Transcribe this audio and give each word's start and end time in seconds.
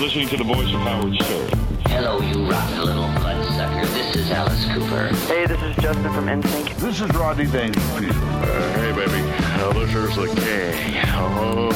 listening 0.00 0.28
to 0.28 0.36
the 0.38 0.44
voice 0.44 0.72
of 0.72 0.80
Howard 0.80 1.14
Stern. 1.14 1.50
Hello, 1.88 2.20
you 2.22 2.50
rotten 2.50 2.84
little 2.86 3.06
bloodsucker. 3.20 3.86
This 3.92 4.16
is 4.16 4.30
Alice 4.30 4.64
Cooper. 4.72 5.08
Hey, 5.26 5.44
this 5.44 5.60
is 5.60 5.76
Justin 5.76 6.10
from 6.14 6.24
NSYNC. 6.24 6.76
This 6.76 7.02
is 7.02 7.10
Rodney 7.10 7.44
Dangerfield. 7.44 8.10
Uh, 8.10 8.72
hey, 8.78 8.92
baby. 8.92 9.20
Uh, 9.60 9.72
this 9.74 9.94
is 9.94 10.16
the 10.16 10.26
king. 10.40 10.94
Oh. 11.08 11.70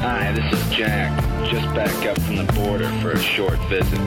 Hi, 0.00 0.32
this 0.32 0.50
is 0.50 0.74
Jack. 0.74 1.12
Just 1.50 1.66
back 1.74 2.06
up 2.06 2.18
from 2.22 2.36
the 2.36 2.50
border 2.54 2.88
for 3.02 3.10
a 3.10 3.18
short 3.18 3.58
visit. 3.68 4.00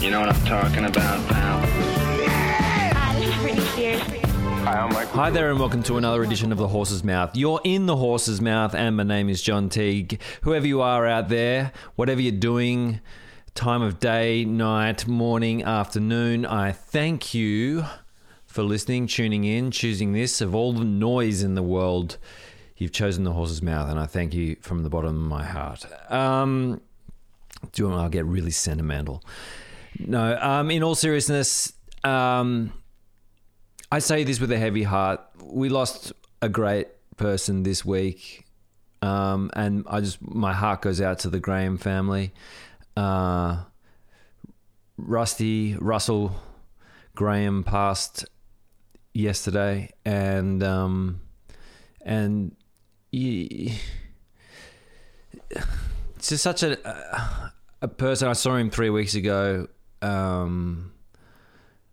You 0.00 0.12
know 0.12 0.20
what 0.20 0.28
I'm 0.28 0.44
talking 0.44 0.84
about, 0.84 1.26
pal? 1.26 1.66
Hi, 1.66 3.18
this 3.18 3.28
is 3.28 3.34
Britney 3.34 3.72
Spears. 3.72 4.19
Hi, 4.60 4.76
I'm 4.78 4.92
Michael. 4.92 5.14
Hi 5.14 5.30
there, 5.30 5.50
and 5.50 5.58
welcome 5.58 5.82
to 5.84 5.96
another 5.96 6.22
edition 6.22 6.52
of 6.52 6.58
The 6.58 6.68
Horse's 6.68 7.02
Mouth. 7.02 7.34
You're 7.34 7.62
in 7.64 7.86
The 7.86 7.96
Horse's 7.96 8.42
Mouth, 8.42 8.74
and 8.74 8.94
my 8.94 9.04
name 9.04 9.30
is 9.30 9.40
John 9.40 9.70
Teague. 9.70 10.20
Whoever 10.42 10.66
you 10.66 10.82
are 10.82 11.06
out 11.06 11.30
there, 11.30 11.72
whatever 11.96 12.20
you're 12.20 12.32
doing, 12.32 13.00
time 13.54 13.80
of 13.80 13.98
day, 13.98 14.44
night, 14.44 15.06
morning, 15.08 15.62
afternoon, 15.62 16.44
I 16.44 16.72
thank 16.72 17.32
you 17.32 17.86
for 18.44 18.62
listening, 18.62 19.06
tuning 19.06 19.44
in, 19.44 19.70
choosing 19.70 20.12
this. 20.12 20.42
Of 20.42 20.54
all 20.54 20.74
the 20.74 20.84
noise 20.84 21.42
in 21.42 21.54
the 21.54 21.62
world, 21.62 22.18
you've 22.76 22.92
chosen 22.92 23.24
The 23.24 23.32
Horse's 23.32 23.62
Mouth, 23.62 23.90
and 23.90 23.98
I 23.98 24.04
thank 24.04 24.34
you 24.34 24.56
from 24.60 24.82
the 24.82 24.90
bottom 24.90 25.16
of 25.16 25.22
my 25.22 25.42
heart. 25.42 25.86
Um, 26.12 26.82
do 27.72 27.90
I'll 27.90 28.10
get 28.10 28.26
really 28.26 28.50
sentimental. 28.50 29.24
No, 29.98 30.38
um, 30.38 30.70
in 30.70 30.82
all 30.82 30.94
seriousness, 30.94 31.72
um, 32.04 32.74
I 33.92 33.98
say 33.98 34.22
this 34.22 34.38
with 34.38 34.52
a 34.52 34.58
heavy 34.58 34.84
heart. 34.84 35.20
We 35.42 35.68
lost 35.68 36.12
a 36.40 36.48
great 36.48 36.88
person 37.16 37.64
this 37.64 37.84
week, 37.84 38.46
um, 39.02 39.50
and 39.54 39.84
I 39.88 40.00
just 40.00 40.22
my 40.22 40.52
heart 40.52 40.82
goes 40.82 41.00
out 41.00 41.18
to 41.20 41.28
the 41.28 41.40
Graham 41.40 41.76
family. 41.76 42.32
Uh, 42.96 43.64
Rusty 44.96 45.74
Russell 45.80 46.36
Graham 47.16 47.64
passed 47.64 48.24
yesterday, 49.12 49.90
and 50.04 50.62
um, 50.62 51.20
and 52.02 52.54
he, 53.10 53.74
it's 55.50 56.28
just 56.28 56.44
such 56.44 56.62
a 56.62 57.52
a 57.82 57.88
person. 57.88 58.28
I 58.28 58.34
saw 58.34 58.54
him 58.54 58.70
three 58.70 58.90
weeks 58.90 59.16
ago. 59.16 59.66
Um, 60.00 60.92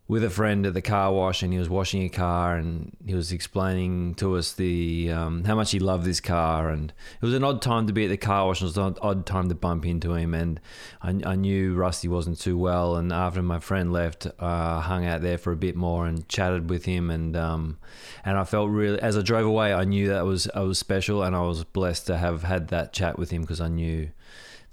with 0.10 0.24
a 0.24 0.30
friend 0.30 0.66
at 0.66 0.74
the 0.74 0.82
car 0.82 1.12
wash, 1.12 1.44
and 1.44 1.52
he 1.52 1.60
was 1.60 1.68
washing 1.68 2.04
a 2.04 2.10
car, 2.10 2.56
and 2.56 2.96
he 3.06 3.14
was 3.14 3.32
explaining 3.32 4.16
to 4.16 4.38
us 4.38 4.54
the 4.54 5.12
um, 5.12 5.44
how 5.44 5.56
much 5.56 5.72
he 5.72 5.80
loved 5.80 6.06
this 6.06 6.22
car, 6.22 6.70
and 6.70 6.94
it 7.22 7.26
was 7.26 7.34
an 7.34 7.44
odd 7.44 7.62
time 7.62 7.88
to 7.88 7.94
be 7.94 8.06
at 8.06 8.10
the 8.10 8.18
car 8.18 8.46
wash. 8.46 8.62
and 8.62 8.70
It 8.70 8.78
was 8.78 8.78
an 8.78 8.98
odd 9.02 9.26
time 9.26 9.50
to 9.50 9.56
bump 9.56 9.86
into 9.86 10.14
him, 10.14 10.34
and 10.34 10.62
I, 11.02 11.20
I 11.26 11.36
knew 11.36 11.74
Rusty 11.74 12.08
wasn't 12.08 12.40
too 12.40 12.58
well. 12.58 12.96
And 12.96 13.12
after 13.12 13.42
my 13.42 13.60
friend 13.60 13.92
left, 13.92 14.28
uh, 14.40 14.80
hung 14.80 15.06
out 15.06 15.22
there 15.22 15.38
for 15.38 15.52
a 15.52 15.58
bit 15.58 15.76
more 15.76 16.08
and 16.08 16.28
chatted 16.30 16.70
with 16.70 16.86
him, 16.86 17.10
and 17.10 17.36
um, 17.36 17.78
and 18.24 18.38
I 18.38 18.46
felt 18.46 18.70
really 18.70 19.02
as 19.02 19.18
I 19.18 19.22
drove 19.22 19.46
away, 19.46 19.74
I 19.74 19.84
knew 19.84 20.08
that 20.08 20.26
was 20.26 20.48
I 20.56 20.62
was 20.62 20.80
special, 20.80 21.22
and 21.22 21.36
I 21.36 21.42
was 21.42 21.66
blessed 21.66 22.08
to 22.08 22.18
have 22.18 22.44
had 22.44 22.70
that 22.70 22.94
chat 22.94 23.20
with 23.20 23.32
him 23.32 23.42
because 23.42 23.60
I 23.60 23.68
knew 23.68 24.10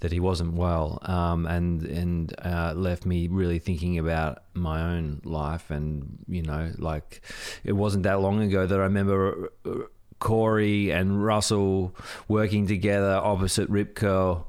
that 0.01 0.11
he 0.11 0.19
wasn't 0.19 0.53
well, 0.53 0.99
um, 1.03 1.45
and 1.45 1.83
and 1.83 2.33
uh, 2.43 2.73
left 2.75 3.05
me 3.05 3.27
really 3.27 3.59
thinking 3.59 3.97
about 3.97 4.43
my 4.53 4.81
own 4.81 5.21
life, 5.23 5.71
and 5.71 6.19
you 6.27 6.41
know, 6.41 6.71
like 6.77 7.21
it 7.63 7.73
wasn't 7.73 8.03
that 8.03 8.19
long 8.19 8.41
ago 8.41 8.65
that 8.65 8.79
I 8.79 8.83
remember 8.83 9.51
uh, 9.65 9.71
Corey 10.19 10.91
and 10.91 11.23
Russell 11.23 11.95
working 12.27 12.67
together 12.67 13.15
opposite 13.15 13.69
Rip 13.69 13.95
Curl. 13.95 14.47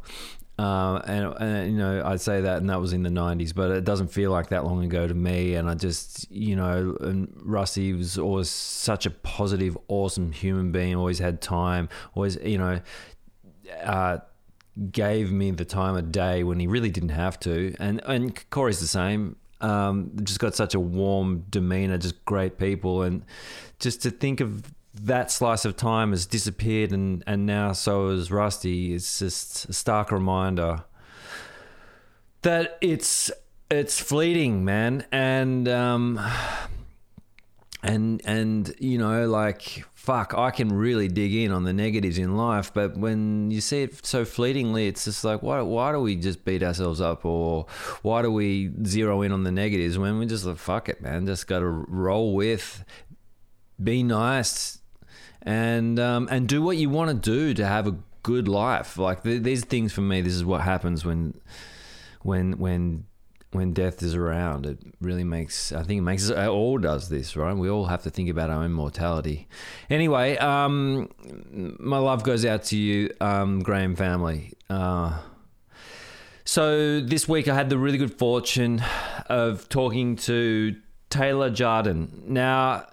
Uh, 0.58 1.02
and, 1.04 1.34
and 1.38 1.72
you 1.72 1.76
know, 1.76 2.02
I'd 2.02 2.20
say 2.22 2.40
that, 2.40 2.56
and 2.56 2.70
that 2.70 2.80
was 2.80 2.94
in 2.94 3.02
the 3.02 3.10
'90s, 3.10 3.54
but 3.54 3.70
it 3.72 3.84
doesn't 3.84 4.08
feel 4.08 4.30
like 4.30 4.48
that 4.48 4.64
long 4.64 4.82
ago 4.84 5.06
to 5.06 5.12
me. 5.12 5.54
And 5.54 5.68
I 5.68 5.74
just, 5.74 6.30
you 6.30 6.56
know, 6.56 6.96
and 7.00 7.30
Rusty 7.42 7.92
was 7.92 8.18
always 8.18 8.48
such 8.48 9.04
a 9.04 9.10
positive, 9.10 9.76
awesome 9.88 10.32
human 10.32 10.72
being. 10.72 10.94
Always 10.94 11.18
had 11.18 11.42
time. 11.42 11.90
Always, 12.14 12.36
you 12.42 12.56
know, 12.56 12.80
uh, 13.84 14.18
gave 14.90 15.32
me 15.32 15.50
the 15.50 15.64
time 15.64 15.96
of 15.96 16.12
day 16.12 16.42
when 16.42 16.60
he 16.60 16.66
really 16.66 16.90
didn't 16.90 17.10
have 17.10 17.38
to. 17.40 17.74
And 17.78 18.00
and 18.04 18.50
Corey's 18.50 18.80
the 18.80 18.86
same. 18.86 19.36
Um, 19.60 20.12
just 20.22 20.38
got 20.38 20.54
such 20.54 20.74
a 20.74 20.80
warm 20.80 21.44
demeanor, 21.48 21.96
just 21.96 22.22
great 22.26 22.58
people, 22.58 23.02
and 23.02 23.24
just 23.78 24.02
to 24.02 24.10
think 24.10 24.40
of 24.40 24.62
that 24.94 25.30
slice 25.30 25.64
of 25.64 25.76
time 25.76 26.10
has 26.10 26.26
disappeared, 26.26 26.92
and 26.92 27.24
and 27.26 27.46
now 27.46 27.72
so 27.72 28.08
is 28.08 28.30
Rusty. 28.30 28.94
It's 28.94 29.18
just 29.18 29.66
a 29.66 29.72
stark 29.72 30.12
reminder 30.12 30.84
that 32.42 32.78
it's 32.80 33.30
it's 33.70 33.98
fleeting, 34.00 34.64
man, 34.64 35.06
and 35.10 35.68
um, 35.68 36.20
and 37.82 38.20
and 38.24 38.74
you 38.78 38.98
know 38.98 39.28
like 39.28 39.84
fuck 40.06 40.32
i 40.34 40.50
can 40.50 40.72
really 40.72 41.08
dig 41.08 41.34
in 41.34 41.50
on 41.50 41.64
the 41.64 41.72
negatives 41.72 42.16
in 42.16 42.36
life 42.36 42.72
but 42.72 42.96
when 42.96 43.50
you 43.50 43.60
see 43.60 43.82
it 43.82 44.06
so 44.06 44.24
fleetingly 44.24 44.86
it's 44.86 45.04
just 45.04 45.24
like 45.24 45.42
why, 45.42 45.60
why 45.60 45.92
do 45.92 46.00
we 46.00 46.16
just 46.16 46.44
beat 46.44 46.62
ourselves 46.62 47.00
up 47.00 47.24
or 47.24 47.66
why 48.02 48.22
do 48.22 48.30
we 48.30 48.70
zero 48.84 49.20
in 49.22 49.32
on 49.32 49.42
the 49.42 49.52
negatives 49.52 49.98
when 49.98 50.18
we 50.18 50.24
just 50.24 50.44
like 50.44 50.56
fuck 50.56 50.88
it 50.88 51.02
man 51.02 51.26
just 51.26 51.46
gotta 51.46 51.68
roll 51.68 52.34
with 52.34 52.84
be 53.82 54.02
nice 54.02 54.78
and 55.42 55.98
um, 56.00 56.28
and 56.30 56.48
do 56.48 56.60
what 56.60 56.76
you 56.76 56.90
want 56.90 57.10
to 57.10 57.14
do 57.14 57.54
to 57.54 57.64
have 57.64 57.86
a 57.86 57.96
good 58.22 58.48
life. 58.48 58.98
Like 58.98 59.22
th- 59.22 59.42
these 59.42 59.64
things 59.64 59.92
for 59.92 60.00
me 60.00 60.20
this 60.20 60.34
is 60.34 60.44
what 60.44 60.60
happens 60.60 61.04
when 61.04 61.40
when 62.22 62.58
when 62.58 63.06
when 63.56 63.72
death 63.72 64.02
is 64.02 64.14
around, 64.14 64.66
it 64.66 64.78
really 65.00 65.24
makes. 65.24 65.72
I 65.72 65.82
think 65.82 65.98
it 65.98 66.02
makes 66.02 66.30
us. 66.30 66.30
It 66.30 66.48
all 66.48 66.78
does 66.78 67.08
this, 67.08 67.36
right? 67.36 67.56
We 67.56 67.68
all 67.68 67.86
have 67.86 68.02
to 68.04 68.10
think 68.10 68.30
about 68.30 68.50
our 68.50 68.62
own 68.62 68.72
mortality. 68.72 69.48
Anyway, 69.90 70.36
um, 70.36 71.08
my 71.80 71.98
love 71.98 72.22
goes 72.22 72.44
out 72.44 72.64
to 72.64 72.76
you, 72.76 73.12
um, 73.20 73.60
Graham 73.60 73.96
family. 73.96 74.52
Uh, 74.70 75.18
so 76.44 77.00
this 77.00 77.28
week 77.28 77.48
I 77.48 77.54
had 77.54 77.70
the 77.70 77.78
really 77.78 77.98
good 77.98 78.16
fortune 78.16 78.82
of 79.26 79.68
talking 79.68 80.14
to 80.16 80.76
Taylor 81.10 81.50
Jardin. 81.50 82.22
Now, 82.26 82.86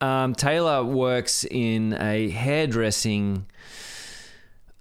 um, 0.00 0.34
Taylor 0.34 0.82
works 0.82 1.44
in 1.44 1.92
a 2.00 2.30
hairdressing. 2.30 3.46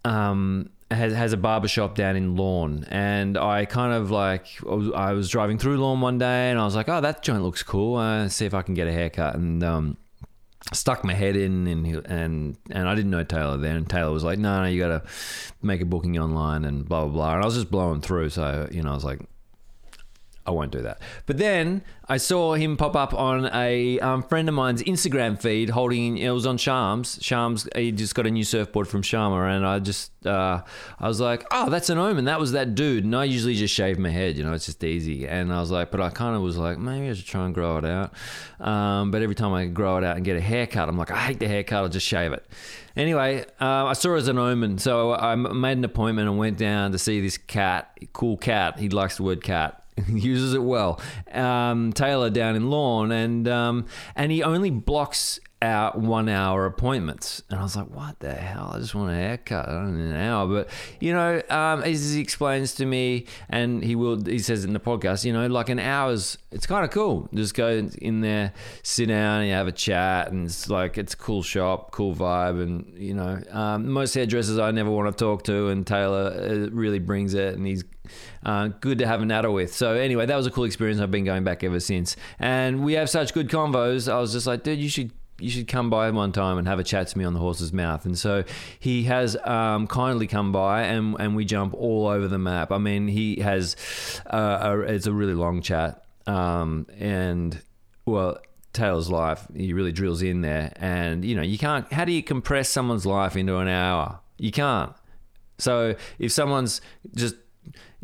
Um, 0.06 0.70
has 0.96 1.14
has 1.14 1.34
a 1.34 1.38
barber 1.38 1.68
shop 1.68 1.96
down 1.96 2.16
in 2.16 2.36
Lorne, 2.36 2.86
and 2.90 3.38
I 3.38 3.66
kind 3.66 3.94
of 3.94 4.12
like 4.12 4.48
I 4.96 5.14
was 5.14 5.30
driving 5.30 5.58
through 5.58 5.78
Lorne 5.78 6.02
one 6.02 6.18
day, 6.18 6.50
and 6.50 6.60
I 6.60 6.66
was 6.66 6.76
like, 6.76 6.90
"Oh, 6.90 7.02
that 7.02 7.22
joint 7.22 7.44
looks 7.44 7.64
cool. 7.64 7.96
Uh, 7.96 8.28
see 8.30 8.46
if 8.46 8.54
I 8.54 8.62
can 8.62 8.74
get 8.74 8.88
a 8.88 8.92
haircut." 8.92 9.36
And 9.36 9.64
um, 9.64 9.98
stuck 10.74 11.04
my 11.04 11.14
head 11.14 11.36
in, 11.36 11.68
and 11.68 12.06
and 12.08 12.58
and 12.72 12.88
I 12.88 12.96
didn't 12.96 13.12
know 13.12 13.24
Taylor 13.24 13.58
then. 13.58 13.76
And 13.76 13.90
Taylor 13.90 14.12
was 14.12 14.24
like, 14.24 14.40
"No, 14.40 14.62
no, 14.62 14.68
you 14.68 14.80
got 14.80 14.88
to 14.88 15.10
make 15.62 15.82
a 15.82 15.86
booking 15.86 16.18
online," 16.18 16.66
and 16.66 16.88
blah 16.88 17.06
blah 17.06 17.14
blah. 17.14 17.34
And 17.36 17.44
I 17.44 17.46
was 17.46 17.56
just 17.56 17.70
blowing 17.70 18.02
through, 18.02 18.30
so 18.30 18.68
you 18.72 18.82
know, 18.82 18.92
I 18.92 18.96
was 18.96 19.06
like, 19.06 19.20
I 20.48 20.52
won't 20.52 20.72
do 20.72 20.82
that. 20.82 21.02
But 21.26 21.38
then 21.38 21.82
I 22.08 22.18
saw 22.18 22.54
him 22.54 22.78
pop 22.78 22.96
up 22.96 23.16
on 23.16 23.50
a 23.52 24.00
um, 24.00 24.22
friend 24.22 24.48
of 24.48 24.54
mine's 24.54 24.84
Instagram 24.84 25.42
feed 25.42 25.72
holding, 25.72 26.20
it 26.20 26.30
was 26.30 26.46
on 26.46 26.58
Shams. 26.58 27.18
Shams, 27.20 27.68
he 27.76 27.92
just 27.92 28.14
got 28.14 28.28
a 28.28 28.32
new 28.32 28.44
surfboard 28.44 28.88
from 28.88 29.02
Sharma. 29.02 29.56
And 29.56 29.66
I 29.66 29.80
just, 29.80 30.12
uh, 30.26 30.62
I 31.00 31.08
was 31.08 31.20
like, 31.20 31.46
oh, 31.50 31.70
that's 31.72 31.90
an 31.90 31.98
omen. 31.98 32.26
That 32.26 32.40
was 32.40 32.52
that 32.52 32.76
dude. 32.76 33.06
And 33.06 33.16
I 33.16 33.24
usually 33.24 33.56
just 33.56 33.74
shave 33.74 33.98
my 33.98 34.10
head, 34.10 34.38
you 34.38 34.44
know, 34.44 34.54
it's 34.54 34.68
just 34.68 34.84
easy. 34.84 35.28
And 35.28 35.52
I 35.52 35.60
was 35.60 35.72
like, 35.72 35.90
but 35.90 36.00
I 36.00 36.12
kind 36.12 36.36
of 36.36 36.44
was 36.44 36.58
like, 36.58 36.78
maybe 36.78 37.10
I 37.10 37.14
should 37.14 37.26
try 37.26 37.46
and 37.46 37.54
grow 37.54 37.78
it 37.78 37.86
out. 37.86 38.14
Um, 38.60 39.10
but 39.10 39.24
every 39.24 39.36
time 39.36 39.54
I 39.54 39.66
grow 39.66 39.98
it 39.98 40.04
out 40.04 40.16
and 40.16 40.24
get 40.24 40.38
a 40.38 40.42
haircut, 40.42 40.88
I'm 40.88 40.98
like, 40.98 41.10
I 41.10 41.18
hate 41.18 41.40
the 41.40 41.48
haircut, 41.48 41.84
I'll 41.84 41.90
just 41.90 42.06
shave 42.06 42.34
it. 42.34 42.46
Anyway, 42.96 43.46
uh, 43.60 43.86
I 43.86 43.94
saw 43.94 44.14
it 44.14 44.20
as 44.20 44.28
an 44.28 44.38
omen. 44.38 44.78
So 44.78 45.14
I 45.14 45.34
made 45.36 45.80
an 45.80 45.84
appointment 45.84 46.30
and 46.30 46.38
went 46.38 46.58
down 46.58 46.92
to 46.92 47.00
see 47.00 47.20
this 47.20 47.38
cat, 47.38 47.98
cool 48.14 48.38
cat. 48.38 48.78
He 48.78 48.90
likes 48.90 49.18
the 49.18 49.24
word 49.24 49.44
cat. 49.44 49.85
uses 50.08 50.54
it 50.54 50.64
well. 50.64 51.00
Um, 51.32 51.94
Taylor 51.94 52.30
down 52.30 52.56
in 52.56 52.70
Lorne, 52.70 53.12
and 53.12 53.48
um, 53.48 53.86
and 54.16 54.32
he 54.32 54.44
only 54.44 54.70
blocks 54.70 55.40
out 55.62 55.98
one 55.98 56.30
hour 56.30 56.66
appointments. 56.66 57.42
And 57.50 57.60
I 57.60 57.64
was 57.64 57.76
like, 57.76 57.90
what 57.90 58.20
the 58.20 58.34
hell? 58.34 58.72
I 58.76 58.80
just 58.80 58.94
want 58.94 59.12
a 59.12 59.16
haircut. 59.16 59.68
I 59.68 59.72
don't 59.72 59.98
need 59.98 60.12
an 60.12 60.16
hour. 60.16 60.48
But, 60.48 60.70
you 61.00 61.14
know, 61.14 61.42
um, 61.50 61.82
as 61.84 62.14
he 62.14 62.22
explains 62.22 62.76
to 62.76 62.86
me, 62.86 63.26
and 63.50 63.84
he 63.84 63.96
will, 63.96 64.24
he 64.24 64.40
says 64.40 64.66
in 64.66 64.74
the 64.74 64.80
podcast, 64.80 65.26
you 65.26 65.34
know, 65.34 65.48
like 65.48 65.70
an 65.70 65.80
hour's, 65.80 66.38
it's 66.52 66.68
kind 66.68 66.84
of 66.84 66.92
cool. 66.92 67.30
Just 67.34 67.56
go 67.56 67.90
in 68.00 68.22
there, 68.22 68.54
sit 68.84 69.08
down, 69.08 69.42
and 69.42 69.48
you 69.48 69.54
have 69.54 69.68
a 69.68 69.72
chat, 69.72 70.32
and 70.32 70.46
it's 70.46 70.70
like, 70.70 70.98
it's 70.98 71.14
a 71.14 71.18
cool 71.18 71.42
shop, 71.42 71.92
cool 71.92 72.14
vibe. 72.14 72.62
And, 72.62 72.94
you 72.98 73.14
know, 73.14 73.42
um, 73.50 73.90
most 73.90 74.14
hairdressers 74.14 74.60
I 74.60 74.72
never 74.72 74.92
want 74.92 75.16
to 75.16 75.24
talk 75.24 75.44
to, 75.46 75.70
and 75.70 75.86
Taylor 75.88 76.34
uh, 76.38 76.70
really 76.72 77.00
brings 77.00 77.34
it, 77.34 77.56
and 77.56 77.66
he's 77.66 77.84
uh, 78.46 78.68
good 78.82 79.00
to 79.00 79.08
have 79.08 79.22
a 79.22 79.26
natter 79.26 79.50
with. 79.50 79.74
So 79.74 79.94
anyway, 79.94 80.28
that 80.28 80.36
was 80.36 80.46
a 80.46 80.52
cool 80.52 80.66
experience. 80.66 81.02
I've 81.02 81.12
been 81.12 81.26
going 81.26 81.44
back 81.44 81.64
ever 81.64 81.80
since, 81.80 82.16
and 82.40 82.84
we 82.84 82.94
have 82.94 83.10
such 83.10 83.34
good 83.34 83.50
convos. 83.50 84.12
I 84.12 84.20
was 84.20 84.32
just 84.32 84.46
like, 84.46 84.64
dude, 84.64 84.80
you 84.80 84.90
should 84.90 85.12
you 85.40 85.50
should 85.50 85.68
come 85.68 85.90
by 85.90 86.10
one 86.12 86.32
time 86.32 86.58
and 86.58 86.68
have 86.68 86.80
a 86.80 86.84
chat 86.84 87.08
to 87.08 87.18
me 87.18 87.26
on 87.26 87.34
the 87.34 87.40
horse's 87.40 87.74
mouth. 87.74 88.06
And 88.06 88.18
so 88.18 88.44
he 88.80 89.04
has 89.04 89.36
um, 89.44 89.88
kindly 89.88 90.28
come 90.28 90.52
by, 90.52 90.84
and 90.84 91.16
and 91.20 91.36
we 91.36 91.46
jump 91.46 91.74
all 91.74 92.08
over 92.08 92.28
the 92.28 92.40
map. 92.40 92.72
I 92.72 92.78
mean, 92.78 93.08
he 93.08 93.42
has 93.42 93.76
uh, 94.28 94.60
a, 94.62 94.80
it's 94.82 95.08
a 95.08 95.14
really 95.14 95.34
long 95.34 95.62
chat, 95.62 96.04
um, 96.28 96.88
and 97.00 97.62
well. 98.06 98.40
Taylor's 98.74 99.10
life, 99.10 99.48
he 99.56 99.72
really 99.72 99.94
drills 99.94 100.22
in 100.22 100.42
there, 100.42 100.74
and 100.76 101.24
you 101.24 101.34
know 101.34 101.42
you 101.42 101.58
can't. 101.58 101.90
How 101.94 102.04
do 102.04 102.12
you 102.12 102.22
compress 102.22 102.68
someone's 102.68 103.06
life 103.06 103.38
into 103.38 103.56
an 103.56 103.70
hour? 103.70 104.20
You 104.38 104.52
can't. 104.52 104.92
So 105.58 105.96
if 106.20 106.34
someone's 106.34 106.82
just 107.16 107.36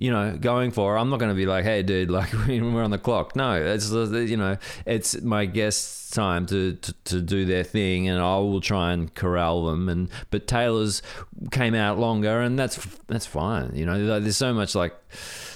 you 0.01 0.09
know, 0.09 0.35
going 0.35 0.71
for. 0.71 0.97
I'm 0.97 1.11
not 1.11 1.19
going 1.19 1.29
to 1.29 1.35
be 1.35 1.45
like, 1.45 1.63
hey, 1.63 1.83
dude, 1.83 2.09
like 2.11 2.33
we're 2.33 2.81
on 2.81 2.89
the 2.89 2.97
clock. 2.97 3.35
No, 3.35 3.53
it's 3.53 3.91
you 3.91 4.35
know, 4.35 4.57
it's 4.87 5.21
my 5.21 5.45
guests' 5.45 6.09
time 6.09 6.47
to, 6.47 6.73
to, 6.73 6.93
to 7.05 7.21
do 7.21 7.45
their 7.45 7.63
thing, 7.63 8.09
and 8.09 8.19
I 8.19 8.37
will 8.37 8.61
try 8.61 8.93
and 8.93 9.13
corral 9.13 9.67
them. 9.67 9.87
And 9.89 10.09
but 10.31 10.47
Taylor's 10.47 11.03
came 11.51 11.75
out 11.75 11.99
longer, 11.99 12.41
and 12.41 12.57
that's 12.57 12.83
that's 13.05 13.27
fine. 13.27 13.75
You 13.75 13.85
know, 13.85 14.19
there's 14.19 14.37
so 14.37 14.55
much 14.55 14.73
like 14.73 14.95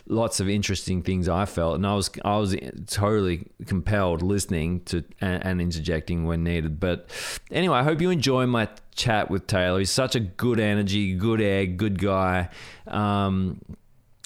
lots 0.07 0.39
of 0.39 0.47
interesting 0.47 1.01
things 1.01 1.27
I 1.27 1.45
felt, 1.45 1.74
and 1.74 1.88
I 1.88 1.95
was 1.95 2.12
I 2.24 2.38
was 2.38 2.56
totally 2.86 3.47
compelled 3.65 4.21
listening 4.21 4.81
to 4.81 5.03
and, 5.21 5.44
and 5.44 5.59
interjecting 5.59 6.25
when 6.25 6.44
needed. 6.44 6.80
But 6.80 7.09
anyway, 7.50 7.80
I 7.80 7.83
hope 7.83 8.00
you 8.00 8.12
enjoy 8.12 8.45
my 8.45 8.69
chat 8.94 9.31
with 9.31 9.47
Taylor. 9.47 9.80
He's 9.80 9.89
such 9.89 10.13
a 10.13 10.19
good 10.19 10.59
energy, 10.59 11.15
good 11.15 11.42
egg, 11.42 11.77
good 11.77 12.00
guy. 12.00 12.50
Um, 12.86 13.59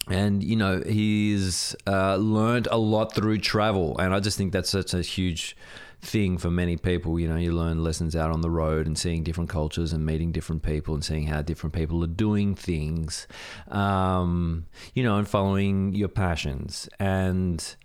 and 0.10 0.44
you 0.44 0.56
know 0.56 0.82
he's 0.86 1.76
uh, 1.88 2.16
learned 2.16 2.68
a 2.72 2.78
lot 2.78 3.14
through 3.14 3.38
travel. 3.38 3.98
And 3.98 4.14
i 4.14 4.20
just 4.20 4.38
think 4.38 4.52
that's 4.52 4.70
such 4.70 4.94
a 4.94 5.02
huge 5.02 5.56
thing 6.02 6.38
for 6.38 6.50
many 6.50 6.78
people. 6.78 7.20
You 7.20 7.28
know 7.28 7.36
you 7.36 7.52
learn 7.52 7.84
lessons 7.84 8.16
out 8.16 8.32
on 8.32 8.42
the 8.42 8.50
road 8.50 8.88
and 8.88 8.98
seeing 8.98 9.24
different 9.24 9.50
cultures 9.50 9.94
and 9.94 10.06
meeting 10.06 10.32
different 10.32 10.64
people 10.64 10.94
and 10.94 11.04
seeing 11.04 11.28
how 11.28 11.42
different 11.42 11.74
people 11.74 12.04
are 12.04 12.08
doing 12.08 12.56
things 12.56 13.28
um, 13.68 14.66
you 14.94 15.04
know 15.04 15.18
and 15.18 15.28
following 15.28 15.94
your 15.94 16.10
passions. 16.10 16.90
And 17.00 17.76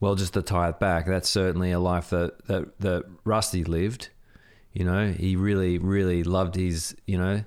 well 0.00 0.14
just 0.14 0.34
to 0.34 0.42
tie 0.42 0.68
it 0.68 0.78
back 0.78 1.06
that's 1.06 1.28
certainly 1.28 1.72
a 1.72 1.80
life 1.80 2.10
that 2.10 2.46
that, 2.46 2.78
that 2.80 3.04
rusty 3.24 3.64
lived. 3.64 4.10
You 4.72 4.84
know 4.84 5.12
he 5.12 5.34
really 5.34 5.78
really 5.78 6.22
loved 6.22 6.54
his 6.54 6.94
you 7.06 7.16
know 7.16 7.44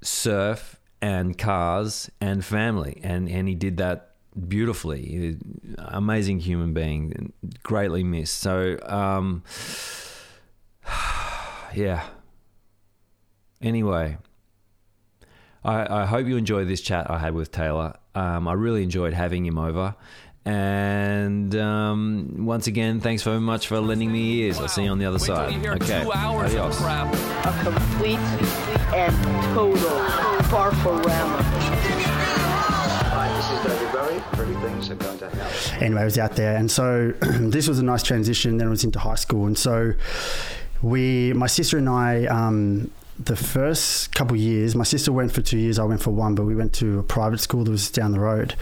surf 0.00 0.77
and 1.00 1.36
cars 1.36 2.10
and 2.20 2.44
family, 2.44 3.00
and 3.02 3.28
and 3.28 3.48
he 3.48 3.54
did 3.54 3.76
that 3.78 4.08
beautifully. 4.46 5.36
Amazing 5.78 6.40
human 6.40 6.74
being, 6.74 7.32
greatly 7.62 8.04
missed. 8.04 8.38
So, 8.38 8.78
um, 8.82 9.42
yeah. 11.74 12.04
Anyway, 13.60 14.18
I, 15.64 16.02
I 16.02 16.06
hope 16.06 16.26
you 16.26 16.36
enjoyed 16.36 16.68
this 16.68 16.80
chat 16.80 17.10
I 17.10 17.18
had 17.18 17.34
with 17.34 17.50
Taylor. 17.50 17.94
Um, 18.14 18.46
I 18.46 18.52
really 18.52 18.82
enjoyed 18.82 19.12
having 19.12 19.44
him 19.44 19.58
over. 19.58 19.96
And 20.44 21.54
um, 21.56 22.46
once 22.46 22.68
again, 22.68 23.00
thanks 23.00 23.22
very 23.22 23.40
much 23.40 23.66
for 23.66 23.80
lending 23.80 24.10
me 24.10 24.38
ears. 24.40 24.58
I'll 24.58 24.68
see 24.68 24.84
you 24.84 24.90
on 24.90 24.98
the 24.98 25.04
other 25.04 25.18
side. 25.18 25.54
Okay. 25.66 26.06
Adios. 26.06 26.80
A 26.80 27.60
complete 27.64 28.18
and 28.94 29.54
total 29.54 30.37
farforama. 30.48 31.38
This 33.36 33.50
is 33.50 33.66
David 33.66 33.92
Bowie. 33.92 34.20
Pretty 34.32 34.54
things 34.54 34.90
are 34.90 34.94
going 34.94 35.18
to 35.18 35.28
happen. 35.28 35.82
anyway, 35.82 36.00
I 36.00 36.04
was 36.04 36.18
out 36.18 36.36
there, 36.36 36.56
and 36.56 36.70
so 36.70 37.12
this 37.20 37.68
was 37.68 37.78
a 37.78 37.84
nice 37.84 38.02
transition. 38.02 38.56
Then 38.56 38.68
I 38.68 38.70
was 38.70 38.82
into 38.82 38.98
high 38.98 39.16
school, 39.16 39.46
and 39.46 39.58
so 39.58 39.92
we, 40.80 41.34
my 41.34 41.48
sister 41.48 41.76
and 41.76 41.88
I, 41.88 42.24
um, 42.26 42.90
the 43.18 43.36
first 43.36 44.14
couple 44.14 44.36
of 44.36 44.40
years, 44.40 44.74
my 44.74 44.84
sister 44.84 45.12
went 45.12 45.32
for 45.32 45.42
two 45.42 45.58
years, 45.58 45.78
I 45.78 45.84
went 45.84 46.00
for 46.00 46.12
one, 46.12 46.34
but 46.34 46.44
we 46.44 46.54
went 46.54 46.72
to 46.74 46.98
a 46.98 47.02
private 47.02 47.40
school 47.40 47.64
that 47.64 47.70
was 47.70 47.90
down 47.90 48.12
the 48.12 48.20
road, 48.20 48.54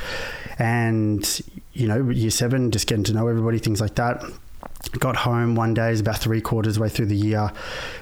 and 0.59 1.41
you 1.73 1.87
know, 1.87 2.09
year 2.11 2.31
seven, 2.31 2.73
just 2.73 2.89
getting 2.89 3.05
to 3.05 3.13
know 3.13 3.29
everybody, 3.29 3.59
things 3.59 3.81
like 3.81 3.95
that. 3.95 4.25
Got 4.89 5.17
home 5.17 5.55
one 5.55 5.75
day, 5.75 5.89
it 5.89 5.91
was 5.93 6.01
about 6.01 6.19
three 6.19 6.41
quarters 6.41 6.79
way 6.79 6.89
through 6.89 7.07
the 7.07 7.17
year. 7.17 7.53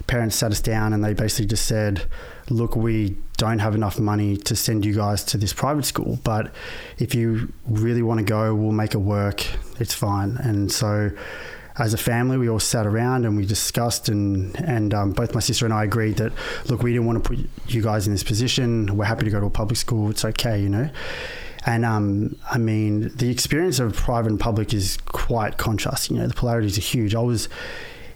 Parents 0.07 0.37
sat 0.37 0.53
us 0.53 0.61
down 0.61 0.93
and 0.93 1.05
they 1.05 1.15
basically 1.15 1.47
just 1.47 1.67
said, 1.67 2.09
Look, 2.51 2.77
we 2.77 3.17
don't 3.37 3.59
have 3.59 3.75
enough 3.75 3.99
money 3.99 4.37
to 4.37 4.55
send 4.55 4.85
you 4.85 4.95
guys 4.95 5.25
to 5.25 5.39
this 5.39 5.53
private 5.53 5.85
school, 5.85 6.19
but 6.25 6.55
if 6.99 7.15
you 7.15 7.53
really 7.67 8.03
want 8.03 8.19
to 8.19 8.25
go, 8.25 8.55
we'll 8.55 8.73
make 8.73 8.95
it 8.95 8.99
work. 8.99 9.47
It's 9.81 9.95
fine. 9.95 10.37
And 10.37 10.71
so, 10.71 11.11
as 11.77 11.93
a 11.93 11.99
family, 11.99 12.37
we 12.37 12.49
all 12.49 12.61
sat 12.61 12.87
around 12.87 13.25
and 13.25 13.37
we 13.37 13.45
discussed, 13.47 14.09
and 14.09 14.55
and 14.61 14.95
um, 14.95 15.13
both 15.13 15.35
my 15.35 15.41
sister 15.41 15.65
and 15.65 15.75
I 15.75 15.85
agreed 15.85 16.17
that 16.17 16.33
look, 16.67 16.83
we 16.83 16.93
didn't 16.93 17.07
want 17.07 17.25
to 17.25 17.29
put 17.29 17.39
you 17.67 17.83
guys 17.83 18.07
in 18.07 18.13
this 18.13 18.23
position. 18.23 18.97
We're 18.97 19.07
happy 19.07 19.25
to 19.25 19.31
go 19.31 19.41
to 19.41 19.47
a 19.47 19.51
public 19.51 19.77
school. 19.77 20.11
It's 20.11 20.25
okay, 20.25 20.61
you 20.61 20.69
know. 20.69 20.91
And 21.67 21.85
um, 21.85 22.37
I 22.51 22.59
mean, 22.59 23.11
the 23.17 23.31
experience 23.31 23.79
of 23.79 23.95
private 23.95 24.31
and 24.31 24.41
public 24.41 24.75
is 24.75 24.99
quite 25.07 25.57
contrast. 25.57 26.11
You 26.11 26.19
know, 26.19 26.27
the 26.27 26.35
polarities 26.35 26.77
are 26.77 26.83
huge. 26.83 27.15
I 27.15 27.21
was 27.21 27.49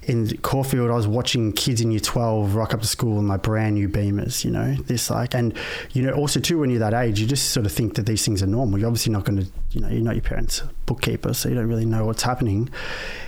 in 0.09 0.39
Caulfield, 0.39 0.91
I 0.91 0.95
was 0.95 1.07
watching 1.07 1.53
kids 1.53 1.83
in 1.83 1.91
year 1.91 2.01
12 2.01 2.55
rock 2.55 2.73
up 2.73 2.81
to 2.81 2.87
school 2.87 3.19
in 3.19 3.29
like 3.29 3.43
brand 3.43 3.75
new 3.75 3.89
Beamers, 3.89 4.43
you 4.43 4.51
know, 4.51 4.75
this 4.75 5.11
like, 5.11 5.35
and, 5.35 5.53
you 5.93 6.03
know, 6.03 6.13
also 6.13 6.41
too, 6.41 6.59
when 6.59 6.71
you're 6.71 6.79
that 6.79 6.95
age, 6.95 7.21
you 7.21 7.27
just 7.27 7.51
sort 7.51 7.67
of 7.67 7.73
think 7.73 7.95
that 7.97 8.07
these 8.07 8.25
things 8.25 8.43
are 8.43 8.47
normal. 8.47 8.79
You're 8.79 8.89
obviously 8.89 9.13
not 9.13 9.25
going 9.25 9.45
to, 9.45 9.51
you 9.73 9.83
know, 9.83 9.89
you're 9.89 10.03
not 10.03 10.15
your 10.15 10.23
parents' 10.23 10.63
bookkeeper, 10.87 11.35
so 11.35 11.51
you 11.51 11.55
don't 11.55 11.69
really 11.69 11.85
know 11.85 12.07
what's 12.07 12.23
happening. 12.23 12.71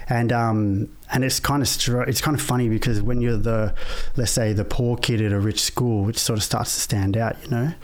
And, 0.09 0.33
um, 0.33 0.89
and 1.13 1.23
it's 1.23 1.39
kind 1.39 1.61
of 1.61 1.69
str- 1.69 2.03
it's 2.03 2.23
kind 2.23 2.35
of 2.35 2.43
funny 2.43 2.69
because 2.69 3.03
when 3.03 3.21
you're 3.21 3.37
the 3.37 3.75
let's 4.17 4.31
say 4.31 4.53
the 4.53 4.65
poor 4.65 4.97
kid 4.97 5.21
at 5.21 5.33
a 5.33 5.41
rich 5.41 5.61
school, 5.61 6.09
it 6.09 6.17
sort 6.17 6.39
of 6.39 6.45
starts 6.45 6.73
to 6.75 6.81
stand 6.81 7.17
out, 7.17 7.37
you 7.43 7.51
know. 7.51 7.75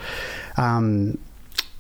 Um, 0.57 1.19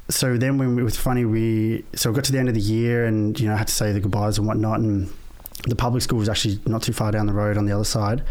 so 0.09 0.37
then 0.37 0.59
when 0.59 0.79
it 0.79 0.83
was 0.83 0.97
funny, 0.97 1.25
we 1.25 1.85
so 1.95 2.11
we 2.11 2.17
got 2.17 2.25
to 2.25 2.33
the 2.33 2.39
end 2.39 2.49
of 2.49 2.55
the 2.55 2.61
year 2.61 3.07
and 3.07 3.39
you 3.39 3.49
know 3.49 3.55
I 3.55 3.59
had 3.59 3.69
to 3.69 3.75
say 3.75 3.93
the 3.93 4.01
goodbyes 4.01 4.39
and 4.39 4.47
whatnot, 4.47 4.81
and 4.81 5.13
the 5.67 5.75
public 5.75 6.03
school 6.03 6.19
was 6.19 6.29
actually 6.29 6.61
not 6.67 6.83
too 6.83 6.93
far 6.93 7.11
down 7.11 7.27
the 7.27 7.33
road 7.33 7.57
on 7.57 7.67
the 7.67 7.73
other 7.73 7.85
side. 7.85 8.23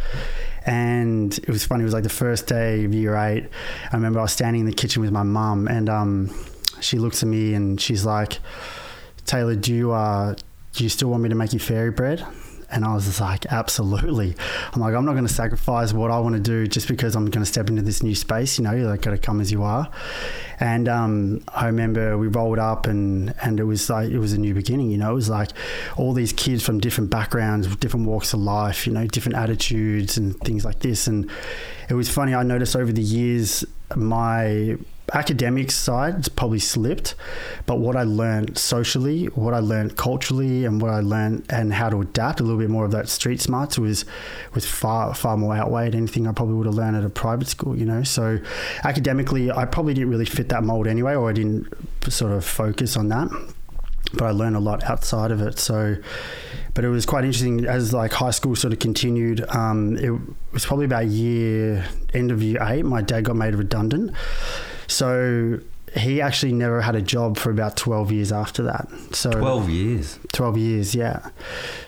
And 0.66 1.38
it 1.38 1.50
was 1.50 1.66
funny. 1.66 1.82
It 1.82 1.86
was 1.86 1.94
like 1.94 2.04
the 2.04 2.10
first 2.10 2.48
day 2.48 2.86
of 2.86 2.94
year 2.94 3.16
eight. 3.16 3.50
I 3.92 3.96
remember 3.96 4.20
I 4.20 4.24
was 4.24 4.32
standing 4.32 4.62
in 4.62 4.66
the 4.66 4.74
kitchen 4.74 5.02
with 5.02 5.12
my 5.12 5.24
mum, 5.24 5.68
and 5.68 5.90
um, 5.90 6.34
she 6.80 6.98
looks 6.98 7.22
at 7.24 7.30
me 7.30 7.54
and 7.54 7.80
she's 7.80 8.06
like, 8.06 8.40
"Taylor, 9.26 9.56
do 9.56 9.74
you 9.74 9.92
uh, 9.92 10.36
do 10.74 10.84
you 10.84 10.90
still 10.90 11.10
want 11.10 11.24
me 11.24 11.30
to 11.30 11.36
make 11.36 11.54
you 11.54 11.60
fairy 11.60 11.92
bread?" 11.92 12.26
And 12.70 12.84
I 12.84 12.94
was 12.94 13.06
just 13.06 13.22
like, 13.22 13.46
absolutely. 13.48 14.36
I'm 14.74 14.82
like, 14.82 14.94
I'm 14.94 15.06
not 15.06 15.14
going 15.14 15.28
to 15.28 15.34
sacrifice 15.34 15.94
what 15.94 16.12
I 16.12 16.20
want 16.20 16.36
to 16.36 16.42
do 16.42 16.68
just 16.68 16.88
because 16.88 17.16
I'm 17.16 17.26
going 17.26 17.44
to 17.44 17.50
step 17.50 17.70
into 17.70 17.82
this 17.82 18.04
new 18.04 18.16
space. 18.16 18.58
You 18.58 18.64
know, 18.64 18.74
you're 18.74 18.90
like 18.90 19.02
got 19.02 19.12
to 19.12 19.18
come 19.18 19.42
as 19.42 19.52
you 19.52 19.64
are. 19.64 19.90
And 20.60 20.88
um, 20.88 21.44
I 21.50 21.68
remember 21.68 22.18
we 22.18 22.28
rolled 22.28 22.60
up 22.60 22.88
and 22.88 23.34
and 23.42 23.60
it 23.60 23.66
was 23.66 23.90
like 23.90 24.10
it 24.10 24.20
was 24.20 24.34
a 24.34 24.40
new 24.40 24.54
beginning. 24.54 24.90
You 24.90 24.98
know, 24.98 25.12
it 25.12 25.16
was 25.16 25.30
like 25.30 25.50
all 25.98 26.14
these 26.14 26.34
kids 26.34 26.64
from 26.64 26.80
different 26.80 27.10
backgrounds, 27.10 27.74
different 27.78 28.08
walks 28.08 28.34
of 28.34 28.40
life. 28.40 28.88
You 28.88 28.94
know, 28.94 29.06
different 29.08 29.38
attitudes 29.38 30.18
and 30.18 30.40
things 30.42 30.64
like 30.64 30.80
this. 30.80 31.08
And 31.08 31.30
it 31.90 31.94
was 31.94 32.10
funny. 32.10 32.34
I 32.34 32.44
noticed 32.44 32.76
over 32.76 32.92
the 32.92 33.02
years 33.02 33.66
my 33.96 34.78
academic 35.14 35.72
side 35.72 36.16
it's 36.16 36.30
probably 36.30 36.60
slipped, 36.60 37.16
but 37.66 37.80
what 37.80 37.96
I 37.96 38.04
learned 38.04 38.58
socially, 38.58 39.26
what 39.28 39.54
I 39.54 39.60
learned 39.60 39.98
culturally, 39.98 40.66
and 40.66 40.82
what 40.82 40.92
I 40.92 41.02
learned 41.02 41.46
and 41.50 41.74
how 41.74 41.90
to 41.90 42.02
adapt 42.02 42.40
a 42.40 42.44
little 42.44 42.60
bit 42.60 42.70
more 42.70 42.86
of 42.86 42.92
that 42.92 43.08
street 43.10 43.42
smarts 43.42 43.78
was 43.78 44.06
was 44.54 44.66
far 44.66 45.14
far 45.14 45.38
more 45.38 45.56
outweighed 45.56 45.96
anything 45.96 46.28
I 46.28 46.32
probably 46.32 46.56
would 46.56 46.66
have 46.66 46.76
learned 46.76 46.98
at 46.98 47.04
a 47.04 47.10
private 47.10 47.48
school. 47.48 47.78
You 47.78 47.86
know, 47.86 48.04
so 48.04 48.40
academically, 48.84 49.52
I 49.52 49.66
probably 49.66 49.94
didn't 49.94 50.10
really 50.10 50.26
fit 50.26 50.50
that 50.50 50.64
mold 50.64 50.88
anyway, 50.88 51.16
or 51.16 51.30
I 51.30 51.34
didn't 51.34 51.68
sort 52.10 52.32
of 52.32 52.44
focus 52.44 52.98
on 52.98 53.10
that. 53.10 53.30
But 54.14 54.26
I 54.26 54.32
learned 54.32 54.56
a 54.56 54.60
lot 54.60 54.84
outside 54.84 55.32
of 55.32 55.42
it. 55.42 55.60
So, 55.60 55.98
but 56.74 56.86
it 56.86 56.90
was 56.90 57.06
quite 57.06 57.26
interesting 57.26 57.66
as 57.66 57.92
like 57.92 58.14
high 58.14 58.32
school 58.32 58.56
sort 58.56 58.72
of 58.72 58.80
continued. 58.80 59.44
Um, 59.50 59.98
it 59.98 60.12
was 60.54 60.66
probably 60.66 60.86
about 60.86 61.08
year 61.08 61.86
end 62.14 62.32
of 62.32 62.42
year 62.42 62.58
eight. 62.62 62.86
My 62.86 63.02
dad 63.02 63.26
got 63.26 63.36
made 63.36 63.56
redundant. 63.56 64.14
So 64.88 65.60
he 65.96 66.22
actually 66.22 66.52
never 66.52 66.82
had 66.82 66.96
a 66.96 67.02
job 67.02 67.38
for 67.38 67.52
about 67.52 67.78
12 67.78 68.12
years 68.12 68.32
after 68.32 68.64
that. 68.64 68.88
So 69.12 69.32
12 69.32 69.70
years. 69.70 70.20
12 70.34 70.58
years, 70.58 70.96
yeah. 70.96 71.30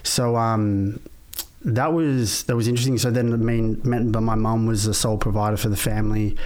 So 0.02 0.36
um, 0.36 1.00
that 1.62 1.92
was 1.92 2.44
that 2.44 2.56
was 2.56 2.68
interesting. 2.68 2.98
So 2.98 3.10
then, 3.10 3.32
I 3.32 3.36
mean, 3.36 3.80
meant 3.84 4.12
that 4.12 4.20
my 4.20 4.34
mum 4.34 4.66
was 4.66 4.84
the 4.84 4.94
sole 4.94 5.18
provider 5.18 5.56
for 5.56 5.68
the 5.68 5.76
family. 5.76 6.36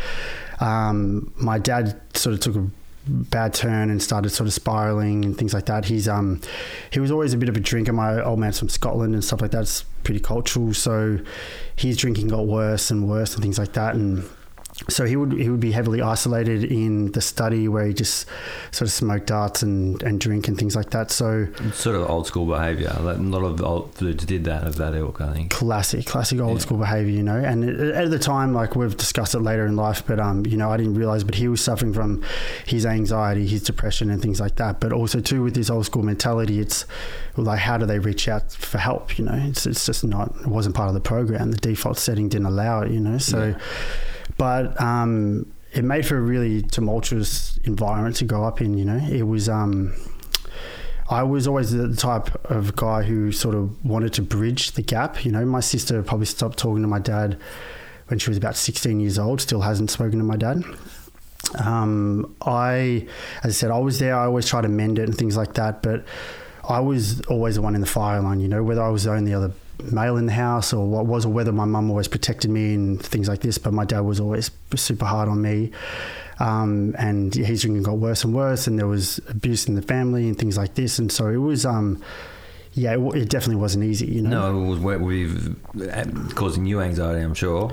Um, 0.60 1.32
my 1.36 1.58
dad 1.58 2.00
sort 2.14 2.34
of 2.34 2.40
took 2.40 2.56
a 2.56 2.70
bad 3.06 3.52
turn 3.52 3.90
and 3.90 4.00
started 4.00 4.30
sort 4.30 4.46
of 4.46 4.52
spiraling 4.52 5.24
and 5.24 5.36
things 5.36 5.54
like 5.54 5.66
that. 5.66 5.84
He's 5.84 6.08
um 6.08 6.40
he 6.90 7.00
was 7.00 7.10
always 7.10 7.32
a 7.32 7.36
bit 7.36 7.48
of 7.48 7.56
a 7.56 7.60
drinker. 7.60 7.92
My 7.92 8.22
old 8.22 8.38
man's 8.38 8.58
from 8.58 8.68
Scotland 8.68 9.14
and 9.14 9.24
stuff 9.24 9.40
like 9.40 9.50
that. 9.52 9.62
It's 9.62 9.82
pretty 10.04 10.20
cultural. 10.20 10.72
So 10.74 11.18
his 11.76 11.96
drinking 11.96 12.28
got 12.28 12.46
worse 12.46 12.90
and 12.90 13.08
worse 13.08 13.34
and 13.34 13.42
things 13.42 13.58
like 13.58 13.72
that. 13.72 13.94
And 13.94 14.28
so 14.88 15.04
he 15.04 15.16
would 15.16 15.32
he 15.32 15.48
would 15.50 15.60
be 15.60 15.70
heavily 15.72 16.00
isolated 16.00 16.64
in 16.64 17.12
the 17.12 17.20
study 17.20 17.68
where 17.68 17.86
he 17.86 17.92
just 17.92 18.26
sort 18.70 18.82
of 18.88 18.90
smoked 18.92 19.26
darts 19.26 19.62
and, 19.62 20.02
and 20.02 20.18
drink 20.18 20.48
and 20.48 20.56
things 20.58 20.74
like 20.74 20.90
that. 20.90 21.10
So 21.10 21.46
it's 21.60 21.76
Sort 21.78 21.94
of 21.94 22.08
old 22.08 22.26
school 22.26 22.46
behaviour. 22.46 22.88
Like, 23.00 23.18
a 23.18 23.20
lot 23.20 23.44
of 23.44 23.60
old 23.62 23.94
dudes 23.98 24.24
did 24.24 24.44
that 24.44 24.66
of 24.66 24.76
that 24.76 24.94
ilk, 24.94 25.20
I 25.20 25.34
think. 25.34 25.50
classic, 25.50 26.06
classic 26.06 26.40
old 26.40 26.54
Yeah. 26.54 26.58
school 26.58 26.78
behavior, 26.78 27.12
you 27.12 27.22
know. 27.22 27.36
And 27.36 27.64
at 27.92 28.10
the 28.10 28.18
time, 28.18 28.54
like 28.54 28.74
we've 28.74 28.96
discussed 28.96 29.34
it 29.34 29.40
later 29.40 29.66
in 29.66 29.76
life, 29.76 30.02
but 30.06 30.18
um, 30.18 30.46
you 30.46 30.56
know, 30.56 30.70
I 30.72 30.78
didn't 30.78 30.94
realize, 30.94 31.22
but 31.22 31.34
he 31.34 31.48
was 31.48 31.60
suffering 31.62 31.92
from 31.92 32.22
his 32.66 32.86
anxiety, 32.86 33.46
his 33.46 33.62
depression, 33.62 34.10
and 34.10 34.22
things 34.22 34.40
like 34.40 34.56
that. 34.56 34.80
But 34.80 34.92
also 34.92 35.20
too 35.20 35.42
with 35.42 35.54
this 35.54 35.68
old 35.68 35.84
school 35.84 36.02
mentality, 36.02 36.60
it's 36.60 36.86
like 37.36 37.60
how 37.60 37.76
do 37.76 37.84
they 37.86 37.98
reach 37.98 38.26
out 38.26 38.50
for 38.52 38.78
help? 38.78 39.18
You 39.18 39.26
know, 39.26 39.34
it's 39.48 39.66
it's 39.66 39.84
just 39.84 40.02
not. 40.02 40.34
It 40.40 40.46
wasn't 40.48 40.74
part 40.74 40.88
of 40.88 40.94
the 40.94 41.00
program. 41.00 41.50
The 41.52 41.58
default 41.58 41.98
setting 41.98 42.30
didn't 42.30 42.46
allow 42.46 42.80
it. 42.80 42.90
You 42.90 43.00
know, 43.00 43.18
so. 43.18 43.48
Yeah. 43.48 43.58
But 44.38 44.80
um, 44.80 45.52
it 45.72 45.84
made 45.84 46.06
for 46.06 46.16
a 46.16 46.20
really 46.20 46.62
tumultuous 46.62 47.58
environment 47.64 48.16
to 48.16 48.24
grow 48.24 48.44
up 48.44 48.60
in. 48.60 48.76
You 48.76 48.84
know, 48.84 48.96
it 48.96 49.22
was. 49.22 49.48
Um, 49.48 49.94
I 51.10 51.24
was 51.24 51.46
always 51.46 51.72
the 51.72 51.94
type 51.94 52.50
of 52.50 52.74
guy 52.74 53.02
who 53.02 53.32
sort 53.32 53.54
of 53.54 53.84
wanted 53.84 54.14
to 54.14 54.22
bridge 54.22 54.72
the 54.72 54.82
gap. 54.82 55.24
You 55.24 55.32
know, 55.32 55.44
my 55.44 55.60
sister 55.60 56.02
probably 56.02 56.26
stopped 56.26 56.58
talking 56.58 56.80
to 56.82 56.88
my 56.88 57.00
dad 57.00 57.38
when 58.06 58.18
she 58.18 58.30
was 58.30 58.38
about 58.38 58.56
16 58.56 59.00
years 59.00 59.18
old, 59.18 59.40
still 59.40 59.60
hasn't 59.60 59.90
spoken 59.90 60.18
to 60.18 60.24
my 60.24 60.36
dad. 60.36 60.64
Um, 61.64 62.34
I, 62.42 63.06
as 63.42 63.50
I 63.50 63.50
said, 63.50 63.70
I 63.70 63.78
was 63.78 63.98
there. 63.98 64.16
I 64.16 64.24
always 64.24 64.46
try 64.46 64.60
to 64.60 64.68
mend 64.68 64.98
it 64.98 65.08
and 65.08 65.16
things 65.16 65.36
like 65.36 65.54
that. 65.54 65.82
But 65.82 66.04
I 66.68 66.80
was 66.80 67.20
always 67.22 67.56
the 67.56 67.62
one 67.62 67.74
in 67.74 67.80
the 67.80 67.86
fire 67.86 68.20
line, 68.20 68.40
you 68.40 68.48
know, 68.48 68.62
whether 68.62 68.82
I 68.82 68.88
was 68.88 69.06
on 69.06 69.24
the 69.24 69.34
other 69.34 69.52
male 69.90 70.16
in 70.16 70.26
the 70.26 70.32
house 70.32 70.72
or 70.72 70.86
what 70.86 71.06
was, 71.06 71.24
or 71.24 71.32
whether 71.32 71.52
my 71.52 71.64
mum 71.64 71.90
always 71.90 72.08
protected 72.08 72.50
me 72.50 72.74
and 72.74 73.02
things 73.02 73.28
like 73.28 73.40
this. 73.40 73.58
But 73.58 73.72
my 73.72 73.84
dad 73.84 74.00
was 74.00 74.20
always 74.20 74.50
super 74.76 75.06
hard 75.06 75.28
on 75.28 75.42
me. 75.42 75.72
Um, 76.40 76.94
and 76.98 77.32
his 77.34 77.62
drinking 77.62 77.84
got 77.84 77.98
worse 77.98 78.24
and 78.24 78.34
worse, 78.34 78.66
and 78.66 78.78
there 78.78 78.86
was 78.86 79.20
abuse 79.28 79.68
in 79.68 79.74
the 79.74 79.82
family 79.82 80.26
and 80.28 80.36
things 80.36 80.56
like 80.56 80.74
this. 80.74 80.98
And 80.98 81.12
so 81.12 81.28
it 81.28 81.36
was, 81.36 81.64
um, 81.64 82.02
yeah, 82.72 82.94
it, 82.94 83.00
it 83.14 83.28
definitely 83.28 83.56
wasn't 83.56 83.84
easy, 83.84 84.06
you 84.06 84.22
know. 84.22 84.30
No, 84.30 84.62
it 84.62 84.68
was 84.68 84.78
wet 84.80 85.00
with 85.00 86.34
causing 86.34 86.66
you 86.66 86.80
anxiety, 86.80 87.20
I'm 87.20 87.34
sure. 87.34 87.70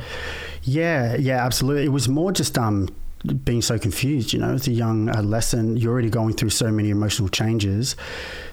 Yeah, 0.63 1.15
yeah, 1.15 1.43
absolutely. 1.43 1.85
It 1.85 1.91
was 1.91 2.07
more 2.07 2.31
just 2.31 2.57
um, 2.57 2.89
being 3.43 3.61
so 3.61 3.79
confused. 3.79 4.33
You 4.33 4.39
know, 4.39 4.53
as 4.53 4.67
a 4.67 4.71
young 4.71 5.09
adolescent, 5.09 5.79
you're 5.79 5.91
already 5.91 6.09
going 6.09 6.33
through 6.33 6.51
so 6.51 6.69
many 6.69 6.89
emotional 6.89 7.29
changes 7.29 7.95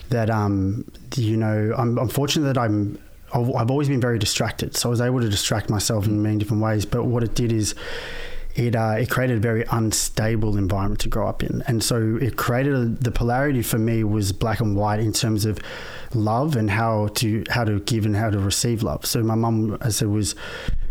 that 0.08 0.30
um, 0.30 0.84
you 1.16 1.36
know, 1.36 1.74
I'm, 1.76 1.98
I'm 1.98 2.08
fortunate 2.08 2.46
that 2.54 2.58
I'm. 2.58 2.98
I've 3.32 3.54
I've 3.54 3.70
always 3.70 3.88
been 3.88 4.00
very 4.00 4.18
distracted, 4.18 4.76
so 4.76 4.88
I 4.88 4.90
was 4.90 5.00
able 5.00 5.20
to 5.20 5.28
distract 5.28 5.70
myself 5.70 6.06
in 6.06 6.22
many 6.22 6.38
different 6.38 6.62
ways. 6.62 6.86
But 6.86 7.04
what 7.04 7.22
it 7.22 7.34
did 7.34 7.52
is, 7.52 7.74
it 8.54 8.74
uh, 8.74 8.96
it 8.98 9.10
created 9.10 9.38
a 9.38 9.40
very 9.40 9.64
unstable 9.70 10.56
environment 10.56 11.00
to 11.02 11.08
grow 11.08 11.28
up 11.28 11.42
in, 11.42 11.62
and 11.66 11.82
so 11.82 12.18
it 12.20 12.36
created 12.36 12.74
a, 12.74 12.84
the 12.84 13.10
polarity 13.10 13.62
for 13.62 13.78
me 13.78 14.04
was 14.04 14.32
black 14.32 14.60
and 14.60 14.76
white 14.76 15.00
in 15.00 15.12
terms 15.12 15.44
of 15.44 15.58
love 16.14 16.56
and 16.56 16.70
how 16.70 17.08
to 17.14 17.44
how 17.50 17.64
to 17.64 17.80
give 17.80 18.06
and 18.06 18.16
how 18.16 18.30
to 18.30 18.38
receive 18.38 18.82
love. 18.82 19.04
So 19.04 19.22
my 19.22 19.34
mum, 19.34 19.76
as 19.80 19.96
I 19.96 19.98
said, 20.00 20.08
was 20.08 20.34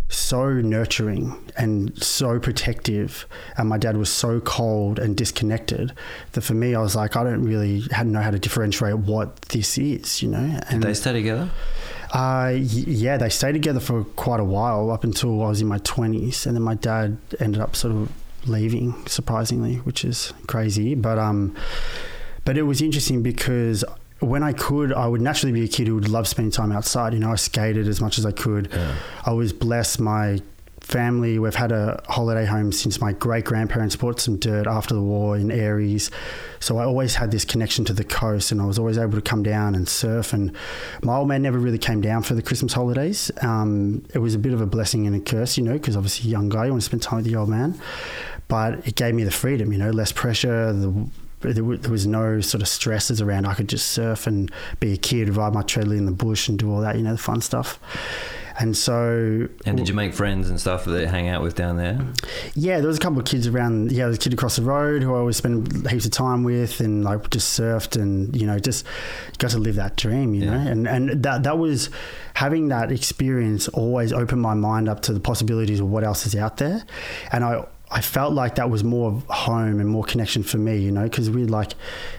so 0.08 0.54
nurturing 0.54 1.36
and 1.58 2.02
so 2.02 2.40
protective, 2.40 3.26
and 3.58 3.70
my 3.70 3.78
dad 3.78 3.98
was 3.98 4.10
so 4.10 4.40
cold 4.40 5.00
and 5.00 5.18
disconnected 5.18 5.94
that 6.34 6.42
for 6.42 6.54
me, 6.54 6.76
I 6.76 6.82
was 6.82 6.96
like, 6.96 7.16
I 7.16 7.24
don't 7.24 7.44
really 7.44 7.84
know 8.04 8.22
how 8.22 8.32
to 8.32 8.40
differentiate 8.40 8.98
what 8.98 9.42
this 9.44 9.78
is, 9.78 10.22
you 10.22 10.30
know. 10.30 10.60
And 10.70 10.84
They 10.84 10.94
stay 10.94 11.14
together? 11.14 11.50
Uh, 12.12 12.54
yeah, 12.56 13.18
they 13.18 13.30
stayed 13.30 13.54
together 13.54 13.80
for 13.80 14.04
quite 14.04 14.40
a 14.40 14.44
while 14.44 14.92
up 14.92 15.04
until 15.04 15.44
I 15.44 15.48
was 15.48 15.62
in 15.62 15.68
my 15.68 15.80
20s. 15.80 16.46
And 16.46 16.56
then 16.56 16.64
my 16.64 16.76
dad 16.76 17.18
ended 17.40 17.62
up 17.62 17.76
sort 17.76 17.94
of 17.94 18.12
leaving, 18.48 18.94
surprisingly, 19.08 19.78
which 19.78 20.06
is 20.06 20.34
crazy. 20.48 20.96
But, 20.96 21.18
um, 21.18 21.56
but 22.44 22.58
it 22.58 22.64
was 22.64 22.82
interesting 22.82 23.22
because 23.22 23.84
when 24.20 24.44
I 24.44 24.54
could, 24.54 24.94
I 24.94 25.08
would 25.08 25.22
naturally 25.22 25.52
be 25.52 25.64
a 25.66 25.68
kid 25.68 25.88
who 25.88 25.96
would 25.96 26.10
love 26.10 26.28
spending 26.28 26.52
time 26.52 26.72
outside. 26.72 27.14
You 27.14 27.20
know, 27.20 27.32
I 27.32 27.36
skated 27.36 27.88
as 27.88 28.02
much 28.02 28.18
as 28.18 28.26
I 28.26 28.32
could. 28.32 28.72
I 29.26 29.32
was 29.32 29.54
blessed. 29.54 30.00
My 30.00 30.40
family, 30.86 31.40
we've 31.40 31.56
had 31.56 31.72
a 31.72 32.02
holiday 32.08 32.46
home 32.46 32.72
since 32.72 33.02
my 33.02 33.12
great 33.12 33.44
grandparents 33.44 33.96
bought 33.96 34.20
some 34.20 34.38
dirt 34.38 34.68
after 34.68 34.94
the 34.94 35.02
war 35.02 35.36
in 35.36 35.48
Aireys. 35.48 36.12
So 36.60 36.78
I 36.78 36.86
always 36.86 37.16
had 37.16 37.32
this 37.32 37.44
connection 37.44 37.86
to 37.86 37.94
the 37.94 38.04
coast 38.04 38.52
and 38.52 38.62
I 38.62 38.66
was 38.66 38.78
always 38.78 38.98
able 38.98 39.14
to 39.14 39.22
come 39.22 39.42
down 39.42 39.74
and 39.74 39.90
surf. 39.90 40.32
And 40.32 40.56
my 41.02 41.16
old 41.16 41.28
man 41.28 41.42
never 41.42 41.58
really 41.58 41.80
came 41.80 42.02
down 42.02 42.22
for 42.22 42.36
the 42.36 42.42
Christmas 42.42 42.74
holidays. 42.74 43.32
Um, 43.42 44.06
it 44.14 44.20
was 44.20 44.36
a 44.36 44.40
bit 44.40 44.54
of 44.54 44.62
a 44.62 44.68
blessing 44.68 45.08
and 45.08 45.16
a 45.16 45.20
curse, 45.20 45.58
you 45.58 45.64
know, 45.64 45.74
because 45.74 45.98
obviously, 45.98 46.30
young 46.30 46.50
guy, 46.50 46.66
you 46.66 46.72
want 46.72 46.84
to 46.84 46.86
spend 46.86 47.02
time 47.02 47.18
with 47.18 47.26
the 47.26 47.36
old 47.36 47.50
man. 47.50 47.80
But 48.48 48.88
it 48.88 48.96
gave 48.96 49.16
me 49.16 49.24
the 49.24 49.32
freedom, 49.32 49.72
you 49.72 49.80
know, 49.80 49.90
less 49.90 50.12
pressure, 50.12 50.72
the 50.72 51.10
there 51.42 51.78
there 51.78 51.92
was 51.92 52.08
no 52.08 52.42
sort 52.42 52.62
of 52.62 52.68
stresses 52.68 53.22
around. 53.22 53.46
I 53.46 53.54
could 53.54 53.70
just 53.70 53.92
surf 53.92 54.26
and 54.26 54.52
be 54.80 54.94
a 54.94 54.98
kid, 54.98 55.36
ride 55.36 55.54
my 55.54 55.62
treadle 55.62 55.92
in 55.92 56.06
the 56.06 56.12
bush, 56.12 56.50
and 56.50 56.58
do 56.58 56.72
all 56.72 56.82
that, 56.82 56.96
you 56.96 57.04
know, 57.04 57.12
the 57.12 57.18
fun 57.20 57.42
stuff. 57.42 57.80
And 58.58 58.76
so, 58.78 59.50
And 59.66 59.78
did 59.78 59.90
you 59.90 59.94
make 59.94 60.14
friends 60.14 60.50
and 60.50 60.60
stuff 60.60 60.86
that 60.86 61.02
you 61.02 61.08
hang 61.08 61.28
out 61.28 61.42
with 61.42 61.56
down 61.56 61.76
there? 61.76 62.00
yeah, 62.54 62.78
there 62.80 62.88
was 62.88 62.98
a 62.98 63.02
couple 63.02 63.20
of 63.20 63.26
kids 63.26 63.48
around. 63.48 63.92
Yeah, 63.92 64.00
there 64.04 64.08
was 64.08 64.18
a 64.18 64.20
kid 64.22 64.34
across 64.34 64.56
the 64.56 64.62
road 64.62 65.04
who 65.04 65.14
I 65.14 65.20
always 65.20 65.36
spent 65.38 65.88
heaps 65.90 66.06
of 66.06 66.12
time 66.12 66.44
with, 66.44 66.80
and 66.80 67.04
like 67.04 67.30
just 67.32 67.60
surfed, 67.60 68.00
and 68.02 68.34
you 68.34 68.48
know, 68.48 68.58
just 68.60 68.86
got 69.40 69.52
to 69.52 69.58
live 69.58 69.76
that 69.76 69.98
dream, 69.98 70.34
you 70.34 70.46
know. 70.46 70.54
And 70.54 70.88
and 70.88 71.24
that 71.24 71.44
that 71.44 71.58
was 71.58 71.90
having 72.36 72.70
that 72.70 72.92
experience 72.92 73.68
always 73.70 74.14
opened 74.14 74.42
my 74.42 74.54
mind 74.54 74.88
up 74.88 75.02
to 75.02 75.14
the 75.14 75.20
possibilities 75.20 75.80
of 75.82 75.90
what 75.90 76.04
else 76.04 76.26
is 76.26 76.36
out 76.36 76.58
there, 76.58 76.84
and 77.32 77.44
I. 77.44 77.66
I 77.96 78.02
felt 78.02 78.34
like 78.34 78.56
that 78.56 78.70
was 78.70 78.84
more 78.84 79.24
home 79.30 79.80
and 79.80 79.88
more 79.88 80.04
connection 80.04 80.44
for 80.44 80.58
me, 80.58 80.78
you 80.80 80.92
know, 80.92 81.04
because 81.04 81.30
we'd 81.30 81.50
like, 81.50 81.76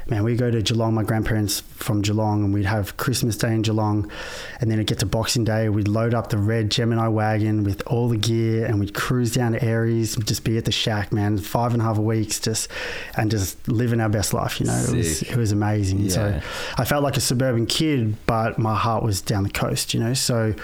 man, 0.06 0.24
we 0.24 0.34
go 0.34 0.50
to 0.50 0.62
Geelong, 0.62 0.94
my 0.94 1.02
grandparents 1.02 1.60
from 1.60 2.00
Geelong, 2.00 2.42
and 2.44 2.54
we'd 2.54 2.64
have 2.64 2.96
Christmas 2.96 3.36
Day 3.36 3.52
in 3.52 3.60
Geelong, 3.60 4.10
and 4.58 4.70
then 4.70 4.78
it'd 4.78 4.86
get 4.86 5.00
to 5.00 5.06
Boxing 5.06 5.44
Day, 5.44 5.68
we'd 5.68 5.86
load 5.86 6.14
up 6.14 6.30
the 6.30 6.38
red 6.38 6.70
Gemini 6.70 7.08
wagon 7.08 7.62
with 7.62 7.86
all 7.86 8.08
the 8.08 8.16
gear, 8.16 8.64
and 8.64 8.80
we'd 8.80 8.94
cruise 8.94 9.34
down 9.34 9.52
to 9.52 9.58
Aireys, 9.58 10.16
and 10.16 10.26
just 10.26 10.44
be 10.44 10.56
at 10.56 10.64
the 10.64 10.72
shack, 10.72 11.12
man, 11.12 11.36
five 11.36 11.74
and 11.74 11.82
a 11.82 11.84
half 11.84 11.98
weeks, 11.98 12.40
just 12.40 12.70
and 13.18 13.30
just 13.30 13.68
living 13.68 14.00
our 14.00 14.08
best 14.08 14.32
life, 14.32 14.58
you 14.58 14.64
know. 14.64 14.82
It 14.88 14.96
was 14.96 15.22
it 15.22 15.36
was 15.36 15.52
amazing. 15.52 16.08
So 16.08 16.40
I 16.78 16.84
felt 16.86 17.04
like 17.04 17.18
a 17.18 17.20
suburban 17.20 17.66
kid, 17.66 18.16
but 18.24 18.58
my 18.58 18.74
heart 18.74 19.02
was 19.02 19.20
down 19.20 19.42
the 19.42 19.50
coast, 19.50 19.92
you 19.92 20.00
know. 20.00 20.14
So 20.14 20.54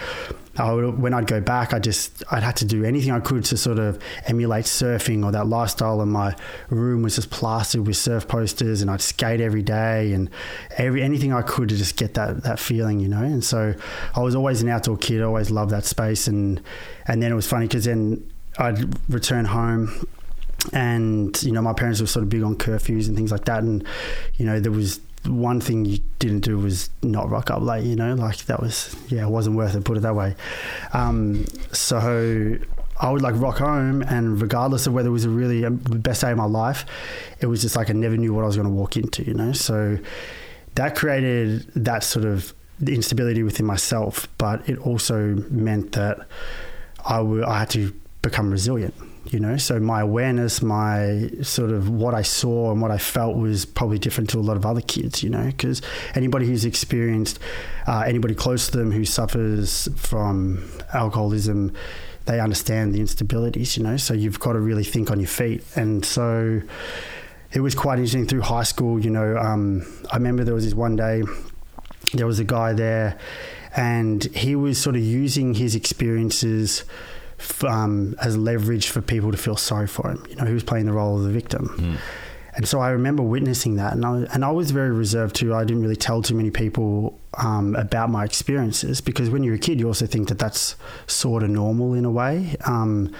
I 0.58 0.70
would, 0.70 1.00
when 1.00 1.14
I'd 1.14 1.26
go 1.26 1.40
back, 1.40 1.72
I 1.72 1.78
just 1.78 2.22
I'd 2.30 2.42
had 2.42 2.56
to 2.56 2.64
do 2.64 2.84
anything 2.84 3.10
I 3.10 3.20
could 3.20 3.44
to 3.46 3.56
sort 3.56 3.78
of 3.78 3.98
emulate 4.26 4.66
surfing 4.66 5.24
or 5.24 5.32
that 5.32 5.46
lifestyle. 5.46 6.00
And 6.02 6.12
my 6.12 6.36
room 6.68 7.02
was 7.02 7.16
just 7.16 7.30
plastered 7.30 7.86
with 7.86 7.96
surf 7.96 8.28
posters, 8.28 8.82
and 8.82 8.90
I'd 8.90 9.00
skate 9.00 9.40
every 9.40 9.62
day 9.62 10.12
and 10.12 10.28
every 10.76 11.02
anything 11.02 11.32
I 11.32 11.42
could 11.42 11.70
to 11.70 11.76
just 11.76 11.96
get 11.96 12.14
that 12.14 12.42
that 12.42 12.58
feeling, 12.58 13.00
you 13.00 13.08
know. 13.08 13.22
And 13.22 13.42
so 13.42 13.74
I 14.14 14.20
was 14.20 14.34
always 14.34 14.60
an 14.60 14.68
outdoor 14.68 14.98
kid. 14.98 15.22
I 15.22 15.24
always 15.24 15.50
loved 15.50 15.70
that 15.70 15.84
space, 15.86 16.26
and 16.26 16.60
and 17.06 17.22
then 17.22 17.32
it 17.32 17.34
was 17.34 17.46
funny 17.46 17.66
because 17.66 17.86
then 17.86 18.30
I'd 18.58 18.94
return 19.10 19.46
home 19.46 20.06
and 20.72 21.42
you 21.42 21.50
know 21.50 21.62
my 21.62 21.72
parents 21.72 22.00
were 22.00 22.06
sort 22.06 22.22
of 22.22 22.28
big 22.28 22.42
on 22.42 22.54
curfews 22.54 23.08
and 23.08 23.16
things 23.16 23.32
like 23.32 23.46
that 23.46 23.64
and 23.64 23.84
you 24.36 24.46
know 24.46 24.60
there 24.60 24.70
was 24.70 25.00
one 25.26 25.60
thing 25.60 25.84
you 25.84 25.98
didn't 26.18 26.40
do 26.40 26.58
was 26.58 26.90
not 27.02 27.30
rock 27.30 27.50
up 27.50 27.62
late 27.62 27.84
you 27.84 27.94
know 27.94 28.14
like 28.14 28.38
that 28.46 28.60
was 28.60 28.94
yeah 29.08 29.22
it 29.22 29.28
wasn't 29.28 29.54
worth 29.56 29.74
it 29.74 29.84
put 29.84 29.96
it 29.96 30.00
that 30.00 30.14
way. 30.14 30.34
Um, 30.92 31.46
so 31.72 32.58
I 33.00 33.10
would 33.10 33.22
like 33.22 33.34
rock 33.36 33.58
home 33.58 34.02
and 34.02 34.40
regardless 34.40 34.86
of 34.86 34.92
whether 34.94 35.08
it 35.08 35.12
was 35.12 35.24
a 35.24 35.30
really 35.30 35.64
um, 35.64 35.78
the 35.78 35.96
best 35.96 36.20
day 36.20 36.30
of 36.30 36.38
my 36.38 36.44
life 36.44 36.84
it 37.40 37.46
was 37.46 37.62
just 37.62 37.76
like 37.76 37.90
I 37.90 37.92
never 37.92 38.16
knew 38.16 38.34
what 38.34 38.42
I 38.42 38.46
was 38.46 38.56
going 38.56 38.68
to 38.68 38.74
walk 38.74 38.96
into 38.96 39.24
you 39.24 39.34
know? 39.34 39.52
So 39.52 39.98
that 40.74 40.96
created 40.96 41.66
that 41.74 42.02
sort 42.04 42.24
of 42.24 42.52
instability 42.86 43.42
within 43.42 43.66
myself 43.66 44.28
but 44.38 44.68
it 44.68 44.78
also 44.78 45.36
meant 45.50 45.92
that 45.92 46.26
I 47.04 47.18
w- 47.18 47.44
I 47.44 47.60
had 47.60 47.70
to 47.70 47.92
become 48.22 48.50
resilient 48.50 48.94
you 49.32 49.40
know 49.40 49.56
so 49.56 49.80
my 49.80 50.00
awareness 50.00 50.62
my 50.62 51.30
sort 51.42 51.70
of 51.70 51.88
what 51.88 52.14
i 52.14 52.22
saw 52.22 52.70
and 52.70 52.82
what 52.82 52.90
i 52.90 52.98
felt 52.98 53.36
was 53.36 53.64
probably 53.64 53.98
different 53.98 54.28
to 54.28 54.38
a 54.38 54.40
lot 54.40 54.56
of 54.56 54.66
other 54.66 54.80
kids 54.82 55.22
you 55.22 55.30
know 55.30 55.46
because 55.46 55.80
anybody 56.14 56.46
who's 56.46 56.64
experienced 56.64 57.38
uh, 57.86 58.04
anybody 58.06 58.34
close 58.34 58.68
to 58.68 58.76
them 58.76 58.92
who 58.92 59.04
suffers 59.04 59.88
from 59.96 60.70
alcoholism 60.92 61.72
they 62.26 62.38
understand 62.38 62.94
the 62.94 63.00
instabilities 63.00 63.76
you 63.76 63.82
know 63.82 63.96
so 63.96 64.12
you've 64.14 64.38
got 64.38 64.52
to 64.52 64.60
really 64.60 64.84
think 64.84 65.10
on 65.10 65.18
your 65.18 65.28
feet. 65.28 65.64
And 65.76 66.04
so 66.04 66.62
it 67.52 67.60
was 67.60 67.74
quite 67.74 67.94
interesting 67.94 68.26
through 68.26 68.42
high 68.42 68.62
school 68.62 69.00
you 69.00 69.10
know 69.10 69.36
um, 69.36 69.86
i 70.10 70.16
remember 70.16 70.44
there 70.44 70.54
was 70.54 70.64
this 70.64 70.74
one 70.74 70.96
day 70.96 71.22
there 72.14 72.26
was 72.26 72.38
a 72.38 72.44
guy 72.44 72.72
there 72.72 73.18
and 73.74 74.24
he 74.24 74.54
was 74.54 74.80
sort 74.80 74.96
of 74.96 75.02
using 75.02 75.54
his 75.54 75.74
experiences 75.74 76.84
f- 77.42 77.64
um, 77.64 78.14
as 78.22 78.36
leverage 78.36 78.88
for 78.88 79.00
people 79.02 79.30
to 79.32 79.36
feel 79.38 79.56
sorry 79.56 79.86
for 79.86 80.10
him. 80.10 80.24
You 80.30 80.36
know, 80.36 80.44
he 80.46 80.54
was 80.54 80.64
playing 80.64 80.86
the 80.86 80.92
role 80.92 81.16
of 81.18 81.24
the 81.24 81.30
victim. 81.40 81.98
And 82.54 82.68
so 82.68 82.80
I 82.80 82.90
remember 82.90 83.22
witnessing 83.22 83.76
that, 83.76 83.94
and 83.94 84.04
I, 84.04 84.26
and 84.34 84.44
I 84.44 84.50
was 84.50 84.72
very 84.72 84.90
reserved 84.90 85.34
too. 85.36 85.54
I 85.54 85.64
didn't 85.64 85.82
really 85.82 85.96
tell 85.96 86.20
too 86.20 86.34
many 86.34 86.50
people 86.50 87.18
um, 87.38 87.74
about 87.76 88.10
my 88.10 88.24
experiences 88.24 89.00
because 89.00 89.30
when 89.30 89.42
you're 89.42 89.54
a 89.54 89.58
kid, 89.58 89.80
you 89.80 89.86
also 89.88 90.06
think 90.06 90.28
that 90.28 90.38
that's 90.38 90.76
sort 91.06 91.42
of 91.44 91.48
normal 91.50 91.94
in 91.94 92.04
a 92.04 92.10
way. 92.10 92.56
Um, 92.66 93.10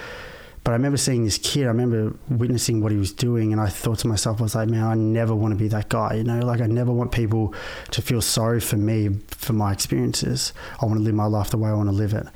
But 0.65 0.73
I 0.73 0.75
remember 0.75 0.99
seeing 0.99 1.25
this 1.25 1.39
kid. 1.39 1.65
I 1.65 1.69
remember 1.77 2.15
witnessing 2.29 2.83
what 2.83 2.93
he 2.93 2.99
was 2.99 3.13
doing, 3.13 3.53
and 3.53 3.61
I 3.61 3.69
thought 3.69 3.99
to 4.01 4.07
myself, 4.07 4.39
I 4.39 4.43
was 4.45 4.55
like, 4.55 4.69
man, 4.69 4.85
I 4.85 4.95
never 4.95 5.35
want 5.35 5.53
to 5.55 5.59
be 5.59 5.69
that 5.69 5.89
guy. 5.89 6.15
You 6.19 6.25
know, 6.25 6.39
like 6.51 6.61
I 6.61 6.67
never 6.69 6.93
want 6.93 7.11
people 7.11 7.53
to 7.91 8.03
feel 8.03 8.21
sorry 8.21 8.61
for 8.61 8.77
me 8.77 9.09
for 9.45 9.55
my 9.55 9.73
experiences. 9.73 10.53
I 10.81 10.85
want 10.87 10.99
to 10.99 11.03
live 11.05 11.15
my 11.17 11.25
life 11.27 11.51
the 11.51 11.59
way 11.59 11.71
I 11.71 11.75
want 11.75 11.89
to 11.89 11.97
live 11.97 12.13
it. 12.13 12.27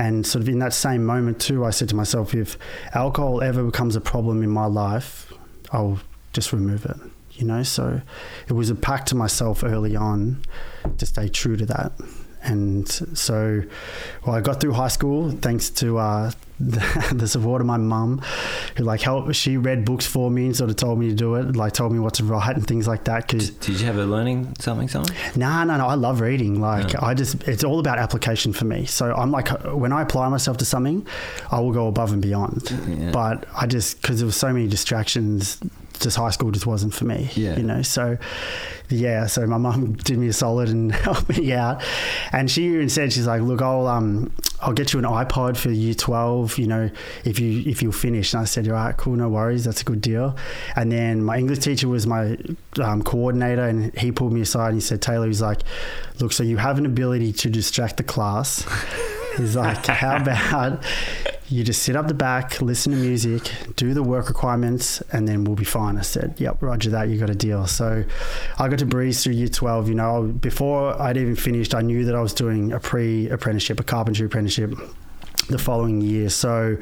And 0.00 0.26
sort 0.26 0.40
of 0.40 0.48
in 0.48 0.60
that 0.60 0.72
same 0.72 1.04
moment 1.04 1.42
too, 1.42 1.62
I 1.62 1.68
said 1.68 1.90
to 1.90 1.94
myself, 1.94 2.32
if 2.34 2.56
alcohol 2.94 3.42
ever 3.42 3.62
becomes 3.62 3.96
a 3.96 4.00
problem 4.00 4.42
in 4.42 4.48
my 4.48 4.64
life, 4.64 5.30
I'll 5.72 6.00
just 6.32 6.54
remove 6.54 6.86
it. 6.86 6.96
You 7.32 7.46
know, 7.46 7.62
so 7.62 8.00
it 8.48 8.54
was 8.54 8.70
a 8.70 8.74
pact 8.74 9.08
to 9.08 9.14
myself 9.14 9.62
early 9.62 9.96
on 9.96 10.42
to 10.96 11.04
stay 11.04 11.28
true 11.28 11.54
to 11.58 11.66
that. 11.66 11.92
And 12.42 12.88
so, 12.88 13.62
well, 14.24 14.36
I 14.36 14.40
got 14.40 14.62
through 14.62 14.72
high 14.72 14.88
school 14.88 15.32
thanks 15.32 15.68
to 15.68 15.98
uh, 15.98 16.30
the, 16.60 17.12
the 17.16 17.26
support 17.26 17.60
of 17.60 17.66
my 17.66 17.76
mum, 17.78 18.20
who 18.76 18.84
like 18.84 19.00
helped. 19.00 19.34
She 19.34 19.56
read 19.56 19.84
books 19.84 20.06
for 20.06 20.30
me 20.30 20.46
and 20.46 20.56
sort 20.56 20.70
of 20.70 20.76
told 20.76 20.98
me 20.98 21.08
to 21.08 21.14
do 21.14 21.34
it, 21.36 21.56
like 21.56 21.72
told 21.72 21.92
me 21.92 21.98
what 21.98 22.14
to 22.14 22.24
write 22.24 22.56
and 22.56 22.66
things 22.66 22.86
like 22.86 23.04
that. 23.04 23.26
Because 23.26 23.50
Did 23.50 23.80
you 23.80 23.86
have 23.86 23.96
a 23.98 24.04
learning 24.04 24.54
something, 24.58 24.88
something? 24.88 25.16
no, 25.36 25.64
no, 25.64 25.76
no. 25.76 25.86
I 25.86 25.94
love 25.94 26.20
reading. 26.20 26.60
Like 26.60 26.92
Yeah. 26.92 27.04
I 27.04 27.14
just, 27.14 27.42
it's 27.48 27.64
all 27.64 27.78
about 27.80 27.98
application 27.98 28.52
for 28.52 28.64
me. 28.66 28.86
So 28.86 29.14
I'm 29.14 29.30
like, 29.30 29.48
when 29.74 29.92
I 29.92 30.02
apply 30.02 30.28
myself 30.28 30.58
to 30.58 30.64
something, 30.64 31.06
I 31.50 31.60
will 31.60 31.72
go 31.72 31.86
above 31.88 32.12
and 32.12 32.20
beyond. 32.22 32.70
Yeah. 32.86 33.10
But 33.10 33.46
I 33.56 33.66
just, 33.66 34.00
because 34.02 34.18
there 34.18 34.26
was 34.26 34.36
so 34.36 34.52
many 34.52 34.68
distractions, 34.68 35.58
just 36.00 36.16
high 36.16 36.30
school 36.30 36.50
just 36.50 36.66
wasn't 36.66 36.94
for 36.94 37.04
me. 37.04 37.30
Yeah. 37.34 37.56
You 37.56 37.62
know, 37.62 37.82
so 37.82 38.18
yeah. 38.88 39.26
So 39.26 39.46
my 39.46 39.58
mum 39.58 39.92
did 40.04 40.18
me 40.18 40.28
a 40.28 40.32
solid 40.32 40.68
and 40.68 40.92
helped 41.06 41.28
me 41.28 41.52
out, 41.52 41.82
and 42.32 42.50
she 42.50 42.66
even 42.66 42.88
said 42.88 43.12
she's 43.12 43.26
like, 43.26 43.42
look, 43.42 43.62
I'll 43.62 43.86
um, 43.86 44.32
I'll 44.60 44.72
get 44.72 44.92
you 44.92 44.98
an 44.98 45.04
iPod 45.04 45.56
for 45.56 45.70
year 45.70 45.94
twelve. 45.94 46.58
You 46.58 46.66
know, 46.66 46.90
if 47.24 47.38
you 47.38 47.62
if 47.70 47.82
you'll 47.82 47.92
finish. 47.92 48.32
And 48.32 48.42
I 48.42 48.44
said, 48.44 48.66
all 48.68 48.74
right, 48.74 48.96
cool, 48.96 49.16
no 49.16 49.28
worries, 49.28 49.64
that's 49.64 49.82
a 49.82 49.84
good 49.84 50.00
deal. 50.00 50.36
And 50.76 50.90
then 50.90 51.22
my 51.22 51.38
English 51.38 51.60
teacher 51.60 51.88
was 51.88 52.06
my 52.06 52.36
um, 52.82 53.02
coordinator, 53.02 53.64
and 53.64 53.96
he 53.98 54.12
pulled 54.12 54.32
me 54.32 54.40
aside 54.40 54.68
and 54.68 54.76
he 54.76 54.80
said, 54.80 55.02
Taylor, 55.02 55.26
he's 55.26 55.42
like, 55.42 55.60
look, 56.18 56.32
so 56.32 56.42
you 56.42 56.56
have 56.56 56.78
an 56.78 56.86
ability 56.86 57.32
to 57.34 57.50
distract 57.50 57.96
the 57.96 58.04
class. 58.04 58.66
He's 59.40 59.56
like, 59.56 59.86
how 59.86 60.16
about 60.16 60.84
you 61.50 61.64
just 61.64 61.82
sit 61.82 61.96
up 61.96 62.06
the 62.06 62.14
back, 62.14 62.60
listen 62.60 62.92
to 62.92 62.98
music, 62.98 63.50
do 63.74 63.92
the 63.92 64.04
work 64.04 64.28
requirements, 64.28 65.02
and 65.12 65.26
then 65.26 65.42
we'll 65.42 65.56
be 65.56 65.64
fine. 65.64 65.98
I 65.98 66.02
said, 66.02 66.34
yep, 66.38 66.62
roger 66.62 66.90
that, 66.90 67.08
you 67.08 67.18
got 67.18 67.28
a 67.28 67.34
deal. 67.34 67.66
So 67.66 68.04
I 68.58 68.68
got 68.68 68.78
to 68.78 68.86
breeze 68.86 69.24
through 69.24 69.32
year 69.32 69.48
12. 69.48 69.88
You 69.88 69.94
know, 69.96 70.22
before 70.22 71.00
I'd 71.02 71.16
even 71.16 71.34
finished, 71.34 71.74
I 71.74 71.80
knew 71.80 72.04
that 72.04 72.14
I 72.14 72.20
was 72.20 72.32
doing 72.32 72.72
a 72.72 72.78
pre 72.78 73.28
apprenticeship, 73.28 73.80
a 73.80 73.82
carpentry 73.82 74.26
apprenticeship 74.26 74.74
the 75.48 75.58
following 75.58 76.00
year. 76.00 76.28
So 76.28 76.76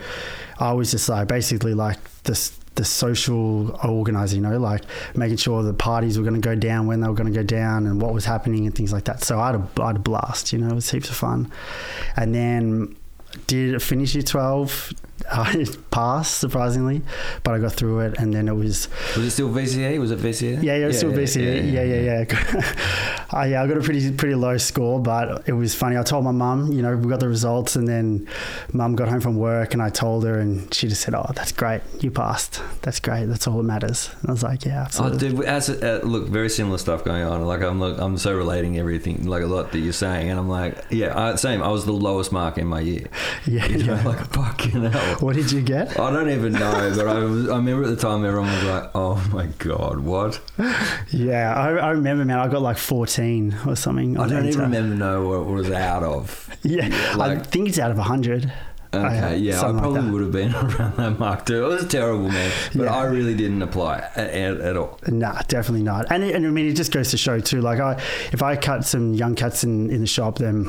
I 0.59 0.73
was 0.73 0.91
just 0.91 1.09
like, 1.09 1.29
basically 1.29 1.73
like 1.73 1.99
this. 2.25 2.59
The 2.79 2.85
social 2.85 3.77
organizing, 3.85 4.43
you 4.43 4.49
know, 4.49 4.59
like 4.59 4.85
making 5.17 5.39
sure 5.39 5.65
the 5.65 5.75
parties 5.75 6.17
were 6.17 6.23
going 6.23 6.41
to 6.41 6.41
go 6.41 6.55
down 6.55 6.87
when 6.87 7.01
they 7.01 7.09
were 7.09 7.15
going 7.15 7.33
to 7.33 7.37
go 7.37 7.43
down 7.43 7.87
and 7.87 8.01
what 8.01 8.15
was 8.15 8.25
happening 8.25 8.67
and 8.67 8.75
things 8.75 8.93
like 8.93 9.05
that. 9.05 9.25
So 9.25 9.41
I 9.41 9.47
had 9.47 9.57
a, 9.57 9.83
I 9.83 9.87
had 9.89 9.97
a 9.97 9.99
blast, 9.99 10.53
you 10.53 10.61
know, 10.61 10.69
it 10.69 10.75
was 10.75 10.89
heaps 10.89 11.11
of 11.11 11.17
fun. 11.17 11.51
And 12.17 12.33
then 12.35 12.97
did 13.47 13.83
finish 13.83 14.15
year 14.15 14.23
12 14.23 14.93
i 15.33 15.67
passed 15.91 16.39
surprisingly 16.39 17.03
but 17.43 17.55
i 17.55 17.59
got 17.59 17.73
through 17.73 18.01
it 18.01 18.19
and 18.19 18.33
then 18.33 18.49
it 18.49 18.55
was 18.55 18.89
Was 19.17 19.25
it 19.27 19.31
still 19.33 19.49
VCE? 19.51 19.99
Was 19.99 20.11
it 20.11 20.19
VCE? 20.21 20.63
yeah 20.63 20.77
yeah, 20.77 20.85
it 20.85 20.87
was 20.87 20.99
still 20.99 21.13
VCE. 21.13 21.73
yeah 21.73 21.83
yeah 21.83 22.01
yeah, 22.23 23.25
I, 23.31 23.47
yeah 23.47 23.63
i 23.63 23.67
got 23.67 23.77
a 23.77 23.81
pretty 23.81 24.11
pretty 24.13 24.35
low 24.35 24.57
score 24.59 25.01
but 25.01 25.49
it 25.49 25.53
was 25.53 25.75
funny 25.75 25.97
i 25.97 26.03
told 26.03 26.25
my 26.25 26.31
mum 26.33 26.73
you 26.73 26.83
know 26.83 26.97
we 26.97 27.09
got 27.09 27.21
the 27.21 27.29
results 27.29 27.77
and 27.77 27.87
then 27.89 28.27
mum 28.73 28.95
got 28.97 29.09
home 29.09 29.21
from 29.21 29.37
work 29.37 29.75
and 29.75 29.83
i 29.83 29.91
told 29.91 30.25
her 30.25 30.39
and 30.39 30.73
she 30.73 30.89
just 30.89 31.03
said 31.03 31.15
oh 31.15 31.31
that's 31.35 31.53
great 31.53 31.81
you 32.01 32.11
passed 32.11 32.63
that's 32.83 33.01
great 33.01 33.27
that's 33.27 33.47
all 33.47 33.57
that 33.59 33.65
matters 33.65 34.11
and 34.21 34.31
i 34.31 34.33
was 34.33 34.43
like 34.43 34.65
yeah 34.65 34.83
Absolutely. 34.89 35.29
Oh, 35.29 35.43
absolutely 35.45 35.85
dude, 35.85 35.93
as 35.93 36.03
uh, 36.05 36.07
look, 36.07 36.29
very 36.29 36.49
similar 36.49 36.79
stuff 36.79 37.05
going 37.05 37.23
on. 37.23 37.45
Like 37.45 37.63
I'm, 37.63 37.81
look, 37.81 37.99
I'm 37.99 38.17
so 38.17 38.35
relating 38.35 38.79
everything, 38.79 39.27
like 39.27 39.43
a 39.43 39.47
lot 39.47 39.73
that 39.73 39.79
you're 39.81 39.93
saying, 39.93 40.31
and 40.31 40.39
I'm 40.39 40.49
like, 40.49 40.85
yeah, 40.91 41.19
I, 41.19 41.35
same. 41.37 41.63
I 41.63 41.69
was 41.69 41.85
the 41.85 41.93
lowest 41.93 42.33
mark 42.33 42.59
in 42.59 42.67
my 42.67 42.81
year. 42.81 43.09
yeah, 43.47 43.67
You 43.67 43.85
know, 43.85 43.95
yeah. 43.95 44.05
like 44.05 44.25
fucking 44.33 44.85
hell. 44.85 45.08
what 45.21 45.37
did 45.37 45.51
you 45.53 45.61
get 45.61 45.99
I 45.99 46.11
don't 46.11 46.31
even 46.31 46.53
know, 46.53 46.93
but 46.97 47.07
I, 47.07 47.19
was, 47.21 47.49
I 47.49 47.57
remember 47.57 47.85
at 47.85 47.91
the 47.91 47.97
time 47.97 48.25
everyone 48.25 48.51
was 48.53 48.65
like, 48.65 48.91
"Oh 48.95 49.29
my 49.33 49.47
god, 49.59 49.99
what?" 50.01 50.41
yeah 51.11 51.55
I, 51.55 51.71
I 51.71 51.91
remember 51.91 52.25
man 52.25 52.39
i 52.39 52.49
got 52.49 52.63
like 52.63 52.79
14 52.79 53.57
or 53.67 53.77
something 53.77 54.19
I 54.19 54.27
don't 54.29 54.47
even 54.47 54.61
remember 54.61 54.95
know 54.95 55.29
what 55.29 55.37
it 55.49 55.53
was 55.53 55.71
out 55.71 56.03
of. 56.03 56.49
yeah, 56.63 56.89
I 57.13 57.17
like- 57.17 57.47
think 57.47 57.69
it's 57.69 57.79
out 57.79 57.91
of 57.91 57.97
100 57.99 58.53
Okay, 58.95 59.05
I- 59.07 59.35
yeah, 59.35 59.61
I 59.61 59.67
like 59.69 59.83
probably 59.83 60.01
that. 60.01 60.13
would 60.13 60.23
have 60.23 60.33
been 60.33 60.55
around 60.55 60.97
that 60.97 61.19
mark 61.19 61.45
too. 61.45 61.63
It 61.67 61.69
was 61.69 61.87
terrible, 61.89 62.31
man, 62.31 62.51
but 62.75 62.85
Yeah. 62.85 62.95
I 62.97 63.05
really 63.05 63.35
didn't 63.35 63.61
apply 63.61 63.99
at, 64.17 64.31
at, 64.31 64.61
at 64.63 64.77
all. 64.79 64.99
Nah, 65.09 65.43
definitely 65.47 65.83
not. 65.83 66.07
And, 66.11 66.25
it- 66.25 66.35
and 66.35 66.47
I 66.47 66.51
mean, 66.51 66.67
it 66.67 66.73
just 66.73 66.91
goes 66.91 67.11
to 67.11 67.19
show 67.19 67.39
too. 67.39 67.61
Like, 67.61 67.81
I 67.81 68.01
if 68.33 68.43
I 68.43 68.57
cut 68.57 68.87
some 68.87 69.13
young 69.13 69.35
cats 69.35 69.63
in 69.63 69.91
in 69.91 70.01
the 70.01 70.07
shop, 70.07 70.39
then 70.39 70.67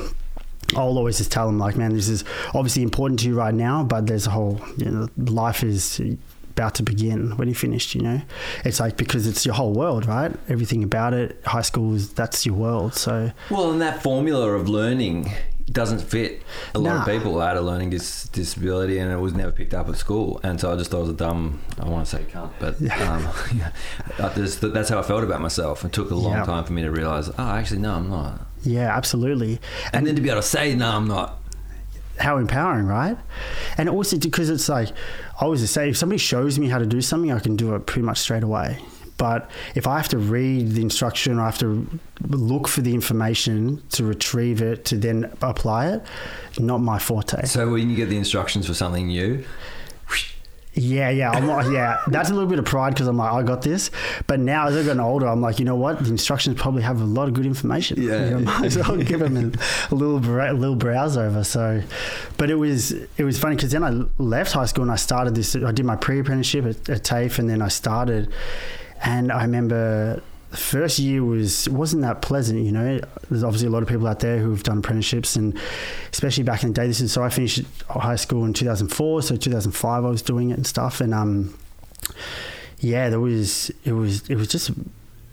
I'll 0.76 0.98
always 0.98 1.18
just 1.18 1.32
tell 1.32 1.46
them 1.48 1.58
like, 1.60 1.76
man, 1.76 1.94
this 1.94 2.08
is 2.10 2.24
obviously 2.54 2.84
important 2.84 3.20
to 3.22 3.28
you 3.28 3.36
right 3.36 3.54
now, 3.54 3.84
but 3.84 4.08
there's 4.08 4.28
a 4.28 4.32
whole 4.32 4.60
you 4.78 4.86
know 4.92 5.08
life 5.18 5.64
is 5.64 6.00
about 6.52 6.76
to 6.76 6.84
begin 6.84 7.38
when 7.38 7.48
you 7.48 7.56
finished. 7.56 7.96
You 7.96 8.02
know, 8.02 8.22
it's 8.66 8.80
like 8.80 8.98
because 8.98 9.26
it's 9.28 9.46
your 9.46 9.56
whole 9.56 9.74
world, 9.74 10.06
right? 10.06 10.32
Everything 10.48 10.84
about 10.84 11.14
it. 11.14 11.42
High 11.46 11.62
school 11.62 11.96
is 11.96 12.14
that's 12.14 12.46
your 12.46 12.56
world. 12.56 12.94
So 12.96 13.32
Well, 13.50 13.72
and 13.72 13.82
that 13.82 14.04
formula 14.04 14.52
of 14.54 14.68
learning 14.70 15.32
doesn't 15.72 16.00
fit 16.02 16.42
a 16.74 16.80
lot 16.80 16.98
of 16.98 17.06
people. 17.14 17.40
I 17.40 17.50
had 17.50 17.58
a 17.58 17.62
learning 17.62 17.92
dis- 17.92 18.28
disability, 18.30 18.98
and 18.98 19.12
it 19.12 19.18
was 19.18 19.34
never 19.34 19.52
picked 19.52 19.76
up 19.76 19.88
at 19.88 19.98
school, 19.98 20.40
and 20.44 20.60
so 20.60 20.74
I 20.74 20.76
just 20.76 20.90
thought 20.90 20.98
I 20.98 21.02
was 21.02 21.10
a 21.12 21.14
dumb. 21.14 21.62
I 21.80 21.88
want 21.88 22.08
to 22.08 22.16
say 22.18 22.24
cunt, 22.24 22.50
but 22.60 22.74
um, 23.02 23.30
yeah, 23.56 23.72
I 24.18 24.30
just- 24.34 24.62
that's 24.74 24.90
how 24.90 24.98
I 24.98 25.04
felt 25.04 25.24
about 25.24 25.42
myself. 25.42 25.86
It 25.86 25.94
took 25.94 26.10
a 26.10 26.16
long 26.16 26.34
Yeah. 26.34 26.44
time 26.46 26.64
for 26.64 26.74
me 26.74 26.82
to 26.82 26.90
realize, 26.92 27.30
oh, 27.30 27.34
actually, 27.52 27.82
no, 27.82 27.94
I'm 27.94 28.10
not. 28.10 28.48
Yeah, 28.64 28.96
absolutely. 28.96 29.60
And 29.94 30.06
then 30.06 30.16
to 30.16 30.22
be 30.22 30.30
able 30.30 30.42
to 30.42 30.48
say, 30.48 30.76
no, 30.76 30.90
I'm 30.90 31.08
not. 31.08 31.40
how 32.20 32.38
empowering, 32.38 32.86
right? 32.86 33.18
And 33.78 33.90
also 33.90 34.18
because 34.18 34.50
it's 34.50 34.70
like 34.70 34.90
I 35.40 35.46
always 35.46 35.68
say, 35.70 35.90
if 35.90 35.98
somebody 35.98 36.20
shows 36.20 36.60
me 36.60 36.68
how 36.68 36.78
to 36.80 36.86
do 36.86 37.02
something, 37.02 37.32
I 37.32 37.40
can 37.40 37.56
do 37.56 37.76
it 37.76 37.86
pretty 37.86 38.06
much 38.06 38.18
straight 38.18 38.44
away. 38.44 38.78
But 39.18 39.50
if 39.76 39.86
I 39.86 39.98
have 39.98 40.08
to 40.10 40.18
read 40.18 40.72
the 40.72 40.82
instruction, 40.82 41.40
I 41.40 41.46
have 41.46 41.58
to 41.60 41.86
look 42.30 42.70
for 42.70 42.80
the 42.82 42.94
information 42.94 43.84
to 43.90 44.06
retrieve 44.06 44.62
it 44.62 44.86
to 44.86 44.98
then 44.98 45.30
apply 45.42 45.92
it. 45.92 46.04
Not 46.58 46.78
my 46.78 47.00
forte. 47.00 47.46
So 47.46 47.70
when 47.70 47.90
you 47.90 47.98
get 47.98 48.08
the 48.08 48.18
instructions 48.18 48.66
for 48.66 48.74
something 48.74 49.08
new, 49.08 49.44
Yeah, 50.74 51.10
yeah, 51.10 51.32
I'm 51.32 51.48
like, 51.48 51.72
yeah. 51.72 52.00
That's 52.08 52.30
a 52.30 52.34
little 52.34 52.48
bit 52.48 52.60
of 52.60 52.66
pride 52.66 52.94
because 52.94 53.08
I'm 53.08 53.18
like, 53.18 53.34
I 53.34 53.42
got 53.44 53.64
this. 53.64 53.90
But 54.28 54.40
now 54.40 54.68
as 54.68 54.78
I've 54.78 54.86
gotten 54.86 55.00
older, 55.00 55.28
I'm 55.28 55.42
like, 55.42 55.58
you 55.60 55.66
know 55.66 55.76
what? 55.76 56.04
The 56.04 56.10
instructions 56.10 56.60
probably 56.62 56.84
have 56.84 57.02
a 57.02 57.06
lot 57.06 57.28
of 57.28 57.34
good 57.34 57.48
information. 57.48 58.02
Yeah. 58.02 58.26
you 58.26 58.32
know, 58.32 58.40
might 58.40 58.66
as 58.66 58.78
well 58.78 58.96
give 58.98 59.20
them 59.20 59.36
a, 59.36 59.94
a 59.94 59.96
little 59.96 60.20
bra- 60.20 60.52
little 60.52 60.76
browse 60.76 61.18
over. 61.18 61.44
So, 61.44 61.82
but 62.38 62.52
it 62.52 62.56
was 62.56 62.92
it 62.92 63.24
was 63.24 63.40
funny 63.40 63.56
because 63.56 63.72
then 63.72 63.84
I 63.84 64.06
left 64.22 64.52
high 64.54 64.66
school 64.66 64.84
and 64.84 64.92
I 64.92 64.96
started 64.96 65.36
this. 65.36 65.56
I 65.56 65.72
did 65.72 65.86
my 65.86 65.96
pre 65.96 66.20
apprenticeship 66.20 66.66
at, 66.66 66.90
at 66.90 67.04
TAFE, 67.04 67.40
and 67.40 67.50
then 67.50 67.62
I 67.62 67.68
started. 67.68 68.32
And 69.02 69.32
I 69.32 69.44
remember 69.44 70.22
the 70.52 70.58
first 70.58 70.98
year 70.98 71.24
was 71.24 71.70
wasn't 71.70 72.02
that 72.02 72.22
pleasant. 72.22 72.64
You 72.64 72.72
know, 72.72 73.00
there's 73.30 73.44
obviously 73.44 73.68
a 73.68 73.72
lot 73.72 73.84
of 73.84 73.90
people 73.90 74.08
out 74.08 74.20
there 74.20 74.40
who've 74.40 74.64
done 74.64 74.80
apprenticeships, 74.80 75.36
and 75.36 75.58
especially 76.12 76.44
back 76.44 76.64
in 76.64 76.70
the 76.70 76.74
day. 76.74 76.88
This 76.88 77.02
is 77.02 77.12
so 77.12 77.24
I 77.24 77.30
finished 77.30 77.64
high 77.88 78.16
school 78.16 78.46
in 78.46 78.54
2004, 78.54 79.22
so 79.22 79.36
2005 79.36 80.06
I 80.06 80.08
was 80.08 80.22
doing 80.22 80.50
it 80.50 80.54
and 80.54 80.66
stuff, 80.66 81.02
and 81.02 81.14
um, 81.14 81.54
yeah, 82.80 83.10
there 83.10 83.20
was 83.20 83.72
it 83.86 83.94
was 83.94 84.28
it 84.30 84.36
was 84.36 84.48
just. 84.48 84.72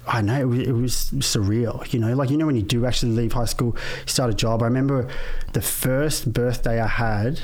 I 0.09 0.23
know 0.23 0.41
it 0.41 0.45
was, 0.45 0.59
it 0.61 0.73
was 0.73 0.95
surreal, 1.15 1.93
you 1.93 1.99
know. 1.99 2.15
Like 2.15 2.31
you 2.31 2.37
know 2.37 2.47
when 2.47 2.55
you 2.55 2.63
do 2.63 2.87
actually 2.87 3.11
leave 3.11 3.33
high 3.33 3.47
school, 3.47 3.77
start 4.05 4.31
a 4.31 4.35
job. 4.35 4.63
I 4.63 4.67
remember 4.67 5.09
the 5.53 5.61
first 5.61 6.33
birthday 6.33 6.81
I 6.81 6.87
had 6.87 7.41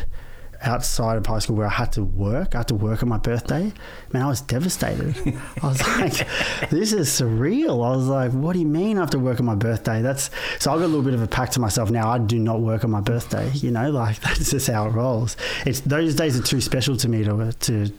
outside 0.62 1.16
of 1.16 1.27
high 1.27 1.38
school 1.38 1.57
where 1.57 1.66
I 1.66 1.70
had 1.70 1.92
to 1.92 2.03
work. 2.03 2.55
I 2.55 2.59
had 2.59 2.68
to 2.68 2.75
work 2.75 3.03
on 3.03 3.09
my 3.09 3.18
birthday. 3.18 3.72
Man, 4.12 4.22
I 4.22 4.29
was 4.29 4.40
devastated. 4.40 5.14
I 5.62 5.66
was 5.66 5.81
like, 5.98 6.70
"This 6.70 6.92
is 6.92 7.09
surreal." 7.09 7.85
I 7.85 7.96
was 7.96 8.07
like, 8.07 8.33
"What 8.33 8.55
do 8.55 8.61
you 8.61 8.66
mean 8.66 8.98
I 8.98 9.01
have 9.01 9.11
to 9.11 9.18
work 9.18 9.40
on 9.40 9.46
my 9.46 9.55
birthday?" 9.55 10.03
That's 10.03 10.31
so 10.59 10.72
I 10.72 10.77
got 10.77 10.85
a 10.85 10.87
little 10.87 11.03
bit 11.03 11.14
of 11.14 11.22
a 11.22 11.27
pact 11.27 11.53
to 11.55 11.61
myself 11.61 11.90
now. 11.90 12.11
I 12.11 12.18
do 12.18 12.38
not 12.38 12.61
work 12.61 12.85
on 12.85 12.90
my 12.90 13.01
birthday. 13.01 13.51
You 13.55 13.70
know, 13.70 13.90
like 14.03 14.20
that's 14.20 14.51
just 14.51 14.68
how 14.68 14.87
it 14.87 14.90
rolls. 14.90 15.37
It's 15.66 15.81
those 15.81 16.14
days 16.14 16.38
are 16.38 16.42
too 16.42 16.61
special 16.61 16.96
to 16.96 17.09
me 17.09 17.25
to 17.25 17.53
to 17.53 17.92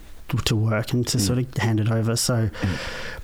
to 0.46 0.56
work 0.56 0.94
and 0.94 1.08
to 1.08 1.20
sort 1.20 1.40
of 1.40 1.54
hand 1.58 1.80
it 1.80 1.92
over. 1.92 2.16
So, 2.16 2.50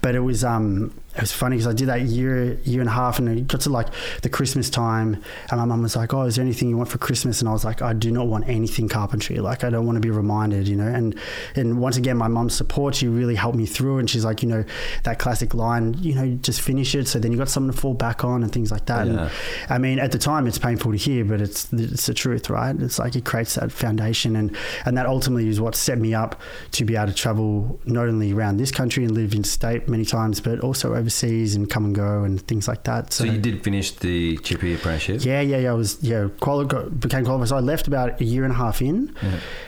but 0.02 0.16
it 0.16 0.20
was 0.20 0.44
um 0.44 0.94
it 1.20 1.24
was 1.24 1.34
funny 1.34 1.58
because 1.58 1.68
I 1.68 1.74
did 1.74 1.90
that 1.90 2.04
year 2.04 2.54
year 2.64 2.80
and 2.80 2.90
a 2.90 2.94
half, 2.94 3.20
and 3.20 3.28
it 3.28 3.48
got 3.48 3.60
to 3.62 3.70
like 3.70 3.88
the 4.22 4.30
Christmas 4.30 4.70
time, 4.70 5.22
and 5.52 5.60
my 5.60 5.66
mum 5.66 5.82
was 5.82 5.98
like, 5.98 6.14
"Oh, 6.14 6.22
is 6.22 6.38
there 6.38 6.46
anything 6.46 6.70
you 6.70 6.78
want 6.78 6.90
for 6.90 6.98
Christmas?" 6.98 7.42
And 7.42 7.50
I 7.50 7.52
was 7.52 7.66
like, 7.66 7.82
"I 7.82 7.92
do 7.92 8.10
not 8.10 8.28
want 8.28 8.48
anything 8.48 8.88
carpentry. 8.88 9.40
Like, 9.40 9.66
I 9.66 9.70
don't 9.70 9.86
want 9.86 9.98
to 9.98 10.00
be 10.00 10.12
reminded, 10.12 10.66
you 10.70 10.78
know." 10.78 10.88
And 10.88 11.20
and 11.56 11.80
once 11.80 11.98
again, 11.98 12.16
my 12.16 12.30
mum's 12.30 12.56
support, 12.56 12.96
she 12.96 13.10
really 13.10 13.36
helped 13.36 13.58
me 13.58 13.66
through, 13.66 13.98
and 13.98 14.10
she's 14.10 14.24
like, 14.24 14.42
you 14.42 14.48
know, 14.48 14.64
that 15.04 15.20
classic 15.20 15.54
line, 15.54 15.94
you 16.00 16.16
know, 16.16 16.38
just 16.42 16.62
finish 16.62 16.96
it, 16.96 17.10
so 17.10 17.20
then 17.20 17.34
you 17.34 17.38
got 17.38 17.50
something 17.50 17.74
to 17.74 17.78
fall 17.78 17.94
back 17.94 18.24
on 18.24 18.42
and 18.42 18.54
things 18.54 18.72
like 18.72 18.86
that. 18.86 19.06
Yeah. 19.06 19.12
And 19.12 19.32
I 19.70 19.78
mean, 19.78 20.00
at 20.00 20.14
the 20.14 20.20
time, 20.20 20.48
it's 20.48 20.58
painful 20.58 20.94
to 20.94 20.98
hear, 20.98 21.26
but 21.26 21.42
it's 21.42 21.74
it's 21.74 22.06
the 22.06 22.14
truth, 22.14 22.50
right? 22.50 22.74
It's 22.80 22.98
like 22.98 23.18
it 23.18 23.26
creates 23.26 23.56
that 23.56 23.74
foundation, 23.74 24.38
and 24.38 24.56
and 24.86 24.98
that 24.98 25.06
ultimately 25.06 25.50
is 25.50 25.60
what 25.60 25.76
set 25.76 25.98
me 25.98 26.14
up 26.14 26.40
to 26.72 26.86
be 26.86 26.96
able 26.96 27.08
to 27.08 27.14
travel 27.14 27.78
not 27.84 28.08
only 28.08 28.32
around 28.32 28.56
this 28.56 28.72
country 28.72 29.04
and 29.04 29.14
live 29.14 29.34
in 29.34 29.44
state 29.44 29.90
many 29.90 30.06
times, 30.06 30.40
but 30.40 30.62
also 30.62 30.94
overseas 31.10 31.56
and 31.56 31.70
come 31.70 31.86
and 31.86 31.96
go 31.96 32.24
and 32.24 32.40
things 32.48 32.68
like 32.68 32.84
that. 32.84 33.12
So 33.12 33.24
you 33.24 33.40
did 33.40 33.64
finish 33.64 33.92
the 33.92 34.38
chippy 34.38 34.76
apprenticeship. 34.76 35.26
Yeah, 35.26 35.42
yeah, 35.42 35.58
yeah. 35.58 35.72
I 35.72 35.74
was 35.74 35.98
yeah 36.02 36.28
quali- 36.40 36.66
became 36.90 37.26
qualified. 37.26 37.50
So 37.50 37.58
I 37.58 37.62
left 37.62 37.88
about 37.88 38.22
a 38.22 38.24
year 38.24 38.44
and 38.44 38.54
a 38.54 38.56
half 38.56 38.82
in, 38.82 39.14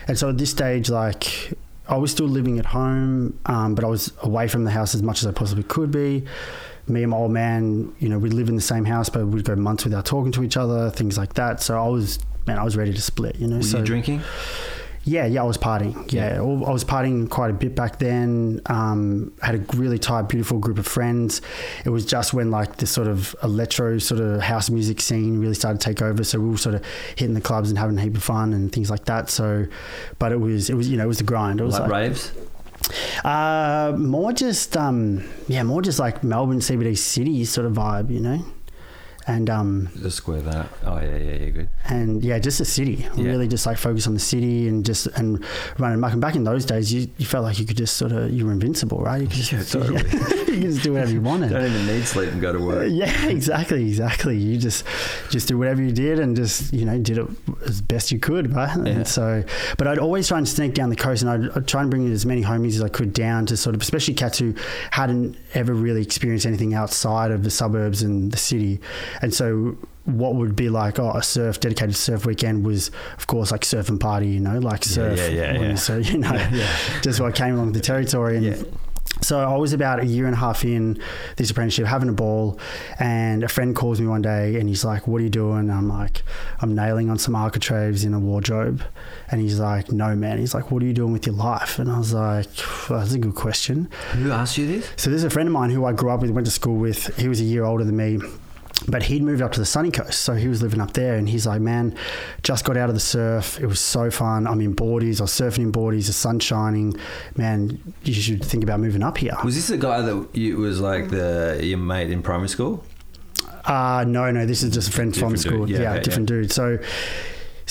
and 0.06 0.16
so 0.18 0.28
at 0.28 0.38
this 0.38 0.50
stage, 0.50 0.88
like 0.88 1.52
I 1.88 1.96
was 1.96 2.10
still 2.12 2.28
living 2.28 2.58
at 2.58 2.66
home, 2.66 3.38
um, 3.46 3.74
but 3.74 3.84
I 3.84 3.88
was 3.88 4.12
away 4.22 4.46
from 4.48 4.64
the 4.64 4.70
house 4.70 4.94
as 4.94 5.02
much 5.02 5.18
as 5.22 5.26
I 5.26 5.32
possibly 5.32 5.64
could 5.64 5.90
be. 5.90 6.24
Me 6.88 7.02
and 7.02 7.10
my 7.10 7.16
old 7.16 7.30
man, 7.30 7.94
you 8.00 8.08
know, 8.08 8.18
we'd 8.18 8.34
live 8.34 8.48
in 8.48 8.56
the 8.56 8.60
same 8.74 8.84
house, 8.84 9.08
but 9.08 9.24
we'd 9.26 9.44
go 9.44 9.54
months 9.54 9.84
without 9.84 10.04
talking 10.04 10.32
to 10.32 10.42
each 10.42 10.56
other, 10.56 10.90
things 10.90 11.16
like 11.16 11.34
that. 11.34 11.62
So 11.62 11.80
I 11.80 11.88
was, 11.88 12.18
man, 12.46 12.58
I 12.58 12.64
was 12.64 12.76
ready 12.76 12.92
to 12.92 13.00
split. 13.00 13.36
You 13.36 13.46
know, 13.46 13.58
Were 13.58 13.62
so 13.62 13.78
you 13.78 13.84
drinking? 13.84 14.20
Yeah, 15.04 15.26
yeah, 15.26 15.42
I 15.42 15.44
was 15.44 15.58
partying. 15.58 16.10
Yeah, 16.12 16.38
I 16.40 16.42
was 16.42 16.84
partying 16.84 17.28
quite 17.28 17.50
a 17.50 17.54
bit 17.54 17.74
back 17.74 17.98
then. 17.98 18.60
Um, 18.66 19.32
had 19.42 19.54
a 19.56 19.76
really 19.76 19.98
tight, 19.98 20.28
beautiful 20.28 20.58
group 20.58 20.78
of 20.78 20.86
friends. 20.86 21.40
It 21.84 21.90
was 21.90 22.04
just 22.06 22.32
when 22.32 22.50
like 22.50 22.76
this 22.76 22.90
sort 22.90 23.08
of 23.08 23.34
electro 23.42 23.98
sort 23.98 24.20
of 24.20 24.40
house 24.42 24.70
music 24.70 25.00
scene 25.00 25.40
really 25.40 25.54
started 25.54 25.80
to 25.80 25.84
take 25.84 26.02
over. 26.02 26.22
So 26.24 26.38
we 26.40 26.50
were 26.50 26.56
sort 26.56 26.74
of 26.76 26.84
hitting 27.16 27.34
the 27.34 27.40
clubs 27.40 27.68
and 27.70 27.78
having 27.78 27.98
a 27.98 28.00
heap 28.00 28.16
of 28.16 28.22
fun 28.22 28.52
and 28.52 28.70
things 28.72 28.90
like 28.90 29.04
that. 29.06 29.28
So, 29.30 29.66
but 30.18 30.30
it 30.32 30.40
was 30.40 30.70
it 30.70 30.74
was 30.74 30.88
you 30.88 30.96
know 30.96 31.04
it 31.04 31.08
was 31.08 31.18
the 31.18 31.24
grind. 31.24 31.60
It 31.60 31.64
was 31.64 31.74
Like, 31.74 31.82
like, 31.82 31.90
raves? 31.90 32.32
uh, 33.24 33.94
more 33.98 34.32
just 34.32 34.76
um, 34.76 35.24
yeah, 35.48 35.62
more 35.62 35.82
just 35.82 35.98
like 35.98 36.22
Melbourne 36.22 36.58
CBD 36.60 36.96
city 36.96 37.44
sort 37.44 37.66
of 37.66 37.72
vibe, 37.74 38.10
you 38.10 38.20
know. 38.20 38.44
And 39.26 39.48
um, 39.50 39.88
Just 40.02 40.16
square 40.16 40.40
that. 40.42 40.68
Oh 40.84 40.96
yeah, 41.00 41.16
yeah, 41.16 41.32
yeah, 41.34 41.48
good. 41.50 41.68
and 41.84 42.24
yeah, 42.24 42.38
just 42.40 42.58
the 42.58 42.64
city. 42.64 43.06
Yeah. 43.16 43.24
Really, 43.24 43.46
just 43.46 43.66
like 43.66 43.78
focus 43.78 44.06
on 44.08 44.14
the 44.14 44.20
city 44.20 44.66
and 44.66 44.84
just 44.84 45.06
and 45.08 45.44
running 45.78 46.00
muck. 46.00 46.12
And 46.12 46.20
back 46.20 46.34
in 46.34 46.42
those 46.44 46.64
days, 46.64 46.92
you, 46.92 47.08
you 47.18 47.26
felt 47.26 47.44
like 47.44 47.58
you 47.60 47.64
could 47.64 47.76
just 47.76 47.96
sort 47.96 48.10
of 48.12 48.32
you 48.32 48.46
were 48.46 48.52
invincible, 48.52 48.98
right? 49.00 49.20
You 49.22 49.28
could 49.28 49.36
just, 49.36 49.52
Yeah, 49.52 49.62
totally. 49.80 50.02
you 50.02 50.44
could 50.44 50.62
just 50.62 50.82
do 50.82 50.92
whatever 50.94 51.12
you 51.12 51.20
wanted. 51.20 51.50
Don't 51.50 51.64
even 51.66 51.86
need 51.86 52.04
sleep 52.04 52.32
and 52.32 52.40
go 52.40 52.52
to 52.52 52.58
work. 52.58 52.88
Yeah, 52.90 53.26
exactly, 53.28 53.86
exactly. 53.86 54.36
You 54.36 54.58
just 54.58 54.84
just 55.30 55.46
do 55.46 55.56
whatever 55.56 55.80
you 55.82 55.92
did 55.92 56.18
and 56.18 56.34
just 56.34 56.72
you 56.72 56.84
know 56.84 56.98
did 56.98 57.18
it 57.18 57.28
as 57.66 57.80
best 57.80 58.10
you 58.10 58.18
could, 58.18 58.52
right? 58.54 58.76
Yeah. 58.76 58.92
And 58.92 59.06
so, 59.08 59.44
but 59.78 59.86
I'd 59.86 59.98
always 59.98 60.26
try 60.26 60.38
and 60.38 60.48
sneak 60.48 60.74
down 60.74 60.90
the 60.90 60.96
coast, 60.96 61.22
and 61.22 61.30
I'd, 61.30 61.56
I'd 61.56 61.68
try 61.68 61.82
and 61.82 61.90
bring 61.90 62.10
as 62.12 62.26
many 62.26 62.42
homies 62.42 62.74
as 62.74 62.82
I 62.82 62.88
could 62.88 63.12
down 63.12 63.46
to 63.46 63.56
sort 63.56 63.76
of, 63.76 63.82
especially 63.82 64.14
cats 64.14 64.38
who 64.38 64.54
hadn't 64.90 65.36
ever 65.54 65.72
really 65.74 66.02
experienced 66.02 66.44
anything 66.46 66.74
outside 66.74 67.30
of 67.30 67.44
the 67.44 67.50
suburbs 67.50 68.02
and 68.02 68.32
the 68.32 68.36
city, 68.38 68.80
and 69.20 69.32
so. 69.34 69.76
What 70.04 70.34
would 70.34 70.56
be 70.56 70.68
like 70.68 70.98
oh 70.98 71.12
a 71.12 71.22
surf 71.22 71.60
dedicated 71.60 71.94
surf 71.94 72.26
weekend 72.26 72.66
was 72.66 72.90
of 73.18 73.28
course 73.28 73.52
like 73.52 73.64
surf 73.64 73.88
and 73.88 74.00
party 74.00 74.26
you 74.26 74.40
know 74.40 74.58
like 74.58 74.82
surf 74.84 75.16
yeah, 75.16 75.28
yeah, 75.28 75.60
yeah. 75.60 75.74
so 75.76 75.98
you 75.98 76.18
know 76.18 76.32
just 77.02 77.20
what 77.20 77.28
I 77.28 77.36
came 77.36 77.54
along 77.54 77.70
the 77.70 77.78
territory 77.80 78.36
and 78.38 78.46
Yeah. 78.46 78.56
so 79.20 79.38
I 79.38 79.56
was 79.56 79.72
about 79.72 80.00
a 80.00 80.04
year 80.04 80.26
and 80.26 80.34
a 80.34 80.38
half 80.38 80.64
in 80.64 81.00
this 81.36 81.50
apprenticeship, 81.52 81.86
having 81.86 82.08
a 82.08 82.12
ball, 82.12 82.58
and 82.98 83.44
a 83.44 83.48
friend 83.48 83.76
calls 83.76 84.00
me 84.00 84.08
one 84.08 84.22
day 84.22 84.58
and 84.58 84.68
he's 84.68 84.84
like, 84.84 85.06
"What 85.06 85.20
are 85.20 85.24
you 85.24 85.30
doing?" 85.30 85.58
And 85.70 85.72
I'm 85.72 85.88
like, 85.88 86.24
"I'm 86.58 86.74
nailing 86.74 87.08
on 87.08 87.18
some 87.20 87.36
architraves 87.36 88.02
in 88.04 88.12
a 88.12 88.18
wardrobe," 88.18 88.82
and 89.30 89.40
he's 89.40 89.60
like, 89.60 89.92
"No, 89.92 90.16
man." 90.16 90.38
He's 90.38 90.52
like, 90.54 90.72
"What 90.72 90.82
are 90.82 90.86
you 90.86 90.94
doing 90.94 91.12
with 91.12 91.26
your 91.26 91.36
life?" 91.36 91.78
And 91.78 91.88
I 91.88 91.98
was 91.98 92.12
like, 92.12 92.48
well, 92.90 92.98
"That's 92.98 93.12
a 93.12 93.18
good 93.18 93.36
question." 93.36 93.88
Who 94.14 94.32
asked 94.32 94.58
you 94.58 94.66
this? 94.66 94.90
So 94.96 95.10
there's 95.10 95.22
a 95.22 95.30
friend 95.30 95.46
of 95.48 95.52
mine 95.52 95.70
who 95.70 95.84
I 95.84 95.92
grew 95.92 96.10
up 96.10 96.22
with, 96.22 96.30
went 96.32 96.46
to 96.48 96.50
school 96.52 96.74
with. 96.76 97.16
He 97.16 97.28
was 97.28 97.40
a 97.40 97.44
year 97.44 97.62
older 97.62 97.84
than 97.84 97.96
me. 97.96 98.18
But 98.88 99.04
he'd 99.04 99.22
moved 99.22 99.42
up 99.42 99.52
to 99.52 99.60
the 99.60 99.66
sunny 99.66 99.90
coast, 99.90 100.20
so 100.22 100.34
he 100.34 100.48
was 100.48 100.62
living 100.62 100.80
up 100.80 100.92
there. 100.92 101.14
And 101.14 101.28
he's 101.28 101.46
like, 101.46 101.60
"Man, 101.60 101.96
just 102.42 102.64
got 102.64 102.76
out 102.76 102.88
of 102.88 102.94
the 102.94 103.00
surf. 103.00 103.60
It 103.60 103.66
was 103.66 103.80
so 103.80 104.10
fun. 104.10 104.46
I'm 104.46 104.60
in 104.60 104.74
boardies. 104.74 105.20
I 105.20 105.24
was 105.24 105.30
surfing 105.32 105.58
in 105.64 105.72
boardies. 105.72 106.06
The 106.06 106.12
sun 106.12 106.40
shining. 106.40 106.96
Man, 107.36 107.80
you 108.04 108.12
should 108.14 108.44
think 108.44 108.64
about 108.64 108.80
moving 108.80 109.02
up 109.02 109.18
here." 109.18 109.36
Was 109.44 109.54
this 109.54 109.68
the 109.68 109.76
guy 109.78 110.00
that 110.02 110.28
you 110.32 110.56
was 110.58 110.80
like 110.80 111.10
the 111.10 111.60
your 111.62 111.78
mate 111.78 112.10
in 112.10 112.22
primary 112.22 112.48
school? 112.48 112.84
Uh 113.64 114.04
no, 114.06 114.30
no. 114.32 114.44
This 114.46 114.62
is 114.64 114.72
just 114.74 114.88
a 114.88 114.92
friend 114.92 115.14
from 115.14 115.34
Different 115.34 115.40
school. 115.40 115.66
dude. 115.66 115.76
Yeah, 115.76 115.82
Yeah, 115.82 115.92
okay, 115.94 116.02
different 116.02 116.28
dude. 116.28 116.50
So, 116.52 116.78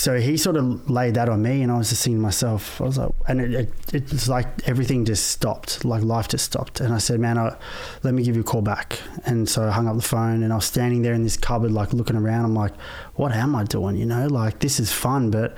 so 0.01 0.19
he 0.19 0.35
sort 0.35 0.57
of 0.57 0.89
laid 0.89 1.13
that 1.13 1.29
on 1.29 1.43
me, 1.43 1.61
and 1.61 1.71
I 1.71 1.77
was 1.77 1.89
just 1.89 2.01
seeing 2.01 2.19
myself, 2.19 2.81
I 2.81 2.85
was 2.85 2.97
like, 2.97 3.11
and 3.27 3.39
it, 3.39 3.69
it, 3.93 4.11
it's 4.11 4.27
like 4.27 4.47
everything 4.67 5.05
just 5.05 5.27
stopped, 5.27 5.85
like 5.85 6.01
life 6.01 6.27
just 6.27 6.43
stopped. 6.43 6.81
And 6.81 6.91
I 6.91 6.97
said, 6.97 7.19
man, 7.19 7.37
I, 7.37 7.55
let 8.01 8.15
me 8.15 8.23
give 8.23 8.33
you 8.35 8.41
a 8.41 8.43
call 8.43 8.63
back. 8.63 8.99
And 9.25 9.47
so 9.47 9.67
I 9.67 9.69
hung 9.69 9.87
up 9.87 9.95
the 9.95 10.01
phone, 10.01 10.41
and 10.41 10.51
I 10.51 10.55
was 10.55 10.65
standing 10.65 11.03
there 11.03 11.13
in 11.13 11.21
this 11.21 11.37
cupboard, 11.37 11.71
like 11.71 11.93
looking 11.93 12.15
around. 12.15 12.45
I'm 12.45 12.55
like, 12.55 12.73
what 13.13 13.31
am 13.31 13.55
I 13.55 13.63
doing? 13.63 13.95
You 13.95 14.07
know, 14.07 14.25
like 14.25 14.57
this 14.57 14.79
is 14.79 14.91
fun, 14.91 15.29
but 15.29 15.55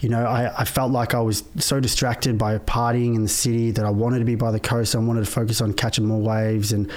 you 0.00 0.08
know, 0.08 0.24
I, 0.24 0.60
I 0.60 0.64
felt 0.64 0.90
like 0.90 1.12
I 1.12 1.20
was 1.20 1.44
so 1.58 1.78
distracted 1.78 2.38
by 2.38 2.56
partying 2.56 3.14
in 3.14 3.24
the 3.24 3.28
city 3.28 3.72
that 3.72 3.84
I 3.84 3.90
wanted 3.90 4.20
to 4.20 4.24
be 4.24 4.36
by 4.36 4.52
the 4.52 4.60
coast. 4.60 4.96
I 4.96 5.00
wanted 5.00 5.26
to 5.26 5.30
focus 5.30 5.60
on 5.60 5.74
catching 5.74 6.06
more 6.06 6.22
waves, 6.22 6.72
and 6.72 6.90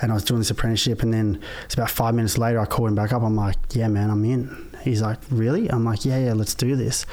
and 0.00 0.12
I 0.12 0.14
was 0.14 0.22
doing 0.22 0.38
this 0.38 0.50
apprenticeship. 0.50 1.02
And 1.02 1.12
then 1.12 1.42
it's 1.64 1.74
about 1.74 1.90
five 1.90 2.14
minutes 2.14 2.38
later, 2.38 2.60
I 2.60 2.66
called 2.66 2.90
him 2.90 2.94
back 2.94 3.12
up. 3.12 3.22
I'm 3.24 3.34
like, 3.34 3.56
yeah, 3.72 3.88
man, 3.88 4.10
I'm 4.10 4.24
in. 4.24 4.75
He's 4.90 5.02
like, 5.02 5.18
really? 5.30 5.68
I'm 5.68 5.84
like, 5.84 6.04
yeah, 6.04 6.18
yeah, 6.18 6.32
let's 6.32 6.54
do 6.54 6.76
this. 6.76 7.06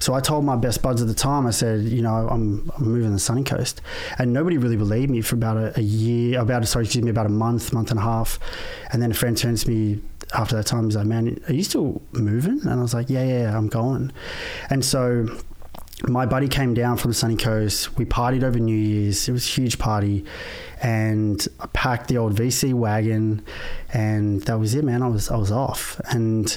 So 0.00 0.14
I 0.14 0.20
told 0.20 0.44
my 0.44 0.56
best 0.56 0.82
buds 0.82 1.00
at 1.00 1.08
the 1.08 1.14
time, 1.14 1.46
I 1.46 1.50
said, 1.50 1.82
you 1.82 2.02
know, 2.02 2.28
I'm, 2.28 2.70
I'm 2.76 2.84
moving 2.84 3.08
to 3.08 3.10
the 3.10 3.18
sunny 3.18 3.44
coast. 3.44 3.80
And 4.18 4.32
nobody 4.32 4.58
really 4.58 4.76
believed 4.76 5.10
me 5.10 5.20
for 5.20 5.36
about 5.36 5.56
a, 5.56 5.78
a 5.78 5.82
year, 5.82 6.40
about, 6.40 6.66
sorry, 6.66 6.84
excuse 6.84 7.04
me, 7.04 7.10
about 7.10 7.26
a 7.26 7.30
month, 7.30 7.72
month 7.72 7.90
and 7.90 8.00
a 8.00 8.02
half. 8.02 8.38
And 8.92 9.00
then 9.00 9.10
a 9.10 9.14
friend 9.14 9.36
turns 9.36 9.64
to 9.64 9.70
me 9.70 10.00
after 10.34 10.56
that 10.56 10.66
time, 10.66 10.84
he's 10.84 10.96
like, 10.96 11.06
man, 11.06 11.40
are 11.48 11.54
you 11.54 11.64
still 11.64 12.02
moving? 12.12 12.60
And 12.60 12.70
I 12.70 12.82
was 12.82 12.94
like, 12.94 13.10
yeah, 13.10 13.24
yeah, 13.24 13.56
I'm 13.56 13.68
going. 13.68 14.12
And 14.68 14.84
so 14.84 15.26
my 16.08 16.26
buddy 16.26 16.48
came 16.48 16.74
down 16.74 16.96
from 16.96 17.10
the 17.10 17.14
sunny 17.14 17.36
coast. 17.36 17.96
We 17.98 18.04
partied 18.04 18.42
over 18.42 18.58
New 18.58 18.76
Year's. 18.76 19.28
It 19.28 19.32
was 19.32 19.44
a 19.44 19.50
huge 19.50 19.78
party, 19.78 20.24
and 20.82 21.46
I 21.60 21.66
packed 21.68 22.08
the 22.08 22.18
old 22.18 22.34
VC 22.34 22.72
wagon, 22.72 23.44
and 23.92 24.42
that 24.42 24.58
was 24.58 24.74
it, 24.74 24.84
man. 24.84 25.02
I 25.02 25.08
was 25.08 25.30
I 25.30 25.36
was 25.36 25.50
off, 25.50 26.00
and 26.10 26.56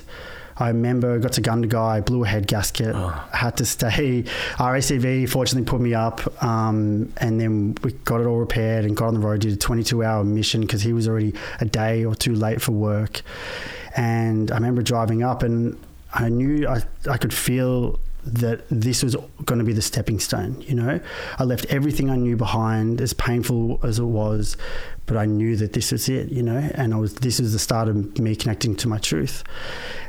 I 0.57 0.67
remember 0.67 1.17
got 1.19 1.33
to 1.33 1.41
Gundagai, 1.41 2.05
blew 2.05 2.23
a 2.23 2.27
head 2.27 2.47
gasket, 2.47 2.95
had 3.31 3.57
to 3.57 3.65
stay. 3.65 4.23
RACV 4.57 5.29
fortunately 5.29 5.67
put 5.69 5.81
me 5.81 5.93
up, 5.93 6.43
um, 6.43 7.11
and 7.17 7.39
then 7.39 7.75
we 7.83 7.93
got 8.03 8.21
it 8.21 8.27
all 8.27 8.37
repaired 8.37 8.85
and 8.85 8.95
got 8.95 9.07
on 9.07 9.15
the 9.15 9.19
road. 9.19 9.41
Did 9.41 9.53
a 9.53 9.57
22 9.57 10.03
hour 10.03 10.23
mission 10.23 10.61
because 10.61 10.81
he 10.81 10.93
was 10.93 11.07
already 11.07 11.33
a 11.59 11.65
day 11.65 12.05
or 12.05 12.15
two 12.15 12.35
late 12.35 12.61
for 12.61 12.71
work, 12.71 13.21
and 13.95 14.51
I 14.51 14.55
remember 14.55 14.81
driving 14.81 15.23
up 15.23 15.43
and 15.43 15.77
I 16.13 16.29
knew 16.29 16.67
I, 16.67 16.81
I 17.09 17.17
could 17.17 17.33
feel 17.33 17.99
that 18.25 18.63
this 18.69 19.03
was 19.03 19.15
going 19.45 19.59
to 19.59 19.65
be 19.65 19.73
the 19.73 19.81
stepping 19.81 20.19
stone. 20.19 20.61
You 20.61 20.75
know, 20.75 20.99
I 21.39 21.43
left 21.43 21.65
everything 21.65 22.09
I 22.09 22.15
knew 22.15 22.37
behind, 22.37 23.01
as 23.01 23.13
painful 23.13 23.79
as 23.83 23.99
it 23.99 24.03
was, 24.05 24.55
but 25.05 25.17
I 25.17 25.25
knew 25.25 25.55
that 25.57 25.73
this 25.73 25.91
was 25.91 26.07
it. 26.09 26.29
You 26.29 26.43
know, 26.43 26.57
and 26.75 26.93
I 26.93 26.97
was 26.97 27.15
this 27.15 27.39
was 27.39 27.53
the 27.53 27.59
start 27.59 27.87
of 27.89 28.17
me 28.19 28.35
connecting 28.35 28.75
to 28.77 28.87
my 28.87 28.97
truth. 28.97 29.43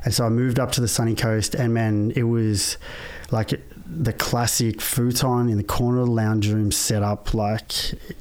And 0.05 0.15
so 0.15 0.25
I 0.27 0.29
moved 0.29 0.59
up 0.59 0.73
to 0.73 0.81
the 0.81 0.89
sunny 0.89 1.15
coast, 1.15 1.55
and 1.55 1.75
man, 1.75 2.13
it 2.15 2.23
was 2.25 2.79
like 3.31 3.61
the 3.87 4.13
classic 4.13 4.81
futon 4.81 5.49
in 5.49 5.57
the 5.57 5.63
corner 5.65 6.01
of 6.01 6.07
the 6.07 6.13
lounge 6.13 6.49
room 6.49 6.73
set 6.73 7.03
up 7.03 7.35
like 7.35 7.71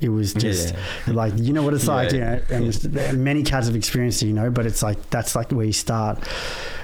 it 0.01 0.09
was 0.09 0.33
just 0.33 0.75
like 1.07 1.31
you 1.37 1.53
know 1.53 1.63
what 1.63 1.73
it's 1.73 1.87
like 1.97 2.11
Yeah. 2.11 2.39
you 2.49 2.59
know 2.59 2.71
and 2.99 3.23
many 3.23 3.43
cats 3.43 3.67
have 3.67 3.75
experienced 3.75 4.21
it 4.23 4.27
you 4.27 4.33
know 4.33 4.49
but 4.49 4.65
it's 4.65 4.83
like 4.83 5.09
that's 5.09 5.35
like 5.37 5.51
where 5.51 5.65
you 5.65 5.71
start 5.73 6.19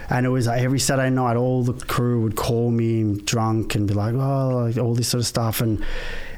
and 0.09 0.25
it 0.25 0.29
was 0.29 0.47
like 0.47 0.61
every 0.61 0.79
Saturday 0.79 1.09
night, 1.09 1.35
all 1.35 1.63
the 1.63 1.73
crew 1.85 2.21
would 2.21 2.35
call 2.35 2.71
me 2.71 3.19
drunk 3.21 3.75
and 3.75 3.87
be 3.87 3.93
like, 3.93 4.15
oh, 4.15 4.65
like 4.65 4.77
all 4.77 4.95
this 4.95 5.09
sort 5.09 5.19
of 5.19 5.27
stuff. 5.27 5.61
And, 5.61 5.85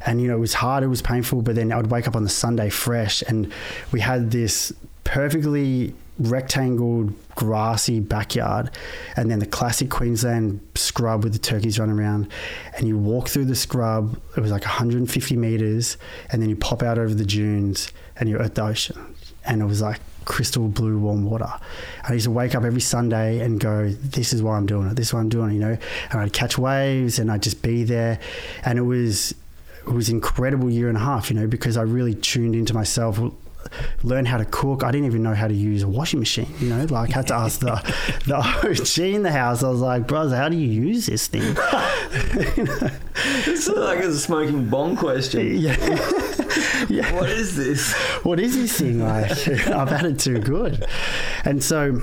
and, 0.05 0.21
you 0.21 0.27
know, 0.27 0.35
it 0.35 0.39
was 0.39 0.55
hard, 0.55 0.83
it 0.83 0.87
was 0.87 1.01
painful, 1.01 1.41
but 1.41 1.55
then 1.55 1.71
I 1.71 1.77
would 1.77 1.89
wake 1.89 2.07
up 2.07 2.15
on 2.15 2.23
the 2.23 2.29
Sunday 2.29 2.69
fresh 2.69 3.21
and 3.21 3.51
we 3.91 4.01
had 4.01 4.31
this 4.31 4.73
perfectly 5.03 5.93
rectangled 6.19 7.13
grassy 7.35 7.99
backyard. 7.99 8.71
And 9.15 9.31
then 9.31 9.39
the 9.39 9.45
classic 9.45 9.89
Queensland 9.89 10.59
scrub 10.75 11.23
with 11.23 11.33
the 11.33 11.39
turkeys 11.39 11.79
running 11.79 11.97
around. 11.97 12.31
And 12.75 12.87
you 12.87 12.97
walk 12.97 13.29
through 13.29 13.45
the 13.45 13.55
scrub 13.55 14.19
it 14.35 14.41
was 14.41 14.51
like 14.51 14.63
150 14.63 15.37
meters 15.37 15.97
and 16.29 16.41
then 16.41 16.49
you 16.49 16.55
pop 16.55 16.83
out 16.83 16.97
over 16.97 17.13
the 17.13 17.25
dunes 17.25 17.91
and 18.17 18.29
you're 18.29 18.41
at 18.41 18.55
the 18.55 18.63
ocean. 18.63 19.15
And 19.45 19.61
it 19.61 19.65
was 19.65 19.81
like 19.81 19.99
crystal 20.31 20.69
blue 20.69 20.97
warm 20.97 21.25
water. 21.25 21.51
I 22.07 22.13
used 22.13 22.23
to 22.23 22.31
wake 22.31 22.55
up 22.55 22.63
every 22.63 22.79
Sunday 22.79 23.41
and 23.41 23.59
go, 23.59 23.89
"This 23.89 24.31
is 24.31 24.41
why 24.41 24.55
I'm 24.55 24.65
doing 24.65 24.87
it. 24.87 24.95
This 24.95 25.07
is 25.07 25.13
why 25.13 25.19
I'm 25.19 25.27
doing 25.27 25.51
it." 25.51 25.55
You 25.55 25.59
know, 25.59 25.77
and 26.09 26.21
I'd 26.21 26.31
catch 26.31 26.57
waves 26.57 27.19
and 27.19 27.29
I'd 27.29 27.43
just 27.43 27.61
be 27.61 27.83
there, 27.83 28.17
and 28.63 28.79
it 28.79 28.83
was 28.83 29.35
it 29.85 29.91
was 29.91 30.07
incredible 30.07 30.69
year 30.69 30.87
and 30.87 30.97
a 30.97 31.01
half, 31.01 31.29
you 31.29 31.35
know, 31.35 31.47
because 31.47 31.75
I 31.75 31.81
really 31.81 32.13
tuned 32.13 32.55
into 32.55 32.73
myself, 32.73 33.19
learned 34.03 34.27
how 34.27 34.37
to 34.37 34.45
cook. 34.45 34.83
I 34.83 34.91
didn't 34.91 35.07
even 35.07 35.23
know 35.23 35.33
how 35.33 35.47
to 35.47 35.53
use 35.53 35.83
a 35.83 35.87
washing 35.87 36.19
machine, 36.19 36.53
you 36.59 36.69
know, 36.69 36.85
like 36.85 37.11
had 37.11 37.27
to 37.27 37.35
ask 37.35 37.59
the 37.59 37.75
the 38.25 38.37
OG 38.37 39.13
in 39.15 39.23
the 39.23 39.31
house. 39.31 39.63
I 39.63 39.69
was 39.69 39.81
like, 39.81 40.07
bros, 40.07 40.31
how 40.31 40.49
do 40.49 40.57
you 40.57 40.67
use 40.67 41.05
this 41.05 41.27
thing? 41.27 41.55
It's 43.23 43.67
like 43.67 43.99
a 43.99 44.13
smoking 44.13 44.69
bong 44.69 44.95
question. 44.95 45.57
yeah. 45.57 45.75
yeah. 46.89 47.13
What 47.13 47.29
is 47.29 47.55
this? 47.55 47.93
what 48.23 48.39
is 48.39 48.55
this 48.55 48.79
thing 48.79 48.99
like? 48.99 49.47
I've 49.47 49.89
had 49.89 50.05
it 50.05 50.19
too 50.19 50.39
good, 50.39 50.85
and 51.45 51.63
so 51.63 52.01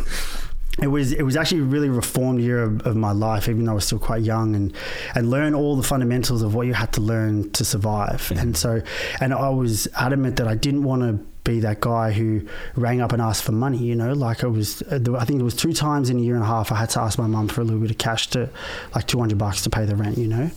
it 0.81 0.87
was 0.89 1.13
it 1.13 1.23
was 1.23 1.37
actually 1.37 1.61
a 1.61 1.65
really 1.65 1.89
reformed 1.89 2.41
year 2.41 2.63
of, 2.63 2.87
of 2.87 2.97
my 2.97 3.13
life, 3.13 3.49
even 3.49 3.65
though 3.65 3.73
I 3.73 3.75
was 3.75 3.85
still 3.85 3.99
quite 3.99 4.23
young, 4.23 4.55
and 4.55 4.73
and 5.15 5.31
learn 5.31 5.55
all 5.55 5.77
the 5.77 5.83
fundamentals 5.83 6.43
of 6.43 6.55
what 6.55 6.67
you 6.67 6.75
had 6.75 6.93
to 6.95 7.01
learn 7.01 7.51
to 7.53 7.65
survive. 7.65 8.33
And 8.37 8.57
so, 8.57 8.83
and 9.21 9.35
I 9.35 9.51
was 9.51 9.89
adamant 9.97 10.37
that 10.37 10.47
I 10.47 10.55
didn't 10.55 10.85
want 10.85 11.03
to 11.03 11.25
be 11.49 11.61
that 11.61 11.81
guy 11.81 12.13
who 12.13 12.47
rang 12.77 13.01
up 13.01 13.13
and 13.13 13.21
asked 13.23 13.43
for 13.43 13.53
money. 13.53 13.79
You 13.79 13.97
know, 13.97 14.13
like 14.13 14.45
I 14.45 14.47
was, 14.47 14.83
uh, 14.83 15.01
I 15.19 15.25
think 15.25 15.41
it 15.41 15.45
was 15.45 15.57
two 15.57 15.73
times 15.73 16.11
in 16.11 16.19
a 16.19 16.23
year 16.23 16.35
and 16.35 16.45
a 16.45 16.47
half 16.47 16.71
I 16.71 16.77
had 16.77 16.91
to 16.91 17.01
ask 17.01 17.19
my 17.19 17.27
mum 17.27 17.49
for 17.49 17.61
a 17.63 17.65
little 17.65 17.81
bit 17.81 17.91
of 17.91 17.99
cash 17.99 18.29
to, 18.35 18.49
like 18.95 19.07
two 19.07 19.19
hundred 19.19 19.39
bucks 19.39 19.63
to 19.63 19.71
pay 19.71 19.85
the 19.85 19.97
rent. 19.97 20.19
You 20.19 20.29
know, 20.29 20.51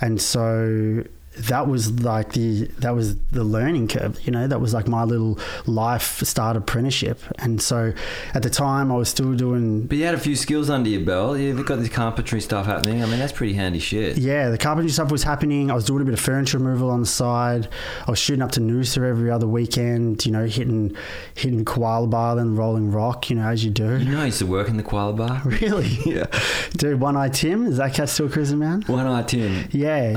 and 0.00 0.20
so 0.20 1.04
that 1.48 1.66
was 1.68 2.00
like 2.02 2.32
the 2.32 2.64
that 2.78 2.94
was 2.94 3.16
the 3.32 3.44
learning 3.44 3.88
curve 3.88 4.20
you 4.26 4.32
know 4.32 4.46
that 4.46 4.60
was 4.60 4.74
like 4.74 4.86
my 4.88 5.04
little 5.04 5.38
life 5.66 6.18
start 6.24 6.56
apprenticeship 6.56 7.18
and 7.38 7.62
so 7.62 7.92
at 8.34 8.42
the 8.42 8.50
time 8.50 8.90
i 8.92 8.96
was 8.96 9.08
still 9.08 9.34
doing 9.34 9.82
But 9.86 9.98
you 9.98 10.04
had 10.04 10.14
a 10.14 10.18
few 10.18 10.36
skills 10.36 10.68
under 10.70 10.88
your 10.90 11.00
belt. 11.02 11.38
You've 11.38 11.64
got 11.66 11.76
this 11.78 11.88
carpentry 11.88 12.40
stuff 12.40 12.66
happening. 12.66 13.02
I 13.02 13.06
mean, 13.06 13.18
that's 13.18 13.32
pretty 13.32 13.54
handy 13.54 13.78
shit. 13.78 14.18
yeah 14.18 14.48
the 14.50 14.58
carpentry 14.58 14.90
stuff 14.90 15.10
was 15.10 15.22
happening 15.22 15.70
i 15.70 15.74
was 15.74 15.84
doing 15.84 16.02
a 16.02 16.04
bit 16.04 16.14
of 16.14 16.20
furniture 16.20 16.58
removal 16.58 16.90
on 16.90 17.00
the 17.00 17.06
side 17.06 17.68
i 18.06 18.10
was 18.10 18.18
shooting 18.18 18.42
up 18.42 18.52
to 18.52 18.60
noosa 18.60 18.98
every 19.08 19.30
other 19.30 19.46
weekend 19.46 20.24
you 20.26 20.32
know 20.32 20.46
hitting 20.46 20.94
hitting 21.34 21.64
koala 21.64 22.06
bar 22.06 22.38
and 22.38 22.58
rolling 22.58 22.90
rock 22.90 23.30
you 23.30 23.36
know 23.36 23.48
as 23.48 23.64
you 23.64 23.70
do 23.70 23.98
You 23.98 24.12
know, 24.12 24.20
I 24.20 24.26
used 24.26 24.38
to 24.40 24.46
work 24.46 24.68
in 24.68 24.76
the 24.76 24.82
koala 24.82 25.12
bar. 25.12 25.40
really 25.60 25.88
yeah. 26.04 26.26
dude 26.72 27.00
one 27.00 27.16
eye 27.16 27.28
tim 27.28 27.66
is 27.66 27.76
that 27.78 27.94
cat 27.94 28.08
still 28.08 28.28
cruising 28.28 28.62
around 28.62 28.84
One 28.88 29.06
eye 29.06 29.22
Tim. 29.22 29.68
yeah 29.70 30.12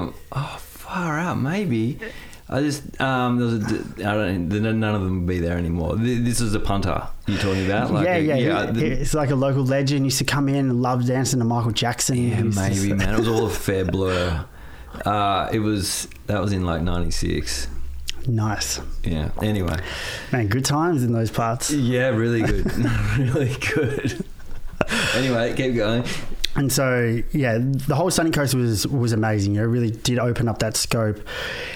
Um, 0.00 0.14
oh, 0.32 0.59
far 0.92 1.18
out, 1.18 1.38
maybe. 1.38 1.98
I 2.48 2.60
just 2.62 3.00
um, 3.00 3.36
there 3.38 3.46
was 3.46 3.72
a, 3.72 4.08
I 4.08 4.14
don't 4.14 4.48
none 4.48 4.94
of 4.94 5.02
them 5.02 5.20
will 5.20 5.26
be 5.26 5.38
there 5.38 5.56
anymore. 5.56 5.94
This 5.96 6.40
was 6.40 6.52
a 6.54 6.58
punter 6.60 7.06
you're 7.28 7.38
talking 7.38 7.64
about, 7.64 7.92
like 7.92 8.04
yeah, 8.06 8.16
a- 8.16 8.20
yeah, 8.42 8.66
the- 8.66 8.80
he- 8.80 8.86
It's 8.86 9.14
like 9.14 9.30
a 9.30 9.36
local 9.36 9.64
legend. 9.64 10.04
Used 10.04 10.18
to 10.18 10.24
come 10.24 10.48
in 10.48 10.56
and 10.56 10.82
love 10.82 11.06
dancing 11.06 11.38
to 11.38 11.44
Michael 11.44 11.70
Jackson. 11.70 12.16
yeah, 12.16 12.34
He 12.36 12.42
used 12.44 12.58
to- 12.58 12.68
maybe 12.68 12.92
man. 12.94 13.14
It 13.14 13.18
was 13.20 13.28
all 13.28 13.46
a 13.46 13.50
fair 13.50 13.84
blur. 13.84 14.44
Uh, 15.06 15.48
it 15.52 15.60
was 15.60 16.08
that 16.26 16.40
was 16.42 16.52
in 16.52 16.64
like 16.66 16.82
'96. 16.82 17.68
Nice, 18.26 18.80
Yeah. 19.04 19.30
Anyway. 19.40 19.76
man. 20.32 20.48
Good 20.48 20.64
times 20.64 21.04
in 21.04 21.12
those 21.12 21.30
parts. 21.30 21.70
Yeah, 21.70 22.08
really 22.08 22.42
good, 22.42 22.66
really 23.18 23.56
good. 23.74 24.24
anyway, 25.14 25.54
keep 25.54 25.74
going. 25.76 26.04
And 26.56 26.72
so, 26.72 27.22
yeah, 27.30 27.58
the 27.60 27.94
whole 27.94 28.10
Sunny 28.10 28.30
Coast 28.32 28.54
was 28.54 28.86
was 28.86 29.12
amazing. 29.12 29.56
It 29.56 29.60
really 29.60 29.90
did 29.90 30.18
open 30.18 30.48
up 30.48 30.58
that 30.58 30.76
scope. 30.76 31.20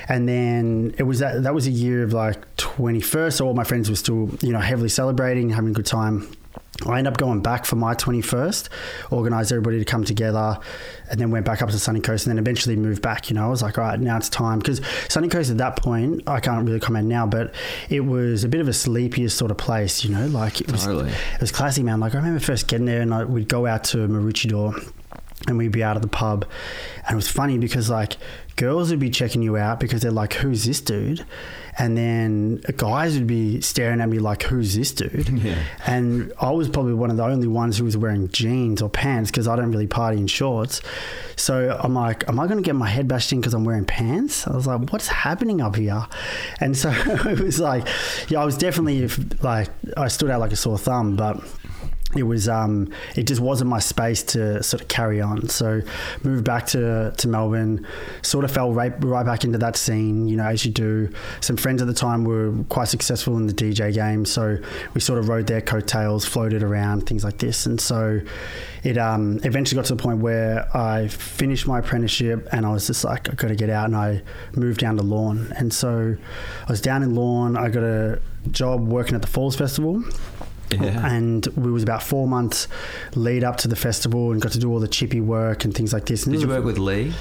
And 0.09 0.29
then 0.29 0.95
it 0.99 1.05
was 1.05 1.21
that 1.21 1.45
that 1.45 1.55
was 1.55 1.67
a 1.67 1.71
year 1.71 2.03
of 2.03 2.13
like 2.13 2.57
twenty 2.57 3.01
first. 3.01 3.39
So 3.39 3.47
all 3.47 3.55
my 3.55 3.65
friends 3.65 3.89
were 3.89 3.97
still 3.97 4.31
you 4.43 4.53
know 4.53 4.61
heavily 4.61 4.89
celebrating, 4.89 5.51
having 5.51 5.71
a 5.71 5.75
good 5.75 5.87
time. 5.87 6.29
I 6.87 6.99
ended 6.99 7.13
up 7.13 7.19
going 7.19 7.41
back 7.41 7.65
for 7.65 7.77
my 7.77 7.95
21st, 7.95 8.69
organised 9.13 9.53
everybody 9.53 9.79
to 9.79 9.85
come 9.85 10.05
together, 10.05 10.59
and 11.09 11.21
then 11.21 11.31
went 11.31 11.47
back 11.47 11.63
up 11.63 11.71
to 11.71 11.79
Sunny 11.79 12.01
Coast 12.01 12.27
and 12.27 12.33
then 12.33 12.39
eventually 12.43 12.75
moved 12.77 13.01
back. 13.01 13.31
You 13.31 13.37
know, 13.37 13.45
I 13.47 13.49
was 13.49 13.63
like, 13.63 13.79
all 13.79 13.85
right, 13.85 13.99
now 13.99 14.17
it's 14.17 14.29
time. 14.29 14.59
Because 14.59 14.81
Sunny 15.09 15.29
Coast 15.29 15.51
at 15.51 15.59
that 15.59 15.77
point, 15.77 16.23
I 16.27 16.41
can't 16.41 16.67
really 16.67 16.81
comment 16.81 17.07
now, 17.07 17.27
but 17.27 17.55
it 17.89 18.01
was 18.01 18.43
a 18.45 18.49
bit 18.49 18.61
of 18.61 18.69
a 18.69 18.73
sleepier 18.73 19.29
sort 19.29 19.51
of 19.51 19.57
place, 19.57 20.05
you 20.05 20.11
know, 20.11 20.27
like 20.27 20.61
it 20.61 20.71
was, 20.73 20.85
Totally. 20.85 21.11
it 21.11 21.41
was 21.41 21.53
classy, 21.53 21.83
man. 21.83 22.01
Like 22.01 22.15
I 22.15 22.19
remember 22.19 22.41
first 22.41 22.67
getting 22.67 22.87
there 22.87 23.03
and 23.03 23.15
I, 23.15 23.25
we'd 23.25 23.49
go 23.49 23.67
out 23.67 23.85
to 23.85 23.99
Maroochydore 24.09 24.93
and 25.47 25.59
we'd 25.59 25.73
be 25.73 25.85
out 25.85 25.97
of 25.97 26.03
the 26.03 26.09
pub. 26.09 26.45
And 27.07 27.13
it 27.13 27.17
was 27.17 27.29
funny 27.29 27.57
because 27.59 27.89
like 27.89 28.17
girls 28.57 28.91
would 28.91 29.01
be 29.01 29.11
checking 29.11 29.43
you 29.43 29.57
out 29.57 29.79
because 29.79 30.03
they're 30.03 30.11
like, 30.11 30.35
who's 30.35 30.65
this 30.65 30.81
dude? 30.81 31.25
And 31.79 31.97
then 31.97 32.57
guys 32.77 33.15
would 33.19 33.27
be 33.27 33.61
staring 33.61 34.01
at 34.01 34.09
me 34.09 34.19
like, 34.19 34.43
who's 34.45 34.75
this 34.75 34.93
dude? 34.93 35.29
Yeah. 35.45 35.63
And 35.87 36.33
I 36.41 36.51
was 36.53 36.71
probably 36.71 36.95
one 36.95 37.11
of 37.11 37.17
the 37.19 37.25
only 37.25 37.49
ones 37.49 37.77
who 37.77 37.85
was 37.85 37.97
wearing 37.97 38.29
jeans 38.29 38.81
or 38.81 38.89
pants 38.89 39.31
because 39.31 39.47
I 39.47 39.57
don't 39.57 39.71
really 39.73 39.87
party 39.87 40.17
in 40.17 40.27
shorts. 40.27 40.81
So 41.37 41.79
I'm 41.83 41.95
like, 41.95 42.27
am 42.29 42.39
I 42.41 42.47
going 42.47 42.57
to 42.57 42.63
get 42.63 42.75
my 42.77 42.89
head 42.89 43.09
bashed 43.09 43.33
in 43.33 43.41
because 43.41 43.53
I'm 43.53 43.65
wearing 43.65 43.85
pants? 43.85 44.47
I 44.47 44.55
was 44.55 44.67
like, 44.67 44.93
what's 44.93 45.09
happening 45.09 45.61
up 45.61 45.77
here? 45.77 46.07
And 46.61 46.77
so 46.77 46.91
it 46.97 47.41
was 47.41 47.59
like, 47.59 47.87
yeah, 48.29 48.41
I 48.41 48.45
was 48.45 48.57
definitely 48.57 49.07
like, 49.43 49.69
I 49.97 50.09
stood 50.09 50.31
out 50.31 50.41
like 50.41 50.53
a 50.53 50.57
sore 50.57 50.79
thumb, 50.79 51.17
but 51.17 51.43
it 52.17 52.23
was 52.25 52.49
um 52.49 52.89
it 53.17 53.25
just 53.25 53.41
wasn't 53.41 53.71
my 53.71 53.79
space 53.79 54.23
to 54.23 54.63
sort 54.63 54.83
of 54.83 54.89
carry 54.89 55.21
on. 55.21 55.49
So 55.49 55.83
moved 56.23 56.45
back 56.45 56.67
to 56.69 57.13
to 57.17 57.29
melbourne 57.29 57.87
sort 58.23 58.45
of 58.45 58.51
fell 58.51 58.73
right 58.73 58.93
right 59.05 59.27
back 59.27 59.45
into 59.45 59.59
that 59.59 59.77
scene 59.77 60.29
you 60.29 60.37
know 60.37 60.47
as 60.47 60.65
you 60.65 60.73
do. 60.73 61.11
Some 61.41 61.57
friends 61.57 61.81
at 61.83 61.89
the 61.89 61.95
time 61.95 62.25
were 62.25 62.55
quite 62.69 62.89
successful 62.89 63.37
in 63.37 63.47
the 63.47 63.55
dj 63.55 63.95
game 63.95 64.25
so 64.25 64.59
we 64.95 65.01
sort 65.01 65.19
of 65.19 65.29
rode 65.29 65.47
their 65.47 65.61
coattails 65.61 66.25
floated 66.25 66.63
around 66.63 67.07
things 67.07 67.25
like 67.25 67.39
this. 67.39 67.67
And 67.67 67.81
so 67.81 68.21
it 68.85 68.99
um 68.99 69.41
eventually 69.45 69.77
got 69.77 69.87
to 69.87 69.95
the 69.95 70.03
point 70.03 70.19
where 70.19 70.69
i 70.77 71.09
finished 71.09 71.67
my 71.67 71.79
apprenticeship 71.79 72.47
and 72.53 72.67
i 72.67 72.71
was 72.71 72.87
just 72.87 73.03
like 73.03 73.29
i 73.31 73.35
gotta 73.35 73.57
get 73.57 73.71
out 73.71 73.87
and 73.87 73.97
i 73.97 74.23
moved 74.55 74.79
down 74.79 74.97
to 74.97 75.03
Lorne 75.03 75.53
and 75.57 75.73
so 75.73 76.15
i 76.67 76.71
was 76.71 76.81
down 76.81 77.03
in 77.03 77.15
Lorne 77.15 77.57
i 77.57 77.69
got 77.69 77.83
a 77.83 78.21
job 78.51 78.87
working 78.87 79.15
at 79.15 79.23
the 79.23 79.27
falls 79.27 79.57
festival 79.57 80.05
Yeah. 80.83 81.07
and 81.15 81.47
we 81.57 81.71
was 81.73 81.83
about 81.83 82.03
four 82.03 82.27
months 82.29 82.69
lead 83.15 83.45
up 83.45 83.57
to 83.59 83.69
the 83.69 83.77
festival 83.77 84.33
and 84.33 84.41
got 84.41 84.53
to 84.53 84.59
do 84.59 84.71
all 84.73 84.81
the 84.81 84.89
chippy 84.89 85.21
work 85.21 85.65
and 85.65 85.75
things 85.75 85.93
like 85.93 86.07
this. 86.07 86.25
And 86.25 86.33
Did 86.33 86.43
you 86.43 86.49
work 86.49 86.65
with 86.65 86.79
Lee? 86.79 87.13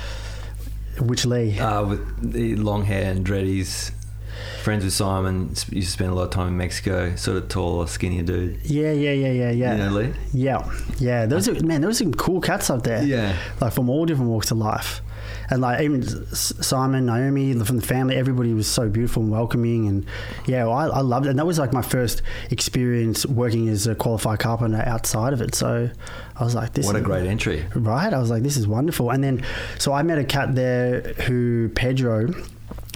which 1.00 1.26
Lee? 1.26 1.58
Uh, 1.60 1.86
with 1.86 2.32
the 2.34 2.56
long 2.58 2.86
hair 2.86 3.10
and 3.12 3.26
dreadies. 3.26 3.92
Friends 4.64 4.84
with 4.84 4.94
Simon. 4.94 5.50
Used 5.50 5.70
to 5.72 5.82
spend 5.86 6.12
a 6.12 6.14
lot 6.16 6.24
of 6.24 6.30
time 6.32 6.48
in 6.50 6.58
Mexico. 6.58 7.16
Sort 7.16 7.38
of 7.38 7.50
taller, 7.50 7.86
skinnier 7.88 8.24
dude. 8.24 8.60
yeah, 8.64 8.92
yeah, 8.92 9.12
yeah, 9.12 9.32
yeah, 9.32 9.52
yeah. 9.52 9.72
You 9.74 9.78
know 9.84 9.90
Lee? 9.92 10.14
Yeah, 10.34 10.72
yeah. 11.00 11.26
Those 11.26 11.48
are 11.50 11.54
man. 11.64 11.82
There 11.82 11.88
was 11.88 11.98
some 11.98 12.14
cool 12.14 12.40
cats 12.42 12.70
up 12.70 12.84
there. 12.84 13.04
Yeah. 13.04 13.36
like 13.60 13.74
from 13.74 13.90
all 13.90 14.06
different 14.06 14.30
walks 14.30 14.52
of 14.52 14.58
life, 14.58 15.02
and 15.50 15.62
like 15.62 15.82
even 15.82 16.04
Simon, 16.34 17.06
Naomi 17.06 17.54
from 17.64 17.78
the 17.78 17.86
family, 17.86 18.16
everybody 18.16 18.54
was 18.54 18.68
so 18.68 18.90
beautiful 18.90 19.24
and 19.24 19.32
welcoming, 19.32 19.88
and 19.88 20.06
yeah, 20.46 20.66
well, 20.66 20.74
I, 20.74 20.88
I 20.88 21.02
loved 21.02 21.26
it. 21.26 21.30
And 21.30 21.40
that 21.40 21.46
was 21.46 21.60
like 21.60 21.74
my 21.74 21.82
first 21.82 22.22
experience 22.50 23.26
working 23.26 23.70
as 23.70 23.88
a 23.88 23.96
qualified 23.96 24.40
carpenter 24.40 24.84
outside 24.86 25.34
of 25.34 25.42
it. 25.42 25.56
So 25.56 25.90
I 26.36 26.44
was 26.44 26.56
like, 26.56 26.74
this 26.74 26.86
What 26.86 26.96
a 26.96 27.02
great 27.02 27.28
entry. 27.28 27.66
Right. 27.76 28.14
I 28.14 28.20
was 28.20 28.30
like, 28.30 28.44
this 28.44 28.58
is 28.58 28.68
wonderful. 28.68 29.12
And 29.12 29.24
then, 29.24 29.44
so 29.78 29.94
I 29.94 30.04
met 30.04 30.18
a 30.18 30.24
cat 30.24 30.56
there 30.56 31.02
who, 31.26 31.70
Pedro, 31.70 32.34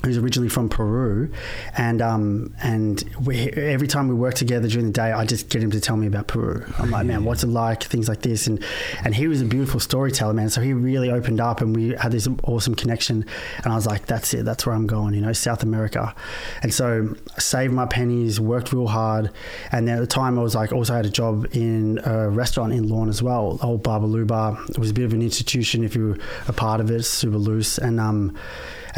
who's 0.04 0.18
originally 0.18 0.50
from 0.50 0.70
Peru, 0.70 1.30
and 1.76 2.02
um, 2.02 2.54
and 2.62 3.04
we, 3.24 3.50
every 3.52 3.88
time 3.88 4.08
we 4.08 4.14
work 4.14 4.36
together 4.36 4.68
during 4.68 4.86
the 4.88 4.94
day, 4.94 5.12
I 5.12 5.26
just 5.26 5.50
get 5.50 5.64
him 5.64 5.72
to 5.72 5.80
tell 5.80 5.98
me 5.98 6.08
about 6.08 6.28
Peru. 6.28 6.64
I'm 6.78 6.92
like, 6.92 7.06
man, 7.06 7.24
what's 7.24 7.44
it 7.44 7.48
like? 7.48 7.84
Things 7.84 8.08
like 8.08 8.22
this, 8.22 8.48
and 8.48 8.64
and 9.04 9.16
he 9.16 9.28
was 9.28 9.42
a 9.42 9.46
beautiful 9.46 9.80
storyteller, 9.80 10.34
man. 10.34 10.50
So 10.50 10.62
he 10.62 10.74
really 10.74 11.10
opened 11.10 11.42
up, 11.42 11.62
and 11.62 11.76
we 11.76 11.90
had 11.90 12.12
this 12.12 12.28
awesome 12.44 12.76
connection. 12.76 13.26
And 13.64 13.74
I 13.74 13.76
was 13.76 13.88
like, 13.88 14.06
that's 14.06 14.34
it, 14.34 14.46
that's 14.46 14.66
where 14.66 14.76
I'm 14.76 14.88
going, 14.88 15.14
you 15.14 15.22
know, 15.22 15.34
South 15.34 15.64
America. 15.64 16.14
And 16.62 16.74
so 16.74 17.16
I 17.36 17.40
saved 17.40 17.74
my 17.74 17.86
pennies, 17.86 18.40
worked 18.40 18.72
real 18.72 18.88
hard, 18.88 19.32
and 19.72 19.88
then 19.88 19.98
at 19.98 20.02
the 20.02 20.08
time 20.08 20.38
I 20.38 20.44
was 20.44 20.56
like, 20.56 20.72
also 20.72 20.94
had 20.94 21.06
a 21.06 21.10
job 21.10 21.48
in 21.54 22.00
a 22.06 22.30
restaurant 22.30 22.72
in 22.72 22.88
Lorne 22.88 23.10
as 23.10 23.24
well, 23.24 23.60
old 23.62 23.84
Babalu 23.84 24.28
Bar. 24.28 24.58
It 24.70 24.78
was 24.78 24.92
a 24.92 24.94
bit 24.94 25.06
of 25.06 25.14
an 25.14 25.22
institution 25.22 25.84
if 25.84 25.96
you 25.96 26.10
were 26.10 26.18
a 26.48 26.54
part 26.54 26.82
of 26.82 26.92
it, 26.92 27.04
super 27.04 27.38
loose, 27.38 27.78
and 27.78 28.00
um. 28.00 28.38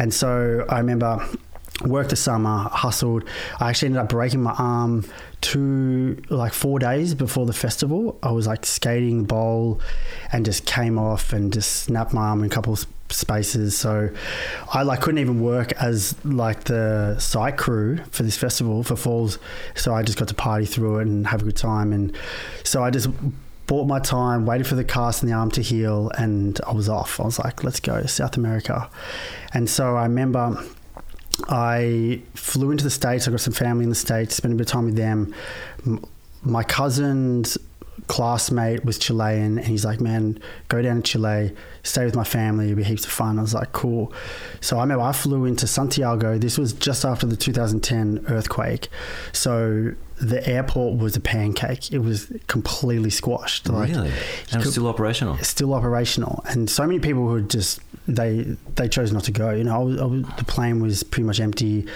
And 0.00 0.14
so 0.14 0.64
I 0.68 0.78
remember 0.78 1.22
worked 1.82 2.10
the 2.10 2.16
summer, 2.16 2.68
hustled. 2.70 3.24
I 3.58 3.68
actually 3.68 3.86
ended 3.86 4.02
up 4.02 4.08
breaking 4.08 4.42
my 4.42 4.52
arm 4.52 5.04
two, 5.42 6.22
like 6.30 6.54
four 6.54 6.78
days 6.78 7.14
before 7.14 7.44
the 7.44 7.52
festival. 7.52 8.18
I 8.22 8.32
was 8.32 8.46
like 8.46 8.64
skating 8.64 9.24
bowl 9.24 9.80
and 10.32 10.44
just 10.44 10.64
came 10.64 10.98
off 10.98 11.34
and 11.34 11.52
just 11.52 11.84
snapped 11.84 12.14
my 12.14 12.22
arm 12.22 12.40
in 12.40 12.46
a 12.46 12.48
couple 12.48 12.78
spaces. 13.10 13.76
So 13.76 14.08
I 14.72 14.84
like 14.84 15.02
couldn't 15.02 15.18
even 15.18 15.42
work 15.42 15.72
as 15.72 16.14
like 16.24 16.64
the 16.64 17.18
site 17.18 17.58
crew 17.58 17.98
for 18.10 18.22
this 18.22 18.38
festival 18.38 18.82
for 18.82 18.96
Falls. 18.96 19.38
So 19.74 19.94
I 19.94 20.02
just 20.02 20.18
got 20.18 20.28
to 20.28 20.34
party 20.34 20.64
through 20.64 21.00
it 21.00 21.08
and 21.08 21.26
have 21.26 21.42
a 21.42 21.44
good 21.44 21.56
time. 21.58 21.92
And 21.92 22.16
so 22.64 22.82
I 22.82 22.90
just 22.90 23.08
bought 23.70 23.86
my 23.86 24.00
time, 24.00 24.46
waited 24.46 24.66
for 24.66 24.74
the 24.74 24.82
cast 24.82 25.22
and 25.22 25.30
the 25.30 25.36
arm 25.36 25.48
to 25.48 25.62
heal, 25.62 26.10
and 26.18 26.60
I 26.66 26.72
was 26.72 26.88
off. 26.88 27.20
I 27.20 27.22
was 27.22 27.38
like, 27.38 27.62
let's 27.62 27.78
go 27.78 28.04
South 28.04 28.36
America. 28.36 28.90
And 29.54 29.70
so 29.70 29.96
I 29.96 30.02
remember 30.02 30.60
I 31.48 32.20
flew 32.34 32.72
into 32.72 32.82
the 32.82 32.90
States. 32.90 33.28
I 33.28 33.30
got 33.30 33.38
some 33.38 33.52
family 33.52 33.84
in 33.84 33.88
the 33.88 33.94
States, 33.94 34.34
spent 34.34 34.52
a 34.52 34.56
bit 34.56 34.66
of 34.66 34.72
time 34.72 34.86
with 34.86 34.96
them. 34.96 35.32
My 36.42 36.64
cousin's 36.64 37.56
classmate 38.08 38.84
was 38.84 38.98
Chilean, 38.98 39.56
and 39.56 39.68
he's 39.68 39.84
like, 39.84 40.00
"Man, 40.00 40.40
go 40.66 40.82
down 40.82 40.96
to 40.96 41.02
Chile, 41.02 41.54
stay 41.84 42.04
with 42.04 42.16
my 42.16 42.24
family, 42.24 42.64
it'll 42.64 42.76
be 42.78 42.82
heaps 42.82 43.04
of 43.04 43.12
fun." 43.12 43.38
I 43.38 43.42
was 43.42 43.54
like, 43.54 43.70
"Cool." 43.70 44.12
So 44.60 44.78
I 44.78 44.80
remember 44.80 45.04
I 45.04 45.12
flew 45.12 45.44
into 45.44 45.68
Santiago. 45.68 46.38
This 46.38 46.58
was 46.58 46.72
just 46.72 47.04
after 47.04 47.24
the 47.24 47.36
2010 47.36 48.24
earthquake, 48.28 48.88
so 49.30 49.92
the 50.20 50.46
airport 50.46 50.98
was 50.98 51.16
a 51.16 51.20
pancake. 51.20 51.92
It 51.92 52.00
was 52.00 52.30
completely 52.46 53.10
squashed. 53.10 53.68
Like, 53.68 53.90
really? 53.90 54.12
And 54.52 54.62
could- 54.62 54.72
still 54.72 54.86
operational. 54.86 55.38
still 55.38 55.72
operational, 55.72 56.44
and 56.46 56.68
so 56.68 56.86
many 56.86 57.00
people 57.00 57.28
who 57.28 57.42
just 57.42 57.80
they 58.06 58.56
they 58.74 58.88
chose 58.88 59.12
not 59.12 59.24
to 59.24 59.32
go. 59.32 59.50
You 59.50 59.64
know, 59.64 59.74
I 59.74 59.78
was, 59.78 60.00
I 60.00 60.04
was, 60.04 60.22
the 60.36 60.44
plane 60.44 60.80
was 60.80 61.02
pretty 61.02 61.26
much 61.26 61.40
empty, 61.40 61.86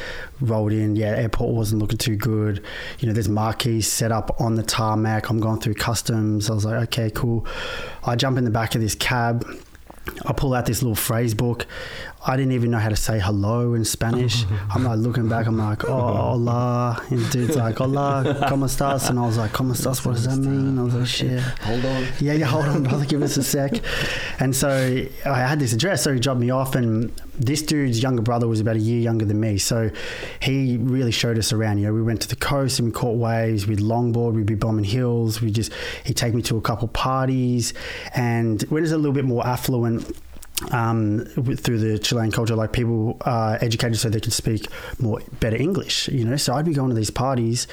rolled 0.40 0.72
in. 0.72 0.96
Yeah, 0.96 1.10
airport 1.10 1.54
wasn't 1.54 1.82
looking 1.82 1.98
too 1.98 2.16
good. 2.16 2.62
You 2.98 3.08
know, 3.08 3.12
there's 3.12 3.28
marquees 3.28 3.90
set 3.90 4.10
up 4.10 4.40
on 4.40 4.54
the 4.54 4.62
tarmac. 4.62 5.28
I'm 5.28 5.40
going 5.40 5.60
through 5.60 5.74
customs. 5.74 6.48
I 6.48 6.54
was 6.54 6.64
like, 6.64 6.82
okay, 6.84 7.10
cool. 7.10 7.46
I 8.04 8.16
jump 8.16 8.38
in 8.38 8.44
the 8.44 8.50
back 8.50 8.74
of 8.74 8.80
this 8.80 8.94
cab. 8.94 9.46
I 10.26 10.32
pull 10.34 10.52
out 10.52 10.66
this 10.66 10.82
little 10.82 10.94
phrase 10.96 11.34
book. 11.34 11.66
I 12.26 12.36
didn't 12.36 12.52
even 12.52 12.70
know 12.70 12.78
how 12.78 12.88
to 12.88 12.96
say 12.96 13.20
hello 13.20 13.74
in 13.74 13.84
Spanish. 13.84 14.44
I'm 14.74 14.84
like 14.84 14.98
looking 14.98 15.28
back. 15.28 15.46
I'm 15.46 15.58
like, 15.58 15.84
oh, 15.84 16.14
hola. 16.14 17.02
And 17.10 17.20
the 17.20 17.30
dude's 17.30 17.56
like, 17.56 17.76
hola, 17.78 18.24
¿cómo 18.48 18.64
estás? 18.64 19.10
And 19.10 19.18
I 19.18 19.26
was 19.26 19.36
like, 19.36 19.52
¿cómo 19.52 19.72
estás? 19.72 20.06
What 20.06 20.14
does 20.14 20.24
that 20.26 20.38
mean? 20.38 20.78
I 20.78 20.82
was 20.82 20.94
like, 20.94 21.06
shit. 21.06 21.40
Hold 21.40 21.84
on. 21.84 22.06
Yeah, 22.20 22.32
yeah, 22.32 22.46
hold 22.46 22.64
on, 22.64 22.82
brother, 22.82 23.04
give 23.04 23.22
us 23.22 23.36
a 23.36 23.42
sec. 23.42 23.72
And 24.40 24.56
so 24.56 25.06
I 25.26 25.38
had 25.38 25.60
this 25.60 25.74
address, 25.74 26.02
so 26.02 26.14
he 26.14 26.18
dropped 26.18 26.40
me 26.40 26.48
off, 26.50 26.74
and 26.74 27.12
this 27.38 27.62
dude's 27.62 28.02
younger 28.02 28.22
brother 28.22 28.48
was 28.48 28.60
about 28.60 28.76
a 28.76 28.80
year 28.80 29.00
younger 29.00 29.24
than 29.24 29.40
me, 29.40 29.58
so 29.58 29.90
he 30.40 30.78
really 30.78 31.12
showed 31.12 31.38
us 31.38 31.52
around. 31.52 31.78
You 31.78 31.88
know, 31.88 31.94
we 31.94 32.02
went 32.02 32.22
to 32.22 32.28
the 32.28 32.36
coast 32.36 32.78
and 32.78 32.88
we 32.88 32.92
caught 32.92 33.16
waves, 33.16 33.66
we'd 33.66 33.80
longboard, 33.80 34.34
we'd 34.34 34.46
be 34.46 34.54
bombing 34.54 34.84
hills, 34.84 35.42
we 35.42 35.50
just 35.50 35.72
he'd 36.04 36.16
take 36.16 36.32
me 36.32 36.42
to 36.42 36.56
a 36.56 36.60
couple 36.60 36.88
parties, 36.88 37.74
and 38.14 38.62
when 38.62 38.82
it's 38.82 38.92
a 38.92 38.96
little 38.96 39.12
bit 39.12 39.24
more 39.24 39.46
affluent 39.46 40.16
um, 40.70 41.24
through 41.24 41.78
the 41.78 41.98
Chilean 41.98 42.30
culture, 42.30 42.54
like 42.54 42.72
people 42.72 43.16
are 43.22 43.58
educated 43.60 43.98
so 43.98 44.08
they 44.08 44.20
can 44.20 44.30
speak 44.30 44.66
more 45.00 45.20
better 45.40 45.56
English, 45.56 46.08
you 46.08 46.24
know. 46.24 46.36
So 46.36 46.54
I'd 46.54 46.64
be 46.64 46.72
going 46.72 46.90
to 46.90 46.94
these 46.94 47.10
parties, 47.10 47.66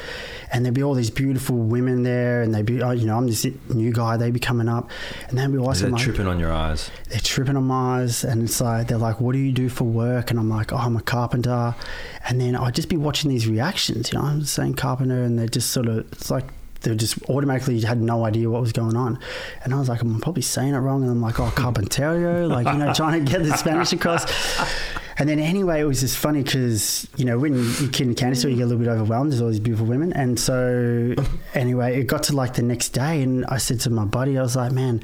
and 0.51 0.65
there'd 0.65 0.73
be 0.73 0.83
all 0.83 0.95
these 0.95 1.11
beautiful 1.11 1.57
women 1.57 2.03
there, 2.03 2.41
and 2.41 2.53
they'd 2.53 2.65
be, 2.65 2.81
oh, 2.81 2.91
you 2.91 3.05
know, 3.05 3.17
I'm 3.17 3.27
this 3.27 3.45
new 3.69 3.91
guy, 3.93 4.17
they'd 4.17 4.33
be 4.33 4.39
coming 4.39 4.67
up, 4.67 4.89
and 5.29 5.37
they'd 5.37 5.51
be 5.51 5.63
asking 5.63 5.89
it 5.89 5.91
like, 5.93 6.01
tripping 6.01 6.27
on 6.27 6.39
your 6.39 6.51
eyes? 6.51 6.89
they're 7.09 7.19
tripping 7.19 7.55
on 7.55 7.65
my 7.65 8.01
eyes, 8.01 8.23
and 8.23 8.43
it's 8.43 8.59
like 8.59 8.87
they're 8.87 8.97
like, 8.97 9.21
"What 9.21 9.33
do 9.33 9.39
you 9.39 9.51
do 9.51 9.69
for 9.69 9.83
work?" 9.83 10.31
And 10.31 10.39
I'm 10.39 10.49
like, 10.49 10.73
"Oh, 10.73 10.77
I'm 10.77 10.97
a 10.97 11.01
carpenter," 11.01 11.75
and 12.27 12.41
then 12.41 12.55
I'd 12.55 12.75
just 12.75 12.89
be 12.89 12.97
watching 12.97 13.29
these 13.29 13.47
reactions, 13.47 14.11
you 14.11 14.17
know, 14.17 14.25
I'm 14.25 14.43
saying 14.43 14.73
carpenter, 14.75 15.21
and 15.23 15.37
they're 15.37 15.47
just 15.47 15.69
sort 15.71 15.87
of, 15.87 15.99
it's 16.11 16.31
like 16.31 16.45
they 16.81 16.95
just 16.95 17.17
automatically 17.29 17.79
had 17.81 18.01
no 18.01 18.25
idea 18.25 18.49
what 18.49 18.61
was 18.61 18.73
going 18.73 18.95
on, 18.95 19.19
and 19.63 19.73
I 19.73 19.79
was 19.79 19.89
like, 19.89 20.01
I'm 20.01 20.19
probably 20.19 20.41
saying 20.41 20.73
it 20.73 20.79
wrong, 20.79 21.01
and 21.03 21.11
I'm 21.11 21.21
like, 21.21 21.39
"Oh, 21.39 21.51
carpinterio," 21.55 22.49
like 22.49 22.67
you 22.67 22.73
know, 22.73 22.93
trying 22.95 23.23
to 23.23 23.31
get 23.31 23.43
the 23.43 23.55
Spanish 23.57 23.93
across. 23.93 24.25
And 25.17 25.29
then 25.29 25.39
anyway, 25.39 25.81
it 25.81 25.83
was 25.83 25.99
just 25.99 26.17
funny 26.17 26.41
because 26.41 27.07
you 27.15 27.25
know 27.25 27.37
when 27.37 27.53
you're 27.53 27.89
kid 27.89 28.07
in 28.07 28.35
store, 28.35 28.49
you 28.49 28.57
get 28.57 28.63
a 28.63 28.65
little 28.65 28.83
bit 28.83 28.87
overwhelmed. 28.87 29.31
There's 29.31 29.41
all 29.41 29.49
these 29.49 29.59
beautiful 29.59 29.85
women, 29.85 30.13
and 30.13 30.39
so 30.39 31.13
anyway, 31.53 31.99
it 31.99 32.05
got 32.05 32.23
to 32.23 32.35
like 32.35 32.55
the 32.55 32.63
next 32.63 32.89
day, 32.89 33.21
and 33.21 33.45
I 33.45 33.57
said 33.57 33.79
to 33.81 33.89
my 33.89 34.05
buddy, 34.05 34.37
I 34.37 34.41
was 34.41 34.55
like, 34.55 34.71
"Man, 34.71 35.03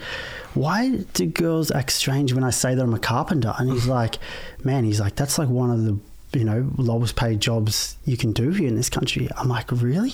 why 0.56 1.04
do 1.14 1.26
girls 1.28 1.70
act 1.72 1.92
strange 1.92 2.34
when 2.34 2.44
I 2.44 2.50
say 2.50 2.74
that 2.74 2.82
I'm 2.82 2.94
a 2.94 3.00
carpenter?" 3.00 3.54
And 3.60 3.72
he's 3.72 3.86
like, 3.86 4.18
"Man, 4.64 4.86
he's 4.86 5.00
like 5.00 5.16
that's 5.16 5.38
like 5.38 5.50
one 5.50 5.70
of 5.70 5.84
the 5.84 6.00
you 6.34 6.44
know 6.44 6.70
lowest 6.78 7.16
paid 7.16 7.40
jobs 7.40 7.98
you 8.06 8.18
can 8.18 8.34
do 8.34 8.52
here 8.52 8.68
in 8.68 8.76
this 8.76 8.90
country." 8.90 9.30
I'm 9.38 9.48
like, 9.48 9.72
"Really?" 9.72 10.14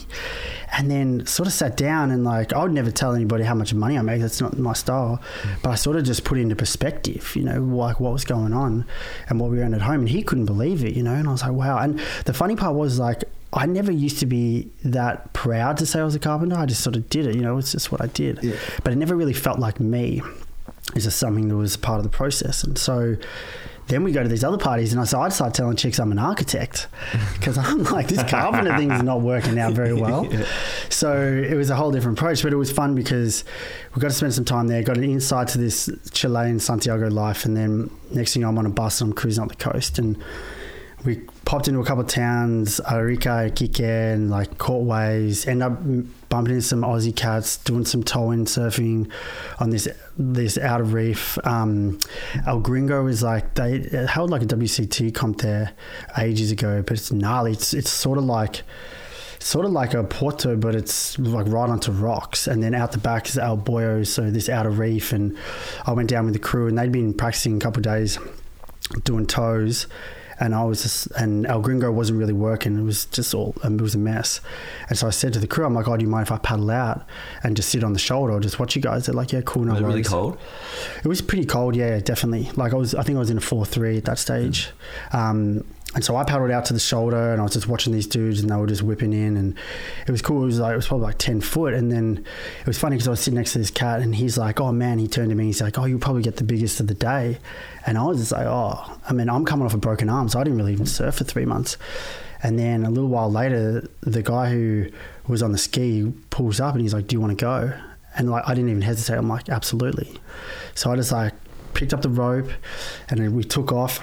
And 0.72 0.90
then 0.90 1.26
sort 1.26 1.48
of 1.48 1.54
sat 1.54 1.78
down 1.78 2.12
and 2.12 2.24
like 2.24 2.54
I 2.54 2.64
would 2.64 2.72
never 2.72 2.92
tell 2.92 3.14
anybody 3.14 3.44
how 3.44 3.56
much 3.56 3.74
money 3.74 3.98
I 3.98 4.02
make. 4.02 4.22
That's 4.22 4.42
not 4.42 4.58
my 4.58 4.74
style. 4.74 5.22
But 5.62 5.72
I 5.72 5.76
sort 5.76 5.98
of 5.98 6.04
just 6.04 6.24
put 6.24 6.38
into 6.38 6.56
perspective, 6.56 7.36
you 7.36 7.44
know, 7.44 7.60
like 7.60 8.00
what 8.00 8.14
was 8.14 8.26
going 8.26 8.54
on 8.54 8.86
and 9.30 9.40
what 9.40 9.52
we 9.52 9.62
earned 9.62 9.76
at 9.76 9.82
home. 9.82 10.02
And 10.02 10.10
he 10.10 10.24
couldn't 10.24 10.46
believe 10.46 10.84
it, 10.84 10.96
you 10.96 11.04
know. 11.04 11.14
And 11.14 11.28
I 11.28 11.32
was 11.32 11.42
like, 11.42 11.54
wow. 11.54 11.78
And 11.78 12.00
the 12.26 12.34
funny 12.34 12.56
part 12.56 12.76
was 12.76 13.00
like 13.00 13.24
I 13.56 13.68
never 13.68 13.92
used 13.92 14.20
to 14.20 14.26
be 14.26 14.72
that 14.84 15.32
proud 15.34 15.78
to 15.78 15.86
say 15.86 16.00
I 16.00 16.04
was 16.04 16.16
a 16.16 16.20
carpenter. 16.20 16.56
I 16.56 16.66
just 16.66 16.82
sort 16.82 16.96
of 16.96 17.08
did 17.10 17.28
it, 17.28 17.36
you 17.36 17.42
know. 17.42 17.58
It's 17.58 17.72
just 17.72 17.92
what 17.92 18.02
I 18.02 18.08
did. 18.08 18.40
But 18.84 18.94
it 18.94 18.96
never 18.96 19.16
really 19.16 19.34
felt 19.34 19.60
like 19.60 19.80
me. 19.80 20.22
It's 20.96 21.06
just 21.06 21.20
something 21.20 21.48
that 21.50 21.56
was 21.56 21.78
part 21.78 22.00
of 22.00 22.04
the 22.04 22.10
process. 22.10 22.64
And 22.64 22.78
so 22.78 23.16
then 23.88 24.04
we 24.04 24.12
go 24.12 24.24
to 24.24 24.30
these 24.30 24.44
other 24.44 24.58
parties, 24.58 24.94
and 24.94 25.02
I 25.02 25.06
so 25.06 25.20
I 25.20 25.30
start 25.30 25.54
telling 25.54 25.76
chicks 25.76 26.00
I'm 26.00 26.12
an 26.12 26.20
architect 26.20 26.88
because 27.34 27.58
I'm 27.58 27.84
like 27.84 28.08
this 28.08 28.24
carpenter 28.30 28.76
thing 28.78 28.92
is 28.92 29.04
not 29.04 29.22
working 29.22 29.60
out 29.60 29.74
very 29.74 29.94
well. 29.94 30.28
So 30.90 31.22
it 31.22 31.56
was 31.56 31.70
a 31.70 31.76
whole 31.76 31.92
different 31.92 32.18
approach, 32.18 32.44
but 32.44 32.54
it 32.54 32.56
was 32.56 32.72
fun 32.72 32.96
because 32.96 33.44
we 33.94 34.02
got 34.02 34.10
to 34.10 34.14
spend 34.14 34.34
some 34.34 34.46
time 34.46 34.68
there, 34.68 34.82
got 34.84 34.98
an 34.98 35.04
insight 35.04 35.50
to 35.50 35.58
this 35.58 35.90
Chilean 36.12 36.60
Santiago 36.60 37.08
life, 37.08 37.46
and 37.46 37.58
then 37.58 37.90
next 38.12 38.34
thing 38.34 38.44
I'm 38.44 38.58
on 38.58 38.66
a 38.66 38.70
bus 38.70 39.02
and 39.02 39.10
I'm 39.10 39.16
cruising 39.16 39.44
up 39.44 39.50
the 39.50 39.56
coast, 39.56 40.00
and 40.00 40.22
we 41.04 41.18
popped 41.46 41.68
into 41.68 41.80
a 41.80 41.86
couple 41.86 42.04
of 42.04 42.10
towns, 42.10 42.80
Arica, 42.90 43.50
Iquique, 43.50 43.82
and 44.14 44.30
like 44.30 44.58
caught 44.58 44.84
waves. 44.84 45.46
End 45.46 45.62
up 45.62 45.78
bumping 46.34 46.56
into 46.56 46.66
some 46.66 46.82
Aussie 46.82 47.16
cats, 47.16 47.58
doing 47.58 47.86
some 47.86 48.02
towing 48.02 48.46
surfing 48.46 49.08
on 49.60 49.70
this 49.70 49.88
this 50.18 50.58
outer 50.58 50.84
reef. 50.84 51.38
Um, 51.44 52.00
El 52.48 52.60
Gringo 52.60 53.06
is 53.06 53.22
like 53.22 53.54
they 53.54 53.88
held 54.10 54.32
like 54.32 54.42
a 54.42 54.46
WCT 54.46 55.14
comp 55.14 55.42
there 55.42 55.74
ages 56.18 56.50
ago, 56.50 56.82
but 56.82 56.98
it's 56.98 57.12
gnarly. 57.12 57.52
It's 57.52 57.76
it's 57.76 57.92
sort 57.92 58.18
of 58.18 58.24
like 58.24 58.64
sort 59.38 59.68
of 59.68 59.74
like 59.74 59.94
a 59.94 60.04
Porto, 60.04 60.56
but 60.56 60.74
it's 60.74 61.20
like 61.20 61.46
right 61.48 61.70
onto 61.70 61.92
rocks. 61.92 62.48
And 62.48 62.64
then 62.64 62.74
out 62.74 62.94
the 62.94 62.98
back 62.98 63.28
is 63.28 63.38
El 63.38 63.60
Boyo, 63.60 64.06
so 64.08 64.32
this 64.32 64.50
outer 64.50 64.72
reef. 64.72 65.14
And 65.14 65.38
I 65.86 65.94
went 65.94 66.10
down 66.10 66.26
with 66.26 66.34
the 66.34 66.40
crew, 66.40 66.68
and 66.68 66.76
they'd 66.76 66.92
been 66.92 67.14
practicing 67.14 67.58
a 67.58 67.60
couple 67.60 67.78
of 67.78 67.84
days 67.84 68.18
doing 69.04 69.28
toes. 69.28 69.86
And 70.40 70.56
I 70.56 70.64
was 70.64 70.84
just, 70.84 71.08
and 71.12 71.46
El 71.46 71.62
Gringo 71.62 71.92
wasn't 71.92 72.20
really 72.20 72.34
working. 72.34 72.78
It 72.78 72.84
was 72.84 73.06
just 73.06 73.34
all, 73.34 73.56
um, 73.64 73.76
it 73.76 73.82
was 73.82 73.96
a 73.96 74.00
mess. 74.00 74.42
And 74.90 74.98
so 74.98 75.08
I 75.08 75.12
said 75.12 75.34
to 75.34 75.40
the 75.40 75.48
crew, 75.48 75.66
I'm 75.66 75.74
like, 75.74 75.88
oh, 75.88 75.96
do 75.96 76.04
you 76.04 76.10
mind 76.10 76.28
if 76.28 76.32
I 76.32 76.38
paddle 76.38 76.72
out 76.72 77.06
and 77.44 77.56
just 77.56 77.70
sit 77.70 77.84
on 77.84 77.94
the 77.94 78.00
shoulder 78.00 78.34
or 78.34 78.40
just 78.40 78.60
watch 78.60 78.76
you 78.76 78.82
guys? 78.82 79.06
They're 79.06 79.16
like, 79.16 79.32
yeah, 79.32 79.42
cool, 79.42 79.64
no 79.64 79.74
Was 79.74 79.82
it 79.82 79.86
really 79.86 80.04
cold? 80.04 80.38
It 81.04 81.08
was 81.08 81.22
pretty 81.22 81.46
cold, 81.46 81.76
yeah, 81.76 82.00
definitely. 82.00 82.50
Like 82.56 82.74
I 82.74 82.78
was, 82.78 82.96
I 82.96 83.04
think 83.04 83.16
I 83.16 83.20
was 83.20 83.30
in 83.30 83.38
a 83.38 83.42
four 83.42 83.66
three 83.66 83.98
at 83.98 84.06
that 84.06 84.20
stage, 84.20 84.72
um, 85.12 85.66
and 85.96 86.04
so 86.04 86.16
I 86.16 86.24
paddled 86.24 86.52
out 86.52 86.66
to 86.66 86.74
the 86.74 86.80
shoulder, 86.80 87.32
and 87.32 87.40
I 87.40 87.44
was 87.44 87.54
just 87.54 87.68
watching 87.68 87.94
these 87.94 88.08
dudes, 88.08 88.40
and 88.40 88.50
they 88.50 88.56
were 88.56 88.68
just 88.68 88.82
whipping 88.82 89.14
in, 89.14 89.38
and 89.38 89.56
it 90.08 90.12
was 90.12 90.22
cool. 90.22 90.44
It 90.44 90.48
was 90.48 90.60
like 90.60 90.74
it 90.74 90.76
was 90.76 90.88
probably 90.88 91.06
like 91.06 91.18
ten 91.18 91.42
foot, 91.42 91.74
and 91.74 91.92
then 91.92 92.26
it 92.62 92.68
was 92.68 92.78
funny 92.80 92.96
because 92.96 93.08
I 93.08 93.12
was 93.12 93.20
sitting 93.20 93.38
next 93.38 93.54
to 93.54 93.60
this 93.60 93.72
cat, 93.72 94.02
and 94.02 94.16
he's 94.16 94.38
like, 94.38 94.60
"Oh 94.60 94.72
man," 94.72 95.00
he 95.00 95.08
turned 95.08 95.30
to 95.30 95.36
me, 95.36 95.46
he's 95.46 95.62
like, 95.62 95.78
"Oh, 95.78 95.86
you'll 95.86 96.00
probably 96.00 96.24
get 96.24 96.38
the 96.38 96.44
biggest 96.44 96.80
of 96.80 96.88
the 96.88 96.94
day," 96.94 97.38
and 97.86 97.98
I 97.98 98.04
was 98.04 98.18
just 98.20 98.32
like, 98.32 98.48
"Oh, 98.48 99.00
I 99.08 99.14
mean, 99.14 99.30
I'm 99.30 99.46
coming 99.46 99.66
off 99.66 99.74
a 99.74 99.78
broken 99.78 100.10
arm, 100.10 100.30
so 100.30 100.40
I 100.40 100.44
didn't 100.44 100.58
really 100.58 100.74
even 100.74 100.86
surf 100.86 101.16
for 101.16 101.24
three 101.24 101.46
months." 101.46 101.78
And 102.42 102.60
then 102.60 102.86
a 102.86 102.90
little 102.90 103.10
while 103.10 103.32
later, 103.32 103.88
the 104.02 104.22
guy 104.22 104.52
who 104.52 104.88
was 105.28 105.42
on 105.42 105.54
the 105.54 105.58
ski 105.58 106.12
pulls 106.30 106.60
up 106.60 106.74
and 106.74 106.82
he's 106.82 106.94
like, 106.94 107.08
"Do 107.08 107.16
you 107.16 107.22
want 107.22 107.38
to 107.38 107.42
go?" 107.42 107.74
And 108.18 108.30
like 108.30 108.44
I 108.48 108.54
didn't 108.54 108.70
even 108.70 108.82
hesitate. 108.82 109.18
I'm 109.18 109.30
like, 109.30 109.48
"Absolutely." 109.48 110.20
So 110.76 110.92
I 110.92 110.96
just 110.96 111.12
like 111.12 111.34
picked 111.74 111.94
up 111.94 112.02
the 112.02 112.10
rope, 112.10 112.50
and 113.10 113.36
we 113.36 113.44
took 113.44 113.72
off. 113.72 114.02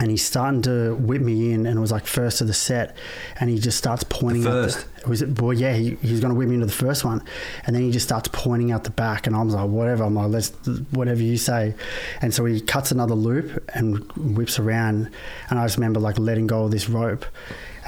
And 0.00 0.10
he's 0.10 0.24
starting 0.24 0.62
to 0.62 0.94
whip 0.94 1.20
me 1.20 1.52
in, 1.52 1.66
and 1.66 1.76
it 1.76 1.80
was 1.80 1.92
like 1.92 2.06
first 2.06 2.40
of 2.40 2.46
the 2.46 2.54
set, 2.54 2.96
and 3.38 3.50
he 3.50 3.58
just 3.58 3.78
starts 3.78 4.02
pointing. 4.02 4.46
out 4.46 4.64
first? 4.64 4.86
it 4.98 5.06
was 5.06 5.24
well, 5.24 5.52
yeah. 5.52 5.74
He, 5.74 5.94
he 5.96 6.10
was 6.10 6.20
going 6.20 6.32
to 6.32 6.38
whip 6.38 6.48
me 6.48 6.54
into 6.54 6.66
the 6.66 6.72
first 6.72 7.04
one, 7.04 7.22
and 7.66 7.76
then 7.76 7.82
he 7.82 7.90
just 7.90 8.06
starts 8.06 8.28
pointing 8.32 8.72
out 8.72 8.84
the 8.84 8.90
back, 8.90 9.26
and 9.26 9.36
I 9.36 9.42
was 9.42 9.54
like, 9.54 9.68
whatever. 9.68 10.04
I'm 10.04 10.14
like, 10.14 10.30
let's 10.30 10.50
whatever 10.90 11.22
you 11.22 11.36
say. 11.36 11.74
And 12.22 12.32
so 12.32 12.46
he 12.46 12.60
cuts 12.60 12.90
another 12.90 13.14
loop 13.14 13.62
and 13.74 14.10
whips 14.12 14.58
around, 14.58 15.10
and 15.50 15.58
I 15.58 15.64
just 15.66 15.76
remember 15.76 16.00
like 16.00 16.18
letting 16.18 16.46
go 16.46 16.64
of 16.64 16.70
this 16.70 16.88
rope, 16.88 17.26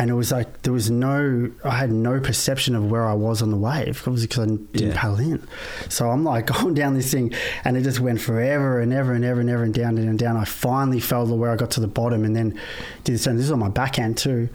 and 0.03 0.11
it 0.11 0.15
was 0.15 0.33
like 0.33 0.63
there 0.63 0.73
was 0.73 0.91
no, 0.91 1.49
I 1.65 1.71
had 1.71 1.93
no 1.93 2.19
perception 2.19 2.75
of 2.75 2.91
where 2.91 3.07
I 3.07 3.13
was 3.15 3.41
on 3.41 3.51
the 3.53 3.57
wave, 3.57 4.03
obviously 4.05 4.27
because 4.27 4.39
I 4.43 4.47
didn't 4.47 4.69
Yeah. 4.75 4.93
paddle 5.01 5.21
in. 5.21 5.47
So 5.89 6.11
I'm 6.11 6.25
like 6.25 6.47
going 6.53 6.75
down 6.75 6.95
this 6.95 7.13
thing, 7.13 7.33
and 7.65 7.77
it 7.77 7.83
just 7.83 8.01
went 8.01 8.21
forever 8.21 8.81
and 8.81 8.93
ever 8.93 9.13
and 9.13 9.25
ever 9.25 9.41
and 9.41 9.49
ever 9.49 9.63
and 9.63 9.73
down 9.73 9.99
and 9.99 10.19
down. 10.19 10.37
I 10.37 10.45
finally 10.45 10.99
fell 10.99 11.27
to 11.29 11.35
where 11.35 11.53
I 11.53 11.57
got 11.57 11.71
to 11.73 11.81
the 11.81 11.87
bottom, 11.87 12.25
and 12.25 12.35
then 12.35 12.59
did 13.05 13.15
this. 13.15 13.27
And 13.29 13.39
this 13.39 13.47
is 13.47 13.53
on 13.53 13.61
my 13.61 13.69
backhand 13.69 14.19
too. 14.19 14.49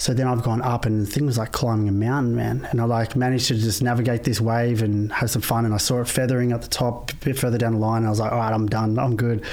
So 0.00 0.12
then 0.14 0.26
I've 0.26 0.42
gone 0.42 0.62
up, 0.62 0.84
and 0.84 1.06
the 1.06 1.10
thing 1.10 1.26
was 1.26 1.38
like 1.38 1.52
climbing 1.52 1.88
a 1.88 1.92
mountain, 1.92 2.34
man. 2.34 2.66
And 2.72 2.80
I 2.80 2.84
like 2.84 3.14
managed 3.14 3.46
to 3.48 3.54
just 3.54 3.80
navigate 3.82 4.24
this 4.24 4.40
wave 4.40 4.82
and 4.82 5.12
have 5.12 5.30
some 5.30 5.42
fun. 5.42 5.64
And 5.64 5.72
I 5.72 5.78
saw 5.78 6.00
it 6.00 6.08
feathering 6.08 6.50
at 6.50 6.62
the 6.62 6.68
top, 6.68 7.12
a 7.12 7.16
bit 7.24 7.38
further 7.38 7.56
down 7.58 7.74
the 7.74 7.78
line. 7.78 7.98
And 7.98 8.06
I 8.06 8.10
was 8.10 8.18
like, 8.20 8.32
all 8.32 8.38
right, 8.38 8.52
I'm 8.52 8.66
done. 8.66 8.98
I'm 8.98 9.14
good. 9.14 9.44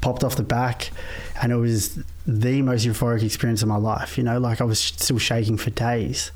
Popped 0.00 0.24
off 0.24 0.36
the 0.36 0.42
back, 0.42 0.90
and 1.42 1.52
it 1.52 1.56
was 1.56 1.98
the 2.26 2.62
most 2.62 2.86
euphoric 2.86 3.22
experience 3.22 3.62
of 3.62 3.68
my 3.68 3.76
life. 3.76 4.16
You 4.16 4.24
know, 4.24 4.38
like 4.38 4.60
I 4.60 4.64
was 4.64 4.78
still 4.78 5.18
shaking 5.18 5.56
for 5.56 5.70
days, 5.70 6.30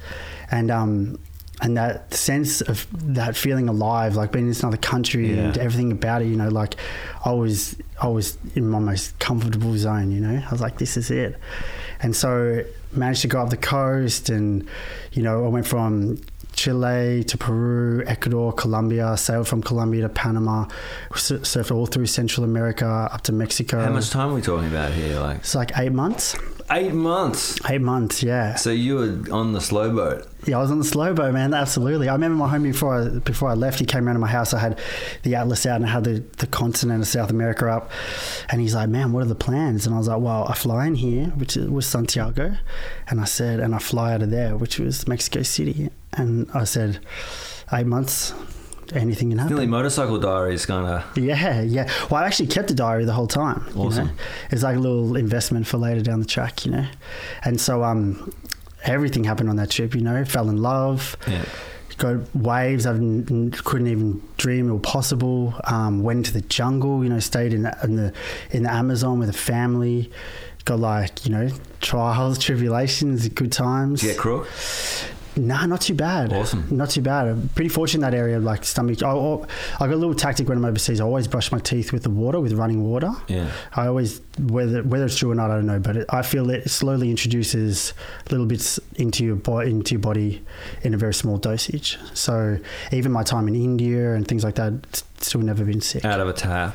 and 0.51 0.70
um, 0.70 1.18
and 1.61 1.77
that 1.77 2.14
sense 2.14 2.61
of 2.61 2.87
that 3.14 3.37
feeling 3.37 3.68
alive, 3.68 4.14
like 4.14 4.31
being 4.33 4.44
in 4.44 4.48
this 4.51 4.61
another 4.61 4.77
country 4.77 5.38
and 5.38 5.59
everything 5.59 5.90
about 5.92 6.22
it. 6.22 6.27
You 6.27 6.37
know, 6.37 6.48
like 6.48 6.77
I 7.24 7.33
was 7.33 7.77
I 8.01 8.09
was 8.09 8.38
in 8.55 8.68
my 8.68 8.79
most 8.79 9.18
comfortable 9.18 9.77
zone. 9.77 10.11
You 10.12 10.20
know, 10.20 10.42
I 10.46 10.51
was 10.51 10.61
like, 10.61 10.79
this 10.79 10.96
is 10.96 11.11
it. 11.11 11.38
and 12.01 12.14
so 12.14 12.62
managed 12.92 13.22
to 13.22 13.29
go 13.29 13.40
up 13.42 13.51
the 13.51 13.57
coast, 13.57 14.29
and 14.31 14.68
you 15.12 15.22
know, 15.22 15.44
I 15.44 15.48
went 15.48 15.66
from 15.66 16.20
Chile 16.58 17.22
to 17.22 17.38
Peru, 17.38 18.02
Ecuador, 18.04 18.52
Colombia, 18.52 19.16
sailed 19.16 19.46
from 19.46 19.62
Colombia 19.62 20.02
to 20.02 20.08
Panama, 20.08 20.66
sur- 21.14 21.38
surfed 21.38 21.70
all 21.74 21.86
through 21.86 22.06
Central 22.06 22.42
America 22.42 23.08
up 23.12 23.20
to 23.22 23.32
Mexico. 23.32 23.78
How 23.80 23.90
much 23.92 24.11
time 24.11 24.30
are 24.30 24.34
we 24.34 24.42
talking 24.42 24.66
about 24.66 24.92
here? 24.92 25.20
Like 25.20 25.36
It's 25.38 25.54
like 25.54 25.70
eight 25.78 25.92
months. 25.92 26.34
Eight 26.70 26.92
months. 26.92 27.58
Eight 27.68 27.80
months, 27.80 28.22
yeah. 28.22 28.54
So 28.56 28.70
you 28.70 28.96
were 28.96 29.34
on 29.34 29.52
the 29.52 29.60
slow 29.60 29.94
boat. 29.94 30.26
Yeah, 30.46 30.58
I 30.58 30.60
was 30.62 30.70
on 30.70 30.78
the 30.78 30.84
slow 30.84 31.12
boat, 31.14 31.32
man. 31.34 31.52
Absolutely. 31.52 32.08
I 32.08 32.12
remember 32.12 32.36
my 32.36 32.48
home 32.48 32.62
before 32.62 33.02
I, 33.02 33.08
before 33.18 33.48
I 33.50 33.54
left. 33.54 33.78
He 33.80 33.84
came 33.86 34.06
around 34.06 34.14
to 34.14 34.20
my 34.20 34.28
house. 34.28 34.54
I 34.54 34.58
had 34.60 34.78
the 35.22 35.34
atlas 35.34 35.66
out 35.66 35.76
and 35.76 35.84
I 35.86 35.88
had 35.88 36.04
the, 36.04 36.22
the 36.38 36.46
continent 36.46 37.00
of 37.02 37.08
South 37.08 37.30
America 37.30 37.68
up. 37.70 37.90
And 38.48 38.60
he's 38.60 38.74
like, 38.74 38.88
"Man, 38.88 39.12
what 39.12 39.22
are 39.22 39.26
the 39.28 39.34
plans?" 39.34 39.84
And 39.86 39.94
I 39.94 39.98
was 39.98 40.08
like, 40.08 40.20
"Well, 40.20 40.46
I 40.48 40.54
fly 40.54 40.86
in 40.86 40.94
here, 40.94 41.26
which 41.36 41.56
is- 41.56 41.68
was 41.68 41.86
Santiago, 41.86 42.56
and 43.08 43.20
I 43.20 43.24
said, 43.24 43.60
and 43.60 43.74
I 43.74 43.78
fly 43.78 44.14
out 44.14 44.22
of 44.22 44.30
there, 44.30 44.56
which 44.56 44.78
was 44.78 45.06
Mexico 45.08 45.42
City." 45.42 45.90
And 46.14 46.48
I 46.54 46.64
said, 46.64 47.00
eight 47.72 47.86
months, 47.86 48.32
anything 48.93 49.30
can 49.30 49.39
happen." 49.39 49.55
Nearly 49.57 49.66
motorcycle 49.68 50.18
diary 50.18 50.55
is 50.55 50.66
kind 50.66 50.86
of. 50.86 51.18
Yeah, 51.18 51.61
yeah. 51.62 51.91
Well, 52.11 52.22
I 52.22 52.26
actually 52.26 52.49
kept 52.49 52.70
a 52.70 52.74
diary 52.74 53.05
the 53.05 53.12
whole 53.12 53.26
time. 53.26 53.64
you 53.74 53.82
Awesome. 53.82 54.07
know? 54.09 54.12
It's 54.51 54.62
like 54.62 54.76
a 54.76 54.80
little 54.80 55.16
investment 55.16 55.66
for 55.66 55.78
later 55.78 56.01
down 56.03 56.20
the 56.20 56.26
track, 56.26 56.64
you 56.64 56.72
know. 56.72 56.86
And 57.45 57.61
so, 57.61 57.82
um, 57.84 58.32
everything 58.84 59.24
happened 59.24 59.49
on 59.51 59.57
that 59.57 59.70
trip. 59.70 59.95
You 59.95 60.01
know, 60.03 60.24
fell 60.24 60.49
in 60.49 60.59
love. 60.62 61.16
Yeah. 61.26 61.45
Got 61.97 62.32
waves 62.32 62.86
I 62.86 62.93
couldn't 62.93 63.89
even 63.89 64.22
dream 64.36 64.68
it 64.68 64.72
were 64.72 64.78
possible. 64.78 65.53
Um, 65.64 66.05
went 66.05 66.18
into 66.18 66.32
the 66.32 66.43
jungle. 66.43 67.03
You 67.03 67.11
know, 67.11 67.18
stayed 67.18 67.53
in 67.53 67.62
the, 67.62 67.76
in 67.82 67.97
the 67.97 68.12
in 68.53 68.62
the 68.62 68.72
Amazon 68.72 69.18
with 69.18 69.28
a 69.28 69.32
family. 69.32 70.12
Got 70.64 70.78
like 70.78 71.26
you 71.26 71.32
know 71.32 71.51
trials, 71.80 72.39
tribulations, 72.39 73.28
good 73.30 73.51
times. 73.51 74.01
Did 74.01 74.07
you 74.07 74.12
get 74.12 74.20
crook? 74.20 74.49
Nah, 75.39 75.66
not 75.66 75.80
too 75.80 75.95
bad. 75.95 76.32
Awesome. 76.32 76.66
Not 76.70 76.91
too 76.91 77.03
bad. 77.03 77.28
I'm 77.28 77.49
pretty 77.51 77.68
fortunate 77.68 78.07
in 78.07 78.11
that 78.12 78.16
area. 78.16 78.39
Like 78.39 78.64
stomach, 78.64 79.03
I, 79.03 79.11
I 79.11 79.86
got 79.86 79.91
a 79.91 79.97
little 79.97 80.14
tactic 80.14 80.49
when 80.49 80.59
I'm 80.59 80.64
overseas. 80.64 81.01
I 81.01 81.05
always 81.05 81.28
brush 81.28 81.53
my 81.53 81.59
teeth 81.59 81.93
with 81.93 82.03
the 82.03 82.11
water, 82.11 82.41
with 82.41 82.53
running 82.53 82.84
water. 82.84 83.12
Yeah. 83.28 83.51
I 83.74 83.86
always 83.86 84.20
whether 84.39 84.82
whether 84.82 85.05
it's 85.07 85.16
true 85.16 85.30
or 85.30 85.34
not, 85.34 85.51
I 85.51 85.57
don't 85.57 85.66
know, 85.66 85.80
but 85.80 85.97
it, 85.97 86.07
I 86.11 86.22
feel 86.22 86.51
it 86.51 86.68
slowly 86.70 87.11
introduces 87.11 87.93
little 88.30 88.47
bits 88.47 88.78
into 88.97 89.24
your 89.24 89.36
body 89.36 89.70
into 89.70 89.95
your 89.95 90.01
body 90.01 90.43
in 90.82 90.95
a 90.95 90.97
very 90.99 91.14
small 91.14 91.39
dosage. 91.39 91.99
So 92.14 92.59
even 92.93 93.12
my 93.12 93.22
time 93.22 93.49
in 93.49 93.55
India 93.55 94.14
and 94.14 94.26
things 94.26 94.45
like 94.45 94.57
that, 94.57 95.03
still 95.18 95.41
never 95.41 95.64
been 95.64 95.80
sick. 95.80 96.05
Out 96.05 96.20
of 96.20 96.28
a 96.28 96.32
tap, 96.32 96.74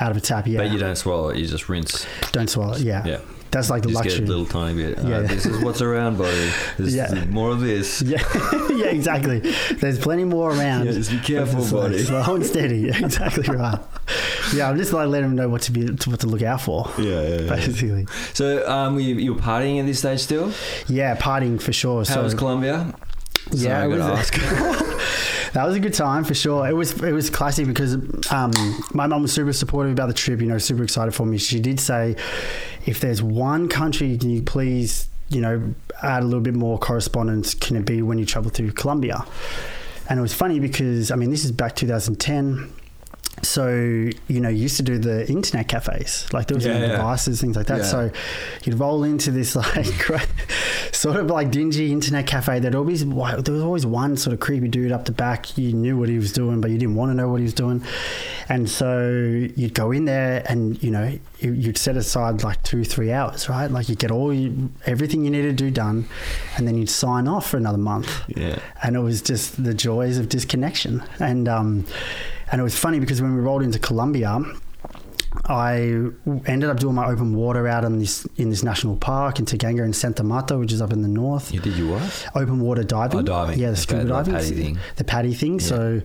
Out 0.00 0.10
of 0.10 0.16
a 0.16 0.20
tap, 0.20 0.46
yeah. 0.46 0.58
but 0.58 0.70
you 0.70 0.78
don't 0.78 0.96
swallow 0.96 1.28
it. 1.30 1.38
You 1.38 1.46
just 1.46 1.68
rinse. 1.68 2.06
Don't 2.32 2.48
swallow. 2.48 2.74
it, 2.74 2.80
Yeah. 2.80 3.04
Yeah. 3.06 3.20
That's 3.52 3.68
like 3.70 3.82
the 3.82 3.88
just 3.90 3.96
luxury. 4.04 4.20
get 4.20 4.28
a 4.28 4.30
little 4.30 4.46
tiny 4.46 4.74
bit. 4.82 4.98
Uh, 4.98 5.20
This 5.22 5.44
is 5.46 5.62
what's 5.62 5.82
around, 5.82 6.16
buddy. 6.18 6.50
This 6.78 6.94
Yeah. 6.94 7.12
is 7.12 7.28
more 7.28 7.50
of 7.50 7.60
this. 7.60 8.02
Yeah, 8.12 8.22
yeah, 8.70 8.86
exactly. 8.86 9.40
There's 9.78 9.98
plenty 9.98 10.24
more 10.24 10.50
around. 10.50 10.86
Yeah, 10.86 10.92
just 10.92 11.10
be 11.10 11.18
careful, 11.18 11.60
like 11.60 11.70
buddy. 11.70 12.02
Slow 12.02 12.34
and 12.34 12.44
steady. 12.46 12.88
exactly 13.04 13.54
right. 13.54 13.78
Yeah, 14.54 14.68
I'm 14.70 14.76
just 14.78 14.92
like 14.92 15.08
letting 15.08 15.28
them 15.28 15.36
know 15.36 15.48
what 15.48 15.62
to 15.62 15.72
be, 15.72 15.86
what 15.86 16.20
to 16.20 16.26
look 16.26 16.42
out 16.42 16.60
for. 16.62 16.90
Yeah, 16.98 17.04
yeah, 17.04 17.40
yeah. 17.42 17.48
Basically, 17.56 18.06
So, 18.34 18.68
um, 18.68 18.98
you, 18.98 19.14
you 19.16 19.34
were 19.34 19.40
partying 19.40 19.78
at 19.80 19.86
this 19.86 19.98
stage 20.00 20.20
still? 20.20 20.52
yeah, 20.88 21.14
partying 21.16 21.60
for 21.60 21.72
sure. 21.72 21.98
How 22.00 22.14
so 22.14 22.22
was 22.22 22.34
Colombia? 22.34 22.94
Yeah, 23.50 23.82
I 23.82 23.86
was 23.86 23.98
gotta 23.98 24.14
ask. 24.18 25.52
that 25.52 25.64
was 25.66 25.76
a 25.76 25.80
good 25.80 25.94
time 25.94 26.24
for 26.24 26.32
sure. 26.34 26.66
It 26.66 26.74
was 26.74 26.92
it 27.02 27.12
was 27.12 27.28
classic 27.28 27.66
because 27.66 27.94
um, 28.32 28.52
my 28.94 29.06
mum 29.06 29.22
was 29.22 29.32
super 29.32 29.52
supportive 29.52 29.92
about 29.92 30.06
the 30.08 30.14
trip. 30.14 30.40
You 30.40 30.46
know, 30.46 30.58
super 30.58 30.82
excited 30.84 31.12
for 31.12 31.26
me. 31.26 31.38
She 31.38 31.58
did 31.60 31.80
say, 31.80 32.16
if 32.86 33.00
there's 33.00 33.22
one 33.22 33.68
country, 33.68 34.16
can 34.18 34.30
you 34.30 34.42
please 34.42 35.08
you 35.28 35.40
know 35.40 35.74
add 36.02 36.22
a 36.22 36.26
little 36.26 36.40
bit 36.40 36.54
more 36.54 36.78
correspondence? 36.78 37.54
Can 37.54 37.76
it 37.76 37.86
be 37.86 38.02
when 38.02 38.18
you 38.18 38.26
travel 38.26 38.50
through 38.50 38.72
Colombia? 38.72 39.24
And 40.08 40.18
it 40.18 40.22
was 40.22 40.34
funny 40.34 40.60
because 40.60 41.10
I 41.10 41.16
mean 41.16 41.30
this 41.30 41.44
is 41.44 41.52
back 41.52 41.76
2010. 41.76 42.72
So 43.44 43.68
you 44.28 44.40
know, 44.40 44.48
you 44.48 44.62
used 44.62 44.76
to 44.76 44.82
do 44.84 44.98
the 44.98 45.28
internet 45.28 45.66
cafes, 45.68 46.26
like 46.32 46.46
there 46.46 46.54
was 46.54 46.64
Yeah, 46.64 46.78
no 46.78 46.88
devices, 46.88 47.40
things 47.40 47.56
like 47.56 47.66
that. 47.66 47.78
Yeah. 47.78 47.84
So 47.84 48.10
you'd 48.64 48.78
roll 48.78 49.02
into 49.04 49.30
this 49.32 49.56
like 49.62 49.98
great- 49.98 50.28
sort 50.92 51.16
of 51.16 51.26
like 51.26 51.50
dingy 51.50 51.90
internet 51.90 52.26
cafe. 52.26 52.60
There'd 52.60 52.74
always 52.76 53.04
there 53.04 53.14
was 53.54 53.62
always 53.62 53.84
one 53.86 54.16
sort 54.16 54.34
of 54.34 54.40
creepy 54.40 54.68
dude 54.68 54.92
up 54.92 55.06
the 55.06 55.12
back. 55.12 55.58
You 55.58 55.72
knew 55.72 55.98
what 55.98 56.08
he 56.08 56.16
was 56.18 56.32
doing, 56.32 56.60
but 56.60 56.70
you 56.70 56.78
didn't 56.78 56.94
want 56.94 57.10
to 57.10 57.14
know 57.14 57.28
what 57.28 57.38
he 57.38 57.44
was 57.44 57.54
doing. 57.54 57.82
And 58.48 58.68
so 58.70 59.08
you'd 59.56 59.74
go 59.74 59.90
in 59.92 60.04
there, 60.04 60.44
and 60.48 60.80
you 60.82 60.90
know 60.90 61.18
you- 61.40 61.52
you'd 61.52 61.78
set 61.78 61.96
aside 61.96 62.44
like 62.44 62.62
two, 62.62 62.84
three 62.84 63.10
hours, 63.10 63.48
right? 63.48 63.68
Like 63.70 63.88
you 63.88 63.96
get 63.96 64.12
all 64.12 64.32
you, 64.32 64.70
everything 64.86 65.24
you 65.24 65.30
need 65.30 65.42
to 65.42 65.52
do 65.52 65.70
done, 65.70 66.06
and 66.56 66.68
then 66.68 66.76
you'd 66.76 66.90
sign 66.90 67.26
off 67.26 67.50
for 67.50 67.56
another 67.56 67.78
month 67.78 68.08
Yeah. 68.28 68.58
and 68.82 68.94
it 68.94 69.00
was 69.00 69.20
just 69.22 69.62
the 69.64 69.74
joys 69.74 70.18
of 70.18 70.28
disconnection. 70.28 71.02
And 71.18 71.48
um, 71.48 71.86
and 72.52 72.60
it 72.60 72.62
was 72.62 72.78
funny 72.78 73.00
because 73.00 73.22
when 73.22 73.34
we 73.34 73.40
rolled 73.40 73.62
into 73.62 73.78
Colombia, 73.78 74.38
I 75.44 75.76
ended 76.46 76.64
up 76.70 76.78
doing 76.78 76.94
my 76.94 77.06
open 77.06 77.34
water 77.34 77.66
out 77.66 77.84
in 77.84 77.98
this 77.98 78.26
in 78.36 78.50
this 78.50 78.62
national 78.62 78.96
park 78.96 79.38
in 79.38 79.44
Taganga 79.44 79.84
in 79.84 79.92
Santa 79.92 80.22
Marta, 80.22 80.56
which 80.58 80.72
is 80.72 80.80
up 80.80 80.92
in 80.92 81.02
the 81.02 81.08
north. 81.08 81.52
You 81.52 81.60
did 81.60 81.76
you 81.76 81.88
what? 81.90 82.28
Open 82.34 82.60
water 82.60 82.84
diving. 82.84 83.20
Oh, 83.20 83.22
diving. 83.22 83.58
Yeah, 83.58 83.68
the 83.68 83.72
Okay, 83.72 83.80
scuba 83.80 84.02
the 84.04 84.08
diving. 84.10 84.34
PADI 84.34 84.54
thing. 84.54 84.78
The 84.96 85.04
PADI 85.04 85.34
thing. 85.34 85.60
So 85.60 86.00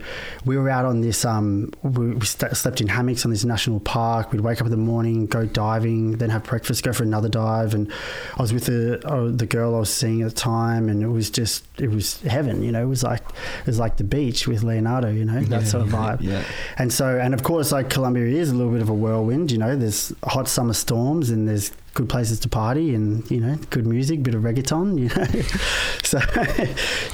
we 0.45 0.57
were 0.57 0.69
out 0.69 0.86
on 0.86 1.01
this. 1.01 1.23
Um, 1.25 1.71
we, 1.84 2.13
we 2.15 2.25
st- 2.25 2.55
slept 2.55 2.82
in 2.82 2.88
hammocks 2.88 3.25
on 3.25 3.32
this 3.32 3.43
national 3.45 3.80
park. 3.82 4.32
We'd 4.32 4.41
wake 4.41 4.59
up 4.61 4.65
in 4.65 4.71
the 4.71 4.78
morning, 4.78 5.28
go 5.28 5.45
diving, 5.45 6.13
then 6.17 6.30
have 6.30 6.43
breakfast, 6.43 6.84
go 6.84 6.93
for 6.93 7.03
another 7.03 7.30
dive. 7.30 7.73
And 7.73 7.91
I 8.38 8.41
was 8.41 8.53
with 8.53 8.65
the 8.65 9.05
uh, 9.07 9.30
the 9.32 9.45
girl 9.45 9.75
I 9.75 9.80
was 9.80 9.93
seeing 9.93 10.21
at 10.23 10.30
the 10.30 10.36
time, 10.36 10.89
and 10.89 11.03
it 11.03 11.09
was 11.09 11.30
just 11.30 11.63
it 11.80 11.91
was 11.91 12.21
heaven. 12.23 12.63
You 12.63 12.71
know, 12.71 12.82
it 12.82 12.88
was 12.88 13.03
like 13.03 13.21
it 13.59 13.67
was 13.67 13.78
like 13.80 13.97
the 13.97 14.03
beach 14.03 14.47
with 14.47 14.63
Leonardo. 14.63 15.11
You 15.11 15.25
know, 15.25 15.41
that 15.41 15.67
sort 15.67 15.84
of 15.86 15.89
vibe. 15.93 16.21
Yeah. 16.21 16.43
And 16.78 16.91
so, 16.91 17.19
and 17.19 17.34
of 17.34 17.43
course, 17.43 17.71
like 17.71 17.89
Colombia 17.89 18.25
is 18.25 18.49
a 18.49 18.55
little 18.55 18.71
bit 18.73 18.82
of 18.82 18.89
a 18.89 18.93
whirlwind. 19.18 19.51
You 19.51 19.57
know, 19.57 19.76
there's 19.76 20.13
hot 20.24 20.47
summer 20.47 20.74
storms 20.74 21.30
and 21.30 21.47
there's 21.47 21.72
good 21.93 22.09
places 22.09 22.39
to 22.39 22.49
party 22.49 22.93
and 22.93 23.30
you 23.32 23.39
know 23.39 23.55
good 23.70 23.88
music, 23.88 24.24
bit 24.24 24.36
of 24.36 24.43
reggaeton. 24.43 24.97
You 24.99 25.09
know, 25.09 25.41
so 26.03 26.20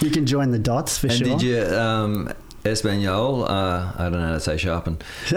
you 0.06 0.12
can 0.12 0.26
join 0.26 0.52
the 0.52 0.60
dots 0.60 0.98
for 0.98 1.08
and 1.08 1.16
sure. 1.16 1.28
did 1.28 1.42
you 1.42 1.62
um, 1.78 2.34
Espanol? 2.66 3.46
Uh, 3.46 3.94
I 3.98 4.04
don't 4.10 4.14
know 4.14 4.28
how 4.28 4.34
to 4.34 4.40
say 4.40 4.58
sharpen. 4.58 5.00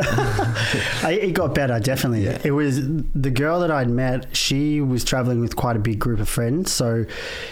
It 1.05 1.33
got 1.35 1.55
better, 1.55 1.79
definitely. 1.81 2.25
Yeah. 2.25 2.41
It 2.45 2.51
was 2.51 2.81
the 3.15 3.31
girl 3.31 3.61
that 3.61 3.71
I'd 3.71 3.89
met. 3.89 4.37
She 4.37 4.81
was 4.81 5.05
traveling 5.05 5.41
with 5.41 5.57
quite 5.57 5.77
a 5.77 5.79
big 5.79 5.99
group 5.99 6.21
of 6.21 6.29
friends, 6.29 6.73
so 6.73 7.05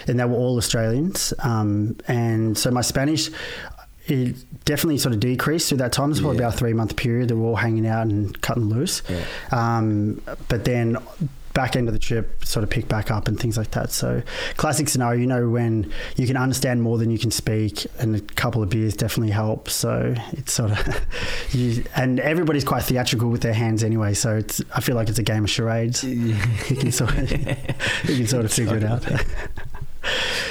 and 0.07 0.19
they 0.19 0.25
were 0.25 0.35
all 0.35 0.57
Australians. 0.57 1.33
Um, 1.39 1.97
and 2.07 2.57
so 2.57 2.71
my 2.71 2.81
Spanish. 2.81 3.29
It 4.07 4.35
definitely 4.65 4.97
sort 4.97 5.13
of 5.13 5.19
decreased 5.19 5.69
through 5.69 5.79
that 5.79 5.91
time. 5.91 6.11
It's 6.11 6.19
probably 6.19 6.37
Yeah. 6.37 6.43
about 6.45 6.55
a 6.55 6.57
three 6.57 6.73
month 6.73 6.95
period. 6.95 7.29
They 7.29 7.33
were 7.35 7.45
all 7.47 7.55
hanging 7.55 7.87
out 7.87 8.07
and 8.07 8.39
cutting 8.41 8.65
loose. 8.69 9.01
Um, 9.51 10.21
but 10.47 10.65
then 10.65 10.97
back 11.53 11.77
end 11.77 11.87
of 11.87 11.93
the 11.93 11.99
trip 11.99 12.43
sort 12.43 12.63
of 12.65 12.69
picked 12.69 12.89
back 12.89 13.09
up 13.09 13.29
and 13.29 13.39
things 13.39 13.55
like 13.57 13.71
that. 13.71 13.89
So 13.89 14.21
classic 14.57 14.89
scenario, 14.89 15.21
you 15.21 15.25
know, 15.25 15.47
when 15.49 15.89
you 16.17 16.27
can 16.27 16.35
understand 16.35 16.81
more 16.81 16.97
than 16.97 17.09
you 17.09 17.17
can 17.17 17.31
speak 17.31 17.87
and 17.97 18.13
a 18.17 18.19
couple 18.19 18.61
of 18.61 18.69
beers 18.69 18.93
definitely 18.93 19.31
help. 19.31 19.69
So 19.69 20.13
it's 20.33 20.51
sort 20.51 20.71
of, 20.71 21.05
you, 21.51 21.85
and 21.95 22.19
everybody's 22.19 22.65
quite 22.65 22.83
theatrical 22.83 23.29
with 23.29 23.41
their 23.41 23.53
hands 23.53 23.85
anyway. 23.85 24.13
So 24.15 24.35
it's, 24.35 24.61
I 24.75 24.81
feel 24.81 24.95
like 24.97 25.07
it's 25.07 25.17
a 25.19 25.23
game 25.23 25.45
of 25.45 25.49
charades. 25.49 26.03
you 26.03 26.35
can 26.75 26.91
sort 26.91 27.17
of, 27.17 27.31
you 27.31 27.37
can 28.17 28.27
sort 28.27 28.43
of 28.43 28.51
figure 28.59 28.75
it 28.75 28.83
out. 28.83 29.05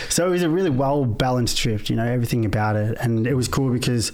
So 0.09 0.27
it 0.27 0.31
was 0.31 0.43
a 0.43 0.49
really 0.49 0.71
well 0.71 1.05
balanced 1.05 1.59
trip, 1.59 1.89
you 1.91 1.97
know, 1.97 2.07
everything 2.07 2.45
about 2.45 2.77
it. 2.77 2.97
And 3.01 3.27
it 3.27 3.35
was 3.35 3.49
cool 3.49 3.73
because 3.73 4.13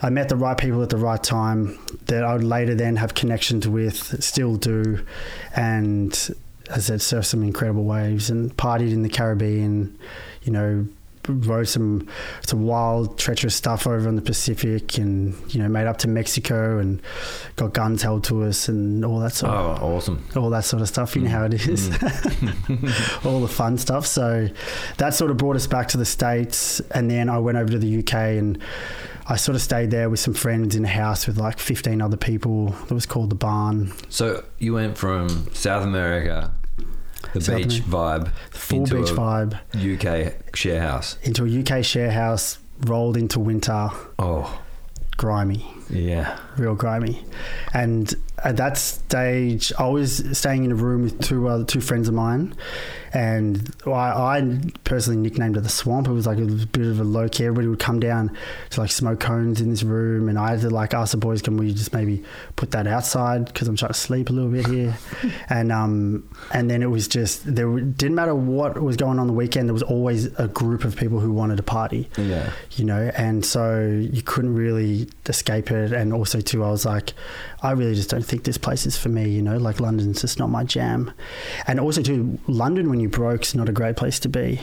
I 0.00 0.10
met 0.10 0.28
the 0.28 0.36
right 0.36 0.56
people 0.56 0.82
at 0.82 0.90
the 0.90 0.96
right 0.96 1.22
time 1.22 1.78
that 2.06 2.24
I 2.24 2.34
would 2.34 2.44
later 2.44 2.74
then 2.74 2.96
have 2.96 3.14
connections 3.14 3.66
with, 3.66 4.22
still 4.22 4.56
do. 4.56 5.04
And 5.56 6.12
as 6.70 6.90
I 6.90 6.96
said, 6.96 7.00
surfed 7.00 7.26
some 7.26 7.42
incredible 7.42 7.84
waves 7.84 8.30
and 8.30 8.56
partied 8.56 8.92
in 8.92 9.02
the 9.02 9.08
Caribbean, 9.08 9.98
you 10.42 10.52
know, 10.52 10.86
rode 11.28 11.68
some 11.68 12.06
some 12.46 12.62
wild, 12.64 13.18
treacherous 13.18 13.54
stuff 13.54 13.86
over 13.86 14.08
in 14.08 14.16
the 14.16 14.22
Pacific 14.22 14.98
and, 14.98 15.34
you 15.52 15.62
know, 15.62 15.68
made 15.68 15.86
up 15.86 15.98
to 15.98 16.08
Mexico 16.08 16.78
and 16.78 17.00
got 17.56 17.72
guns 17.72 18.02
held 18.02 18.24
to 18.24 18.44
us 18.44 18.68
and 18.68 19.04
all 19.04 19.18
that 19.20 19.32
sort 19.32 19.52
of 19.52 19.82
Oh, 19.82 19.96
awesome. 19.96 20.24
all 20.36 20.50
that 20.50 20.64
sort 20.64 20.82
of 20.82 20.88
stuff. 20.88 21.14
You 21.16 21.22
know 21.22 21.30
how 21.30 21.44
it 21.44 21.52
mm. 21.52 21.68
is, 21.68 21.90
mm. 21.90 23.26
all 23.26 23.40
the 23.40 23.48
fun 23.48 23.78
stuff. 23.78 24.06
So 24.06 24.48
that 24.98 25.14
sort 25.14 25.30
of 25.30 25.36
brought 25.36 25.56
us 25.56 25.66
back 25.66 25.88
to 25.88 25.96
the 25.96 26.04
states, 26.04 26.80
and 26.92 27.10
then 27.10 27.28
I 27.28 27.38
went 27.38 27.58
over 27.58 27.70
to 27.70 27.78
the 27.78 27.98
UK 27.98 28.14
and 28.14 28.58
I 29.30 29.36
sort 29.36 29.56
of 29.56 29.62
stayed 29.62 29.90
there 29.90 30.08
with 30.08 30.20
some 30.20 30.32
friends 30.32 30.74
in 30.74 30.84
a 30.84 30.88
house 30.88 31.26
with 31.26 31.36
like 31.36 31.58
fifteen 31.58 32.00
other 32.00 32.16
people. 32.16 32.74
It 32.84 32.92
was 32.92 33.04
called 33.04 33.30
the 33.30 33.36
Barn. 33.36 33.92
So 34.08 34.42
you 34.58 34.74
went 34.74 34.96
from 34.96 35.48
South 35.52 35.84
America, 35.84 36.52
the 37.34 37.40
beach 37.40 37.82
vibe, 37.84 38.30
Full 38.50 38.84
beach 38.84 39.12
vibe 39.12 39.58
UK 39.74 40.54
share 40.54 40.80
house. 40.80 41.16
into 41.22 41.44
a 41.44 41.60
UK 41.78 41.84
share 41.84 42.10
house. 42.10 42.58
Rolled 42.86 43.16
into 43.16 43.40
winter, 43.40 43.90
Oh, 44.20 44.60
grimy. 45.16 45.66
yeah. 45.90 46.38
real 46.56 46.74
grimy. 46.76 47.24
And 47.74 48.14
at 48.44 48.56
that 48.58 48.76
stage, 48.78 49.72
I 49.78 49.88
was 49.88 50.36
staying 50.38 50.64
in 50.64 50.72
a 50.72 50.74
room 50.74 51.02
with 51.02 51.20
two 51.20 51.48
other 51.48 51.64
two 51.64 51.80
friends 51.80 52.08
of 52.08 52.14
mine, 52.14 52.54
and 53.12 53.74
I, 53.86 53.90
I 53.90 54.60
personally 54.84 55.18
nicknamed 55.18 55.56
it 55.56 55.60
the 55.62 55.68
swamp. 55.68 56.08
It 56.08 56.12
was 56.12 56.26
like 56.26 56.38
a 56.38 56.44
bit 56.44 56.86
of 56.86 57.00
a 57.00 57.04
low 57.04 57.28
key. 57.28 57.44
Everybody 57.44 57.68
would 57.68 57.78
come 57.78 58.00
down 58.00 58.36
to 58.70 58.80
like 58.80 58.90
smoke 58.90 59.20
cones 59.20 59.60
in 59.60 59.70
this 59.70 59.82
room, 59.82 60.28
and 60.28 60.38
I 60.38 60.50
had 60.50 60.60
to 60.62 60.70
like 60.70 60.94
ask 60.94 61.12
the 61.12 61.16
boys, 61.16 61.42
"Can 61.42 61.56
we 61.56 61.72
just 61.72 61.92
maybe 61.92 62.22
put 62.56 62.70
that 62.72 62.86
outside 62.86 63.46
because 63.46 63.66
I'm 63.68 63.76
trying 63.76 63.92
to 63.92 63.98
sleep 63.98 64.30
a 64.30 64.32
little 64.32 64.50
bit 64.50 64.66
here?" 64.66 64.96
and 65.48 65.72
um, 65.72 66.28
and 66.52 66.70
then 66.70 66.82
it 66.82 66.90
was 66.90 67.08
just 67.08 67.42
there 67.54 67.68
didn't 67.80 68.14
matter 68.14 68.34
what 68.34 68.80
was 68.80 68.96
going 68.96 69.18
on 69.18 69.26
the 69.26 69.32
weekend. 69.32 69.68
There 69.68 69.74
was 69.74 69.82
always 69.82 70.26
a 70.38 70.48
group 70.48 70.84
of 70.84 70.96
people 70.96 71.18
who 71.20 71.32
wanted 71.32 71.56
to 71.56 71.62
party 71.62 72.08
Yeah. 72.16 72.50
you 72.72 72.84
know 72.84 73.10
and 73.16 73.44
so 73.44 73.80
you 73.80 74.22
couldn't 74.22 74.54
really 74.54 75.08
escape 75.26 75.70
it 75.70 75.92
and 75.92 76.12
also 76.12 76.40
too 76.40 76.64
i 76.64 76.70
was 76.70 76.84
like 76.86 77.12
i 77.62 77.72
really 77.72 77.94
just 77.94 78.10
don't 78.10 78.24
think 78.24 78.44
this 78.44 78.58
place 78.58 78.86
is 78.86 78.96
for 78.96 79.08
me 79.08 79.28
you 79.28 79.42
know 79.42 79.56
like 79.56 79.80
london's 79.80 80.20
just 80.20 80.38
not 80.38 80.48
my 80.48 80.64
jam 80.64 81.12
and 81.66 81.80
also 81.80 82.02
too 82.02 82.38
london 82.46 82.88
when 82.90 83.00
you 83.00 83.08
broke 83.08 83.42
is 83.42 83.54
not 83.54 83.68
a 83.68 83.72
great 83.72 83.96
place 83.96 84.18
to 84.18 84.28
be 84.28 84.60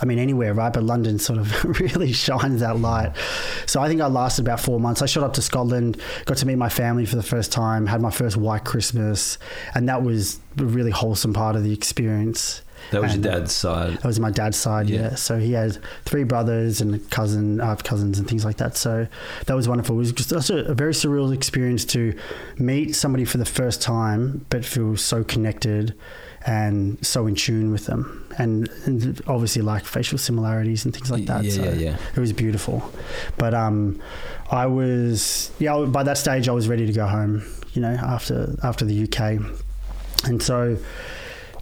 I 0.00 0.06
mean, 0.06 0.18
anywhere, 0.18 0.52
right? 0.54 0.72
But 0.72 0.82
London 0.82 1.18
sort 1.18 1.38
of 1.38 1.64
really 1.80 2.12
shines 2.12 2.60
that 2.60 2.78
light. 2.78 3.12
So 3.66 3.80
I 3.80 3.88
think 3.88 4.00
I 4.00 4.06
lasted 4.06 4.42
about 4.44 4.60
four 4.60 4.80
months. 4.80 5.02
I 5.02 5.06
shot 5.06 5.24
up 5.24 5.32
to 5.34 5.42
Scotland, 5.42 6.00
got 6.26 6.36
to 6.38 6.46
meet 6.46 6.56
my 6.56 6.68
family 6.68 7.06
for 7.06 7.16
the 7.16 7.22
first 7.22 7.52
time, 7.52 7.86
had 7.86 8.02
my 8.02 8.10
first 8.10 8.36
white 8.36 8.64
Christmas, 8.64 9.38
and 9.74 9.88
that 9.88 10.02
was 10.02 10.40
a 10.58 10.64
really 10.64 10.90
wholesome 10.90 11.32
part 11.32 11.56
of 11.56 11.64
the 11.64 11.72
experience. 11.72 12.62
That 12.90 13.02
was 13.02 13.14
And- 13.14 13.24
your 13.24 13.34
dad's 13.34 13.52
side. 13.52 13.94
that 13.94 14.04
was 14.04 14.20
my 14.20 14.30
dad's 14.30 14.56
side, 14.56 14.88
yeah. 14.88 15.00
Yeah. 15.00 15.14
So 15.14 15.38
he 15.38 15.52
had 15.52 15.78
three 16.04 16.24
brothers 16.24 16.80
and 16.80 16.94
a 16.94 16.98
cousin, 16.98 17.60
I 17.60 17.66
have 17.66 17.84
cousins 17.84 18.18
and 18.18 18.28
things 18.28 18.44
like 18.44 18.56
that. 18.58 18.76
So 18.76 19.06
that 19.46 19.54
was 19.54 19.68
wonderful. 19.68 19.96
It 19.96 19.98
was 19.98 20.12
just 20.12 20.28
such 20.30 20.50
a, 20.50 20.66
a 20.66 20.74
very 20.74 20.92
surreal 20.92 21.32
experience 21.32 21.84
to 21.86 22.16
meet 22.58 22.94
somebody 22.94 23.24
for 23.24 23.38
the 23.38 23.44
first 23.44 23.82
time, 23.82 24.44
but 24.50 24.64
feel 24.64 24.96
so 24.96 25.24
connected 25.24 25.94
and 26.46 27.04
so 27.04 27.26
in 27.26 27.34
tune 27.34 27.72
with 27.72 27.86
them. 27.86 28.20
And, 28.36 28.68
and 28.84 29.20
obviously 29.26 29.62
like 29.62 29.84
facial 29.86 30.18
similarities 30.18 30.84
and 30.84 30.92
things 30.92 31.10
like 31.10 31.24
that. 31.26 31.44
Yeah, 31.44 31.52
so 31.52 31.62
yeah, 31.64 31.72
yeah. 31.72 31.96
it 32.14 32.20
was 32.20 32.32
beautiful. 32.32 32.82
But 33.38 33.54
um, 33.54 34.00
I 34.50 34.66
was, 34.66 35.50
yeah, 35.58 35.84
by 35.86 36.02
that 36.02 36.18
stage 36.18 36.48
I 36.48 36.52
was 36.52 36.68
ready 36.68 36.86
to 36.86 36.92
go 36.92 37.06
home, 37.06 37.42
you 37.72 37.80
know, 37.80 37.92
after, 37.94 38.56
after 38.62 38.84
the 38.84 39.04
UK. 39.04 39.40
And 40.28 40.42
so 40.42 40.76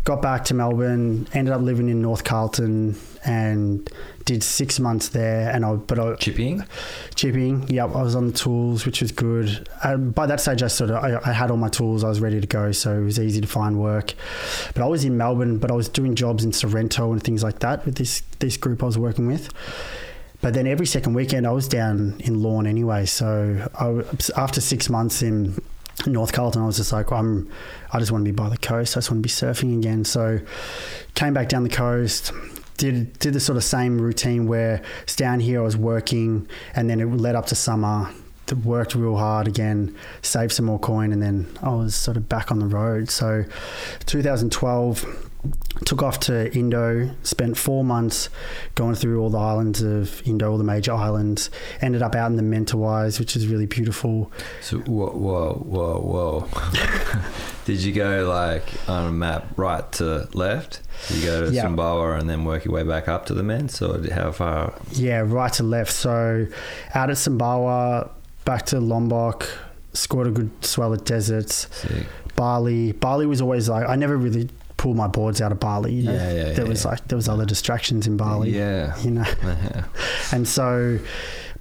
got 0.05 0.21
back 0.21 0.45
to 0.47 0.55
Melbourne, 0.55 1.29
ended 1.33 1.55
up 1.55 1.61
living 1.61 1.89
in 1.89 2.03
North 2.03 2.25
Carlton, 2.25 2.97
and 3.25 3.89
did 4.25 4.43
six 4.43 4.81
months 4.81 5.09
there. 5.11 5.51
And 5.51 5.65
I, 5.65 5.75
but 5.75 5.99
I 5.99 6.15
Chipping? 6.17 6.65
chipping. 7.15 7.69
Yep, 7.69 7.95
I 7.95 8.03
was 8.03 8.15
on 8.17 8.29
the 8.29 8.33
tools, 8.33 8.85
which 8.85 9.01
was 9.01 9.13
good. 9.13 9.69
By 10.15 10.27
that 10.27 10.41
stage, 10.41 10.63
I 10.63 10.69
sort 10.69 10.91
of 10.91 10.97
I, 10.97 11.19
I 11.25 11.33
had 11.33 11.51
all 11.51 11.57
my 11.57 11.69
tools. 11.69 12.05
I 12.05 12.09
was 12.09 12.21
ready 12.21 12.41
to 12.41 12.47
go, 12.47 12.73
so 12.73 12.99
it 12.99 13.05
was 13.05 13.19
easy 13.19 13.41
to 13.41 13.47
find 13.47 13.79
work. 13.81 14.15
But 14.75 14.83
I 14.83 14.87
was 14.87 15.05
in 15.05 15.17
Melbourne, 15.17 15.59
but 15.59 15.71
I 15.71 15.75
was 15.75 15.89
doing 15.89 16.15
jobs 16.15 16.45
in 16.45 16.53
Sorrento 16.53 17.13
and 17.13 17.23
things 17.23 17.43
like 17.43 17.61
that 17.61 17.85
with 17.85 17.97
this 17.97 18.23
this 18.41 18.57
group 18.57 18.83
I 18.83 18.87
was 18.87 18.99
working 18.99 19.27
with. 19.27 19.51
But 20.41 20.55
then 20.55 20.67
every 20.67 20.87
second 20.87 21.15
weekend, 21.15 21.47
I 21.47 21.53
was 21.53 21.69
down 21.69 22.17
in 22.19 22.43
Lorne 22.43 22.67
anyway. 22.67 23.07
So 23.07 23.71
I, 23.79 24.03
after 24.37 24.61
six 24.61 24.91
months 24.91 25.23
in 25.23 25.57
North 26.07 26.33
Carlton, 26.33 26.63
I 26.63 26.67
was 26.67 26.77
just 26.77 26.93
like, 26.93 27.13
I'm, 27.13 27.51
I 27.93 27.99
just 27.99 28.11
want 28.11 28.25
to 28.25 28.31
be 28.31 28.35
by 28.35 28.49
the 28.49 28.59
coast. 28.59 28.97
I 28.97 29.01
just 29.01 29.11
want 29.11 29.23
to 29.23 29.23
be 29.23 29.29
surfing 29.29 29.79
again. 29.79 30.05
So 30.05 30.41
came 31.15 31.35
back 31.35 31.49
down 31.49 31.63
the 31.63 31.69
coast. 31.69 32.33
Did 32.79 33.19
did 33.19 33.35
the 33.35 33.41
sort 33.41 33.57
of 33.57 33.65
same 33.65 34.01
routine 34.01 34.47
where 34.47 34.83
it's 35.03 35.15
down 35.15 35.41
here 35.41 35.61
I 35.61 35.65
was 35.65 35.77
working, 35.77 36.49
and 36.75 36.91
then 36.91 37.01
it 37.01 37.05
led 37.07 37.37
up 37.37 37.47
to 37.47 37.55
summer. 37.55 38.11
Worked 38.65 38.95
real 38.95 39.17
hard 39.17 39.49
again, 39.49 39.97
saved 40.21 40.53
some 40.53 40.67
more 40.67 40.79
coin, 40.79 41.11
and 41.11 41.23
then 41.23 41.47
I 41.63 41.71
was 41.71 41.95
sort 41.95 42.19
of 42.19 42.29
back 42.29 42.51
on 42.51 42.59
the 42.59 42.67
road. 42.67 43.09
So, 43.09 43.47
2012, 44.05 45.31
took 45.85 46.03
off 46.03 46.21
to 46.21 46.53
Indo, 46.57 47.11
spent 47.25 47.57
four 47.57 47.83
months 47.85 48.29
going 48.77 48.95
through 48.95 49.21
all 49.21 49.31
the 49.31 49.39
islands 49.39 49.83
of 49.83 50.23
Indo, 50.27 50.51
all 50.51 50.59
the 50.59 50.65
major 50.65 50.93
islands. 50.93 51.51
Ended 51.81 52.03
up 52.03 52.15
out 52.15 52.31
in 52.31 52.37
the 52.37 52.43
Mentawais, 52.43 53.19
which 53.19 53.35
is 53.35 53.49
really 53.49 53.67
beautiful. 53.67 54.31
So, 54.61 54.79
whoa, 54.79 55.11
whoa, 55.11 55.55
whoa, 55.55 55.99
whoa. 56.01 56.49
Did 57.65 57.81
you 57.83 57.93
go 57.93 58.29
like 58.29 58.65
on 58.89 59.07
a 59.09 59.13
map 59.13 59.47
right 59.57 59.91
to 59.93 60.29
left? 60.35 60.81
Did 61.09 61.17
you 61.19 61.25
go 61.27 61.47
to 61.49 61.53
Yeah. 61.53 61.65
Sumbawa 61.65 62.19
and 62.21 62.29
then 62.31 62.45
work 62.45 62.65
your 62.65 62.75
way 62.75 62.83
back 62.85 63.09
up 63.09 63.27
to 63.27 63.35
the 63.35 63.43
Ments? 63.43 63.81
Or 63.83 64.01
how 64.13 64.31
far? 64.33 64.75
Yeah, 64.93 65.23
right 65.25 65.53
to 65.55 65.63
left. 65.63 65.93
So 65.93 66.47
out 66.95 67.11
at 67.11 67.17
Sumbawa, 67.17 68.11
back 68.45 68.67
to 68.67 68.81
Lombok, 68.81 69.49
scored 69.93 70.27
a 70.29 70.31
good 70.31 70.51
swell 70.65 70.93
at 70.95 71.05
Deserts. 71.05 71.69
Sick. 71.77 72.07
Bali. 72.37 72.93
Bali 72.93 73.27
was 73.27 73.41
always 73.41 73.69
like 73.69 73.89
I 73.89 73.95
never 73.97 74.17
really 74.17 74.49
pulled 74.83 74.97
my 74.97 75.07
boards 75.07 75.41
out 75.41 75.53
of 75.53 75.61
Bali. 75.61 75.95
You 75.95 76.03
know? 76.03 76.13
Yeah, 76.13 76.33
yeah, 76.33 76.53
there 76.55 76.65
yeah, 76.65 76.69
was 76.69 76.85
like 76.85 77.07
there 77.07 77.15
was 77.15 77.29
other 77.29 77.47
distractions 77.47 78.09
in 78.09 78.17
Bali. 78.17 78.51
Yeah. 78.51 78.99
you 78.99 79.13
know. 79.13 79.25
And 80.33 80.49
so 80.49 80.99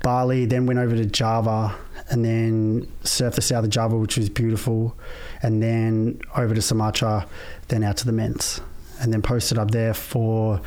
Bali, 0.02 0.46
then 0.46 0.66
went 0.66 0.80
over 0.80 0.96
to 0.96 1.06
Java 1.06 1.76
and 2.10 2.26
then 2.26 2.88
surfed 3.04 3.36
the 3.36 3.42
south 3.44 3.64
of 3.64 3.70
Java, 3.70 3.96
which 3.96 4.18
was 4.18 4.28
beautiful. 4.30 4.98
And 5.44 5.62
then 5.62 6.20
over 6.36 6.56
to 6.56 6.62
Sumatra, 6.64 7.28
then 7.68 7.84
out 7.84 7.98
to 7.98 8.06
the 8.08 8.12
Ments. 8.12 8.60
And 9.00 9.14
then 9.14 9.22
posted 9.22 9.60
up 9.60 9.70
there 9.70 9.94
for 9.94 10.60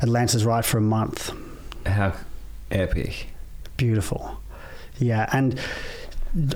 at 0.00 0.08
Lances 0.08 0.44
Right 0.44 0.64
for 0.64 0.78
a 0.78 0.82
month. 0.82 1.32
How 1.86 2.14
epic. 2.70 3.26
Beautiful. 3.76 4.40
Yeah. 4.98 5.28
And 5.32 5.58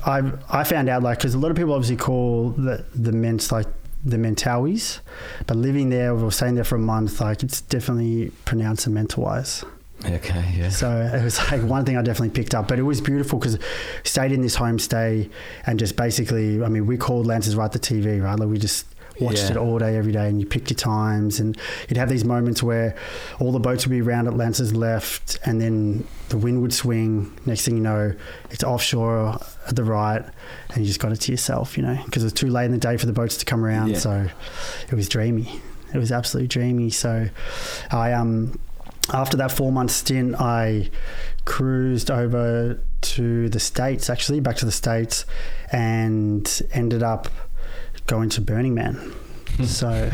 I 0.07 0.33
I 0.49 0.63
found 0.63 0.89
out 0.89 1.03
like, 1.03 1.19
because 1.19 1.35
a 1.35 1.39
lot 1.39 1.51
of 1.51 1.57
people 1.57 1.73
obviously 1.73 1.97
call 1.97 2.51
the, 2.51 2.85
the 2.95 3.13
Ments 3.13 3.51
like 3.51 3.67
the 4.05 4.17
Mentawis, 4.17 5.01
but 5.47 5.57
living 5.57 5.91
there 5.91 6.15
or 6.15 6.33
staying 6.33 6.55
there 6.55 6.65
for 6.65 6.77
a 6.77 6.81
month, 6.81 7.21
like 7.21 7.43
it's 7.43 7.61
definitely 7.61 8.31
pronounced 8.45 8.85
the 8.85 8.91
Mentawais. 8.91 9.65
Okay, 10.05 10.55
yeah. 10.57 10.71
So 10.71 10.91
it 10.91 11.23
was 11.23 11.39
like 11.51 11.63
one 11.63 11.85
thing 11.85 11.99
I 11.99 12.03
definitely 12.03 12.31
picked 12.31 12.55
up, 12.55 12.69
but 12.69 12.79
it 12.79 12.83
was 12.83 13.01
beautiful 13.03 13.39
because 13.39 13.59
stayed 14.03 14.33
in 14.33 14.41
this 14.41 14.57
homestay 14.57 15.31
and 15.67 15.79
just 15.79 15.97
basically, 15.97 16.63
I 16.63 16.69
mean, 16.69 16.87
we 16.87 16.97
called 16.97 17.27
Lances 17.27 17.55
right 17.55 17.71
the 17.71 17.79
TV, 17.79 18.23
right? 18.23 18.39
Like 18.39 18.49
we 18.49 18.59
just 18.59 18.87
watched 19.21 19.45
Yeah. 19.45 19.51
it 19.53 19.57
all 19.57 19.79
day, 19.79 19.97
every 19.97 20.13
day, 20.13 20.29
and 20.29 20.41
you 20.41 20.47
picked 20.47 20.71
your 20.71 20.77
times, 20.79 21.39
and 21.41 21.57
you'd 21.89 21.97
have 21.97 22.09
these 22.09 22.25
moments 22.25 22.63
where 22.63 22.95
all 23.39 23.53
the 23.53 23.61
boats 23.61 23.87
would 23.87 23.91
be 23.93 24.01
around 24.01 24.27
at 24.27 24.37
Lances 24.37 24.75
left, 24.75 25.39
and 25.45 25.61
then 25.61 26.05
the 26.31 26.37
wind 26.39 26.63
would 26.63 26.73
swing. 26.73 27.33
Next 27.47 27.65
thing 27.65 27.77
you 27.77 27.83
know, 27.83 28.15
it's 28.51 28.65
offshore 28.65 29.39
at 29.69 29.77
the 29.77 29.85
right, 29.85 30.25
and 30.71 30.79
you 30.79 30.87
just 30.87 31.01
got 31.01 31.13
it 31.13 31.21
to 31.23 31.33
yourself, 31.33 31.77
you 31.77 31.83
know, 31.83 31.99
because 32.07 32.23
it 32.23 32.27
was 32.27 32.33
too 32.33 32.49
late 32.51 32.67
in 32.67 32.73
the 32.73 32.79
day 32.79 32.97
for 32.97 33.07
the 33.07 33.13
boats 33.13 33.37
to 33.39 33.45
come 33.45 33.65
around. 33.65 33.91
Yeah. 33.91 33.99
So 33.99 34.27
it 34.91 34.95
was 34.95 35.09
dreamy. 35.09 35.61
It 35.93 35.99
was 35.99 36.13
absolutely 36.13 36.49
dreamy. 36.49 36.91
So 36.91 37.29
I 37.91 38.13
um 38.13 38.59
after 39.13 39.37
that 39.39 39.51
four 39.51 39.73
month 39.73 39.91
stint, 39.91 40.37
I 40.41 40.89
cruised 41.45 42.11
over 42.13 42.79
to 43.01 43.49
the 43.49 43.59
States, 43.59 44.09
actually, 44.09 44.39
back 44.39 44.55
to 44.57 44.65
the 44.67 44.71
States, 44.73 45.25
and 45.73 46.63
ended 46.73 47.03
up 47.03 47.29
going 48.07 48.29
to 48.31 48.41
Burning 48.41 48.75
Man. 48.75 49.15
So, 49.65 49.91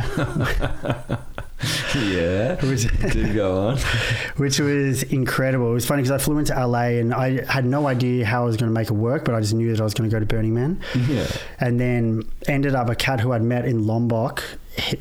yeah. 1.94 2.56
Do 2.56 3.34
go 3.34 3.68
on. 3.68 3.78
which 4.36 4.58
was 4.58 5.02
incredible. 5.04 5.70
It 5.70 5.74
was 5.74 5.86
funny 5.86 6.02
because 6.02 6.20
I 6.20 6.22
flew 6.22 6.38
into 6.38 6.54
LA 6.54 6.98
and 6.98 7.14
I 7.14 7.44
had 7.44 7.64
no 7.64 7.86
idea 7.86 8.26
how 8.26 8.42
I 8.42 8.44
was 8.46 8.56
going 8.56 8.68
to 8.68 8.74
make 8.74 8.88
it 8.90 8.94
work, 8.94 9.24
but 9.24 9.34
I 9.34 9.40
just 9.40 9.54
knew 9.54 9.70
that 9.70 9.80
I 9.80 9.84
was 9.84 9.94
going 9.94 10.08
to 10.10 10.14
go 10.14 10.18
to 10.20 10.26
Burning 10.26 10.54
Man. 10.54 10.80
Yeah. 11.08 11.26
and 11.60 11.78
then 11.80 12.28
ended 12.48 12.74
up 12.74 12.88
a 12.90 12.94
cat 12.94 13.20
who 13.20 13.32
I'd 13.32 13.42
met 13.42 13.64
in 13.64 13.86
Lombok 13.86 14.42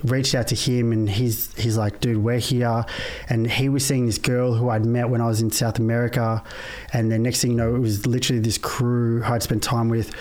reached 0.04 0.34
out 0.36 0.48
to 0.48 0.56
him 0.56 0.94
and 0.94 1.10
he's 1.10 1.54
he's 1.56 1.76
like 1.76 2.00
dude 2.00 2.24
we're 2.24 2.38
here 2.40 2.86
and 3.28 3.52
he 3.52 3.68
was 3.68 3.86
seeing 3.86 4.06
this 4.06 4.18
girl 4.18 4.54
who 4.54 4.70
I'd 4.70 4.86
met 4.86 5.10
when 5.10 5.20
I 5.20 5.26
was 5.28 5.42
in 5.42 5.52
South 5.52 5.80
America 5.80 6.42
and 6.94 7.12
then 7.12 7.24
next 7.24 7.42
thing 7.42 7.52
you 7.52 7.58
know 7.58 7.76
it 7.76 7.80
was 7.80 8.06
literally 8.06 8.40
this 8.40 8.58
crew 8.58 9.22
I'd 9.26 9.44
spent 9.44 9.62
time 9.64 9.90
with 9.90 10.14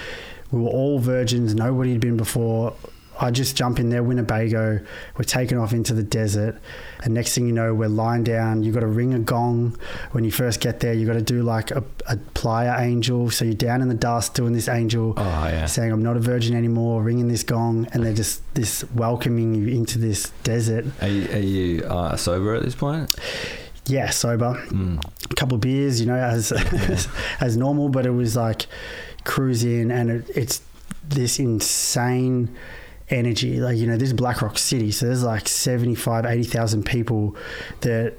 we 0.54 0.60
were 0.62 0.70
all 0.70 0.98
virgins 0.98 1.54
nobody 1.54 1.90
had 1.92 2.00
been 2.00 2.16
before 2.16 2.74
I 3.20 3.30
just 3.30 3.54
jump 3.56 3.78
in 3.78 3.90
there, 3.90 4.02
Winnebago. 4.02 4.80
We're 5.16 5.24
taken 5.24 5.56
off 5.56 5.72
into 5.72 5.94
the 5.94 6.02
desert, 6.02 6.58
and 7.04 7.14
next 7.14 7.32
thing 7.32 7.46
you 7.46 7.52
know, 7.52 7.72
we're 7.72 7.86
lying 7.88 8.24
down. 8.24 8.64
You've 8.64 8.74
got 8.74 8.80
to 8.80 8.88
ring 8.88 9.14
a 9.14 9.20
gong 9.20 9.78
when 10.10 10.24
you 10.24 10.32
first 10.32 10.60
get 10.60 10.80
there. 10.80 10.92
you've 10.92 11.06
got 11.06 11.14
to 11.14 11.22
do 11.22 11.44
like 11.44 11.70
a, 11.70 11.84
a 12.08 12.16
playa 12.16 12.74
angel. 12.80 13.30
So 13.30 13.44
you're 13.44 13.54
down 13.54 13.82
in 13.82 13.88
the 13.88 13.94
dust 13.94 14.34
doing 14.34 14.52
this 14.52 14.66
angel, 14.66 15.14
Oh, 15.16 15.22
yeah. 15.22 15.66
saying 15.66 15.92
I'm 15.92 16.02
not 16.02 16.16
a 16.16 16.20
virgin 16.20 16.56
anymore, 16.56 17.04
ringing 17.04 17.28
this 17.28 17.44
gong, 17.44 17.86
and 17.92 18.04
they're 18.04 18.14
just 18.14 18.42
this 18.56 18.82
welcoming 18.94 19.54
you 19.54 19.68
into 19.68 19.96
this 20.00 20.32
desert. 20.42 20.84
Are 21.00 21.06
you, 21.08 21.28
are 21.32 21.38
you 21.38 21.84
uh, 21.84 22.16
sober 22.16 22.56
at 22.56 22.64
this 22.64 22.74
point? 22.74 23.14
Yeah, 23.86 24.10
sober, 24.10 24.54
Mm. 24.70 25.04
a 25.30 25.34
couple 25.36 25.54
of 25.54 25.60
beers, 25.60 26.00
you 26.00 26.06
know, 26.06 26.16
as 26.16 26.50
as, 26.90 27.06
as 27.40 27.56
normal, 27.56 27.90
but 27.90 28.06
it 28.06 28.10
was 28.10 28.34
like 28.34 28.66
cruise 29.24 29.64
in, 29.64 29.90
and 29.90 30.10
it, 30.10 30.30
it's 30.34 30.62
this 31.08 31.38
insane 31.38 32.54
energy. 33.10 33.60
Like 33.60 33.76
you 33.76 33.86
know, 33.86 33.96
this 33.96 34.08
is 34.08 34.12
Black 34.14 34.42
Rock 34.42 34.58
City, 34.58 34.90
so 34.90 35.06
there's 35.06 35.24
like 35.24 35.48
75, 35.48 36.24
80,000 36.26 36.84
people 36.84 37.36
that 37.80 38.14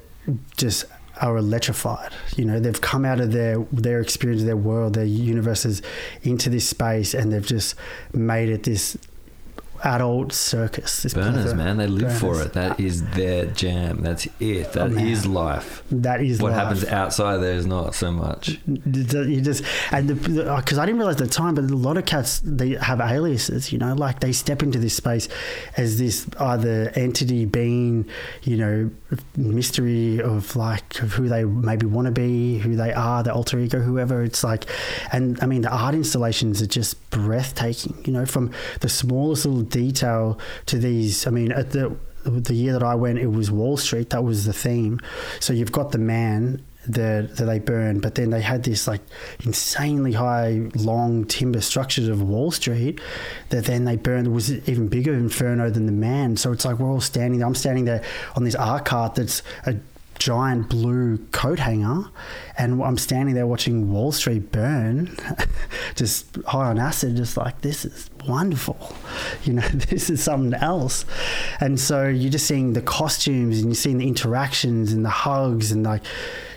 just 0.56 0.84
are 1.20 1.36
electrified. 1.36 2.12
You 2.36 2.44
know, 2.44 2.60
they've 2.60 2.80
come 2.80 3.04
out 3.04 3.20
of 3.20 3.32
their 3.32 3.58
their 3.72 4.00
experience, 4.00 4.44
their 4.44 4.56
world, 4.56 4.94
their 4.94 5.04
universes 5.04 5.82
into 6.22 6.50
this 6.50 6.68
space, 6.68 7.14
and 7.14 7.32
they've 7.32 7.46
just 7.46 7.74
made 8.12 8.48
it 8.48 8.64
this 8.64 8.96
adult 9.84 10.32
circus. 10.32 11.02
This 11.02 11.14
Burners, 11.14 11.54
man, 11.54 11.76
they 11.76 11.86
live 11.86 12.18
for 12.18 12.40
it. 12.42 12.52
That 12.54 12.78
is 12.80 13.04
their 13.10 13.46
jam. 13.46 14.02
That's 14.02 14.26
it. 14.40 14.72
That 14.72 14.92
Oh, 14.92 14.96
is 14.98 15.26
life. 15.26 15.82
That 15.90 16.20
is 16.22 16.40
What 16.40 16.52
life. 16.52 16.60
happens 16.62 16.84
outside 16.84 17.38
there 17.38 17.54
is 17.54 17.66
not 17.66 17.94
so 17.94 18.10
much. 18.12 18.58
You 18.66 19.40
just 19.40 19.62
and 19.92 20.08
because 20.22 20.78
I 20.78 20.86
didn't 20.86 20.98
realize 20.98 21.20
at 21.20 21.28
the 21.28 21.34
time, 21.34 21.54
but 21.54 21.64
a 21.64 21.76
lot 21.76 21.96
of 21.96 22.04
cats 22.06 22.40
they 22.44 22.70
have 22.74 23.00
aliases. 23.00 23.72
You 23.72 23.78
know, 23.78 23.94
like 23.94 24.20
they 24.20 24.32
step 24.32 24.62
into 24.62 24.78
this 24.78 24.94
space 24.94 25.28
as 25.76 25.98
this 25.98 26.26
either 26.40 26.90
entity, 26.94 27.44
being, 27.44 28.06
you 28.42 28.56
know, 28.56 28.90
mystery 29.36 30.20
of 30.20 30.56
like 30.56 31.00
of 31.02 31.12
who 31.12 31.28
they 31.28 31.44
maybe 31.44 31.86
want 31.86 32.06
to 32.06 32.12
be, 32.12 32.58
who 32.58 32.76
they 32.76 32.92
are, 32.92 33.22
the 33.22 33.32
alter 33.32 33.58
ego, 33.58 33.80
whoever. 33.80 34.22
It's 34.22 34.42
like, 34.44 34.64
and 35.12 35.38
I 35.42 35.46
mean, 35.46 35.62
the 35.62 35.70
art 35.70 35.94
installations 35.94 36.62
are 36.62 36.66
just 36.66 37.10
breathtaking. 37.10 37.96
You 38.06 38.12
know, 38.12 38.26
from 38.26 38.52
the 38.80 38.88
smallest 38.88 39.46
little 39.46 39.64
detail 39.70 40.38
to 40.66 40.78
these. 40.78 41.26
I 41.26 41.30
mean, 41.30 41.52
at 41.52 41.70
the 41.70 41.96
the 42.24 42.54
year 42.54 42.72
that 42.72 42.82
I 42.82 42.94
went, 42.94 43.18
it 43.18 43.28
was 43.28 43.50
Wall 43.50 43.76
Street. 43.76 44.10
That 44.10 44.24
was 44.24 44.44
the 44.44 44.52
theme. 44.52 45.00
So 45.40 45.52
you've 45.52 45.72
got 45.72 45.92
the 45.92 45.98
man 45.98 46.64
that 46.88 47.36
that 47.36 47.44
they 47.44 47.58
burned, 47.58 48.02
but 48.02 48.14
then 48.14 48.30
they 48.30 48.40
had 48.40 48.64
this 48.64 48.86
like 48.86 49.00
insanely 49.44 50.12
high, 50.12 50.68
long 50.74 51.24
timber 51.24 51.60
structures 51.60 52.08
of 52.08 52.22
Wall 52.22 52.50
Street 52.50 53.00
that 53.50 53.64
then 53.64 53.84
they 53.84 53.96
burned. 53.96 54.32
Was 54.32 54.50
even 54.68 54.88
bigger 54.88 55.14
inferno 55.14 55.70
than 55.70 55.86
the 55.86 55.92
man. 55.92 56.36
So 56.36 56.52
it's 56.52 56.64
like 56.64 56.78
we're 56.78 56.90
all 56.90 57.00
standing 57.00 57.38
there. 57.38 57.48
I'm 57.48 57.54
standing 57.54 57.84
there 57.84 58.02
on 58.34 58.44
this 58.44 58.54
art 58.54 58.84
cart 58.84 59.14
that's 59.14 59.42
a 59.64 59.76
giant 60.18 60.68
blue 60.68 61.18
coat 61.32 61.58
hanger 61.58 62.04
and 62.58 62.82
I'm 62.82 62.98
standing 62.98 63.34
there 63.34 63.46
watching 63.46 63.92
Wall 63.92 64.12
Street 64.12 64.50
burn 64.50 65.16
just 65.94 66.36
high 66.46 66.66
on 66.66 66.78
acid 66.78 67.16
just 67.16 67.36
like 67.36 67.60
this 67.60 67.84
is 67.84 68.10
wonderful 68.26 68.94
you 69.44 69.52
know 69.54 69.68
this 69.68 70.10
is 70.10 70.22
something 70.22 70.54
else 70.54 71.04
and 71.60 71.78
so 71.78 72.06
you're 72.06 72.30
just 72.30 72.46
seeing 72.46 72.72
the 72.72 72.82
costumes 72.82 73.58
and 73.58 73.68
you're 73.68 73.74
seeing 73.74 73.98
the 73.98 74.06
interactions 74.06 74.92
and 74.92 75.04
the 75.04 75.10
hugs 75.10 75.72
and 75.72 75.84
like 75.84 76.02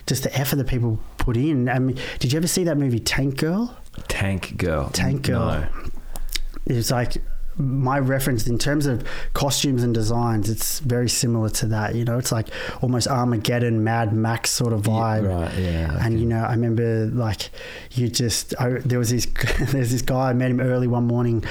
just 0.07 0.23
the 0.23 0.39
effort 0.39 0.55
that 0.55 0.67
people 0.67 0.99
put 1.17 1.37
in 1.37 1.69
I 1.69 1.79
mean 1.79 1.97
did 2.19 2.31
you 2.31 2.37
ever 2.37 2.47
see 2.47 2.63
that 2.63 2.77
movie 2.77 2.99
Tank 2.99 3.37
Girl 3.37 3.77
Tank 4.07 4.57
girl. 4.57 4.89
Tank 4.91 5.23
Girl. 5.23 5.39
No. 5.39 5.67
it's 6.65 6.91
like 6.91 7.17
my 7.59 7.99
reference 7.99 8.47
in 8.47 8.57
terms 8.57 8.85
of 8.85 9.07
costumes 9.33 9.83
and 9.83 9.93
designs 9.93 10.49
it's 10.49 10.79
very 10.79 11.09
similar 11.09 11.49
to 11.49 11.65
that 11.67 11.93
you 11.95 12.05
know? 12.05 12.17
It's 12.17 12.31
like 12.31 12.47
almost 12.81 13.07
armageddon 13.07 13.83
mad 13.83 14.13
max 14.13 14.49
sort 14.49 14.73
of 14.73 14.81
vibe. 14.83 15.27
right, 15.27 15.57
yeah, 15.57 16.05
and 16.05 16.19
you 16.19 16.25
know 16.25 16.43
i 16.43 16.51
remember 16.51 17.05
like 17.07 17.49
you 17.91 18.07
just 18.07 18.53
I, 18.59 18.69
there 18.85 18.99
was 18.99 19.09
this 19.09 19.25
there's 19.71 19.91
this 19.91 20.01
guy 20.01 20.29
i 20.29 20.33
met 20.33 20.51
him 20.51 20.59
early 20.59 20.87
one 20.87 21.05
morning. 21.05 21.43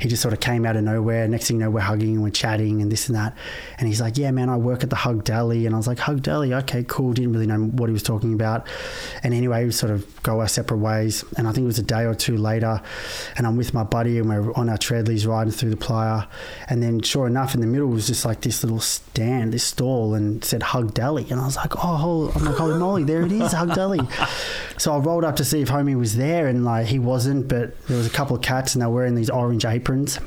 He 0.00 0.08
just 0.08 0.22
sort 0.22 0.34
of 0.34 0.40
came 0.40 0.66
out 0.66 0.76
of 0.76 0.84
nowhere. 0.84 1.26
Next 1.28 1.48
thing 1.48 1.56
you 1.56 1.64
know 1.64 1.70
we're 1.70 1.80
hugging 1.80 2.14
and 2.14 2.22
we're 2.22 2.30
chatting 2.30 2.82
and 2.82 2.90
this 2.90 3.08
and 3.08 3.16
that. 3.16 3.36
And 3.78 3.88
he's 3.88 4.00
like 4.00 4.18
yeah 4.18 4.30
man 4.30 4.48
i 4.48 4.56
work 4.56 4.82
at 4.82 4.90
the 4.90 4.96
hug 4.96 5.24
deli. 5.24 5.66
And 5.66 5.74
i 5.74 5.78
was 5.78 5.86
like 5.86 5.98
hug 5.98 6.22
deli? 6.22 6.52
Okay 6.54 6.84
cool. 6.86 7.12
Didn't 7.12 7.32
really 7.32 7.46
know 7.46 7.58
what 7.58 7.88
he 7.88 7.92
was 7.92 8.02
talking 8.02 8.34
about. 8.34 8.66
And 9.22 9.34
anyway 9.34 9.64
we 9.64 9.72
sort 9.72 9.92
of 9.92 10.22
go 10.22 10.40
our 10.40 10.48
separate 10.48 10.78
ways. 10.78 11.24
And 11.36 11.48
i 11.48 11.52
think 11.52 11.64
it 11.64 11.66
was 11.66 11.78
a 11.78 11.82
day 11.82 12.04
or 12.04 12.14
two 12.14 12.36
later 12.36 12.80
and 13.36 13.46
i'm 13.46 13.56
with 13.56 13.72
my 13.72 13.84
buddy 13.84 14.18
and 14.18 14.28
we're 14.28 14.52
on 14.54 14.68
our 14.68 14.78
treadleys 14.78 15.26
riding 15.26 15.52
through 15.54 15.70
the 15.70 15.76
playa 15.76 16.24
and 16.68 16.82
then 16.82 17.00
sure 17.00 17.26
enough 17.26 17.54
in 17.54 17.60
the 17.60 17.66
middle 17.66 17.88
was 17.88 18.06
just 18.06 18.24
like 18.24 18.40
this 18.42 18.62
little 18.62 18.80
stand 18.80 19.52
this 19.52 19.64
stall 19.64 20.14
and 20.14 20.44
said 20.44 20.62
hug 20.62 20.92
deli 20.94 21.26
and 21.30 21.40
i 21.40 21.44
was 21.46 21.56
like 21.56 21.74
oh 21.76 21.96
hol- 21.96 22.32
i'm 22.34 22.44
like 22.44 22.56
holy 22.56 22.78
moly 22.78 23.04
there 23.04 23.22
it 23.22 23.32
is 23.32 23.52
hug 23.52 23.74
deli 23.74 24.00
so 24.78 24.94
i 24.94 24.98
rolled 24.98 25.24
up 25.24 25.36
to 25.36 25.44
see 25.44 25.60
if 25.62 25.68
homie 25.68 25.96
was 25.98 26.16
there 26.16 26.46
and 26.46 26.64
like 26.64 26.86
he 26.86 26.98
wasn't 26.98 27.46
but 27.48 27.80
there 27.86 27.96
was 27.96 28.06
a 28.06 28.10
couple 28.10 28.36
of 28.36 28.42
cats 28.42 28.74
and 28.74 28.82
they 28.82 28.86
were 28.86 28.94
wearing 28.94 29.14
these 29.14 29.30
orange 29.30 29.64
aprons 29.64 30.18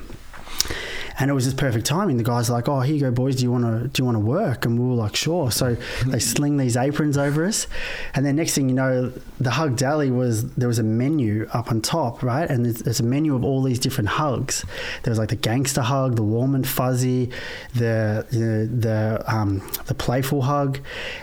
and 1.19 1.31
it 1.31 1.33
was 1.33 1.45
just 1.45 1.57
perfect 1.57 1.85
timing. 1.85 2.17
The 2.17 2.23
guys 2.23 2.49
were 2.49 2.55
like, 2.55 2.69
"Oh, 2.69 2.81
here 2.81 2.95
you 2.95 3.01
go, 3.01 3.11
boys. 3.11 3.35
Do 3.37 3.43
you 3.43 3.51
want 3.51 3.65
to 3.65 3.87
do 3.87 4.01
you 4.01 4.05
want 4.05 4.15
to 4.15 4.19
work?" 4.19 4.65
And 4.65 4.79
we 4.79 4.85
were 4.85 4.95
like, 4.95 5.15
"Sure." 5.15 5.51
So 5.51 5.75
they 6.05 6.19
sling 6.19 6.57
these 6.57 6.77
aprons 6.77 7.17
over 7.17 7.45
us, 7.45 7.67
and 8.13 8.25
then 8.25 8.35
next 8.35 8.53
thing 8.53 8.69
you 8.69 8.75
know, 8.75 9.11
the 9.39 9.51
hug 9.51 9.75
deli 9.75 10.11
was 10.11 10.51
there 10.53 10.67
was 10.67 10.79
a 10.79 10.83
menu 10.83 11.47
up 11.53 11.71
on 11.71 11.81
top, 11.81 12.21
right? 12.21 12.49
And 12.49 12.65
there's, 12.65 12.79
there's 12.79 12.99
a 12.99 13.03
menu 13.03 13.35
of 13.35 13.43
all 13.43 13.63
these 13.63 13.79
different 13.79 14.09
hugs. 14.09 14.63
There 15.03 15.11
was 15.11 15.19
like 15.19 15.29
the 15.29 15.35
gangster 15.35 15.81
hug, 15.81 16.15
the 16.15 16.23
warm 16.23 16.55
and 16.55 16.67
fuzzy, 16.67 17.31
the 17.73 18.25
the 18.29 18.69
the 18.71 19.23
um, 19.27 19.67
the 19.85 19.95
playful 19.95 20.43
hug, 20.43 20.79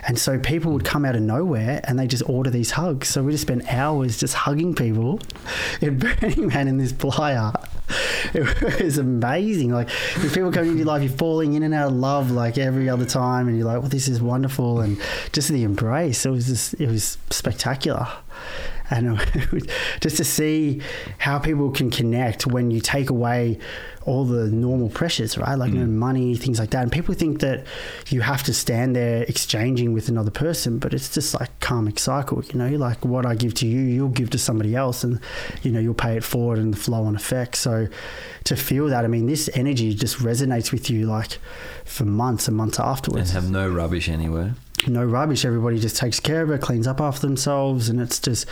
and 0.06 0.18
so 0.18 0.38
people 0.38 0.72
would 0.72 0.84
come 0.84 1.04
out 1.04 1.14
of 1.14 1.22
nowhere 1.22 1.80
and 1.84 1.98
they 1.98 2.06
just 2.06 2.28
order 2.28 2.50
these 2.50 2.72
hugs. 2.72 3.08
So 3.08 3.22
we 3.22 3.32
just 3.32 3.42
spent 3.42 3.72
hours 3.72 4.18
just 4.18 4.34
hugging 4.34 4.74
people 4.74 5.20
in 5.80 5.98
Burning 6.20 6.48
Man 6.48 6.68
in 6.68 6.78
this 6.78 6.92
playa. 6.92 7.52
It 8.34 8.82
was 8.82 8.98
amazing. 8.98 9.70
Like 9.70 9.88
if 9.88 10.34
people 10.34 10.50
come 10.50 10.64
into 10.64 10.78
your 10.78 10.86
life, 10.86 11.02
you're 11.02 11.12
falling 11.12 11.52
in 11.52 11.62
and 11.62 11.72
out 11.72 11.88
of 11.88 11.96
love 11.96 12.30
like 12.30 12.58
every 12.58 12.88
other 12.88 13.04
time, 13.04 13.46
and 13.46 13.56
you're 13.56 13.66
like, 13.66 13.80
"Well, 13.80 13.88
this 13.88 14.08
is 14.08 14.20
wonderful," 14.20 14.80
and 14.80 15.00
just 15.32 15.48
the 15.50 15.62
embrace. 15.62 16.26
It 16.26 16.30
was 16.30 16.46
just, 16.46 16.74
it 16.74 16.88
was 16.88 17.16
spectacular. 17.30 18.08
And 18.90 19.18
just 20.00 20.18
to 20.18 20.24
see 20.24 20.82
how 21.18 21.38
people 21.38 21.70
can 21.70 21.90
connect 21.90 22.46
when 22.46 22.70
you 22.70 22.80
take 22.80 23.10
away 23.10 23.58
all 24.06 24.24
the 24.24 24.48
normal 24.48 24.88
pressures, 24.90 25.38
right? 25.38 25.54
Like 25.54 25.72
you 25.72 25.78
know, 25.78 25.86
mm. 25.86 25.94
money, 25.94 26.36
things 26.36 26.58
like 26.58 26.70
that. 26.70 26.82
And 26.82 26.92
people 26.92 27.14
think 27.14 27.40
that 27.40 27.66
you 28.08 28.20
have 28.20 28.42
to 28.44 28.54
stand 28.54 28.94
there 28.94 29.22
exchanging 29.22 29.92
with 29.92 30.08
another 30.08 30.30
person, 30.30 30.78
but 30.78 30.92
it's 30.92 31.08
just 31.08 31.38
like 31.38 31.58
karmic 31.60 31.98
cycle, 31.98 32.44
you 32.44 32.58
know, 32.58 32.68
like 32.68 33.04
what 33.04 33.24
I 33.24 33.34
give 33.34 33.54
to 33.54 33.66
you, 33.66 33.80
you'll 33.80 34.08
give 34.08 34.30
to 34.30 34.38
somebody 34.38 34.76
else 34.76 35.04
and, 35.04 35.20
you 35.62 35.72
know, 35.72 35.80
you'll 35.80 35.94
pay 35.94 36.16
it 36.16 36.24
forward 36.24 36.58
and 36.58 36.72
the 36.72 36.76
flow 36.76 37.04
on 37.04 37.16
effect. 37.16 37.56
So 37.56 37.88
to 38.44 38.56
feel 38.56 38.88
that, 38.88 39.04
I 39.04 39.08
mean, 39.08 39.26
this 39.26 39.48
energy 39.54 39.94
just 39.94 40.18
resonates 40.18 40.70
with 40.70 40.90
you 40.90 41.06
like 41.06 41.38
for 41.84 42.04
months 42.04 42.46
and 42.46 42.56
months 42.56 42.78
afterwards. 42.78 43.34
And 43.34 43.44
have 43.44 43.50
no 43.50 43.68
rubbish 43.68 44.08
anywhere. 44.08 44.54
No 44.88 45.04
rubbish. 45.04 45.44
Everybody 45.44 45.78
just 45.78 45.96
takes 45.96 46.20
care 46.20 46.42
of 46.42 46.50
it, 46.50 46.60
cleans 46.60 46.86
up 46.86 47.00
after 47.00 47.26
themselves, 47.26 47.88
and 47.88 48.00
it's 48.00 48.18
just 48.18 48.46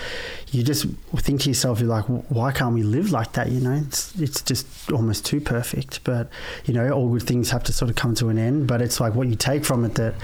you 0.51 0.63
just 0.63 0.87
think 1.17 1.43
to 1.43 1.51
yourself, 1.51 1.81
you're 1.81 1.89
like, 1.89 2.05
why 2.07 2.53
can't 2.53 2.75
we 2.75 2.83
live 2.83 3.11
like 3.11 3.33
that? 3.33 3.51
You 3.51 3.61
know, 3.61 3.73
it's 3.73 4.15
it's 4.21 4.43
just 4.43 4.91
almost 4.91 5.25
too 5.25 5.41
perfect. 5.41 6.05
But 6.05 6.29
you 6.65 6.75
know, 6.75 6.91
all 6.91 7.09
good 7.09 7.27
things 7.27 7.51
have 7.51 7.65
to 7.65 7.73
sort 7.73 7.91
of 7.91 7.97
come 7.97 8.15
to 8.17 8.29
an 8.29 8.39
end. 8.39 8.67
But 8.67 8.83
it's 8.83 9.01
like 9.01 9.15
what 9.15 9.29
you 9.29 9.37
take 9.37 9.65
from 9.65 9.85
it 9.85 9.95
that 9.95 10.15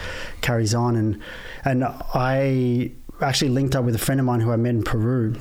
carries 0.41 0.75
on. 0.75 0.97
And 0.97 1.21
and 1.65 1.85
I 1.85 2.93
actually 3.21 3.51
linked 3.51 3.75
up 3.75 3.85
with 3.85 3.95
a 3.95 3.99
friend 3.99 4.21
of 4.21 4.27
mine 4.27 4.41
who 4.41 4.53
I 4.53 4.57
met 4.57 4.75
in 4.75 4.85
Peru 4.85 5.37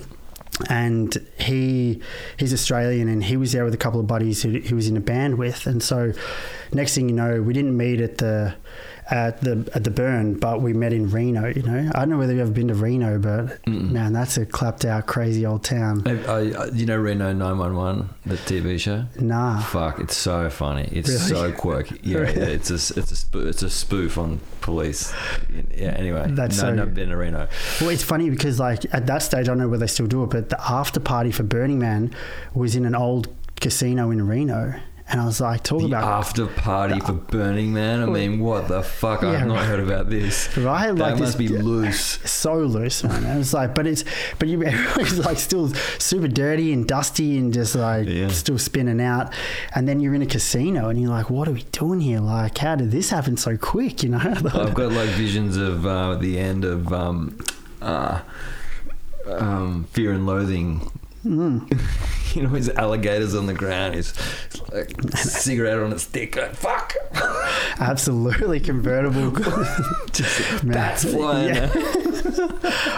and 0.69 1.15
he 1.37 2.01
he's 2.37 2.53
Australian 2.53 3.07
and 3.07 3.23
he 3.23 3.37
was 3.37 3.51
there 3.51 3.63
with 3.63 3.73
a 3.73 3.77
couple 3.77 3.99
of 3.99 4.07
buddies 4.07 4.41
who 4.41 4.51
he 4.59 4.73
was 4.73 4.87
in 4.87 4.97
a 4.97 5.01
band 5.01 5.37
with 5.37 5.67
and 5.67 5.83
so 5.83 6.11
next 6.73 6.95
thing 6.95 7.07
you 7.07 7.15
know 7.15 7.41
we 7.41 7.53
didn't 7.53 7.77
meet 7.77 8.01
at 8.01 8.17
the 8.17 8.55
at 9.09 9.39
the 9.41 9.69
at 9.73 9.83
the 9.85 9.89
burn 9.91 10.33
but 10.33 10.61
we 10.61 10.73
met 10.73 10.91
in 10.91 11.09
Reno 11.09 11.47
you 11.47 11.61
know 11.61 11.89
I 11.95 11.99
don't 11.99 12.09
know 12.09 12.17
whether 12.17 12.33
you've 12.33 12.41
ever 12.41 12.51
been 12.51 12.67
to 12.67 12.73
Reno 12.75 13.17
but 13.17 13.65
man 13.67 14.11
that's 14.13 14.35
a 14.37 14.45
clapped 14.45 14.83
out 14.83 15.05
crazy 15.07 15.45
old 15.45 15.63
town 15.63 16.03
I, 16.05 16.23
I, 16.53 16.65
you 16.73 16.85
know 16.85 16.97
Reno 16.97 17.31
911, 17.31 18.09
the 18.25 18.35
TV 18.35 18.79
show? 18.79 19.05
nah 19.19 19.61
Fuck, 19.61 19.99
it's 19.99 20.15
so 20.17 20.49
funny. 20.49 20.89
It's 20.91 21.07
Really? 21.09 21.19
so 21.19 21.51
quirky. 21.53 21.99
Yeah, 22.03 22.17
Really? 22.19 22.35
yeah, 22.39 22.45
it's 22.47 22.69
a 22.69 22.73
it's 22.99 23.11
a 23.11 23.15
spoof, 23.15 23.47
it's 23.47 23.63
a 23.63 23.69
spoof 23.69 24.17
on 24.17 24.39
police. 24.61 25.13
Yeah. 25.73 25.91
Anyway, 25.97 26.25
That's 26.29 26.61
no, 26.61 26.75
so 26.75 26.75
good. 26.85 26.93
been 26.93 27.09
to 27.09 27.17
Reno. 27.17 27.47
Well, 27.79 27.89
it's 27.91 28.03
funny 28.03 28.29
because 28.29 28.59
like 28.59 28.85
at 28.93 29.07
that 29.07 29.21
stage, 29.23 29.41
I 29.41 29.43
don't 29.43 29.57
know 29.57 29.67
whether 29.69 29.81
they 29.85 29.87
still 29.87 30.07
do 30.07 30.23
it, 30.23 30.29
but 30.31 30.49
the 30.49 30.59
after 30.69 30.99
party 30.99 31.31
for 31.31 31.43
Burning 31.43 31.79
Man 31.79 32.13
was 32.53 32.75
in 32.75 32.85
an 32.85 32.93
old 32.95 33.27
casino 33.61 34.11
in 34.11 34.27
Reno, 34.27 34.73
and 35.09 35.21
I 35.21 35.25
was 35.25 35.39
like, 35.39 35.63
talk 35.63 35.79
The 35.81 35.87
about 35.87 36.03
after 36.03 36.47
party 36.47 36.99
for 36.99 37.13
Burning 37.13 37.71
Man. 37.73 38.01
I 38.03 38.05
mean, 38.17 38.39
what 38.39 38.67
the 38.67 38.83
fuck? 38.83 39.21
Yeah, 39.21 39.29
I've 39.31 39.47
not 39.47 39.55
right. 39.57 39.65
heard 39.65 39.79
about 39.79 40.09
this. 40.09 40.55
Right, 40.57 40.87
that 40.87 40.95
like 40.97 41.13
this- 41.13 41.21
must 41.21 41.37
be 41.37 41.47
loose. 41.47 42.01
so 42.29 42.55
loose, 42.55 43.03
man. 43.03 43.23
It 43.23 43.37
was 43.37 43.53
like, 43.53 43.73
but 43.73 43.87
it's, 43.87 44.03
but 44.37 44.47
you, 44.49 44.61
everybody's 44.65 45.19
like 45.19 45.37
still 45.37 45.69
super 45.99 46.27
dirty 46.27 46.73
and 46.73 46.87
dusty 46.87 47.37
and 47.37 47.53
just 47.53 47.73
like 47.75 48.07
Yeah. 48.07 48.27
still 48.29 48.57
spinning 48.59 48.99
out. 49.01 49.33
And 49.73 49.87
then 49.87 49.99
you're 49.99 50.13
in 50.13 50.21
a 50.21 50.25
casino 50.27 50.89
and 50.89 50.99
you're 51.01 51.09
like, 51.11 51.29
what 51.29 51.47
are 51.47 51.53
we 51.53 51.63
doing 51.71 52.01
here? 52.01 52.19
Like, 52.19 52.57
how 52.57 52.75
did 52.75 52.91
this 52.91 53.09
happen 53.09 53.37
so 53.37 53.55
quick? 53.57 54.03
You 54.03 54.09
know? 54.09 54.19
I've 54.19 54.73
got 54.73 54.91
like 54.91 55.09
visions 55.11 55.55
of 55.57 55.85
uh, 55.85 56.15
the 56.15 56.37
end 56.37 56.65
of 56.65 56.91
um, 56.91 57.37
uh, 57.81 58.21
um, 59.25 59.85
Fear 59.91 60.13
and 60.13 60.25
Loathing. 60.25 60.91
Mm. 61.27 62.35
you 62.35 62.43
know, 62.43 62.49
his 62.49 62.69
alligators 62.69 63.35
on 63.35 63.45
the 63.47 63.53
ground. 63.53 63.95
He's 63.95 64.13
like 64.71 64.93
cigarette 65.15 65.79
on 65.79 65.91
a 65.91 65.99
stick. 65.99 66.33
Going, 66.33 66.53
Fuck. 66.53 66.95
Absolutely 67.79 68.59
convertible. 68.59 69.31
Just 70.11 70.63
Man. 70.63 70.73
bats 70.73 71.03
flying. 71.03 71.55
Yeah. 71.55 71.71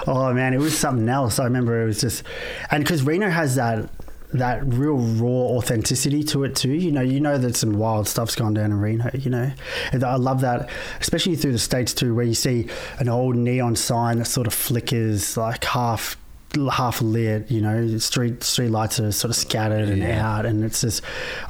oh 0.08 0.32
man, 0.34 0.54
it 0.54 0.60
was 0.60 0.78
something 0.78 1.10
else. 1.10 1.40
I 1.40 1.46
remember 1.46 1.82
it 1.82 1.86
was 1.86 2.02
just, 2.02 2.24
and 2.72 2.84
because 2.84 3.04
Reno 3.04 3.30
has 3.30 3.56
that 3.56 3.90
that 4.32 4.64
real 4.66 4.98
raw 4.98 5.58
authenticity 5.58 6.24
to 6.24 6.44
it 6.44 6.56
too. 6.56 6.72
You 6.72 6.92
know, 6.92 7.02
you 7.02 7.20
know 7.20 7.38
that 7.38 7.56
some 7.56 7.74
wild 7.74 8.08
stuff's 8.08 8.36
gone 8.36 8.54
down 8.54 8.66
in 8.66 8.80
Reno. 8.80 9.10
You 9.14 9.30
know, 9.30 9.52
and 9.92 10.04
I 10.04 10.16
love 10.16 10.42
that, 10.42 10.70
especially 11.00 11.36
through 11.36 11.54
the 11.54 11.60
states 11.60 11.94
too, 11.94 12.14
where 12.14 12.26
you 12.26 12.36
see 12.36 12.68
an 13.00 13.10
old 13.10 13.36
neon 13.36 13.76
sign 13.76 14.20
that 14.20 14.26
sort 14.26 14.48
of 14.48 14.54
flickers 14.54 15.36
like 15.36 15.64
half 15.64 16.16
half 16.72 17.02
lit, 17.02 17.50
you 17.52 17.62
know, 17.62 17.98
street 18.00 18.44
street 18.44 18.70
lights 18.70 19.00
are 19.00 19.12
sort 19.12 19.30
of 19.30 19.36
scattered 19.36 19.88
and 19.90 20.00
Yeah. 20.02 20.28
out, 20.38 20.46
and 20.46 20.64
it's 20.64 20.82
just, 20.82 21.02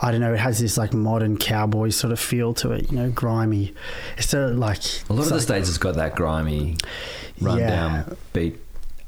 I 0.01 0.11
don't 0.11 0.19
know, 0.21 0.33
it 0.33 0.39
has 0.39 0.59
this 0.59 0.77
like 0.77 0.93
modern 0.93 1.37
cowboy 1.37 1.89
sort 1.89 2.11
of 2.11 2.19
feel 2.19 2.53
to 2.55 2.71
it, 2.71 2.91
you 2.91 2.97
know, 2.97 3.09
grimy. 3.09 3.73
It's 4.17 4.27
sort 4.29 4.51
of 4.51 4.57
like 4.57 4.79
A 5.09 5.13
lot 5.13 5.23
of 5.23 5.29
the 5.29 5.35
like- 5.35 5.41
states 5.43 5.67
has 5.69 5.77
got 5.77 5.95
that 5.95 6.15
grimy, 6.15 6.77
rundown 7.39 7.91
Yeah. 8.07 8.13
beat. 8.33 8.59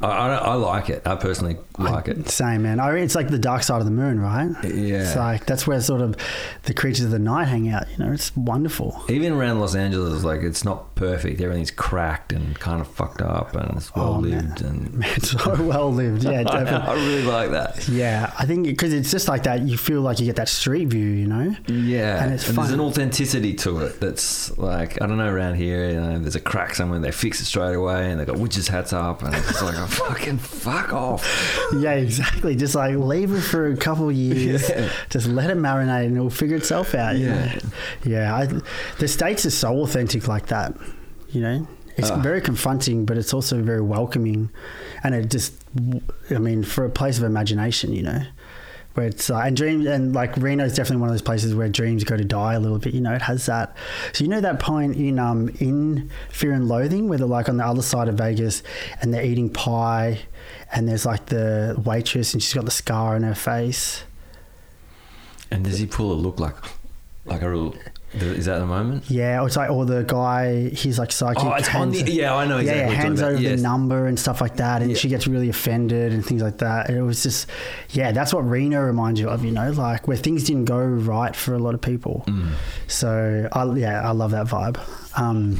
I, 0.04 0.08
I, 0.08 0.36
I 0.36 0.54
like 0.56 0.90
it. 0.90 1.06
I 1.06 1.16
personally 1.16 1.58
like 1.78 2.08
it. 2.08 2.30
Same 2.30 2.64
man. 2.64 2.80
I, 2.80 2.96
it's 2.98 3.16
like 3.16 3.28
the 3.30 3.40
dark 3.40 3.64
side 3.64 3.80
of 3.80 3.86
the 3.86 3.92
moon, 3.92 4.20
right? 4.20 4.50
Yeah. 4.64 5.02
It's 5.04 5.16
like 5.16 5.46
that's 5.46 5.66
where 5.68 5.80
sort 5.82 6.02
of 6.02 6.16
the 6.64 6.74
creatures 6.74 7.06
of 7.06 7.12
the 7.12 7.20
night 7.20 7.46
hang 7.46 7.70
out. 7.70 7.90
You 7.92 8.06
know, 8.06 8.12
it's 8.14 8.36
wonderful. 8.36 9.04
Even 9.10 9.34
around 9.34 9.60
Los 9.60 9.76
Angeles, 9.76 10.24
like 10.24 10.42
it's 10.42 10.64
not 10.64 10.96
perfect. 10.96 11.42
Everything's 11.42 11.72
cracked 11.72 12.34
and 12.34 12.60
kind 12.60 12.82
of 12.82 12.88
fucked 12.88 13.22
up, 13.22 13.56
and 13.56 13.78
it's 13.78 13.92
oh, 13.96 14.00
well 14.02 14.14
Oh, 14.16 14.20
lived. 14.20 14.62
And 14.62 15.04
it's 15.16 15.32
so 15.32 15.64
well 15.64 15.92
lived. 15.92 16.24
Yeah, 16.24 16.44
definitely. 16.44 16.88
I 16.88 16.94
really 16.94 17.24
like 17.24 17.52
that. 17.52 17.88
Yeah, 17.88 18.34
I 18.38 18.46
think 18.46 18.66
because 18.66 18.94
it's 18.94 19.12
just 19.12 19.28
like 19.28 19.44
that. 19.44 19.62
You 19.62 19.78
feel 19.78 20.02
like 20.02 20.20
you 20.20 20.26
get 20.26 20.36
that 20.38 20.50
street 20.50 20.86
view. 20.90 21.06
You 21.06 21.28
know. 21.28 21.56
Yeah, 21.68 22.24
And 22.24 22.34
it's 22.34 22.44
there's 22.46 22.56
fun. 22.56 22.74
an 22.74 22.80
authenticity 22.80 23.54
to 23.56 23.80
it 23.86 24.00
that's 24.00 24.58
like 24.58 25.02
I 25.02 25.08
don't 25.08 25.18
know 25.18 25.28
around 25.28 25.56
here. 25.56 25.90
You 25.90 26.00
know, 26.02 26.20
there's 26.20 26.36
a 26.36 26.40
crack 26.42 26.76
somewhere, 26.76 27.00
they 27.00 27.12
fix 27.12 27.40
it 27.42 27.46
straight 27.46 27.76
away, 27.76 28.12
and 28.12 28.20
they 28.20 28.26
got 28.26 28.38
witches 28.38 28.68
hats 28.68 28.94
up, 28.94 29.24
and 29.24 29.34
it's 29.34 29.62
like, 29.62 29.76
oh, 29.78 29.88
fucking 29.92 30.38
fuck 30.40 30.94
off. 30.94 31.24
Yeah, 31.78 31.94
exactly. 31.94 32.56
Just 32.56 32.76
like 32.76 32.96
leave 32.96 33.32
it 33.34 33.42
for 33.42 33.68
a 33.68 33.78
couple 33.78 34.10
of 34.10 34.16
years. 34.16 34.70
Yeah. 34.70 34.90
Just 35.10 35.28
let 35.28 35.50
it 35.50 35.58
marinate, 35.58 36.06
and 36.08 36.16
it'll 36.18 36.30
figure 36.30 36.56
itself 36.58 36.96
out. 36.96 37.18
Yeah. 37.18 37.60
yeah. 38.04 38.36
I, 38.36 38.48
the 39.00 39.08
states 39.08 39.46
is 39.46 39.58
so 39.58 39.82
authentic 39.84 40.28
like 40.28 40.48
that. 40.48 40.76
You 41.30 41.42
know, 41.42 41.68
it's 41.98 42.10
Ah. 42.12 42.20
very 42.22 42.42
confronting, 42.42 43.06
but 43.06 43.18
it's 43.18 43.34
also 43.34 43.62
very 43.62 43.82
welcoming, 43.82 44.50
and 45.04 45.14
it 45.16 45.30
just, 45.30 45.54
I 46.30 46.38
mean, 46.40 46.64
for 46.64 46.84
a 46.86 46.90
place 46.90 47.18
of 47.18 47.24
imagination, 47.24 47.94
you 47.94 48.04
know. 48.04 48.22
Where 48.94 49.08
it's 49.08 49.30
uh, 49.30 49.38
and 49.38 49.56
dreams 49.56 49.86
and 49.86 50.14
like 50.14 50.36
Reno 50.36 50.66
is 50.66 50.76
definitely 50.76 51.02
one 51.02 51.10
of 51.10 51.14
those 51.14 51.22
places 51.22 51.56
where 51.56 51.70
dreams 51.70 52.04
go 52.04 52.18
to 52.18 52.26
die 52.26 52.56
a 52.56 52.60
little 52.60 52.78
bit. 52.78 52.94
You 52.94 53.02
know, 53.02 53.14
it 53.14 53.22
has 53.22 53.46
that. 53.46 53.76
So 54.14 54.24
you 54.24 54.30
know 54.30 54.42
that 54.42 54.60
point 54.60 54.96
in 54.98 55.18
um 55.18 55.50
in 55.60 56.10
Fear 56.30 56.54
and 56.54 56.68
Loathing 56.68 57.08
where 57.08 57.18
they're 57.18 57.28
like 57.28 57.48
on 57.48 57.58
the 57.58 57.66
other 57.66 57.82
side 57.82 58.08
of 58.08 58.16
Vegas 58.16 58.64
and 59.02 59.14
they're 59.14 59.24
eating 59.24 59.50
pie, 59.50 60.20
and 60.74 60.88
there's 60.88 61.06
like 61.06 61.28
the 61.28 61.82
waitress 61.86 62.34
and 62.34 62.44
she's 62.44 62.54
got 62.54 62.66
the 62.66 62.72
scar 62.72 63.16
on 63.16 63.24
her 63.24 63.36
face. 63.36 64.04
And 65.50 65.64
does 65.64 65.80
he 65.80 65.86
pull 65.86 66.12
a 66.12 66.16
look 66.16 66.40
like, 66.40 66.56
like 67.26 67.42
a 67.42 67.50
real? 67.50 67.76
Is 68.14 68.46
that 68.46 68.60
the 68.60 68.66
moment? 68.66 69.10
Yeah, 69.10 69.42
or 69.42 69.48
it's 69.48 69.56
like 69.56 69.70
or 69.70 69.86
the 69.86 70.04
guy 70.04 70.68
he's 70.70 71.00
like 71.00 71.12
psychic. 71.14 71.44
Oh, 71.44 71.54
it's 71.54 71.74
on 71.74 71.92
the. 71.92 72.00
Yeah, 72.12 72.36
I 72.36 72.46
know 72.46 72.58
exactly. 72.58 72.82
yeah, 72.82 72.88
you're 72.90 72.96
hands 72.98 73.22
over 73.22 73.32
about. 73.36 73.44
the 73.44 73.58
number 73.58 74.08
and 74.08 74.20
stuff 74.20 74.42
like 74.42 74.58
that, 74.58 74.82
and 74.82 74.92
Yeah. 74.92 74.98
she 74.98 75.08
gets 75.08 75.28
really 75.28 75.48
offended 75.48 76.12
and 76.12 76.26
things 76.26 76.42
like 76.42 76.58
that. 76.58 76.90
It 76.90 77.02
was 77.02 77.24
just, 77.24 77.48
yeah, 77.92 78.12
that's 78.12 78.34
what 78.34 78.42
Reno 78.42 78.82
reminds 78.82 79.20
you 79.20 79.30
of, 79.30 79.46
you 79.46 79.52
know, 79.52 79.72
like 79.72 80.08
where 80.10 80.18
things 80.18 80.44
didn't 80.44 80.66
go 80.66 80.78
right 80.80 81.34
for 81.36 81.54
a 81.54 81.60
lot 81.60 81.74
of 81.74 81.80
people. 81.82 82.26
Mm. 82.28 82.50
So, 82.88 83.48
I, 83.54 83.66
yeah, 83.76 84.02
I 84.08 84.12
love 84.12 84.32
that 84.32 84.48
vibe. 84.48 84.78
Um, 85.18 85.56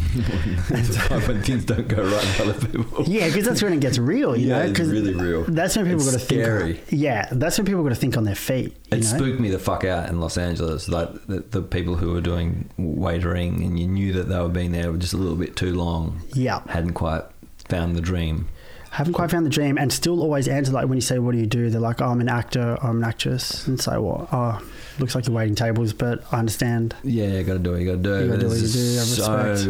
when 0.70 1.42
things 1.44 1.66
don't 1.66 1.88
go 1.88 1.98
right 2.04 2.12
with 2.12 2.42
other 2.42 2.68
people. 2.68 3.04
yeah, 3.06 3.28
because 3.28 3.46
that's 3.46 3.62
when 3.62 3.74
it 3.74 3.80
gets 3.80 3.98
real, 3.98 4.36
you 4.36 4.48
Yeah, 4.50 4.60
know, 4.60 4.70
it's 4.72 4.80
really 4.80 5.14
real. 5.14 5.44
That's 5.44 5.76
when 5.76 5.86
people 5.86 6.02
It's 6.02 6.12
got 6.12 6.20
to 6.20 6.26
think. 6.26 6.42
scary. 6.42 6.82
Yeah, 6.90 7.28
that's 7.32 7.58
when 7.58 7.66
people 7.66 7.84
got 7.84 7.90
to 7.90 7.96
think 7.96 8.18
on 8.18 8.24
their 8.24 8.36
feet. 8.36 8.74
You 8.92 8.98
It 8.98 9.04
know? 9.04 9.18
spooked 9.18 9.40
me 9.40 9.50
the 9.50 9.60
fuck 9.60 9.84
out 9.84 10.10
in 10.10 10.20
Los 10.20 10.38
Angeles. 10.38 10.88
Like 10.90 11.10
the, 11.28 11.40
the 11.42 11.62
people 11.62 11.96
who 11.96 12.14
were 12.14 12.22
doing 12.22 12.70
waitering, 12.80 13.58
and 13.66 13.80
you 13.80 13.88
knew 13.88 14.14
that 14.14 14.30
they 14.30 14.40
were 14.40 14.50
being 14.50 14.72
there 14.72 14.92
just 14.94 15.14
a 15.14 15.18
little 15.18 15.38
bit 15.38 15.56
too 15.56 15.74
long. 15.74 16.22
Yeah. 16.34 16.62
hadn't 16.70 16.94
quite 16.94 17.24
found 17.70 17.96
the 17.96 18.02
dream. 18.02 18.48
haven't 18.92 19.14
quite 19.14 19.32
found 19.32 19.46
the 19.46 19.50
dream 19.50 19.78
and 19.78 19.92
still 19.94 20.22
always 20.22 20.48
answer 20.48 20.72
like 20.74 20.88
when 20.88 20.98
you 20.98 21.02
say 21.02 21.18
what 21.20 21.32
do 21.32 21.38
you 21.38 21.46
do 21.46 21.70
they're 21.70 21.80
like 21.80 22.02
oh, 22.02 22.08
i'm 22.08 22.20
an 22.20 22.28
actor 22.28 22.78
i'm 22.82 22.98
an 22.98 23.04
actress 23.06 23.66
and 23.66 23.80
so 23.80 24.02
what 24.02 24.28
oh 24.34 24.62
looks 25.00 25.16
like 25.16 25.26
you're 25.28 25.36
waiting 25.36 25.56
tables 25.56 25.94
but 25.94 26.24
i 26.32 26.40
understand 26.40 26.96
Yeah, 27.04 27.28
you 27.28 27.44
got 27.44 27.54
to 27.54 27.60
do 27.60 27.72
what 27.72 27.80
you 27.82 27.86
got 27.86 28.04
to 28.04 28.04
do. 28.04 28.20
You 28.24 28.28
gotta 28.28 28.40
do 28.42 28.48
But 28.48 28.50
what 28.50 28.60
you 28.62 28.68
do, 28.68 28.80
I 28.80 29.04
just 29.04 29.18
respect. 29.20 29.60
So 29.60 29.70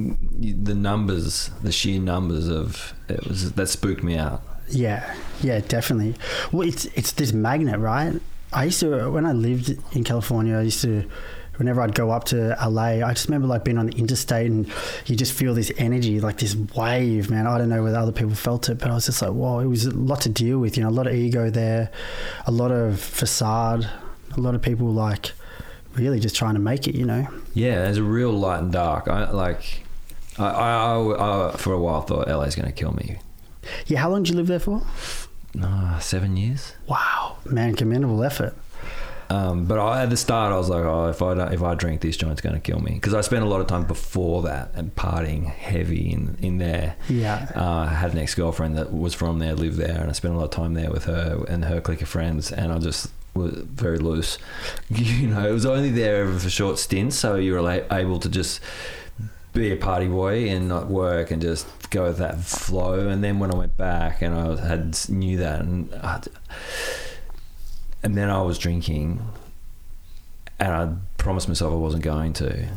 mm, 0.00 0.64
the 0.64 0.74
numbers, 0.74 1.50
the 1.62 1.72
sheer 1.72 2.00
numbers 2.00 2.48
of 2.48 2.94
it 3.08 3.26
was 3.26 3.52
that 3.52 3.66
spooked 3.68 4.02
me 4.02 4.16
out. 4.16 4.42
yeah 4.68 5.14
yeah 5.42 5.60
definitely 5.60 6.14
well 6.52 6.66
it's 6.66 6.84
it's 6.94 7.12
this 7.12 7.32
magnet 7.32 7.78
right 7.80 8.14
i 8.52 8.64
used 8.66 8.78
to 8.80 9.10
when 9.10 9.26
i 9.26 9.32
lived 9.32 9.76
in 9.96 10.04
california 10.04 10.56
i 10.56 10.62
used 10.62 10.80
to 10.82 11.08
whenever 11.56 11.82
I'd 11.82 11.94
go 11.94 12.10
up 12.10 12.24
to 12.24 12.56
LA, 12.66 13.04
I 13.06 13.12
just 13.12 13.26
remember 13.28 13.46
like 13.46 13.64
being 13.64 13.76
on 13.76 13.84
the 13.88 13.96
interstate 13.98 14.50
and 14.50 14.66
you 15.04 15.14
just 15.14 15.34
feel 15.34 15.52
this 15.52 15.70
energy, 15.76 16.18
like 16.18 16.38
this 16.38 16.56
wave, 16.74 17.28
man. 17.28 17.46
I 17.46 17.58
don't 17.58 17.68
know 17.68 17.82
whether 17.82 17.98
other 17.98 18.12
people 18.12 18.34
felt 18.34 18.70
it, 18.70 18.78
but 18.78 18.90
I 18.90 18.94
was 18.94 19.04
just 19.04 19.20
like, 19.20 19.32
whoa, 19.32 19.58
it 19.58 19.66
was 19.66 19.84
a 19.84 19.90
lot 19.90 20.22
to 20.22 20.30
deal 20.30 20.58
with, 20.58 20.78
you 20.78 20.82
know, 20.84 20.88
a 20.88 20.96
lot 21.00 21.06
of 21.06 21.12
ego 21.12 21.50
there, 21.50 21.90
a 22.46 22.50
lot 22.50 22.70
of 22.70 22.98
facade, 22.98 23.86
a 24.36 24.40
lot 24.40 24.54
of 24.54 24.62
people 24.62 24.86
like 24.88 25.32
really 25.94 26.20
just 26.20 26.36
trying 26.36 26.54
to 26.54 26.60
make 26.60 26.86
it, 26.86 26.94
you 26.94 27.04
know. 27.04 27.26
Yeah, 27.54 27.82
there's 27.82 27.98
a 27.98 28.02
real 28.02 28.32
light 28.32 28.60
and 28.60 28.72
dark. 28.72 29.08
I 29.08 29.30
like. 29.30 29.82
I, 30.38 30.46
I, 30.46 31.48
I, 31.50 31.56
for 31.56 31.72
a 31.72 31.78
while 31.78 32.02
thought 32.02 32.28
LA's 32.28 32.54
going 32.54 32.66
to 32.66 32.72
kill 32.72 32.92
me. 32.92 33.18
Yeah, 33.86 33.98
how 33.98 34.10
long 34.10 34.22
did 34.22 34.30
you 34.30 34.36
live 34.36 34.46
there 34.46 34.60
for? 34.60 34.82
Ah, 35.60 35.98
seven 36.00 36.36
years. 36.36 36.74
Wow, 36.86 37.36
man, 37.44 37.74
commendable 37.74 38.22
effort. 38.22 38.54
Um, 39.28 39.66
but 39.66 39.78
I, 39.78 40.02
at 40.02 40.10
the 40.10 40.16
start, 40.16 40.52
I 40.52 40.56
was 40.56 40.68
like, 40.68 40.84
"Oh, 40.84 41.08
if 41.08 41.22
I 41.22 41.34
don't, 41.34 41.52
if 41.52 41.62
I 41.62 41.74
drink 41.74 42.00
this 42.00 42.16
joint's 42.16 42.40
going 42.40 42.54
to 42.56 42.60
kill 42.60 42.80
me," 42.80 42.94
because 42.94 43.14
I 43.14 43.20
spent 43.20 43.44
a 43.44 43.48
lot 43.48 43.60
of 43.60 43.68
time 43.68 43.84
before 43.84 44.42
that 44.42 44.72
and 44.74 44.94
partying 44.96 45.46
heavy 45.46 46.10
in 46.10 46.36
in 46.40 46.58
there. 46.58 46.96
Yeah. 47.08 47.48
Uh, 47.54 47.86
I 47.88 47.94
had 47.94 48.12
an 48.12 48.18
ex 48.18 48.34
girlfriend 48.34 48.76
that 48.76 48.92
was 48.92 49.14
from 49.14 49.38
there, 49.38 49.54
lived 49.54 49.76
there, 49.76 50.00
and 50.00 50.10
I 50.10 50.12
spent 50.12 50.34
a 50.34 50.36
lot 50.36 50.44
of 50.44 50.50
time 50.50 50.74
there 50.74 50.90
with 50.90 51.04
her 51.04 51.44
and 51.48 51.64
her 51.64 51.80
clique 51.80 52.02
of 52.02 52.08
friends, 52.08 52.50
and 52.50 52.72
I 52.72 52.78
just 52.78 53.10
very 53.48 53.98
loose. 53.98 54.38
You 54.90 55.28
know, 55.28 55.48
it 55.48 55.52
was 55.52 55.66
only 55.66 55.90
there 55.90 56.22
ever 56.22 56.38
for 56.38 56.50
short 56.50 56.78
stints, 56.78 57.16
so 57.16 57.36
you 57.36 57.54
were 57.54 57.84
able 57.90 58.18
to 58.20 58.28
just 58.28 58.60
be 59.52 59.72
a 59.72 59.76
party 59.76 60.06
boy 60.06 60.48
and 60.48 60.68
not 60.68 60.86
work 60.88 61.30
and 61.32 61.42
just 61.42 61.66
go 61.90 62.04
with 62.04 62.18
that 62.18 62.40
flow. 62.40 63.08
And 63.08 63.22
then 63.24 63.38
when 63.40 63.52
I 63.52 63.56
went 63.56 63.76
back 63.76 64.22
and 64.22 64.34
I 64.34 64.56
had 64.66 64.96
knew 65.08 65.36
that, 65.38 65.60
and 65.60 65.92
I, 65.94 66.20
and 68.02 68.16
then 68.16 68.30
I 68.30 68.42
was 68.42 68.58
drinking, 68.58 69.20
and 70.58 70.72
I 70.72 70.94
promised 71.18 71.48
myself 71.48 71.72
I 71.72 71.76
wasn't 71.76 72.02
going 72.04 72.32
to. 72.34 72.68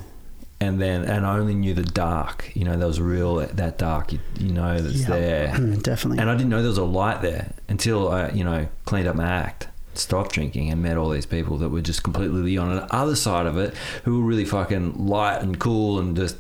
And 0.60 0.82
then, 0.82 1.04
and 1.04 1.26
I 1.26 1.38
only 1.38 1.56
knew 1.56 1.74
the 1.74 1.84
dark. 1.84 2.50
You 2.56 2.64
know, 2.64 2.78
there 2.78 2.88
was 2.88 3.02
real 3.02 3.36
that 3.36 3.78
dark. 3.78 4.14
You, 4.14 4.20
you 4.40 4.54
know, 4.54 4.80
that's 4.80 5.02
Yeah. 5.02 5.08
there. 5.10 5.48
Mm, 5.50 5.84
definitely. 5.84 6.20
And 6.20 6.30
I 6.30 6.36
didn't 6.36 6.50
know 6.50 6.60
there 6.62 6.70
was 6.70 6.78
a 6.78 6.84
light 6.86 7.22
there 7.22 7.52
until 7.68 8.10
I, 8.10 8.30
you 8.30 8.44
know, 8.46 8.68
cleaned 8.86 9.08
up 9.08 9.16
my 9.18 9.26
act, 9.28 9.68
stopped 9.98 10.32
drinking, 10.34 10.70
and 10.72 10.82
met 10.82 10.98
all 10.98 11.10
these 11.10 11.26
people 11.26 11.58
that 11.60 11.70
were 11.70 11.82
just 11.82 12.04
completely 12.04 12.58
on 12.58 12.76
the 12.76 12.94
other 12.94 13.16
side 13.16 13.46
of 13.46 13.58
it, 13.58 13.74
who 14.04 14.20
were 14.22 14.26
really 14.28 14.46
fucking 14.46 15.08
light 15.08 15.42
and 15.42 15.60
cool 15.60 16.00
and 16.00 16.16
just 16.16 16.38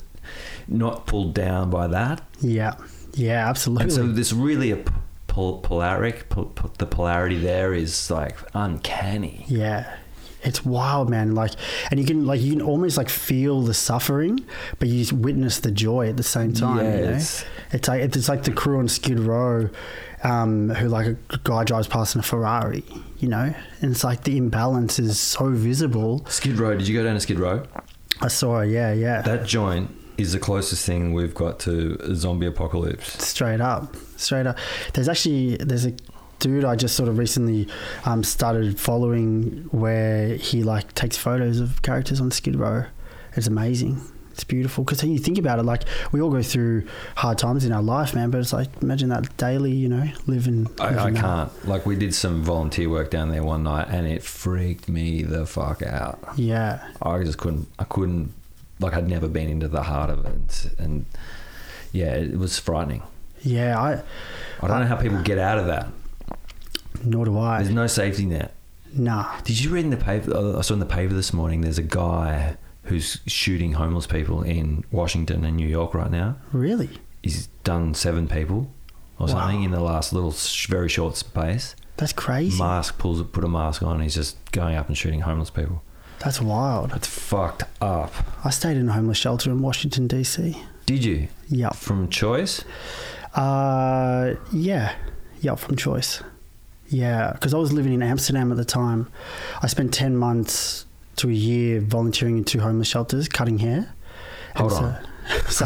not 0.67 1.05
pulled 1.05 1.33
down 1.33 1.69
by 1.69 1.87
that. 1.87 2.21
yeah, 2.41 2.75
yeah, 3.13 3.47
absolutely. 3.49 3.83
And 3.85 3.93
so 3.93 4.07
this 4.07 4.33
really 4.33 4.71
a 4.71 4.83
pol- 5.27 5.61
polaric, 5.61 6.29
pol- 6.29 6.45
pol- 6.45 6.71
the 6.77 6.85
polarity 6.85 7.37
there 7.37 7.73
is 7.73 8.09
like 8.09 8.37
uncanny. 8.53 9.45
Yeah. 9.47 9.97
It's 10.45 10.65
wild, 10.65 11.09
man. 11.09 11.35
Like, 11.35 11.51
and 11.89 11.99
you 12.01 12.05
can 12.05 12.25
like 12.25 12.41
you 12.41 12.51
can 12.51 12.61
almost 12.61 12.97
like 12.97 13.07
feel 13.07 13.61
the 13.61 13.73
suffering, 13.73 14.45
but 14.77 14.89
you 14.89 14.99
just 14.99 15.13
witness 15.13 15.59
the 15.61 15.71
joy 15.71 16.09
at 16.09 16.17
the 16.17 16.23
same 16.23 16.51
time. 16.53 16.83
Yeah, 16.83 16.95
you 16.95 17.01
know? 17.01 17.09
it's- 17.11 17.45
it's 17.71 17.87
like 17.87 18.01
it's 18.01 18.27
like 18.29 18.43
the 18.43 18.51
crew 18.51 18.77
on 18.79 18.87
Skid 18.89 19.19
Row, 19.21 19.69
um, 20.23 20.69
who 20.69 20.87
like 20.87 21.07
a 21.07 21.17
guy 21.43 21.63
drives 21.63 21.87
past 21.87 22.15
in 22.15 22.19
a 22.19 22.23
Ferrari, 22.23 22.83
you 23.19 23.27
know, 23.27 23.53
and 23.81 23.91
it's 23.91 24.03
like 24.03 24.23
the 24.23 24.37
imbalance 24.37 24.99
is 24.99 25.19
so 25.19 25.49
visible. 25.49 26.25
Skid 26.27 26.57
Row. 26.57 26.75
Did 26.77 26.87
you 26.87 26.97
go 26.97 27.03
down 27.03 27.13
to 27.15 27.19
Skid 27.19 27.39
Row? 27.39 27.63
I 28.21 28.27
saw 28.29 28.59
it. 28.61 28.69
Yeah, 28.69 28.93
yeah. 28.93 29.21
That 29.21 29.45
joint 29.45 29.91
is 30.17 30.33
the 30.33 30.39
closest 30.39 30.85
thing 30.85 31.13
we've 31.13 31.33
got 31.33 31.59
to 31.61 31.97
a 32.01 32.15
zombie 32.15 32.45
apocalypse. 32.45 33.23
straight 33.23 33.59
up 33.59 33.95
straight 34.15 34.45
up 34.45 34.55
there's 34.93 35.09
actually 35.09 35.57
there's 35.57 35.85
a 35.85 35.93
dude 36.37 36.63
i 36.63 36.75
just 36.75 36.95
sort 36.95 37.09
of 37.09 37.17
recently 37.17 37.67
um, 38.05 38.23
started 38.23 38.79
following 38.79 39.67
where 39.71 40.35
he 40.35 40.61
like 40.61 40.93
takes 40.93 41.17
photos 41.17 41.59
of 41.59 41.81
characters 41.81 42.21
on 42.21 42.29
skid 42.29 42.55
row 42.55 42.85
it's 43.35 43.47
amazing 43.47 43.99
it's 44.33 44.43
beautiful 44.43 44.83
because 44.83 45.03
you 45.03 45.17
think 45.17 45.37
about 45.37 45.59
it 45.59 45.63
like 45.63 45.83
we 46.11 46.19
all 46.21 46.29
go 46.29 46.41
through 46.41 46.85
hard 47.15 47.37
times 47.37 47.63
in 47.65 47.71
our 47.71 47.81
life 47.81 48.13
man 48.15 48.29
but 48.31 48.39
it's 48.39 48.51
like 48.51 48.67
imagine 48.81 49.09
that 49.09 49.35
daily 49.37 49.71
you 49.71 49.87
know 49.87 50.05
living, 50.27 50.67
I, 50.79 50.85
I 50.87 50.89
living 50.95 51.13
that. 51.15 51.21
can't. 51.21 51.67
Like 51.67 51.85
we 51.85 51.95
did 51.95 52.13
some 52.13 52.43
volunteer 52.43 52.89
work 52.89 53.09
down 53.11 53.29
there 53.29 53.43
one 53.43 53.63
night, 53.63 53.87
and 53.89 54.05
it 54.07 54.23
freaked 54.23 54.89
me 54.89 55.23
the 55.23 55.45
fuck 55.45 55.81
out. 55.81 56.19
yeah 56.35 56.83
I 57.01 57.23
just 57.23 57.37
couldn't. 57.37 57.67
I 57.79 57.83
couldn't. 57.85 58.33
Like 58.79 58.93
I'd 58.93 59.07
never 59.07 59.27
been 59.27 59.47
into 59.49 59.67
the 59.67 59.83
heart 59.83 60.09
of 60.09 60.25
it, 60.25 60.69
and 60.79 61.05
yeah, 61.91 62.15
it 62.15 62.37
was 62.37 62.57
frightening. 62.59 63.03
yeah 63.43 63.79
i 63.79 64.01
I 64.63 64.67
don't 64.67 64.79
know 64.81 64.87
how 64.87 64.95
people 64.97 65.21
get 65.21 65.37
out 65.37 65.57
of 65.59 65.67
that. 65.67 65.87
nor 67.03 67.25
do 67.25 67.37
i 67.37 67.59
There's 67.61 67.73
no 67.73 67.87
safety 67.87 68.25
net. 68.25 68.53
nah 68.93 69.39
Did 69.43 69.61
you 69.61 69.69
read 69.69 69.85
in 69.85 69.91
the 69.91 69.97
paper? 69.97 70.57
I 70.57 70.61
saw 70.61 70.73
in 70.73 70.79
the 70.79 70.85
paper 70.85 71.13
this 71.13 71.33
morning. 71.33 71.61
There's 71.61 71.77
a 71.77 71.83
guy 71.83 72.57
who's 72.83 73.19
shooting 73.27 73.73
homeless 73.73 74.07
people 74.07 74.41
in 74.43 74.83
Washington 74.91 75.43
and 75.45 75.55
New 75.57 75.67
York 75.67 75.93
right 75.93 76.11
now. 76.11 76.35
really 76.51 76.89
He's 77.21 77.47
done 77.63 77.93
seven 77.93 78.27
people 78.27 78.69
or 79.17 79.27
Wow. 79.27 79.33
something 79.33 79.63
in 79.63 79.71
the 79.71 79.79
last 79.79 80.11
little 80.11 80.31
sh- 80.33 80.67
very 80.67 80.89
short 80.89 81.15
space. 81.15 81.75
That's 81.97 82.11
crazy. 82.11 82.57
Mask 82.57 82.97
pulls 82.97 83.21
put 83.23 83.43
a 83.43 83.47
mask 83.47 83.81
on. 83.83 84.01
He's 84.01 84.15
just 84.15 84.35
going 84.51 84.75
up 84.75 84.87
and 84.89 84.97
shooting 84.97 85.21
homeless 85.21 85.49
people. 85.49 85.81
That's 86.19 86.41
wild. 86.41 86.91
It's 86.95 87.07
fucked 87.07 87.63
up. 87.81 88.13
I 88.43 88.49
stayed 88.49 88.77
in 88.77 88.89
a 88.89 88.93
homeless 88.93 89.17
shelter 89.17 89.51
in 89.51 89.61
Washington 89.61 90.07
D.C. 90.07 90.57
Did 90.85 91.05
you 91.05 91.27
Yep. 91.49 91.75
from 91.75 92.09
choice? 92.09 92.63
Uh, 93.33 94.33
yeah. 94.51 94.93
Yep, 95.41 95.59
from 95.59 95.75
choice. 95.75 96.21
Yeah, 96.89 97.31
because 97.33 97.53
I 97.53 97.57
was 97.57 97.71
living 97.73 97.93
in 97.93 98.01
Amsterdam 98.03 98.51
at 98.51 98.57
the 98.57 98.65
time. 98.65 99.07
I 99.61 99.67
spent 99.67 99.93
10 99.93 100.15
months 100.17 100.85
to 101.17 101.29
a 101.29 101.33
year 101.33 101.79
volunteering 101.81 102.37
in 102.37 102.43
two 102.43 102.59
homeless 102.59 102.87
shelters, 102.87 103.27
cutting 103.27 103.59
hair. 103.59 103.93
And 104.55 104.69
Hold 104.69 104.73
on. 104.73 104.97
So, 105.47 105.65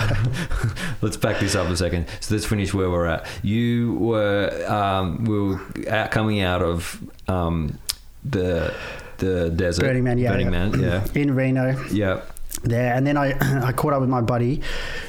Let's 1.01 1.17
back 1.17 1.39
this 1.39 1.55
up 1.55 1.67
a 1.67 1.75
second. 1.75 2.07
So 2.19 2.35
let's 2.35 2.45
finish 2.45 2.75
where 2.75 2.91
we're 2.91 3.07
at. 3.07 3.25
You 3.41 3.95
were 3.95 4.65
um, 4.67 5.25
we 5.25 5.39
were 5.39 5.59
out, 5.89 6.11
coming 6.11 6.41
out 6.41 6.61
of 6.61 7.01
um, 7.27 7.79
the 8.23 8.71
the 9.17 9.49
desert. 9.49 9.81
Burning 9.81 10.03
Man, 10.03 10.19
yeah. 10.19 10.29
Burning 10.31 10.53
yeah. 10.53 10.67
Man, 10.69 10.79
yeah, 10.79 11.07
In 11.15 11.33
Reno, 11.33 11.75
yeah. 11.91 12.21
There. 12.63 12.93
And 12.93 13.05
then 13.05 13.17
I, 13.17 13.33
I 13.67 13.71
caught 13.71 13.93
up 13.93 14.01
with 14.01 14.09
my 14.09 14.21
buddy 14.21 14.61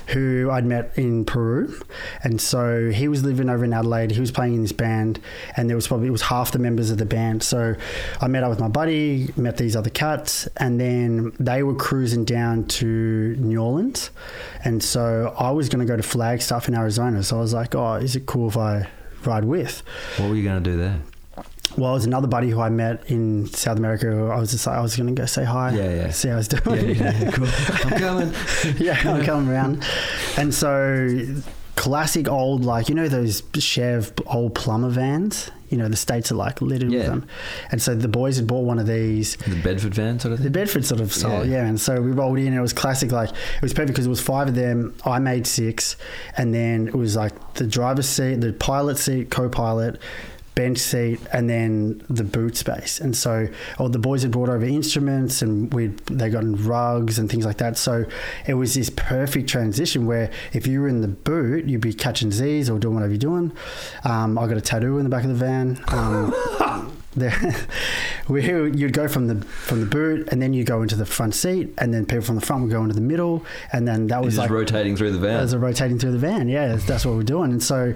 who 0.09 0.51
I'd 0.51 0.65
met 0.65 0.93
in 0.97 1.25
Peru. 1.25 1.79
And 2.23 2.41
so 2.41 2.91
he 2.91 3.09
was 3.09 3.23
living 3.23 3.49
over 3.49 3.65
in 3.65 3.73
Adelaide. 3.73 4.11
He 4.11 4.21
was 4.21 4.31
playing 4.31 4.55
in 4.55 4.63
this 4.63 4.73
band. 4.73 5.21
And 5.57 5.69
there 5.69 5.77
was 5.77 5.87
probably, 5.87 6.09
it 6.09 6.13
was 6.13 6.23
half 6.23 6.53
the 6.53 6.59
members 6.59 6.91
of 6.91 6.99
the 6.99 7.07
band. 7.07 7.43
So 7.43 7.75
I 8.21 8.29
met 8.29 8.43
up 8.43 8.51
with 8.51 8.61
my 8.61 8.69
buddy, 8.69 9.33
met 9.37 9.57
these 9.57 9.77
other 9.77 9.91
cats. 9.91 10.49
And 10.57 10.81
then 10.81 11.33
they 11.39 11.63
were 11.63 11.75
cruising 11.75 12.25
down 12.25 12.67
to 12.67 13.37
New 13.39 13.61
Orleans. 13.61 14.11
And 14.65 14.83
so 14.83 15.35
I 15.39 15.51
was 15.51 15.69
going 15.69 15.87
to 15.87 15.91
go 15.91 15.97
to 15.97 16.03
Flagstaff 16.03 16.69
in 16.69 16.75
Arizona. 16.75 17.23
So 17.23 17.37
I 17.37 17.41
was 17.41 17.55
like, 17.55 17.75
oh, 17.75 17.95
is 17.95 18.17
it 18.17 18.27
cool 18.27 18.49
if 18.49 18.57
I 18.57 18.89
ride 19.25 19.45
with? 19.45 19.83
What 20.17 20.29
were 20.29 20.35
you 20.35 20.45
going 20.45 20.63
to 20.63 20.71
do 20.71 20.77
there? 20.77 21.01
Well, 21.77 21.91
it 21.91 21.95
was 21.95 22.05
another 22.07 22.27
buddy 22.29 22.51
who 22.51 22.61
I 22.61 22.69
met 22.71 23.11
in 23.11 23.47
South 23.47 23.77
America. 23.79 24.07
Who 24.07 24.29
I 24.29 24.39
was 24.39 24.51
just 24.51 24.67
like, 24.67 24.77
I 24.77 24.81
was 24.81 24.97
going 24.97 25.15
to 25.15 25.21
go 25.21 25.27
say 25.27 25.45
hi. 25.45 25.75
Yeah, 25.75 25.91
yeah. 25.95 26.11
See 26.11 26.29
how 26.29 26.35
I 26.35 26.37
was 26.39 26.49
doing. 26.49 26.97
Yeah, 26.97 27.31
cool. 27.33 27.47
I'm 27.85 27.99
coming. 27.99 28.35
yeah, 28.79 28.99
I'm 29.05 29.25
coming 29.25 29.49
around. 29.51 29.85
And 30.37 30.55
so, 30.55 31.09
classic 31.77 32.29
old, 32.29 32.65
like, 32.65 32.89
you 32.89 32.95
know, 32.95 33.09
those 33.09 33.43
Chev 33.59 34.13
old 34.27 34.55
plumber 34.55 34.89
vans? 34.91 35.51
You 35.69 35.77
know, 35.77 35.89
the 35.89 35.97
states 35.97 36.33
are 36.33 36.35
like 36.35 36.63
littered 36.63 36.91
Yeah. 36.91 36.99
with 37.01 37.07
them. 37.09 37.27
And 37.71 37.83
so 37.83 37.95
the 37.95 38.09
boys 38.09 38.37
had 38.39 38.47
bought 38.47 38.65
one 38.65 38.79
of 38.79 38.87
these. 38.87 39.37
The 39.37 39.61
Bedford 39.63 39.95
van 39.95 40.19
sort 40.19 40.33
of 40.33 40.39
The 40.39 40.45
thing. 40.45 40.53
Bedford 40.53 40.87
sort 40.87 41.03
of 41.03 41.13
style, 41.13 41.45
Yeah. 41.45 41.57
yeah. 41.59 41.67
And 41.67 41.79
so 41.79 42.01
we 42.01 42.11
rolled 42.11 42.39
in, 42.39 42.47
and 42.49 42.57
it 42.57 42.61
was 42.63 42.73
classic. 42.73 43.13
Like 43.13 43.29
it 43.29 43.63
was 43.63 43.75
perfect 43.75 43.89
because 43.93 44.07
it 44.07 44.09
was 44.11 44.21
five 44.23 44.49
of 44.49 44.55
them. 44.55 44.95
I 45.05 45.19
made 45.19 45.47
six, 45.47 45.97
and 46.39 46.55
then 46.55 46.89
it 46.89 46.95
was 46.95 47.17
like 47.17 47.35
the 47.55 47.67
driver's 47.67 48.09
seat, 48.09 48.37
the 48.41 48.55
pilot 48.55 48.97
seat, 48.97 49.31
co-pilot, 49.31 50.01
bench 50.59 50.79
seat, 50.79 51.21
and 51.33 51.49
then 51.49 52.03
the 52.11 52.25
boot 52.25 52.57
space. 52.57 52.99
And 52.99 53.17
so, 53.17 53.47
all 53.79 53.89
the 53.89 54.01
boys 54.01 54.23
had 54.23 54.33
brought 54.33 54.49
over 54.49 54.65
instruments, 54.65 55.41
and 55.41 55.73
we 55.73 55.87
they 56.07 56.29
got 56.31 56.43
rugs 56.67 57.17
and 57.21 57.31
things 57.31 57.47
like 57.47 57.59
that. 57.59 57.79
So 57.79 58.05
it 58.45 58.55
was 58.55 58.75
this 58.75 58.91
perfect 58.91 59.49
transition 59.49 60.05
where 60.05 60.33
if 60.53 60.67
you 60.67 60.81
were 60.81 60.89
in 60.89 61.01
the 61.01 61.09
boot, 61.09 61.67
you'd 61.67 61.81
be 61.81 61.95
catching 61.95 62.33
Z's 62.33 62.69
or 62.69 62.81
doing 62.81 62.95
whatever 62.95 63.13
you're 63.13 63.19
doing. 63.19 63.53
Um, 64.03 64.37
I 64.37 64.49
got 64.49 64.57
a 64.57 64.61
tattoo 64.61 64.99
in 64.99 65.05
the 65.05 65.11
back 65.11 65.23
of 65.23 65.31
the 65.31 65.37
van. 65.37 65.81
Um, 65.89 66.93
there, 67.19 67.67
we, 68.29 68.45
you'd 68.45 68.93
go 68.93 69.09
from 69.09 69.27
the 69.27 69.45
from 69.45 69.81
the 69.81 69.87
boot, 69.87 70.29
and 70.31 70.41
then 70.41 70.53
you 70.53 70.65
go 70.65 70.83
into 70.83 70.97
the 70.97 71.07
front 71.07 71.35
seat, 71.35 71.73
and 71.79 71.93
then 71.93 72.07
people 72.07 72.25
from 72.25 72.35
the 72.37 72.41
front 72.41 72.63
would 72.63 72.71
go 72.71 72.83
into 72.83 72.95
the 72.95 73.01
middle, 73.01 73.45
and 73.73 73.87
then 73.87 74.07
that 74.09 74.23
was 74.23 74.39
like 74.39 74.51
rotating 74.51 74.97
through 74.97 75.13
the 75.13 75.19
van. 75.19 75.41
as 75.41 75.53
a 75.53 75.59
rotating 75.59 75.99
through 75.99 76.13
the 76.13 76.19
van. 76.19 76.49
Yeah, 76.49 76.69
that's, 76.69 76.85
that's 76.85 77.07
what 77.07 77.15
we're 77.15 77.23
doing. 77.23 77.51
And 77.53 77.63
so 77.63 77.95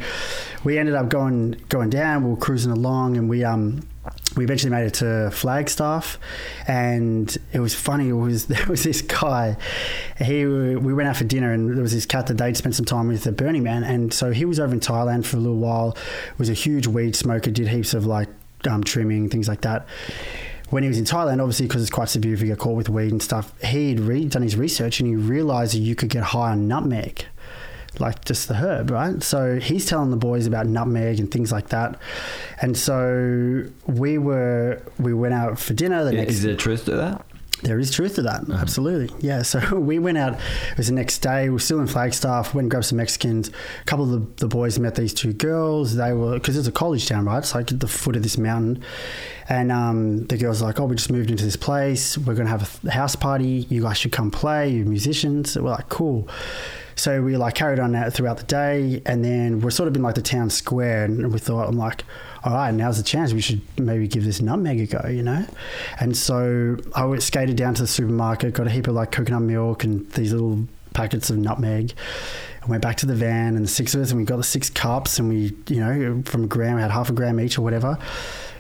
we 0.65 0.79
ended 0.79 0.95
up 0.95 1.09
going 1.09 1.53
going 1.69 1.91
down. 1.91 2.25
We 2.25 2.31
were 2.31 2.37
cruising 2.37 2.73
along, 2.73 3.17
and 3.17 3.29
we 3.29 3.45
um 3.45 3.83
we 4.37 4.45
eventually 4.45 4.71
made 4.71 4.87
it 4.87 4.95
to 4.95 5.31
Flagstaff, 5.31 6.19
and 6.67 7.37
it 7.53 7.61
was 7.61 7.75
funny. 7.75 8.09
It 8.09 8.15
was 8.15 8.47
there 8.47 8.67
was 8.67 8.83
this 8.83 9.03
guy. 9.03 9.57
He 10.19 10.45
we 10.45 10.95
went 10.95 11.09
out 11.09 11.17
for 11.17 11.25
dinner, 11.25 11.53
and 11.53 11.71
there 11.71 11.83
was 11.83 11.93
this 11.93 12.07
cat 12.07 12.27
that 12.29 12.39
they'd 12.39 12.57
spent 12.57 12.75
some 12.75 12.87
time 12.87 13.09
with 13.09 13.27
at 13.27 13.37
Burning 13.37 13.63
Man, 13.63 13.85
and 13.85 14.13
so 14.13 14.33
he 14.33 14.45
was 14.45 14.59
over 14.59 14.73
in 14.73 14.81
Thailand 14.81 15.25
for 15.25 15.37
a 15.37 15.41
little 15.41 15.59
while. 15.59 15.97
Was 16.39 16.49
a 16.49 16.55
huge 16.55 16.87
weed 16.87 17.15
smoker. 17.15 17.51
Did 17.51 17.69
heaps 17.69 17.95
of 17.95 18.07
like 18.07 18.29
um, 18.67 18.85
trimming 18.85 19.29
things 19.29 19.49
like 19.49 19.63
that 19.63 19.87
when 20.73 20.83
he 20.83 20.89
was 20.89 20.99
in 20.99 21.05
Thailand, 21.05 21.39
obviously 21.39 21.67
because 21.67 21.83
it's 21.83 21.91
quite 21.91 22.09
severe 22.09 22.33
if 22.33 22.41
you 22.41 22.47
get 22.47 22.59
caught 22.59 22.75
with 22.75 22.89
weed 22.89 23.13
and 23.13 23.23
stuff, 23.23 23.53
he'd 23.61 24.01
re- 24.01 24.25
done 24.25 24.41
his 24.41 24.57
research 24.57 25.01
and 25.01 25.09
he 25.09 25.15
realized 25.15 25.75
that 25.75 25.81
you 25.81 25.95
could 25.95 26.09
get 26.09 26.23
high 26.25 26.51
on 26.51 26.67
nutmeg, 26.67 27.27
like 27.99 28.25
just 28.25 28.49
the 28.49 28.55
herb, 28.55 28.91
right? 28.91 29.23
So 29.23 29.59
he's 29.61 29.85
telling 29.85 30.11
the 30.11 30.17
boys 30.17 30.47
about 30.47 30.67
nutmeg 30.67 31.21
and 31.21 31.31
things 31.31 31.53
like 31.53 31.69
that. 31.69 32.01
And 32.63 32.75
so 32.77 33.67
we 33.87 34.17
were 34.17 34.81
we 34.99 35.13
went 35.13 35.35
out 35.35 35.59
for 35.59 35.75
dinner 35.75 36.05
the 36.05 36.13
next 36.13 36.33
Is 36.33 36.43
there 36.43 36.57
truth 36.57 36.87
to 36.87 36.93
that? 36.93 37.27
There 37.63 37.79
is 37.79 37.91
truth 37.91 38.17
to 38.17 38.23
that. 38.23 38.49
Absolutely. 38.51 39.15
Yeah. 39.21 39.43
So 39.43 39.77
we 39.79 39.99
went 39.99 40.19
out, 40.19 40.35
it 40.35 40.77
was 40.77 40.89
the 40.89 40.95
next 40.95 41.19
day. 41.19 41.45
We 41.45 41.51
were 41.51 41.59
still 41.59 41.81
in 41.81 41.87
Flagstaff, 41.87 42.55
went 42.55 42.65
and 42.65 42.71
grabbed 42.71 42.87
some 42.87 42.99
Mexicans. 42.99 43.49
A 43.49 43.85
couple 43.85 44.13
of 44.13 44.37
the, 44.37 44.47
the 44.47 44.49
boys 44.49 44.79
met 44.79 44.95
these 44.95 45.15
two 45.15 45.33
girls. 45.33 45.97
They 45.97 46.13
were, 46.13 46.35
because 46.35 46.57
it's 46.57 46.69
a 46.69 46.73
college 46.73 47.09
town, 47.09 47.25
right? 47.25 47.39
It's 47.39 47.55
like 47.55 47.71
at 47.73 47.81
the 47.81 47.89
foot 47.89 48.17
of 48.17 48.23
this 48.23 48.39
mountain. 48.39 48.83
And 49.49 49.73
um, 49.73 50.27
the 50.27 50.37
girls 50.37 50.61
were 50.61 50.69
like, 50.69 50.81
oh, 50.81 50.87
we 50.87 50.97
just 50.97 51.11
moved 51.11 51.31
into 51.31 51.45
this 51.45 51.57
place. 51.57 52.17
We're 52.17 52.35
going 52.35 52.47
to 52.47 52.57
have 52.57 52.81
a 52.85 52.91
house 52.91 53.17
party. 53.17 53.67
You 53.69 53.83
guys 53.83 53.99
should 53.99 54.13
come 54.13 54.31
play. 54.31 54.71
You're 54.71 54.87
musicians. 54.87 55.53
So 55.53 55.63
we're 55.63 55.71
like, 55.71 55.89
cool. 55.89 56.29
So 56.95 57.23
we 57.23 57.37
like 57.37 57.55
carried 57.55 57.79
on 57.79 57.93
that 57.93 58.13
throughout 58.13 58.37
the 58.37 58.45
day, 58.45 59.03
and 59.07 59.25
then 59.25 59.61
we're 59.61 59.71
sort 59.71 59.89
of 59.89 59.97
in 59.97 60.03
like 60.03 60.15
the 60.15 60.23
town 60.23 60.51
square, 60.51 61.05
and 61.05 61.33
we 61.33 61.39
thought, 61.39 61.69
I'm 61.69 61.77
like, 61.79 62.05
all 62.45 62.55
right, 62.55 62.73
now's 62.75 62.97
the 62.97 63.03
chance. 63.05 63.33
We 63.33 63.41
should 63.41 63.61
maybe 63.79 64.09
give 64.09 64.25
this 64.25 64.41
nutmeg 64.41 64.81
a 64.81 64.87
go, 64.87 65.09
you 65.09 65.23
know. 65.23 65.47
And 66.01 66.17
so 66.17 66.77
I 66.95 67.05
went 67.05 67.23
skated 67.23 67.57
down 67.57 67.75
to 67.75 67.83
the 67.83 67.89
supermarket, 67.89 68.55
got 68.55 68.67
a 68.67 68.71
heap 68.71 68.89
of 68.89 68.95
like 68.95 69.13
coconut 69.13 69.43
milk 69.43 69.85
and 69.85 70.11
these 70.13 70.33
little 70.33 70.67
packets 70.95 71.31
of 71.31 71.39
nutmeg. 71.39 71.93
I 72.63 72.67
went 72.67 72.83
back 72.83 72.97
to 72.99 73.07
the 73.07 73.15
van, 73.15 73.57
and 73.57 73.65
the 73.65 73.69
six 73.69 73.95
of 73.95 74.01
us, 74.03 74.11
and 74.11 74.21
we 74.21 74.25
got 74.25 74.37
the 74.37 74.45
six 74.45 74.71
cups, 74.71 75.19
and 75.19 75.29
we, 75.29 75.53
you 75.69 75.81
know, 75.81 76.23
from 76.25 76.45
a 76.45 76.47
gram, 76.47 76.77
we 76.77 76.83
had 76.83 76.91
half 76.93 77.11
a 77.11 77.13
gram 77.13 77.41
each 77.41 77.59
or 77.59 77.63
whatever. 77.63 77.99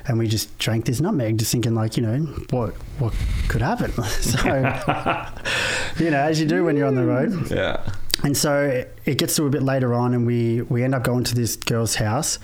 And 0.09 0.18
we 0.18 0.26
just 0.26 0.59
drank 0.59 0.87
this 0.87 1.01
nutmeg, 1.01 1.39
just 1.39 1.53
thinking 1.53 1.76
like, 1.76 1.97
you 1.97 2.03
know, 2.03 2.18
what 2.51 2.70
what 2.99 3.14
could 3.49 3.62
happen. 3.62 3.93
so, 4.05 4.39
you 5.99 6.11
know, 6.11 6.18
as 6.20 6.41
you 6.41 6.47
do 6.47 6.64
when 6.64 6.76
you're 6.76 6.89
on 6.89 6.97
the 6.97 7.05
road. 7.05 7.51
Yeah. 7.51 7.89
And 8.24 8.37
so 8.37 8.62
it- 8.64 8.99
it 9.05 9.18
gets 9.18 9.35
to 9.37 9.47
a 9.47 9.51
bit 9.51 9.62
later 9.64 9.95
on, 9.95 10.14
and 10.14 10.26
we, 10.26 10.62
we 10.62 10.85
end 10.85 10.95
up 10.95 11.03
going 11.03 11.24
to 11.24 11.35
this 11.35 11.57
girl's 11.57 11.97
house. 11.97 12.39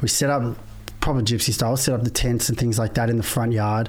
We 0.00 0.08
set 0.08 0.30
up 0.30 0.56
proper 1.08 1.22
gypsy 1.22 1.54
style, 1.54 1.74
set 1.74 1.94
up 1.94 2.04
the 2.04 2.10
tents 2.10 2.50
and 2.50 2.58
things 2.58 2.78
like 2.78 2.92
that 2.92 3.08
in 3.08 3.16
the 3.16 3.22
front 3.22 3.50
yard, 3.52 3.88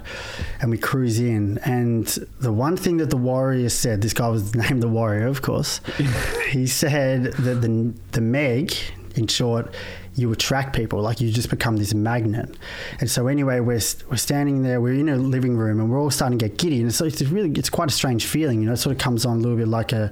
and 0.61 0.71
we 0.71 0.77
cruise 0.77 1.19
in. 1.19 1.57
And 1.65 2.07
the 2.39 2.53
one 2.53 2.77
thing 2.77 2.95
that 2.97 3.09
the 3.09 3.17
warrior 3.17 3.67
said, 3.67 4.01
this 4.01 4.13
guy 4.13 4.29
was 4.29 4.55
named 4.69 4.81
the 4.81 4.87
warrior, 4.87 5.27
of 5.27 5.41
course, 5.41 5.81
he 6.49 6.65
said 6.65 7.33
that 7.33 7.55
the, 7.55 7.93
the 8.13 8.21
Meg, 8.21 8.73
in 9.15 9.27
short, 9.27 9.75
you 10.15 10.31
attract 10.31 10.75
people, 10.75 11.01
like 11.01 11.21
you 11.21 11.31
just 11.31 11.49
become 11.49 11.77
this 11.77 11.93
magnet. 11.93 12.55
And 12.99 13.09
so 13.09 13.27
anyway, 13.27 13.59
we're, 13.59 13.79
we're 14.09 14.17
standing 14.17 14.63
there, 14.63 14.81
we're 14.81 14.93
in 14.95 15.07
a 15.09 15.15
living 15.15 15.55
room, 15.55 15.79
and 15.79 15.89
we're 15.89 15.99
all 15.99 16.09
starting 16.11 16.37
to 16.39 16.47
get 16.49 16.57
giddy. 16.57 16.81
And 16.81 16.93
so 16.93 17.05
it's 17.05 17.21
really, 17.21 17.51
it's 17.51 17.69
quite 17.69 17.89
a 17.89 17.93
strange 17.93 18.25
feeling, 18.25 18.59
you 18.61 18.67
know, 18.67 18.73
it 18.73 18.77
sort 18.77 18.95
of 18.95 19.01
comes 19.01 19.25
on 19.25 19.37
a 19.37 19.39
little 19.39 19.57
bit 19.57 19.67
like 19.67 19.93
a, 19.93 20.11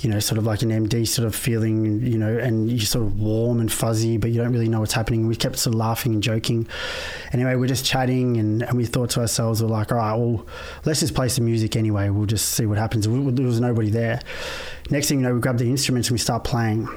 you 0.00 0.08
know, 0.10 0.18
sort 0.18 0.38
of 0.38 0.44
like 0.44 0.62
an 0.62 0.70
MD 0.70 1.06
sort 1.06 1.26
of 1.26 1.34
feeling, 1.34 2.00
you 2.06 2.16
know, 2.18 2.36
and 2.38 2.70
you're 2.70 2.80
sort 2.86 3.04
of 3.06 3.18
warm 3.20 3.60
and 3.60 3.70
fuzzy, 3.72 4.16
but 4.16 4.30
you 4.30 4.40
don't 4.40 4.52
really 4.52 4.68
know 4.68 4.80
what's 4.80 4.92
happening. 4.94 5.26
We 5.26 5.36
kept 5.36 5.58
sort 5.58 5.74
of 5.74 5.78
laughing 5.78 6.14
and 6.14 6.22
joking. 6.22 6.66
Anyway, 7.32 7.54
we're 7.56 7.66
just 7.66 7.84
chatting, 7.84 8.36
and, 8.38 8.62
and 8.62 8.76
we 8.76 8.86
thought 8.86 9.10
to 9.10 9.20
ourselves, 9.20 9.62
we're 9.62 9.68
like, 9.68 9.92
all 9.92 9.98
right, 9.98 10.14
well, 10.14 10.46
let's 10.84 11.00
just 11.00 11.14
play 11.14 11.28
some 11.28 11.44
music 11.44 11.76
anyway. 11.76 12.08
We'll 12.08 12.26
just 12.26 12.50
see 12.50 12.66
what 12.66 12.78
happens. 12.78 13.06
We- 13.08 13.30
There 13.32 13.44
was 13.46 13.60
nobody 13.60 13.90
there. 13.90 14.20
Next 14.90 15.08
thing 15.08 15.20
you 15.20 15.26
know, 15.26 15.34
we 15.34 15.40
grab 15.40 15.58
the 15.58 15.68
instruments 15.68 16.08
and 16.08 16.14
we 16.14 16.18
start 16.18 16.44
playing 16.44 16.88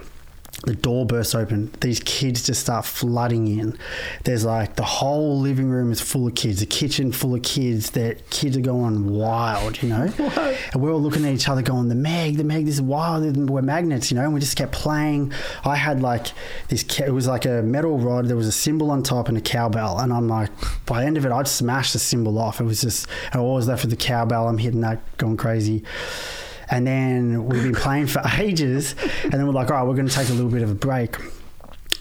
the 0.66 0.76
door 0.76 1.05
bursts 1.05 1.36
open. 1.36 1.72
These 1.82 1.99
kids 2.01 2.45
just 2.45 2.62
start 2.62 2.86
flooding 2.86 3.47
in. 3.47 3.78
There's 4.24 4.43
like 4.43 4.76
the 4.76 4.84
whole 4.84 5.39
living 5.39 5.70
room 5.70 5.91
is 5.91 6.01
full 6.01 6.28
of 6.28 6.36
kids, 6.36 6.60
the 6.60 6.66
kitchen 6.66 7.12
full 7.12 7.36
of 7.36 7.43
kids. 7.43 7.91
That 7.91 8.30
kids 8.30 8.58
are 8.58 8.62
going 8.62 9.10
wild, 9.10 9.82
you 9.82 9.89
know. 9.89 10.12
And 10.74 10.82
we're 10.82 10.91
all 10.91 11.01
looking 11.01 11.26
at 11.26 11.34
each 11.34 11.47
other, 11.47 11.62
going, 11.62 11.88
"The 11.88 11.95
Meg, 11.95 12.38
the 12.38 12.43
Meg, 12.43 12.66
this 12.66 12.76
is 12.76 12.82
wild. 12.82 13.49
We're 13.49 13.62
magnets, 13.62 14.12
you 14.12 14.16
know." 14.16 14.24
And 14.24 14.34
we 14.34 14.39
just 14.39 14.58
kept 14.58 14.72
playing. 14.72 15.32
I 15.64 15.76
had 15.76 16.01
like 16.01 16.28
this. 16.70 16.84
It 16.99 17.14
was 17.14 17.28
like 17.28 17.45
a 17.45 17.62
metal 17.62 17.97
rod. 17.99 18.26
There 18.26 18.36
was 18.36 18.47
a 18.47 18.51
cymbal 18.51 18.91
on 18.91 19.03
top 19.03 19.30
and 19.30 19.38
a 19.38 19.41
cowbell. 19.41 19.99
And 19.99 20.12
I'm 20.12 20.28
like, 20.28 20.49
by 20.86 21.01
the 21.01 21.08
end 21.08 21.18
of 21.18 21.26
it, 21.26 21.32
I'd 21.32 21.47
smashed 21.47 21.93
the 21.93 21.99
cymbal 21.99 22.38
off. 22.39 22.60
It 22.60 22.66
was 22.66 22.82
just, 22.82 23.08
I 23.34 23.39
was 23.39 23.68
left 23.68 23.84
with 23.84 23.91
the 23.91 23.97
cowbell. 23.97 24.47
I'm 24.47 24.58
hitting 24.58 24.82
that, 24.82 24.99
going 25.18 25.38
crazy. 25.38 25.84
And 26.70 26.86
then 26.86 27.45
we've 27.45 27.63
been 27.63 27.76
playing 27.76 28.07
for 28.07 28.22
ages. 28.38 28.95
And 29.24 29.34
then 29.34 29.45
we're 29.47 29.53
like, 29.53 29.70
all 29.72 29.78
right, 29.78 29.88
we're 29.88 29.95
going 29.95 30.07
to 30.07 30.13
take 30.13 30.30
a 30.30 30.34
little 30.34 30.51
bit 30.51 30.61
of 30.61 30.70
a 30.70 30.76
break. 30.76 31.18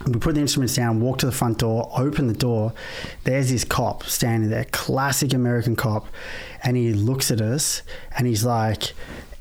And 0.05 0.15
we 0.15 0.21
put 0.21 0.35
the 0.35 0.41
instruments 0.41 0.75
down, 0.75 1.01
walk 1.01 1.19
to 1.19 1.27
the 1.27 1.33
front 1.33 1.59
door, 1.59 1.91
open 1.97 2.27
the 2.27 2.35
door. 2.35 2.73
There's 3.25 3.51
this 3.51 3.65
cop 3.65 4.05
standing 4.05 4.51
there, 4.51 4.67
classic 4.67 5.33
American 5.33 5.75
cop. 5.75 6.07
And 6.63 6.77
he 6.77 6.93
looks 6.93 7.31
at 7.31 7.41
us 7.41 7.83
and 8.17 8.27
he's 8.27 8.45
like, 8.45 8.93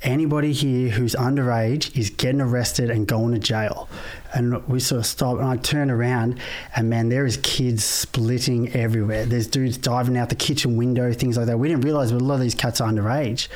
anybody 0.02 0.54
here 0.54 0.90
who's 0.90 1.16
underage 1.16 1.98
is 1.98 2.10
getting 2.10 2.42
arrested 2.42 2.90
and 2.90 3.08
going 3.08 3.34
to 3.34 3.40
jail. 3.40 3.90
And 4.36 4.68
we 4.68 4.80
sort 4.80 5.00
of 5.00 5.06
stop, 5.06 5.38
and 5.38 5.46
I 5.46 5.58
turn 5.58 5.90
around, 5.90 6.40
and 6.76 6.90
man, 6.90 7.10
there 7.10 7.26
is 7.26 7.38
kids 7.38 7.84
splitting 7.84 8.74
everywhere. 8.74 9.26
There's 9.26 9.48
dudes 9.48 9.78
diving 9.78 10.18
out 10.18 10.30
the 10.30 10.36
kitchen 10.36 10.76
window, 10.76 11.14
things 11.14 11.38
like 11.38 11.46
that. 11.46 11.58
We 11.58 11.70
didn't 11.70 11.86
realize, 11.86 12.12
but 12.12 12.22
a 12.22 12.26
lot 12.26 12.36
of 12.36 12.42
these 12.42 12.56
cats 12.56 12.82
are 12.82 12.92
underage, 12.92 13.48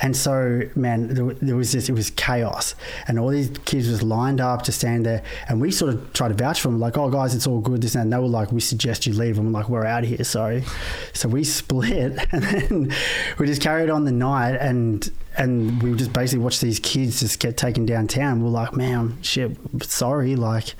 and 0.00 0.16
so 0.16 0.62
man, 0.76 1.14
there, 1.40 1.56
was 1.56 1.72
this, 1.72 1.88
it 1.88 1.94
was 1.94 2.10
chaos, 2.10 2.74
and 3.08 3.18
all 3.18 3.28
these 3.28 3.50
kids 3.64 3.88
was 3.88 4.02
lined 4.02 4.40
up 4.40 4.62
to 4.62 4.72
stand 4.72 5.06
there, 5.06 5.22
and 5.48 5.60
we 5.60 5.70
sort 5.70 5.94
of 5.94 6.12
tried 6.12 6.28
to 6.28 6.34
vouch 6.34 6.60
for 6.60 6.68
them, 6.68 6.78
like, 6.78 6.96
oh 6.96 7.10
guys, 7.10 7.34
it's 7.34 7.46
all 7.46 7.60
good, 7.60 7.80
this 7.82 7.94
and. 7.94 8.10
And 8.10 8.18
they 8.18 8.18
were 8.18 8.28
like, 8.28 8.50
we 8.50 8.60
suggest 8.60 9.06
you 9.06 9.12
leave. 9.12 9.38
And 9.38 9.46
we're 9.46 9.60
like, 9.60 9.68
we're 9.68 9.86
out 9.86 10.02
of 10.02 10.08
here, 10.08 10.24
sorry. 10.24 10.64
So 11.12 11.28
we 11.28 11.44
split, 11.60 12.18
and 12.32 12.42
then 12.42 12.92
we 13.38 13.46
just 13.46 13.62
carried 13.62 13.88
on 13.88 14.04
the 14.04 14.10
night, 14.10 14.56
and 14.56 15.08
and 15.36 15.82
we 15.82 15.94
just 15.94 16.12
basically 16.12 16.42
watched 16.42 16.60
these 16.60 16.78
kids 16.78 17.20
just 17.20 17.38
get 17.38 17.56
taken 17.56 17.86
downtown. 17.86 18.42
We're 18.42 18.50
like, 18.50 18.74
man, 18.74 19.18
shit, 19.22 19.56
sorry, 19.82 20.36
like, 20.36 20.74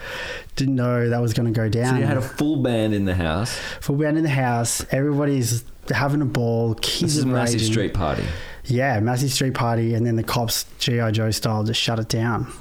didn't 0.56 0.74
know 0.76 1.08
that 1.08 1.20
was 1.20 1.32
going 1.32 1.52
to 1.52 1.56
go 1.58 1.68
down. 1.68 1.94
So 1.94 2.00
you 2.00 2.06
had 2.06 2.16
a 2.16 2.22
full 2.22 2.56
band 2.56 2.94
in 2.94 3.04
the 3.04 3.14
house. 3.14 3.56
full 3.80 3.96
band 3.96 4.16
in 4.18 4.24
the 4.24 4.30
house. 4.30 4.84
Everybody's 4.90 5.64
having 5.90 6.20
a 6.20 6.26
ball. 6.26 6.74
Kids 6.74 7.00
This 7.00 7.16
is 7.16 7.24
a 7.24 7.26
massive 7.26 7.60
raging. 7.60 7.72
street 7.72 7.94
party. 7.94 8.24
Yeah, 8.64 9.00
massive 9.00 9.32
street 9.32 9.54
party, 9.54 9.94
and 9.94 10.06
then 10.06 10.16
the 10.16 10.22
cops, 10.22 10.66
GI 10.78 11.12
Joe 11.12 11.30
style, 11.30 11.64
just 11.64 11.80
shut 11.80 11.98
it 11.98 12.08
down. 12.08 12.52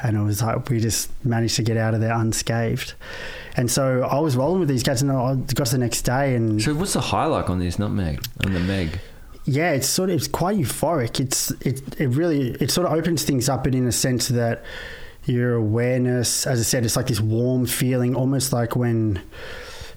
And 0.00 0.16
it 0.16 0.22
was 0.22 0.42
like 0.42 0.68
we 0.68 0.80
just 0.80 1.10
managed 1.24 1.56
to 1.56 1.62
get 1.62 1.76
out 1.76 1.94
of 1.94 2.00
there 2.00 2.12
unscathed. 2.12 2.94
And 3.56 3.70
so 3.70 4.02
I 4.02 4.18
was 4.18 4.36
rolling 4.36 4.60
with 4.60 4.68
these 4.68 4.82
cats, 4.82 5.02
and 5.02 5.12
I 5.12 5.34
got 5.34 5.66
to 5.66 5.72
the 5.72 5.78
next 5.78 6.02
day, 6.02 6.34
and 6.34 6.60
So 6.60 6.74
what's 6.74 6.94
the 6.94 7.00
high 7.00 7.26
like 7.26 7.48
on 7.48 7.58
this 7.58 7.78
nutmeg? 7.78 8.24
On 8.44 8.52
the 8.52 8.60
Meg? 8.60 8.98
Yeah, 9.44 9.72
it's 9.72 9.88
sort 9.88 10.10
of 10.10 10.16
it's 10.16 10.28
quite 10.28 10.56
euphoric. 10.56 11.20
It's 11.20 11.50
it 11.60 12.00
it 12.00 12.08
really 12.08 12.50
it 12.52 12.70
sort 12.70 12.86
of 12.86 12.92
opens 12.92 13.24
things 13.24 13.48
up, 13.48 13.64
but 13.64 13.74
in 13.74 13.86
a 13.86 13.92
sense 13.92 14.28
that 14.28 14.64
your 15.24 15.54
awareness, 15.54 16.46
as 16.46 16.60
I 16.60 16.62
said, 16.62 16.84
it's 16.84 16.96
like 16.96 17.06
this 17.06 17.20
warm 17.20 17.66
feeling, 17.66 18.14
almost 18.14 18.52
like 18.52 18.76
when 18.76 19.20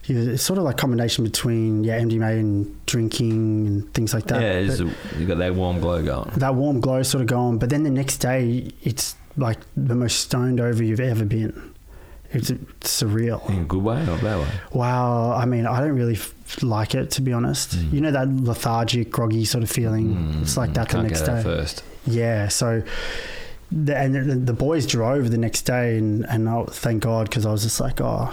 you 0.06 0.32
it's 0.32 0.44
sort 0.44 0.58
of 0.58 0.66
like 0.66 0.78
combination 0.78 1.24
between 1.24 1.84
yeah 1.84 2.00
MDMA 2.00 2.40
and 2.40 2.86
drinking 2.86 3.68
and 3.68 3.94
things 3.94 4.14
like 4.14 4.26
that. 4.26 4.42
yeah, 4.42 4.86
you 5.18 5.26
got 5.26 5.38
that 5.38 5.56
warm 5.56 5.80
glow 5.80 6.04
going. 6.04 6.30
that 6.38 6.56
warm 6.56 6.80
glow 6.80 7.04
sort 7.04 7.22
of 7.22 7.28
going, 7.28 7.58
but 7.58 7.70
then 7.70 7.84
the 7.84 7.90
next 7.90 8.18
day 8.18 8.72
it's 8.84 9.16
like 9.38 9.60
the 9.76 9.96
most 9.96 10.20
stoned 10.20 10.60
over 10.60 10.84
you've 10.84 11.00
ever 11.00 11.26
been. 11.26 11.74
It's, 12.32 12.52
surreal. 12.82 13.48
In 13.50 13.62
a 13.62 13.66
good 13.66 13.82
way 13.84 13.98
or 14.08 14.16
a 14.16 14.22
bad 14.22 14.40
way? 14.40 14.48
Wow, 14.74 15.32
I 15.32 15.46
mean, 15.46 15.66
I 15.66 15.80
don't 15.80 15.96
really 15.96 16.16
f- 16.16 16.62
like 16.62 16.94
it 16.96 17.12
to 17.12 17.22
be 17.22 17.32
honest. 17.34 17.74
You 17.74 18.02
know 18.02 18.12
that 18.12 18.28
lethargic, 18.30 19.10
groggy 19.12 19.46
sort 19.46 19.64
of 19.64 19.70
feeling. 19.72 20.40
it's 20.42 20.58
like 20.58 20.74
that 20.74 20.90
the 20.90 20.98
Mm. 20.98 21.02
Can't 21.02 21.08
next 21.10 21.22
get 21.26 21.36
day. 21.38 21.44
first. 21.44 21.84
Yeah, 22.06 22.48
so 22.50 22.84
the, 23.72 23.98
and 23.98 24.16
the, 24.16 24.36
the 24.36 24.54
boys 24.54 24.86
drove 24.86 25.32
the 25.32 25.38
next 25.38 25.62
day, 25.64 25.98
and 25.98 26.26
and 26.30 26.48
I, 26.50 26.64
thank 26.66 27.04
God 27.04 27.30
because 27.30 27.46
I 27.46 27.52
was 27.52 27.64
just 27.64 27.80
like, 27.80 28.00
oh, 28.02 28.32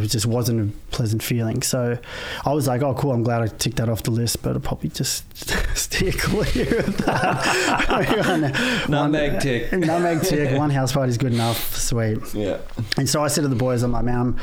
it 0.00 0.08
just 0.08 0.26
wasn't 0.26 0.70
a 0.70 0.90
pleasant 0.90 1.22
feeling. 1.22 1.62
So 1.62 1.98
I 2.44 2.52
was 2.52 2.66
like, 2.66 2.82
oh, 2.82 2.94
cool, 2.94 3.12
I'm 3.12 3.22
glad 3.22 3.42
I 3.42 3.46
ticked 3.48 3.76
that 3.76 3.88
off 3.88 4.02
the 4.02 4.10
list, 4.10 4.42
but 4.42 4.54
I'll 4.54 4.60
probably 4.60 4.90
just 4.90 5.24
steer 5.76 6.12
clear 6.12 6.80
of 6.80 6.96
that. 6.98 8.86
Nutmeg 8.88 9.40
tick. 9.40 9.72
Nutmeg 9.72 10.22
tick. 10.22 10.58
One 10.58 10.70
house 10.70 10.92
party 10.92 11.10
is 11.10 11.18
good 11.18 11.32
enough. 11.32 11.76
Sweet. 11.76 12.18
Yeah. 12.34 12.58
And 12.96 13.08
so 13.08 13.22
I 13.22 13.28
said 13.28 13.42
to 13.42 13.48
the 13.48 13.56
boys, 13.56 13.82
I'm 13.82 13.92
like, 13.92 14.04
man, 14.04 14.18
I'm, 14.18 14.40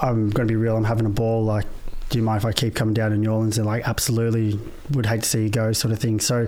I'm 0.00 0.30
going 0.30 0.48
to 0.48 0.52
be 0.52 0.56
real. 0.56 0.76
I'm 0.76 0.84
having 0.84 1.06
a 1.06 1.10
ball. 1.10 1.44
Like, 1.44 1.66
do 2.10 2.18
you 2.18 2.24
mind 2.24 2.42
if 2.42 2.44
I 2.44 2.52
keep 2.52 2.74
coming 2.74 2.94
down 2.94 3.10
to 3.10 3.16
New 3.16 3.30
Orleans? 3.30 3.56
They're 3.56 3.64
like, 3.64 3.88
absolutely. 3.88 4.58
Would 4.90 5.06
hate 5.06 5.22
to 5.22 5.28
see 5.28 5.44
you 5.44 5.50
go, 5.50 5.72
sort 5.72 5.92
of 5.92 5.98
thing. 5.98 6.20
So 6.20 6.46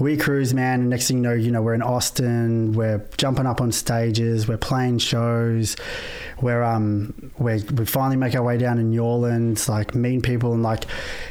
we 0.00 0.16
cruise, 0.16 0.54
man. 0.54 0.80
And 0.80 0.90
next 0.90 1.08
thing 1.08 1.18
you 1.18 1.22
know, 1.22 1.34
you 1.34 1.50
know, 1.50 1.60
we're 1.60 1.74
in 1.74 1.82
Austin. 1.82 2.72
We're 2.72 3.06
jumping 3.18 3.46
up 3.46 3.60
on 3.60 3.70
stages. 3.70 4.48
We're 4.48 4.56
playing 4.56 4.98
shows. 4.98 5.76
We're 6.40 6.62
um, 6.62 7.32
we 7.38 7.62
we 7.62 7.84
finally 7.84 8.16
make 8.16 8.34
our 8.34 8.42
way 8.42 8.56
down 8.56 8.78
to 8.78 8.82
New 8.82 9.02
Orleans, 9.04 9.68
like 9.68 9.94
meeting 9.94 10.22
people 10.22 10.54
and 10.54 10.62
like, 10.62 10.86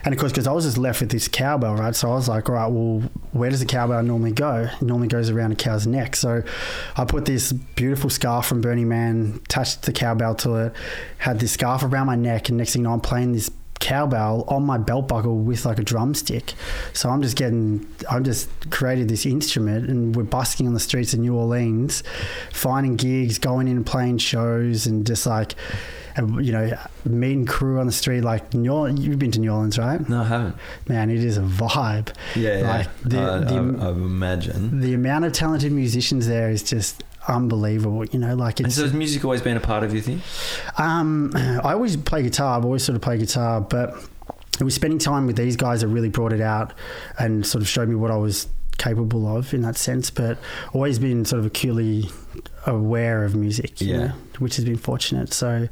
and 0.06 0.14
of 0.14 0.20
course, 0.20 0.32
because 0.32 0.46
I 0.46 0.52
was 0.52 0.66
just 0.66 0.78
left 0.78 1.02
with 1.02 1.10
this 1.10 1.28
cowbell, 1.28 1.76
right? 1.76 1.96
So 1.96 2.12
I 2.12 2.14
was 2.14 2.30
like, 2.30 2.48
all 2.48 2.56
right, 2.56 2.68
well, 2.68 3.10
where 3.32 3.50
does 3.50 3.60
the 3.60 3.66
cowbell 3.66 4.04
normally 4.04 4.34
go? 4.34 4.70
It 4.72 4.82
normally 4.84 5.08
goes 5.08 5.32
around 5.32 5.52
a 5.52 5.56
cow's 5.56 5.88
neck. 5.88 6.16
So 6.16 6.44
I 6.96 7.06
put 7.06 7.26
this 7.26 7.52
beautiful 7.52 8.12
scarf 8.12 8.46
from 8.46 8.62
Burning 8.62 8.88
Man, 8.88 9.42
attached 9.46 9.82
the 9.82 9.94
cowbell 9.94 10.36
to 10.36 10.56
it, 10.56 10.74
had 11.18 11.40
this 11.40 11.54
scarf 11.54 11.82
around 11.82 12.06
my 12.06 12.16
neck, 12.16 12.50
and 12.50 12.60
next 12.60 12.74
thing 12.74 12.84
you 12.84 12.88
know, 12.88 12.94
I'm 12.94 13.02
playing 13.02 13.34
this 13.34 13.50
cowbell 13.80 14.44
on 14.48 14.64
my 14.66 14.78
belt 14.78 15.08
buckle 15.08 15.38
with 15.38 15.66
like 15.66 15.80
a 15.80 15.84
drumstick. 15.84 16.54
So 16.94 17.10
I'm 17.10 17.22
just 17.22 17.36
getting, 17.36 17.88
I'm 18.10 18.24
just 18.24 18.50
created 18.70 19.10
this 19.10 19.26
instrument 19.26 19.90
and 19.90 20.16
we're 20.16 20.24
busking 20.24 20.68
on 20.68 20.74
the 20.74 20.80
streets 20.80 21.14
of 21.14 21.20
New 21.20 21.36
Orleans, 21.36 22.04
finding 22.52 22.96
gigs, 22.96 23.40
going 23.40 23.68
in 23.68 23.78
and 23.78 23.86
playing 23.86 24.18
shows 24.18 24.86
and 24.86 25.06
just 25.08 25.26
like, 25.26 25.56
and, 26.16 26.46
you 26.46 26.52
know, 26.52 26.78
meeting 27.06 27.46
crew 27.46 27.80
on 27.80 27.86
the 27.86 27.94
street. 27.94 28.22
Like, 28.22 28.54
New 28.54 28.72
Orleans, 28.74 29.00
you've 29.06 29.20
been 29.20 29.32
to 29.32 29.40
New 29.40 29.52
Orleans, 29.52 29.80
right? 29.80 30.10
No, 30.10 30.22
I 30.22 30.26
haven't. 30.26 30.56
Man, 30.88 31.10
it 31.10 31.24
is 31.24 31.38
a 31.38 31.42
vibe. 31.42 32.14
Yeah, 32.36 32.58
yeah. 32.58 32.88
The, 33.06 33.20
I, 33.22 33.40
the, 33.40 33.78
I, 33.80 33.88
I 33.88 33.92
imagine. 33.92 34.82
the 34.82 34.94
amount 34.94 35.26
of 35.26 35.34
talented 35.34 35.72
musicians 35.72 36.28
there 36.28 36.50
is 36.50 36.64
just 36.64 37.04
unbelievable. 37.28 38.06
You 38.06 38.20
know, 38.20 38.36
like 38.36 38.60
And 38.60 38.68
it's 38.68 38.76
so 38.76 38.84
has 38.84 38.94
music 38.94 39.24
always 39.24 39.42
been 39.42 39.58
a 39.58 39.62
part 39.62 39.84
of 39.84 39.94
your 39.94 40.02
thing? 40.02 40.22
um, 40.78 41.32
I 41.36 41.74
always 41.74 41.96
play 41.98 42.24
guitar. 42.24 42.58
I've 42.58 42.66
always 42.66 42.84
sort 42.84 42.96
of 42.96 43.02
played 43.02 43.20
guitar, 43.20 43.62
but 43.62 43.94
it 44.60 44.64
was 44.64 44.76
spending 44.76 45.00
time 45.00 45.26
with 45.28 45.36
these 45.38 45.56
guys 45.56 45.82
that 45.82 45.88
really 45.88 46.10
brought 46.10 46.34
it 46.34 46.42
out 46.42 46.74
and 47.18 47.46
sort 47.46 47.62
of 47.62 47.68
showed 47.68 47.88
me 47.90 47.96
what 47.96 48.12
I 48.12 48.18
was 48.18 48.48
capable 48.78 49.28
of 49.38 49.54
in 49.54 49.62
that 49.62 49.78
sense. 49.78 50.10
But 50.10 50.38
always 50.74 51.00
been 51.00 51.26
sort 51.26 51.40
of 51.40 51.46
acutely 51.46 52.10
aware 52.66 53.24
of 53.24 53.36
music, 53.36 53.80
Yeah. 53.82 53.98
know, 53.98 54.12
which 54.40 54.56
has 54.58 54.66
been 54.66 54.78
fortunate. 54.78 55.34
So 55.34 55.68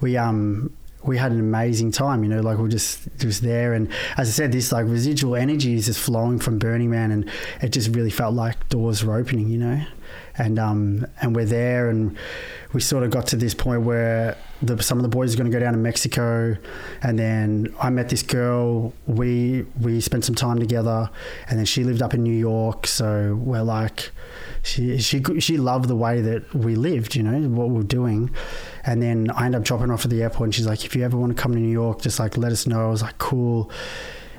we 0.00 0.16
um 0.16 0.70
we 1.02 1.16
had 1.16 1.30
an 1.30 1.38
amazing 1.38 1.92
time, 1.92 2.24
you 2.24 2.28
know, 2.28 2.40
like 2.40 2.58
we're 2.58 2.68
just 2.68 3.08
just 3.18 3.40
there 3.42 3.74
and 3.74 3.88
as 4.16 4.28
I 4.28 4.32
said, 4.32 4.52
this 4.52 4.72
like 4.72 4.86
residual 4.86 5.36
energy 5.36 5.74
is 5.74 5.86
just 5.86 6.00
flowing 6.00 6.38
from 6.40 6.58
Burning 6.58 6.90
Man 6.90 7.10
and 7.12 7.30
it 7.62 7.68
just 7.70 7.94
really 7.94 8.10
felt 8.10 8.34
like 8.34 8.68
doors 8.70 9.04
were 9.04 9.16
opening, 9.16 9.48
you 9.48 9.58
know. 9.58 9.80
And 10.38 10.58
um 10.58 11.06
and 11.20 11.34
we're 11.34 11.46
there 11.46 11.88
and 11.88 12.16
we 12.72 12.80
sort 12.80 13.04
of 13.04 13.10
got 13.10 13.26
to 13.28 13.36
this 13.36 13.54
point 13.54 13.82
where 13.82 14.36
the, 14.60 14.82
some 14.82 14.98
of 14.98 15.02
the 15.02 15.08
boys 15.08 15.34
are 15.34 15.36
going 15.38 15.50
to 15.50 15.56
go 15.56 15.60
down 15.60 15.72
to 15.72 15.78
Mexico, 15.78 16.56
and 17.02 17.18
then 17.18 17.74
I 17.80 17.90
met 17.90 18.08
this 18.08 18.22
girl. 18.22 18.92
We 19.06 19.64
we 19.80 20.00
spent 20.00 20.24
some 20.24 20.34
time 20.34 20.58
together, 20.58 21.10
and 21.48 21.58
then 21.58 21.66
she 21.66 21.84
lived 21.84 22.02
up 22.02 22.14
in 22.14 22.22
New 22.22 22.36
York. 22.36 22.86
So 22.86 23.34
we're 23.42 23.62
like, 23.62 24.10
she 24.62 24.98
she 24.98 25.22
she 25.40 25.56
loved 25.56 25.88
the 25.88 25.96
way 25.96 26.20
that 26.20 26.54
we 26.54 26.74
lived, 26.74 27.14
you 27.14 27.22
know, 27.22 27.48
what 27.48 27.68
we 27.68 27.76
we're 27.76 27.82
doing. 27.82 28.30
And 28.84 29.02
then 29.02 29.30
I 29.30 29.46
ended 29.46 29.60
up 29.60 29.66
dropping 29.66 29.90
off 29.90 30.04
at 30.04 30.10
the 30.10 30.22
airport, 30.22 30.48
and 30.48 30.54
she's 30.54 30.66
like, 30.66 30.84
if 30.84 30.96
you 30.96 31.04
ever 31.04 31.16
want 31.16 31.36
to 31.36 31.42
come 31.42 31.52
to 31.52 31.58
New 31.58 31.68
York, 31.72 32.02
just 32.02 32.18
like 32.18 32.36
let 32.36 32.52
us 32.52 32.66
know. 32.66 32.86
I 32.86 32.90
was 32.90 33.02
like, 33.02 33.18
cool. 33.18 33.70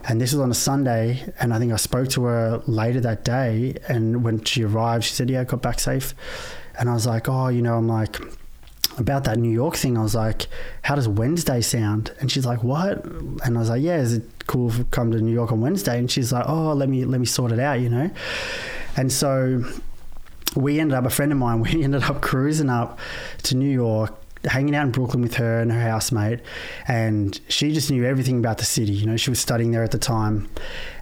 And 0.07 0.21
this 0.21 0.31
was 0.31 0.39
on 0.39 0.49
a 0.49 0.55
Sunday, 0.55 1.33
and 1.39 1.53
I 1.53 1.59
think 1.59 1.73
I 1.73 1.75
spoke 1.75 2.07
to 2.09 2.23
her 2.23 2.61
later 2.65 3.01
that 3.01 3.25
day. 3.25 3.75
And 3.89 4.23
when 4.23 4.43
she 4.43 4.63
arrived, 4.63 5.03
she 5.03 5.13
said, 5.13 5.29
"Yeah, 5.29 5.41
I 5.41 5.43
got 5.43 5.61
back 5.61 5.79
safe." 5.79 6.15
And 6.79 6.89
I 6.89 6.93
was 6.93 7.05
like, 7.05 7.27
"Oh, 7.27 7.49
you 7.49 7.61
know, 7.61 7.77
I'm 7.77 7.87
like." 7.87 8.17
about 8.97 9.25
that 9.25 9.37
New 9.37 9.51
York 9.51 9.75
thing, 9.75 9.95
I 9.95 10.01
was 10.01 10.15
like, 10.15 10.47
"How 10.81 10.95
does 10.95 11.07
Wednesday 11.07 11.61
sound?" 11.61 12.11
And 12.19 12.31
she's 12.31 12.45
like, 12.45 12.63
"What?" 12.63 13.05
And 13.05 13.55
I 13.55 13.59
was 13.59 13.69
like, 13.69 13.83
"Yeah, 13.83 13.97
is 13.97 14.13
it 14.13 14.23
cool 14.47 14.69
we 14.69 14.85
come 14.89 15.11
to 15.11 15.21
New 15.21 15.33
York 15.33 15.51
on 15.51 15.61
Wednesday?" 15.61 15.99
And 15.99 16.09
she's 16.09 16.31
like, 16.31 16.45
"Oh, 16.47 16.73
let 16.73 16.89
me 16.89 17.05
let 17.05 17.19
me 17.19 17.25
sort 17.25 17.51
it 17.51 17.59
out," 17.59 17.79
you 17.79 17.89
know. 17.89 18.09
And 18.95 19.11
so 19.11 19.63
we 20.55 20.79
ended 20.79 20.97
up 20.97 21.05
a 21.05 21.09
friend 21.09 21.31
of 21.31 21.37
mine. 21.37 21.61
We 21.63 21.83
ended 21.83 22.03
up 22.03 22.21
cruising 22.21 22.69
up 22.69 22.97
to 23.43 23.55
New 23.55 23.69
York, 23.69 24.13
hanging 24.45 24.75
out 24.75 24.85
in 24.85 24.91
Brooklyn 24.91 25.21
with 25.21 25.35
her 25.35 25.59
and 25.59 25.71
her 25.71 25.81
housemate, 25.81 26.39
and 26.87 27.39
she 27.49 27.73
just 27.73 27.91
knew 27.91 28.05
everything 28.05 28.39
about 28.39 28.57
the 28.57 28.65
city. 28.65 28.93
You 28.93 29.05
know, 29.05 29.17
she 29.17 29.29
was 29.29 29.39
studying 29.39 29.71
there 29.71 29.83
at 29.83 29.91
the 29.91 29.99
time, 29.99 30.49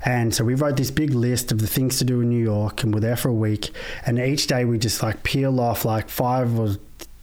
and 0.03 0.33
so 0.33 0.43
we 0.43 0.55
wrote 0.55 0.77
this 0.77 0.91
big 0.91 1.11
list 1.11 1.51
of 1.51 1.59
the 1.59 1.67
things 1.67 1.97
to 1.99 2.03
do 2.03 2.21
in 2.21 2.29
New 2.29 2.43
York, 2.43 2.83
and 2.83 2.93
we're 2.93 3.01
there 3.01 3.17
for 3.17 3.29
a 3.29 3.33
week. 3.33 3.71
And 4.05 4.19
each 4.19 4.47
day 4.47 4.65
we 4.65 4.77
just 4.77 5.01
like 5.03 5.23
peel 5.23 5.59
off 5.59 5.85
like 5.85 6.09
five 6.09 6.59
or 6.59 6.75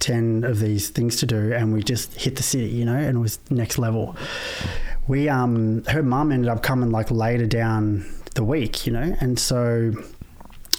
10 0.02 0.42
of 0.42 0.58
these 0.58 0.90
things 0.90 1.16
to 1.16 1.26
do 1.26 1.52
and 1.52 1.72
we 1.72 1.80
just 1.80 2.12
hit 2.14 2.34
the 2.34 2.42
city 2.42 2.66
you 2.66 2.84
know 2.84 2.96
and 2.96 3.18
it 3.18 3.20
was 3.20 3.38
next 3.50 3.78
level 3.78 4.16
we 5.06 5.28
um 5.28 5.84
her 5.84 6.02
mum 6.02 6.32
ended 6.32 6.48
up 6.48 6.60
coming 6.60 6.90
like 6.90 7.08
later 7.12 7.46
down 7.46 8.04
the 8.34 8.42
week 8.42 8.84
you 8.84 8.92
know 8.92 9.16
and 9.20 9.38
so 9.38 9.92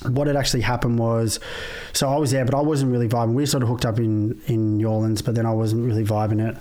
what 0.09 0.27
had 0.27 0.35
actually 0.35 0.61
happened 0.61 0.99
was 0.99 1.39
so 1.93 2.09
I 2.09 2.17
was 2.17 2.31
there 2.31 2.45
but 2.45 2.55
I 2.55 2.61
wasn't 2.61 2.91
really 2.91 3.07
vibing 3.07 3.33
we 3.33 3.45
sort 3.45 3.63
of 3.63 3.69
hooked 3.69 3.85
up 3.85 3.99
in 3.99 4.41
in 4.47 4.77
New 4.77 4.87
Orleans 4.87 5.21
but 5.21 5.35
then 5.35 5.45
I 5.45 5.53
wasn't 5.53 5.85
really 5.85 6.03
vibing 6.03 6.47
it 6.47 6.57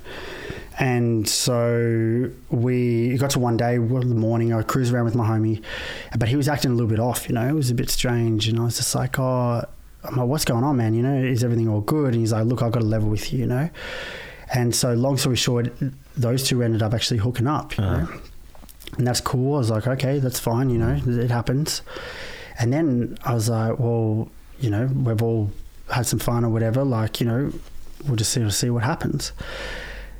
and 0.79 1.29
so 1.29 2.31
we 2.51 3.17
got 3.19 3.31
to 3.31 3.39
one 3.39 3.57
day 3.57 3.75
in 3.75 4.09
the 4.09 4.15
morning 4.15 4.53
I 4.53 4.63
cruised 4.63 4.93
around 4.93 5.05
with 5.05 5.15
my 5.15 5.29
homie 5.29 5.63
but 6.19 6.29
he 6.29 6.37
was 6.37 6.49
acting 6.49 6.71
a 6.71 6.75
little 6.75 6.89
bit 6.89 7.01
off 7.01 7.29
you 7.29 7.35
know 7.35 7.47
it 7.47 7.53
was 7.53 7.71
a 7.71 7.75
bit 7.75 7.91
strange 7.91 8.49
and 8.49 8.59
I 8.59 8.65
was 8.65 8.77
just 8.77 8.95
like 8.95 9.19
oh 9.19 9.65
I'm 10.05 10.17
like, 10.17 10.27
what's 10.27 10.45
going 10.45 10.65
on, 10.65 10.77
man? 10.77 10.95
You 10.95 11.03
know, 11.03 11.15
is 11.15 11.45
everything 11.45 11.69
all 11.69 11.81
good? 11.81 12.13
And 12.13 12.17
he's 12.17 12.33
like, 12.33 12.45
look, 12.47 12.63
I've 12.63 12.73
got 12.73 12.83
a 12.83 12.87
level 12.87 13.09
with 13.09 13.33
you, 13.33 13.41
you 13.41 13.47
know? 13.47 13.71
And 14.53 14.75
so, 14.75 14.95
long 14.95 15.17
story 15.17 15.37
short, 15.37 15.73
those 16.17 16.43
two 16.47 16.63
ended 16.63 16.83
up 16.83 16.93
actually 16.93 17.19
hooking 17.19 17.47
up, 17.47 17.77
you 17.77 17.85
know? 17.85 17.91
Uh-huh. 17.91 18.19
And 18.99 19.07
that's 19.07 19.21
cool. 19.21 19.55
I 19.55 19.59
was 19.59 19.71
like, 19.71 19.87
okay, 19.87 20.19
that's 20.19 20.39
fine, 20.39 20.69
you 20.69 20.79
know, 20.79 21.01
it 21.07 21.31
happens. 21.31 21.83
And 22.63 22.73
then 22.73 23.19
I 23.25 23.35
was 23.35 23.49
like, 23.49 23.81
well, 23.81 24.31
you 24.61 24.71
know, 24.71 24.87
we've 24.87 25.21
all 25.21 25.51
had 25.91 26.07
some 26.07 26.21
fun 26.21 26.45
or 26.45 26.49
whatever. 26.49 26.85
Like, 26.85 27.21
you 27.21 27.27
know, 27.27 27.53
we'll 28.07 28.15
just 28.15 28.33
see, 28.33 28.49
see 28.51 28.71
what 28.71 28.85
happens. 28.85 29.33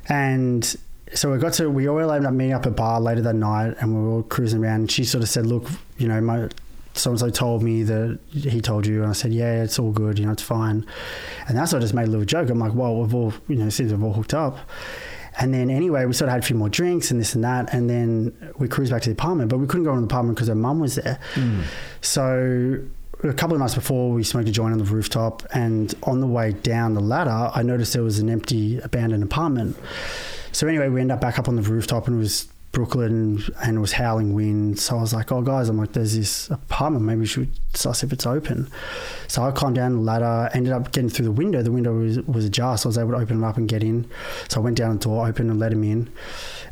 And 0.09 0.75
so 1.13 1.31
we 1.31 1.37
got 1.37 1.53
to, 1.53 1.69
we 1.69 1.87
all 1.87 2.11
ended 2.11 2.27
up 2.27 2.33
meeting 2.33 2.53
up 2.53 2.65
at 2.65 2.73
a 2.73 2.75
bar 2.75 2.99
later 2.99 3.21
that 3.21 3.35
night 3.35 3.75
and 3.79 3.95
we 3.95 4.01
were 4.01 4.09
all 4.15 4.23
cruising 4.23 4.61
around. 4.61 4.81
And 4.81 4.91
she 4.91 5.05
sort 5.05 5.23
of 5.23 5.29
said, 5.29 5.45
look, 5.45 5.69
you 5.97 6.09
know, 6.09 6.19
my, 6.19 6.49
so 6.95 7.11
and 7.11 7.19
so 7.19 7.29
told 7.29 7.63
me 7.63 7.81
that 7.83 8.19
he 8.33 8.59
told 8.59 8.85
you, 8.85 9.03
and 9.03 9.09
I 9.09 9.13
said, 9.13 9.31
yeah, 9.31 9.63
it's 9.63 9.79
all 9.79 9.91
good, 9.91 10.19
you 10.19 10.25
know, 10.25 10.33
it's 10.33 10.43
fine. 10.43 10.85
And 11.47 11.57
that's 11.57 11.71
why 11.71 11.77
I 11.77 11.81
just 11.81 11.93
made 11.93 12.09
a 12.09 12.11
little 12.11 12.25
joke. 12.25 12.49
I'm 12.49 12.59
like, 12.59 12.73
well, 12.75 12.99
we've 12.99 13.15
all, 13.15 13.33
you 13.47 13.55
know, 13.55 13.69
since 13.69 13.89
we've 13.91 14.03
all 14.03 14.13
hooked 14.13 14.33
up. 14.33 14.57
And 15.39 15.53
then 15.53 15.69
anyway, 15.69 16.05
we 16.05 16.13
sort 16.13 16.29
of 16.29 16.33
had 16.33 16.43
a 16.43 16.45
few 16.45 16.55
more 16.55 16.69
drinks 16.69 17.11
and 17.11 17.19
this 17.19 17.33
and 17.35 17.43
that, 17.43 17.73
and 17.73 17.89
then 17.89 18.53
we 18.57 18.67
cruised 18.67 18.91
back 18.91 19.01
to 19.03 19.09
the 19.09 19.13
apartment, 19.13 19.49
but 19.49 19.57
we 19.57 19.67
couldn't 19.67 19.83
go 19.83 19.93
in 19.93 19.99
the 19.99 20.05
apartment 20.05 20.37
because 20.37 20.47
her 20.47 20.55
mum 20.55 20.79
was 20.79 20.95
there. 20.95 21.19
Hmm. 21.33 21.61
So 22.01 22.79
a 23.23 23.33
couple 23.33 23.55
of 23.55 23.61
nights 23.61 23.75
before, 23.75 24.11
we 24.11 24.23
smoked 24.23 24.47
a 24.47 24.51
joint 24.51 24.73
on 24.73 24.79
the 24.79 24.85
rooftop, 24.85 25.43
and 25.53 25.93
on 26.03 26.19
the 26.19 26.27
way 26.27 26.51
down 26.51 26.93
the 26.93 27.01
ladder, 27.01 27.51
I 27.53 27.63
noticed 27.63 27.93
there 27.93 28.03
was 28.03 28.19
an 28.19 28.29
empty, 28.29 28.79
abandoned 28.79 29.23
apartment. 29.23 29.77
So 30.51 30.67
anyway, 30.67 30.89
we 30.89 31.01
ended 31.01 31.15
up 31.15 31.21
back 31.21 31.39
up 31.39 31.47
on 31.47 31.55
the 31.55 31.61
rooftop, 31.61 32.07
and 32.07 32.17
it 32.17 32.19
was 32.19 32.47
Brooklyn, 32.73 33.41
and 33.63 33.77
it 33.77 33.79
was 33.79 33.93
howling 33.93 34.33
wind. 34.33 34.79
So 34.79 34.97
I 34.97 35.01
was 35.01 35.13
like, 35.13 35.31
"Oh, 35.31 35.41
guys, 35.41 35.69
I'm 35.69 35.77
like, 35.77 35.93
there's 35.93 36.17
this 36.17 36.49
apartment. 36.49 37.05
Maybe 37.05 37.21
we 37.21 37.25
should 37.27 37.51
suss 37.73 38.03
if 38.03 38.11
it's 38.11 38.25
open." 38.25 38.67
So 39.27 39.43
I 39.43 39.51
climbed 39.51 39.75
down 39.75 39.93
the 39.93 40.01
ladder, 40.01 40.49
ended 40.53 40.73
up 40.73 40.91
getting 40.91 41.09
through 41.09 41.25
the 41.25 41.31
window. 41.31 41.61
The 41.61 41.71
window 41.71 41.93
was, 41.93 42.19
was 42.23 42.45
ajar, 42.45 42.77
so 42.77 42.87
I 42.87 42.89
was 42.89 42.97
able 42.97 43.11
to 43.11 43.17
open 43.17 43.41
it 43.41 43.45
up 43.45 43.57
and 43.57 43.69
get 43.69 43.83
in. 43.83 44.09
So 44.49 44.59
I 44.59 44.63
went 44.63 44.75
down 44.75 44.97
the 44.97 45.03
door, 45.03 45.25
opened 45.25 45.51
and 45.51 45.59
let 45.59 45.71
him 45.71 45.83
in. 45.83 46.11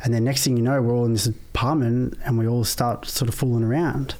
And 0.04 0.12
then 0.12 0.24
next 0.24 0.42
thing 0.44 0.56
you 0.56 0.62
know, 0.62 0.82
we're 0.82 0.92
all 0.92 1.06
in 1.06 1.12
this 1.12 1.26
apartment, 1.26 2.18
and 2.24 2.36
we 2.36 2.48
all 2.48 2.64
start 2.64 3.06
sort 3.06 3.28
of 3.28 3.34
fooling 3.36 3.62
around. 3.62 4.16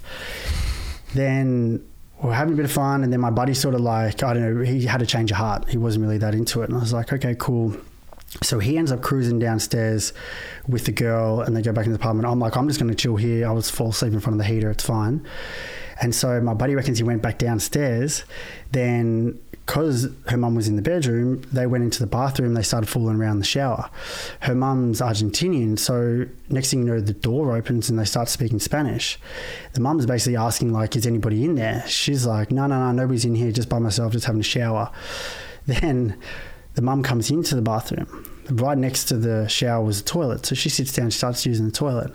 Then 1.14 1.84
we're 2.22 2.32
having 2.32 2.54
a 2.54 2.56
bit 2.56 2.64
of 2.64 2.72
fun, 2.72 3.02
and 3.02 3.12
then 3.12 3.20
my 3.20 3.30
buddy 3.30 3.54
sort 3.54 3.74
of 3.74 3.80
like, 3.80 4.22
I 4.22 4.34
don't 4.34 4.58
know, 4.58 4.62
he 4.64 4.86
had 4.86 5.02
a 5.02 5.06
change 5.06 5.32
of 5.32 5.38
heart. 5.38 5.68
He 5.68 5.78
wasn't 5.78 6.04
really 6.04 6.18
that 6.18 6.34
into 6.34 6.62
it. 6.62 6.68
And 6.68 6.78
I 6.78 6.80
was 6.80 6.92
like, 6.92 7.12
okay, 7.12 7.34
cool. 7.36 7.76
So 8.42 8.58
he 8.58 8.78
ends 8.78 8.90
up 8.90 9.02
cruising 9.02 9.38
downstairs 9.38 10.12
with 10.66 10.86
the 10.86 10.92
girl, 10.92 11.40
and 11.40 11.54
they 11.54 11.62
go 11.62 11.72
back 11.72 11.84
in 11.86 11.92
the 11.92 11.98
apartment. 11.98 12.26
I'm 12.26 12.38
like, 12.38 12.56
I'm 12.56 12.66
just 12.66 12.80
going 12.80 12.90
to 12.90 12.96
chill 12.96 13.16
here. 13.16 13.46
I 13.46 13.52
was 13.52 13.70
fall 13.70 13.90
asleep 13.90 14.12
in 14.12 14.20
front 14.20 14.34
of 14.34 14.38
the 14.38 14.52
heater. 14.52 14.70
It's 14.70 14.84
fine. 14.84 15.26
And 16.00 16.14
so 16.14 16.40
my 16.40 16.54
buddy 16.54 16.74
reckons 16.74 16.98
he 16.98 17.04
went 17.04 17.22
back 17.22 17.38
downstairs. 17.38 18.24
Then, 18.72 19.38
because 19.50 20.08
her 20.28 20.36
mum 20.36 20.54
was 20.54 20.66
in 20.66 20.76
the 20.76 20.82
bedroom, 20.82 21.42
they 21.52 21.66
went 21.66 21.84
into 21.84 22.00
the 22.00 22.06
bathroom. 22.06 22.54
They 22.54 22.62
started 22.62 22.88
fooling 22.88 23.16
around 23.16 23.38
the 23.38 23.44
shower. 23.44 23.88
Her 24.40 24.54
mum's 24.54 25.00
Argentinian, 25.00 25.78
so 25.78 26.26
next 26.48 26.70
thing 26.70 26.80
you 26.80 26.86
know, 26.86 27.00
the 27.00 27.12
door 27.12 27.54
opens 27.54 27.88
and 27.88 27.98
they 27.98 28.04
start 28.04 28.28
speaking 28.28 28.58
Spanish. 28.58 29.18
The 29.74 29.80
mum's 29.80 30.06
basically 30.06 30.36
asking 30.36 30.72
like, 30.72 30.96
"Is 30.96 31.06
anybody 31.06 31.44
in 31.44 31.54
there?" 31.54 31.84
She's 31.86 32.26
like, 32.26 32.50
"No, 32.50 32.66
no, 32.66 32.78
no, 32.86 32.92
nobody's 32.92 33.24
in 33.24 33.36
here. 33.36 33.52
Just 33.52 33.68
by 33.68 33.78
myself, 33.78 34.12
just 34.12 34.26
having 34.26 34.40
a 34.40 34.44
shower." 34.44 34.90
Then 35.64 36.18
the 36.74 36.82
mum 36.82 37.02
comes 37.02 37.30
into 37.30 37.54
the 37.54 37.62
bathroom. 37.62 38.28
Right 38.50 38.76
next 38.76 39.04
to 39.04 39.16
the 39.16 39.48
shower 39.48 39.84
was 39.84 40.00
a 40.00 40.04
toilet, 40.04 40.46
so 40.46 40.54
she 40.54 40.68
sits 40.68 40.92
down, 40.92 41.04
and 41.04 41.14
starts 41.14 41.46
using 41.46 41.66
the 41.66 41.72
toilet. 41.72 42.12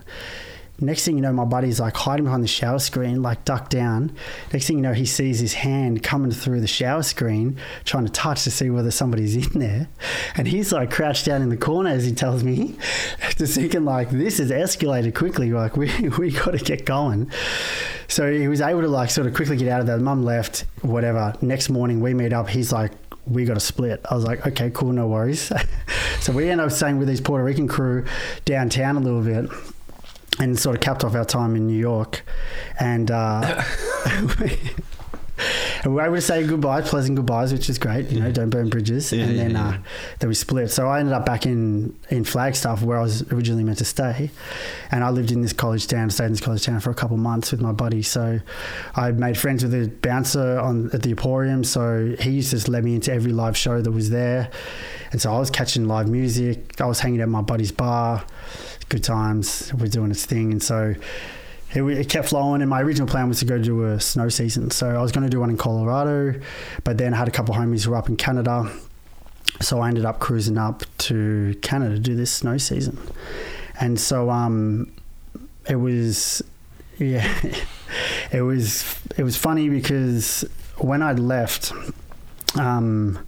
Next 0.80 1.04
thing 1.04 1.16
you 1.16 1.22
know, 1.22 1.32
my 1.32 1.44
buddy's 1.44 1.80
like 1.80 1.96
hiding 1.96 2.24
behind 2.24 2.44
the 2.44 2.48
shower 2.48 2.78
screen, 2.78 3.20
like 3.20 3.44
ducked 3.44 3.72
down. 3.72 4.14
Next 4.52 4.68
thing 4.68 4.76
you 4.76 4.82
know, 4.82 4.92
he 4.92 5.06
sees 5.06 5.40
his 5.40 5.54
hand 5.54 6.04
coming 6.04 6.30
through 6.30 6.60
the 6.60 6.68
shower 6.68 7.02
screen, 7.02 7.58
trying 7.84 8.06
to 8.06 8.12
touch 8.12 8.44
to 8.44 8.52
see 8.52 8.70
whether 8.70 8.92
somebody's 8.92 9.34
in 9.34 9.58
there. 9.58 9.88
And 10.36 10.46
he's 10.46 10.70
like 10.70 10.92
crouched 10.92 11.26
down 11.26 11.42
in 11.42 11.48
the 11.48 11.56
corner, 11.56 11.90
as 11.90 12.04
he 12.04 12.12
tells 12.12 12.44
me, 12.44 12.76
just 13.36 13.56
thinking 13.56 13.84
like 13.84 14.10
this 14.10 14.38
has 14.38 14.52
escalated 14.52 15.16
quickly. 15.16 15.50
Like 15.52 15.76
we 15.76 15.90
we 16.18 16.30
got 16.30 16.52
to 16.52 16.58
get 16.58 16.84
going. 16.84 17.28
So 18.06 18.30
he 18.30 18.46
was 18.46 18.60
able 18.60 18.82
to 18.82 18.88
like 18.88 19.10
sort 19.10 19.26
of 19.26 19.34
quickly 19.34 19.56
get 19.56 19.68
out 19.68 19.80
of 19.80 19.88
there. 19.88 19.98
Mum 19.98 20.22
left, 20.22 20.64
whatever. 20.82 21.34
Next 21.42 21.70
morning 21.70 22.00
we 22.00 22.14
meet 22.14 22.32
up. 22.32 22.48
He's 22.48 22.70
like, 22.70 22.92
we 23.28 23.44
got 23.44 23.54
to 23.54 23.60
split. 23.60 24.00
I 24.10 24.14
was 24.14 24.24
like, 24.24 24.46
okay, 24.46 24.70
cool, 24.70 24.92
no 24.92 25.06
worries. 25.06 25.52
so 26.20 26.32
we 26.32 26.48
end 26.50 26.60
up 26.60 26.70
staying 26.70 26.98
with 26.98 27.08
these 27.08 27.20
Puerto 27.20 27.44
Rican 27.44 27.68
crew 27.68 28.04
downtown 28.44 28.96
a 28.96 29.00
little 29.00 29.22
bit 29.22 29.50
and 30.40 30.58
sort 30.58 30.76
of 30.76 30.80
capped 30.80 31.04
off 31.04 31.14
our 31.14 31.24
time 31.24 31.56
in 31.56 31.66
New 31.66 31.78
York. 31.78 32.24
And, 32.78 33.10
uh, 33.10 33.62
and 35.82 35.86
we 35.86 36.00
were 36.00 36.06
able 36.06 36.14
to 36.16 36.20
say 36.20 36.46
goodbye, 36.46 36.82
pleasant 36.82 37.16
goodbyes, 37.16 37.52
which 37.52 37.68
is 37.68 37.78
great. 37.78 38.10
You 38.10 38.20
know, 38.20 38.30
don't 38.32 38.50
burn 38.50 38.68
bridges. 38.68 39.12
Yeah, 39.12 39.24
and 39.24 39.36
yeah, 39.36 39.42
then, 39.42 39.50
yeah. 39.52 39.68
uh, 39.68 39.78
then 40.18 40.28
we 40.28 40.34
split. 40.34 40.70
So 40.70 40.88
I 40.88 41.00
ended 41.00 41.14
up 41.14 41.24
back 41.24 41.46
in, 41.46 41.96
in 42.10 42.24
Flagstaff 42.24 42.82
where 42.82 42.98
I 42.98 43.02
was 43.02 43.30
originally 43.32 43.64
meant 43.64 43.78
to 43.78 43.84
stay. 43.84 44.30
And 44.90 45.04
I 45.04 45.10
lived 45.10 45.30
in 45.30 45.42
this 45.42 45.52
college 45.52 45.86
town, 45.86 46.10
stayed 46.10 46.26
in 46.26 46.32
this 46.32 46.40
college 46.40 46.64
town 46.64 46.80
for 46.80 46.90
a 46.90 46.94
couple 46.94 47.16
of 47.16 47.22
months 47.22 47.50
with 47.52 47.60
my 47.60 47.72
buddy. 47.72 48.02
So 48.02 48.40
I 48.94 49.12
made 49.12 49.38
friends 49.38 49.62
with 49.62 49.72
the 49.72 49.88
bouncer 49.88 50.58
on 50.58 50.90
at 50.92 51.02
the 51.02 51.10
Emporium. 51.10 51.64
So 51.64 52.14
he 52.18 52.30
used 52.30 52.50
to 52.50 52.56
just 52.56 52.68
let 52.68 52.84
me 52.84 52.94
into 52.94 53.12
every 53.12 53.32
live 53.32 53.56
show 53.56 53.80
that 53.80 53.90
was 53.90 54.10
there. 54.10 54.50
And 55.12 55.20
so 55.20 55.32
I 55.32 55.38
was 55.38 55.50
catching 55.50 55.86
live 55.86 56.08
music. 56.08 56.80
I 56.80 56.86
was 56.86 57.00
hanging 57.00 57.20
at 57.20 57.28
my 57.28 57.42
buddy's 57.42 57.72
bar. 57.72 58.24
Good 58.88 59.04
times. 59.04 59.72
We're 59.74 59.86
doing 59.86 60.10
its 60.10 60.24
thing. 60.26 60.52
And 60.52 60.62
so 60.62 60.94
it, 61.72 61.82
it 61.82 62.08
kept 62.08 62.28
flowing. 62.28 62.60
And 62.60 62.70
my 62.70 62.80
original 62.80 63.08
plan 63.08 63.28
was 63.28 63.38
to 63.40 63.44
go 63.44 63.58
do 63.58 63.84
a 63.84 64.00
snow 64.00 64.28
season. 64.28 64.70
So 64.70 64.88
I 64.88 65.02
was 65.02 65.12
going 65.12 65.24
to 65.24 65.30
do 65.30 65.40
one 65.40 65.50
in 65.50 65.56
Colorado, 65.56 66.40
but 66.84 66.98
then 66.98 67.14
I 67.14 67.16
had 67.16 67.28
a 67.28 67.30
couple 67.30 67.54
of 67.54 67.60
homies 67.60 67.84
who 67.84 67.90
were 67.90 67.96
up 67.96 68.08
in 68.08 68.16
Canada. 68.16 68.70
So 69.60 69.80
I 69.80 69.88
ended 69.88 70.04
up 70.04 70.20
cruising 70.20 70.58
up 70.58 70.84
to 70.98 71.54
Canada 71.62 71.94
to 71.94 72.00
do 72.00 72.14
this 72.14 72.30
snow 72.30 72.58
season. 72.58 72.98
And 73.80 73.98
so 73.98 74.30
um, 74.30 74.92
it 75.68 75.76
was, 75.76 76.42
yeah, 76.98 77.32
it 78.32 78.42
was 78.42 78.98
it 79.16 79.22
was 79.22 79.36
funny 79.36 79.68
because 79.68 80.44
when 80.78 81.02
I 81.02 81.12
left, 81.12 81.72
um, 82.56 83.18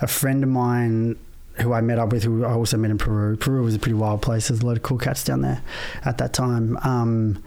a 0.00 0.06
friend 0.06 0.42
of 0.42 0.48
mine 0.48 1.16
who 1.60 1.72
I 1.72 1.80
met 1.80 1.98
up 1.98 2.12
with, 2.12 2.22
who 2.24 2.44
I 2.44 2.52
also 2.52 2.76
met 2.76 2.90
in 2.90 2.98
Peru. 2.98 3.36
Peru 3.36 3.62
was 3.62 3.74
a 3.74 3.78
pretty 3.78 3.94
wild 3.94 4.22
place. 4.22 4.48
There's 4.48 4.60
a 4.60 4.66
lot 4.66 4.76
of 4.76 4.82
cool 4.82 4.98
cats 4.98 5.24
down 5.24 5.42
there 5.42 5.62
at 6.04 6.18
that 6.18 6.32
time. 6.32 6.76
Um, 6.82 7.42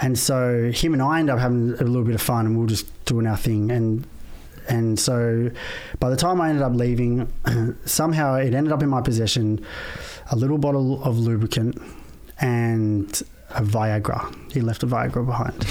and 0.00 0.18
so 0.18 0.70
him 0.72 0.92
and 0.94 1.02
I 1.02 1.18
end 1.20 1.30
up 1.30 1.38
having 1.38 1.70
a 1.74 1.84
little 1.84 2.04
bit 2.04 2.14
of 2.14 2.22
fun, 2.22 2.46
and 2.46 2.56
we 2.56 2.62
were 2.62 2.68
just 2.68 2.86
doing 3.04 3.26
our 3.26 3.36
thing. 3.36 3.70
And 3.70 4.06
and 4.68 4.98
so 4.98 5.50
by 5.98 6.08
the 6.10 6.16
time 6.16 6.40
I 6.40 6.48
ended 6.48 6.62
up 6.62 6.72
leaving, 6.74 7.32
somehow 7.84 8.34
it 8.36 8.54
ended 8.54 8.72
up 8.72 8.82
in 8.82 8.88
my 8.88 9.00
possession 9.00 9.64
a 10.30 10.36
little 10.36 10.58
bottle 10.58 11.02
of 11.02 11.18
lubricant 11.18 11.80
and 12.40 13.22
a 13.50 13.62
Viagra. 13.62 14.34
He 14.52 14.60
left 14.60 14.82
a 14.82 14.86
Viagra 14.86 15.26
behind. 15.26 15.66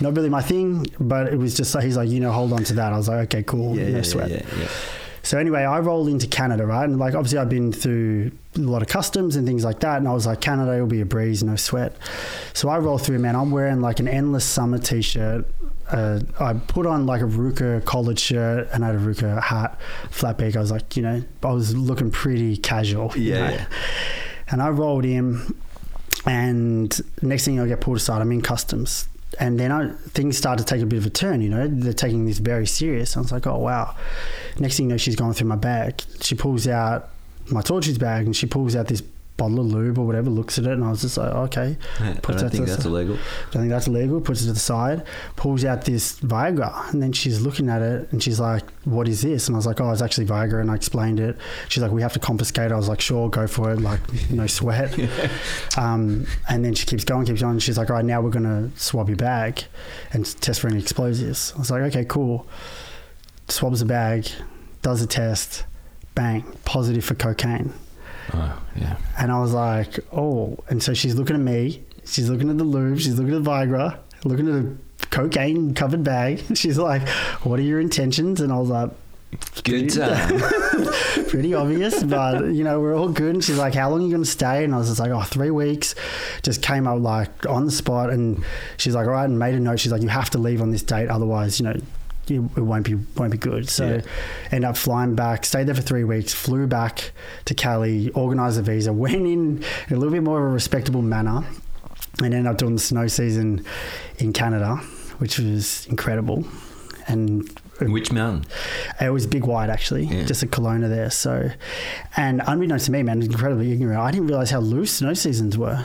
Not 0.00 0.14
really 0.16 0.28
my 0.28 0.42
thing, 0.42 0.86
but 1.00 1.32
it 1.32 1.36
was 1.38 1.54
just 1.56 1.74
like 1.74 1.84
he's 1.84 1.96
like, 1.96 2.08
you 2.10 2.20
know, 2.20 2.30
hold 2.32 2.52
on 2.52 2.64
to 2.64 2.74
that. 2.74 2.92
I 2.92 2.96
was 2.96 3.08
like, 3.08 3.20
okay, 3.34 3.42
cool, 3.42 3.76
Yeah, 3.76 3.88
no 3.88 3.96
yeah, 3.96 4.02
sweat. 4.02 4.30
yeah, 4.30 4.42
yeah. 4.58 4.68
So 5.22 5.38
anyway, 5.38 5.62
I 5.62 5.78
rolled 5.78 6.08
into 6.08 6.26
Canada, 6.26 6.66
right? 6.66 6.84
And 6.84 6.98
like 6.98 7.14
obviously 7.14 7.38
I've 7.38 7.48
been 7.48 7.72
through 7.72 8.32
a 8.56 8.60
lot 8.60 8.82
of 8.82 8.88
customs 8.88 9.36
and 9.36 9.46
things 9.46 9.64
like 9.64 9.80
that. 9.80 9.98
And 9.98 10.08
I 10.08 10.12
was 10.12 10.26
like, 10.26 10.40
Canada 10.40 10.72
will 10.80 10.86
be 10.86 11.00
a 11.00 11.06
breeze, 11.06 11.42
no 11.42 11.56
sweat. 11.56 11.96
So 12.54 12.68
I 12.68 12.78
roll 12.78 12.98
through, 12.98 13.20
man. 13.20 13.36
I'm 13.36 13.50
wearing 13.50 13.80
like 13.80 14.00
an 14.00 14.08
endless 14.08 14.44
summer 14.44 14.78
t-shirt. 14.78 15.46
Uh, 15.88 16.20
I 16.40 16.54
put 16.54 16.86
on 16.86 17.06
like 17.06 17.20
a 17.20 17.24
RVCA 17.24 17.84
collared 17.84 18.18
shirt 18.18 18.68
and 18.72 18.84
I 18.84 18.88
had 18.88 18.96
a 18.96 18.98
RVCA 18.98 19.42
hat, 19.42 19.78
flat 20.10 20.38
peak. 20.38 20.56
I 20.56 20.60
was 20.60 20.70
like, 20.70 20.96
you 20.96 21.02
know, 21.02 21.22
I 21.42 21.52
was 21.52 21.76
looking 21.76 22.10
pretty 22.10 22.56
casual. 22.56 23.12
you 23.16 23.34
know. 23.34 23.48
yeah. 23.50 23.66
And 24.48 24.60
I 24.60 24.70
rolled 24.70 25.04
in, 25.04 25.54
and 26.26 27.00
next 27.22 27.44
thing 27.44 27.58
I 27.60 27.66
get 27.66 27.80
pulled 27.80 27.96
aside, 27.96 28.20
I'm 28.20 28.32
in 28.32 28.42
customs. 28.42 29.08
And 29.38 29.58
then 29.58 29.72
I, 29.72 29.92
things 30.10 30.36
start 30.36 30.58
to 30.58 30.64
take 30.64 30.82
a 30.82 30.86
bit 30.86 30.98
of 30.98 31.06
a 31.06 31.10
turn, 31.10 31.40
you 31.40 31.48
know, 31.48 31.66
they're 31.66 31.92
taking 31.92 32.26
this 32.26 32.38
very 32.38 32.66
serious. 32.66 33.16
I 33.16 33.20
was 33.20 33.32
like, 33.32 33.46
oh, 33.46 33.58
wow. 33.58 33.96
Next 34.58 34.76
thing 34.76 34.86
you 34.86 34.90
know, 34.92 34.96
she's 34.98 35.16
going 35.16 35.32
through 35.32 35.48
my 35.48 35.56
bag. 35.56 36.02
She 36.20 36.34
pulls 36.34 36.68
out 36.68 37.08
my 37.50 37.62
torches 37.62 37.98
bag 37.98 38.26
and 38.26 38.36
she 38.36 38.46
pulls 38.46 38.76
out 38.76 38.88
this 38.88 39.02
bottle 39.36 39.60
of 39.60 39.66
lube 39.66 39.98
or 39.98 40.06
whatever, 40.06 40.30
looks 40.30 40.58
at 40.58 40.64
it, 40.64 40.72
and 40.72 40.84
I 40.84 40.90
was 40.90 41.00
just 41.00 41.16
like, 41.16 41.32
okay. 41.32 41.76
I 42.00 42.12
Puts 42.22 42.42
don't 42.42 42.50
think 42.50 42.66
that's 42.66 42.82
side. 42.82 42.90
illegal. 42.90 43.16
Don't 43.50 43.62
think 43.62 43.70
that's 43.70 43.86
illegal. 43.86 44.20
Puts 44.20 44.42
it 44.42 44.46
to 44.46 44.52
the 44.52 44.58
side, 44.60 45.04
pulls 45.36 45.64
out 45.64 45.84
this 45.84 46.20
Viagra, 46.20 46.92
and 46.92 47.02
then 47.02 47.12
she's 47.12 47.40
looking 47.40 47.68
at 47.68 47.82
it 47.82 48.12
and 48.12 48.22
she's 48.22 48.38
like, 48.38 48.62
"What 48.84 49.08
is 49.08 49.22
this?" 49.22 49.48
And 49.48 49.56
I 49.56 49.58
was 49.58 49.66
like, 49.66 49.80
"Oh, 49.80 49.90
it's 49.90 50.02
actually 50.02 50.26
Viagra," 50.26 50.60
and 50.60 50.70
I 50.70 50.74
explained 50.74 51.18
it. 51.18 51.36
She's 51.68 51.82
like, 51.82 51.92
"We 51.92 52.02
have 52.02 52.12
to 52.12 52.18
confiscate." 52.18 52.66
it." 52.66 52.72
I 52.72 52.76
was 52.76 52.88
like, 52.88 53.00
"Sure, 53.00 53.28
go 53.30 53.46
for 53.46 53.72
it." 53.72 53.80
Like, 53.80 54.00
no 54.30 54.46
sweat. 54.46 54.96
um, 55.78 56.26
and 56.48 56.64
then 56.64 56.74
she 56.74 56.86
keeps 56.86 57.04
going, 57.04 57.26
keeps 57.26 57.40
going. 57.40 57.58
She's 57.58 57.78
like, 57.78 57.90
"All 57.90 57.96
right, 57.96 58.04
now 58.04 58.20
we're 58.20 58.30
gonna 58.30 58.70
swab 58.76 59.08
your 59.08 59.16
bag 59.16 59.64
and 60.12 60.24
test 60.40 60.60
for 60.60 60.68
any 60.68 60.78
explosives." 60.78 61.52
I 61.56 61.58
was 61.58 61.70
like, 61.70 61.82
"Okay, 61.82 62.04
cool." 62.04 62.46
Swabs 63.48 63.80
the 63.80 63.86
bag, 63.86 64.28
does 64.82 65.02
a 65.02 65.06
test, 65.06 65.64
bang, 66.14 66.44
positive 66.64 67.04
for 67.04 67.14
cocaine. 67.14 67.72
Oh, 68.34 68.62
yeah. 68.76 68.96
And 69.18 69.30
I 69.32 69.40
was 69.40 69.52
like, 69.52 69.98
oh. 70.12 70.58
And 70.68 70.82
so 70.82 70.94
she's 70.94 71.14
looking 71.14 71.36
at 71.36 71.42
me. 71.42 71.82
She's 72.04 72.28
looking 72.28 72.50
at 72.50 72.58
the 72.58 72.64
lube. 72.64 72.98
She's 72.98 73.18
looking 73.18 73.34
at 73.34 73.44
the 73.44 73.50
Viagra. 73.50 73.98
Looking 74.24 74.48
at 74.48 74.62
the 75.00 75.06
cocaine 75.06 75.74
covered 75.74 76.04
bag. 76.04 76.42
She's 76.56 76.78
like, 76.78 77.08
what 77.44 77.58
are 77.58 77.62
your 77.62 77.80
intentions? 77.80 78.40
And 78.40 78.52
I 78.52 78.58
was 78.58 78.68
like, 78.68 78.90
Good 79.64 79.90
time. 79.90 80.38
pretty 81.28 81.54
obvious, 81.54 82.02
but 82.02 82.46
you 82.48 82.64
know, 82.64 82.80
we're 82.80 82.94
all 82.94 83.08
good. 83.08 83.34
And 83.34 83.44
she's 83.44 83.56
like, 83.56 83.74
How 83.74 83.88
long 83.90 84.00
are 84.00 84.04
you 84.04 84.10
going 84.10 84.22
to 84.22 84.28
stay? 84.28 84.62
And 84.62 84.74
I 84.74 84.78
was 84.78 84.88
just 84.88 85.00
like, 85.00 85.10
Oh, 85.10 85.22
three 85.22 85.50
weeks. 85.50 85.94
Just 86.42 86.62
came 86.62 86.86
up 86.86 87.00
like 87.00 87.46
on 87.46 87.64
the 87.64 87.72
spot. 87.72 88.10
And 88.10 88.44
she's 88.76 88.94
like, 88.94 89.06
All 89.06 89.12
right, 89.12 89.24
and 89.24 89.38
made 89.38 89.54
a 89.54 89.60
note. 89.60 89.80
She's 89.80 89.92
like, 89.92 90.02
You 90.02 90.08
have 90.08 90.28
to 90.30 90.38
leave 90.38 90.60
on 90.60 90.70
this 90.70 90.82
date, 90.82 91.08
otherwise, 91.08 91.58
you 91.58 91.64
know, 91.64 91.80
it 92.28 92.38
won't 92.60 92.84
be 92.86 92.94
won't 93.16 93.32
be 93.32 93.38
good. 93.38 93.68
So 93.68 93.86
Yeah. 93.86 94.00
ended 94.52 94.64
up 94.70 94.76
flying 94.76 95.14
back, 95.14 95.44
stayed 95.44 95.66
there 95.66 95.74
for 95.74 95.82
three 95.82 96.04
weeks, 96.04 96.32
flew 96.32 96.66
back 96.66 97.12
to 97.46 97.54
Cali, 97.54 98.10
organised 98.14 98.58
a 98.58 98.62
visa, 98.62 98.92
went 99.06 99.26
in 99.26 99.64
a 99.90 99.94
little 99.94 100.12
bit 100.12 100.22
more 100.22 100.38
of 100.38 100.44
a 100.44 100.54
respectable 100.54 101.02
manner, 101.02 101.44
and 102.22 102.34
ended 102.34 102.46
up 102.46 102.58
doing 102.58 102.74
the 102.74 102.80
snow 102.80 103.06
season 103.06 103.64
in 104.18 104.32
Canada, 104.32 104.76
which 105.18 105.38
was 105.38 105.86
incredible. 105.86 106.44
And 107.08 107.50
Which 107.80 108.12
mountain? 108.12 108.44
it 109.00 109.10
was 109.10 109.26
Big 109.26 109.44
White 109.44 109.68
actually, 109.70 110.04
Yeah. 110.04 110.22
just 110.24 110.44
a 110.44 110.46
Kelowna 110.46 110.88
there. 110.88 111.10
So, 111.10 111.50
and 112.16 112.40
unbeknownst 112.46 112.86
to 112.86 112.92
me, 112.92 113.02
man, 113.02 113.20
incredibly 113.22 113.72
ignorant. 113.72 113.98
I 114.00 114.12
didn't 114.12 114.28
realize 114.28 114.50
how 114.52 114.60
loose 114.60 114.92
snow 114.92 115.12
seasons 115.14 115.58
were. 115.58 115.84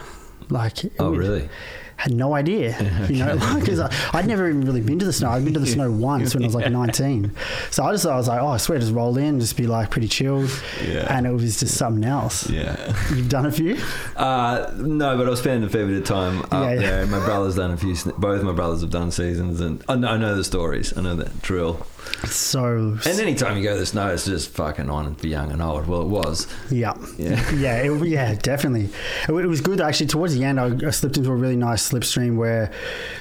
Like, 0.49 0.77
Oh, 0.99 1.09
really? 1.15 1.49
Had 1.97 2.13
no 2.13 2.35
idea, 2.35 2.77
you 3.09 3.25
know, 3.25 3.35
because 3.59 3.79
I'd 4.13 4.27
never 4.27 4.47
even 4.47 4.61
really 4.61 4.81
been 4.81 4.99
to 4.99 5.05
the 5.05 5.11
snow. 5.11 5.29
I'd 5.31 5.43
been 5.43 5.55
to 5.55 5.59
the 5.59 5.65
snow 5.67 5.91
once 5.91 6.33
when 6.35 6.43
I 6.43 6.45
was 6.45 6.53
like 6.55 6.71
19. 6.71 7.31
So 7.71 7.83
I 7.83 7.91
just 7.91 8.03
thought, 8.03 8.13
I 8.13 8.17
was 8.17 8.27
like, 8.27 8.39
oh, 8.39 8.47
I 8.49 8.57
swear, 8.57 8.77
just 8.77 8.93
roll 8.93 9.17
in, 9.17 9.39
just 9.39 9.57
be 9.57 9.65
like 9.65 9.89
pretty 9.89 10.07
chilled. 10.07 10.49
Yeah. 10.85 11.07
And 11.09 11.25
it 11.25 11.31
was 11.31 11.59
just 11.59 11.75
something 11.75 12.05
else. 12.05 12.49
Yeah. 12.49 12.95
You've 13.15 13.29
done 13.29 13.47
a 13.47 13.51
few? 13.51 13.77
Uh, 14.15 14.71
no, 14.77 15.17
but 15.17 15.25
I 15.25 15.29
was 15.31 15.39
spending 15.39 15.67
a 15.67 15.71
fair 15.71 15.85
bit 15.87 15.97
of 15.97 16.03
time 16.05 16.41
up 16.43 16.51
Yeah, 16.51 16.71
yeah. 16.73 16.79
there. 16.79 17.07
My 17.07 17.23
brother's 17.25 17.55
done 17.55 17.71
a 17.71 17.77
few. 17.77 17.95
Both 18.17 18.43
my 18.43 18.51
brothers 18.53 18.81
have 18.81 18.91
done 18.91 19.09
seasons, 19.11 19.59
and 19.59 19.83
I 19.89 19.95
know, 19.95 20.07
I 20.09 20.17
know 20.17 20.35
the 20.35 20.43
stories. 20.43 20.95
I 20.97 21.01
know 21.01 21.15
that 21.15 21.41
drill. 21.41 21.85
So, 22.25 22.97
And 23.05 23.19
anytime 23.19 23.57
you 23.57 23.63
go 23.63 23.73
to 23.73 23.79
the 23.79 23.85
snow, 23.85 24.09
it's 24.09 24.25
just 24.25 24.49
fucking 24.49 24.89
on 24.89 25.15
for 25.15 25.27
young 25.27 25.51
and 25.51 25.61
old. 25.61 25.87
Well, 25.87 26.01
it 26.01 26.07
was. 26.07 26.47
Yeah, 26.69 26.93
Yeah. 27.17 27.51
yeah, 27.55 27.77
it, 27.77 28.07
yeah, 28.07 28.35
definitely. 28.35 28.89
It, 29.27 29.33
it 29.33 29.47
was 29.47 29.61
good 29.61 29.81
actually. 29.81 30.07
Towards 30.07 30.35
the 30.35 30.43
end, 30.43 30.59
I, 30.59 30.87
I 30.87 30.89
slipped 30.91 31.17
into 31.17 31.31
a 31.31 31.35
really 31.35 31.55
nice 31.55 31.89
slipstream 31.89 32.37
where, 32.37 32.71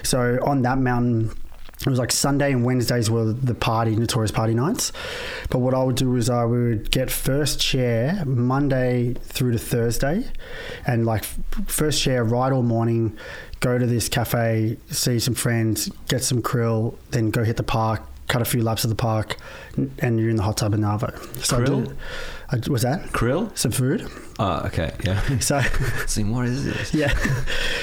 so 0.02 0.38
on 0.42 0.62
that 0.62 0.78
mountain. 0.78 1.30
It 1.80 1.90
was 1.90 1.98
like 1.98 2.10
Sunday 2.10 2.52
and 2.52 2.64
Wednesdays 2.64 3.10
were 3.10 3.34
the 3.34 3.54
party, 3.54 3.94
notorious 3.94 4.30
party 4.32 4.54
nights. 4.54 4.92
But 5.50 5.58
what 5.58 5.74
I 5.74 5.82
would 5.82 5.96
do 5.96 6.16
is 6.16 6.30
I 6.30 6.42
would 6.44 6.90
get 6.90 7.10
first 7.10 7.60
chair 7.60 8.24
Monday 8.24 9.12
through 9.12 9.52
to 9.52 9.58
Thursday, 9.58 10.24
and 10.86 11.04
like 11.04 11.24
first 11.66 12.00
chair 12.02 12.24
right 12.24 12.50
all 12.50 12.62
morning, 12.62 13.16
go 13.60 13.76
to 13.76 13.86
this 13.86 14.08
cafe, 14.08 14.78
see 14.90 15.18
some 15.18 15.34
friends, 15.34 15.90
get 16.08 16.24
some 16.24 16.40
krill, 16.40 16.96
then 17.10 17.30
go 17.30 17.44
hit 17.44 17.58
the 17.58 17.62
park, 17.62 18.02
cut 18.36 18.42
a 18.42 18.50
few 18.50 18.62
laps 18.62 18.84
of 18.84 18.90
the 18.90 18.96
park, 18.96 19.36
and 20.00 20.20
you're 20.20 20.28
in 20.28 20.36
the 20.36 20.42
hot 20.42 20.58
tub 20.58 20.74
in 20.74 20.80
Narvo. 20.80 21.10
So 21.42 21.56
I 21.56 21.60
Krill? 21.60 21.86
did- 21.86 21.96
I, 22.48 22.70
was 22.70 22.82
that 22.82 23.00
Krill? 23.12 23.50
some 23.56 23.72
food? 23.72 24.06
Oh, 24.38 24.66
okay. 24.66 24.92
Yeah. 25.04 25.20
So 25.40 25.60
See, 26.06 26.22
what 26.22 26.44
is 26.46 26.64
this? 26.66 26.92
yeah, 26.94 27.14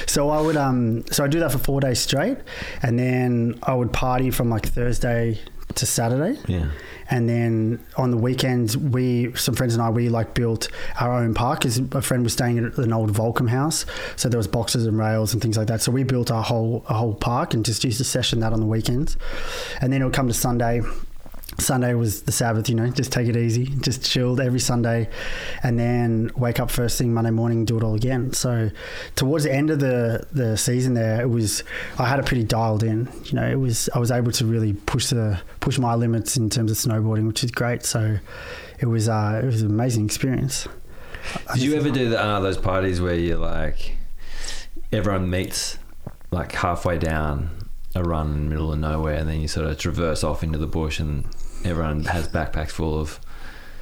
so 0.06 0.30
I 0.30 0.40
would 0.42 0.56
um 0.58 1.04
so 1.12 1.24
I 1.24 1.28
do 1.28 1.40
that 1.40 1.52
for 1.52 1.58
four 1.58 1.82
days 1.82 2.00
straight, 2.00 2.38
and 2.84 3.00
then 3.00 3.60
I 3.64 3.74
would 3.74 3.92
party 3.92 4.30
from 4.30 4.50
like 4.52 4.68
Thursday 4.68 5.40
to 5.76 5.86
Saturday. 5.88 6.40
Yeah. 6.48 6.70
And 7.14 7.30
then 7.30 7.80
on 7.96 8.10
the 8.10 8.18
weekends, 8.18 8.76
we, 8.76 9.36
some 9.36 9.54
friends 9.54 9.76
and 9.76 9.84
I, 9.84 9.92
we 9.92 10.10
like 10.10 10.34
built 10.34 10.70
our 11.00 11.14
own 11.14 11.36
park 11.36 11.60
because 11.60 11.78
a 11.78 12.02
friend 12.02 12.24
was 12.24 12.34
staying 12.34 12.58
at 12.58 12.76
an 12.80 12.92
old 12.92 13.14
Volcom 13.14 13.48
house. 13.48 13.86
So 14.16 14.30
there 14.30 14.40
was 14.40 14.48
boxes 14.48 14.88
and 14.88 14.98
rails 14.98 15.32
and 15.32 15.40
things 15.40 15.56
like 15.56 15.68
that. 15.68 15.84
So 15.84 15.92
we 15.92 16.04
built 16.04 16.32
our 16.32 16.42
whole, 16.42 16.84
a 16.90 16.96
whole 16.96 17.14
park 17.14 17.54
and 17.54 17.64
just 17.64 17.84
used 17.84 18.00
to 18.00 18.04
session 18.04 18.40
that 18.40 18.52
on 18.52 18.60
the 18.60 18.66
weekends. 18.66 19.16
And 19.80 19.94
then 19.94 20.02
it 20.02 20.06
would 20.06 20.14
come 20.16 20.28
to 20.28 20.34
Sunday. 20.34 20.82
Sunday 21.60 21.94
was 21.94 22.24
the 22.24 22.32
Sabbath, 22.32 22.70
you 22.70 22.76
know, 22.76 22.90
just 22.90 23.12
take 23.12 23.28
it 23.28 23.38
easy, 23.38 23.66
just 23.82 24.04
chilled 24.04 24.40
every 24.40 24.60
Sunday, 24.60 25.10
and 25.62 25.80
then 25.80 26.32
wake 26.36 26.60
up 26.60 26.72
first 26.72 26.98
thing 26.98 27.14
Monday 27.14 27.32
morning, 27.32 27.66
do 27.66 27.78
it 27.78 27.84
all 27.84 27.96
again. 27.96 28.34
So, 28.34 28.70
towards 29.16 29.44
the 29.44 29.54
end 29.54 29.70
of 29.70 29.80
the 29.80 30.26
the 30.32 30.58
season, 30.58 30.94
there 30.94 31.22
it 31.22 31.30
was, 31.30 31.64
I 31.98 32.08
had 32.08 32.20
it 32.20 32.26
pretty 32.26 32.44
dialed 32.44 32.84
in. 32.84 33.10
You 33.26 33.34
know, 33.34 33.50
it 33.50 33.60
was 33.60 33.90
I 33.94 34.00
was 34.00 34.12
able 34.12 34.32
to 34.34 34.46
really 34.46 34.74
push 34.74 35.08
the 35.08 35.42
push 35.60 35.78
my 35.78 35.96
limits 35.96 36.38
in 36.38 36.50
terms 36.50 36.72
of 36.72 36.78
snowboarding, 36.78 37.28
which 37.28 37.44
is 37.44 37.52
great. 37.52 37.86
So, 37.86 38.18
it 38.80 38.88
was 38.88 39.08
uh, 39.08 39.42
it 39.42 39.46
was 39.46 39.62
an 39.62 39.70
amazing 39.70 40.06
experience. 40.06 40.68
Did 41.54 41.64
you 41.64 41.76
ever 41.76 41.90
do 41.90 42.10
the, 42.10 42.22
uh, 42.22 42.40
those 42.42 42.58
parties 42.58 43.00
where 43.00 43.16
you 43.16 43.38
like 43.38 43.96
everyone 44.92 45.30
meets 45.30 45.78
like 46.32 46.52
halfway 46.52 46.98
down 46.98 47.50
a 47.96 48.04
run 48.04 48.28
in 48.28 48.44
the 48.44 48.50
middle 48.50 48.74
of 48.74 48.80
nowhere, 48.80 49.16
and 49.16 49.30
then 49.30 49.40
you 49.40 49.48
sort 49.48 49.68
of 49.68 49.78
traverse 49.78 50.24
off 50.24 50.44
into 50.44 50.58
the 50.58 50.68
bush, 50.68 51.00
and 51.00 51.26
everyone 51.66 52.04
has 52.06 52.28
backpacks 52.28 52.72
full 52.72 53.00
of 53.00 53.20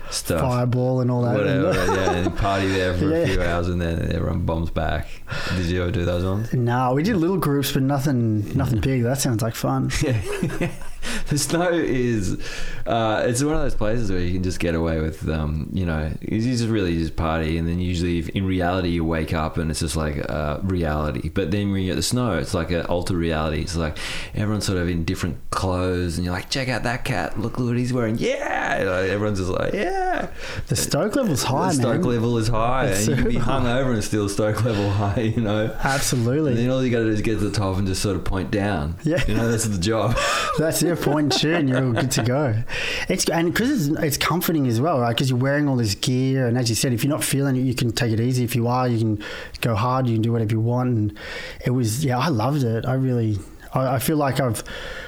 stuff. 0.09 0.41
Fireball 0.41 1.01
and 1.01 1.09
all 1.09 1.21
that. 1.23 1.35
Whatever, 1.37 1.73
yeah, 1.95 2.11
and 2.11 2.35
party 2.37 2.67
there 2.67 2.93
for 2.93 3.09
Yeah. 3.09 3.17
a 3.17 3.27
few 3.27 3.41
hours, 3.41 3.67
and 3.69 3.81
then 3.81 4.11
everyone 4.13 4.45
bombs 4.45 4.69
back. 4.69 5.07
Did 5.55 5.65
you 5.67 5.81
ever 5.83 5.91
do 5.91 6.03
those 6.05 6.23
ones? 6.25 6.53
No, 6.53 6.93
we 6.93 7.03
did 7.03 7.15
little 7.17 7.37
groups, 7.37 7.71
but 7.71 7.83
nothing 7.83 8.55
nothing 8.57 8.79
big. 8.81 9.03
That 9.03 9.19
sounds 9.19 9.41
like 9.41 9.55
fun. 9.55 9.89
the 11.27 11.37
snow 11.37 11.71
is 11.71 12.37
uh, 12.85 13.23
it's 13.25 13.43
one 13.43 13.55
of 13.55 13.61
those 13.61 13.75
places 13.75 14.11
where 14.11 14.19
you 14.19 14.33
can 14.33 14.43
just 14.43 14.59
get 14.59 14.75
away 14.75 14.99
with 14.99 15.27
um, 15.29 15.69
you 15.73 15.85
know 15.85 16.11
it's 16.21 16.45
just 16.45 16.65
really 16.65 16.97
just 16.97 17.15
party 17.15 17.57
and 17.57 17.67
then 17.67 17.79
usually 17.79 18.19
if 18.19 18.29
in 18.29 18.45
reality 18.45 18.89
you 18.89 19.05
wake 19.05 19.33
up 19.33 19.57
and 19.57 19.71
it's 19.71 19.79
just 19.79 19.95
like 19.95 20.17
uh, 20.29 20.59
reality. 20.63 21.29
But 21.29 21.51
then 21.51 21.71
when 21.71 21.81
you 21.81 21.91
get 21.91 21.95
the 21.95 22.03
snow 22.03 22.37
it's 22.37 22.53
like 22.53 22.71
an 22.71 22.85
alter 22.85 23.15
reality. 23.15 23.61
It's 23.61 23.75
like 23.75 23.97
everyone's 24.33 24.65
sort 24.65 24.77
of 24.77 24.89
in 24.89 25.03
different 25.05 25.37
clothes 25.51 26.17
and 26.17 26.25
you're 26.25 26.33
like 26.33 26.49
check 26.49 26.69
out 26.69 26.83
that 26.83 27.05
cat. 27.05 27.39
Look 27.39 27.57
what 27.59 27.77
he's 27.77 27.93
wearing. 27.93 28.17
Yeah! 28.17 28.77
Like, 28.79 29.09
everyone's 29.09 29.39
just 29.39 29.51
like 29.51 29.73
yeah. 29.73 30.29
The 30.67 30.75
stoke 30.75 31.15
level's 31.15 31.43
high, 31.43 31.69
the 31.69 31.73
stoke 31.73 32.01
man. 32.01 32.09
level 32.09 32.37
is 32.37 32.47
high 32.47 32.87
It's 32.87 33.07
and 33.07 33.17
you 33.17 33.23
can 33.23 33.31
be 33.33 33.37
hung 33.39 33.67
over 33.67 33.91
and 33.91 34.03
still 34.03 34.29
stoke 34.29 34.63
level 34.63 34.89
high 35.01 35.21
you 35.21 35.41
know? 35.41 35.75
Absolutely. 35.83 36.51
and 36.51 36.59
then 36.59 36.69
all 36.69 36.83
you 36.83 36.91
gotta 36.91 37.05
do 37.05 37.11
is 37.11 37.21
get 37.21 37.39
to 37.39 37.49
the 37.49 37.57
top 37.57 37.77
and 37.77 37.87
just 37.87 38.01
sort 38.01 38.15
of 38.15 38.23
point 38.23 38.51
down. 38.51 38.95
Yeah. 39.03 39.23
you 39.27 39.35
know 39.35 39.49
that's 39.49 39.65
the 39.65 39.77
job. 39.77 40.15
That's 40.57 40.83
it. 40.83 40.90
Point 40.95 41.33
and 41.33 41.33
shoot, 41.33 41.55
and 41.55 41.69
you're 41.69 41.85
all 41.85 41.93
good 41.93 42.11
to 42.11 42.23
go. 42.23 42.63
It's 43.09 43.27
and 43.29 43.51
because 43.51 43.89
it's, 43.89 43.99
it's 44.01 44.17
comforting 44.17 44.67
as 44.67 44.79
well, 44.79 44.99
right? 44.99 45.15
Because 45.15 45.29
you're 45.29 45.39
wearing 45.39 45.67
all 45.67 45.75
this 45.75 45.95
gear, 45.95 46.47
and 46.47 46.57
as 46.57 46.69
you 46.69 46.75
said, 46.75 46.93
if 46.93 47.03
you're 47.03 47.11
not 47.11 47.23
feeling 47.23 47.55
it, 47.55 47.61
you 47.61 47.73
can 47.73 47.91
take 47.91 48.11
it 48.11 48.19
easy. 48.19 48.43
If 48.43 48.55
you 48.55 48.67
are, 48.67 48.87
you 48.87 48.99
can 48.99 49.23
go 49.61 49.75
hard. 49.75 50.07
You 50.07 50.15
can 50.15 50.21
do 50.21 50.31
whatever 50.31 50.51
you 50.51 50.59
want. 50.59 50.89
And 50.89 51.17
it 51.65 51.71
was, 51.71 52.03
yeah, 52.05 52.17
I 52.17 52.27
loved 52.27 52.63
it. 52.63 52.85
I 52.85 52.93
really, 52.93 53.39
I, 53.73 53.95
I 53.95 53.99
feel 53.99 54.17
like 54.17 54.39
I've, 54.39 54.63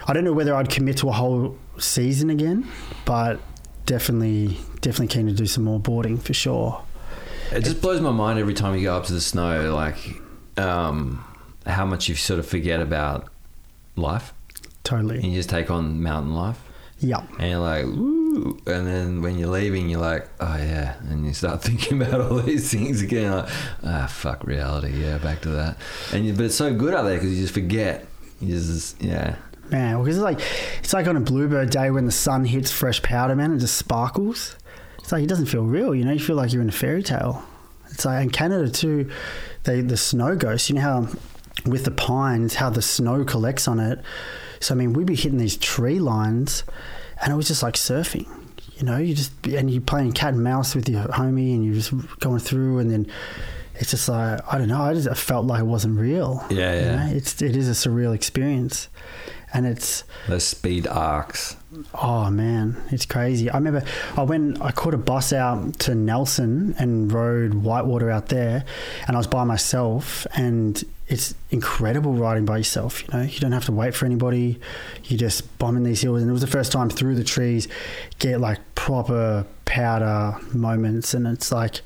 I 0.08 0.14
don't 0.14 0.24
know 0.24 0.34
whether 0.34 0.56
I'd 0.56 0.70
commit 0.70 0.98
to 0.98 1.10
a 1.10 1.14
whole 1.14 1.58
season 1.78 2.30
again, 2.30 2.68
but 3.06 3.40
definitely, 3.86 4.58
definitely 4.82 5.08
keen 5.08 5.28
to 5.28 5.34
do 5.34 5.46
some 5.46 5.64
more 5.64 5.80
boarding 5.80 6.18
for 6.18 6.34
sure. 6.34 6.84
It 7.52 7.64
just 7.64 7.82
blows 7.82 8.02
my 8.02 8.12
mind 8.12 8.40
every 8.40 8.54
time 8.54 8.76
you 8.76 8.84
go 8.84 8.96
up 8.96 9.06
to 9.06 9.14
the 9.14 9.22
snow, 9.22 9.74
like 9.76 9.98
um, 10.58 11.24
how 11.66 11.86
much 11.86 12.10
you 12.10 12.16
sort 12.16 12.40
of 12.40 12.48
forget 12.48 12.80
about 12.80 13.30
life. 13.96 14.34
Totally. 14.84 15.16
And 15.16 15.26
you 15.26 15.34
just 15.36 15.50
take 15.50 15.72
on 15.72 16.02
mountain 16.04 16.34
life, 16.36 16.60
Yeah. 17.00 17.26
and 17.40 17.50
you're 17.52 17.60
like, 17.60 17.86
Woo! 17.86 18.60
and 18.66 18.86
then 18.88 19.22
when 19.22 19.38
you're 19.38 19.50
leaving, 19.50 19.90
you're 19.90 20.02
like, 20.02 20.28
oh 20.40 20.56
yeah, 20.58 20.96
and 21.10 21.26
you 21.26 21.34
start 21.34 21.62
thinking 21.68 22.02
about 22.02 22.20
all 22.22 22.40
these 22.40 22.70
things 22.72 23.02
again. 23.02 23.32
Like, 23.32 23.50
ah, 23.84 24.08
fuck 24.08 24.44
reality, 24.44 24.92
yeah, 25.02 25.18
back 25.20 25.42
to 25.42 25.50
that. 25.50 25.78
And 26.12 26.26
you, 26.26 26.34
but 26.34 26.46
it's 26.46 26.56
so 26.56 26.74
good 26.74 26.94
out 26.94 27.04
there 27.04 27.16
because 27.16 27.34
you 27.34 27.42
just 27.42 27.54
forget. 27.54 28.06
You 28.42 28.56
just 28.56 29.02
yeah. 29.02 29.36
Man, 29.70 30.00
because 30.00 30.18
it's 30.18 30.24
like 30.24 30.40
it's 30.80 30.94
like 30.94 31.08
on 31.08 31.16
a 31.16 31.22
bluebird 31.22 31.70
day 31.70 31.90
when 31.90 32.06
the 32.06 32.12
sun 32.12 32.44
hits 32.44 32.72
fresh 32.72 33.02
powder, 33.02 33.36
man, 33.36 33.52
and 33.52 33.60
just 33.60 33.78
sparkles. 33.78 34.58
It's 35.00 35.12
like 35.12 35.24
it 35.24 35.28
doesn't 35.28 35.46
feel 35.46 35.64
real, 35.64 35.96
you 35.96 36.04
know. 36.04 36.12
You 36.12 36.20
feel 36.20 36.36
like 36.36 36.52
you're 36.52 36.62
in 36.62 36.70
a 36.70 36.74
fairy 36.74 37.04
tale. 37.04 37.44
It's 37.92 38.04
like 38.06 38.22
in 38.24 38.30
Canada 38.32 38.70
too, 38.70 39.10
they 39.64 39.80
the 39.82 39.96
snow 39.98 40.36
ghosts. 40.36 40.70
You 40.70 40.76
know 40.76 40.82
how 40.82 41.08
with 41.66 41.86
the 41.86 41.92
pines, 41.92 42.56
how 42.56 42.70
the 42.70 42.82
snow 42.82 43.24
collects 43.24 43.68
on 43.68 43.80
it. 43.80 44.00
So 44.64 44.74
I 44.74 44.78
mean, 44.78 44.94
we'd 44.94 45.08
be 45.08 45.16
hitting 45.16 45.38
these 45.38 45.58
tree 45.58 46.00
lines, 46.00 46.64
and 47.22 47.34
it 47.34 47.36
was 47.36 47.48
just 47.48 47.64
like 47.64 47.76
surfing. 47.76 48.28
You 48.78 48.84
know, 48.86 48.98
you 48.98 49.14
just 49.14 49.32
and 49.48 49.70
you're 49.70 49.82
playing 49.82 50.14
cat 50.14 50.34
and 50.34 50.44
mouse 50.44 50.74
with 50.74 50.88
your 50.90 51.04
homie, 51.06 51.54
and 51.54 51.66
you're 51.66 51.76
just 51.76 51.92
going 52.20 52.40
through, 52.40 52.80
and 52.80 52.90
then 52.90 53.08
it's 53.76 53.92
just 53.92 54.08
like 54.08 54.42
I 54.52 54.58
don't 54.58 54.70
know. 54.70 54.82
I 54.82 54.94
just 54.94 55.16
felt 55.20 55.46
like 55.46 55.62
it 55.62 55.66
wasn't 55.66 56.00
real. 56.00 56.46
Yeah, 56.50 56.74
you 56.74 56.82
yeah. 56.82 57.06
know? 57.08 57.16
It's 57.16 57.42
it 57.42 57.56
is 57.56 57.68
a 57.68 57.74
surreal 57.90 58.16
experience, 58.16 58.88
and 59.54 59.66
it's 59.66 60.04
Those 60.28 60.46
speed 60.46 60.88
arcs. 60.88 61.58
oh 61.94 62.30
man, 62.30 62.82
it's 62.92 63.06
crazy. 63.06 63.50
I 63.50 63.58
remember 63.58 63.84
I 64.16 64.24
went, 64.24 64.62
I 64.62 64.72
caught 64.72 64.94
a 64.94 64.98
bus 64.98 65.34
out 65.34 65.80
to 65.80 65.96
Nelson 65.96 66.76
and 66.80 67.12
rode 67.12 67.54
Whitewater 67.54 68.10
out 68.10 68.30
there, 68.30 68.64
and 69.08 69.16
I 69.18 69.20
was 69.20 69.28
by 69.28 69.44
myself, 69.44 70.26
and 70.36 70.84
it's 71.14 71.36
incredible 71.52 72.14
riding 72.14 72.44
by 72.44 72.58
yourself. 72.58 73.04
You 73.04 73.10
know, 73.14 73.24
you 73.24 73.40
don't 73.40 73.52
have 73.52 73.66
to 73.66 73.72
wait 73.72 73.94
for 73.94 74.08
anybody. 74.08 74.60
You 75.04 75.16
just 75.16 75.60
bombing 75.60 75.84
these 75.84 76.02
hills, 76.02 76.22
and 76.22 76.30
it 76.30 76.34
was 76.34 76.42
the 76.42 76.48
first 76.48 76.72
time 76.72 76.90
through 76.90 77.14
the 77.14 77.24
trees, 77.24 77.68
get 78.18 78.42
like 78.42 78.60
proper 78.74 79.46
powder 79.66 80.36
moments, 80.54 81.14
and 81.14 81.28
it's 81.28 81.52
like 81.52 81.82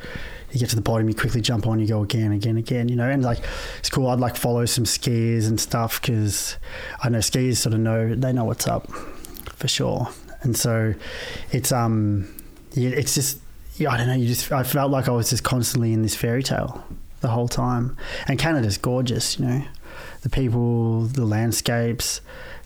you 0.52 0.62
get 0.62 0.70
to 0.70 0.78
the 0.78 0.82
bottom, 0.82 1.10
you 1.10 1.14
quickly 1.14 1.42
jump 1.42 1.68
on, 1.68 1.78
you 1.78 1.86
go 1.86 2.04
again, 2.04 2.32
again, 2.32 2.56
again, 2.56 2.88
you 2.88 2.96
know, 2.96 3.10
and 3.10 3.22
like 3.22 3.40
it's 3.80 3.90
cool. 3.90 4.08
I'd 4.08 4.22
like 4.22 4.38
follow 4.38 4.66
some 4.66 4.86
skiers 4.86 5.46
and 5.46 5.60
stuff 5.60 6.02
because 6.02 6.56
I 7.04 7.10
know 7.10 7.20
skiers 7.20 7.58
sort 7.58 7.74
of 7.74 7.82
know 7.82 8.16
they 8.16 8.32
know 8.32 8.46
what's 8.46 8.66
up 8.66 8.90
for 9.58 9.68
sure, 9.68 10.08
and 10.42 10.56
so 10.56 10.94
it's 11.52 11.74
um 11.74 12.34
it's 12.76 13.14
just 13.14 13.40
yeah, 13.76 13.92
I 13.92 13.98
don't 13.98 14.08
know. 14.08 14.14
You 14.14 14.26
just 14.26 14.50
I 14.54 14.64
felt 14.64 14.90
like 14.90 15.10
I 15.10 15.12
was 15.12 15.30
just 15.32 15.44
constantly 15.44 15.92
in 15.92 16.02
this 16.02 16.16
fairy 16.16 16.44
tale 16.44 16.82
the 17.28 17.34
whole 17.34 17.48
time. 17.50 17.96
And 18.28 18.40
Canada's 18.40 18.78
gorgeous, 18.78 19.38
you 19.40 19.46
know, 19.46 19.62
the 20.22 20.30
people, 20.30 21.02
the 21.02 21.26
landscapes, 21.26 22.22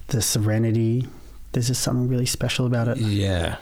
the 0.08 0.22
serenity. 0.22 1.08
There's 1.54 1.68
just 1.68 1.82
something 1.82 2.08
really 2.08 2.26
special 2.28 2.66
about 2.66 2.88
it. 2.88 2.98
Yeah, 2.98 3.58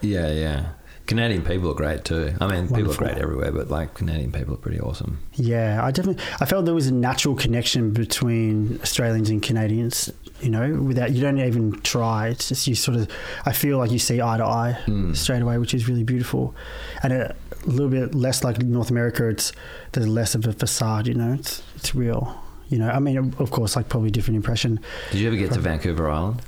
yeah, 0.00 0.30
yeah. 0.32 0.68
Canadian 1.06 1.42
people 1.42 1.70
are 1.70 1.74
great 1.74 2.04
too. 2.04 2.34
I 2.40 2.46
mean, 2.46 2.68
people 2.68 2.92
are 2.92 2.96
great 2.96 3.16
everywhere, 3.16 3.50
but 3.52 3.68
like 3.70 3.94
Canadian 3.94 4.30
people 4.30 4.54
are 4.54 4.58
pretty 4.58 4.78
awesome. 4.80 5.18
Yeah, 5.34 5.82
I 5.82 5.90
definitely 5.90 6.22
I 6.40 6.44
felt 6.44 6.64
there 6.66 6.74
was 6.74 6.86
a 6.88 6.92
natural 6.92 7.34
connection 7.34 7.92
between 7.92 8.78
Australians 8.82 9.30
and 9.30 9.42
Canadians. 9.42 10.12
You 10.42 10.50
know, 10.50 10.74
without 10.74 11.10
you 11.12 11.20
don't 11.22 11.38
even 11.40 11.80
try. 11.80 12.28
It's 12.28 12.48
just 12.50 12.66
you 12.66 12.74
sort 12.74 12.96
of. 12.98 13.08
I 13.46 13.52
feel 13.52 13.78
like 13.78 13.90
you 13.90 13.98
see 13.98 14.20
eye 14.20 14.36
to 14.38 14.44
eye 14.44 14.78
Mm. 14.86 15.16
straight 15.16 15.40
away, 15.42 15.56
which 15.58 15.72
is 15.74 15.88
really 15.88 16.04
beautiful, 16.04 16.54
and 17.02 17.32
a 17.68 17.70
little 17.70 17.88
bit 17.90 18.14
less 18.14 18.42
like 18.44 18.58
North 18.62 18.90
America. 18.90 19.28
It's 19.28 19.52
there's 19.92 20.08
less 20.08 20.34
of 20.34 20.46
a 20.46 20.52
facade. 20.52 21.06
You 21.06 21.14
know, 21.14 21.34
it's 21.34 21.62
it's 21.76 21.94
real. 21.94 22.34
You 22.68 22.78
know, 22.78 22.88
I 22.90 22.98
mean, 22.98 23.16
of 23.38 23.50
course, 23.50 23.76
like 23.76 23.88
probably 23.88 24.10
different 24.10 24.36
impression. 24.36 24.80
Did 25.10 25.20
you 25.20 25.28
ever 25.28 25.36
get 25.36 25.52
to 25.52 25.60
Vancouver 25.60 26.10
Island? 26.10 26.42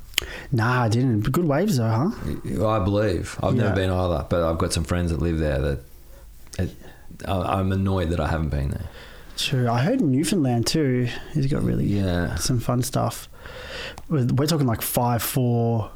Nah, 0.53 0.83
I 0.83 0.89
didn't. 0.89 1.21
But 1.23 1.33
good 1.33 1.47
waves 1.47 1.79
though, 1.79 1.89
huh? 1.89 2.67
I 2.67 2.79
believe. 2.85 3.39
I've 3.43 3.55
Yeah. 3.57 3.63
never 3.63 3.75
been 3.75 3.91
either, 3.91 4.27
but 4.29 4.43
I've 4.43 4.59
got 4.59 4.73
some 4.73 4.85
friends 4.85 5.11
that 5.13 5.21
live 5.23 5.39
there 5.39 5.59
that. 5.61 5.79
It, 6.59 6.77
I- 7.27 7.59
I'm 7.59 7.73
annoyed 7.73 8.11
that 8.11 8.21
I 8.21 8.29
haven't 8.29 8.51
been 8.51 8.71
there. 8.71 8.89
True. 9.37 9.69
I 9.71 9.81
heard 9.81 10.01
Newfoundland 10.03 10.67
too. 10.67 11.09
He's 11.33 11.47
got 11.47 11.63
really 11.63 11.87
Yeah. 11.87 12.35
some 12.35 12.61
fun 12.61 12.83
stuff. 12.83 13.29
We're 14.11 14.27
talking 14.47 14.67
like 14.67 14.83
five 14.83 15.23
four, 15.23 15.91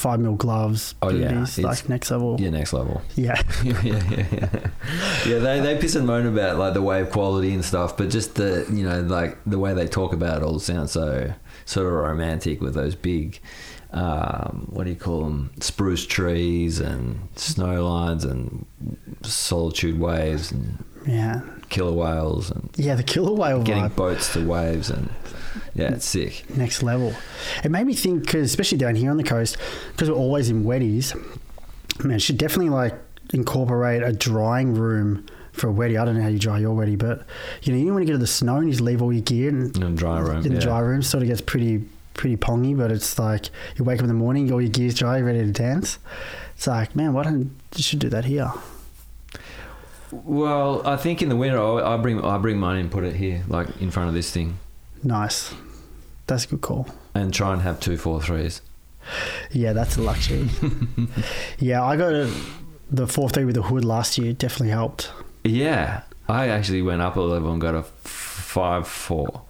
five 0.00 0.18
mil 0.18 0.34
gloves. 0.34 0.94
Oh, 1.02 1.10
yeah. 1.10 1.42
It's- 1.42 1.58
like 1.58 1.88
next 1.88 2.10
level. 2.10 2.36
Yeah, 2.40 2.50
next 2.50 2.72
level. 2.72 3.02
Yeah. 3.16 3.40
yeah, 3.64 3.80
yeah, 3.82 4.02
yeah, 4.10 4.48
yeah. 5.26 5.38
They 5.38 5.60
they 5.60 5.78
piss 5.78 5.94
and 5.94 6.06
moan 6.06 6.26
about 6.26 6.56
like 6.56 6.72
the 6.74 6.82
wave 6.82 7.10
quality 7.10 7.52
and 7.52 7.64
stuff, 7.64 7.96
but 7.96 8.08
just 8.08 8.34
the 8.36 8.66
you 8.72 8.82
know 8.88 9.00
like 9.02 9.38
the 9.44 9.58
way 9.58 9.74
they 9.74 9.86
talk 9.86 10.12
about 10.14 10.38
it 10.38 10.42
all 10.42 10.58
sounds 10.58 10.92
so 10.92 11.32
sort 11.66 11.86
of 11.86 11.92
romantic 11.92 12.60
with 12.62 12.74
those 12.74 12.94
big, 12.94 13.40
um, 13.92 14.66
what 14.70 14.84
do 14.84 14.90
you 14.90 14.96
call 14.96 15.24
them, 15.24 15.50
spruce 15.60 16.06
trees 16.06 16.80
and 16.80 17.28
snow 17.36 17.86
lines 17.86 18.24
and 18.24 18.64
solitude 19.22 20.00
waves 20.00 20.50
and 20.50 20.82
Yeah. 21.06 21.40
killer 21.68 21.92
whales 21.92 22.50
and 22.50 22.68
Yeah, 22.76 22.94
the 22.96 23.02
killer 23.02 23.32
whale 23.32 23.62
getting 23.62 23.84
vibe. 23.84 23.96
boats 23.96 24.32
to 24.34 24.44
waves 24.46 24.90
and 24.90 25.08
yeah, 25.74 25.92
it's 25.94 26.04
sick. 26.06 26.44
Next 26.56 26.82
level. 26.82 27.14
It 27.64 27.70
made 27.70 27.86
me 27.86 27.94
think, 27.94 28.26
cause 28.26 28.42
especially 28.42 28.78
down 28.78 28.94
here 28.96 29.10
on 29.10 29.16
the 29.16 29.24
coast, 29.24 29.56
because 29.92 30.08
we're 30.10 30.16
always 30.16 30.48
in 30.50 30.64
wetties, 30.64 31.14
man, 32.04 32.18
should 32.18 32.38
definitely 32.38 32.70
like 32.70 32.94
incorporate 33.32 34.02
a 34.02 34.12
drying 34.12 34.74
room 34.74 35.26
for 35.52 35.68
a 35.68 35.72
wetty. 35.72 36.00
I 36.00 36.04
don't 36.04 36.16
know 36.16 36.22
how 36.22 36.28
you 36.28 36.38
dry 36.38 36.58
your 36.58 36.76
wetty, 36.76 36.98
but 36.98 37.24
you 37.62 37.72
know, 37.72 37.78
you 37.78 37.92
when 37.94 38.02
you 38.02 38.06
get 38.06 38.12
to 38.12 38.18
the 38.18 38.26
snow 38.26 38.56
and 38.56 38.66
you 38.66 38.72
just 38.72 38.82
leave 38.82 39.02
all 39.02 39.12
your 39.12 39.22
gear 39.22 39.48
in, 39.48 39.70
In 39.82 39.94
dry 39.96 40.20
room, 40.20 40.38
in 40.38 40.48
the 40.48 40.54
yeah. 40.54 40.60
dry 40.60 40.78
room, 40.80 41.02
sort 41.02 41.22
of 41.22 41.28
gets 41.28 41.40
pretty 41.40 41.84
pretty 42.14 42.36
pongy, 42.36 42.76
but 42.76 42.90
it's 42.92 43.18
like 43.18 43.48
you 43.76 43.84
wake 43.84 43.98
up 43.98 44.02
in 44.02 44.08
the 44.08 44.14
morning, 44.14 44.52
all 44.52 44.60
your 44.60 44.70
gear's 44.70 44.94
dry, 44.94 45.20
ready 45.20 45.38
to 45.40 45.52
dance. 45.52 45.98
It's 46.56 46.66
like, 46.66 46.94
man, 46.94 47.12
why 47.14 47.22
don't 47.22 47.50
you 47.76 47.82
should 47.82 47.98
do 48.00 48.08
that 48.10 48.24
here? 48.26 48.52
Well, 50.12 50.86
I 50.86 50.96
think 50.96 51.22
in 51.22 51.28
the 51.28 51.36
winter 51.36 51.58
I, 51.60 51.94
I 51.94 51.96
bring 51.96 52.22
I 52.24 52.38
bring 52.38 52.58
mine 52.58 52.78
and 52.78 52.90
put 52.90 53.04
it 53.04 53.16
here, 53.16 53.42
like 53.48 53.68
in 53.80 53.90
front 53.90 54.08
of 54.08 54.14
this 54.14 54.30
thing, 54.30 54.58
Nice. 55.02 55.54
That's 56.26 56.44
a 56.44 56.48
good 56.48 56.60
call. 56.60 56.86
and 57.14 57.32
try 57.34 57.52
and 57.52 57.62
have 57.62 57.80
two 57.80 57.96
four 57.96 58.20
threes. 58.22 58.60
Yeah, 59.50 59.72
that's 59.72 59.96
a 59.96 60.02
luxury. 60.02 60.48
yeah, 61.58 61.82
I 61.82 61.96
got 61.96 62.12
a, 62.12 62.32
the 62.90 63.06
four 63.06 63.28
three 63.30 63.44
with 63.44 63.54
the 63.56 63.62
hood 63.62 63.84
last 63.84 64.18
year. 64.18 64.32
Definitely 64.32 64.70
helped. 64.70 65.10
Yeah, 65.44 66.02
I 66.28 66.48
actually 66.48 66.82
went 66.82 67.02
up 67.02 67.16
a 67.16 67.20
level 67.20 67.50
and 67.52 67.60
got 67.60 67.74
a 67.74 67.78
f- 67.78 67.86
five 67.96 68.86
four 68.86 69.42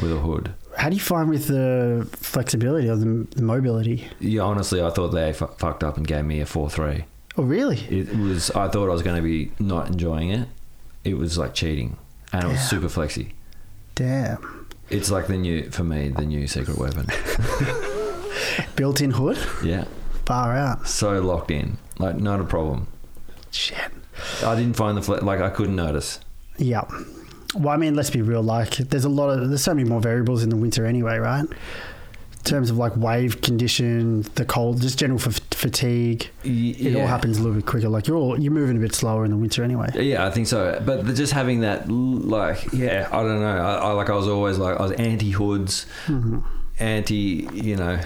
with 0.00 0.12
a 0.12 0.18
hood. 0.18 0.52
How 0.76 0.88
do 0.90 0.94
you 0.94 1.00
find 1.00 1.28
with 1.28 1.48
the 1.48 2.06
flexibility 2.12 2.88
or 2.88 2.94
the, 2.96 3.26
the 3.34 3.42
mobility? 3.42 4.06
Yeah, 4.20 4.42
honestly, 4.42 4.80
I 4.80 4.90
thought 4.90 5.08
they 5.08 5.30
f- 5.30 5.56
fucked 5.58 5.82
up 5.82 5.96
and 5.96 6.06
gave 6.06 6.24
me 6.24 6.40
a 6.40 6.46
four 6.46 6.68
three. 6.70 7.04
Oh, 7.38 7.44
really? 7.44 7.78
It 7.88 8.14
was. 8.16 8.50
I 8.50 8.68
thought 8.68 8.88
I 8.90 8.92
was 8.92 9.02
going 9.02 9.16
to 9.16 9.22
be 9.22 9.52
not 9.60 9.86
enjoying 9.88 10.30
it. 10.30 10.48
It 11.04 11.16
was 11.16 11.38
like 11.38 11.54
cheating, 11.54 11.96
and 12.32 12.44
it 12.44 12.48
was 12.48 12.60
super 12.60 12.88
flexy. 12.88 13.32
Damn. 13.94 14.66
It's 14.90 15.10
like 15.10 15.26
the 15.28 15.36
new 15.38 15.70
for 15.70 15.84
me 15.84 16.08
the 16.08 16.24
new 16.26 16.46
secret 16.48 16.76
weapon. 16.78 17.06
Built-in 18.76 19.10
hood. 19.12 19.38
yeah, 19.64 19.84
Far 20.24 20.54
out. 20.56 20.86
so 20.86 21.20
locked 21.20 21.50
in, 21.50 21.78
like 21.98 22.16
not 22.16 22.40
a 22.40 22.44
problem. 22.44 22.86
Shit. 23.50 23.90
I 24.44 24.54
didn't 24.54 24.74
find 24.76 24.96
the 24.96 25.02
fle- 25.02 25.22
like 25.24 25.40
I 25.40 25.50
couldn't 25.50 25.76
notice. 25.76 26.20
Yeah. 26.58 26.82
Well, 27.54 27.68
I 27.70 27.76
mean, 27.76 27.94
let's 27.94 28.10
be 28.10 28.20
real. 28.22 28.42
Like, 28.42 28.76
there's 28.76 29.04
a 29.04 29.08
lot 29.08 29.30
of 29.30 29.48
there's 29.48 29.62
so 29.62 29.74
many 29.74 29.88
more 29.88 30.00
variables 30.00 30.42
in 30.42 30.50
the 30.50 30.56
winter 30.56 30.84
anyway, 30.86 31.18
right? 31.18 31.46
Terms 32.44 32.70
of 32.70 32.78
like 32.78 32.96
wave 32.96 33.42
condition, 33.42 34.22
the 34.36 34.44
cold, 34.44 34.80
just 34.80 34.98
general 34.98 35.20
f- 35.20 35.40
fatigue. 35.50 36.30
It 36.44 36.96
all 36.96 37.06
happens 37.06 37.36
a 37.36 37.42
little 37.42 37.56
bit 37.56 37.66
quicker. 37.66 37.88
Like 37.90 38.06
you're 38.06 38.16
all, 38.16 38.40
you're 38.40 38.52
moving 38.52 38.76
a 38.76 38.80
bit 38.80 38.94
slower 38.94 39.24
in 39.24 39.30
the 39.30 39.36
winter 39.36 39.62
anyway. 39.62 39.88
Yeah, 39.94 40.26
I 40.26 40.30
think 40.30 40.46
so. 40.46 40.80
But 40.86 41.06
the- 41.06 41.12
just 41.12 41.32
having 41.34 41.60
that, 41.60 41.90
like, 41.90 42.72
yeah, 42.72 43.08
I 43.12 43.22
don't 43.22 43.40
know. 43.40 43.56
I, 43.58 43.74
I 43.74 43.92
like 43.92 44.08
I 44.08 44.14
was 44.14 44.28
always 44.28 44.56
like 44.56 44.78
I 44.78 44.82
was 44.82 44.92
anti 44.92 45.30
hoods, 45.32 45.84
Mhm. 46.06 46.42
anti, 46.78 47.48
you 47.52 47.76
know, 47.76 48.00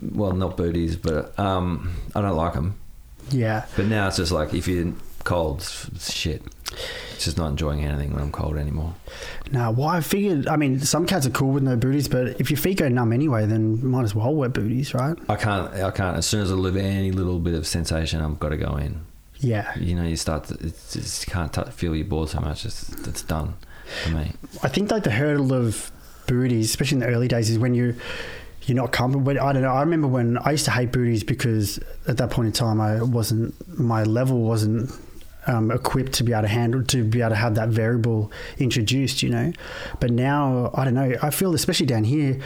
well, 0.00 0.32
not 0.32 0.56
booties, 0.56 0.96
but 0.96 1.38
um, 1.38 1.92
I 2.16 2.20
don't 2.22 2.36
like 2.36 2.54
them. 2.54 2.74
Yeah. 3.30 3.66
But 3.76 3.86
now 3.86 4.08
it's 4.08 4.16
just 4.16 4.32
like 4.32 4.52
if 4.54 4.66
you're 4.66 4.94
cold, 5.24 5.62
shit. 6.00 6.42
Just 7.18 7.36
not 7.36 7.48
enjoying 7.48 7.84
anything 7.84 8.12
when 8.12 8.22
I'm 8.22 8.30
cold 8.30 8.56
anymore. 8.56 8.94
Now, 9.50 9.72
well, 9.72 9.88
I 9.88 10.00
figured. 10.00 10.46
I 10.46 10.56
mean, 10.56 10.78
some 10.80 11.06
cats 11.06 11.26
are 11.26 11.30
cool 11.30 11.50
with 11.50 11.64
no 11.64 11.76
booties, 11.76 12.08
but 12.08 12.40
if 12.40 12.50
your 12.50 12.58
feet 12.58 12.78
go 12.78 12.88
numb 12.88 13.12
anyway, 13.12 13.44
then 13.44 13.84
might 13.84 14.04
as 14.04 14.14
well 14.14 14.34
wear 14.34 14.48
booties, 14.48 14.94
right? 14.94 15.16
I 15.28 15.36
can't. 15.36 15.72
I 15.74 15.90
can't. 15.90 16.16
As 16.16 16.26
soon 16.26 16.42
as 16.42 16.50
I 16.52 16.54
live 16.54 16.76
any 16.76 17.10
little 17.10 17.40
bit 17.40 17.54
of 17.54 17.66
sensation, 17.66 18.20
I've 18.20 18.38
got 18.38 18.50
to 18.50 18.56
go 18.56 18.76
in. 18.76 19.04
Yeah. 19.40 19.76
You 19.78 19.94
know, 19.94 20.04
you 20.04 20.16
start. 20.16 20.44
To, 20.44 20.54
it's 20.60 20.92
just 20.92 21.26
you 21.26 21.32
can't 21.32 21.52
t- 21.52 21.62
feel 21.72 21.94
your 21.94 22.06
board 22.06 22.28
so 22.28 22.40
much. 22.40 22.64
It's 22.64 22.88
it's 23.06 23.22
done 23.22 23.54
for 24.04 24.10
me. 24.10 24.32
I 24.62 24.68
think 24.68 24.90
like 24.90 25.04
the 25.04 25.10
hurdle 25.10 25.52
of 25.52 25.90
booties, 26.26 26.66
especially 26.70 26.96
in 26.96 27.00
the 27.00 27.06
early 27.06 27.28
days, 27.28 27.50
is 27.50 27.58
when 27.58 27.74
you 27.74 27.96
you're 28.62 28.76
not 28.76 28.92
comfortable. 28.92 29.24
But 29.24 29.40
I 29.40 29.52
don't 29.52 29.62
know. 29.62 29.72
I 29.72 29.80
remember 29.80 30.08
when 30.08 30.38
I 30.38 30.52
used 30.52 30.66
to 30.66 30.70
hate 30.70 30.92
booties 30.92 31.24
because 31.24 31.80
at 32.06 32.16
that 32.18 32.30
point 32.30 32.46
in 32.46 32.52
time, 32.52 32.80
I 32.80 33.02
wasn't 33.02 33.54
my 33.78 34.04
level 34.04 34.40
wasn't 34.40 34.92
um, 35.48 35.70
equipped 35.72 36.12
to 36.12 36.22
be 36.24 36.32
able 36.32 36.42
to 36.42 36.48
handle 36.48 36.84
to 36.84 37.02
be 37.04 37.20
able 37.20 37.30
to 37.30 37.36
have 37.36 37.54
that 37.56 37.70
variable 37.70 38.30
introduced. 38.58 39.22
You 39.22 39.30
know, 39.30 39.52
but 40.00 40.10
now 40.10 40.70
I 40.74 40.84
don't 40.84 40.94
know. 40.94 41.14
I 41.22 41.30
feel 41.30 41.54
especially 41.54 41.86
down 41.86 42.04
here. 42.04 42.38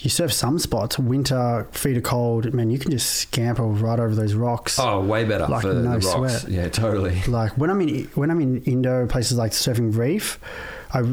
You 0.00 0.10
surf 0.10 0.34
some 0.34 0.58
spots, 0.58 0.98
winter, 0.98 1.66
feet 1.72 1.96
are 1.96 2.00
cold, 2.02 2.52
man, 2.52 2.68
you 2.68 2.78
can 2.78 2.90
just 2.90 3.08
scamper 3.10 3.62
right 3.62 3.98
over 3.98 4.14
those 4.14 4.34
rocks. 4.34 4.78
Oh, 4.78 5.00
way 5.00 5.24
better 5.24 5.46
Like 5.46 5.62
for 5.62 5.72
no 5.72 5.98
the 5.98 6.06
rocks. 6.06 6.42
sweat. 6.42 6.48
Yeah, 6.52 6.68
totally. 6.68 7.22
Like 7.26 7.52
when 7.56 7.70
I'm 7.70 7.80
in 7.80 8.04
when 8.14 8.30
I'm 8.30 8.40
in 8.42 8.62
Indo 8.64 9.06
places 9.06 9.38
like 9.38 9.52
surfing 9.52 9.96
reef, 9.96 10.38
I 10.92 11.04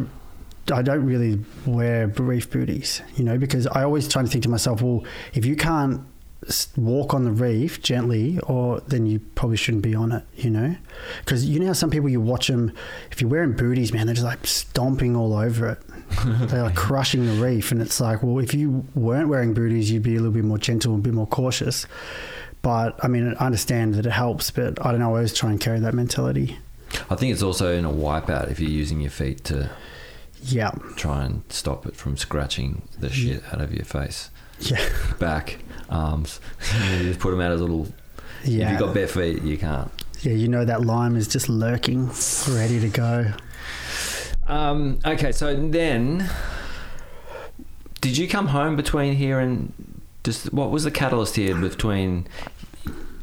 I 0.73 0.81
don't 0.81 1.05
really 1.05 1.39
wear 1.65 2.07
reef 2.07 2.51
booties, 2.51 3.01
you 3.15 3.23
know, 3.23 3.37
because 3.37 3.65
I 3.67 3.83
always 3.83 4.09
try 4.09 4.23
to 4.23 4.27
think 4.27 4.43
to 4.43 4.49
myself, 4.49 4.81
well, 4.81 5.05
if 5.33 5.45
you 5.45 5.55
can't 5.55 6.01
walk 6.75 7.13
on 7.13 7.23
the 7.23 7.31
reef 7.31 7.81
gently, 7.81 8.39
or 8.39 8.79
then 8.81 9.05
you 9.05 9.19
probably 9.35 9.57
shouldn't 9.57 9.83
be 9.83 9.93
on 9.93 10.11
it, 10.11 10.23
you 10.35 10.49
know, 10.49 10.75
because 11.19 11.45
you 11.45 11.59
know 11.59 11.67
how 11.67 11.73
some 11.73 11.89
people 11.89 12.09
you 12.09 12.19
watch 12.19 12.47
them, 12.47 12.73
if 13.11 13.21
you're 13.21 13.29
wearing 13.29 13.53
booties, 13.53 13.93
man, 13.93 14.07
they're 14.07 14.15
just 14.15 14.25
like 14.25 14.45
stomping 14.45 15.15
all 15.15 15.33
over 15.33 15.69
it. 15.69 15.79
they're 16.49 16.63
like 16.63 16.75
crushing 16.75 17.25
the 17.25 17.33
reef, 17.33 17.71
and 17.71 17.81
it's 17.81 18.01
like, 18.01 18.23
well, 18.23 18.39
if 18.39 18.53
you 18.53 18.85
weren't 18.95 19.29
wearing 19.29 19.53
booties, 19.53 19.91
you'd 19.91 20.03
be 20.03 20.15
a 20.15 20.19
little 20.19 20.33
bit 20.33 20.43
more 20.43 20.57
gentle, 20.57 20.93
and 20.93 21.01
a 21.01 21.03
bit 21.03 21.13
more 21.13 21.27
cautious. 21.27 21.85
But 22.61 23.03
I 23.03 23.07
mean, 23.07 23.35
I 23.39 23.45
understand 23.45 23.95
that 23.95 24.05
it 24.05 24.11
helps, 24.11 24.51
but 24.51 24.83
I 24.85 24.91
don't 24.91 24.99
know. 24.99 25.07
I 25.07 25.17
always 25.17 25.33
try 25.33 25.49
and 25.51 25.59
carry 25.59 25.79
that 25.79 25.93
mentality. 25.93 26.59
I 27.09 27.15
think 27.15 27.31
it's 27.31 27.41
also 27.41 27.73
in 27.73 27.85
a 27.85 27.91
wipeout 27.91 28.51
if 28.51 28.59
you're 28.59 28.69
using 28.69 28.99
your 28.99 29.11
feet 29.11 29.43
to 29.45 29.69
Yeah, 30.43 30.71
try 30.95 31.23
and 31.23 31.43
stop 31.49 31.85
it 31.85 31.95
from 31.95 32.17
scratching 32.17 32.87
the 32.99 33.07
mm. 33.07 33.11
shit 33.11 33.43
out 33.53 33.61
of 33.61 33.73
your 33.73 33.85
face, 33.85 34.29
yeah, 34.59 34.83
back, 35.19 35.59
arms. 35.91 36.39
you 36.97 37.03
just 37.03 37.19
put 37.19 37.31
them 37.31 37.41
out 37.41 37.51
as 37.51 37.61
little. 37.61 37.87
Yeah. 38.43 38.65
If 38.65 38.71
you've 38.71 38.79
got 38.79 38.93
bare 38.93 39.07
feet, 39.07 39.43
you 39.43 39.57
can't. 39.57 39.91
yeah, 40.21 40.33
you 40.33 40.47
know 40.47 40.65
that 40.65 40.81
lime 40.81 41.15
is 41.15 41.27
just 41.27 41.49
lurking, 41.49 42.09
ready 42.49 42.79
to 42.79 42.89
go. 42.89 43.31
Um, 44.47 44.99
okay, 45.05 45.31
so 45.31 45.55
then, 45.55 46.29
did 48.01 48.17
you 48.17 48.27
come 48.27 48.47
home 48.47 48.75
between 48.75 49.15
here 49.15 49.39
and 49.39 49.71
just 50.23 50.51
what 50.53 50.71
was 50.71 50.83
the 50.83 50.91
catalyst 50.91 51.35
here 51.35 51.55
between 51.55 52.27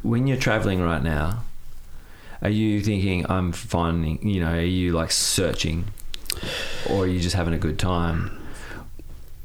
when 0.02 0.26
you're 0.26 0.38
traveling 0.38 0.80
right 0.80 1.02
now? 1.02 1.42
Are 2.40 2.50
you 2.50 2.80
thinking 2.80 3.28
I'm 3.28 3.50
finding, 3.52 4.26
you 4.26 4.40
know, 4.40 4.52
are 4.52 4.60
you 4.60 4.92
like 4.92 5.10
searching, 5.10 5.86
or 6.88 7.02
are 7.04 7.06
you 7.06 7.18
just 7.18 7.34
having 7.34 7.52
a 7.52 7.58
good 7.58 7.78
time? 7.78 8.30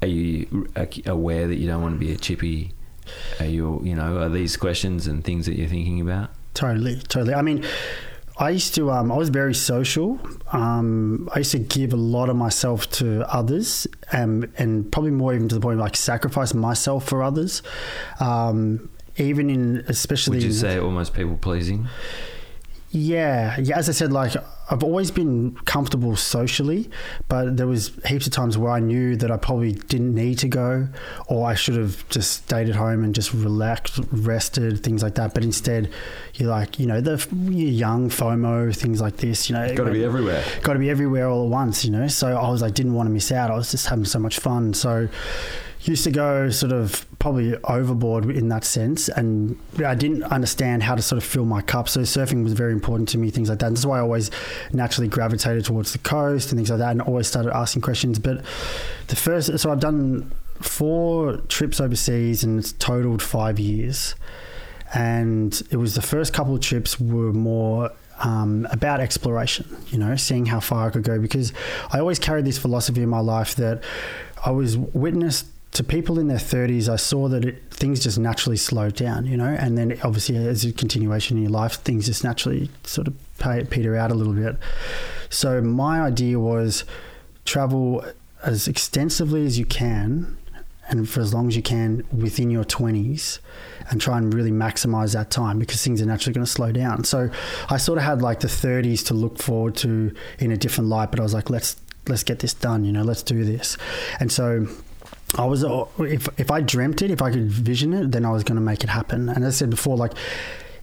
Are 0.03 0.07
you 0.07 0.69
aware 1.05 1.47
that 1.47 1.55
you 1.55 1.65
don't 1.67 1.81
want 1.81 1.95
to 1.95 1.99
be 1.99 2.11
a 2.11 2.17
chippy? 2.17 2.73
Are 3.39 3.45
you, 3.45 3.81
you 3.83 3.95
know, 3.95 4.17
are 4.17 4.29
these 4.29 4.57
questions 4.57 5.07
and 5.07 5.23
things 5.23 5.45
that 5.45 5.55
you're 5.57 5.67
thinking 5.69 6.01
about? 6.01 6.29
Totally, 6.53 6.97
totally. 7.07 7.33
I 7.33 7.41
mean, 7.41 7.65
I 8.37 8.49
used 8.51 8.73
to. 8.75 8.89
Um, 8.91 9.11
I 9.11 9.17
was 9.17 9.29
very 9.29 9.53
social. 9.53 10.19
Um, 10.51 11.29
I 11.33 11.39
used 11.39 11.51
to 11.51 11.59
give 11.59 11.93
a 11.93 11.97
lot 11.97 12.29
of 12.29 12.35
myself 12.35 12.89
to 12.91 13.23
others, 13.33 13.87
um, 14.11 14.51
and 14.57 14.91
probably 14.91 15.11
more 15.11 15.33
even 15.33 15.47
to 15.49 15.55
the 15.55 15.61
point 15.61 15.75
of 15.75 15.79
like 15.79 15.95
sacrifice 15.95 16.53
myself 16.53 17.07
for 17.07 17.21
others. 17.21 17.61
Um, 18.19 18.89
even 19.17 19.49
in, 19.51 19.83
especially, 19.87 20.37
Would 20.37 20.43
you 20.43 20.49
in- 20.49 20.55
say 20.55 20.79
almost 20.79 21.13
people 21.13 21.37
pleasing? 21.37 21.87
Yeah, 22.95 23.57
yeah. 23.59 23.75
As 23.75 23.89
I 23.89 23.91
said, 23.91 24.11
like 24.13 24.35
I've 24.69 24.83
always 24.83 25.09
been 25.09 25.55
comfortable 25.65 26.15
socially, 26.15 26.91
but 27.27 27.57
there 27.57 27.65
was 27.65 27.91
heaps 28.05 28.27
of 28.27 28.33
times 28.33 28.55
where 28.55 28.71
I 28.71 28.79
knew 28.79 29.15
that 29.15 29.31
I 29.31 29.37
probably 29.37 29.71
didn't 29.71 30.13
need 30.13 30.37
to 30.39 30.47
go, 30.47 30.87
or 31.27 31.47
I 31.47 31.55
should 31.55 31.75
have 31.75 32.07
just 32.09 32.43
stayed 32.43 32.69
at 32.69 32.75
home 32.75 33.03
and 33.03 33.15
just 33.15 33.33
relaxed, 33.33 33.99
rested, 34.11 34.83
things 34.83 35.01
like 35.01 35.15
that. 35.15 35.33
But 35.33 35.43
instead, 35.43 35.91
you're 36.35 36.49
like, 36.51 36.79
you 36.79 36.85
know, 36.85 37.01
the 37.01 37.27
you're 37.33 37.71
young 37.71 38.09
FOMO, 38.09 38.75
things 38.75 39.01
like 39.01 39.17
this. 39.17 39.49
You 39.49 39.55
know, 39.55 39.75
Got 39.75 39.85
to 39.85 39.91
be 39.91 40.05
everywhere. 40.05 40.45
got 40.61 40.73
to 40.73 40.79
be 40.79 40.91
everywhere 40.91 41.27
all 41.27 41.45
at 41.45 41.49
once, 41.49 41.83
you 41.83 41.89
know. 41.89 42.07
So 42.07 42.37
I 42.37 42.47
was 42.51 42.61
like, 42.61 42.75
didn't 42.75 42.93
want 42.93 43.07
to 43.07 43.11
miss 43.11 43.31
out. 43.31 43.49
I 43.49 43.55
was 43.55 43.71
just 43.71 43.87
having 43.87 44.05
so 44.05 44.19
much 44.19 44.37
fun. 44.37 44.75
So 44.75 45.09
used 45.83 46.03
to 46.05 46.11
go 46.11 46.49
sort 46.49 46.71
of 46.71 47.05
probably 47.19 47.55
overboard 47.65 48.25
in 48.29 48.49
that 48.49 48.63
sense, 48.63 49.09
and 49.09 49.57
I 49.83 49.95
didn't 49.95 50.23
understand 50.23 50.83
how 50.83 50.95
to 50.95 51.01
sort 51.01 51.21
of 51.21 51.27
fill 51.27 51.45
my 51.45 51.61
cup. 51.61 51.89
So 51.89 52.01
surfing 52.01 52.43
was 52.43 52.53
very 52.53 52.73
important 52.73 53.09
to 53.09 53.17
me, 53.17 53.29
things 53.29 53.49
like 53.49 53.59
that. 53.59 53.67
And 53.67 53.77
that's 53.77 53.85
why 53.85 53.97
I 53.97 54.01
always 54.01 54.31
naturally 54.71 55.07
gravitated 55.07 55.65
towards 55.65 55.91
the 55.91 55.99
coast 55.99 56.51
and 56.51 56.57
things 56.57 56.69
like 56.69 56.79
that, 56.79 56.91
and 56.91 57.01
always 57.01 57.27
started 57.27 57.55
asking 57.55 57.81
questions. 57.81 58.19
But 58.19 58.43
the 59.07 59.15
first, 59.15 59.59
so 59.59 59.71
I've 59.71 59.79
done 59.79 60.31
four 60.61 61.37
trips 61.47 61.79
overseas, 61.79 62.43
and 62.43 62.59
it's 62.59 62.71
totaled 62.73 63.21
five 63.21 63.59
years 63.59 64.15
and 64.93 65.61
it 65.71 65.77
was 65.77 65.95
the 65.95 66.01
first 66.01 66.33
couple 66.33 66.53
of 66.53 66.61
trips 66.61 66.99
were 66.99 67.33
more 67.33 67.91
um, 68.19 68.67
about 68.71 68.99
exploration, 68.99 69.65
you 69.87 69.97
know, 69.97 70.15
seeing 70.15 70.45
how 70.45 70.59
far 70.59 70.87
I 70.87 70.89
could 70.91 71.03
go 71.03 71.19
because 71.19 71.51
I 71.91 71.99
always 71.99 72.19
carried 72.19 72.45
this 72.45 72.57
philosophy 72.57 73.01
in 73.01 73.09
my 73.09 73.19
life 73.19 73.55
that 73.55 73.83
I 74.45 74.51
was 74.51 74.77
witness 74.77 75.45
to 75.73 75.83
people 75.83 76.19
in 76.19 76.27
their 76.27 76.37
30s. 76.37 76.87
I 76.87 76.95
saw 76.95 77.27
that 77.29 77.45
it, 77.45 77.63
things 77.71 77.99
just 77.99 78.19
naturally 78.19 78.57
slowed 78.57 78.95
down, 78.95 79.25
you 79.25 79.35
know, 79.35 79.45
and 79.47 79.77
then 79.77 79.99
obviously 80.03 80.37
as 80.37 80.63
a 80.63 80.71
continuation 80.71 81.37
in 81.37 81.43
your 81.43 81.51
life, 81.51 81.73
things 81.81 82.05
just 82.05 82.23
naturally 82.23 82.69
sort 82.83 83.07
of 83.07 83.15
pay, 83.39 83.63
peter 83.63 83.95
out 83.95 84.11
a 84.11 84.13
little 84.13 84.33
bit. 84.33 84.57
So 85.29 85.61
my 85.61 86.01
idea 86.01 86.39
was 86.39 86.85
travel 87.45 88.05
as 88.43 88.67
extensively 88.67 89.45
as 89.45 89.57
you 89.57 89.65
can 89.65 90.37
and 90.89 91.09
for 91.09 91.21
as 91.21 91.33
long 91.33 91.47
as 91.47 91.55
you 91.55 91.61
can 91.61 92.03
within 92.11 92.51
your 92.51 92.63
20s 92.63 93.39
and 93.89 93.99
try 93.99 94.17
and 94.17 94.33
really 94.33 94.51
maximize 94.51 95.13
that 95.13 95.31
time 95.31 95.57
because 95.57 95.83
things 95.83 96.01
are 96.01 96.05
naturally 96.05 96.33
going 96.33 96.45
to 96.45 96.51
slow 96.51 96.71
down. 96.71 97.03
So 97.03 97.29
I 97.69 97.77
sort 97.77 97.97
of 97.97 98.03
had 98.03 98.21
like 98.21 98.41
the 98.41 98.47
30s 98.47 99.05
to 99.07 99.13
look 99.13 99.39
forward 99.39 99.75
to 99.77 100.13
in 100.39 100.51
a 100.51 100.57
different 100.57 100.89
light, 100.89 101.09
but 101.09 101.19
I 101.19 101.23
was 101.23 101.33
like, 101.33 101.49
let's 101.49 101.77
let's 102.07 102.23
get 102.23 102.39
this 102.39 102.53
done, 102.53 102.83
you 102.83 102.91
know, 102.91 103.01
let's 103.01 103.23
do 103.23 103.45
this. 103.45 103.77
And 104.19 104.29
so 104.29 104.67
I 105.35 105.45
was 105.45 105.63
uh, 105.63 105.85
if 105.99 106.27
if 106.39 106.51
I 106.51 106.61
dreamt 106.61 107.01
it, 107.01 107.11
if 107.11 107.21
I 107.21 107.31
could 107.31 107.49
vision 107.49 107.93
it, 107.93 108.11
then 108.11 108.25
I 108.25 108.31
was 108.31 108.43
going 108.43 108.55
to 108.55 108.61
make 108.61 108.83
it 108.83 108.89
happen. 108.89 109.29
And 109.29 109.43
as 109.43 109.55
I 109.55 109.57
said 109.57 109.69
before, 109.71 109.97
like 109.97 110.13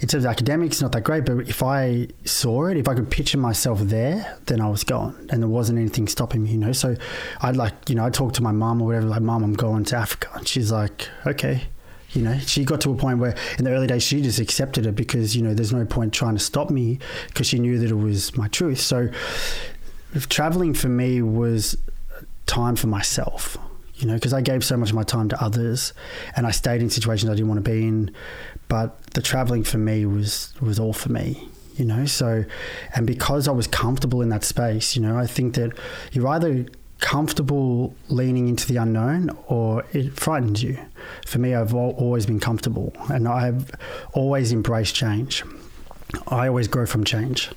in 0.01 0.09
terms 0.09 0.24
of 0.24 0.31
academics, 0.31 0.81
not 0.81 0.93
that 0.93 1.02
great, 1.02 1.27
but 1.27 1.40
if 1.40 1.62
I 1.62 2.09
saw 2.24 2.66
it, 2.66 2.77
if 2.77 2.89
I 2.89 2.94
could 2.94 3.10
picture 3.10 3.39
myself 3.39 3.81
there, 3.81 4.39
then 4.47 4.60
I 4.60 4.68
was 4.68 4.82
going, 4.82 5.14
and 5.31 5.43
there 5.43 5.48
wasn't 5.48 5.78
anything 5.78 6.09
stopping 6.09 6.43
me, 6.43 6.52
you 6.52 6.56
know. 6.56 6.72
So 6.72 6.97
I'd 7.43 7.56
like, 7.56 7.89
you 7.89 7.94
know, 7.94 8.06
I 8.06 8.10
talked 8.10 8.35
to 8.36 8.43
my 8.43 8.51
mum 8.51 8.82
or 8.82 8.86
whatever, 8.86 9.06
like, 9.06 9.22
"Mum, 9.22 9.44
I'm 9.44 9.55
going 9.55 9.85
to 9.86 9.97
Africa," 9.97 10.31
and 10.35 10.48
she's 10.48 10.72
like, 10.72 11.09
"Okay." 11.27 11.64
You 12.12 12.22
know, 12.22 12.36
she 12.39 12.64
got 12.64 12.81
to 12.81 12.90
a 12.90 12.97
point 12.97 13.20
where 13.20 13.36
in 13.56 13.64
the 13.64 13.70
early 13.70 13.86
days 13.86 14.02
she 14.02 14.20
just 14.20 14.40
accepted 14.40 14.85
it 14.85 14.97
because 14.97 15.36
you 15.36 15.43
know 15.43 15.55
there's 15.55 15.72
no 15.72 15.85
point 15.85 16.12
trying 16.12 16.35
to 16.35 16.43
stop 16.43 16.68
me 16.68 16.98
because 17.28 17.47
she 17.47 17.60
knew 17.60 17.78
that 17.78 17.89
it 17.89 17.94
was 17.94 18.36
my 18.36 18.48
truth. 18.48 18.81
So 18.81 19.10
traveling 20.28 20.74
for 20.74 20.89
me 20.89 21.22
was 21.22 21.77
time 22.47 22.74
for 22.74 22.89
myself 22.89 23.56
you 24.01 24.06
know, 24.06 24.14
because 24.14 24.32
I 24.32 24.40
gave 24.40 24.64
so 24.64 24.77
much 24.77 24.90
of 24.90 24.97
my 24.97 25.02
time 25.02 25.28
to 25.28 25.43
others, 25.43 25.93
and 26.36 26.47
I 26.47 26.51
stayed 26.51 26.82
in 26.82 26.90
situations 26.90 27.31
I 27.31 27.35
didn't 27.35 27.48
want 27.48 27.64
to 27.64 27.70
be 27.70 27.86
in. 27.86 28.14
But 28.68 29.01
the 29.12 29.22
traveling 29.22 29.64
for 29.64 29.78
me 29.78 30.06
was 30.06 30.52
was 30.60 30.78
all 30.78 30.93
for 30.93 31.10
me, 31.10 31.48
you 31.77 31.85
know. 31.85 32.06
So, 32.06 32.44
and 32.94 33.06
because 33.06 33.48
I 33.48 33.52
was 33.52 33.66
comfortable 33.66 34.22
in 34.22 34.28
that 34.31 34.44
space, 34.44 34.97
you 34.97 35.02
know, 35.02 35.18
I 35.18 35.27
think 35.27 35.55
that 35.55 35.77
you're 36.12 36.28
either 36.28 36.66
comfortable 37.01 37.94
leaning 38.09 38.48
into 38.48 38.66
the 38.66 38.77
unknown 38.77 39.31
or 39.47 39.85
it 39.93 40.14
frightens 40.14 40.62
you. 40.62 40.78
For 41.27 41.39
me, 41.39 41.55
I've 41.55 41.74
always 41.74 42.27
been 42.27 42.40
comfortable, 42.40 42.93
and 43.10 43.27
I've 43.28 43.70
always 44.12 44.52
embraced 44.52 44.94
change. 44.94 45.43
I 46.28 46.48
always 46.48 46.68
grow 46.68 46.86
from 46.86 47.04
change. 47.04 47.50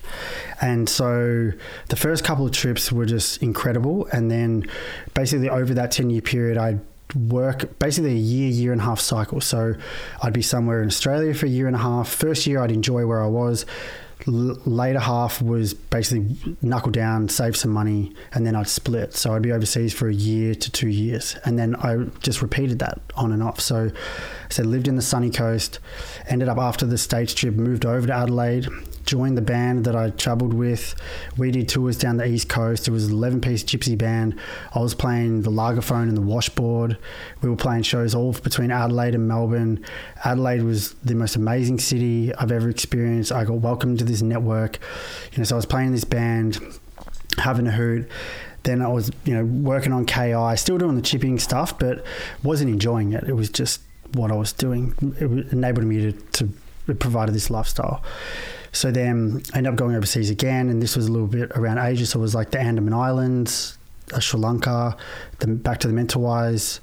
And 0.61 0.88
so 0.88 1.51
the 1.89 1.95
first 1.95 2.23
couple 2.23 2.45
of 2.45 2.51
trips 2.51 2.91
were 2.91 3.05
just 3.05 3.41
incredible. 3.41 4.07
And 4.11 4.30
then 4.30 4.69
basically 5.13 5.49
over 5.49 5.73
that 5.73 5.91
10 5.91 6.09
year 6.09 6.21
period, 6.21 6.57
I'd 6.57 6.80
work 7.15 7.77
basically 7.80 8.11
a 8.11 8.15
year, 8.15 8.49
year 8.49 8.71
and 8.71 8.81
a 8.81 8.84
half 8.84 8.99
cycle. 8.99 9.41
So 9.41 9.75
I'd 10.21 10.34
be 10.34 10.41
somewhere 10.41 10.81
in 10.81 10.88
Australia 10.88 11.34
for 11.34 11.45
a 11.45 11.49
year 11.49 11.67
and 11.67 11.75
a 11.75 11.80
half. 11.80 12.09
First 12.09 12.47
year, 12.47 12.61
I'd 12.61 12.71
enjoy 12.71 13.05
where 13.05 13.21
I 13.21 13.27
was. 13.27 13.65
Later 14.26 15.00
half 15.00 15.41
was 15.41 15.74
basically 15.74 16.56
knuckle 16.62 16.91
down, 16.91 17.30
save 17.30 17.56
some 17.58 17.72
money, 17.72 18.14
and 18.34 18.45
then 18.45 18.56
I'd 18.56 18.68
split. 18.68 19.14
So 19.14 19.34
I'd 19.34 19.41
be 19.41 19.52
overseas 19.52 19.94
for 19.94 20.08
a 20.08 20.14
year 20.14 20.56
to 20.56 20.72
two 20.72 20.90
years, 20.90 21.36
and 21.45 21.60
then 21.60 21.76
I 21.76 22.06
just 22.20 22.41
repeated 22.41 22.80
that 22.80 23.02
on 23.16 23.32
and 23.32 23.44
off. 23.44 23.60
So, 23.60 23.91
I 23.94 24.54
said 24.54 24.66
lived 24.66 24.88
in 24.88 24.95
the 24.95 25.02
sunny 25.02 25.30
coast, 25.30 25.80
ended 26.28 26.48
up 26.48 26.58
after 26.58 26.86
the 26.86 26.98
States 26.98 27.34
trip, 27.34 27.56
moved 27.56 27.86
over 27.86 28.08
to 28.08 28.14
Adelaide, 28.14 28.68
joined 29.05 29.38
the 29.38 29.41
band 29.41 29.85
that 29.85 29.95
I 29.95 30.09
travelled 30.11 30.53
with. 30.53 30.95
We 31.38 31.51
did 31.51 31.69
tours 31.69 31.97
down 31.97 32.17
the 32.17 32.25
east 32.25 32.49
coast. 32.49 32.88
It 32.88 32.91
was 32.91 33.07
an 33.07 33.13
11 33.13 33.41
piece 33.41 33.63
gypsy 33.63 33.97
band. 33.97 34.39
I 34.73 34.80
was 34.80 34.93
playing 34.93 35.41
the 35.41 35.51
Lagerphone 35.51 36.03
and 36.03 36.17
the 36.17 36.21
Washboard. 36.21 36.97
We 37.41 37.49
were 37.49 37.55
playing 37.55 37.84
shows 37.84 38.15
all 38.15 38.34
between 38.34 38.71
Adelaide 38.71 39.15
and 39.15 39.27
Melbourne. 39.27 39.84
Adelaide 40.23 40.63
was 40.63 40.93
the 41.03 41.15
most 41.15 41.35
amazing 41.35 41.80
city 41.80 42.34
I've 42.35 42.51
ever 42.51 42.69
experienced. 42.69 43.31
I 43.31 43.45
got 43.45 43.57
welcomed 43.57 43.99
to 43.99 44.05
this 44.05 44.21
network. 44.21 44.80
You 45.31 45.39
know, 45.39 45.43
so 45.43 45.55
I 45.55 45.57
was 45.57 45.65
playing 45.65 45.91
this 45.91 46.03
band, 46.03 46.59
having 47.38 47.67
a 47.67 47.71
hoot. 47.71 48.09
Then 48.63 48.81
I 48.81 48.88
was, 48.88 49.11
you 49.25 49.34
know, 49.34 49.43
working 49.43 49.91
on 49.91 50.05
KI, 50.05 50.55
still 50.55 50.77
doing 50.77 50.95
the 50.95 51.01
chipping 51.01 51.38
stuff, 51.38 51.77
but 51.77 52.05
wasn't 52.43 52.71
enjoying 52.71 53.11
it. 53.11 53.25
It 53.25 53.34
was 53.34 53.49
just 53.49 53.81
what 54.13 54.31
I 54.31 54.35
was 54.35 54.53
doing. 54.53 54.95
It 55.19 55.51
enabled 55.51 55.85
me 55.85 56.11
to, 56.11 56.11
to 56.13 56.49
it 56.88 56.99
provided 56.99 57.34
this 57.34 57.49
lifestyle. 57.49 58.03
So 58.74 58.91
then 58.91 59.41
I 59.54 59.60
ended 59.60 59.72
up 59.72 59.78
going 59.78 59.95
overseas 59.95 60.30
again, 60.30 60.70
and 60.70 60.82
this 60.82 60.95
was 60.95 61.08
a 61.08 61.12
little 61.12 61.28
bit 61.28 61.52
around 61.52 61.78
Asia. 61.78 62.06
So 62.06 62.20
it 62.20 62.22
was 62.22 62.36
like 62.36 62.52
the 62.52 62.60
Andaman 62.60 62.94
Islands, 62.94 63.78
uh, 64.14 64.20
Sri 64.20 64.40
Lanka, 64.40 64.98
the, 65.40 65.48
back 65.48 65.80
to 65.82 65.88
the 65.88 65.94
Mentawais, 65.94 66.80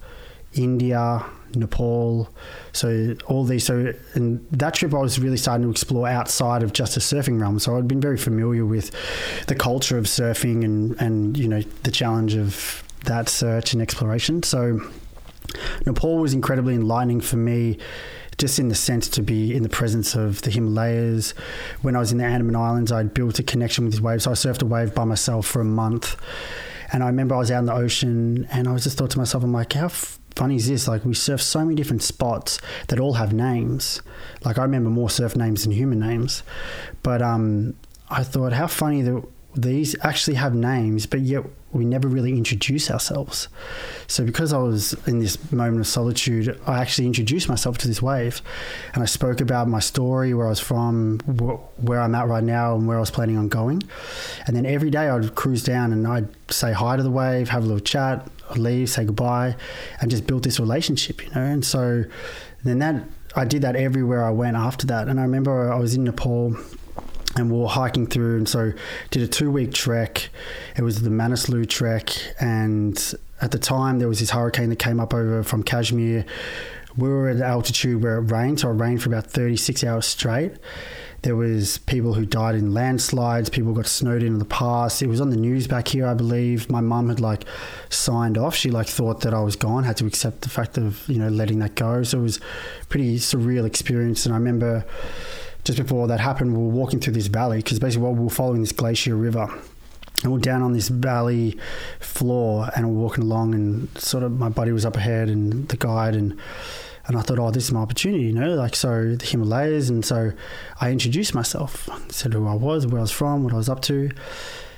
India, 0.54 1.24
Nepal. 1.54 2.28
So 2.72 3.16
all 3.26 3.44
these. 3.44 3.64
So 3.64 3.92
in 4.14 4.46
that 4.52 4.74
trip, 4.74 4.94
I 4.94 4.98
was 4.98 5.18
really 5.18 5.36
starting 5.36 5.64
to 5.64 5.70
explore 5.70 6.08
outside 6.08 6.62
of 6.62 6.72
just 6.72 6.96
a 6.96 7.00
surfing 7.00 7.40
realm. 7.40 7.58
So 7.58 7.76
I'd 7.76 7.88
been 7.88 8.00
very 8.00 8.16
familiar 8.16 8.64
with 8.64 8.92
the 9.48 9.56
culture 9.56 9.98
of 9.98 10.04
surfing 10.04 10.64
and 10.64 11.00
and 11.00 11.36
you 11.36 11.48
know 11.48 11.62
the 11.82 11.90
challenge 11.90 12.34
of 12.34 12.84
that 13.06 13.28
search 13.28 13.72
and 13.72 13.82
exploration. 13.82 14.44
So 14.44 14.80
Nepal 15.86 16.18
was 16.18 16.34
incredibly 16.34 16.74
enlightening 16.74 17.20
for 17.20 17.36
me 17.36 17.78
just 18.40 18.58
in 18.58 18.68
the 18.68 18.74
sense 18.74 19.06
to 19.10 19.22
be 19.22 19.54
in 19.54 19.62
the 19.62 19.68
presence 19.68 20.14
of 20.14 20.40
the 20.42 20.50
Himalayas. 20.50 21.32
When 21.82 21.94
I 21.94 21.98
was 21.98 22.10
in 22.10 22.18
the 22.18 22.24
Andaman 22.24 22.56
Islands, 22.56 22.90
I'd 22.90 23.12
built 23.12 23.38
a 23.38 23.42
connection 23.42 23.84
with 23.84 23.92
these 23.92 24.00
waves. 24.00 24.24
So 24.24 24.30
I 24.30 24.34
surfed 24.34 24.62
a 24.62 24.66
wave 24.66 24.94
by 24.94 25.04
myself 25.04 25.46
for 25.46 25.60
a 25.60 25.64
month. 25.64 26.16
And 26.92 27.04
I 27.04 27.06
remember 27.06 27.34
I 27.34 27.38
was 27.38 27.50
out 27.50 27.60
in 27.60 27.66
the 27.66 27.74
ocean 27.74 28.48
and 28.50 28.66
I 28.66 28.72
was 28.72 28.84
just 28.84 28.96
thought 28.96 29.10
to 29.10 29.18
myself, 29.18 29.44
I'm 29.44 29.52
like, 29.52 29.74
how 29.74 29.84
f- 29.84 30.18
funny 30.34 30.56
is 30.56 30.66
this? 30.66 30.88
Like, 30.88 31.04
we 31.04 31.12
surf 31.12 31.42
so 31.42 31.60
many 31.60 31.74
different 31.74 32.02
spots 32.02 32.58
that 32.88 32.98
all 32.98 33.12
have 33.12 33.32
names. 33.32 34.00
Like, 34.42 34.58
I 34.58 34.62
remember 34.62 34.88
more 34.88 35.10
surf 35.10 35.36
names 35.36 35.62
than 35.62 35.72
human 35.72 36.00
names. 36.00 36.42
But 37.02 37.20
um, 37.20 37.74
I 38.08 38.24
thought, 38.24 38.54
how 38.54 38.66
funny 38.66 39.02
that 39.02 39.22
these 39.54 39.94
actually 40.02 40.36
have 40.36 40.54
names, 40.54 41.04
but 41.04 41.20
yet 41.20 41.44
we 41.72 41.84
never 41.84 42.08
really 42.08 42.36
introduce 42.36 42.90
ourselves. 42.90 43.48
So 44.08 44.24
because 44.24 44.52
I 44.52 44.58
was 44.58 44.94
in 45.06 45.20
this 45.20 45.52
moment 45.52 45.80
of 45.80 45.86
solitude, 45.86 46.60
I 46.66 46.80
actually 46.80 47.06
introduced 47.06 47.48
myself 47.48 47.78
to 47.78 47.88
this 47.88 48.02
wave, 48.02 48.42
and 48.94 49.02
I 49.02 49.06
spoke 49.06 49.40
about 49.40 49.68
my 49.68 49.80
story, 49.80 50.34
where 50.34 50.46
I 50.46 50.50
was 50.50 50.60
from, 50.60 51.20
wh- 51.20 51.84
where 51.84 52.00
I'm 52.00 52.14
at 52.14 52.26
right 52.26 52.42
now, 52.42 52.74
and 52.74 52.88
where 52.88 52.96
I 52.96 53.00
was 53.00 53.10
planning 53.10 53.38
on 53.38 53.48
going. 53.48 53.82
And 54.46 54.56
then 54.56 54.66
every 54.66 54.90
day 54.90 55.08
I'd 55.08 55.34
cruise 55.34 55.62
down 55.62 55.92
and 55.92 56.06
I'd 56.06 56.28
say 56.50 56.72
hi 56.72 56.96
to 56.96 57.02
the 57.02 57.10
wave, 57.10 57.48
have 57.50 57.62
a 57.62 57.66
little 57.66 57.80
chat, 57.80 58.28
leave, 58.56 58.90
say 58.90 59.04
goodbye, 59.04 59.56
and 60.00 60.10
just 60.10 60.26
build 60.26 60.42
this 60.42 60.58
relationship, 60.58 61.24
you 61.24 61.30
know. 61.30 61.42
And 61.42 61.64
so 61.64 62.04
then 62.64 62.80
that 62.80 63.04
I 63.36 63.44
did 63.44 63.62
that 63.62 63.76
everywhere 63.76 64.24
I 64.24 64.30
went 64.30 64.56
after 64.56 64.86
that. 64.88 65.08
And 65.08 65.20
I 65.20 65.22
remember 65.22 65.72
I 65.72 65.78
was 65.78 65.94
in 65.94 66.04
Nepal 66.04 66.56
and 67.36 67.50
we 67.50 67.58
were 67.58 67.68
hiking 67.68 68.06
through 68.06 68.36
and 68.38 68.48
so 68.48 68.72
did 69.10 69.22
a 69.22 69.28
two 69.28 69.50
week 69.50 69.72
trek 69.72 70.30
it 70.76 70.82
was 70.82 71.02
the 71.02 71.10
manaslu 71.10 71.68
trek 71.68 72.10
and 72.40 73.14
at 73.40 73.50
the 73.52 73.58
time 73.58 73.98
there 73.98 74.08
was 74.08 74.18
this 74.20 74.30
hurricane 74.30 74.68
that 74.68 74.78
came 74.78 74.98
up 74.98 75.14
over 75.14 75.42
from 75.42 75.62
kashmir 75.62 76.24
we 76.96 77.08
were 77.08 77.28
at 77.28 77.36
an 77.36 77.42
altitude 77.42 78.02
where 78.02 78.18
it 78.18 78.30
rained 78.32 78.60
so 78.60 78.70
it 78.70 78.74
rained 78.74 79.02
for 79.02 79.08
about 79.08 79.26
36 79.26 79.84
hours 79.84 80.06
straight 80.06 80.52
There 81.22 81.36
was 81.36 81.76
people 81.78 82.14
who 82.14 82.24
died 82.24 82.54
in 82.54 82.72
landslides. 82.72 83.50
People 83.50 83.74
got 83.74 83.86
snowed 83.86 84.22
in 84.22 84.38
the 84.38 84.46
past. 84.46 85.02
It 85.02 85.06
was 85.06 85.20
on 85.20 85.28
the 85.28 85.36
news 85.36 85.66
back 85.66 85.88
here, 85.88 86.06
I 86.06 86.14
believe. 86.14 86.70
My 86.70 86.80
mum 86.80 87.10
had 87.10 87.20
like 87.20 87.44
signed 87.90 88.38
off. 88.38 88.56
She 88.56 88.70
like 88.70 88.86
thought 88.86 89.20
that 89.20 89.34
I 89.34 89.40
was 89.40 89.54
gone. 89.54 89.84
Had 89.84 89.98
to 89.98 90.06
accept 90.06 90.40
the 90.40 90.48
fact 90.48 90.78
of 90.78 91.06
you 91.08 91.18
know 91.18 91.28
letting 91.28 91.58
that 91.58 91.74
go. 91.74 92.02
So 92.04 92.20
it 92.20 92.22
was 92.22 92.40
pretty 92.88 93.18
surreal 93.18 93.66
experience. 93.66 94.24
And 94.24 94.34
I 94.34 94.38
remember 94.38 94.86
just 95.64 95.78
before 95.78 96.06
that 96.08 96.20
happened, 96.20 96.56
we 96.56 96.62
were 96.62 96.70
walking 96.70 97.00
through 97.00 97.14
this 97.14 97.26
valley 97.26 97.58
because 97.58 97.78
basically 97.78 98.06
what 98.06 98.16
we 98.16 98.24
were 98.24 98.30
following 98.30 98.60
this 98.60 98.72
glacier 98.72 99.16
river. 99.16 99.48
And 100.22 100.32
we're 100.32 100.38
down 100.38 100.62
on 100.62 100.72
this 100.72 100.88
valley 100.88 101.58
floor 101.98 102.68
and 102.76 102.88
we're 102.88 103.02
walking 103.02 103.24
along 103.24 103.54
and 103.54 103.88
sort 103.98 104.22
of 104.22 104.32
my 104.32 104.50
buddy 104.50 104.72
was 104.72 104.84
up 104.84 104.96
ahead 104.96 105.28
and 105.28 105.68
the 105.68 105.76
guide 105.76 106.14
and 106.14 106.38
and 107.06 107.18
I 107.18 107.22
thought, 107.22 107.40
oh, 107.40 107.50
this 107.50 107.64
is 107.64 107.72
my 107.72 107.80
opportunity, 107.80 108.24
you 108.24 108.32
know, 108.32 108.54
like 108.54 108.76
so 108.76 109.16
the 109.16 109.24
Himalayas. 109.24 109.90
And 109.90 110.04
so 110.04 110.32
I 110.80 110.92
introduced 110.92 111.34
myself, 111.34 111.88
said 112.08 112.32
who 112.34 112.46
I 112.46 112.54
was, 112.54 112.86
where 112.86 113.00
I 113.00 113.02
was 113.02 113.10
from, 113.10 113.42
what 113.42 113.52
I 113.52 113.56
was 113.56 113.68
up 113.68 113.82
to. 113.82 114.10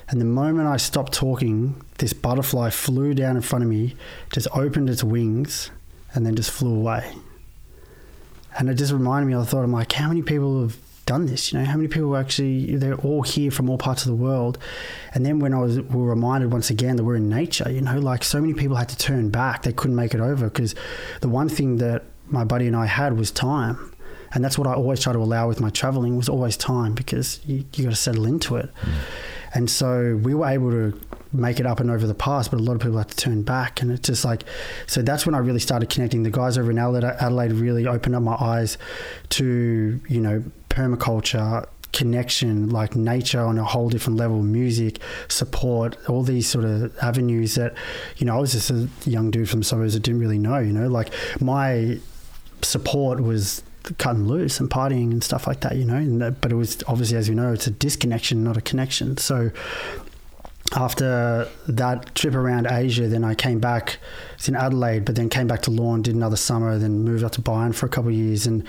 And 0.08 0.18
the 0.18 0.24
moment 0.24 0.66
I 0.66 0.78
stopped 0.78 1.12
talking, 1.12 1.84
this 1.98 2.14
butterfly 2.14 2.70
flew 2.70 3.12
down 3.12 3.36
in 3.36 3.42
front 3.42 3.64
of 3.64 3.70
me, 3.70 3.96
just 4.32 4.48
opened 4.54 4.88
its 4.88 5.04
wings, 5.04 5.70
and 6.14 6.24
then 6.24 6.34
just 6.34 6.50
flew 6.50 6.74
away. 6.74 7.12
And 8.58 8.68
it 8.68 8.74
just 8.74 8.92
reminded 8.92 9.26
me, 9.26 9.40
I 9.40 9.44
thought, 9.44 9.62
I'm 9.62 9.72
like, 9.72 9.92
how 9.92 10.08
many 10.08 10.22
people 10.22 10.62
have 10.62 10.76
done 11.06 11.26
this? 11.26 11.52
You 11.52 11.58
know, 11.58 11.64
how 11.64 11.76
many 11.76 11.88
people 11.88 12.16
actually, 12.16 12.76
they're 12.76 12.96
all 12.96 13.22
here 13.22 13.50
from 13.50 13.68
all 13.70 13.78
parts 13.78 14.02
of 14.02 14.08
the 14.08 14.14
world. 14.14 14.58
And 15.14 15.24
then 15.24 15.38
when 15.38 15.54
I 15.54 15.58
was, 15.58 15.80
we 15.80 15.96
were 15.96 16.08
reminded 16.08 16.52
once 16.52 16.70
again 16.70 16.96
that 16.96 17.04
we're 17.04 17.16
in 17.16 17.28
nature, 17.28 17.70
you 17.70 17.80
know, 17.80 17.98
like 17.98 18.24
so 18.24 18.40
many 18.40 18.54
people 18.54 18.76
had 18.76 18.88
to 18.90 18.96
turn 18.96 19.30
back. 19.30 19.62
They 19.62 19.72
couldn't 19.72 19.96
make 19.96 20.14
it 20.14 20.20
over 20.20 20.46
because 20.48 20.74
the 21.20 21.28
one 21.28 21.48
thing 21.48 21.78
that 21.78 22.04
my 22.26 22.44
buddy 22.44 22.66
and 22.66 22.76
I 22.76 22.86
had 22.86 23.18
was 23.18 23.30
time. 23.30 23.94
And 24.34 24.42
that's 24.42 24.56
what 24.56 24.66
I 24.66 24.72
always 24.72 25.00
try 25.00 25.12
to 25.12 25.18
allow 25.18 25.48
with 25.48 25.60
my 25.60 25.68
traveling 25.68 26.16
was 26.16 26.28
always 26.28 26.56
time 26.56 26.94
because 26.94 27.40
you, 27.46 27.64
you 27.74 27.84
got 27.84 27.90
to 27.90 27.96
settle 27.96 28.24
into 28.24 28.56
it. 28.56 28.70
Mm. 28.80 28.94
And 29.54 29.70
so 29.70 30.18
we 30.22 30.32
were 30.32 30.46
able 30.46 30.70
to 30.70 30.98
make 31.32 31.58
it 31.58 31.66
up 31.66 31.80
and 31.80 31.90
over 31.90 32.06
the 32.06 32.14
pass, 32.14 32.48
but 32.48 32.60
a 32.60 32.62
lot 32.62 32.74
of 32.74 32.80
people 32.80 32.98
had 32.98 33.08
to 33.08 33.16
turn 33.16 33.42
back. 33.42 33.80
And 33.80 33.90
it's 33.90 34.06
just 34.06 34.24
like, 34.24 34.44
so 34.86 35.02
that's 35.02 35.24
when 35.26 35.34
I 35.34 35.38
really 35.38 35.60
started 35.60 35.88
connecting. 35.88 36.22
The 36.22 36.30
guys 36.30 36.58
over 36.58 36.70
in 36.70 36.78
Adelaide 36.78 37.52
really 37.52 37.86
opened 37.86 38.14
up 38.14 38.22
my 38.22 38.36
eyes 38.38 38.78
to, 39.30 40.00
you 40.08 40.20
know, 40.20 40.44
permaculture, 40.68 41.66
connection, 41.92 42.70
like 42.70 42.96
nature 42.96 43.40
on 43.40 43.58
a 43.58 43.64
whole 43.64 43.88
different 43.88 44.18
level, 44.18 44.42
music, 44.42 44.98
support, 45.28 45.96
all 46.08 46.22
these 46.22 46.48
sort 46.48 46.64
of 46.64 46.96
avenues 47.02 47.54
that, 47.54 47.74
you 48.16 48.26
know, 48.26 48.36
I 48.36 48.40
was 48.40 48.52
just 48.52 48.70
a 48.70 48.88
young 49.04 49.30
dude 49.30 49.48
from 49.48 49.62
suburbs 49.62 49.94
that 49.94 50.00
didn't 50.00 50.20
really 50.20 50.38
know, 50.38 50.58
you 50.58 50.72
know, 50.72 50.88
like 50.88 51.12
my 51.40 51.98
support 52.62 53.20
was 53.20 53.62
cutting 53.98 54.26
loose 54.26 54.60
and 54.60 54.70
partying 54.70 55.10
and 55.10 55.22
stuff 55.22 55.46
like 55.46 55.60
that, 55.60 55.76
you 55.76 55.84
know. 55.84 56.18
That, 56.18 56.40
but 56.40 56.52
it 56.52 56.54
was 56.54 56.82
obviously, 56.86 57.16
as 57.16 57.28
you 57.28 57.34
know, 57.34 57.52
it's 57.52 57.66
a 57.66 57.70
disconnection, 57.70 58.44
not 58.44 58.56
a 58.56 58.60
connection. 58.60 59.16
So 59.16 59.50
after 60.74 61.48
that 61.68 62.14
trip 62.14 62.34
around 62.34 62.66
Asia, 62.66 63.06
then 63.08 63.24
I 63.24 63.34
came 63.34 63.58
back. 63.58 63.98
It's 64.34 64.48
in 64.48 64.56
Adelaide, 64.56 65.04
but 65.04 65.14
then 65.14 65.28
came 65.28 65.46
back 65.46 65.62
to 65.62 65.70
Lorne, 65.70 66.02
did 66.02 66.14
another 66.14 66.36
summer, 66.36 66.78
then 66.78 67.04
moved 67.04 67.24
up 67.24 67.32
to 67.32 67.40
Byron 67.40 67.72
for 67.72 67.86
a 67.86 67.88
couple 67.88 68.10
of 68.10 68.16
years, 68.16 68.46
and 68.46 68.66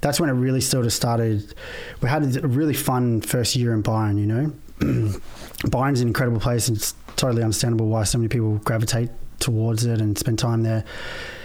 that's 0.00 0.18
when 0.18 0.30
it 0.30 0.34
really 0.34 0.60
sort 0.60 0.86
of 0.86 0.92
started. 0.92 1.54
We 2.00 2.08
had 2.08 2.36
a 2.36 2.48
really 2.48 2.74
fun 2.74 3.20
first 3.20 3.54
year 3.54 3.74
in 3.74 3.82
Byron, 3.82 4.18
you 4.18 4.26
know. 4.26 4.52
Byron's 5.70 6.00
an 6.00 6.08
incredible 6.08 6.40
place, 6.40 6.68
and 6.68 6.76
it's 6.76 6.94
totally 7.16 7.42
understandable 7.42 7.86
why 7.86 8.04
so 8.04 8.18
many 8.18 8.28
people 8.28 8.56
gravitate 8.58 9.10
towards 9.38 9.84
it 9.84 10.00
and 10.00 10.16
spend 10.18 10.38
time 10.38 10.62
there. 10.62 10.84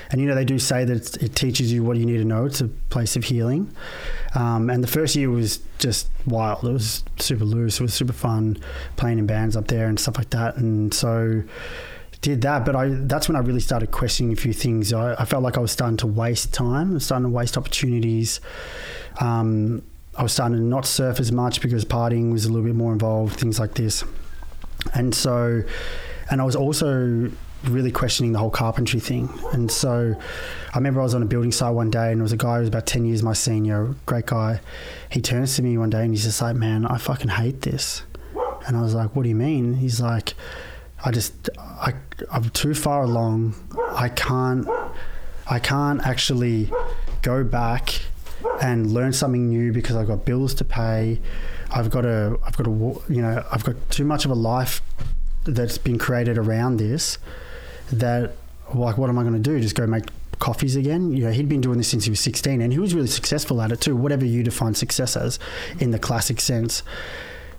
And 0.09 0.21
you 0.21 0.27
know, 0.27 0.35
they 0.35 0.45
do 0.45 0.57
say 0.57 0.85
that 0.85 1.17
it 1.21 1.35
teaches 1.35 1.71
you 1.71 1.84
what 1.84 1.97
you 1.97 2.05
need 2.05 2.17
to 2.17 2.25
know. 2.25 2.45
It's 2.45 2.61
a 2.61 2.67
place 2.67 3.17
of 3.17 3.25
healing. 3.25 3.75
Um, 4.38 4.69
and 4.69 4.84
the 4.84 4.88
first 4.88 5.15
year 5.15 5.31
was 5.31 5.61
just 5.80 6.09
wild. 6.27 6.64
It 6.64 6.72
was 6.72 7.03
super 7.18 7.43
loose. 7.43 7.80
It 7.80 7.84
was 7.84 7.93
super 7.95 8.14
fun 8.14 8.59
playing 8.95 9.18
in 9.18 9.26
bands 9.26 9.55
up 9.55 9.68
there 9.68 9.88
and 9.88 9.99
stuff 9.99 10.15
like 10.15 10.30
that. 10.30 10.57
And 10.57 10.93
so 10.93 11.41
did 12.22 12.41
that, 12.41 12.64
but 12.64 12.76
I 12.76 12.89
that's 12.89 13.27
when 13.27 13.35
I 13.35 13.39
really 13.39 13.59
started 13.59 13.89
questioning 13.89 14.34
a 14.34 14.35
few 14.35 14.53
things. 14.53 14.93
I, 14.93 15.15
I 15.15 15.26
felt 15.26 15.41
like 15.41 15.57
I 15.57 15.59
was 15.59 15.72
starting 15.72 15.97
to 15.97 16.07
waste 16.07 16.53
time, 16.53 16.91
I 16.91 16.93
was 16.95 17.05
starting 17.05 17.26
to 17.26 17.30
waste 17.30 17.57
opportunities. 17.57 18.39
Um, 19.19 19.81
I 20.15 20.22
was 20.22 20.34
starting 20.34 20.57
to 20.57 20.64
not 20.64 20.85
surf 20.85 21.19
as 21.19 21.31
much 21.31 21.59
because 21.59 21.84
partying 21.84 22.31
was 22.31 22.45
a 22.45 22.49
little 22.49 22.65
bit 22.65 22.76
more 22.76 22.93
involved, 22.93 23.39
things 23.39 23.59
like 23.59 23.73
this. 23.73 24.03
And 24.93 25.15
so, 25.15 25.64
and 26.30 26.41
I 26.41 26.43
was 26.43 26.55
also 26.55 27.31
really 27.63 27.91
questioning 27.91 28.31
the 28.31 28.39
whole 28.39 28.49
carpentry 28.49 28.99
thing. 28.99 29.29
And 29.51 29.71
so 29.71 30.15
I 30.73 30.77
remember 30.77 31.01
I 31.01 31.03
was 31.03 31.13
on 31.13 31.23
a 31.23 31.25
building 31.25 31.51
site 31.51 31.73
one 31.73 31.89
day 31.89 32.11
and 32.11 32.19
there 32.19 32.23
was 32.23 32.31
a 32.31 32.38
guy 32.38 32.55
who 32.55 32.59
was 32.61 32.69
about 32.69 32.85
10 32.85 33.05
years 33.05 33.23
my 33.23 33.34
senior, 33.34 33.95
great 34.05 34.27
guy. 34.27 34.61
He 35.09 35.21
turns 35.21 35.55
to 35.55 35.61
me 35.61 35.77
one 35.77 35.89
day 35.89 36.03
and 36.03 36.11
he's 36.11 36.23
just 36.23 36.41
like, 36.41 36.55
man, 36.55 36.85
I 36.85 36.97
fucking 36.97 37.29
hate 37.29 37.61
this. 37.61 38.03
And 38.67 38.75
I 38.75 38.81
was 38.81 38.93
like, 38.93 39.15
what 39.15 39.23
do 39.23 39.29
you 39.29 39.35
mean? 39.35 39.75
He's 39.75 40.01
like, 40.01 40.34
I 41.03 41.11
just, 41.11 41.49
I, 41.57 41.93
I'm 42.31 42.49
too 42.49 42.73
far 42.73 43.03
along. 43.03 43.55
I 43.91 44.09
can't, 44.09 44.67
I 45.49 45.59
can't 45.59 46.05
actually 46.05 46.69
go 47.21 47.43
back 47.43 48.01
and 48.61 48.91
learn 48.91 49.13
something 49.13 49.47
new 49.47 49.71
because 49.71 49.95
I've 49.95 50.07
got 50.07 50.25
bills 50.25 50.53
to 50.55 50.65
pay. 50.65 51.19
I've 51.71 51.89
got 51.89 52.05
a, 52.05 52.38
I've 52.45 52.57
got 52.57 52.67
a, 52.67 52.71
you 52.71 53.21
know, 53.21 53.45
I've 53.51 53.63
got 53.63 53.75
too 53.89 54.05
much 54.05 54.25
of 54.25 54.31
a 54.31 54.35
life 54.35 54.81
that's 55.45 55.77
been 55.77 55.97
created 55.97 56.38
around 56.38 56.77
this 56.77 57.17
that 57.91 58.34
like 58.73 58.97
what 58.97 59.09
am 59.09 59.18
I 59.18 59.23
going 59.23 59.34
to 59.34 59.39
do? 59.39 59.59
Just 59.59 59.76
go 59.76 59.88
make 59.88 60.05
coffees 60.39 60.76
again? 60.76 61.11
You 61.11 61.26
know, 61.26 61.31
he'd 61.31 61.49
been 61.49 61.61
doing 61.61 61.77
this 61.77 61.88
since 61.88 62.05
he 62.05 62.09
was 62.09 62.19
16 62.19 62.61
and 62.61 62.72
he 62.72 62.80
was 62.80 62.93
really 62.93 63.07
successful 63.07 63.61
at 63.61 63.72
it 63.72 63.81
too, 63.81 63.95
whatever 63.95 64.26
you 64.26 64.43
define 64.43 64.76
success 64.76 65.15
as 65.15 65.39
in 65.80 65.91
the 65.91 65.99
classic 65.99 66.39
sense. 66.39 66.84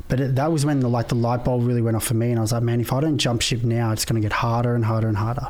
But 0.09 0.20
it, 0.20 0.36
that 0.36 0.50
was 0.50 0.64
when 0.64 0.80
the 0.80 0.88
like 0.88 1.09
the 1.09 1.14
light 1.14 1.44
bulb 1.44 1.66
really 1.66 1.82
went 1.82 1.96
off 1.96 2.05
for 2.05 2.14
me, 2.14 2.30
and 2.30 2.38
I 2.38 2.42
was 2.42 2.52
like, 2.52 2.62
man, 2.62 2.80
if 2.80 2.92
I 2.92 3.00
don't 3.00 3.18
jump 3.18 3.42
ship 3.42 3.62
now, 3.62 3.92
it's 3.92 4.06
going 4.06 4.20
to 4.20 4.26
get 4.26 4.32
harder 4.32 4.74
and 4.74 4.84
harder 4.84 5.06
and 5.06 5.16
harder. 5.18 5.48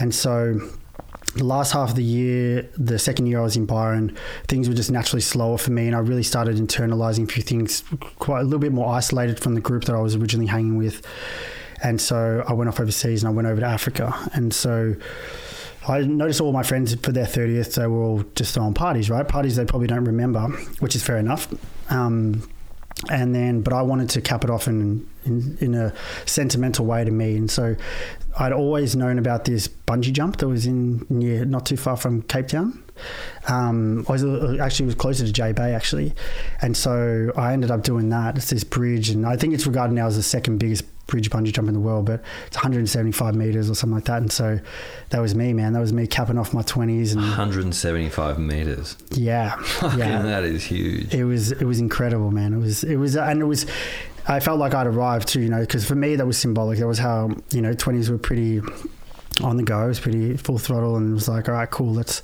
And 0.00 0.12
so 0.12 0.60
the 1.36 1.44
last 1.44 1.72
half 1.72 1.90
of 1.90 1.96
the 1.96 2.02
year, 2.02 2.68
the 2.76 2.98
second 2.98 3.26
year 3.26 3.38
I 3.38 3.42
was 3.42 3.56
in 3.56 3.66
Byron, 3.66 4.16
things 4.48 4.68
were 4.68 4.74
just 4.74 4.90
naturally 4.90 5.20
slower 5.20 5.58
for 5.58 5.70
me, 5.70 5.86
and 5.86 5.94
I 5.94 6.00
really 6.00 6.22
started 6.24 6.56
internalizing 6.56 7.24
a 7.24 7.32
few 7.32 7.42
things, 7.42 7.84
quite 8.18 8.40
a 8.40 8.44
little 8.44 8.58
bit 8.58 8.72
more 8.72 8.92
isolated 8.92 9.38
from 9.38 9.54
the 9.54 9.60
group 9.60 9.84
that 9.84 9.94
I 9.94 10.00
was 10.00 10.16
originally 10.16 10.46
hanging 10.46 10.76
with. 10.76 11.06
And 11.82 12.00
so 12.00 12.44
I 12.46 12.52
went 12.52 12.68
off 12.68 12.80
overseas 12.80 13.22
and 13.22 13.32
I 13.32 13.34
went 13.34 13.48
over 13.48 13.60
to 13.60 13.66
Africa. 13.66 14.14
And 14.32 14.52
so 14.52 14.94
I 15.88 16.00
noticed 16.00 16.40
all 16.40 16.52
my 16.52 16.62
friends 16.62 16.94
for 16.94 17.12
their 17.12 17.26
30th, 17.26 17.74
they 17.74 17.86
were 17.86 18.02
all 18.02 18.24
just 18.34 18.54
throwing 18.54 18.74
parties, 18.74 19.08
right? 19.10 19.26
Parties 19.26 19.56
they 19.56 19.64
probably 19.64 19.86
don't 19.86 20.04
remember, 20.04 20.40
which 20.80 20.96
is 20.96 21.02
fair 21.02 21.18
enough. 21.18 21.48
Um, 21.90 22.48
and 23.10 23.34
then, 23.34 23.60
but 23.60 23.72
I 23.72 23.82
wanted 23.82 24.08
to 24.10 24.20
cap 24.20 24.42
it 24.42 24.50
off 24.50 24.68
in, 24.68 25.08
in, 25.24 25.58
in 25.60 25.74
a 25.74 25.92
sentimental 26.24 26.86
way 26.86 27.04
to 27.04 27.10
me. 27.10 27.36
And 27.36 27.50
so 27.50 27.76
I'd 28.38 28.52
always 28.52 28.96
known 28.96 29.18
about 29.18 29.44
this 29.44 29.68
bungee 29.68 30.12
jump 30.12 30.38
that 30.38 30.48
was 30.48 30.66
in 30.66 31.06
near, 31.08 31.44
not 31.44 31.66
too 31.66 31.76
far 31.76 31.96
from 31.96 32.22
Cape 32.22 32.48
Town. 32.48 32.82
Um, 33.48 34.06
I 34.08 34.12
was 34.12 34.24
actually 34.60 34.86
was 34.86 34.94
closer 34.94 35.26
to 35.26 35.32
J 35.32 35.52
Bay 35.52 35.74
actually, 35.74 36.14
and 36.62 36.74
so 36.74 37.30
I 37.36 37.52
ended 37.52 37.70
up 37.70 37.82
doing 37.82 38.08
that. 38.08 38.38
It's 38.38 38.48
this 38.48 38.64
bridge, 38.64 39.10
and 39.10 39.26
I 39.26 39.36
think 39.36 39.52
it's 39.52 39.66
regarded 39.66 39.92
now 39.92 40.06
as 40.06 40.16
the 40.16 40.22
second 40.22 40.58
biggest 40.58 40.84
bridge 41.06 41.30
bungee 41.30 41.52
jump 41.52 41.68
in 41.68 41.74
the 41.74 41.80
world, 41.80 42.06
but 42.06 42.22
it's 42.46 42.56
175 42.56 43.34
meters 43.34 43.70
or 43.70 43.74
something 43.74 43.94
like 43.94 44.04
that. 44.04 44.22
And 44.22 44.32
so 44.32 44.58
that 45.10 45.20
was 45.20 45.34
me, 45.34 45.52
man. 45.52 45.72
That 45.72 45.80
was 45.80 45.92
me 45.92 46.06
capping 46.06 46.38
off 46.38 46.52
my 46.52 46.62
20s. 46.62 47.12
And 47.12 47.20
175 47.20 48.38
meters. 48.38 48.96
Yeah, 49.12 49.56
yeah, 49.96 50.22
that 50.22 50.44
is 50.44 50.64
huge. 50.64 51.14
It 51.14 51.24
was 51.24 51.52
it 51.52 51.64
was 51.64 51.80
incredible, 51.80 52.30
man. 52.30 52.52
It 52.52 52.58
was 52.58 52.84
it 52.84 52.96
was 52.96 53.16
and 53.16 53.40
it 53.40 53.46
was. 53.46 53.66
I 54.28 54.40
felt 54.40 54.58
like 54.58 54.74
I'd 54.74 54.88
arrived 54.88 55.28
too, 55.28 55.40
you 55.40 55.48
know, 55.48 55.60
because 55.60 55.86
for 55.86 55.94
me 55.94 56.16
that 56.16 56.26
was 56.26 56.36
symbolic. 56.36 56.80
That 56.80 56.88
was 56.88 56.98
how 56.98 57.30
you 57.52 57.62
know 57.62 57.74
20s 57.74 58.10
were 58.10 58.18
pretty 58.18 58.60
on 59.42 59.56
the 59.56 59.62
go. 59.62 59.84
It 59.84 59.88
was 59.88 60.00
pretty 60.00 60.36
full 60.36 60.58
throttle, 60.58 60.96
and 60.96 61.10
it 61.10 61.14
was 61.14 61.28
like, 61.28 61.48
all 61.48 61.54
right, 61.54 61.70
cool. 61.70 61.92
Let's 61.92 62.22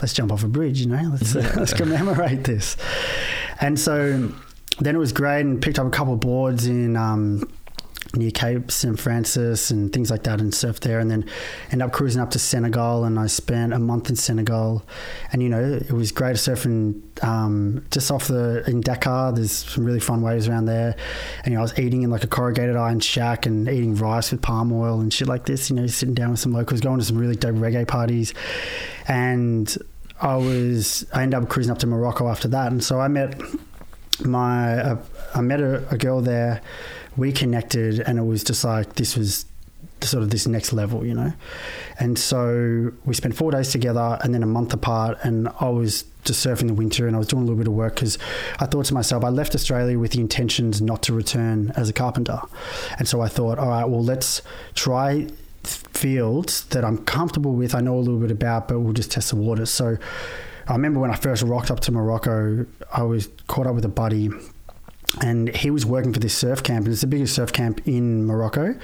let's 0.00 0.12
jump 0.12 0.32
off 0.32 0.44
a 0.44 0.48
bridge, 0.48 0.80
you 0.80 0.86
know. 0.86 1.10
Let's 1.12 1.34
uh, 1.34 1.54
let's 1.56 1.74
commemorate 1.74 2.44
this. 2.44 2.76
And 3.60 3.78
so 3.78 4.32
then 4.78 4.94
it 4.94 4.98
was 4.98 5.12
great, 5.12 5.40
and 5.40 5.60
picked 5.60 5.78
up 5.78 5.86
a 5.86 5.90
couple 5.90 6.14
of 6.14 6.20
boards 6.20 6.66
in. 6.66 6.96
Um, 6.96 7.50
near 8.14 8.30
Cape 8.30 8.70
St. 8.70 8.98
Francis 8.98 9.70
and 9.70 9.92
things 9.92 10.10
like 10.10 10.24
that 10.24 10.40
and 10.40 10.52
surfed 10.52 10.80
there. 10.80 10.98
And 10.98 11.10
then 11.10 11.24
end 11.70 11.82
up 11.82 11.92
cruising 11.92 12.20
up 12.20 12.30
to 12.30 12.38
Senegal 12.38 13.04
and 13.04 13.18
I 13.18 13.26
spent 13.26 13.72
a 13.72 13.78
month 13.78 14.08
in 14.08 14.16
Senegal. 14.16 14.82
And 15.32 15.42
you 15.42 15.48
know 15.48 15.62
it 15.62 15.92
was 15.92 16.10
great 16.10 16.36
surfing 16.36 17.02
um, 17.24 17.84
just 17.90 18.10
off 18.10 18.26
the 18.26 18.64
in 18.66 18.80
Dakar. 18.80 19.32
There's 19.32 19.52
some 19.52 19.84
really 19.84 20.00
fun 20.00 20.22
waves 20.22 20.48
around 20.48 20.64
there. 20.66 20.96
And 21.44 21.48
you 21.48 21.54
know 21.54 21.60
I 21.60 21.62
was 21.62 21.78
eating 21.78 22.02
in 22.02 22.10
like 22.10 22.24
a 22.24 22.28
corrugated 22.28 22.76
iron 22.76 23.00
shack 23.00 23.46
and 23.46 23.68
eating 23.68 23.94
rice 23.94 24.32
with 24.32 24.42
palm 24.42 24.72
oil 24.72 25.00
and 25.00 25.12
shit 25.12 25.28
like 25.28 25.46
this 25.46 25.70
you 25.70 25.76
know 25.76 25.86
sitting 25.86 26.14
down 26.14 26.30
with 26.30 26.40
some 26.40 26.52
locals 26.52 26.80
going 26.80 26.98
to 26.98 27.04
some 27.04 27.18
really 27.18 27.36
dope 27.36 27.54
reggae 27.56 27.86
parties. 27.86 28.34
And 29.06 29.76
I 30.20 30.36
was 30.36 31.06
I 31.14 31.22
ended 31.22 31.42
up 31.42 31.48
cruising 31.48 31.70
up 31.70 31.78
to 31.78 31.86
Morocco 31.86 32.28
after 32.28 32.48
that. 32.48 32.72
And 32.72 32.82
so 32.82 33.00
I 33.00 33.08
met 33.08 33.40
my 34.24 34.78
uh, 34.78 35.02
I 35.34 35.40
met 35.40 35.60
a, 35.60 35.88
a 35.90 35.96
girl 35.96 36.20
there 36.20 36.60
we 37.16 37.32
connected 37.32 38.00
and 38.00 38.18
it 38.18 38.24
was 38.24 38.44
just 38.44 38.64
like 38.64 38.94
this 38.94 39.16
was 39.16 39.46
sort 40.02 40.22
of 40.22 40.30
this 40.30 40.46
next 40.46 40.72
level, 40.72 41.04
you 41.04 41.14
know. 41.14 41.32
And 41.98 42.18
so 42.18 42.92
we 43.04 43.14
spent 43.14 43.34
four 43.34 43.50
days 43.52 43.70
together 43.70 44.18
and 44.22 44.32
then 44.34 44.42
a 44.42 44.46
month 44.46 44.72
apart. 44.72 45.18
And 45.22 45.48
I 45.60 45.68
was 45.68 46.04
just 46.24 46.44
surfing 46.44 46.68
the 46.68 46.74
winter 46.74 47.06
and 47.06 47.16
I 47.16 47.18
was 47.18 47.28
doing 47.28 47.42
a 47.42 47.46
little 47.46 47.58
bit 47.58 47.66
of 47.66 47.74
work 47.74 47.96
because 47.96 48.18
I 48.58 48.66
thought 48.66 48.86
to 48.86 48.94
myself, 48.94 49.24
I 49.24 49.28
left 49.28 49.54
Australia 49.54 49.98
with 49.98 50.12
the 50.12 50.20
intentions 50.20 50.80
not 50.80 51.02
to 51.04 51.12
return 51.12 51.72
as 51.76 51.88
a 51.88 51.92
carpenter. 51.92 52.40
And 52.98 53.06
so 53.08 53.20
I 53.20 53.28
thought, 53.28 53.58
all 53.58 53.68
right, 53.68 53.84
well, 53.84 54.02
let's 54.02 54.42
try 54.74 55.28
fields 55.64 56.64
that 56.66 56.84
I'm 56.84 56.98
comfortable 57.04 57.52
with, 57.52 57.74
I 57.74 57.80
know 57.80 57.96
a 57.96 58.00
little 58.00 58.20
bit 58.20 58.30
about, 58.30 58.68
but 58.68 58.80
we'll 58.80 58.94
just 58.94 59.12
test 59.12 59.30
the 59.30 59.36
waters. 59.36 59.70
So 59.70 59.98
I 60.66 60.72
remember 60.72 61.00
when 61.00 61.10
I 61.10 61.16
first 61.16 61.42
rocked 61.42 61.70
up 61.70 61.80
to 61.80 61.92
Morocco, 61.92 62.64
I 62.92 63.02
was 63.02 63.28
caught 63.46 63.66
up 63.66 63.74
with 63.74 63.84
a 63.84 63.88
buddy 63.88 64.30
and 65.20 65.54
he 65.56 65.70
was 65.70 65.84
working 65.84 66.12
for 66.12 66.20
this 66.20 66.36
surf 66.36 66.62
camp, 66.62 66.86
and 66.86 66.92
it's 66.92 67.00
the 67.00 67.06
biggest 67.06 67.34
surf 67.34 67.52
camp 67.52 67.86
in 67.86 68.26
Morocco. 68.26 68.78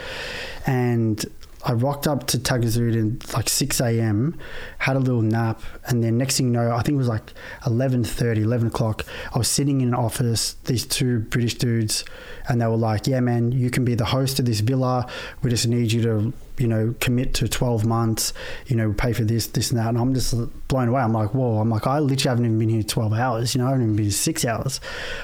And 0.67 1.25
I 1.65 1.73
rocked 1.73 2.07
up 2.07 2.29
to 2.29 2.39
Taghazout 2.39 3.23
at 3.23 3.35
like 3.35 3.49
6 3.49 3.81
a.m., 3.81 4.39
had 4.79 4.97
a 4.97 5.01
little 5.01 5.23
nap, 5.23 5.63
and 5.87 6.03
then 6.03 6.17
next 6.17 6.37
thing 6.37 6.47
you 6.47 6.53
know, 6.53 6.71
I 6.73 6.83
think 6.83 6.95
it 6.95 6.99
was 6.99 7.09
like 7.09 7.33
11.30, 7.63 8.43
11 8.43 8.69
o'clock, 8.69 9.05
I 9.35 9.39
was 9.39 9.49
sitting 9.49 9.81
in 9.81 9.89
an 9.89 9.95
office, 9.95 10.55
these 10.65 10.87
two 10.87 11.21
British 11.21 11.55
dudes, 11.55 12.05
and 12.49 12.61
they 12.61 12.67
were 12.67 12.77
like, 12.77 13.09
yeah, 13.09 13.21
man, 13.21 13.51
you 13.51 13.71
can 13.71 13.85
be 13.85 13.97
the 13.97 14.05
host 14.05 14.39
of 14.39 14.45
this 14.45 14.61
villa. 14.61 15.11
We 15.43 15.51
just 15.51 15.67
need 15.67 15.91
you 15.91 16.03
to, 16.03 16.33
you 16.59 16.67
know, 16.67 16.95
commit 17.01 17.35
to 17.35 17.49
12 17.49 17.85
months, 17.85 18.33
you 18.67 18.77
know, 18.77 18.93
pay 18.93 19.13
for 19.13 19.25
this, 19.25 19.47
this 19.49 19.71
and 19.71 19.79
that. 19.79 19.89
And 19.89 19.99
I'm 19.99 20.15
just 20.15 20.35
blown 20.69 20.89
away. 20.89 21.01
I'm 21.01 21.13
like, 21.13 21.35
whoa, 21.35 21.59
I'm 21.59 21.71
like, 21.71 21.87
I 21.87 21.99
literally 21.99 22.29
haven't 22.29 22.45
even 22.45 22.59
been 22.59 22.69
here 22.69 22.83
12 22.83 23.13
hours, 23.13 23.55
you 23.55 23.61
know, 23.61 23.67
I 23.67 23.71
haven't 23.71 23.85
even 23.85 23.97
been 23.97 24.05
here 24.07 24.13
six 24.13 24.45
hours. 24.45 24.81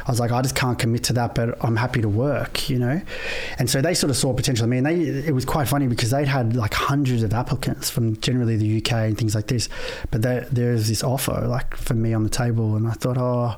I 0.06 0.10
was 0.10 0.20
like, 0.20 0.30
I 0.30 0.42
just 0.42 0.54
can't 0.54 0.78
commit 0.78 1.04
to 1.04 1.12
that, 1.14 1.34
but 1.34 1.62
I'm 1.64 1.76
happy 1.76 2.00
to 2.02 2.08
work, 2.08 2.68
you 2.68 2.78
know? 2.78 3.00
And 3.58 3.68
so 3.68 3.80
they 3.80 3.94
sort 3.94 4.10
of 4.10 4.16
saw 4.16 4.32
potential. 4.32 4.64
I 4.64 4.68
mean, 4.68 4.84
they, 4.84 5.00
it 5.00 5.34
was 5.34 5.44
quite 5.44 5.68
funny 5.68 5.86
because 5.86 6.10
they'd 6.10 6.28
had 6.28 6.54
like 6.56 6.74
hundreds 6.74 7.22
of 7.22 7.32
applicants 7.32 7.90
from 7.90 8.16
generally 8.20 8.56
the 8.56 8.78
UK 8.78 8.92
and 8.92 9.18
things 9.18 9.34
like 9.34 9.46
this. 9.46 9.68
But 10.10 10.22
there, 10.22 10.46
there's 10.50 10.88
this 10.88 11.02
offer 11.02 11.46
like 11.46 11.76
for 11.76 11.94
me 11.94 12.14
on 12.14 12.24
the 12.24 12.30
table. 12.30 12.76
And 12.76 12.86
I 12.86 12.92
thought, 12.92 13.18
oh, 13.18 13.56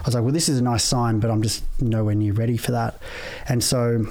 I 0.00 0.02
was 0.04 0.14
like, 0.14 0.24
well, 0.24 0.32
this 0.32 0.48
is 0.48 0.58
a 0.58 0.62
nice 0.62 0.84
sign, 0.84 1.20
but 1.20 1.30
I'm 1.30 1.42
just 1.42 1.64
nowhere 1.80 2.14
near 2.14 2.32
ready 2.32 2.56
for 2.56 2.72
that. 2.72 3.00
And 3.48 3.62
so 3.62 4.06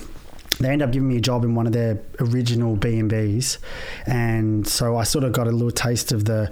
they 0.60 0.70
ended 0.70 0.88
up 0.88 0.92
giving 0.92 1.08
me 1.08 1.18
a 1.18 1.22
job 1.22 1.44
in 1.44 1.56
one 1.56 1.66
of 1.66 1.74
their 1.74 2.02
original 2.20 2.76
B&Bs. 2.76 3.58
And 4.06 4.68
so 4.68 4.98
I 4.98 5.04
sort 5.04 5.24
of 5.24 5.32
got 5.32 5.48
a 5.48 5.52
little 5.52 5.72
taste 5.72 6.12
of 6.12 6.26
the, 6.26 6.52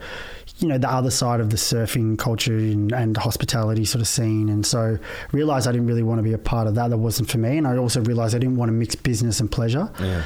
you 0.59 0.67
know, 0.67 0.77
the 0.77 0.89
other 0.89 1.11
side 1.11 1.41
of 1.41 1.49
the 1.49 1.57
surfing 1.57 2.17
culture 2.17 2.57
and, 2.57 2.91
and 2.93 3.17
hospitality 3.17 3.83
sort 3.83 4.01
of 4.01 4.07
scene. 4.07 4.47
And 4.49 4.65
so 4.65 4.97
realized 5.33 5.67
I 5.67 5.73
didn't 5.73 5.87
really 5.87 6.03
want 6.03 6.19
to 6.19 6.23
be 6.23 6.33
a 6.33 6.37
part 6.37 6.67
of 6.67 6.75
that. 6.75 6.89
That 6.89 6.97
wasn't 6.97 7.29
for 7.29 7.37
me. 7.37 7.57
And 7.57 7.67
I 7.67 7.77
also 7.77 8.01
realized 8.01 8.33
I 8.33 8.39
didn't 8.39 8.55
want 8.55 8.69
to 8.69 8.73
mix 8.73 8.95
business 8.95 9.39
and 9.41 9.51
pleasure. 9.51 9.91
Yeah. 9.99 10.23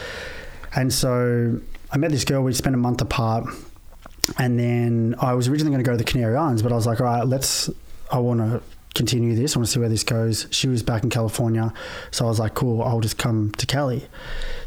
And 0.76 0.94
so 0.94 1.60
I 1.92 1.98
met 1.98 2.12
this 2.12 2.24
girl. 2.24 2.44
We 2.44 2.54
spent 2.54 2.76
a 2.76 2.80
month 2.80 3.02
apart. 3.02 3.46
And 4.38 4.60
then 4.60 5.16
I 5.20 5.34
was 5.34 5.48
originally 5.48 5.72
going 5.72 5.84
to 5.84 5.88
go 5.88 5.94
to 5.94 5.98
the 5.98 6.10
Canary 6.10 6.36
Islands, 6.36 6.62
but 6.62 6.72
I 6.72 6.76
was 6.76 6.86
like, 6.86 7.02
all 7.02 7.08
right, 7.08 7.26
let's, 7.26 7.70
I 8.12 8.20
want 8.20 8.40
to 8.40 8.62
continue 8.94 9.36
this. 9.36 9.56
I 9.56 9.60
want 9.60 9.68
to 9.68 9.72
see 9.74 9.80
where 9.80 9.90
this 9.90 10.04
goes. 10.04 10.48
She 10.52 10.68
was 10.68 10.84
back 10.84 11.04
in 11.04 11.10
California. 11.10 11.74
So 12.12 12.26
I 12.26 12.28
was 12.30 12.40
like, 12.40 12.54
cool, 12.54 12.84
I'll 12.84 13.00
just 13.00 13.18
come 13.18 13.52
to 13.54 13.66
Cali. 13.66 14.08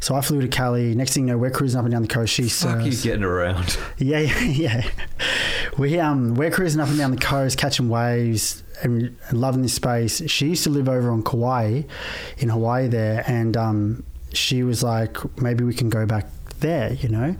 So 0.00 0.14
I 0.14 0.20
flew 0.20 0.40
to 0.40 0.48
Cali. 0.48 0.94
Next 0.94 1.14
thing 1.14 1.28
you 1.28 1.34
know, 1.34 1.38
we're 1.38 1.50
cruising 1.50 1.78
up 1.78 1.84
and 1.84 1.92
down 1.92 2.02
the 2.02 2.08
coast. 2.08 2.32
She 2.32 2.48
Fuck 2.48 2.84
you 2.84 2.92
getting 2.92 3.24
around. 3.24 3.78
Yeah, 3.98 4.20
yeah, 4.20 4.40
yeah. 4.42 4.90
We 5.78 5.98
um 5.98 6.34
we're 6.34 6.50
cruising 6.50 6.80
up 6.80 6.88
and 6.88 6.98
down 6.98 7.10
the 7.10 7.16
coast, 7.16 7.58
catching 7.58 7.88
waves 7.88 8.62
and, 8.82 9.16
and 9.28 9.40
loving 9.40 9.62
this 9.62 9.74
space. 9.74 10.22
She 10.30 10.48
used 10.48 10.64
to 10.64 10.70
live 10.70 10.88
over 10.88 11.10
on 11.10 11.22
Kauai, 11.22 11.82
in 12.38 12.48
Hawaii 12.48 12.88
there, 12.88 13.24
and 13.26 13.56
um 13.56 14.04
she 14.32 14.62
was 14.62 14.82
like, 14.82 15.16
maybe 15.40 15.64
we 15.64 15.74
can 15.74 15.88
go 15.88 16.06
back 16.06 16.26
there, 16.64 16.94
you 16.94 17.10
know. 17.10 17.36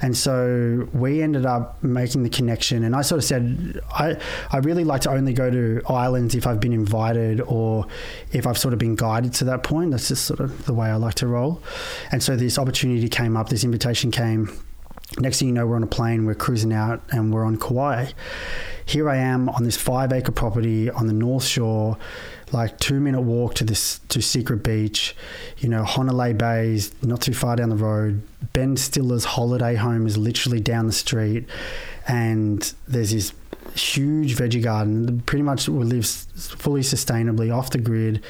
And 0.00 0.16
so 0.16 0.88
we 0.94 1.22
ended 1.22 1.44
up 1.44 1.82
making 1.82 2.22
the 2.22 2.30
connection. 2.30 2.84
And 2.84 2.96
I 2.96 3.02
sort 3.02 3.18
of 3.18 3.24
said, 3.24 3.80
I 3.92 4.16
I 4.50 4.58
really 4.58 4.82
like 4.82 5.02
to 5.02 5.10
only 5.10 5.34
go 5.34 5.50
to 5.50 5.82
islands 5.88 6.34
if 6.34 6.46
I've 6.46 6.58
been 6.58 6.72
invited 6.72 7.40
or 7.42 7.86
if 8.32 8.46
I've 8.46 8.58
sort 8.58 8.72
of 8.72 8.80
been 8.80 8.96
guided 8.96 9.34
to 9.34 9.44
that 9.44 9.62
point. 9.62 9.90
That's 9.90 10.08
just 10.08 10.24
sort 10.24 10.40
of 10.40 10.64
the 10.64 10.72
way 10.72 10.88
I 10.88 10.96
like 10.96 11.14
to 11.16 11.26
roll. 11.26 11.62
And 12.10 12.22
so 12.22 12.34
this 12.34 12.58
opportunity 12.58 13.08
came 13.08 13.36
up. 13.36 13.50
This 13.50 13.62
invitation 13.62 14.10
came 14.10 14.48
Next 15.18 15.40
thing 15.40 15.48
you 15.48 15.54
know, 15.54 15.66
we're 15.66 15.76
on 15.76 15.82
a 15.82 15.86
plane, 15.86 16.24
we're 16.24 16.34
cruising 16.34 16.72
out, 16.72 17.02
and 17.10 17.34
we're 17.34 17.44
on 17.44 17.58
Kauai. 17.58 18.12
Here 18.86 19.10
I 19.10 19.18
am 19.18 19.50
on 19.50 19.62
this 19.64 19.76
five 19.76 20.10
acre 20.10 20.32
property 20.32 20.88
on 20.90 21.06
the 21.06 21.12
North 21.12 21.44
Shore, 21.44 21.98
like 22.52 22.78
two 22.78 23.00
minute 23.00 23.22
walk 23.22 23.54
to 23.56 23.64
this 23.64 24.00
to 24.08 24.20
Secret 24.20 24.62
Beach, 24.62 25.16
you 25.58 25.68
know, 25.68 25.84
Hanalei 25.84 26.36
Bays, 26.36 26.92
not 27.02 27.20
too 27.22 27.34
far 27.34 27.56
down 27.56 27.70
the 27.70 27.76
road. 27.76 28.22
Ben 28.52 28.76
Stiller's 28.76 29.24
holiday 29.24 29.74
home 29.74 30.06
is 30.06 30.16
literally 30.16 30.60
down 30.60 30.86
the 30.86 30.92
street, 30.92 31.46
and 32.06 32.72
there's 32.86 33.12
this 33.12 33.32
huge 33.74 34.36
veggie 34.36 34.62
garden. 34.62 35.20
Pretty 35.26 35.42
much 35.42 35.68
we 35.68 35.84
live 35.84 36.06
fully 36.06 36.82
sustainably 36.82 37.54
off 37.54 37.70
the 37.70 37.78
grid, 37.78 38.22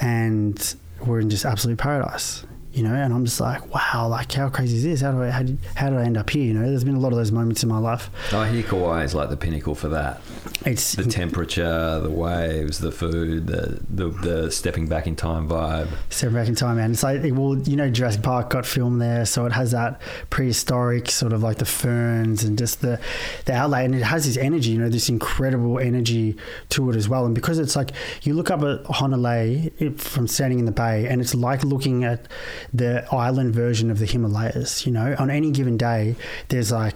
and 0.00 0.76
we're 1.04 1.20
in 1.20 1.30
just 1.30 1.44
absolute 1.44 1.78
paradise 1.78 2.44
you 2.74 2.82
know 2.82 2.94
and 2.94 3.12
i'm 3.14 3.24
just 3.24 3.40
like 3.40 3.74
wow 3.74 4.06
like 4.08 4.30
how 4.32 4.48
crazy 4.48 4.76
is 4.76 4.82
this 4.82 5.00
how 5.00 5.12
do 5.12 5.22
i 5.22 5.30
how 5.30 5.42
did, 5.42 5.58
how 5.76 5.88
did 5.88 5.98
i 5.98 6.02
end 6.02 6.16
up 6.16 6.28
here 6.28 6.44
you 6.44 6.52
know 6.52 6.68
there's 6.68 6.84
been 6.84 6.96
a 6.96 7.00
lot 7.00 7.12
of 7.12 7.18
those 7.18 7.32
moments 7.32 7.62
in 7.62 7.68
my 7.68 7.78
life 7.78 8.10
I 8.32 8.48
hear 8.48 8.62
Kauai 8.62 9.04
is 9.04 9.14
like 9.14 9.30
the 9.30 9.36
pinnacle 9.36 9.74
for 9.74 9.88
that. 9.90 10.20
it's 10.64 10.94
The 10.94 11.04
temperature, 11.04 12.00
the 12.00 12.10
waves, 12.10 12.78
the 12.78 12.90
food, 12.90 13.46
the 13.46 13.80
the, 13.88 14.08
the 14.08 14.50
stepping 14.50 14.88
back 14.88 15.06
in 15.06 15.16
time 15.16 15.48
vibe. 15.48 15.88
Stepping 16.10 16.34
back 16.34 16.48
in 16.48 16.54
time, 16.54 16.76
man. 16.76 16.90
It's 16.90 17.02
like, 17.02 17.22
well, 17.32 17.56
you 17.58 17.76
know, 17.76 17.90
Jurassic 17.90 18.22
Park 18.22 18.50
got 18.50 18.66
filmed 18.66 19.00
there, 19.00 19.24
so 19.24 19.46
it 19.46 19.52
has 19.52 19.70
that 19.70 20.00
prehistoric 20.30 21.10
sort 21.10 21.32
of 21.32 21.42
like 21.42 21.58
the 21.58 21.64
ferns 21.64 22.44
and 22.44 22.58
just 22.58 22.80
the 22.80 23.00
the 23.44 23.52
outlay, 23.52 23.84
and 23.84 23.94
it 23.94 24.02
has 24.02 24.26
this 24.26 24.36
energy, 24.36 24.70
you 24.70 24.78
know, 24.78 24.88
this 24.88 25.08
incredible 25.08 25.78
energy 25.78 26.36
to 26.70 26.90
it 26.90 26.96
as 26.96 27.08
well. 27.08 27.24
And 27.26 27.34
because 27.34 27.58
it's 27.58 27.76
like 27.76 27.90
you 28.22 28.34
look 28.34 28.50
up 28.50 28.62
at 28.62 28.84
Hanalei 28.84 29.98
from 30.00 30.26
standing 30.26 30.58
in 30.58 30.64
the 30.64 30.72
bay, 30.72 31.06
and 31.06 31.20
it's 31.20 31.34
like 31.34 31.62
looking 31.64 32.04
at 32.04 32.26
the 32.74 33.06
island 33.14 33.54
version 33.54 33.90
of 33.90 33.98
the 33.98 34.06
Himalayas. 34.06 34.84
You 34.84 34.92
know, 34.92 35.14
on 35.18 35.30
any 35.30 35.50
given 35.52 35.76
day, 35.78 36.16
there's 36.48 36.72
like 36.72 36.94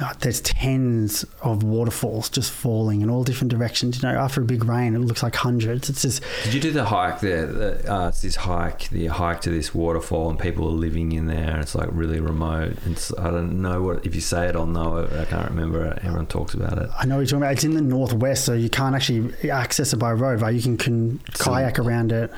uh, 0.00 0.14
there's 0.20 0.40
tens 0.40 1.24
of 1.42 1.62
waterfalls 1.62 2.30
just 2.30 2.50
falling 2.50 3.00
in 3.00 3.10
all 3.10 3.24
different 3.24 3.50
directions. 3.50 4.02
You 4.02 4.08
know, 4.08 4.18
after 4.18 4.40
a 4.40 4.44
big 4.44 4.64
rain, 4.64 4.94
it 4.94 5.00
looks 5.00 5.22
like 5.22 5.34
hundreds. 5.34 5.90
It's 5.90 6.02
just 6.02 6.22
Did 6.44 6.54
you 6.54 6.60
do 6.60 6.70
the 6.70 6.84
hike 6.84 7.20
there? 7.20 7.46
The, 7.46 7.92
uh, 7.92 8.08
it's 8.08 8.22
this 8.22 8.36
hike, 8.36 8.88
the 8.90 9.08
hike 9.08 9.40
to 9.42 9.50
this 9.50 9.74
waterfall, 9.74 10.30
and 10.30 10.38
people 10.38 10.66
are 10.68 10.72
living 10.72 11.12
in 11.12 11.26
there. 11.26 11.50
And 11.50 11.60
it's 11.60 11.74
like 11.74 11.88
really 11.92 12.20
remote. 12.20 12.76
It's 12.86 13.12
I 13.18 13.30
don't 13.30 13.60
know 13.60 13.82
what 13.82 14.06
if 14.06 14.14
you 14.14 14.20
say 14.20 14.48
it, 14.48 14.56
I'll 14.56 14.66
know 14.66 14.98
it. 14.98 15.12
I 15.12 15.24
can't 15.24 15.48
remember 15.50 15.84
it. 15.86 15.98
Everyone 16.02 16.26
talks 16.26 16.54
about 16.54 16.78
it. 16.78 16.88
I 16.98 17.06
know 17.06 17.16
what 17.16 17.22
you're 17.22 17.26
talking 17.26 17.42
about. 17.42 17.52
It's 17.52 17.64
in 17.64 17.74
the 17.74 17.82
northwest, 17.82 18.44
so 18.44 18.52
you 18.52 18.70
can't 18.70 18.94
actually 18.94 19.50
access 19.50 19.92
it 19.92 19.96
by 19.96 20.12
road, 20.12 20.40
right? 20.40 20.54
You 20.54 20.62
can, 20.62 20.76
can 20.76 21.18
kayak 21.34 21.78
around 21.78 22.12
it. 22.12 22.30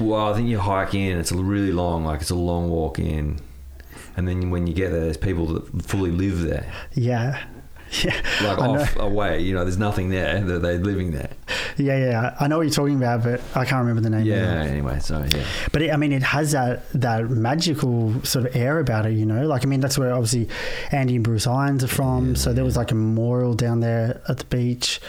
Well, 0.00 0.32
I 0.32 0.36
think 0.36 0.48
you 0.48 0.58
hike 0.58 0.94
in. 0.94 1.18
It's 1.18 1.32
a 1.32 1.36
really 1.36 1.72
long. 1.72 2.04
Like 2.04 2.20
it's 2.20 2.30
a 2.30 2.34
long 2.36 2.70
walk 2.70 2.98
in, 2.98 3.40
and 4.16 4.26
then 4.28 4.50
when 4.50 4.66
you 4.66 4.74
get 4.74 4.90
there, 4.90 5.00
there's 5.00 5.16
people 5.16 5.46
that 5.46 5.82
fully 5.82 6.10
live 6.10 6.40
there, 6.42 6.72
Yeah. 6.94 7.42
Yeah. 8.04 8.14
like 8.44 8.58
I 8.58 8.66
know. 8.66 8.80
off 8.82 8.96
away. 8.96 9.40
You 9.40 9.54
know, 9.54 9.64
there's 9.64 9.78
nothing 9.78 10.10
there. 10.10 10.42
They're, 10.42 10.58
they're 10.58 10.76
living 10.78 11.10
there. 11.12 11.30
Yeah, 11.78 11.96
yeah. 11.96 12.36
I 12.38 12.46
know 12.46 12.58
what 12.58 12.64
you're 12.66 12.74
talking 12.74 12.96
about, 12.96 13.22
but 13.22 13.40
I 13.54 13.64
can't 13.64 13.80
remember 13.80 14.02
the 14.02 14.10
name. 14.10 14.26
Yeah. 14.26 14.60
Anyway, 14.62 14.98
so 15.00 15.24
yeah. 15.34 15.42
But 15.72 15.80
it, 15.80 15.90
I 15.94 15.96
mean, 15.96 16.12
it 16.12 16.22
has 16.22 16.52
that 16.52 16.82
that 16.92 17.30
magical 17.30 18.22
sort 18.26 18.44
of 18.44 18.54
air 18.54 18.78
about 18.78 19.06
it, 19.06 19.12
you 19.14 19.24
know. 19.24 19.46
Like, 19.46 19.64
I 19.64 19.68
mean, 19.68 19.80
that's 19.80 19.96
where 19.96 20.12
obviously 20.12 20.50
Andy 20.92 21.14
and 21.14 21.24
Bruce 21.24 21.46
Irons 21.46 21.82
are 21.82 21.88
from. 21.88 22.36
so 22.36 22.52
there 22.52 22.62
was 22.64 22.76
like 22.76 22.90
a 22.90 22.94
memorial 22.94 23.54
down 23.54 23.80
there 23.80 24.20
at 24.28 24.36
the 24.36 24.44
beach, 24.44 25.00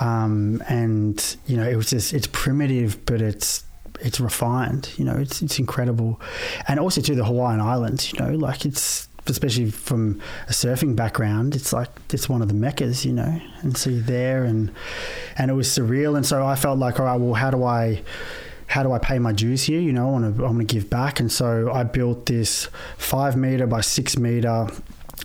um, 0.00 0.62
and 0.68 1.36
you 1.48 1.56
know, 1.56 1.68
it 1.68 1.74
was 1.74 1.90
just 1.90 2.14
it's 2.14 2.28
primitive, 2.28 3.04
but 3.04 3.20
it's 3.20 3.64
it's 4.00 4.20
refined. 4.20 4.90
You 4.96 5.04
know, 5.04 5.14
it's 5.14 5.42
it's 5.42 5.58
incredible, 5.58 6.20
and 6.66 6.78
also 6.80 7.00
to 7.00 7.14
the 7.14 7.24
Hawaiian 7.24 7.60
Islands. 7.60 8.12
You 8.12 8.18
know, 8.20 8.32
like 8.32 8.64
it's 8.64 9.08
especially 9.26 9.70
from 9.70 10.20
a 10.48 10.52
surfing 10.52 10.96
background, 10.96 11.54
it's 11.54 11.72
like 11.72 11.88
it's 12.12 12.28
one 12.28 12.42
of 12.42 12.48
the 12.48 12.54
meccas, 12.54 13.04
you 13.04 13.12
know. 13.12 13.40
And 13.62 13.76
so 13.76 13.90
you're 13.90 14.02
there, 14.02 14.44
and 14.44 14.72
and 15.36 15.50
it 15.50 15.54
was 15.54 15.68
surreal. 15.68 16.16
And 16.16 16.24
so 16.24 16.46
I 16.46 16.56
felt 16.56 16.78
like, 16.78 16.98
all 16.98 17.06
right, 17.06 17.20
well, 17.20 17.34
how 17.34 17.50
do 17.50 17.64
I 17.64 18.02
how 18.68 18.82
do 18.82 18.92
I 18.92 18.98
pay 18.98 19.18
my 19.18 19.32
dues 19.32 19.64
here? 19.64 19.80
You 19.80 19.92
know, 19.92 20.08
I 20.08 20.10
want 20.10 20.36
to, 20.36 20.44
I 20.44 20.46
want 20.46 20.58
to 20.58 20.64
give 20.64 20.90
back. 20.90 21.20
And 21.20 21.32
so 21.32 21.72
I 21.72 21.84
built 21.84 22.26
this 22.26 22.68
five 22.98 23.36
meter 23.36 23.66
by 23.66 23.80
six 23.80 24.18
meter 24.18 24.68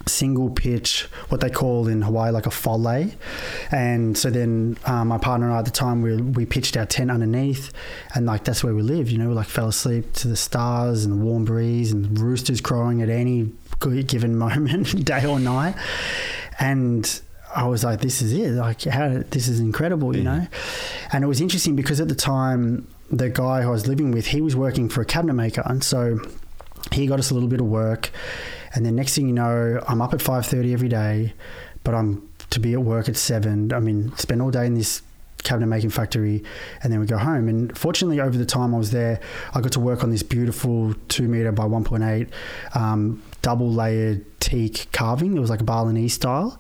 single 0.08 0.50
pitch, 0.50 1.04
what 1.30 1.42
they 1.42 1.50
call 1.50 1.88
in 1.88 2.02
Hawaii 2.02 2.32
like 2.32 2.46
a 2.46 2.52
fole. 2.52 2.84
And 3.72 4.18
so 4.18 4.30
then 4.30 4.78
um, 4.86 5.10
my 5.10 5.18
partner 5.18 5.48
and 5.48 5.56
I 5.56 5.60
at 5.60 5.66
the 5.66 5.72
time, 5.72 6.02
we, 6.02 6.16
we 6.18 6.46
pitched 6.46 6.76
our 6.78 6.86
tent 6.86 7.12
underneath 7.12 7.72
and 8.16 8.26
like 8.26 8.44
that's 8.44 8.64
where 8.64 8.74
we 8.74 8.82
lived, 8.82 9.10
you 9.10 9.18
know, 9.18 9.30
we 9.30 9.34
like 9.34 9.48
fell 9.48 9.68
asleep 9.68 10.14
to 10.14 10.28
the 10.28 10.36
stars 10.36 11.06
and 11.06 11.14
the 11.14 11.24
warm 11.24 11.46
breeze 11.46 11.92
and 11.92 12.20
roosters 12.20 12.62
crowing 12.62 13.02
at 13.02 13.10
any 13.10 13.52
given 14.08 14.38
moment, 14.38 15.06
day 15.06 15.26
or 15.26 15.40
night. 15.40 15.76
And 16.60 17.22
I 17.56 17.68
was 17.68 17.84
like, 17.84 18.02
this 18.02 18.22
is 18.22 18.34
it. 18.34 18.52
Like, 18.52 18.84
how 18.84 19.24
this 19.30 19.48
is 19.48 19.60
incredible, 19.60 20.16
you 20.16 20.24
know. 20.24 20.48
And 21.12 21.24
it 21.24 21.28
was 21.28 21.40
interesting 21.42 21.76
because 21.76 22.00
at 22.00 22.08
the 22.08 22.16
time, 22.16 22.88
the 23.12 23.30
guy 23.30 23.62
who 23.62 23.70
I 23.70 23.72
was 23.72 23.88
living 23.88 24.12
with, 24.12 24.28
he 24.28 24.42
was 24.42 24.56
working 24.56 24.90
for 24.90 25.02
a 25.02 25.06
cabinet 25.06 25.34
maker, 25.34 25.62
and 25.66 25.84
so 25.84 26.20
he 26.92 27.06
got 27.06 27.20
us 27.20 27.30
a 27.30 27.34
little 27.34 27.50
bit 27.50 27.60
of 27.60 27.68
work, 27.68 28.12
and 28.74 28.86
then 28.86 28.96
next 28.96 29.16
thing 29.16 29.28
you 29.28 29.34
know, 29.34 29.82
I'm 29.88 30.02
up 30.02 30.14
at 30.14 30.22
five 30.22 30.46
thirty 30.46 30.74
every 30.74 30.90
day, 30.90 31.34
but 31.84 31.94
I'm 31.94 32.28
to 32.50 32.60
be 32.60 32.74
at 32.74 32.82
work 32.82 33.10
at 33.10 33.18
seven. 33.18 33.74
I 33.74 33.80
mean, 33.80 34.16
spend 34.18 34.42
all 34.42 34.52
day 34.52 34.66
in 34.66 34.76
this 34.76 35.02
cabinet 35.44 35.68
making 35.68 35.90
factory, 35.90 36.44
and 36.82 36.92
then 36.92 37.00
we 37.00 37.06
go 37.06 37.18
home. 37.18 37.48
And 37.48 37.78
fortunately, 37.78 38.20
over 38.20 38.38
the 38.38 38.46
time 38.46 38.74
I 38.74 38.78
was 38.78 38.92
there, 38.92 39.20
I 39.54 39.62
got 39.62 39.72
to 39.74 39.80
work 39.80 40.04
on 40.04 40.10
this 40.10 40.24
beautiful 40.24 40.94
two 41.10 41.28
meter 41.28 41.52
by 41.52 41.66
one 41.66 41.84
point 41.84 42.04
eight 42.04 42.30
um, 42.76 43.22
double 43.44 43.72
layered 43.72 44.26
teak 44.40 44.88
carving. 44.92 45.38
It 45.38 45.40
was 45.40 45.52
like 45.52 45.62
a 45.62 45.64
Balinese 45.64 46.14
style. 46.16 46.60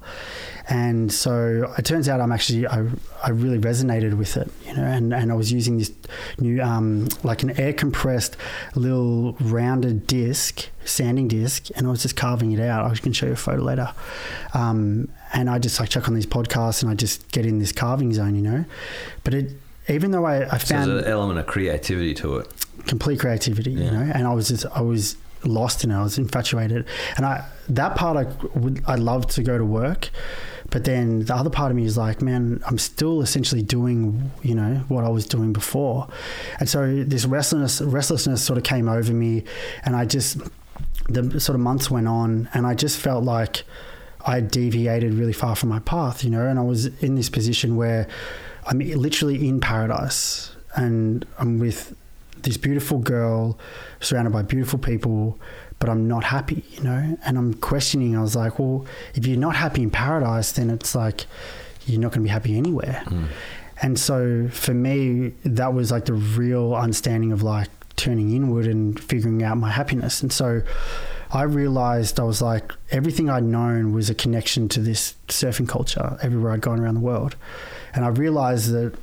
And 0.70 1.12
so 1.12 1.74
it 1.78 1.84
turns 1.84 2.08
out 2.08 2.22
I'm 2.22 2.32
actually 2.32 2.66
I, 2.68 2.86
I 3.22 3.30
really 3.32 3.60
resonated 3.60 4.16
with 4.18 4.38
it, 4.38 4.50
you 4.66 4.74
know, 4.76 4.84
and, 4.84 5.14
and 5.14 5.30
I 5.32 5.36
was 5.36 5.52
using 5.52 5.78
this 5.78 5.92
new 6.40 6.62
um, 6.62 7.10
like 7.24 7.44
an 7.44 7.60
air 7.60 7.74
compressed 7.74 8.38
little 8.76 9.34
rounded 9.42 10.08
disc, 10.08 10.70
sanding 10.86 11.28
disc, 11.28 11.68
and 11.76 11.86
I 11.86 11.90
was 11.90 12.02
just 12.04 12.16
carving 12.16 12.54
it 12.54 12.62
out. 12.62 12.90
I 12.90 12.96
can 12.96 13.12
show 13.12 13.26
you 13.26 13.34
a 13.34 13.36
photo 13.36 13.62
later. 13.62 13.94
Um, 14.54 15.10
and 15.34 15.50
I 15.50 15.60
just 15.60 15.80
like 15.82 15.90
chuck 15.90 16.08
on 16.08 16.14
these 16.14 16.26
podcasts 16.28 16.82
and 16.82 16.90
I 16.90 16.96
just 16.96 17.30
get 17.32 17.46
in 17.46 17.60
this 17.60 17.72
carving 17.74 18.14
zone, 18.14 18.36
you 18.36 18.42
know. 18.42 18.64
But 19.26 19.34
it 19.34 19.52
even 19.90 20.12
though 20.12 20.26
I, 20.26 20.46
I 20.50 20.58
So 20.60 20.76
found 20.76 20.92
there's 20.92 21.04
an 21.04 21.12
element 21.12 21.40
of 21.40 21.46
creativity 21.46 22.14
to 22.16 22.38
it. 22.38 22.48
complete 22.88 23.20
creativity, 23.20 23.72
you 23.72 23.92
know. 23.92 24.10
And 24.16 24.26
I 24.28 24.34
was 24.34 24.48
just, 24.48 24.66
I 24.74 24.80
was 24.80 25.18
lost 25.46 25.84
in 25.84 25.92
it. 25.92 25.96
I 25.96 26.04
was 26.04 26.18
infatuated, 26.18 26.86
and 27.18 27.26
I 27.26 27.46
that 27.70 27.96
part 27.96 28.18
I 28.18 28.58
would 28.58 28.84
I 28.88 28.96
love 28.96 29.28
to 29.28 29.44
go 29.44 29.58
to 29.58 29.66
work, 29.66 30.10
but 30.70 30.86
then 30.86 31.26
the 31.26 31.36
other 31.36 31.50
part 31.50 31.72
of 31.72 31.78
me 31.78 31.86
is 31.86 31.98
like, 31.98 32.22
man, 32.22 32.62
I'm 32.66 32.78
still 32.78 33.22
essentially 33.22 33.62
doing 33.62 34.32
you 34.42 34.56
know 34.56 34.84
what 34.88 35.04
I 35.04 35.10
was 35.10 35.26
doing 35.26 35.54
before, 35.54 36.08
and 36.60 36.70
so 36.70 37.04
this 37.04 37.26
restlessness 37.26 37.82
restlessness 37.82 38.44
sort 38.44 38.58
of 38.58 38.64
came 38.64 38.90
over 38.90 39.14
me, 39.14 39.44
and 39.86 39.96
I 39.96 40.06
just 40.06 40.40
the 41.10 41.40
sort 41.40 41.56
of 41.56 41.62
months 41.62 41.92
went 41.92 42.08
on, 42.08 42.50
and 42.54 42.66
I 42.66 42.74
just 42.74 43.00
felt 43.00 43.24
like. 43.24 43.64
I 44.26 44.40
deviated 44.40 45.16
really 45.16 45.34
far 45.34 45.54
from 45.54 45.68
my 45.68 45.80
path, 45.80 46.24
you 46.24 46.30
know, 46.30 46.48
and 46.48 46.58
I 46.58 46.62
was 46.62 46.86
in 47.04 47.16
this 47.16 47.30
position 47.30 47.76
where 47.76 48.08
I'm 48.66 48.80
literally 48.80 49.50
in 49.50 49.60
paradise 49.60 50.56
and 50.76 51.26
I'm 51.38 51.60
with 51.60 51.94
this 52.44 52.58
beautiful 52.58 53.00
girl 53.00 53.58
surrounded 54.00 54.32
by 54.32 54.42
beautiful 54.44 54.80
people, 54.80 55.40
but 55.80 55.90
I'm 55.90 56.08
not 56.08 56.24
happy, 56.24 56.64
you 56.72 56.84
know, 56.84 57.18
and 57.26 57.38
I'm 57.38 57.54
questioning. 57.56 58.16
I 58.16 58.22
was 58.22 58.36
like, 58.36 58.60
well, 58.60 58.86
if 59.16 59.26
you're 59.26 59.38
not 59.38 59.56
happy 59.56 59.82
in 59.84 59.90
paradise, 59.90 60.54
then 60.54 60.70
it's 60.70 60.96
like 60.96 61.26
you're 61.86 62.00
not 62.00 62.12
going 62.12 62.22
to 62.22 62.24
be 62.24 62.30
happy 62.30 62.58
anywhere. 62.58 63.04
Mm. 63.08 63.28
And 63.82 64.00
so 64.00 64.48
for 64.50 64.74
me, 64.74 65.34
that 65.44 65.74
was 65.74 65.92
like 65.92 66.06
the 66.06 66.14
real 66.14 66.74
understanding 66.74 67.32
of 67.32 67.44
like 67.44 67.70
turning 67.96 68.34
inward 68.34 68.66
and 68.66 69.00
figuring 69.00 69.44
out 69.44 69.58
my 69.58 69.70
happiness. 69.70 70.22
And 70.22 70.32
so 70.32 70.62
I 71.32 71.44
realized 71.44 72.20
I 72.20 72.24
was 72.24 72.42
like, 72.42 72.72
everything 72.92 73.30
I'd 73.30 73.44
known 73.44 73.94
was 73.94 74.10
a 74.10 74.16
connection 74.16 74.70
to 74.70 74.80
this 74.80 75.16
surfing 75.28 75.68
culture 75.68 76.18
everywhere 76.22 76.54
I'd 76.54 76.62
gone 76.62 76.80
around 76.80 76.96
the 76.96 77.02
world. 77.02 77.36
And 77.94 78.06
I 78.06 78.10
realized 78.10 78.72
that 78.72 78.96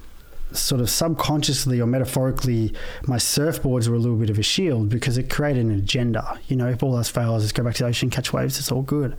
sort 0.52 0.80
of 0.80 0.90
subconsciously 0.90 1.80
or 1.80 1.86
metaphorically, 1.86 2.72
my 3.06 3.16
surfboards 3.16 3.88
were 3.88 3.94
a 3.94 3.98
little 3.98 4.16
bit 4.16 4.30
of 4.30 4.38
a 4.38 4.42
shield 4.42 4.88
because 4.88 5.18
it 5.18 5.30
created 5.30 5.64
an 5.64 5.72
agenda. 5.72 6.38
You 6.48 6.56
know, 6.56 6.68
if 6.68 6.82
all 6.82 6.96
else 6.96 7.08
fails, 7.08 7.42
just 7.42 7.54
go 7.54 7.62
back 7.62 7.74
to 7.76 7.84
the 7.84 7.88
ocean, 7.88 8.10
catch 8.10 8.32
waves, 8.32 8.58
it's 8.58 8.72
all 8.72 8.82
good. 8.82 9.16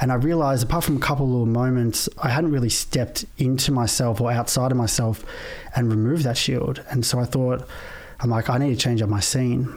And 0.00 0.12
I 0.12 0.16
realized, 0.16 0.62
apart 0.62 0.84
from 0.84 0.96
a 0.96 1.00
couple 1.00 1.24
of 1.24 1.30
little 1.30 1.46
moments, 1.46 2.08
I 2.22 2.28
hadn't 2.28 2.52
really 2.52 2.68
stepped 2.68 3.24
into 3.38 3.72
myself 3.72 4.20
or 4.20 4.30
outside 4.30 4.70
of 4.70 4.76
myself 4.76 5.24
and 5.74 5.90
removed 5.90 6.24
that 6.24 6.36
shield. 6.36 6.84
And 6.90 7.04
so 7.04 7.18
I 7.18 7.24
thought, 7.24 7.66
I'm 8.20 8.30
like, 8.30 8.50
I 8.50 8.58
need 8.58 8.70
to 8.70 8.76
change 8.76 9.00
up 9.00 9.08
my 9.08 9.20
scene. 9.20 9.74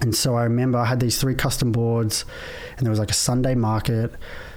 And 0.00 0.14
so 0.14 0.34
I 0.34 0.44
remember 0.44 0.78
I 0.78 0.86
had 0.86 0.98
these 0.98 1.20
three 1.20 1.34
custom 1.34 1.72
boards, 1.72 2.24
and 2.76 2.86
there 2.86 2.90
was 2.90 2.98
like 2.98 3.10
a 3.10 3.14
Sunday 3.14 3.54
market. 3.54 4.12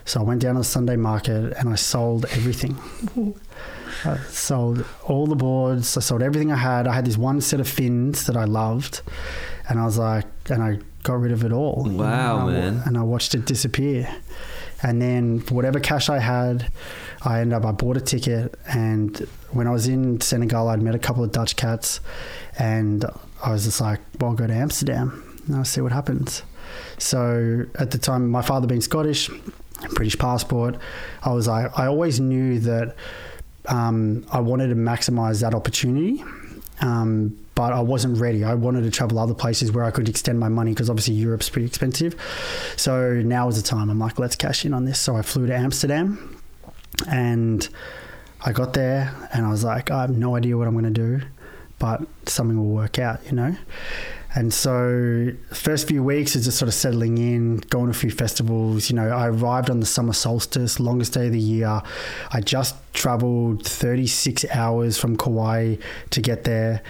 So 0.06 0.22
I 0.22 0.24
went 0.24 0.42
down 0.42 0.56
to 0.56 0.62
the 0.62 0.66
Sunday 0.66 0.96
market 0.96 1.54
and 1.58 1.68
I 1.68 1.76
sold 1.76 2.26
everything. 2.32 2.78
I 4.06 4.18
sold 4.30 4.86
all 5.06 5.28
the 5.28 5.36
boards. 5.36 5.98
I 5.98 6.02
sold 6.02 6.22
everything 6.22 6.52
I 6.52 6.58
had. 6.58 6.88
I 6.88 6.94
had 6.94 7.06
this 7.06 7.18
one 7.18 7.42
set 7.42 7.60
of 7.60 7.68
fins 7.68 8.26
that 8.28 8.38
I 8.38 8.46
loved, 8.46 9.02
and 9.70 9.80
I 9.80 9.86
was 9.86 9.98
like, 9.98 10.26
and 10.50 10.64
I 10.64 10.80
got 11.04 11.20
rid 11.20 11.32
of 11.32 11.44
it 11.44 11.52
all. 11.52 11.86
Wow, 11.90 12.48
and 12.48 12.58
I, 12.58 12.60
man. 12.60 12.82
And 12.86 12.98
I 12.98 13.04
watched 13.04 13.36
it 13.36 13.46
disappear. 13.46 14.08
And 14.84 15.02
then 15.02 15.40
whatever 15.50 15.80
cash 15.80 16.08
I 16.10 16.20
had, 16.20 16.72
I 17.24 17.40
ended 17.40 17.58
up. 17.58 17.66
I 17.66 17.72
bought 17.72 17.98
a 17.98 18.02
ticket, 18.02 18.56
and 18.68 19.18
when 19.52 19.68
I 19.68 19.72
was 19.72 19.88
in 19.88 20.22
Senegal, 20.22 20.68
I'd 20.68 20.82
met 20.82 20.94
a 20.94 21.00
couple 21.00 21.24
of 21.24 21.32
Dutch 21.32 21.56
cats, 21.56 22.00
and 22.60 23.04
I 23.44 23.52
was 23.52 23.66
just 23.66 23.82
like, 23.82 24.00
"Well, 24.20 24.32
I'll 24.32 24.36
go 24.36 24.46
to 24.46 24.54
Amsterdam 24.54 25.42
and 25.48 25.56
I'll 25.56 25.66
see 25.66 25.82
what 25.82 25.92
happens." 25.92 26.44
So 27.00 27.66
at 27.76 27.92
the 27.92 27.98
time, 27.98 28.30
my 28.30 28.42
father 28.42 28.68
being 28.68 28.82
Scottish, 28.82 29.30
British 29.94 30.18
passport, 30.18 30.76
I 31.24 31.32
was 31.34 31.48
like, 31.48 31.78
I 31.78 31.88
always 31.88 32.20
knew 32.20 32.60
that 32.60 32.96
um, 33.68 34.26
I 34.32 34.40
wanted 34.40 34.68
to 34.70 34.76
maximize 34.76 35.42
that 35.42 35.54
opportunity. 35.54 36.24
Um, 36.80 37.38
but 37.58 37.74
I 37.74 37.80
wasn't 37.80 38.20
ready. 38.20 38.44
I 38.44 38.54
wanted 38.54 38.84
to 38.84 38.92
travel 38.92 39.18
other 39.18 39.34
places 39.34 39.72
where 39.72 39.84
I 39.84 39.90
could 39.90 40.08
extend 40.08 40.40
my 40.40 40.48
money 40.48 40.74
because 40.74 40.92
obviously 40.92 41.16
Europe's 41.16 41.50
pretty 41.50 41.66
expensive. 41.66 42.16
So 42.76 43.14
now 43.14 43.48
is 43.48 43.60
the 43.60 43.68
time. 43.68 43.90
I'm 43.90 43.98
like, 43.98 44.20
let's 44.20 44.36
cash 44.36 44.64
in 44.64 44.76
on 44.76 44.86
this. 44.86 45.00
So 45.00 45.16
I 45.16 45.24
flew 45.24 45.48
to 45.48 45.56
Amsterdam 45.56 46.40
and 47.10 47.68
I 48.46 48.52
got 48.52 48.74
there 48.74 49.12
and 49.34 49.44
I 49.44 49.50
was 49.50 49.64
like, 49.64 49.90
I 49.90 50.02
have 50.02 50.16
no 50.16 50.36
idea 50.36 50.56
what 50.56 50.68
I'm 50.68 50.76
going 50.76 50.94
to 50.94 51.20
do, 51.20 51.22
but 51.80 52.02
something 52.28 52.58
will 52.58 52.76
work 52.76 53.00
out, 53.00 53.26
you 53.26 53.32
know? 53.32 53.56
And 54.38 54.54
so, 54.54 55.32
first 55.52 55.88
few 55.88 56.04
weeks 56.04 56.36
is 56.36 56.46
just 56.46 56.60
sort 56.60 56.68
of 56.68 56.76
settling 56.76 57.18
in, 57.18 57.58
going 57.58 57.86
to 57.86 57.90
a 57.90 57.94
few 57.96 58.12
festivals. 58.12 58.88
You 58.88 58.96
know, 58.96 59.10
I 59.10 59.30
arrived 59.30 59.72
on 59.72 59.80
the 59.80 59.86
summer 59.88 60.14
solstice, 60.14 60.80
longest 60.80 61.14
day 61.14 61.26
of 61.26 61.32
the 61.32 61.40
year. 61.40 61.82
I 62.32 62.42
just 62.42 62.76
traveled 62.94 63.66
36 63.66 64.46
hours 64.54 64.96
from 64.96 65.18
Kauai 65.18 65.78
to 66.12 66.22
get 66.22 66.44
there. 66.44 66.84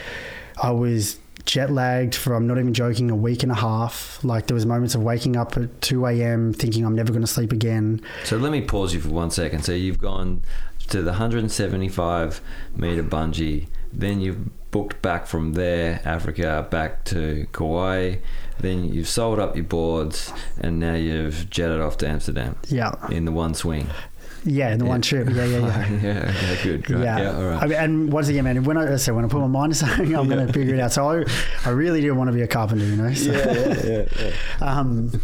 I 0.61 0.71
was 0.71 1.19
jet 1.45 1.71
lagged 1.71 2.15
for, 2.15 2.33
I'm 2.33 2.47
not 2.47 2.57
even 2.57 2.73
joking, 2.73 3.09
a 3.09 3.15
week 3.15 3.43
and 3.43 3.51
a 3.53 3.55
half. 3.55 4.21
Like, 4.25 4.47
there 4.47 4.55
was 4.55 4.65
moments 4.65 4.93
of 4.93 5.01
waking 5.03 5.37
up 5.37 5.55
at 5.55 5.79
2 5.79 6.05
a.m. 6.05 6.51
thinking 6.51 6.85
I'm 6.85 6.95
never 6.95 7.13
going 7.13 7.21
to 7.21 7.27
sleep 7.27 7.53
again. 7.53 8.01
So 8.25 8.35
let 8.35 8.51
me 8.51 8.59
pause 8.59 8.93
you 8.93 8.99
for 8.99 9.07
one 9.07 9.31
second. 9.31 9.63
So 9.63 9.71
you've 9.71 10.01
gone 10.01 10.41
to 10.89 11.01
the 11.01 11.11
175 11.11 12.41
meter 12.75 13.03
bungee, 13.03 13.67
then 13.93 14.19
you've 14.19 14.49
booked 14.71 15.01
back 15.01 15.25
from 15.27 15.53
there, 15.53 16.01
Africa, 16.05 16.67
back 16.69 17.03
to 17.05 17.47
Kauai. 17.53 18.15
Then 18.59 18.91
you've 18.91 19.07
sold 19.07 19.39
up 19.39 19.55
your 19.55 19.65
boards, 19.65 20.31
and 20.59 20.79
now 20.79 20.95
you've 20.95 21.49
jetted 21.49 21.79
off 21.79 21.97
to 21.99 22.07
Amsterdam 22.07 22.55
Yeah. 22.67 22.91
in 23.09 23.25
the 23.25 23.31
one 23.31 23.53
swing. 23.53 23.87
Yeah, 24.43 24.71
in 24.71 24.79
the 24.79 24.85
one 24.85 25.01
trip. 25.01 25.29
Yeah, 25.29 25.45
yeah, 25.45 25.57
yeah. 25.59 25.89
yeah, 26.01 26.31
okay, 26.53 26.63
good, 26.63 26.83
great. 26.85 27.03
Yeah. 27.03 27.19
Yeah, 27.19 27.35
all 27.37 27.43
right. 27.43 27.63
I 27.63 27.67
mean, 27.67 27.77
and 27.77 28.13
once 28.13 28.29
again, 28.29 28.45
man, 28.45 28.63
when 28.63 28.77
I, 28.77 28.95
say 28.95 29.11
when 29.11 29.25
I 29.25 29.27
put 29.27 29.41
my 29.41 29.47
mind 29.47 29.73
to 29.73 29.79
something, 29.79 30.15
I'm 30.17 30.29
going 30.29 30.45
to 30.45 30.53
figure 30.53 30.73
it 30.75 30.79
out. 30.79 30.91
So 30.93 31.05
I, 31.09 31.25
I 31.65 31.69
really 31.71 31.99
do 32.01 32.13
want 32.15 32.29
to 32.29 32.33
be 32.33 32.41
a 32.43 32.47
carpenter, 32.47 32.85
you 32.85 32.95
know. 32.95 33.13
So, 33.13 33.31
yeah, 33.31 34.05
yeah. 34.17 34.31
Um, 34.65 35.19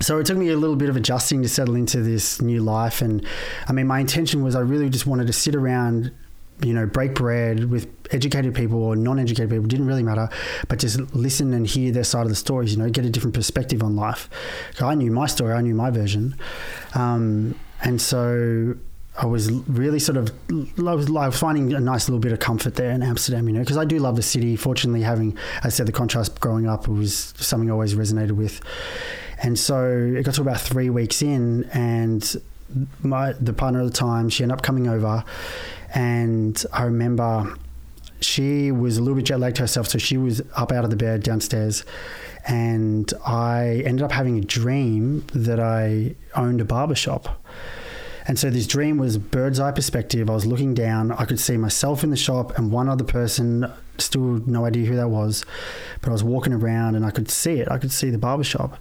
so 0.00 0.18
it 0.18 0.26
took 0.26 0.38
me 0.38 0.48
a 0.48 0.56
little 0.56 0.76
bit 0.76 0.88
of 0.88 0.96
adjusting 0.96 1.42
to 1.42 1.48
settle 1.48 1.74
into 1.76 2.02
this 2.02 2.40
new 2.40 2.60
life, 2.62 3.02
and 3.02 3.24
I 3.68 3.72
mean, 3.72 3.86
my 3.86 4.00
intention 4.00 4.42
was 4.42 4.56
I 4.56 4.60
really 4.60 4.88
just 4.88 5.06
wanted 5.06 5.26
to 5.26 5.32
sit 5.32 5.54
around, 5.54 6.10
you 6.62 6.72
know, 6.74 6.86
break 6.86 7.14
bread 7.14 7.70
with 7.70 7.88
educated 8.10 8.54
people 8.54 8.82
or 8.82 8.96
non-educated 8.96 9.50
people. 9.50 9.66
Didn't 9.66 9.86
really 9.86 10.02
matter, 10.02 10.28
but 10.68 10.78
just 10.78 11.00
listen 11.14 11.52
and 11.54 11.66
hear 11.66 11.92
their 11.92 12.04
side 12.04 12.22
of 12.22 12.28
the 12.28 12.36
stories. 12.36 12.72
You 12.72 12.78
know, 12.78 12.90
get 12.90 13.04
a 13.04 13.10
different 13.10 13.34
perspective 13.34 13.82
on 13.82 13.96
life. 13.96 14.28
I 14.80 14.94
knew 14.94 15.10
my 15.10 15.26
story, 15.26 15.52
I 15.52 15.60
knew 15.60 15.74
my 15.74 15.90
version, 15.90 16.36
um, 16.94 17.58
and 17.82 18.00
so 18.00 18.76
I 19.20 19.26
was 19.26 19.50
really 19.50 19.98
sort 19.98 20.16
of 20.16 20.32
I 20.50 20.94
was, 20.94 21.38
finding 21.38 21.74
a 21.74 21.80
nice 21.80 22.08
little 22.08 22.20
bit 22.20 22.32
of 22.32 22.38
comfort 22.38 22.76
there 22.76 22.92
in 22.92 23.02
Amsterdam, 23.02 23.46
you 23.46 23.54
know, 23.54 23.60
because 23.60 23.76
I 23.76 23.84
do 23.84 23.98
love 23.98 24.16
the 24.16 24.22
city. 24.22 24.56
Fortunately, 24.56 25.02
having 25.02 25.36
as 25.58 25.66
I 25.66 25.68
said 25.68 25.86
the 25.86 25.92
contrast 25.92 26.40
growing 26.40 26.66
up, 26.66 26.88
was 26.88 27.34
something 27.36 27.68
I 27.70 27.72
always 27.72 27.94
resonated 27.94 28.32
with. 28.32 28.60
And 29.42 29.58
so 29.58 29.86
it 30.16 30.22
got 30.22 30.34
to 30.34 30.40
about 30.40 30.60
three 30.60 30.88
weeks 30.88 31.20
in, 31.20 31.64
and 31.72 32.36
my 33.02 33.32
the 33.34 33.52
partner 33.52 33.80
at 33.80 33.86
the 33.86 33.92
time, 33.92 34.30
she 34.30 34.44
ended 34.44 34.56
up 34.56 34.62
coming 34.62 34.88
over, 34.88 35.24
and 35.94 36.64
I 36.72 36.84
remember 36.84 37.54
she 38.20 38.70
was 38.70 38.98
a 38.98 39.00
little 39.00 39.16
bit 39.16 39.24
jet 39.24 39.40
lagged 39.40 39.58
herself, 39.58 39.88
so 39.88 39.98
she 39.98 40.16
was 40.16 40.42
up 40.56 40.72
out 40.72 40.84
of 40.84 40.90
the 40.90 40.96
bed 40.96 41.22
downstairs, 41.22 41.84
and 42.46 43.12
I 43.26 43.82
ended 43.84 44.02
up 44.02 44.12
having 44.12 44.38
a 44.38 44.40
dream 44.40 45.26
that 45.34 45.60
I 45.60 46.14
owned 46.34 46.60
a 46.60 46.64
barber 46.64 46.94
shop. 46.94 47.44
And 48.26 48.38
so 48.38 48.50
this 48.50 48.66
dream 48.66 48.98
was 48.98 49.18
bird's 49.18 49.58
eye 49.58 49.72
perspective. 49.72 50.30
I 50.30 50.34
was 50.34 50.46
looking 50.46 50.74
down. 50.74 51.10
I 51.10 51.24
could 51.24 51.40
see 51.40 51.56
myself 51.56 52.04
in 52.04 52.10
the 52.10 52.16
shop 52.16 52.56
and 52.56 52.70
one 52.70 52.88
other 52.88 53.04
person. 53.04 53.70
Still 53.98 54.40
no 54.46 54.64
idea 54.64 54.86
who 54.86 54.96
that 54.96 55.08
was, 55.08 55.44
but 56.00 56.10
I 56.10 56.12
was 56.12 56.22
walking 56.22 56.52
around 56.52 56.94
and 56.94 57.04
I 57.04 57.10
could 57.10 57.30
see 57.30 57.54
it. 57.54 57.68
I 57.70 57.78
could 57.78 57.90
see 57.90 58.10
the 58.10 58.18
barber 58.18 58.44
shop. 58.44 58.78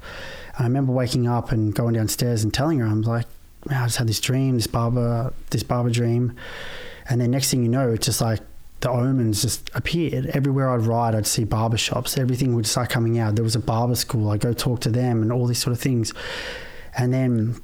And 0.56 0.60
I 0.60 0.64
remember 0.64 0.94
waking 0.94 1.28
up 1.28 1.52
and 1.52 1.74
going 1.74 1.96
downstairs 1.96 2.44
and 2.44 2.54
telling 2.54 2.80
her, 2.80 2.86
I'm 2.86 3.02
like, 3.02 3.26
I 3.70 3.86
just 3.86 3.98
had 3.98 4.08
this 4.08 4.20
dream, 4.20 4.56
this 4.56 4.68
barber, 4.68 5.34
this 5.50 5.64
barber 5.64 5.90
dream. 5.90 6.36
And 7.10 7.22
then 7.22 7.32
next 7.32 7.52
thing 7.52 7.64
you 7.64 7.70
know, 7.70 7.92
it's 7.92 8.06
just 8.06 8.22
like 8.22 8.40
the 8.82 8.90
omens 8.90 9.42
just 9.42 9.70
appeared 9.74 10.28
everywhere 10.28 10.70
I'd 10.70 10.82
ride. 10.82 11.16
I'd 11.16 11.28
see 11.28 11.44
barber 11.44 11.78
shops. 11.78 12.18
Everything 12.18 12.56
would 12.56 12.66
start 12.66 12.90
coming 12.90 13.20
out. 13.20 13.36
There 13.36 13.44
was 13.44 13.56
a 13.56 13.60
barber 13.60 13.96
school. 13.96 14.30
I'd 14.30 14.40
go 14.40 14.54
talk 14.54 14.82
to 14.82 14.90
them 14.90 15.22
and 15.22 15.32
all 15.32 15.46
these 15.46 15.60
sort 15.60 15.74
of 15.74 15.80
things. 15.80 16.14
And 16.98 17.14
then 17.14 17.62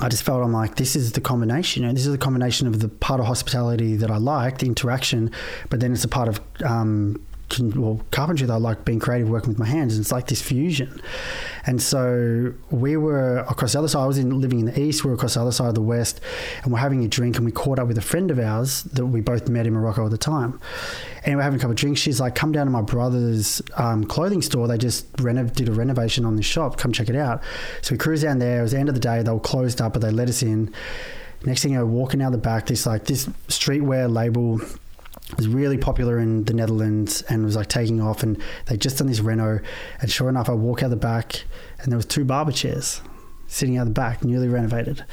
I 0.00 0.08
just 0.08 0.22
felt 0.22 0.44
I'm 0.44 0.52
like, 0.52 0.76
this 0.76 0.94
is 0.94 1.12
the 1.12 1.20
combination. 1.20 1.82
Know, 1.82 1.92
this 1.92 2.06
is 2.06 2.12
the 2.12 2.18
combination 2.18 2.66
of 2.66 2.80
the 2.80 2.88
part 2.88 3.18
of 3.20 3.26
hospitality 3.26 3.96
that 3.96 4.10
I 4.10 4.18
like, 4.18 4.58
the 4.58 4.66
interaction, 4.66 5.30
but 5.70 5.80
then 5.80 5.92
it's 5.92 6.04
a 6.04 6.08
part 6.08 6.28
of 6.28 6.40
um, 6.64 7.20
well, 7.58 8.00
carpentry 8.10 8.48
I 8.48 8.56
like 8.56 8.84
being 8.84 8.98
creative, 8.98 9.28
working 9.28 9.48
with 9.48 9.58
my 9.58 9.66
hands. 9.66 9.94
And 9.94 10.02
it's 10.02 10.12
like 10.12 10.26
this 10.26 10.42
fusion. 10.42 11.00
And 11.64 11.82
so 11.82 12.52
we 12.70 12.96
were 12.96 13.38
across 13.40 13.72
the 13.72 13.78
other 13.78 13.88
side. 13.88 14.02
I 14.02 14.06
was 14.06 14.18
in, 14.18 14.40
living 14.40 14.60
in 14.60 14.66
the 14.66 14.80
east. 14.80 15.04
We 15.04 15.10
were 15.10 15.16
across 15.16 15.34
the 15.34 15.40
other 15.40 15.52
side 15.52 15.68
of 15.68 15.74
the 15.74 15.82
west, 15.82 16.20
and 16.62 16.72
we're 16.72 16.78
having 16.78 17.04
a 17.04 17.08
drink. 17.08 17.36
And 17.36 17.44
we 17.44 17.52
caught 17.52 17.78
up 17.78 17.88
with 17.88 17.98
a 17.98 18.02
friend 18.02 18.30
of 18.30 18.38
ours 18.38 18.82
that 18.84 19.06
we 19.06 19.20
both 19.20 19.48
met 19.48 19.66
in 19.66 19.72
Morocco 19.72 20.04
at 20.04 20.10
the 20.10 20.18
time. 20.18 20.60
And 21.24 21.36
we're 21.36 21.42
having 21.42 21.58
a 21.58 21.60
couple 21.60 21.72
of 21.72 21.76
drinks. 21.76 22.00
She's 22.00 22.20
like, 22.20 22.34
"Come 22.34 22.52
down 22.52 22.66
to 22.66 22.70
my 22.70 22.82
brother's 22.82 23.60
um, 23.76 24.04
clothing 24.04 24.42
store. 24.42 24.68
They 24.68 24.78
just 24.78 25.14
did 25.16 25.68
a 25.68 25.72
renovation 25.72 26.24
on 26.24 26.36
this 26.36 26.46
shop. 26.46 26.76
Come 26.76 26.92
check 26.92 27.08
it 27.08 27.16
out." 27.16 27.42
So 27.82 27.94
we 27.94 27.98
cruised 27.98 28.22
down 28.22 28.38
there. 28.38 28.60
It 28.60 28.62
was 28.62 28.72
the 28.72 28.78
end 28.78 28.88
of 28.88 28.94
the 28.94 29.00
day. 29.00 29.22
They 29.22 29.30
were 29.30 29.40
closed 29.40 29.80
up, 29.80 29.94
but 29.94 30.02
they 30.02 30.10
let 30.10 30.28
us 30.28 30.42
in. 30.42 30.72
Next 31.44 31.62
thing 31.62 31.72
you 31.72 31.78
know, 31.78 31.86
walking 31.86 32.20
out 32.20 32.32
the 32.32 32.38
back, 32.38 32.66
this 32.66 32.86
like 32.86 33.04
this 33.04 33.26
streetwear 33.48 34.12
label 34.12 34.60
was 35.36 35.48
really 35.48 35.76
popular 35.76 36.18
in 36.18 36.44
the 36.44 36.54
Netherlands 36.54 37.22
and 37.22 37.44
was 37.44 37.56
like 37.56 37.68
taking 37.68 38.00
off 38.00 38.22
and 38.22 38.40
they 38.66 38.76
just 38.76 38.98
done 38.98 39.08
this 39.08 39.20
reno 39.20 39.60
and 40.00 40.10
sure 40.10 40.28
enough 40.28 40.48
I 40.48 40.52
walk 40.52 40.82
out 40.82 40.90
the 40.90 40.96
back 40.96 41.44
and 41.80 41.92
there 41.92 41.96
was 41.96 42.06
two 42.06 42.24
barber 42.24 42.52
chairs 42.52 43.02
sitting 43.46 43.76
out 43.76 43.84
the 43.84 43.90
back 43.90 44.24
newly 44.24 44.48
renovated. 44.48 45.04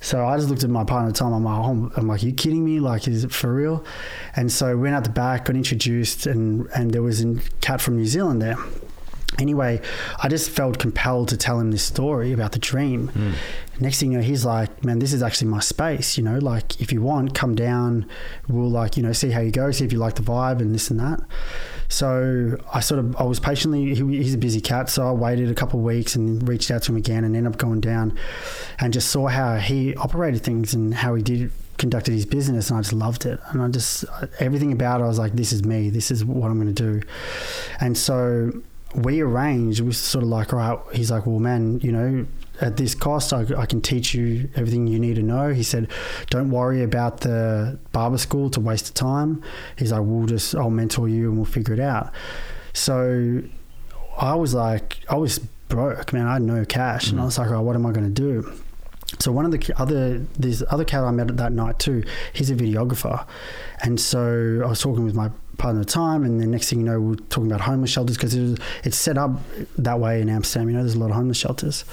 So 0.00 0.24
I 0.24 0.36
just 0.36 0.48
looked 0.48 0.62
at 0.62 0.70
my 0.70 0.84
partner 0.84 1.08
at 1.08 1.14
the 1.14 1.18
time 1.18 1.32
I'm 1.32 1.44
like, 1.44 1.58
oh, 1.58 1.92
I'm 1.96 2.06
like 2.06 2.22
you 2.22 2.32
kidding 2.32 2.64
me? 2.64 2.78
Like 2.78 3.08
is 3.08 3.24
it 3.24 3.32
for 3.32 3.52
real? 3.52 3.84
And 4.36 4.52
so 4.52 4.76
went 4.76 4.94
out 4.94 5.04
the 5.04 5.10
back 5.10 5.46
got 5.46 5.56
introduced 5.56 6.26
and 6.26 6.68
and 6.74 6.92
there 6.92 7.02
was 7.02 7.22
a 7.22 7.36
cat 7.60 7.80
from 7.80 7.96
New 7.96 8.06
Zealand 8.06 8.42
there 8.42 8.56
anyway, 9.36 9.80
I 10.22 10.28
just 10.28 10.50
felt 10.50 10.78
compelled 10.78 11.28
to 11.28 11.36
tell 11.36 11.60
him 11.60 11.70
this 11.70 11.82
story 11.82 12.32
about 12.32 12.52
the 12.52 12.58
dream. 12.58 13.08
Mm. 13.08 13.34
Next 13.80 14.00
thing 14.00 14.12
you 14.12 14.18
know, 14.18 14.24
he's 14.24 14.44
like, 14.44 14.84
"Man, 14.84 14.98
this 14.98 15.12
is 15.12 15.22
actually 15.22 15.48
my 15.48 15.60
space. 15.60 16.16
You 16.16 16.24
know, 16.24 16.38
like 16.38 16.80
if 16.80 16.92
you 16.92 17.02
want, 17.02 17.34
come 17.34 17.54
down. 17.54 18.06
We'll 18.48 18.70
like, 18.70 18.96
you 18.96 19.02
know, 19.02 19.12
see 19.12 19.30
how 19.30 19.40
you 19.40 19.50
go, 19.50 19.70
see 19.70 19.84
if 19.84 19.92
you 19.92 19.98
like 19.98 20.14
the 20.14 20.22
vibe 20.22 20.60
and 20.60 20.74
this 20.74 20.90
and 20.90 20.98
that." 20.98 21.20
So 21.88 22.58
I 22.72 22.80
sort 22.80 22.98
of, 22.98 23.16
I 23.16 23.22
was 23.24 23.38
patiently. 23.38 23.94
He, 23.94 24.04
he's 24.16 24.34
a 24.34 24.38
busy 24.38 24.60
cat, 24.60 24.88
so 24.90 25.06
I 25.06 25.12
waited 25.12 25.50
a 25.50 25.54
couple 25.54 25.78
of 25.78 25.84
weeks 25.84 26.16
and 26.16 26.46
reached 26.48 26.70
out 26.70 26.82
to 26.84 26.92
him 26.92 26.96
again, 26.96 27.24
and 27.24 27.36
ended 27.36 27.52
up 27.52 27.58
going 27.58 27.80
down, 27.80 28.18
and 28.78 28.92
just 28.92 29.10
saw 29.10 29.28
how 29.28 29.56
he 29.56 29.94
operated 29.96 30.42
things 30.42 30.74
and 30.74 30.94
how 30.94 31.14
he 31.14 31.22
did 31.22 31.52
conducted 31.78 32.10
his 32.10 32.26
business 32.26 32.70
and 32.70 32.78
I 32.78 32.82
just 32.82 32.92
loved 32.92 33.24
it 33.24 33.38
and 33.50 33.62
I 33.62 33.68
just 33.68 34.04
everything 34.40 34.72
about 34.72 35.00
it 35.00 35.04
I 35.04 35.06
was 35.06 35.16
like 35.16 35.34
this 35.34 35.52
is 35.52 35.64
me 35.64 35.90
this 35.90 36.10
is 36.10 36.24
what 36.24 36.50
I'm 36.50 36.60
going 36.60 36.74
to 36.74 37.00
do 37.00 37.06
and 37.78 37.96
so 37.96 38.50
we 38.94 39.20
arranged, 39.20 39.80
was 39.80 39.98
sort 39.98 40.22
of 40.22 40.30
like, 40.30 40.52
right, 40.52 40.78
he's 40.92 41.10
like, 41.10 41.26
well, 41.26 41.38
man, 41.38 41.80
you 41.80 41.92
know, 41.92 42.26
at 42.60 42.76
this 42.76 42.94
cost, 42.94 43.32
I, 43.32 43.44
I, 43.56 43.66
can 43.66 43.80
teach 43.80 44.14
you 44.14 44.48
everything 44.56 44.86
you 44.86 44.98
need 44.98 45.14
to 45.16 45.22
know. 45.22 45.52
He 45.52 45.62
said, 45.62 45.90
don't 46.30 46.50
worry 46.50 46.82
about 46.82 47.20
the 47.20 47.78
barber 47.92 48.18
school 48.18 48.50
to 48.50 48.60
waste 48.60 48.88
of 48.88 48.94
time. 48.94 49.42
He's 49.76 49.92
like, 49.92 50.02
we'll 50.02 50.26
just, 50.26 50.54
I'll 50.54 50.70
mentor 50.70 51.08
you 51.08 51.28
and 51.28 51.36
we'll 51.36 51.44
figure 51.44 51.74
it 51.74 51.80
out. 51.80 52.10
So 52.72 53.42
I 54.16 54.34
was 54.34 54.54
like, 54.54 54.98
I 55.08 55.16
was 55.16 55.38
broke, 55.38 56.12
man. 56.12 56.26
I 56.26 56.34
had 56.34 56.42
no 56.42 56.64
cash. 56.64 57.06
Mm-hmm. 57.06 57.16
And 57.16 57.22
I 57.22 57.24
was 57.26 57.38
like, 57.38 57.50
what 57.50 57.76
am 57.76 57.86
I 57.86 57.92
going 57.92 58.12
to 58.12 58.22
do? 58.22 58.52
So 59.20 59.32
one 59.32 59.44
of 59.46 59.50
the 59.50 59.80
other 59.80 60.18
this 60.38 60.62
other 60.68 60.84
cat 60.84 61.02
I 61.02 61.10
met 61.10 61.34
that 61.34 61.52
night 61.52 61.78
too, 61.78 62.04
he's 62.34 62.50
a 62.50 62.54
videographer, 62.54 63.26
and 63.80 63.98
so 63.98 64.60
I 64.62 64.68
was 64.68 64.80
talking 64.80 65.02
with 65.02 65.14
my 65.14 65.30
partner 65.58 65.80
of 65.80 65.86
the 65.86 65.92
time, 65.92 66.24
and 66.24 66.40
then 66.40 66.50
next 66.50 66.70
thing 66.70 66.80
you 66.80 66.86
know, 66.86 67.00
we're 67.00 67.16
talking 67.16 67.46
about 67.46 67.60
homeless 67.60 67.90
shelters 67.90 68.16
because 68.16 68.34
it 68.34 68.58
it's 68.84 68.96
set 68.96 69.18
up 69.18 69.32
that 69.76 70.00
way 70.00 70.20
in 70.22 70.28
Amsterdam. 70.28 70.70
You 70.70 70.76
know, 70.76 70.82
there's 70.82 70.94
a 70.94 70.98
lot 70.98 71.10
of 71.10 71.16
homeless 71.16 71.38
shelters. 71.38 71.84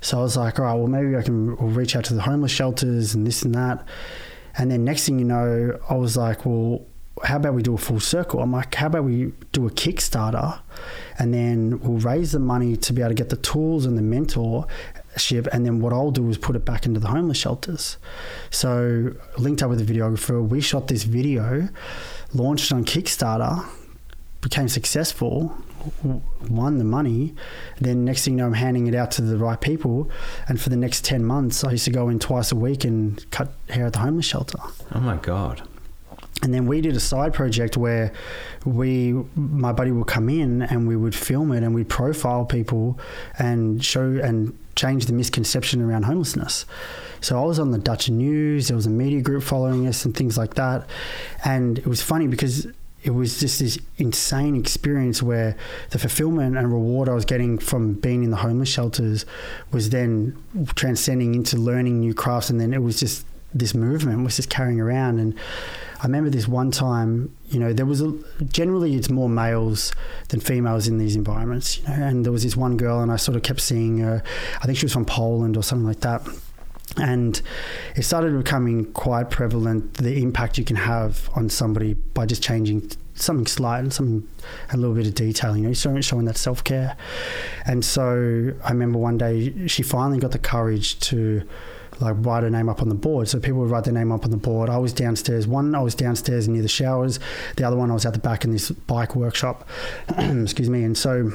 So 0.00 0.18
I 0.18 0.22
was 0.22 0.36
like, 0.36 0.58
all 0.58 0.66
right, 0.66 0.74
well 0.74 0.86
maybe 0.86 1.16
I 1.16 1.22
can 1.22 1.56
reach 1.74 1.96
out 1.96 2.04
to 2.06 2.14
the 2.14 2.22
homeless 2.22 2.52
shelters 2.52 3.14
and 3.14 3.26
this 3.26 3.42
and 3.42 3.54
that. 3.54 3.86
And 4.56 4.70
then 4.70 4.84
next 4.84 5.06
thing 5.06 5.18
you 5.18 5.24
know, 5.24 5.78
I 5.88 5.94
was 5.94 6.16
like, 6.16 6.44
well, 6.44 6.84
how 7.22 7.36
about 7.36 7.54
we 7.54 7.62
do 7.62 7.74
a 7.74 7.78
full 7.78 8.00
circle? 8.00 8.40
I'm 8.40 8.52
like, 8.52 8.74
how 8.74 8.88
about 8.88 9.04
we 9.04 9.32
do 9.52 9.66
a 9.66 9.70
Kickstarter 9.70 10.60
and 11.18 11.32
then 11.32 11.80
we'll 11.80 11.98
raise 11.98 12.32
the 12.32 12.38
money 12.38 12.76
to 12.76 12.92
be 12.92 13.00
able 13.00 13.10
to 13.10 13.14
get 13.14 13.30
the 13.30 13.36
tools 13.36 13.86
and 13.86 13.96
the 13.96 14.02
mentorship. 14.02 15.46
And 15.52 15.64
then 15.64 15.80
what 15.80 15.92
I'll 15.92 16.10
do 16.10 16.28
is 16.28 16.36
put 16.36 16.54
it 16.54 16.64
back 16.64 16.86
into 16.86 17.00
the 17.00 17.08
homeless 17.08 17.38
shelters. 17.38 17.96
So, 18.50 19.14
linked 19.38 19.62
up 19.62 19.70
with 19.70 19.84
the 19.84 19.90
videographer, 19.90 20.46
we 20.46 20.60
shot 20.60 20.88
this 20.88 21.04
video 21.04 21.68
launched 22.34 22.72
on 22.72 22.84
Kickstarter, 22.84 23.64
became 24.40 24.68
successful, 24.68 25.56
won 26.48 26.78
the 26.78 26.84
money. 26.84 27.34
Then 27.80 28.04
next 28.04 28.24
thing 28.24 28.34
you 28.34 28.38
know, 28.38 28.46
I'm 28.46 28.54
handing 28.54 28.86
it 28.86 28.94
out 28.94 29.10
to 29.12 29.22
the 29.22 29.38
right 29.38 29.60
people. 29.60 30.10
And 30.48 30.60
for 30.60 30.68
the 30.68 30.76
next 30.76 31.04
10 31.04 31.24
months, 31.24 31.64
I 31.64 31.72
used 31.72 31.84
to 31.86 31.90
go 31.90 32.08
in 32.08 32.18
twice 32.18 32.52
a 32.52 32.56
week 32.56 32.84
and 32.84 33.30
cut 33.30 33.52
hair 33.70 33.86
at 33.86 33.94
the 33.94 34.00
homeless 34.00 34.26
shelter. 34.26 34.58
Oh 34.94 35.00
my 35.00 35.16
God. 35.16 35.62
And 36.42 36.52
then 36.52 36.66
we 36.66 36.80
did 36.82 36.94
a 36.94 37.00
side 37.00 37.32
project 37.32 37.76
where 37.76 38.12
we, 38.66 39.12
my 39.34 39.72
buddy 39.72 39.92
would 39.92 40.08
come 40.08 40.28
in 40.28 40.62
and 40.62 40.86
we 40.86 40.96
would 40.96 41.14
film 41.14 41.52
it 41.52 41.62
and 41.62 41.74
we'd 41.74 41.88
profile 41.88 42.44
people 42.44 42.98
and 43.38 43.82
show 43.82 44.18
and 44.22 44.58
change 44.76 45.06
the 45.06 45.12
misconception 45.12 45.80
around 45.80 46.02
homelessness. 46.02 46.66
So 47.24 47.40
I 47.40 47.44
was 47.46 47.58
on 47.58 47.70
the 47.70 47.78
Dutch 47.78 48.10
news, 48.10 48.68
there 48.68 48.76
was 48.76 48.84
a 48.84 48.90
media 48.90 49.22
group 49.22 49.42
following 49.42 49.86
us 49.86 50.04
and 50.04 50.14
things 50.14 50.36
like 50.36 50.54
that. 50.54 50.86
And 51.42 51.78
it 51.78 51.86
was 51.86 52.02
funny 52.02 52.26
because 52.26 52.66
it 53.02 53.12
was 53.12 53.40
just 53.40 53.60
this 53.60 53.78
insane 53.96 54.56
experience 54.56 55.22
where 55.22 55.56
the 55.88 55.98
fulfillment 55.98 56.58
and 56.58 56.70
reward 56.70 57.08
I 57.08 57.14
was 57.14 57.24
getting 57.24 57.56
from 57.56 57.94
being 57.94 58.24
in 58.24 58.30
the 58.30 58.36
homeless 58.36 58.68
shelters 58.68 59.24
was 59.72 59.88
then 59.88 60.36
transcending 60.74 61.34
into 61.34 61.56
learning 61.56 62.00
new 62.00 62.12
crafts. 62.12 62.50
And 62.50 62.60
then 62.60 62.74
it 62.74 62.82
was 62.82 63.00
just 63.00 63.26
this 63.54 63.74
movement 63.74 64.22
was 64.22 64.36
just 64.36 64.50
carrying 64.50 64.78
around. 64.78 65.18
And 65.18 65.34
I 66.00 66.04
remember 66.04 66.28
this 66.28 66.46
one 66.46 66.70
time, 66.70 67.34
you 67.48 67.58
know, 67.58 67.72
there 67.72 67.86
was 67.86 68.02
a, 68.02 68.12
generally 68.52 68.96
it's 68.96 69.08
more 69.08 69.30
males 69.30 69.92
than 70.28 70.40
females 70.40 70.88
in 70.88 70.98
these 70.98 71.16
environments, 71.16 71.78
you 71.78 71.88
know, 71.88 71.94
and 71.94 72.24
there 72.26 72.32
was 72.32 72.42
this 72.42 72.54
one 72.54 72.76
girl 72.76 73.00
and 73.00 73.10
I 73.10 73.16
sort 73.16 73.36
of 73.36 73.42
kept 73.42 73.62
seeing 73.62 73.98
her, 74.00 74.22
I 74.60 74.66
think 74.66 74.76
she 74.76 74.84
was 74.84 74.92
from 74.92 75.06
Poland 75.06 75.56
or 75.56 75.62
something 75.62 75.86
like 75.86 76.00
that 76.00 76.20
and 76.96 77.40
it 77.96 78.02
started 78.02 78.36
becoming 78.36 78.92
quite 78.92 79.30
prevalent 79.30 79.94
the 79.94 80.22
impact 80.22 80.58
you 80.58 80.64
can 80.64 80.76
have 80.76 81.28
on 81.34 81.48
somebody 81.48 81.94
by 81.94 82.26
just 82.26 82.42
changing 82.42 82.90
something 83.14 83.46
slight 83.46 83.92
something 83.92 84.26
a 84.72 84.76
little 84.76 84.94
bit 84.94 85.06
of 85.06 85.14
detail 85.14 85.56
you 85.56 85.62
know 85.62 85.72
showing, 85.72 86.00
showing 86.00 86.24
that 86.24 86.36
self-care. 86.36 86.96
And 87.66 87.84
so 87.84 88.52
i 88.64 88.70
remember 88.70 88.98
one 88.98 89.18
day 89.18 89.66
she 89.66 89.82
finally 89.82 90.18
got 90.18 90.32
the 90.32 90.38
courage 90.38 90.98
to 91.00 91.46
like 92.00 92.16
write 92.18 92.42
her 92.42 92.50
name 92.50 92.68
up 92.68 92.82
on 92.82 92.88
the 92.88 92.94
board. 92.94 93.28
So 93.28 93.38
people 93.38 93.60
would 93.60 93.70
write 93.70 93.84
their 93.84 93.92
name 93.92 94.10
up 94.10 94.24
on 94.24 94.30
the 94.32 94.36
board. 94.36 94.68
I 94.68 94.78
was 94.78 94.92
downstairs. 94.92 95.46
One 95.46 95.74
i 95.74 95.80
was 95.80 95.94
downstairs 95.94 96.48
near 96.48 96.62
the 96.62 96.68
showers. 96.68 97.20
The 97.56 97.64
other 97.64 97.76
one 97.76 97.90
i 97.90 97.94
was 97.94 98.04
at 98.06 98.12
the 98.12 98.18
back 98.18 98.44
in 98.44 98.50
this 98.50 98.70
bike 98.70 99.14
workshop. 99.14 99.68
Excuse 100.18 100.68
me. 100.68 100.82
And 100.84 100.98
so 100.98 101.32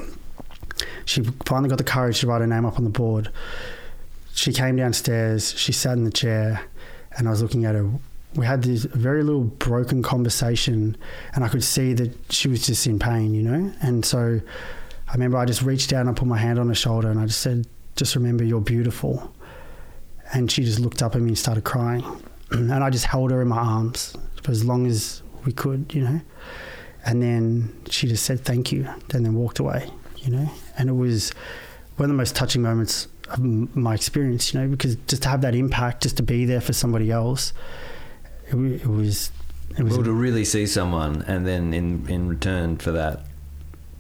she 1.05 1.23
finally 1.45 1.69
got 1.69 1.77
the 1.77 1.83
courage 1.83 2.19
to 2.21 2.27
write 2.27 2.41
her 2.41 2.47
name 2.47 2.65
up 2.65 2.77
on 2.77 2.83
the 2.83 2.89
board 2.89 3.29
she 4.33 4.53
came 4.53 4.75
downstairs, 4.75 5.57
she 5.57 5.71
sat 5.71 5.97
in 5.97 6.03
the 6.03 6.11
chair, 6.11 6.61
and 7.17 7.27
I 7.27 7.31
was 7.31 7.41
looking 7.41 7.65
at 7.65 7.75
her. 7.75 7.89
We 8.35 8.45
had 8.45 8.63
this 8.63 8.83
very 8.83 9.23
little 9.23 9.43
broken 9.43 10.03
conversation, 10.03 10.95
and 11.33 11.43
I 11.43 11.49
could 11.49 11.63
see 11.63 11.93
that 11.93 12.31
she 12.31 12.47
was 12.47 12.65
just 12.65 12.85
in 12.87 12.99
pain, 12.99 13.33
you 13.33 13.41
know? 13.41 13.73
And 13.81 14.05
so 14.05 14.39
I 15.07 15.13
remember 15.13 15.37
I 15.37 15.45
just 15.45 15.63
reached 15.63 15.89
down 15.89 16.07
and 16.07 16.15
put 16.15 16.27
my 16.27 16.37
hand 16.37 16.59
on 16.59 16.67
her 16.69 16.75
shoulder, 16.75 17.09
and 17.09 17.19
I 17.19 17.25
just 17.25 17.41
said, 17.41 17.65
Just 17.95 18.15
remember 18.15 18.43
you're 18.43 18.61
beautiful. 18.61 19.33
And 20.31 20.51
she 20.51 20.63
just 20.63 20.79
looked 20.79 21.01
up 21.01 21.15
at 21.15 21.21
me 21.21 21.29
and 21.29 21.37
started 21.37 21.63
crying. 21.63 22.03
and 22.51 22.71
I 22.71 22.89
just 22.91 23.05
held 23.05 23.31
her 23.31 23.41
in 23.41 23.47
my 23.47 23.57
arms 23.57 24.15
for 24.43 24.51
as 24.51 24.63
long 24.63 24.85
as 24.85 25.23
we 25.45 25.51
could, 25.51 25.91
you 25.93 26.03
know? 26.03 26.21
And 27.05 27.23
then 27.23 27.81
she 27.89 28.07
just 28.07 28.25
said, 28.25 28.41
Thank 28.41 28.71
you, 28.71 28.87
and 29.11 29.25
then 29.25 29.33
walked 29.33 29.59
away, 29.59 29.89
you 30.17 30.31
know? 30.31 30.49
And 30.77 30.89
it 30.89 30.93
was 30.93 31.31
one 31.97 32.05
of 32.05 32.15
the 32.15 32.17
most 32.17 32.35
touching 32.35 32.61
moments 32.61 33.07
my 33.37 33.93
experience, 33.93 34.53
you 34.53 34.59
know, 34.59 34.67
because 34.67 34.95
just 35.07 35.23
to 35.23 35.29
have 35.29 35.41
that 35.41 35.55
impact, 35.55 36.03
just 36.03 36.17
to 36.17 36.23
be 36.23 36.45
there 36.45 36.61
for 36.61 36.73
somebody 36.73 37.11
else, 37.11 37.53
it, 38.47 38.55
it 38.55 38.87
was. 38.87 39.31
It 39.77 39.83
was 39.83 39.93
well, 39.93 40.03
to 40.03 40.13
really 40.13 40.45
see 40.45 40.65
someone, 40.65 41.21
and 41.27 41.45
then 41.45 41.73
in 41.73 42.07
in 42.09 42.27
return 42.27 42.77
for 42.77 42.91
that, 42.91 43.21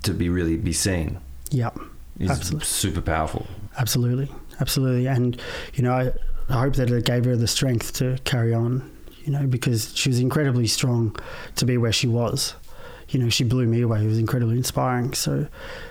to 0.03 0.13
be 0.13 0.27
really 0.27 0.57
be 0.57 0.73
seen. 0.73 1.19
Yeah, 1.51 1.69
absolutely, 2.19 2.65
super 2.65 3.01
powerful. 3.01 3.45
Absolutely, 3.77 4.29
absolutely, 4.59 5.07
and 5.07 5.39
you 5.75 5.83
know, 5.83 5.93
I, 5.93 6.11
I 6.49 6.61
hope 6.61 6.75
that 6.75 6.89
it 6.89 7.05
gave 7.05 7.25
her 7.25 7.35
the 7.35 7.47
strength 7.47 7.93
to 7.93 8.17
carry 8.23 8.53
on. 8.53 8.89
You 9.25 9.33
know, 9.33 9.45
because 9.45 9.95
she 9.95 10.09
was 10.09 10.19
incredibly 10.19 10.65
strong 10.65 11.15
to 11.57 11.65
be 11.65 11.77
where 11.77 11.91
she 11.91 12.07
was. 12.07 12.55
You 13.09 13.19
know, 13.19 13.29
she 13.29 13.43
blew 13.43 13.67
me 13.67 13.81
away. 13.81 14.03
It 14.03 14.07
was 14.07 14.17
incredibly 14.17 14.57
inspiring. 14.57 15.13
So 15.13 15.47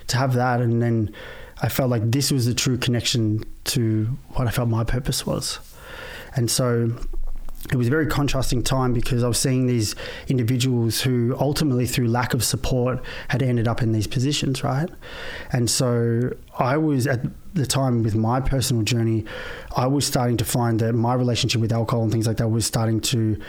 to 0.09 0.17
have 0.17 0.35
that, 0.35 0.61
and 0.61 0.83
then 0.83 1.15
I 1.63 1.69
felt 1.69 1.91
like 1.91 2.11
this 2.11 2.31
was 2.31 2.47
the 2.47 2.55
true 2.55 2.79
connection 2.79 3.45
to 3.65 4.07
what 4.35 4.47
I 4.47 4.51
felt 4.51 4.69
my 4.69 4.85
purpose 4.85 5.27
was. 5.27 5.59
And 6.37 6.51
so 6.51 6.93
it 7.73 7.77
was 7.77 7.89
a 7.89 7.91
very 7.91 8.07
contrasting 8.07 8.63
time 8.63 8.93
because 8.93 9.23
I 9.23 9.29
was 9.29 9.39
seeing 9.39 9.67
these 9.67 9.95
individuals 10.29 11.01
who 11.01 11.37
ultimately, 11.39 11.87
through 11.87 12.09
lack 12.09 12.33
of 12.33 12.45
support, 12.45 13.03
had 13.29 13.43
ended 13.43 13.67
up 13.67 13.83
in 13.83 13.93
these 13.93 14.07
positions, 14.07 14.63
right? 14.63 14.89
And 15.53 15.69
so 15.69 16.35
I 16.59 16.77
was 16.77 17.07
at 17.07 17.21
the 17.55 17.67
time 17.67 18.03
with 18.03 18.15
my 18.15 18.41
personal 18.41 18.85
journey, 18.85 19.25
I 19.77 19.87
was 19.87 20.07
starting 20.07 20.37
to 20.39 20.45
find 20.45 20.81
that 20.81 20.93
my 20.95 21.15
relationship 21.15 21.61
with 21.61 21.73
alcohol 21.73 22.05
and 22.05 22.13
things 22.13 22.27
like 22.27 22.37
that 22.37 22.49
was 22.49 22.65
starting 22.65 23.01
to 23.01 23.41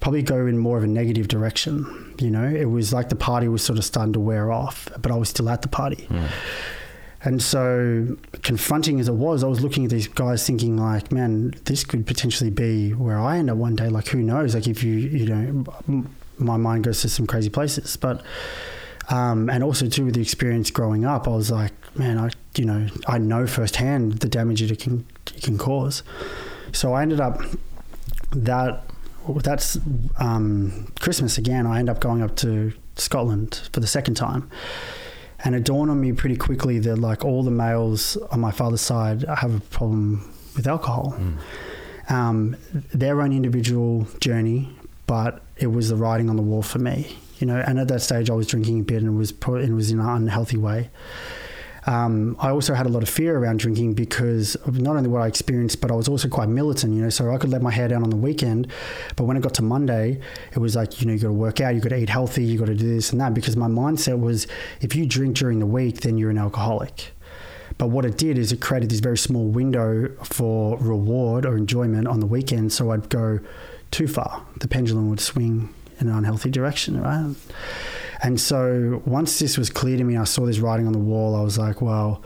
probably 0.00 0.22
go 0.22 0.46
in 0.46 0.58
more 0.58 0.76
of 0.76 0.84
a 0.84 0.86
negative 0.86 1.26
direction. 1.26 2.14
You 2.20 2.30
know, 2.30 2.44
it 2.44 2.66
was 2.66 2.92
like 2.92 3.08
the 3.08 3.16
party 3.16 3.48
was 3.48 3.62
sort 3.62 3.78
of 3.78 3.84
starting 3.84 4.12
to 4.12 4.20
wear 4.20 4.52
off, 4.52 4.88
but 5.00 5.10
I 5.10 5.16
was 5.16 5.30
still 5.30 5.48
at 5.48 5.62
the 5.62 5.68
party. 5.68 6.04
Hmm. 6.04 6.26
And 7.24 7.42
so, 7.42 8.16
confronting 8.42 9.00
as 9.00 9.08
it 9.08 9.14
was, 9.14 9.42
I 9.42 9.48
was 9.48 9.60
looking 9.60 9.84
at 9.84 9.90
these 9.90 10.06
guys 10.06 10.46
thinking, 10.46 10.76
like, 10.76 11.10
man, 11.10 11.52
this 11.64 11.84
could 11.84 12.06
potentially 12.06 12.50
be 12.50 12.92
where 12.92 13.18
I 13.18 13.38
end 13.38 13.50
up 13.50 13.56
one 13.56 13.74
day. 13.74 13.88
Like, 13.88 14.08
who 14.08 14.22
knows? 14.22 14.54
Like, 14.54 14.68
if 14.68 14.84
you, 14.84 14.94
you 14.94 15.26
know, 15.26 16.04
my 16.38 16.56
mind 16.56 16.84
goes 16.84 17.02
to 17.02 17.08
some 17.08 17.26
crazy 17.26 17.50
places. 17.50 17.96
But, 17.96 18.22
um, 19.08 19.50
and 19.50 19.64
also 19.64 19.88
too 19.88 20.04
with 20.04 20.14
the 20.14 20.20
experience 20.20 20.70
growing 20.70 21.04
up, 21.04 21.26
I 21.26 21.30
was 21.30 21.50
like, 21.50 21.72
man, 21.96 22.18
I, 22.18 22.30
you 22.56 22.64
know, 22.64 22.86
I 23.06 23.18
know 23.18 23.46
firsthand 23.46 24.20
the 24.20 24.28
damage 24.28 24.62
it 24.62 24.78
can 24.78 25.06
it 25.34 25.42
can 25.42 25.58
cause. 25.58 26.02
So 26.72 26.92
I 26.92 27.02
ended 27.02 27.20
up 27.20 27.40
that 28.32 28.84
that's 29.36 29.78
um, 30.18 30.92
Christmas 31.00 31.38
again. 31.38 31.66
I 31.66 31.78
end 31.78 31.88
up 31.88 32.00
going 32.00 32.22
up 32.22 32.36
to 32.36 32.72
Scotland 32.96 33.68
for 33.72 33.80
the 33.80 33.86
second 33.86 34.14
time. 34.14 34.50
And 35.44 35.54
it 35.54 35.64
dawned 35.64 35.90
on 35.90 36.00
me 36.00 36.12
pretty 36.12 36.36
quickly 36.36 36.78
that 36.80 36.96
like 36.96 37.24
all 37.24 37.42
the 37.42 37.50
males 37.50 38.16
on 38.32 38.40
my 38.40 38.50
father's 38.50 38.80
side 38.80 39.22
have 39.22 39.54
a 39.54 39.60
problem 39.60 40.32
with 40.56 40.66
alcohol. 40.66 41.16
Um, 42.08 42.56
their 42.94 43.20
own 43.20 43.32
individual 43.32 44.06
journey, 44.20 44.74
but 45.06 45.42
it 45.56 45.68
was 45.68 45.90
the 45.90 45.96
writing 45.96 46.28
on 46.30 46.36
the 46.36 46.42
wall 46.42 46.62
for 46.62 46.78
me. 46.78 47.18
You 47.38 47.46
know, 47.46 47.58
and 47.58 47.78
at 47.78 47.86
that 47.88 48.00
stage 48.02 48.30
I 48.30 48.34
was 48.34 48.46
drinking 48.48 48.80
a 48.80 48.82
bit 48.82 48.98
and 49.02 49.14
it 49.14 49.16
was 49.16 49.30
pro- 49.30 49.56
and 49.56 49.70
it 49.70 49.74
was 49.74 49.90
in 49.92 50.00
an 50.00 50.08
unhealthy 50.08 50.56
way. 50.56 50.90
Um, 51.88 52.36
I 52.38 52.50
also 52.50 52.74
had 52.74 52.84
a 52.84 52.90
lot 52.90 53.02
of 53.02 53.08
fear 53.08 53.38
around 53.38 53.60
drinking 53.60 53.94
because 53.94 54.56
of 54.56 54.78
not 54.78 54.96
only 54.96 55.08
what 55.08 55.22
I 55.22 55.26
experienced, 55.26 55.80
but 55.80 55.90
I 55.90 55.94
was 55.94 56.06
also 56.06 56.28
quite 56.28 56.50
militant, 56.50 56.92
you 56.92 57.00
know, 57.00 57.08
so 57.08 57.32
I 57.32 57.38
could 57.38 57.48
let 57.48 57.62
my 57.62 57.70
hair 57.70 57.88
down 57.88 58.02
on 58.02 58.10
the 58.10 58.16
weekend. 58.16 58.70
But 59.16 59.24
when 59.24 59.38
it 59.38 59.42
got 59.42 59.54
to 59.54 59.62
Monday, 59.62 60.20
it 60.52 60.58
was 60.58 60.76
like, 60.76 61.00
you 61.00 61.06
know, 61.06 61.14
you 61.14 61.18
got 61.18 61.28
to 61.28 61.32
work 61.32 61.62
out, 61.62 61.74
you 61.74 61.80
got 61.80 61.88
to 61.88 61.96
eat 61.96 62.10
healthy, 62.10 62.44
you 62.44 62.58
got 62.58 62.66
to 62.66 62.74
do 62.74 62.94
this 62.94 63.10
and 63.10 63.18
that 63.22 63.32
because 63.32 63.56
my 63.56 63.68
mindset 63.68 64.20
was 64.20 64.46
if 64.82 64.94
you 64.94 65.06
drink 65.06 65.38
during 65.38 65.60
the 65.60 65.66
week, 65.66 66.02
then 66.02 66.18
you're 66.18 66.28
an 66.28 66.36
alcoholic. 66.36 67.12
But 67.78 67.86
what 67.86 68.04
it 68.04 68.18
did 68.18 68.36
is 68.36 68.52
it 68.52 68.60
created 68.60 68.90
this 68.90 69.00
very 69.00 69.16
small 69.16 69.46
window 69.46 70.14
for 70.24 70.76
reward 70.76 71.46
or 71.46 71.56
enjoyment 71.56 72.06
on 72.06 72.20
the 72.20 72.26
weekend. 72.26 72.70
So 72.70 72.90
I'd 72.90 73.08
go 73.08 73.40
too 73.92 74.08
far. 74.08 74.44
The 74.60 74.68
pendulum 74.68 75.08
would 75.08 75.20
swing 75.20 75.72
in 76.00 76.08
an 76.08 76.14
unhealthy 76.14 76.50
direction, 76.50 77.00
right? 77.00 77.34
And 78.22 78.40
so 78.40 79.02
once 79.06 79.38
this 79.38 79.56
was 79.56 79.70
clear 79.70 79.96
to 79.96 80.04
me, 80.04 80.16
I 80.16 80.24
saw 80.24 80.46
this 80.46 80.58
writing 80.58 80.86
on 80.86 80.92
the 80.92 80.98
wall. 80.98 81.36
I 81.36 81.42
was 81.42 81.58
like, 81.58 81.80
well, 81.80 82.22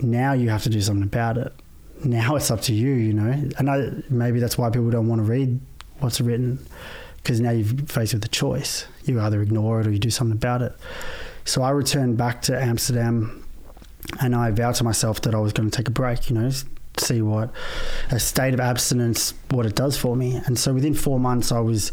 now 0.00 0.32
you 0.32 0.50
have 0.50 0.62
to 0.64 0.70
do 0.70 0.80
something 0.80 1.04
about 1.04 1.38
it. 1.38 1.52
Now 2.04 2.36
it's 2.36 2.50
up 2.50 2.62
to 2.62 2.74
you, 2.74 2.92
you 2.92 3.12
know. 3.12 3.50
And 3.58 3.70
I, 3.70 3.90
maybe 4.08 4.40
that's 4.40 4.58
why 4.58 4.70
people 4.70 4.90
don't 4.90 5.08
want 5.08 5.20
to 5.20 5.30
read 5.30 5.60
what's 6.00 6.20
written 6.20 6.58
because 7.22 7.40
now 7.40 7.50
you're 7.50 7.66
faced 7.86 8.14
with 8.14 8.24
a 8.24 8.28
choice. 8.28 8.86
You 9.04 9.20
either 9.20 9.42
ignore 9.42 9.80
it 9.80 9.86
or 9.86 9.90
you 9.90 9.98
do 9.98 10.10
something 10.10 10.36
about 10.36 10.62
it. 10.62 10.72
So 11.44 11.62
I 11.62 11.70
returned 11.70 12.16
back 12.16 12.42
to 12.42 12.60
Amsterdam 12.60 13.44
and 14.20 14.34
I 14.34 14.50
vowed 14.50 14.76
to 14.76 14.84
myself 14.84 15.20
that 15.22 15.34
I 15.34 15.38
was 15.38 15.52
going 15.52 15.70
to 15.70 15.76
take 15.76 15.88
a 15.88 15.92
break, 15.92 16.30
you 16.30 16.36
know, 16.36 16.50
see 16.98 17.22
what 17.22 17.50
a 18.10 18.18
state 18.18 18.54
of 18.54 18.60
abstinence, 18.60 19.34
what 19.50 19.66
it 19.66 19.74
does 19.74 19.96
for 19.96 20.16
me. 20.16 20.40
And 20.46 20.58
so 20.58 20.72
within 20.72 20.94
four 20.94 21.20
months, 21.20 21.52
I 21.52 21.60
was, 21.60 21.92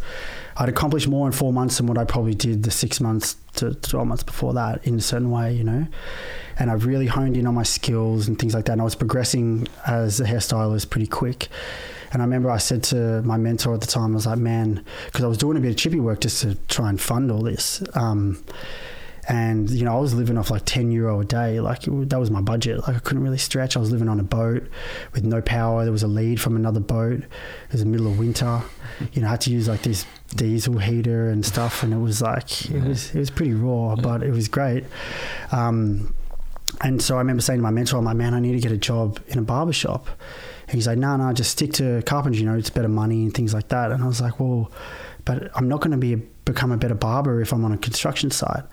I'd 0.59 0.69
accomplished 0.69 1.07
more 1.07 1.27
in 1.27 1.33
four 1.33 1.53
months 1.53 1.77
than 1.77 1.87
what 1.87 1.97
I 1.97 2.03
probably 2.03 2.33
did 2.33 2.63
the 2.63 2.71
six 2.71 2.99
months 2.99 3.35
to 3.55 3.75
12 3.75 4.07
months 4.07 4.23
before 4.23 4.53
that 4.53 4.85
in 4.85 4.95
a 4.95 5.01
certain 5.01 5.29
way, 5.29 5.53
you 5.53 5.63
know. 5.63 5.87
And 6.57 6.71
I've 6.71 6.85
really 6.85 7.05
honed 7.05 7.37
in 7.37 7.45
on 7.45 7.53
my 7.53 7.63
skills 7.63 8.27
and 8.27 8.39
things 8.39 8.53
like 8.53 8.65
that. 8.65 8.73
And 8.73 8.81
I 8.81 8.83
was 8.83 8.95
progressing 8.95 9.67
as 9.85 10.19
a 10.19 10.25
hairstylist 10.25 10.89
pretty 10.89 11.07
quick. 11.07 11.49
And 12.11 12.21
I 12.21 12.25
remember 12.25 12.49
I 12.49 12.57
said 12.57 12.83
to 12.85 13.21
my 13.23 13.37
mentor 13.37 13.73
at 13.75 13.81
the 13.81 13.87
time, 13.87 14.13
I 14.13 14.15
was 14.15 14.25
like, 14.25 14.39
man, 14.39 14.83
because 15.05 15.23
I 15.23 15.27
was 15.27 15.37
doing 15.37 15.57
a 15.57 15.59
bit 15.59 15.71
of 15.71 15.77
chippy 15.77 15.99
work 15.99 16.21
just 16.21 16.41
to 16.41 16.55
try 16.67 16.89
and 16.89 16.99
fund 16.99 17.31
all 17.31 17.41
this. 17.41 17.83
Um, 17.93 18.43
and 19.29 19.69
you 19.69 19.83
know 19.83 19.95
I 19.97 19.99
was 19.99 20.13
living 20.13 20.37
off 20.37 20.49
like 20.49 20.63
10 20.65 20.91
euro 20.91 21.19
a 21.19 21.25
day 21.25 21.59
like 21.59 21.85
it, 21.85 22.09
that 22.09 22.19
was 22.19 22.31
my 22.31 22.41
budget. 22.41 22.87
Like 22.87 22.95
I 22.95 22.99
couldn't 22.99 23.23
really 23.23 23.37
stretch. 23.37 23.75
I 23.75 23.79
was 23.79 23.91
living 23.91 24.07
on 24.07 24.19
a 24.19 24.23
boat 24.23 24.67
with 25.13 25.25
no 25.25 25.41
power. 25.41 25.83
There 25.83 25.91
was 25.91 26.03
a 26.03 26.07
lead 26.07 26.39
from 26.39 26.55
another 26.55 26.79
boat. 26.79 27.19
It 27.19 27.71
was 27.71 27.81
the 27.81 27.87
middle 27.87 28.07
of 28.07 28.17
winter. 28.17 28.61
You 29.13 29.21
know 29.21 29.27
I 29.27 29.31
had 29.31 29.41
to 29.41 29.51
use 29.51 29.67
like 29.67 29.83
this 29.83 30.07
diesel 30.29 30.79
heater 30.79 31.29
and 31.29 31.45
stuff 31.45 31.83
and 31.83 31.93
it 31.93 31.99
was 31.99 32.19
like 32.19 32.71
it 32.71 32.83
was 32.83 33.13
it 33.13 33.19
was 33.19 33.29
pretty 33.29 33.53
raw 33.53 33.95
but 33.95 34.23
it 34.23 34.31
was 34.31 34.47
great. 34.47 34.85
Um, 35.51 36.15
and 36.81 36.99
so 36.99 37.15
I 37.15 37.19
remember 37.19 37.41
saying 37.41 37.59
to 37.59 37.63
my 37.63 37.69
mentor 37.69 37.97
I'm 37.97 38.05
like 38.05 38.17
man 38.17 38.33
I 38.33 38.39
need 38.39 38.53
to 38.53 38.59
get 38.59 38.71
a 38.71 38.77
job 38.77 39.19
in 39.27 39.37
a 39.37 39.43
barber 39.43 39.73
shop. 39.73 40.07
And 40.67 40.75
he's 40.75 40.87
like 40.87 40.97
no 40.97 41.15
no 41.15 41.31
just 41.31 41.51
stick 41.51 41.73
to 41.73 42.01
carpentry 42.03 42.41
you 42.41 42.47
know 42.47 42.57
it's 42.57 42.71
better 42.71 42.87
money 42.87 43.23
and 43.23 43.33
things 43.33 43.53
like 43.53 43.67
that. 43.67 43.91
And 43.91 44.03
I 44.03 44.07
was 44.07 44.19
like 44.19 44.39
well 44.39 44.71
but 45.25 45.51
I'm 45.55 45.67
not 45.67 45.81
going 45.81 45.91
to 45.91 45.97
be 45.97 46.13
a, 46.13 46.19
become 46.47 46.71
a 46.71 46.77
better 46.77 46.95
barber 46.95 47.41
if 47.41 47.53
I'm 47.53 47.63
on 47.63 47.71
a 47.71 47.77
construction 47.77 48.31
site. 48.31 48.63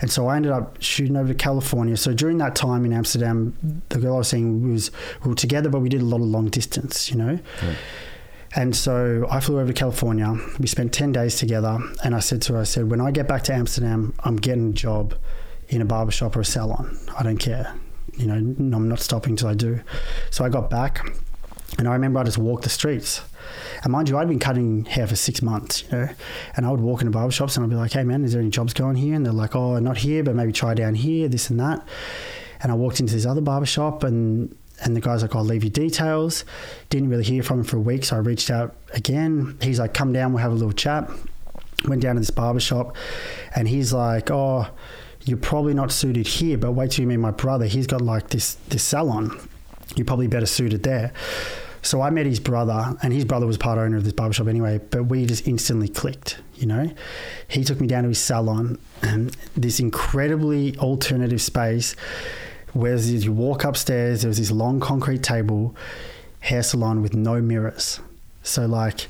And 0.00 0.10
so 0.10 0.28
I 0.28 0.36
ended 0.36 0.52
up 0.52 0.80
shooting 0.80 1.16
over 1.16 1.28
to 1.28 1.34
California. 1.34 1.96
So 1.96 2.14
during 2.14 2.38
that 2.38 2.54
time 2.54 2.86
in 2.86 2.92
Amsterdam, 2.94 3.82
the 3.90 3.98
girl 3.98 4.14
I 4.14 4.18
was 4.18 4.28
seeing 4.28 4.72
was 4.72 4.90
we 5.22 5.28
were 5.28 5.34
together, 5.34 5.68
but 5.68 5.80
we 5.80 5.90
did 5.90 6.00
a 6.00 6.04
lot 6.04 6.20
of 6.20 6.26
long 6.26 6.48
distance, 6.48 7.10
you 7.10 7.16
know. 7.16 7.38
And 8.54 8.74
so 8.74 9.26
I 9.30 9.40
flew 9.40 9.58
over 9.60 9.66
to 9.66 9.74
California. 9.74 10.34
We 10.58 10.66
spent 10.68 10.94
10 10.94 11.12
days 11.12 11.36
together. 11.36 11.78
And 12.02 12.14
I 12.14 12.20
said 12.20 12.40
to 12.42 12.54
her, 12.54 12.60
I 12.60 12.64
said, 12.64 12.90
when 12.90 13.00
I 13.00 13.10
get 13.10 13.28
back 13.28 13.42
to 13.44 13.54
Amsterdam, 13.54 14.14
I'm 14.20 14.36
getting 14.36 14.70
a 14.70 14.72
job 14.72 15.14
in 15.68 15.82
a 15.82 15.84
barbershop 15.84 16.34
or 16.34 16.40
a 16.40 16.44
salon. 16.44 16.98
I 17.18 17.22
don't 17.22 17.36
care. 17.36 17.74
You 18.16 18.26
know, 18.26 18.34
I'm 18.34 18.88
not 18.88 19.00
stopping 19.00 19.36
till 19.36 19.48
I 19.48 19.54
do. 19.54 19.80
So 20.30 20.44
I 20.44 20.48
got 20.48 20.70
back 20.70 21.06
and 21.78 21.86
I 21.86 21.92
remember 21.92 22.20
I 22.20 22.24
just 22.24 22.38
walked 22.38 22.64
the 22.64 22.70
streets. 22.70 23.20
And 23.82 23.92
mind 23.92 24.08
you, 24.08 24.18
I'd 24.18 24.28
been 24.28 24.38
cutting 24.38 24.84
hair 24.84 25.06
for 25.06 25.16
six 25.16 25.42
months, 25.42 25.84
you 25.84 25.98
know, 25.98 26.08
and 26.56 26.66
I 26.66 26.70
would 26.70 26.80
walk 26.80 27.02
into 27.02 27.16
barbershops 27.16 27.56
and 27.56 27.64
I'd 27.64 27.70
be 27.70 27.76
like, 27.76 27.92
hey, 27.92 28.04
man, 28.04 28.24
is 28.24 28.32
there 28.32 28.40
any 28.40 28.50
jobs 28.50 28.72
going 28.72 28.96
here? 28.96 29.14
And 29.14 29.24
they're 29.24 29.32
like, 29.32 29.54
oh, 29.56 29.78
not 29.78 29.98
here, 29.98 30.22
but 30.22 30.34
maybe 30.34 30.52
try 30.52 30.74
down 30.74 30.94
here, 30.94 31.28
this 31.28 31.50
and 31.50 31.58
that. 31.60 31.86
And 32.60 32.72
I 32.72 32.74
walked 32.74 33.00
into 33.00 33.14
this 33.14 33.26
other 33.26 33.40
barbershop 33.40 34.04
and 34.04 34.54
and 34.80 34.94
the 34.94 35.00
guy's 35.00 35.22
like, 35.22 35.34
I'll 35.34 35.44
leave 35.44 35.64
you 35.64 35.70
details. 35.70 36.44
Didn't 36.88 37.08
really 37.08 37.24
hear 37.24 37.42
from 37.42 37.58
him 37.58 37.64
for 37.64 37.78
a 37.78 37.80
week, 37.80 38.04
so 38.04 38.14
I 38.14 38.20
reached 38.20 38.48
out 38.48 38.76
again. 38.94 39.58
He's 39.60 39.80
like, 39.80 39.92
come 39.92 40.12
down, 40.12 40.32
we'll 40.32 40.42
have 40.42 40.52
a 40.52 40.54
little 40.54 40.72
chat. 40.72 41.10
Went 41.86 42.02
down 42.02 42.14
to 42.14 42.20
this 42.20 42.30
barbershop 42.30 42.96
and 43.54 43.66
he's 43.68 43.92
like, 43.92 44.30
oh, 44.30 44.68
you're 45.24 45.36
probably 45.36 45.74
not 45.74 45.92
suited 45.92 46.26
here, 46.26 46.56
but 46.56 46.72
wait 46.72 46.92
till 46.92 47.02
you 47.02 47.08
meet 47.08 47.18
my 47.18 47.30
brother. 47.30 47.66
He's 47.66 47.86
got 47.86 48.00
like 48.00 48.30
this 48.30 48.54
this 48.68 48.82
salon. 48.82 49.36
You're 49.94 50.06
probably 50.06 50.26
better 50.26 50.46
suited 50.46 50.82
there. 50.82 51.12
So 51.82 52.00
I 52.02 52.10
met 52.10 52.26
his 52.26 52.40
brother, 52.40 52.96
and 53.02 53.12
his 53.12 53.24
brother 53.24 53.46
was 53.46 53.56
part 53.56 53.78
owner 53.78 53.96
of 53.96 54.04
this 54.04 54.12
barbershop 54.12 54.48
anyway, 54.48 54.78
but 54.90 55.04
we 55.04 55.26
just 55.26 55.46
instantly 55.46 55.88
clicked, 55.88 56.38
you 56.54 56.66
know? 56.66 56.90
He 57.46 57.64
took 57.64 57.80
me 57.80 57.86
down 57.86 58.02
to 58.02 58.08
his 58.08 58.18
salon, 58.18 58.78
and 59.02 59.36
this 59.56 59.80
incredibly 59.80 60.76
alternative 60.78 61.40
space 61.40 61.94
where 62.72 62.96
you 62.96 63.32
walk 63.32 63.64
upstairs, 63.64 64.22
there 64.22 64.28
was 64.28 64.38
this 64.38 64.50
long 64.50 64.80
concrete 64.80 65.22
table, 65.22 65.74
hair 66.40 66.62
salon 66.62 67.02
with 67.02 67.14
no 67.14 67.40
mirrors. 67.40 68.00
So, 68.42 68.66
like, 68.66 69.08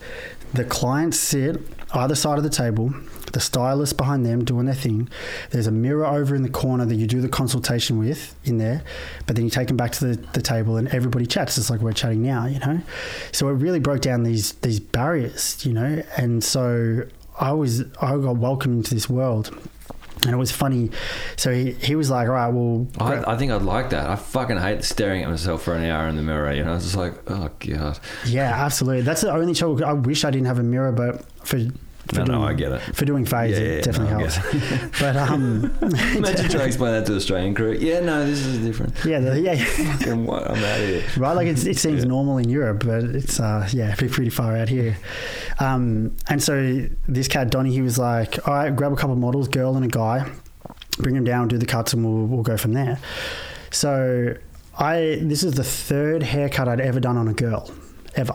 the 0.52 0.64
clients 0.64 1.18
sit 1.18 1.60
either 1.92 2.14
side 2.14 2.38
of 2.38 2.44
the 2.44 2.50
table, 2.50 2.94
the 3.32 3.40
stylist 3.40 3.96
behind 3.96 4.24
them 4.24 4.44
doing 4.44 4.66
their 4.66 4.74
thing. 4.74 5.08
There's 5.50 5.66
a 5.66 5.72
mirror 5.72 6.06
over 6.06 6.34
in 6.34 6.42
the 6.42 6.48
corner 6.48 6.84
that 6.86 6.94
you 6.94 7.06
do 7.06 7.20
the 7.20 7.28
consultation 7.28 7.98
with 7.98 8.34
in 8.44 8.58
there, 8.58 8.82
but 9.26 9.36
then 9.36 9.44
you 9.44 9.50
take 9.50 9.68
them 9.68 9.76
back 9.76 9.92
to 9.92 10.06
the, 10.06 10.16
the 10.32 10.42
table 10.42 10.76
and 10.76 10.88
everybody 10.88 11.26
chats 11.26 11.56
just 11.56 11.70
like 11.70 11.80
we're 11.80 11.92
chatting 11.92 12.22
now, 12.22 12.46
you 12.46 12.58
know? 12.60 12.80
So 13.32 13.48
it 13.48 13.52
really 13.52 13.80
broke 13.80 14.00
down 14.00 14.22
these 14.22 14.52
these 14.54 14.80
barriers, 14.80 15.64
you 15.64 15.72
know? 15.72 16.02
And 16.16 16.42
so 16.42 17.02
I 17.38 17.52
was 17.52 17.82
I 18.00 18.16
got 18.16 18.36
welcomed 18.36 18.78
into 18.78 18.94
this 18.94 19.08
world. 19.08 19.56
And 20.22 20.32
it 20.32 20.36
was 20.36 20.50
funny. 20.50 20.90
So 21.36 21.52
he, 21.52 21.70
he 21.74 21.94
was 21.94 22.10
like, 22.10 22.26
all 22.26 22.34
right, 22.34 22.48
well, 22.48 22.88
I, 22.98 23.34
I 23.34 23.36
think 23.36 23.52
I'd 23.52 23.62
like 23.62 23.90
that. 23.90 24.10
I 24.10 24.16
fucking 24.16 24.56
hate 24.56 24.82
staring 24.82 25.22
at 25.22 25.30
myself 25.30 25.62
for 25.62 25.74
an 25.74 25.84
hour 25.84 26.08
in 26.08 26.16
the 26.16 26.22
mirror. 26.22 26.52
You 26.52 26.64
know, 26.64 26.74
it's 26.74 26.82
just 26.82 26.96
like, 26.96 27.14
oh 27.30 27.48
god. 27.60 28.00
yeah, 28.26 28.64
absolutely. 28.64 29.02
That's 29.02 29.20
the 29.20 29.32
only 29.32 29.54
trouble. 29.54 29.84
I 29.84 29.92
wish 29.92 30.24
I 30.24 30.32
didn't 30.32 30.48
have 30.48 30.58
a 30.58 30.64
mirror, 30.64 30.90
but 30.90 31.24
for, 31.46 31.60
for 32.08 32.20
No, 32.20 32.24
doing, 32.24 32.40
no, 32.40 32.46
I 32.46 32.54
get 32.54 32.72
it. 32.72 32.80
For 32.96 33.04
doing 33.04 33.24
phase, 33.24 33.58
Yeah, 33.58 33.64
yeah, 33.64 33.72
it 33.72 33.84
definitely 33.84 34.12
no, 34.14 34.26
helps. 34.26 35.00
but 35.00 35.16
um, 35.16 35.64
Imagine 35.82 36.22
trying 36.36 36.48
to 36.48 36.64
explain 36.64 36.92
that 36.92 37.06
to 37.06 37.12
the 37.12 37.18
Australian 37.18 37.54
crew. 37.54 37.72
Yeah, 37.78 38.00
no, 38.00 38.24
this 38.26 38.40
is 38.44 38.58
different. 38.58 38.94
yeah, 39.04 39.20
the, 39.20 39.40
yeah. 39.40 39.56
Fucking 39.98 40.26
what? 40.26 40.50
I'm 40.50 40.56
out 40.56 40.80
of 40.80 40.86
here. 40.88 41.04
right? 41.18 41.32
Like 41.34 41.46
it's, 41.48 41.64
it 41.64 41.76
seems 41.78 42.04
normal 42.04 42.38
in 42.38 42.48
Europe, 42.48 42.84
but 42.84 43.04
it's 43.04 43.38
uh, 43.40 43.68
yeah, 43.72 43.94
pretty, 43.94 44.12
pretty 44.12 44.30
far 44.30 44.56
out 44.56 44.68
here. 44.68 44.96
Um, 45.60 46.16
and 46.28 46.42
so 46.42 46.86
this 47.06 47.28
cat 47.28 47.50
Donny, 47.50 47.72
he 47.72 47.82
was 47.82 47.98
like, 47.98 48.46
"All 48.48 48.54
right, 48.54 48.74
grab 48.74 48.92
a 48.92 48.96
couple 48.96 49.12
of 49.12 49.18
models, 49.18 49.48
girl 49.48 49.76
and 49.76 49.84
a 49.84 49.88
guy, 49.88 50.30
bring 50.98 51.14
them 51.14 51.24
down, 51.24 51.48
do 51.48 51.58
the 51.58 51.66
cuts, 51.66 51.92
and 51.92 52.04
we'll 52.04 52.26
we'll 52.26 52.42
go 52.42 52.56
from 52.56 52.72
there." 52.72 52.98
So 53.70 54.34
I 54.78 55.18
this 55.20 55.42
is 55.42 55.54
the 55.54 55.64
third 55.64 56.22
haircut 56.22 56.68
I'd 56.68 56.80
ever 56.80 57.00
done 57.00 57.16
on 57.16 57.28
a 57.28 57.34
girl, 57.34 57.70
ever. 58.14 58.34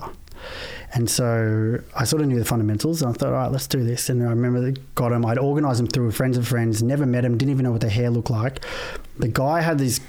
And 0.93 1.09
so 1.09 1.79
I 1.95 2.03
sort 2.03 2.21
of 2.21 2.27
knew 2.27 2.37
the 2.37 2.45
fundamentals, 2.45 3.01
and 3.01 3.09
I 3.09 3.13
thought, 3.13 3.29
all 3.29 3.33
right, 3.33 3.51
let's 3.51 3.65
do 3.65 3.83
this. 3.83 4.09
And 4.09 4.21
I 4.21 4.29
remember 4.29 4.61
that 4.61 4.95
got 4.95 5.11
him. 5.11 5.25
I'd 5.25 5.39
organised 5.39 5.79
him 5.79 5.87
through 5.87 6.11
friends 6.11 6.37
of 6.37 6.47
friends. 6.47 6.83
Never 6.83 7.05
met 7.05 7.25
him. 7.25 7.37
Didn't 7.37 7.51
even 7.51 7.63
know 7.63 7.71
what 7.71 7.81
their 7.81 7.89
hair 7.89 8.11
looked 8.11 8.29
like. 8.29 8.63
The 9.17 9.27
guy 9.27 9.61
had 9.61 9.79
this. 9.79 9.99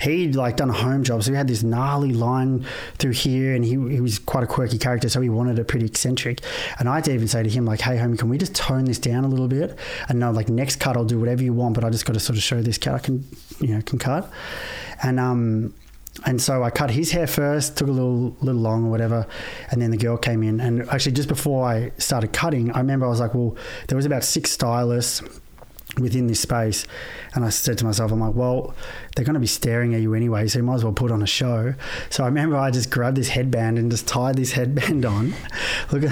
He'd 0.00 0.34
like 0.34 0.56
done 0.56 0.70
a 0.70 0.74
home 0.74 1.04
job, 1.04 1.22
so 1.22 1.30
he 1.30 1.36
had 1.36 1.46
this 1.46 1.62
gnarly 1.62 2.12
line 2.12 2.66
through 2.98 3.12
here, 3.12 3.54
and 3.54 3.64
he, 3.64 3.70
he 3.70 4.00
was 4.00 4.18
quite 4.18 4.42
a 4.42 4.46
quirky 4.46 4.76
character, 4.76 5.08
so 5.08 5.20
he 5.20 5.28
wanted 5.28 5.58
it 5.58 5.68
pretty 5.68 5.86
eccentric. 5.86 6.40
And 6.80 6.88
I 6.88 6.96
had 6.96 7.04
to 7.04 7.14
even 7.14 7.28
say 7.28 7.42
to 7.42 7.48
him, 7.48 7.64
like, 7.64 7.80
"Hey, 7.80 7.96
homie, 7.96 8.18
can 8.18 8.28
we 8.28 8.38
just 8.38 8.54
tone 8.54 8.84
this 8.86 8.98
down 8.98 9.24
a 9.24 9.28
little 9.28 9.46
bit?" 9.48 9.78
And 10.08 10.18
no, 10.18 10.30
like 10.32 10.48
next 10.48 10.76
cut, 10.76 10.96
I'll 10.96 11.04
do 11.04 11.18
whatever 11.18 11.42
you 11.42 11.52
want, 11.52 11.74
but 11.74 11.84
I 11.84 11.90
just 11.90 12.06
got 12.06 12.14
to 12.14 12.20
sort 12.20 12.36
of 12.36 12.42
show 12.42 12.60
this 12.60 12.78
cut 12.78 12.94
I 12.94 12.98
can, 12.98 13.24
you 13.60 13.68
know, 13.68 13.82
can 13.82 13.98
cut. 13.98 14.30
And 15.02 15.20
um, 15.20 15.74
and 16.26 16.40
so 16.40 16.62
I 16.62 16.70
cut 16.70 16.90
his 16.90 17.12
hair 17.12 17.26
first, 17.26 17.76
took 17.76 17.88
a 17.88 17.92
little 17.92 18.36
little 18.40 18.60
long 18.60 18.86
or 18.86 18.90
whatever, 18.90 19.26
and 19.70 19.80
then 19.80 19.90
the 19.90 19.96
girl 19.96 20.16
came 20.16 20.42
in. 20.42 20.60
And 20.60 20.88
actually, 20.90 21.12
just 21.12 21.28
before 21.28 21.66
I 21.66 21.92
started 21.98 22.32
cutting, 22.32 22.72
I 22.72 22.78
remember 22.78 23.06
I 23.06 23.08
was 23.08 23.20
like, 23.20 23.34
well, 23.34 23.56
there 23.86 23.96
was 23.96 24.06
about 24.06 24.24
six 24.24 24.50
stylists 24.50 25.22
within 25.98 26.26
this 26.26 26.40
space, 26.40 26.86
and 27.34 27.44
I 27.44 27.50
said 27.50 27.78
to 27.78 27.84
myself, 27.84 28.12
I'm 28.12 28.20
like, 28.20 28.34
well, 28.34 28.74
they're 29.14 29.24
going 29.24 29.34
to 29.34 29.40
be 29.40 29.46
staring 29.46 29.94
at 29.94 30.00
you 30.00 30.14
anyway, 30.14 30.46
so 30.48 30.58
you 30.58 30.64
might 30.64 30.76
as 30.76 30.84
well 30.84 30.92
put 30.92 31.10
on 31.10 31.22
a 31.22 31.26
show. 31.26 31.74
So 32.10 32.24
I 32.24 32.26
remember 32.26 32.56
I 32.56 32.70
just 32.70 32.90
grabbed 32.90 33.16
this 33.16 33.28
headband 33.28 33.78
and 33.78 33.90
just 33.90 34.06
tied 34.06 34.36
this 34.36 34.52
headband 34.52 35.04
on, 35.04 35.34
looking 35.92 36.10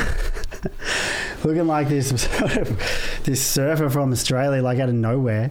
looking 1.44 1.66
like 1.66 1.88
this 1.88 2.08
sort 2.08 2.56
of 2.56 3.20
this 3.24 3.44
surfer 3.44 3.90
from 3.90 4.12
Australia, 4.12 4.62
like 4.62 4.78
out 4.78 4.88
of 4.88 4.94
nowhere. 4.94 5.50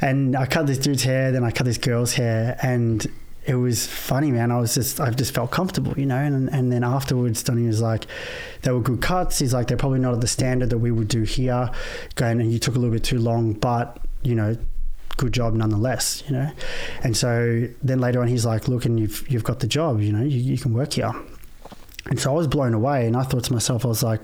And 0.00 0.36
I 0.36 0.44
cut 0.44 0.66
this 0.66 0.78
dude's 0.78 1.04
hair, 1.04 1.32
then 1.32 1.42
I 1.42 1.50
cut 1.50 1.64
this 1.64 1.78
girl's 1.78 2.14
hair, 2.14 2.58
and 2.62 3.06
it 3.46 3.54
was 3.54 3.86
funny, 3.86 4.32
man. 4.32 4.50
I 4.50 4.58
was 4.58 4.74
just, 4.74 5.00
I 5.00 5.10
just 5.10 5.32
felt 5.32 5.52
comfortable, 5.52 5.94
you 5.96 6.04
know. 6.04 6.16
And 6.16 6.50
and 6.50 6.72
then 6.72 6.82
afterwards, 6.82 7.42
Donny 7.44 7.66
was 7.66 7.80
like, 7.80 8.06
they 8.62 8.72
were 8.72 8.80
good 8.80 9.00
cuts. 9.00 9.38
He's 9.38 9.54
like, 9.54 9.68
they're 9.68 9.76
probably 9.76 10.00
not 10.00 10.14
at 10.14 10.20
the 10.20 10.26
standard 10.26 10.70
that 10.70 10.78
we 10.78 10.90
would 10.90 11.08
do 11.08 11.22
here. 11.22 11.70
Going, 12.16 12.40
and 12.40 12.52
you 12.52 12.58
took 12.58 12.74
a 12.74 12.78
little 12.78 12.92
bit 12.92 13.04
too 13.04 13.20
long, 13.20 13.52
but 13.52 14.00
you 14.22 14.34
know, 14.34 14.56
good 15.16 15.32
job 15.32 15.54
nonetheless, 15.54 16.24
you 16.26 16.32
know. 16.32 16.50
And 17.04 17.16
so 17.16 17.68
then 17.82 18.00
later 18.00 18.20
on, 18.20 18.26
he's 18.26 18.44
like, 18.44 18.66
look, 18.66 18.84
and 18.84 18.98
you've 18.98 19.26
you've 19.30 19.44
got 19.44 19.60
the 19.60 19.68
job, 19.68 20.00
you 20.00 20.12
know, 20.12 20.24
you, 20.24 20.40
you 20.40 20.58
can 20.58 20.74
work 20.74 20.94
here. 20.94 21.12
And 22.06 22.18
so 22.18 22.32
I 22.32 22.34
was 22.34 22.48
blown 22.48 22.74
away, 22.74 23.06
and 23.06 23.16
I 23.16 23.22
thought 23.22 23.44
to 23.44 23.52
myself, 23.52 23.84
I 23.84 23.88
was 23.88 24.02
like. 24.02 24.22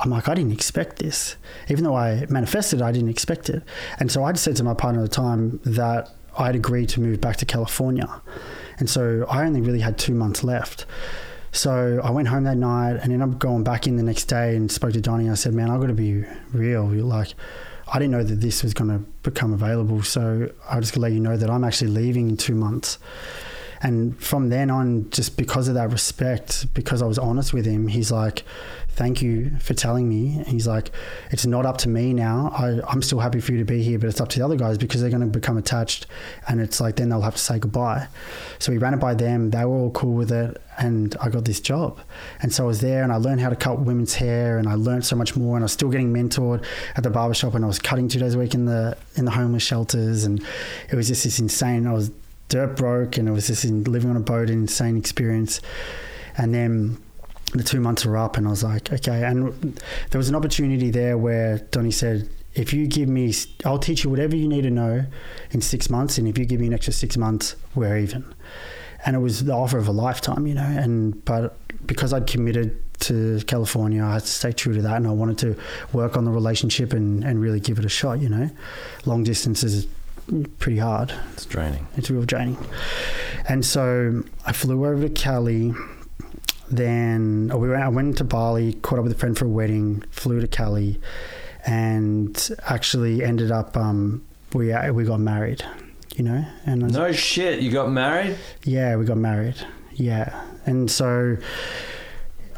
I'm 0.00 0.10
like, 0.10 0.28
I 0.28 0.34
didn't 0.34 0.52
expect 0.52 1.00
this. 1.00 1.34
Even 1.68 1.82
though 1.82 1.96
I 1.96 2.24
manifested, 2.28 2.80
I 2.80 2.92
didn't 2.92 3.08
expect 3.08 3.50
it. 3.50 3.64
And 3.98 4.12
so 4.12 4.22
I 4.22 4.30
just 4.30 4.44
said 4.44 4.54
to 4.58 4.62
my 4.62 4.72
partner 4.72 5.02
at 5.02 5.10
the 5.10 5.16
time 5.16 5.58
that 5.64 6.14
I'd 6.38 6.56
agreed 6.56 6.88
to 6.90 7.00
move 7.00 7.20
back 7.20 7.36
to 7.38 7.46
California. 7.46 8.08
And 8.78 8.88
so 8.88 9.26
I 9.28 9.44
only 9.44 9.60
really 9.60 9.80
had 9.80 9.98
two 9.98 10.14
months 10.14 10.44
left. 10.44 10.86
So 11.52 12.00
I 12.04 12.10
went 12.10 12.28
home 12.28 12.44
that 12.44 12.56
night 12.56 12.92
and 12.92 13.12
ended 13.12 13.22
up 13.22 13.38
going 13.38 13.64
back 13.64 13.86
in 13.86 13.96
the 13.96 14.02
next 14.02 14.26
day 14.26 14.54
and 14.54 14.70
spoke 14.70 14.92
to 14.92 15.00
Donnie. 15.00 15.28
I 15.28 15.34
said, 15.34 15.54
Man, 15.54 15.70
I've 15.70 15.80
got 15.80 15.88
to 15.88 15.94
be 15.94 16.24
real. 16.52 16.86
Like, 16.86 17.34
I 17.92 17.98
didn't 17.98 18.12
know 18.12 18.22
that 18.22 18.36
this 18.36 18.62
was 18.62 18.74
going 18.74 18.90
to 18.90 18.98
become 19.22 19.52
available. 19.52 20.02
So 20.02 20.50
I 20.68 20.78
just 20.80 20.96
let 20.96 21.12
you 21.12 21.20
know 21.20 21.36
that 21.36 21.50
I'm 21.50 21.64
actually 21.64 21.90
leaving 21.90 22.28
in 22.28 22.36
two 22.36 22.54
months. 22.54 22.98
And 23.80 24.20
from 24.22 24.48
then 24.48 24.70
on, 24.70 25.08
just 25.10 25.36
because 25.36 25.68
of 25.68 25.74
that 25.74 25.90
respect, 25.92 26.72
because 26.74 27.00
I 27.00 27.06
was 27.06 27.18
honest 27.18 27.52
with 27.52 27.64
him, 27.64 27.86
he's 27.88 28.10
like, 28.10 28.42
thank 28.98 29.22
you 29.22 29.52
for 29.60 29.74
telling 29.74 30.08
me. 30.08 30.42
He's 30.48 30.66
like, 30.66 30.90
it's 31.30 31.46
not 31.46 31.64
up 31.64 31.78
to 31.78 31.88
me 31.88 32.12
now. 32.12 32.50
I, 32.52 32.80
I'm 32.90 33.00
still 33.00 33.20
happy 33.20 33.38
for 33.40 33.52
you 33.52 33.58
to 33.58 33.64
be 33.64 33.80
here, 33.80 33.96
but 33.96 34.08
it's 34.08 34.20
up 34.20 34.28
to 34.30 34.40
the 34.40 34.44
other 34.44 34.56
guys 34.56 34.76
because 34.76 35.00
they're 35.00 35.08
going 35.08 35.20
to 35.20 35.28
become 35.28 35.56
attached. 35.56 36.08
And 36.48 36.60
it's 36.60 36.80
like, 36.80 36.96
then 36.96 37.08
they'll 37.08 37.20
have 37.20 37.36
to 37.36 37.40
say 37.40 37.60
goodbye. 37.60 38.08
So 38.58 38.72
we 38.72 38.78
ran 38.78 38.94
it 38.94 38.96
by 38.96 39.14
them. 39.14 39.50
They 39.50 39.64
were 39.64 39.76
all 39.76 39.92
cool 39.92 40.14
with 40.14 40.32
it. 40.32 40.60
And 40.78 41.16
I 41.20 41.28
got 41.28 41.44
this 41.44 41.60
job. 41.60 42.00
And 42.42 42.52
so 42.52 42.64
I 42.64 42.66
was 42.66 42.80
there 42.80 43.04
and 43.04 43.12
I 43.12 43.16
learned 43.16 43.40
how 43.40 43.50
to 43.50 43.56
cut 43.56 43.78
women's 43.78 44.14
hair 44.14 44.58
and 44.58 44.68
I 44.68 44.74
learned 44.74 45.06
so 45.06 45.14
much 45.14 45.36
more. 45.36 45.56
And 45.56 45.62
I 45.62 45.66
was 45.66 45.72
still 45.72 45.90
getting 45.90 46.12
mentored 46.12 46.64
at 46.96 47.04
the 47.04 47.10
barbershop 47.10 47.54
and 47.54 47.64
I 47.64 47.68
was 47.68 47.78
cutting 47.78 48.08
two 48.08 48.18
days 48.18 48.34
a 48.34 48.38
week 48.38 48.54
in 48.54 48.64
the, 48.64 48.98
in 49.14 49.24
the 49.26 49.30
homeless 49.30 49.62
shelters. 49.62 50.24
And 50.24 50.44
it 50.90 50.96
was 50.96 51.06
just 51.06 51.22
this 51.22 51.38
insane, 51.38 51.86
I 51.86 51.92
was 51.92 52.10
dirt 52.48 52.76
broke 52.76 53.16
and 53.16 53.28
it 53.28 53.32
was 53.32 53.46
just 53.46 53.64
in, 53.64 53.84
living 53.84 54.10
on 54.10 54.16
a 54.16 54.20
boat, 54.20 54.50
an 54.50 54.62
insane 54.62 54.96
experience. 54.96 55.60
And 56.36 56.52
then 56.52 56.98
the 57.54 57.62
two 57.62 57.80
months 57.80 58.04
were 58.04 58.16
up, 58.16 58.36
and 58.36 58.46
I 58.46 58.50
was 58.50 58.62
like, 58.62 58.92
okay. 58.92 59.24
And 59.24 59.80
there 60.10 60.18
was 60.18 60.28
an 60.28 60.34
opportunity 60.34 60.90
there 60.90 61.16
where 61.16 61.58
Donny 61.70 61.90
said, 61.90 62.28
if 62.54 62.72
you 62.72 62.86
give 62.86 63.08
me, 63.08 63.32
I'll 63.64 63.78
teach 63.78 64.04
you 64.04 64.10
whatever 64.10 64.36
you 64.36 64.48
need 64.48 64.62
to 64.62 64.70
know 64.70 65.04
in 65.50 65.60
six 65.60 65.88
months, 65.88 66.18
and 66.18 66.26
if 66.28 66.36
you 66.38 66.44
give 66.44 66.60
me 66.60 66.66
an 66.66 66.74
extra 66.74 66.92
six 66.92 67.16
months, 67.16 67.56
we're 67.74 67.98
even. 67.98 68.34
And 69.06 69.14
it 69.14 69.20
was 69.20 69.44
the 69.44 69.52
offer 69.52 69.78
of 69.78 69.86
a 69.86 69.92
lifetime, 69.92 70.46
you 70.46 70.54
know. 70.54 70.62
And 70.62 71.24
but 71.24 71.56
because 71.86 72.12
I'd 72.12 72.26
committed 72.26 72.82
to 73.00 73.40
California, 73.46 74.02
I 74.02 74.14
had 74.14 74.22
to 74.22 74.26
stay 74.28 74.52
true 74.52 74.74
to 74.74 74.82
that, 74.82 74.96
and 74.96 75.06
I 75.06 75.12
wanted 75.12 75.38
to 75.38 75.56
work 75.92 76.16
on 76.16 76.24
the 76.24 76.32
relationship 76.32 76.92
and, 76.92 77.22
and 77.22 77.40
really 77.40 77.60
give 77.60 77.78
it 77.78 77.84
a 77.84 77.88
shot, 77.88 78.20
you 78.20 78.28
know. 78.28 78.50
Long 79.06 79.22
distance 79.22 79.62
is 79.62 79.86
pretty 80.58 80.78
hard. 80.78 81.14
It's 81.32 81.46
draining. 81.46 81.86
It's 81.96 82.10
real 82.10 82.24
draining. 82.24 82.58
And 83.48 83.64
so 83.64 84.24
I 84.44 84.52
flew 84.52 84.84
over 84.84 85.08
to 85.08 85.14
Cali 85.14 85.72
then 86.70 87.50
we 87.54 87.68
went, 87.68 87.82
I 87.82 87.88
went 87.88 88.18
to 88.18 88.24
Bali, 88.24 88.74
caught 88.74 88.98
up 88.98 89.04
with 89.04 89.12
a 89.12 89.18
friend 89.18 89.36
for 89.36 89.46
a 89.46 89.48
wedding, 89.48 90.04
flew 90.10 90.40
to 90.40 90.48
Cali, 90.48 91.00
and 91.66 92.50
actually 92.68 93.24
ended 93.24 93.50
up 93.50 93.76
um, 93.76 94.24
we 94.52 94.72
uh, 94.72 94.92
we 94.92 95.04
got 95.04 95.20
married. 95.20 95.64
You 96.16 96.24
know, 96.24 96.44
and 96.66 96.92
no 96.92 97.12
shit, 97.12 97.60
you 97.60 97.70
got 97.70 97.90
married? 97.90 98.36
Yeah, 98.64 98.96
we 98.96 99.04
got 99.04 99.18
married. 99.18 99.54
Yeah, 99.92 100.44
and 100.66 100.90
so 100.90 101.36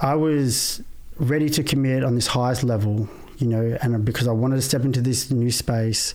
I 0.00 0.14
was 0.14 0.82
ready 1.18 1.50
to 1.50 1.62
commit 1.62 2.02
on 2.02 2.14
this 2.14 2.26
highest 2.28 2.64
level. 2.64 3.08
You 3.38 3.46
know, 3.46 3.78
and 3.82 4.04
because 4.04 4.28
I 4.28 4.32
wanted 4.32 4.56
to 4.56 4.62
step 4.62 4.84
into 4.84 5.00
this 5.00 5.30
new 5.30 5.50
space. 5.50 6.14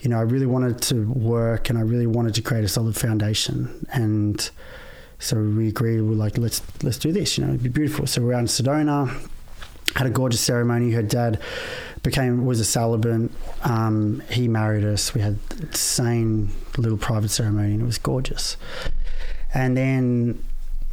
You 0.00 0.08
know, 0.10 0.18
I 0.18 0.22
really 0.22 0.46
wanted 0.46 0.80
to 0.82 1.10
work, 1.10 1.70
and 1.70 1.78
I 1.78 1.82
really 1.82 2.06
wanted 2.06 2.34
to 2.36 2.42
create 2.42 2.62
a 2.62 2.68
solid 2.68 2.94
foundation, 2.94 3.84
and 3.92 4.48
so 5.18 5.36
we 5.36 5.68
agreed, 5.68 6.00
we're 6.00 6.14
like, 6.14 6.38
let's 6.38 6.62
let's 6.82 6.98
do 6.98 7.12
this. 7.12 7.36
You 7.36 7.44
know, 7.44 7.50
it'd 7.50 7.62
be 7.62 7.68
beautiful. 7.68 8.06
So 8.06 8.22
we're 8.22 8.34
out 8.34 8.40
in 8.40 8.46
Sedona, 8.46 9.28
had 9.96 10.06
a 10.06 10.10
gorgeous 10.10 10.40
ceremony. 10.40 10.92
Her 10.92 11.02
dad 11.02 11.40
became 12.02 12.46
was 12.46 12.60
a 12.60 12.64
celibate. 12.64 13.30
Um, 13.64 14.22
he 14.30 14.46
married 14.46 14.84
us. 14.84 15.14
We 15.14 15.20
had 15.20 15.38
insane 15.60 16.50
little 16.76 16.98
private 16.98 17.30
ceremony, 17.30 17.72
and 17.72 17.82
it 17.82 17.86
was 17.86 17.98
gorgeous. 17.98 18.56
And 19.52 19.76
then 19.76 20.44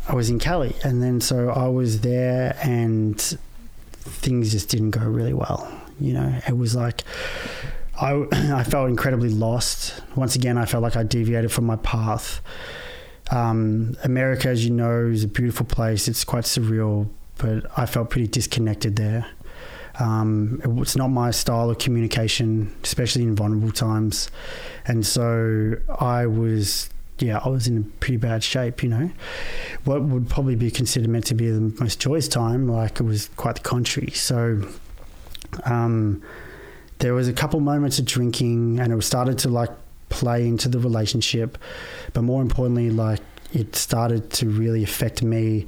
I 0.07 0.15
was 0.15 0.29
in 0.29 0.39
Cali, 0.39 0.75
and 0.83 1.03
then 1.03 1.21
so 1.21 1.49
I 1.49 1.67
was 1.67 2.01
there, 2.01 2.57
and 2.63 3.19
things 4.01 4.51
just 4.51 4.69
didn't 4.69 4.91
go 4.91 5.01
really 5.01 5.33
well. 5.33 5.71
You 5.99 6.13
know, 6.13 6.39
it 6.47 6.57
was 6.57 6.75
like. 6.75 7.03
I, 7.97 8.27
I 8.31 8.65
felt 8.65 8.89
incredibly 8.89 9.29
lost. 9.29 10.01
Once 10.17 10.35
again, 10.35 10.57
I 10.57 10.65
felt 10.65 10.83
like 10.83 10.97
I 10.97 11.03
deviated 11.03 11.49
from 11.49 11.65
my 11.65 11.77
path. 11.77 12.41
Um, 13.31 13.97
America, 14.03 14.49
as 14.49 14.63
you 14.63 14.71
know, 14.71 15.05
is 15.07 15.23
a 15.23 15.27
beautiful 15.27 15.65
place. 15.65 16.07
It's 16.07 16.23
quite 16.23 16.43
surreal, 16.43 17.09
but 17.37 17.65
I 17.77 17.85
felt 17.85 18.09
pretty 18.09 18.27
disconnected 18.27 18.95
there. 18.95 19.25
Um, 19.99 20.61
it's 20.81 20.95
not 20.95 21.07
my 21.07 21.31
style 21.31 21.69
of 21.69 21.77
communication, 21.77 22.75
especially 22.83 23.23
in 23.23 23.35
vulnerable 23.35 23.71
times. 23.71 24.29
And 24.85 25.05
so 25.05 25.75
I 25.99 26.27
was, 26.27 26.89
yeah, 27.19 27.39
I 27.43 27.47
was 27.49 27.67
in 27.67 27.85
pretty 27.99 28.17
bad 28.17 28.43
shape, 28.43 28.83
you 28.83 28.89
know. 28.89 29.09
What 29.85 30.03
would 30.03 30.29
probably 30.29 30.55
be 30.55 30.69
considered 30.69 31.09
meant 31.09 31.25
to 31.27 31.33
be 31.33 31.49
the 31.49 31.73
most 31.79 31.99
joyous 31.99 32.27
time, 32.27 32.67
like 32.67 32.99
it 32.99 33.03
was 33.03 33.29
quite 33.37 33.55
the 33.55 33.61
contrary. 33.61 34.11
So, 34.11 34.67
um, 35.63 36.21
there 36.99 37.13
was 37.13 37.27
a 37.27 37.33
couple 37.33 37.59
moments 37.59 37.99
of 37.99 38.05
drinking, 38.05 38.79
and 38.79 38.91
it 38.91 39.01
started 39.03 39.37
to 39.39 39.49
like 39.49 39.69
play 40.09 40.47
into 40.47 40.69
the 40.69 40.79
relationship. 40.79 41.57
But 42.13 42.23
more 42.23 42.41
importantly, 42.41 42.89
like 42.89 43.21
it 43.53 43.75
started 43.75 44.31
to 44.31 44.49
really 44.49 44.83
affect 44.83 45.23
me 45.23 45.67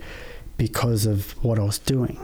because 0.58 1.06
of 1.06 1.32
what 1.44 1.60
I 1.60 1.64
was 1.64 1.80
doing. 1.80 2.20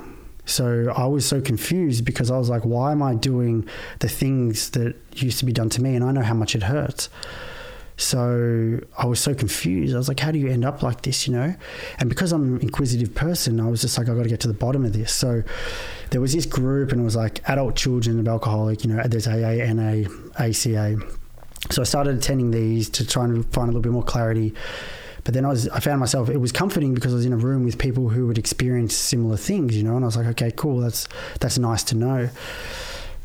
So 0.46 0.94
I 0.96 1.06
was 1.06 1.26
so 1.26 1.40
confused 1.40 2.04
because 2.04 2.30
I 2.30 2.38
was 2.38 2.50
like, 2.50 2.64
why 2.64 2.92
am 2.92 3.02
I 3.02 3.16
doing 3.16 3.68
the 4.00 4.10
things 4.10 4.72
that 4.72 4.96
used 5.16 5.40
to 5.40 5.46
be 5.46 5.54
done 5.54 5.70
to 5.70 5.82
me? 5.82 5.96
And 5.96 6.04
I 6.04 6.12
know 6.12 6.22
how 6.22 6.34
much 6.34 6.56
it 6.56 6.64
hurts. 6.64 7.10
So 7.96 8.80
I 8.98 9.06
was 9.06 9.20
so 9.20 9.34
confused. 9.36 9.94
I 9.94 9.98
was 9.98 10.08
like, 10.08 10.20
how 10.20 10.32
do 10.32 10.40
you 10.40 10.50
end 10.50 10.66
up 10.66 10.82
like 10.82 11.04
this, 11.04 11.28
you 11.28 11.34
know? 11.34 11.56
And 12.00 12.10
because 12.10 12.32
I'm 12.32 12.56
an 12.56 12.62
inquisitive 12.62 13.14
person, 13.14 13.60
I 13.60 13.70
was 13.70 13.82
just 13.82 13.98
like, 13.98 14.10
I 14.10 14.16
got 14.16 14.24
to 14.24 14.30
get 14.30 14.40
to 14.42 14.48
the 14.48 14.54
bottom 14.54 14.84
of 14.84 14.94
this. 14.94 15.14
So 15.14 15.44
there 16.10 16.20
was 16.20 16.34
this 16.34 16.46
group, 16.46 16.92
and 16.92 17.00
it 17.00 17.04
was 17.04 17.16
like 17.16 17.48
adult 17.48 17.76
children 17.76 18.20
of 18.20 18.28
alcoholic, 18.28 18.84
you 18.84 18.94
know, 18.94 19.02
there's 19.08 19.28
AA, 19.28 19.72
NA, 19.74 20.10
ACA 20.38 20.98
so 21.70 21.82
I 21.82 21.86
started 21.86 22.16
attending 22.16 22.52
these 22.52 22.90
to 22.92 23.08
try 23.08 23.26
and 23.26 23.46
find 23.54 23.66
a 23.66 23.72
little 23.72 23.82
bit 23.82 23.92
more 23.92 24.04
clarity. 24.04 24.54
But 25.24 25.34
then 25.34 25.46
I 25.46 25.50
was, 25.50 25.70
I 25.70 25.80
found 25.80 26.00
myself, 26.00 26.30
it 26.30 26.38
was 26.38 26.52
comforting 26.52 26.94
because 26.94 27.14
I 27.14 27.16
was 27.16 27.26
in 27.26 27.34
a 27.34 27.38
room 27.38 27.64
with 27.64 27.78
people 27.78 28.10
who 28.10 28.28
had 28.28 28.38
experienced 28.38 29.00
similar 29.04 29.38
things, 29.38 29.78
you 29.78 29.84
know, 29.84 29.96
and 29.96 30.04
I 30.04 30.08
was 30.08 30.18
like, 30.18 30.28
okay, 30.28 30.52
cool, 30.52 30.80
that's, 30.80 31.08
that's 31.40 31.58
nice 31.58 31.84
to 31.86 31.96
know. 31.96 32.30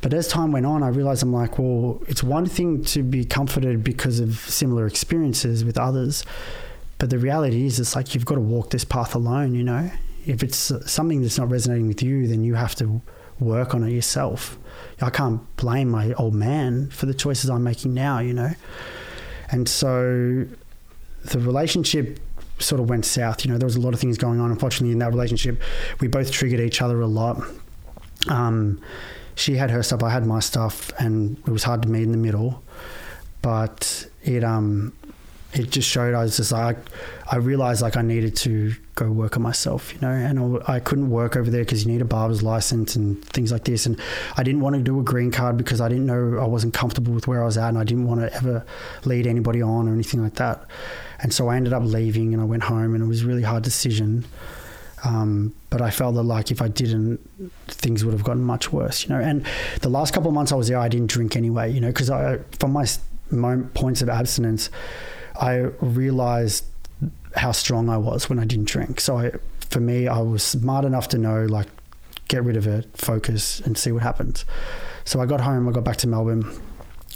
But 0.01 0.15
as 0.15 0.29
time 0.29 0.53
went 0.53 0.65
on, 0.65 0.85
I 0.85 0.89
realized 0.89 1.25
I'm 1.25 1.33
like, 1.33 1.59
well, 1.59 2.01
it's 2.07 2.23
one 2.23 2.47
thing 2.47 2.85
to 2.85 3.03
be 3.03 3.25
comforted 3.25 3.83
because 3.83 4.21
of 4.21 4.37
similar 4.37 4.87
experiences 4.87 5.65
with 5.65 5.77
others. 5.77 6.25
But 6.99 7.11
the 7.11 7.19
reality 7.19 7.67
is, 7.67 7.81
it's 7.81 7.97
like 7.97 8.15
you've 8.15 8.25
got 8.25 8.37
to 8.37 8.41
walk 8.41 8.71
this 8.71 8.85
path 8.85 9.17
alone, 9.17 9.57
you 9.57 9.65
know? 9.65 9.91
if 10.29 10.43
it's 10.43 10.73
something 10.91 11.23
that's 11.23 11.39
not 11.39 11.51
resonating 11.51 11.89
with 11.89 12.03
you, 12.03 12.27
then 12.27 12.45
you 12.45 12.55
have 12.55 12.75
to 12.77 13.01
work 13.41 13.75
on 13.75 13.85
it 13.85 13.91
yourself. 13.93 14.59
I 15.01 15.11
can't 15.11 15.41
blame 15.57 15.91
my 15.91 16.13
old 16.15 16.35
man 16.35 16.91
for 16.91 17.07
the 17.07 17.15
choices 17.15 17.51
I'm 17.51 17.63
making 17.63 17.95
now, 17.95 18.19
you 18.19 18.35
know. 18.35 18.51
And 19.51 19.69
so 19.69 20.47
the 21.25 21.39
relationship 21.39 22.19
sort 22.59 22.81
of 22.81 22.89
went 22.89 23.05
south. 23.05 23.45
You 23.45 23.53
know, 23.53 23.59
there 23.59 23.67
was 23.67 23.77
a 23.77 23.81
lot 23.81 23.95
of 23.95 24.01
things 24.01 24.19
going 24.19 24.41
on. 24.41 24.51
Unfortunately, 24.51 24.93
in 24.93 24.99
that 24.99 25.11
relationship, 25.11 25.63
we 26.01 26.09
both 26.09 26.33
triggered 26.33 26.61
each 26.61 26.83
other 26.83 27.01
a 27.01 27.07
lot. 27.07 27.41
Um, 28.29 28.81
she 29.37 29.55
had 29.55 29.71
her 29.71 29.83
stuff, 29.83 30.03
I 30.03 30.11
had 30.11 30.27
my 30.27 30.41
stuff, 30.41 30.91
and 30.99 31.39
it 31.47 31.51
was 31.51 31.63
hard 31.63 31.83
to 31.83 31.89
meet 31.89 32.03
in 32.03 32.11
the 32.11 32.19
middle. 32.19 32.63
But 33.41 34.09
it 34.25 34.43
um, 34.43 34.93
it 35.55 35.71
just 35.71 35.89
showed 35.89 36.15
I 36.15 36.23
was 36.23 36.37
just 36.37 36.53
like 36.53 36.77
I 37.31 37.37
realized 37.37 37.81
like 37.81 37.97
I 37.97 38.03
needed 38.03 38.37
to 38.37 38.75
go 38.95 39.11
work 39.11 39.37
on 39.37 39.43
myself, 39.43 39.95
you 39.95 40.01
know, 40.01 40.11
and 40.11 40.63
I, 40.69 40.81
couldn't 40.81 41.09
work 41.11 41.37
over 41.37 41.51
there 41.51 41.63
because 41.63 41.85
you 41.85 41.93
need 41.93 42.03
a 42.03 42.07
barber's 42.07 42.43
license 42.43 42.97
and 42.97 43.25
things 43.27 43.53
like 43.53 43.65
this, 43.65 43.87
and 43.87 43.99
I 44.37 44.43
didn't 44.43 44.61
want 44.61 44.77
to 44.77 44.83
do 44.83 44.99
a 45.01 45.03
green 45.03 45.31
card 45.31 45.57
because 45.57 45.81
I 45.81 45.89
didn't 45.89 46.07
know 46.07 46.39
I 46.39 46.47
wasn't 46.47 46.75
comfortable 46.75 47.13
with 47.13 47.27
where 47.27 47.43
I 47.43 47.47
was 47.47 47.57
at, 47.57 47.69
and 47.69 47.79
I 47.79 47.85
didn't 47.85 48.07
want 48.07 48.21
to 48.21 48.35
ever 48.35 48.65
lead 49.05 49.27
anybody 49.27 49.63
on 49.63 49.89
or 49.89 49.93
anything 49.95 50.23
like 50.23 50.35
that, 50.35 50.65
and 51.21 51.33
so 51.33 51.49
I 51.49 51.57
ended 51.57 51.73
up 51.73 51.83
leaving 51.83 52.35
and 52.35 52.43
I 52.43 52.47
went 52.47 52.65
home, 52.65 52.95
and 52.95 53.03
it 53.03 53.07
was 53.07 53.23
a 53.23 53.27
really 53.27 53.43
hard 53.43 53.63
decision. 53.63 54.27
Um, 55.05 55.55
but 55.71 55.81
I 55.81 55.91
felt 55.91 56.17
that 56.17 56.25
like 56.25 56.51
if 56.51 56.61
I 56.61 56.67
didn't, 56.67 57.21
things 57.69 58.05
would 58.05 58.13
have 58.13 58.25
gotten 58.25 58.43
much 58.43 58.73
worse, 58.73 59.05
you 59.05 59.11
know. 59.11 59.21
And 59.21 59.47
the 59.81 59.89
last 59.89 60.13
couple 60.13 60.29
of 60.29 60.35
months 60.35 60.51
I 60.51 60.57
was 60.57 60.67
there, 60.67 60.79
I 60.79 60.89
didn't 60.89 61.07
drink 61.07 61.37
anyway, 61.37 61.71
you 61.71 61.81
know, 61.81 61.89
because 61.89 62.11
I 62.11 62.39
from 62.59 62.73
my 62.73 62.85
moment, 63.31 63.75
points 63.75 64.03
of 64.03 64.09
abstinence, 64.09 64.71
I 65.39 65.71
realized 65.81 66.65
how 67.37 67.53
strong 67.53 67.89
I 67.89 67.97
was 67.97 68.29
when 68.29 68.39
I 68.39 68.45
didn't 68.45 68.69
drink. 68.69 69.01
So 69.01 69.19
I, 69.19 69.33
for 69.71 69.81
me, 69.81 70.09
I 70.09 70.19
was 70.19 70.43
smart 70.43 70.85
enough 70.85 71.09
to 71.09 71.19
know 71.19 71.45
like 71.45 71.69
get 72.29 72.45
rid 72.45 72.57
of 72.57 72.67
it, 72.67 72.87
focus, 72.97 73.61
and 73.61 73.79
see 73.79 73.93
what 73.93 74.03
happens. 74.03 74.45
So 75.05 75.21
I 75.21 75.27
got 75.27 75.41
home. 75.41 75.69
I 75.69 75.73
got 75.73 75.85
back 75.85 75.97
to 75.99 76.07
Melbourne. 76.07 76.45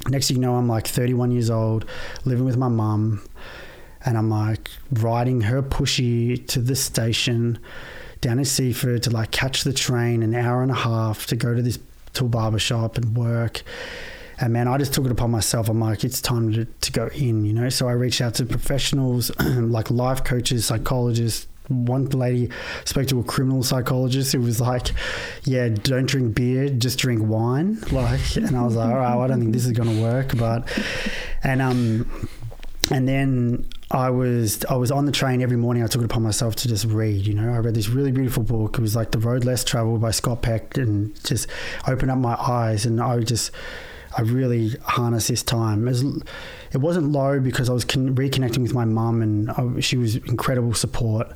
Next 0.09 0.29
thing 0.29 0.37
you 0.37 0.41
know, 0.41 0.57
I'm 0.57 0.69
like 0.69 0.87
31 0.87 1.31
years 1.33 1.51
old, 1.51 1.85
living 2.25 2.45
with 2.45 2.57
my 2.57 2.69
mum 2.69 3.23
and 4.05 4.19
I'm 4.19 4.31
like 4.31 4.71
riding 4.91 5.43
her 5.43 5.63
pushy 5.63 6.47
to 6.49 6.61
the 6.61 6.77
station 6.77 7.59
down 8.21 8.39
in 8.39 8.45
Seaford 8.45 9.03
to 9.05 9.11
like 9.11 9.31
catch 9.31 9.65
the 9.65 9.73
train 9.73 10.23
an 10.23 10.35
hour 10.35 10.63
and 10.63 10.71
a 10.71 10.77
half 10.77 11.27
to 11.27 11.37
go 11.37 11.55
to 11.55 11.63
this 11.63 11.79
to 12.15 12.27
a 12.27 12.29
barber 12.29 12.59
shop 12.59 12.97
and 12.97 13.17
work. 13.17 13.63
And 14.39 14.53
man, 14.53 14.69
I 14.69 14.79
just 14.79 14.93
took 14.93 15.05
it 15.05 15.13
upon 15.13 15.31
myself. 15.31 15.69
I'm 15.69 15.81
like, 15.81 16.05
it's 16.05 16.21
time 16.21 16.53
to, 16.53 16.65
to 16.65 16.93
go 16.93 17.09
in, 17.09 17.45
you 17.45 17.53
know. 17.53 17.69
So 17.69 17.89
I 17.89 17.93
reached 17.93 18.21
out 18.21 18.35
to 18.35 18.47
professionals 18.47 19.31
like 19.41 19.91
life 19.91 20.25
coaches, 20.25 20.67
psychologists. 20.67 21.49
One 21.69 22.07
lady 22.07 22.51
spoke 22.85 23.07
to 23.07 23.21
a 23.21 23.25
criminal 23.25 23.63
psychologist 23.63 24.33
who 24.33 24.41
was 24.41 24.61
like, 24.61 24.91
"Yeah, 25.45 25.69
don't 25.69 26.07
drink 26.07 26.35
beer, 26.35 26.69
just 26.69 26.99
drink 26.99 27.23
wine." 27.23 27.79
Like, 27.93 28.37
and 28.37 28.57
I 28.57 28.65
was 28.65 28.75
like, 28.75 28.89
"All 28.91 28.97
right, 28.97 29.15
well, 29.15 29.23
I 29.23 29.29
don't 29.29 29.41
think 29.41 29.53
this 29.53 29.65
is 29.65 29.73
going 29.73 29.95
to 29.95 30.03
work." 30.03 30.37
But, 30.37 30.69
and 31.45 31.63
um, 31.63 32.29
and 32.91 33.09
then 33.09 33.69
I 33.91 34.11
was 34.11 34.65
I 34.65 34.75
was 34.75 34.91
on 34.91 35.05
the 35.05 35.13
train 35.13 35.43
every 35.43 35.57
morning. 35.57 35.83
I 35.85 35.87
took 35.87 36.03
it 36.03 36.07
upon 36.07 36.23
myself 36.23 36.57
to 36.57 36.69
just 36.69 36.85
read. 36.87 37.27
You 37.27 37.35
know, 37.35 37.53
I 37.53 37.59
read 37.59 37.75
this 37.75 37.89
really 37.89 38.11
beautiful 38.11 38.43
book. 38.43 38.79
It 38.79 38.81
was 38.81 38.97
like 38.97 39.13
The 39.13 39.19
Road 39.19 39.45
Less 39.45 39.65
Traveled 39.65 40.01
by 40.01 40.11
Scott 40.11 40.43
Peck, 40.43 40.77
and 40.77 41.15
just 41.25 41.47
opened 41.87 42.11
up 42.11 42.19
my 42.19 42.35
eyes. 42.35 42.87
And 42.87 43.01
I 43.01 43.21
just 43.21 43.51
I 44.17 44.23
really 44.23 44.71
harnessed 44.85 45.29
this 45.29 45.43
time. 45.43 45.87
It, 45.87 45.91
was, 45.91 46.23
it 46.73 46.79
wasn't 46.79 47.13
low 47.13 47.41
because 47.41 47.69
I 47.69 47.73
was 47.73 47.85
con- 47.85 48.15
reconnecting 48.15 48.63
with 48.63 48.75
my 48.75 48.85
mum, 48.85 49.23
and 49.23 49.51
I, 49.51 49.81
she 49.81 49.97
was 49.97 50.17
incredible 50.17 50.75
support. 50.75 51.33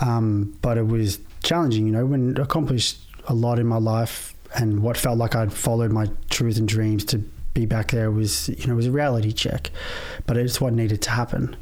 Um, 0.00 0.56
but 0.62 0.78
it 0.78 0.86
was 0.86 1.20
challenging. 1.42 1.86
You 1.86 1.92
know, 1.92 2.06
when 2.06 2.36
accomplished 2.38 2.98
a 3.26 3.34
lot 3.34 3.58
in 3.58 3.66
my 3.66 3.78
life, 3.78 4.34
and 4.54 4.82
what 4.82 4.96
felt 4.96 5.18
like 5.18 5.36
I'd 5.36 5.52
followed 5.52 5.92
my 5.92 6.08
truth 6.28 6.58
and 6.58 6.66
dreams 6.66 7.04
to 7.06 7.18
be 7.52 7.66
back 7.66 7.90
there 7.90 8.10
was 8.10 8.48
you 8.48 8.66
know 8.66 8.74
was 8.74 8.86
a 8.86 8.90
reality 8.90 9.32
check, 9.32 9.70
but 10.26 10.36
it's 10.36 10.60
what 10.60 10.72
needed 10.72 11.02
to 11.02 11.10
happen. 11.10 11.56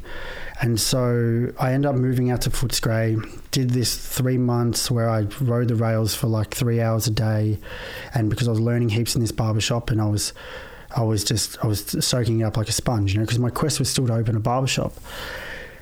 And 0.61 0.79
so 0.79 1.51
I 1.59 1.73
ended 1.73 1.89
up 1.89 1.95
moving 1.95 2.31
out 2.31 2.41
to 2.41 2.49
Footscray, 2.49 3.38
did 3.51 3.71
this 3.71 3.95
three 3.95 4.37
months 4.37 4.91
where 4.91 5.09
I 5.09 5.21
rode 5.41 5.69
the 5.69 5.75
rails 5.75 6.13
for 6.13 6.27
like 6.27 6.53
three 6.53 6.81
hours 6.81 7.07
a 7.07 7.11
day. 7.11 7.59
And 8.13 8.29
because 8.29 8.47
I 8.47 8.51
was 8.51 8.59
learning 8.59 8.89
heaps 8.89 9.15
in 9.15 9.21
this 9.21 9.31
barbershop 9.31 9.89
and 9.89 10.01
I 10.01 10.05
was, 10.05 10.33
I 10.95 11.03
was 11.03 11.23
just, 11.23 11.57
I 11.63 11.67
was 11.67 11.95
soaking 12.05 12.41
it 12.41 12.43
up 12.43 12.57
like 12.57 12.69
a 12.69 12.73
sponge, 12.73 13.13
you 13.13 13.19
know, 13.19 13.25
because 13.25 13.39
my 13.39 13.49
quest 13.49 13.79
was 13.79 13.89
still 13.89 14.07
to 14.07 14.13
open 14.13 14.35
a 14.35 14.39
barbershop. 14.39 14.93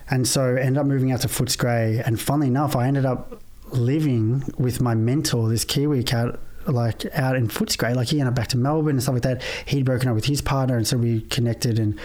And 0.09 0.27
so 0.27 0.55
I 0.55 0.61
ended 0.61 0.77
up 0.77 0.85
moving 0.85 1.11
out 1.11 1.21
to 1.21 1.27
Footscray. 1.27 2.05
And 2.05 2.19
funnily 2.19 2.47
enough, 2.47 2.75
I 2.75 2.87
ended 2.87 3.05
up 3.05 3.41
living 3.71 4.43
with 4.57 4.79
my 4.79 4.95
mentor, 4.95 5.49
this 5.49 5.65
Kiwi 5.65 6.03
cat 6.03 6.39
like 6.67 7.05
out 7.17 7.35
in 7.35 7.47
Footscray. 7.47 7.95
Like 7.95 8.09
he 8.09 8.19
ended 8.19 8.31
up 8.31 8.35
back 8.35 8.47
to 8.49 8.57
Melbourne 8.57 8.95
and 8.95 9.03
stuff 9.03 9.13
like 9.13 9.23
that. 9.23 9.43
He'd 9.65 9.85
broken 9.85 10.09
up 10.09 10.15
with 10.15 10.25
his 10.25 10.41
partner, 10.41 10.77
and 10.77 10.87
so 10.87 10.97
we 10.97 11.21
connected, 11.21 11.79
and 11.79 11.99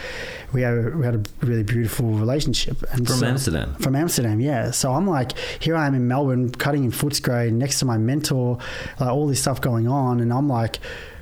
we 0.52 0.62
had, 0.62 0.96
we 0.96 1.04
had 1.04 1.14
a 1.14 1.22
really 1.46 1.62
beautiful 1.62 2.12
relationship. 2.12 2.82
And 2.92 3.06
From 3.06 3.18
so- 3.18 3.26
Amsterdam. 3.26 3.74
From 3.76 3.96
Amsterdam, 3.96 4.40
yeah. 4.40 4.70
So 4.70 4.92
I'm 4.92 5.06
like, 5.06 5.32
here 5.60 5.76
I 5.76 5.86
am 5.86 5.94
in 5.94 6.08
Melbourne, 6.08 6.50
cutting 6.50 6.84
in 6.84 6.90
Footscray 6.90 7.52
next 7.52 7.78
to 7.80 7.84
my 7.84 7.98
mentor, 7.98 8.58
like 9.00 9.10
all 9.10 9.26
this 9.26 9.40
stuff 9.40 9.60
going 9.60 9.88
on, 9.88 10.20
and 10.20 10.32
I'm 10.32 10.48
like. 10.48 10.78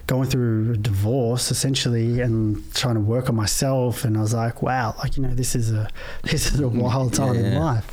Going 0.06 0.28
through 0.28 0.72
a 0.72 0.76
divorce 0.76 1.52
essentially 1.52 2.20
and 2.20 2.74
trying 2.74 2.96
to 2.96 3.00
work 3.00 3.28
on 3.28 3.36
myself, 3.36 4.04
and 4.04 4.16
I 4.18 4.20
was 4.22 4.34
like, 4.34 4.60
"Wow, 4.60 4.96
like 4.98 5.16
you 5.16 5.22
know, 5.22 5.32
this 5.32 5.54
is 5.54 5.70
a 5.70 5.88
this 6.24 6.52
is 6.52 6.58
a 6.58 6.64
mm-hmm. 6.64 6.80
wild 6.80 7.14
time 7.14 7.36
in 7.36 7.52
Yeah. 7.52 7.60
life." 7.60 7.86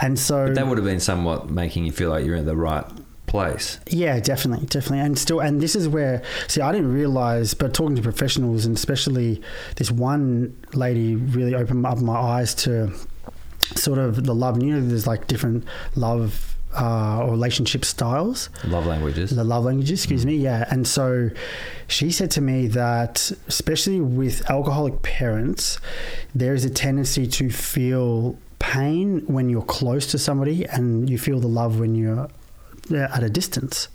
And 0.00 0.18
so 0.18 0.46
But 0.46 0.54
that 0.54 0.66
would 0.66 0.78
have 0.78 0.86
been 0.86 1.00
somewhat 1.00 1.50
making 1.50 1.84
you 1.84 1.92
feel 1.92 2.08
like 2.08 2.24
you're 2.24 2.36
in 2.36 2.46
the 2.46 2.56
right 2.56 2.86
place. 3.34 3.80
Yeah, 3.88 4.20
definitely, 4.20 4.66
definitely, 4.66 5.00
and 5.00 5.18
still, 5.18 5.40
and 5.40 5.60
this 5.60 5.74
is 5.74 5.88
where 5.88 6.22
see, 6.46 6.60
I 6.60 6.70
didn't 6.72 6.92
realize, 6.92 7.52
but 7.54 7.74
talking 7.74 7.96
to 7.96 8.02
professionals 8.02 8.64
and 8.64 8.76
especially 8.76 9.42
this 9.76 9.90
one 9.90 10.56
lady 10.72 11.16
really 11.16 11.54
opened 11.54 11.84
up 11.84 11.98
my 11.98 12.14
eyes 12.14 12.54
to 12.66 12.92
sort 13.74 13.98
of 13.98 14.24
the 14.24 14.34
love. 14.34 14.54
And 14.54 14.62
you 14.66 14.74
know, 14.74 14.86
there's 14.86 15.06
like 15.06 15.26
different 15.26 15.64
love 15.96 16.54
uh, 16.76 17.22
or 17.24 17.30
relationship 17.30 17.84
styles 17.84 18.50
Love 18.64 18.86
languages. 18.86 19.30
the 19.30 19.44
love 19.44 19.64
languages, 19.64 20.00
excuse 20.00 20.26
me, 20.26 20.36
yeah. 20.36 20.66
And 20.70 20.86
so 20.86 21.30
she 21.86 22.10
said 22.10 22.30
to 22.32 22.40
me 22.40 22.66
that, 22.68 23.32
especially 23.48 24.00
with 24.00 24.48
alcoholic 24.50 25.02
parents, 25.02 25.78
there 26.34 26.54
is 26.54 26.64
a 26.64 26.70
tendency 26.70 27.26
to 27.26 27.50
feel 27.50 28.36
pain 28.58 29.20
when 29.26 29.48
you're 29.48 29.62
close 29.62 30.06
to 30.12 30.18
somebody 30.18 30.64
and 30.66 31.08
you 31.10 31.18
feel 31.18 31.38
the 31.40 31.48
love 31.48 31.78
when 31.78 31.94
you're 31.94 32.28
at 32.92 33.22
a 33.22 33.30
distance. 33.30 33.88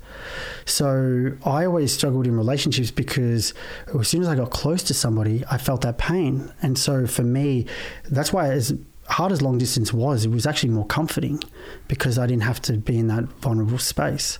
So 0.65 1.33
I 1.45 1.65
always 1.65 1.93
struggled 1.93 2.27
in 2.27 2.35
relationships 2.35 2.91
because 2.91 3.53
as 3.97 4.07
soon 4.07 4.21
as 4.21 4.27
I 4.27 4.35
got 4.35 4.51
close 4.51 4.83
to 4.83 4.93
somebody, 4.93 5.43
I 5.49 5.57
felt 5.57 5.81
that 5.81 5.97
pain. 5.97 6.51
And 6.61 6.77
so 6.77 7.07
for 7.07 7.23
me, 7.23 7.65
that's 8.09 8.33
why 8.33 8.49
as 8.51 8.73
hard 9.09 9.31
as 9.31 9.41
long 9.41 9.57
distance 9.57 9.91
was, 9.91 10.25
it 10.25 10.29
was 10.29 10.45
actually 10.45 10.69
more 10.69 10.85
comforting 10.85 11.41
because 11.87 12.19
I 12.19 12.27
didn't 12.27 12.43
have 12.43 12.61
to 12.63 12.73
be 12.73 12.97
in 12.97 13.07
that 13.07 13.23
vulnerable 13.41 13.79
space. 13.79 14.37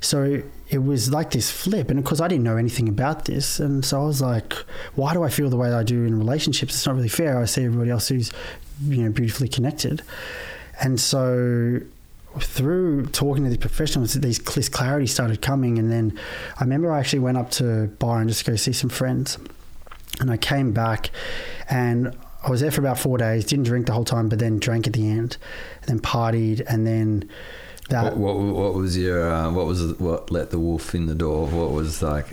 So 0.00 0.42
it 0.70 0.78
was 0.78 1.12
like 1.12 1.30
this 1.30 1.50
flip. 1.50 1.90
And 1.90 1.98
of 1.98 2.04
course, 2.04 2.20
I 2.20 2.28
didn't 2.28 2.44
know 2.44 2.56
anything 2.56 2.88
about 2.88 3.26
this. 3.26 3.60
And 3.60 3.84
so 3.84 4.00
I 4.00 4.04
was 4.04 4.22
like, 4.22 4.54
why 4.94 5.12
do 5.12 5.22
I 5.22 5.28
feel 5.28 5.50
the 5.50 5.56
way 5.56 5.72
I 5.72 5.82
do 5.82 6.04
in 6.04 6.18
relationships? 6.18 6.74
It's 6.74 6.86
not 6.86 6.96
really 6.96 7.08
fair. 7.08 7.38
I 7.38 7.44
see 7.44 7.64
everybody 7.64 7.90
else 7.90 8.08
who's, 8.08 8.32
you 8.82 9.02
know, 9.02 9.10
beautifully 9.10 9.48
connected. 9.48 10.02
And 10.80 10.98
so 10.98 11.80
through 12.40 13.06
talking 13.06 13.44
to 13.44 13.50
these 13.50 13.58
professionals, 13.58 14.14
these 14.14 14.38
this 14.38 14.68
clarity 14.68 15.06
started 15.06 15.42
coming, 15.42 15.78
and 15.78 15.90
then 15.90 16.18
I 16.58 16.64
remember 16.64 16.92
I 16.92 17.00
actually 17.00 17.20
went 17.20 17.38
up 17.38 17.50
to 17.52 17.88
Byron 17.98 18.28
just 18.28 18.44
to 18.44 18.50
go 18.52 18.56
see 18.56 18.72
some 18.72 18.90
friends, 18.90 19.38
and 20.20 20.30
I 20.30 20.36
came 20.36 20.72
back, 20.72 21.10
and 21.68 22.16
I 22.42 22.50
was 22.50 22.60
there 22.60 22.70
for 22.70 22.80
about 22.80 22.98
four 22.98 23.18
days. 23.18 23.44
Didn't 23.44 23.64
drink 23.64 23.86
the 23.86 23.92
whole 23.92 24.04
time, 24.04 24.28
but 24.28 24.38
then 24.38 24.58
drank 24.58 24.86
at 24.86 24.92
the 24.92 25.08
end, 25.08 25.36
and 25.80 25.88
then 25.88 26.00
partied, 26.00 26.62
and 26.68 26.86
then 26.86 27.28
that 27.88 28.16
What, 28.16 28.36
what, 28.36 28.54
what 28.54 28.74
was 28.74 28.96
your 28.96 29.32
uh, 29.32 29.50
what 29.50 29.66
was 29.66 29.98
what 29.98 30.30
let 30.30 30.50
the 30.50 30.58
wolf 30.58 30.94
in 30.94 31.06
the 31.06 31.14
door? 31.14 31.46
What 31.46 31.72
was 31.72 32.02
like? 32.02 32.26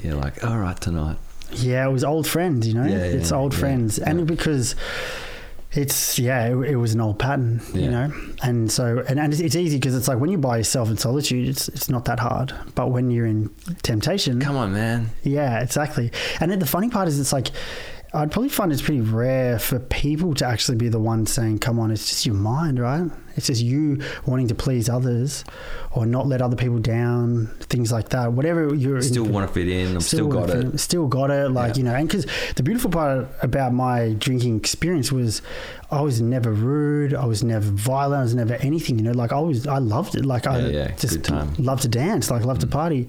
You're 0.00 0.14
like, 0.14 0.44
all 0.44 0.58
right, 0.58 0.80
tonight. 0.80 1.16
Yeah, 1.52 1.88
it 1.88 1.92
was 1.92 2.04
old 2.04 2.26
friends, 2.26 2.68
you 2.68 2.74
know. 2.74 2.84
Yeah, 2.84 2.98
it's 2.98 3.32
old 3.32 3.54
yeah, 3.54 3.60
friends, 3.60 3.98
and 3.98 4.26
because 4.26 4.76
it's 5.72 6.18
yeah, 6.18 6.46
it, 6.48 6.56
it 6.70 6.76
was 6.76 6.94
an 6.94 7.00
old 7.00 7.18
pattern, 7.18 7.60
you 7.74 7.90
know. 7.90 8.12
And 8.42 8.70
so, 8.72 9.04
and, 9.06 9.18
and 9.20 9.32
it's, 9.32 9.40
it's 9.42 9.56
easy 9.56 9.76
because 9.76 9.94
it's 9.94 10.08
like 10.08 10.18
when 10.18 10.30
you're 10.30 10.38
by 10.40 10.56
yourself 10.58 10.88
in 10.90 10.96
solitude, 10.96 11.46
it's 11.48 11.68
it's 11.68 11.88
not 11.90 12.04
that 12.06 12.18
hard. 12.20 12.54
But 12.74 12.90
when 12.90 13.10
you're 13.10 13.26
in 13.26 13.50
temptation, 13.82 14.40
Come 14.40 14.56
on, 14.56 14.72
man. 14.72 15.10
yeah, 15.22 15.60
exactly. 15.60 16.10
And 16.40 16.50
then 16.50 16.58
the 16.58 16.66
funny 16.66 16.88
part 16.88 17.06
is, 17.08 17.20
it's 17.20 17.32
like 17.32 17.50
I'd 18.14 18.30
probably 18.30 18.48
find 18.48 18.72
it's 18.72 18.80
pretty 18.80 19.02
rare 19.02 19.58
for 19.58 19.78
people 19.78 20.32
to 20.36 20.46
actually 20.46 20.78
be 20.78 20.88
the 20.88 20.98
one 21.00 21.26
saying, 21.26 21.58
"Come 21.58 21.78
on, 21.78 21.90
it's 21.90 22.08
just 22.08 22.24
your 22.24 22.34
mind, 22.36 22.78
right? 22.78 23.10
It's 23.38 23.46
just 23.46 23.62
you 23.62 24.02
wanting 24.26 24.48
to 24.48 24.54
please 24.54 24.88
others 24.88 25.44
or 25.92 26.04
not 26.04 26.26
let 26.26 26.42
other 26.42 26.56
people 26.56 26.78
down, 26.78 27.46
things 27.60 27.90
like 27.90 28.10
that. 28.10 28.32
Whatever 28.34 28.74
you're 28.74 29.00
Still 29.00 29.24
want 29.24 29.48
to 29.48 29.54
fit 29.54 29.68
in. 29.68 29.96
I've 29.96 30.02
still, 30.02 30.28
wanna 30.28 30.46
got 30.46 30.50
it. 30.50 30.64
in, 30.64 30.78
Still 30.78 31.06
got 31.06 31.30
it. 31.30 31.50
Like, 31.50 31.74
Yeah. 31.74 31.78
you 31.78 31.84
know, 31.84 31.94
and 31.94 32.06
because 32.08 32.26
the 32.56 32.62
beautiful 32.62 32.90
part 32.90 33.26
about 33.42 33.72
my 33.72 34.14
drinking 34.18 34.56
experience 34.56 35.10
was 35.10 35.40
I 35.90 36.02
was 36.02 36.20
never 36.20 36.52
rude. 36.52 37.14
I 37.14 37.24
was 37.24 37.42
never 37.42 37.70
violent. 37.70 38.20
I 38.20 38.22
was 38.24 38.34
never 38.34 38.54
anything, 38.54 38.98
you 38.98 39.04
know, 39.04 39.12
like 39.12 39.32
I 39.32 39.40
was, 39.40 39.66
I 39.66 39.78
loved 39.78 40.14
it. 40.14 40.26
Like 40.26 40.46
I 40.46 40.58
Yeah, 40.66 40.90
just 40.96 41.30
loved 41.58 41.82
to 41.82 41.88
dance, 41.88 42.30
like 42.30 42.44
loved 42.44 42.60
to 42.60 42.66
mm. 42.66 42.72
party. 42.72 43.08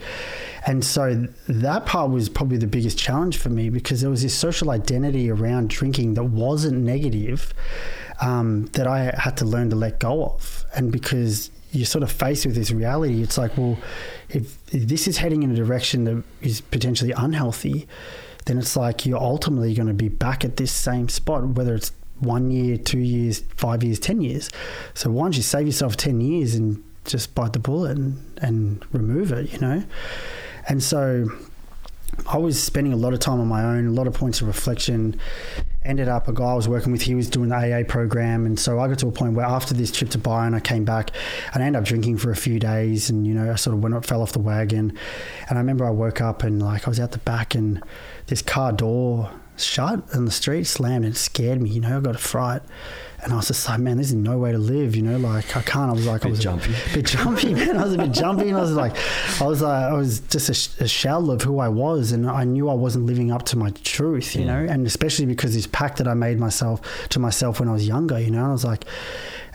And 0.66 0.84
so 0.86 1.28
that 1.48 1.86
part 1.86 2.12
was 2.12 2.30
probably 2.30 2.58
the 2.58 2.68
biggest 2.68 2.98
challenge 2.98 3.38
for 3.38 3.50
me 3.50 3.70
because 3.70 4.02
there 4.02 4.10
was 4.10 4.22
this 4.22 4.34
social 4.36 4.72
identity 4.72 5.30
around 5.30 5.70
drinking 5.70 6.14
that 6.14 6.24
wasn't 6.26 6.78
negative 6.78 7.54
um, 8.22 8.66
that 8.74 8.88
I 8.88 9.14
had 9.18 9.38
to 9.38 9.46
learn 9.46 9.70
to 9.70 9.76
let 9.76 10.00
go 10.00 10.26
of. 10.26 10.66
And 10.76 10.91
because 10.91 11.52
you're 11.72 11.86
sort 11.86 12.04
of 12.04 12.12
faced 12.12 12.46
with 12.46 12.56
this 12.56 12.72
reality, 12.72 13.22
it's 13.22 13.38
like, 13.38 13.58
well, 13.58 13.78
if, 14.30 14.64
this 14.68 15.08
is 15.08 15.18
heading 15.18 15.44
in 15.44 15.52
a 15.52 15.56
direction 15.56 16.04
that 16.06 16.24
is 16.41 16.62
potentially 16.62 17.12
unhealthy, 17.12 17.88
then 18.46 18.58
it's 18.58 18.76
like 18.76 19.06
you're 19.06 19.20
ultimately 19.20 19.74
going 19.74 19.88
to 19.88 19.94
be 19.94 20.10
back 20.10 20.44
at 20.44 20.58
this 20.58 20.72
same 20.72 21.08
spot, 21.10 21.48
whether 21.50 21.76
it's 21.76 21.91
one 22.20 22.52
year, 22.52 22.78
two 22.78 23.00
years, 23.00 23.44
five 23.56 23.84
years, 23.84 24.00
ten 24.00 24.22
years. 24.22 24.50
So 24.94 25.10
why 25.12 25.24
don't 25.24 25.38
you 25.38 25.44
save 25.44 25.68
yourself 25.68 25.96
ten 25.96 26.20
years 26.20 26.56
and 26.56 26.84
just 27.06 27.34
bite 27.36 27.54
the 27.54 27.60
bullet 27.60 27.98
and, 27.98 28.24
and 28.41 28.86
remove 28.91 29.32
it, 29.32 29.54
you 29.54 29.60
know? 29.60 29.84
And 30.68 30.84
so 30.84 31.30
I 32.28 32.38
was 32.38 32.62
spending 32.62 32.94
a 32.94 32.96
lot 32.96 33.14
of 33.14 33.20
time 33.20 33.40
on 33.40 33.48
my 33.48 33.64
own, 33.64 33.88
a 33.88 33.91
lot 33.91 34.08
of 34.08 34.14
points 34.14 34.41
of 34.41 34.48
reflection. 34.48 35.20
Ended 35.86 36.08
up, 36.08 36.28
a 36.28 36.34
guy 36.34 36.44
I 36.44 36.54
was 36.54 36.68
working 36.68 36.91
with, 36.91 37.02
he 37.02 37.16
was 37.16 37.30
doing 37.30 37.50
the 37.50 37.56
AA 37.56 37.84
program. 37.88 38.46
And 38.46 38.60
so 38.60 38.80
I 38.80 38.88
got 38.88 39.00
to 39.00 39.08
a 39.08 39.12
point 39.12 39.34
where 39.34 39.46
after 39.46 39.74
this 39.74 39.91
trip 39.91 40.10
to 40.12 40.18
Byron, 40.18 40.54
I 40.54 40.60
came 40.60 40.86
back 40.86 41.12
and 41.54 41.64
I 41.64 41.68
ended 41.68 41.82
up 41.82 41.88
drinking 41.88 42.18
for 42.18 42.32
a 42.32 42.36
few 42.36 42.60
days. 42.60 43.10
And, 43.10 43.26
you 43.26 43.34
know, 43.34 43.52
I 43.52 43.56
sort 43.56 43.76
of 43.76 43.82
went 43.82 43.96
up, 43.96 44.06
fell 44.06 44.22
off 44.22 44.34
the 44.34 44.40
wagon. 44.40 44.98
And 45.48 45.58
I 45.58 45.62
remember 45.62 45.86
I 45.86 45.91
woke 45.91 46.22
up 46.22 46.44
and, 46.44 46.62
like, 46.62 46.88
I 46.88 46.90
was 46.90 47.00
out 47.00 47.12
the 47.12 47.20
back 47.20 47.56
and 47.56 47.84
this 48.28 48.41
car 48.41 48.72
door 48.72 49.32
shut 49.56 50.14
and 50.14 50.28
the 50.28 50.32
street, 50.32 50.66
slammed, 50.66 51.06
and 51.06 51.14
it 51.14 51.18
scared 51.18 51.62
me. 51.62 51.70
You 51.70 51.82
know, 51.82 51.98
I 51.98 52.02
got 52.02 52.16
a 52.16 52.20
fright. 52.20 52.62
And 53.22 53.34
I 53.34 53.36
was 53.36 53.48
just 53.48 53.68
like, 53.68 53.80
man, 53.80 53.98
this 53.98 54.08
is 54.08 54.16
no 54.16 54.38
way 54.38 54.52
to 54.52 54.58
live. 54.58 54.96
You 54.96 55.02
know, 55.02 55.18
like 55.18 55.56
I 55.56 55.62
can't. 55.62 55.90
I 55.90 55.94
was 55.94 56.06
like, 56.06 56.26
I 56.26 56.30
was 56.30 56.40
jumpy. 56.40 56.74
a 56.74 56.94
bit 56.94 57.06
jumpy, 57.06 57.54
man. 57.54 57.78
I 57.78 57.84
was 57.84 57.94
a 57.94 57.98
bit 57.98 58.12
jumpy, 58.12 58.50
and 58.50 58.58
I 58.58 58.62
was 58.62 58.72
like, 58.72 58.96
I 59.41 59.46
was 59.46 59.62
like, 59.62 59.84
I 59.84 59.94
was 59.94 60.22
just 60.22 60.50
a, 60.50 60.54
sh- 60.54 60.80
a 60.80 60.88
shell 60.88 61.30
of 61.30 61.41
who 61.41 61.60
I 61.60 61.68
was, 61.68 62.12
and 62.12 62.30
I 62.30 62.46
knew 62.46 62.70
I 62.70 62.74
wasn't 62.74 63.06
living 63.06 63.32
up 63.32 63.44
to 63.48 63.58
my 63.58 63.72
truth. 63.84 64.36
You 64.36 64.46
know, 64.46 64.60
and 64.60 64.88
especially 64.88 65.26
because 65.26 65.54
this 65.54 65.68
pact 65.68 65.98
that 65.98 66.08
I 66.08 66.14
made 66.14 66.40
myself 66.40 66.82
to 67.10 67.20
myself 67.20 67.60
when 67.60 67.68
I 67.68 67.74
was 67.74 67.88
younger. 67.88 68.20
You 68.20 68.32
know, 68.32 68.40
and 68.40 68.48
I 68.48 68.52
was 68.52 68.66
like, 68.66 68.86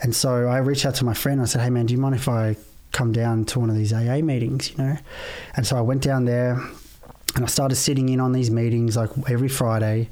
and 0.02 0.14
so 0.14 0.46
I 0.46 0.58
reached 0.58 0.84
out 0.84 0.94
to 0.96 1.04
my 1.04 1.14
friend. 1.14 1.40
I 1.40 1.46
said, 1.46 1.62
hey, 1.62 1.70
man, 1.70 1.86
do 1.86 1.94
you 1.94 2.00
mind 2.00 2.14
if 2.14 2.28
I 2.28 2.56
come 2.92 3.12
down 3.12 3.44
to 3.46 3.60
one 3.60 3.70
of 3.70 3.76
these 3.76 3.92
AA 3.92 4.20
meetings? 4.20 4.70
You 4.72 4.78
know, 4.78 4.96
and 5.56 5.66
so 5.66 5.76
I 5.76 5.80
went 5.80 6.02
down 6.02 6.24
there. 6.26 6.60
And 7.36 7.42
I 7.42 7.48
started 7.48 7.74
sitting 7.74 8.10
in 8.10 8.20
on 8.20 8.30
these 8.30 8.48
meetings 8.48 8.96
like 8.96 9.10
every 9.28 9.48
Friday. 9.48 10.08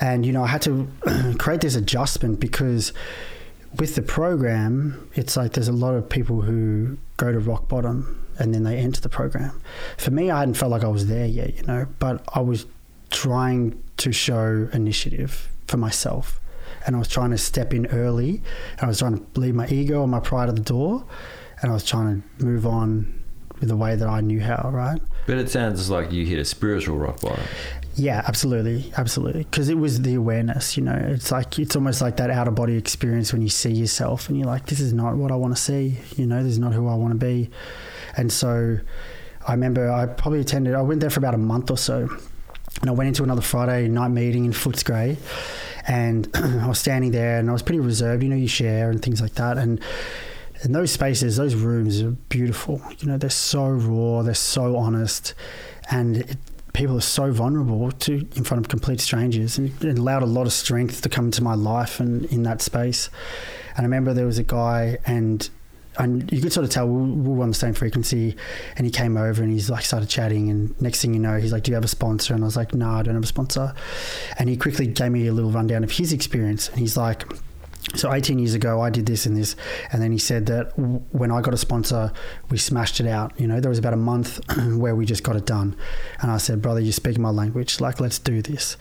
And, 0.00 0.26
you 0.26 0.32
know, 0.32 0.42
I 0.42 0.48
had 0.48 0.62
to 0.62 0.88
create 1.38 1.60
this 1.60 1.76
adjustment 1.76 2.40
because 2.40 2.92
with 3.76 3.94
the 3.94 4.02
program, 4.02 5.10
it's 5.14 5.36
like 5.36 5.52
there's 5.52 5.68
a 5.68 5.72
lot 5.72 5.94
of 5.94 6.08
people 6.08 6.42
who 6.42 6.98
go 7.16 7.32
to 7.32 7.38
rock 7.38 7.68
bottom 7.68 8.26
and 8.38 8.52
then 8.52 8.64
they 8.64 8.76
enter 8.76 9.00
the 9.00 9.08
program. 9.08 9.60
For 9.96 10.10
me, 10.10 10.30
I 10.30 10.40
hadn't 10.40 10.54
felt 10.54 10.70
like 10.70 10.84
I 10.84 10.88
was 10.88 11.06
there 11.06 11.26
yet, 11.26 11.56
you 11.56 11.62
know, 11.62 11.86
but 11.98 12.24
I 12.34 12.40
was 12.40 12.66
trying 13.10 13.80
to 13.98 14.12
show 14.12 14.68
initiative 14.72 15.48
for 15.66 15.76
myself. 15.76 16.40
And 16.86 16.96
I 16.96 16.98
was 16.98 17.08
trying 17.08 17.30
to 17.30 17.38
step 17.38 17.72
in 17.72 17.86
early. 17.86 18.42
And 18.72 18.82
I 18.82 18.86
was 18.86 18.98
trying 18.98 19.18
to 19.18 19.40
leave 19.40 19.54
my 19.54 19.66
ego 19.68 20.02
and 20.02 20.10
my 20.10 20.20
pride 20.20 20.48
at 20.48 20.56
the 20.56 20.60
door. 20.60 21.04
And 21.62 21.70
I 21.70 21.74
was 21.74 21.84
trying 21.84 22.22
to 22.38 22.44
move 22.44 22.66
on 22.66 23.22
with 23.60 23.68
the 23.68 23.76
way 23.76 23.96
that 23.96 24.08
I 24.08 24.20
knew 24.20 24.40
how, 24.40 24.70
right? 24.70 25.00
But 25.26 25.38
it 25.38 25.50
sounds 25.50 25.88
like 25.88 26.12
you 26.12 26.26
hit 26.26 26.38
a 26.38 26.44
spiritual 26.44 26.98
rock 26.98 27.20
bottom. 27.20 27.44
Yeah, 27.96 28.22
absolutely, 28.26 28.92
absolutely. 28.96 29.44
Because 29.44 29.68
it 29.68 29.78
was 29.78 30.02
the 30.02 30.14
awareness, 30.14 30.76
you 30.76 30.82
know. 30.82 30.96
It's 30.96 31.30
like 31.30 31.58
it's 31.58 31.76
almost 31.76 32.00
like 32.00 32.16
that 32.16 32.28
out 32.28 32.48
of 32.48 32.54
body 32.56 32.76
experience 32.76 33.32
when 33.32 33.40
you 33.40 33.48
see 33.48 33.70
yourself 33.72 34.28
and 34.28 34.36
you're 34.36 34.48
like, 34.48 34.66
this 34.66 34.80
is 34.80 34.92
not 34.92 35.16
what 35.16 35.30
I 35.30 35.36
want 35.36 35.54
to 35.56 35.62
see. 35.62 35.98
You 36.16 36.26
know, 36.26 36.42
this 36.42 36.52
is 36.52 36.58
not 36.58 36.72
who 36.72 36.88
I 36.88 36.94
want 36.94 37.12
to 37.12 37.18
be. 37.24 37.50
And 38.16 38.32
so, 38.32 38.78
I 39.46 39.52
remember 39.52 39.90
I 39.90 40.06
probably 40.06 40.40
attended. 40.40 40.74
I 40.74 40.82
went 40.82 41.00
there 41.00 41.10
for 41.10 41.20
about 41.20 41.34
a 41.34 41.38
month 41.38 41.70
or 41.70 41.78
so, 41.78 42.08
and 42.80 42.90
I 42.90 42.92
went 42.92 43.08
into 43.08 43.22
another 43.22 43.42
Friday 43.42 43.86
night 43.88 44.08
meeting 44.08 44.44
in 44.44 44.52
Footscray, 44.52 45.16
and 45.86 46.28
I 46.34 46.66
was 46.66 46.80
standing 46.80 47.12
there 47.12 47.38
and 47.38 47.48
I 47.48 47.52
was 47.52 47.62
pretty 47.62 47.80
reserved. 47.80 48.24
You 48.24 48.28
know, 48.28 48.36
you 48.36 48.48
share 48.48 48.90
and 48.90 49.00
things 49.00 49.20
like 49.20 49.34
that, 49.34 49.56
and 49.56 49.80
and 50.62 50.74
those 50.74 50.90
spaces, 50.90 51.36
those 51.36 51.54
rooms 51.54 52.02
are 52.02 52.10
beautiful. 52.10 52.80
You 52.98 53.08
know, 53.08 53.18
they're 53.18 53.30
so 53.30 53.68
raw, 53.68 54.22
they're 54.22 54.34
so 54.34 54.76
honest, 54.76 55.34
and 55.90 56.16
it, 56.18 56.36
people 56.74 56.98
are 56.98 57.00
so 57.00 57.30
vulnerable 57.30 57.90
to 57.90 58.28
in 58.36 58.44
front 58.44 58.62
of 58.62 58.68
complete 58.68 59.00
strangers, 59.00 59.56
and 59.56 59.82
it 59.82 59.98
allowed 59.98 60.22
a 60.22 60.26
lot 60.26 60.46
of 60.46 60.52
strength 60.52 61.00
to 61.00 61.08
come 61.08 61.26
into 61.26 61.42
my 61.42 61.54
life 61.54 62.00
and 62.00 62.26
in 62.26 62.42
that 62.42 62.60
space. 62.60 63.08
And 63.70 63.80
I 63.80 63.82
remember 63.84 64.12
there 64.12 64.26
was 64.26 64.38
a 64.38 64.44
guy, 64.44 64.98
and 65.06 65.48
and 65.96 66.30
you 66.32 66.42
could 66.42 66.52
sort 66.52 66.64
of 66.64 66.70
tell 66.70 66.88
we 66.88 67.10
we 67.12 67.36
were 67.36 67.42
on 67.42 67.48
the 67.48 67.54
same 67.54 67.72
frequency. 67.72 68.36
And 68.76 68.84
he 68.84 68.90
came 68.90 69.16
over 69.16 69.42
and 69.42 69.50
he's 69.50 69.70
like 69.70 69.84
started 69.84 70.10
chatting, 70.10 70.50
and 70.50 70.78
next 70.80 71.00
thing 71.00 71.14
you 71.14 71.20
know, 71.20 71.38
he's 71.38 71.52
like, 71.52 71.62
"Do 71.62 71.70
you 71.70 71.76
have 71.76 71.84
a 71.84 71.88
sponsor?" 71.88 72.34
And 72.34 72.42
I 72.42 72.46
was 72.46 72.56
like, 72.56 72.74
"No, 72.74 72.90
I 72.90 73.02
don't 73.02 73.14
have 73.14 73.24
a 73.24 73.26
sponsor." 73.28 73.72
And 74.38 74.50
he 74.50 74.56
quickly 74.56 74.86
gave 74.88 75.12
me 75.12 75.28
a 75.28 75.32
little 75.32 75.52
rundown 75.52 75.84
of 75.84 75.92
his 75.92 76.12
experience, 76.12 76.68
and 76.68 76.78
he's 76.78 76.96
like. 76.96 77.24
So 77.94 78.12
18 78.12 78.38
years 78.38 78.54
ago, 78.54 78.80
I 78.80 78.90
did 78.90 79.06
this 79.06 79.26
and 79.26 79.36
this, 79.36 79.54
and 79.92 80.02
then 80.02 80.10
he 80.10 80.18
said 80.18 80.46
that 80.46 80.70
w- 80.76 81.00
when 81.12 81.30
I 81.30 81.40
got 81.42 81.52
a 81.54 81.58
sponsor, 81.58 82.12
we 82.50 82.56
smashed 82.56 82.98
it 82.98 83.06
out. 83.06 83.38
You 83.38 83.46
know, 83.46 83.60
there 83.60 83.68
was 83.68 83.78
about 83.78 83.92
a 83.92 83.96
month 83.98 84.40
where 84.76 84.96
we 84.96 85.04
just 85.04 85.22
got 85.22 85.36
it 85.36 85.44
done, 85.46 85.76
and 86.20 86.30
I 86.30 86.38
said, 86.38 86.62
"Brother, 86.62 86.80
you 86.80 86.92
speak 86.92 87.18
my 87.18 87.30
language. 87.30 87.80
Like, 87.80 88.00
let's 88.00 88.18
do 88.18 88.42
this." 88.42 88.76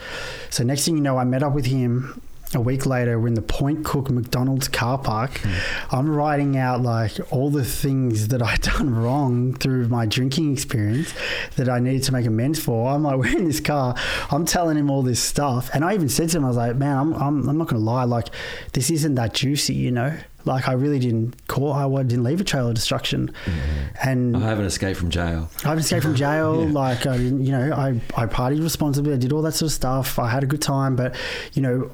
So 0.50 0.64
next 0.64 0.86
thing 0.86 0.96
you 0.96 1.04
know, 1.04 1.18
I 1.18 1.26
met 1.26 1.44
up 1.44 1.54
with 1.54 1.66
him. 1.66 2.22
A 2.56 2.62
week 2.62 2.86
later, 2.86 3.20
we're 3.20 3.30
in 3.30 3.34
the 3.34 3.42
Point 3.42 3.84
Cook 3.84 4.12
McDonald's 4.12 4.68
car 4.68 4.98
park. 4.98 5.40
Hmm. 5.40 5.96
I'm 5.96 6.10
writing 6.10 6.56
out 6.56 6.82
like 6.82 7.14
all 7.32 7.50
the 7.50 7.66
things 7.66 8.28
that 8.28 8.42
I'd 8.42 8.62
done 8.74 8.94
wrong 8.94 9.56
through 9.56 9.88
my 9.88 10.06
drinking 10.06 10.54
experience 10.54 11.14
that 11.56 11.68
I 11.68 11.80
needed 11.80 12.04
to 12.04 12.12
make 12.12 12.26
amends 12.26 12.60
for. 12.60 12.92
I'm 12.92 13.04
like, 13.04 13.18
we're 13.20 13.36
in 13.36 13.46
this 13.46 13.60
car. 13.60 13.96
I'm 14.30 14.46
telling 14.46 14.78
him 14.78 14.92
all 14.92 15.02
this 15.02 15.22
stuff. 15.22 15.72
And 15.74 15.84
I 15.84 15.94
even 15.96 16.10
said 16.10 16.30
to 16.30 16.38
him, 16.38 16.46
I 16.46 16.50
was 16.50 16.58
like, 16.58 16.76
man, 16.76 16.98
I'm, 16.98 17.14
I'm, 17.14 17.50
I'm 17.50 17.58
not 17.58 17.68
going 17.68 17.82
to 17.82 17.86
lie. 17.86 18.04
Like, 18.04 18.28
this 18.74 18.92
isn't 18.92 19.16
that 19.16 19.34
juicy, 19.34 19.74
you 19.74 19.92
know? 19.92 20.16
Like, 20.46 20.68
I 20.68 20.74
really 20.74 21.00
didn't 21.00 21.48
call, 21.48 21.72
I 21.74 22.04
didn't 22.04 22.24
leave 22.24 22.42
a 22.42 22.44
trail 22.44 22.68
of 22.68 22.76
destruction. 22.76 23.34
Mm-hmm. 23.46 24.10
And 24.10 24.38
I 24.38 24.42
haven't 24.42 24.66
escaped 24.66 25.00
from 25.00 25.10
jail. 25.10 25.50
I 25.64 25.70
haven't 25.70 25.86
escaped 25.86 26.04
from 26.04 26.16
jail. 26.16 26.68
Like 26.74 27.06
I 27.06 27.16
you 27.16 27.52
know, 27.52 27.72
I, 27.72 28.02
I 28.16 28.26
partied 28.26 28.62
responsibly. 28.62 29.14
I 29.14 29.18
did 29.18 29.32
all 29.32 29.42
that 29.44 29.54
sort 29.54 29.70
of 29.70 29.74
stuff. 29.74 30.18
I 30.18 30.30
had 30.30 30.44
a 30.44 30.48
good 30.48 30.62
time, 30.62 30.96
but 30.96 31.16
you 31.54 31.62
know, 31.62 31.92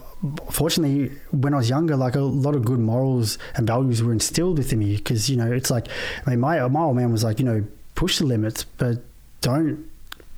fortunately, 0.51 1.11
when 1.31 1.53
I 1.53 1.57
was 1.57 1.69
younger, 1.69 1.95
like 1.95 2.15
a 2.15 2.21
lot 2.21 2.55
of 2.55 2.65
good 2.65 2.79
morals 2.79 3.37
and 3.55 3.65
values 3.67 4.03
were 4.03 4.13
instilled 4.13 4.57
within 4.57 4.79
me. 4.79 4.97
Because 4.97 5.29
you 5.29 5.37
know, 5.37 5.51
it's 5.51 5.71
like, 5.71 5.87
I 6.25 6.29
mean, 6.31 6.39
my 6.39 6.67
my 6.67 6.81
old 6.81 6.95
man 6.95 7.11
was 7.11 7.23
like, 7.23 7.39
you 7.39 7.45
know, 7.45 7.65
push 7.95 8.19
the 8.19 8.25
limits, 8.25 8.63
but 8.63 9.03
don't 9.41 9.88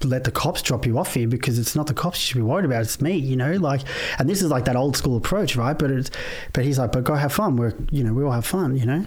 let 0.04 0.24
the 0.24 0.32
cops 0.32 0.62
drop 0.62 0.86
you 0.86 0.98
off 0.98 1.14
here 1.14 1.28
because 1.28 1.60
it's 1.60 1.76
not 1.76 1.88
the 1.88 1.94
cops 1.94 2.20
you 2.20 2.28
should 2.28 2.38
be 2.38 2.42
worried 2.42 2.66
about 2.66 2.82
it's 2.82 3.02
me 3.02 3.16
you 3.16 3.36
know 3.36 3.54
like 3.54 3.82
and 4.20 4.30
this 4.30 4.42
is 4.42 4.50
like 4.50 4.66
that 4.66 4.76
old 4.76 4.98
school 4.98 5.18
approach 5.18 5.56
right? 5.56 5.78
But 5.78 5.92
it's 5.92 6.12
but 6.54 6.66
he's 6.66 6.80
like 6.80 6.92
but 6.92 7.04
go 7.04 7.16
have 7.16 7.34
fun 7.34 7.56
we're 7.56 7.74
you 7.90 8.04
know 8.04 8.14
we 8.14 8.24
all 8.24 8.32
have 8.32 8.46
fun 8.46 8.76
you 8.76 8.86
know? 8.86 9.06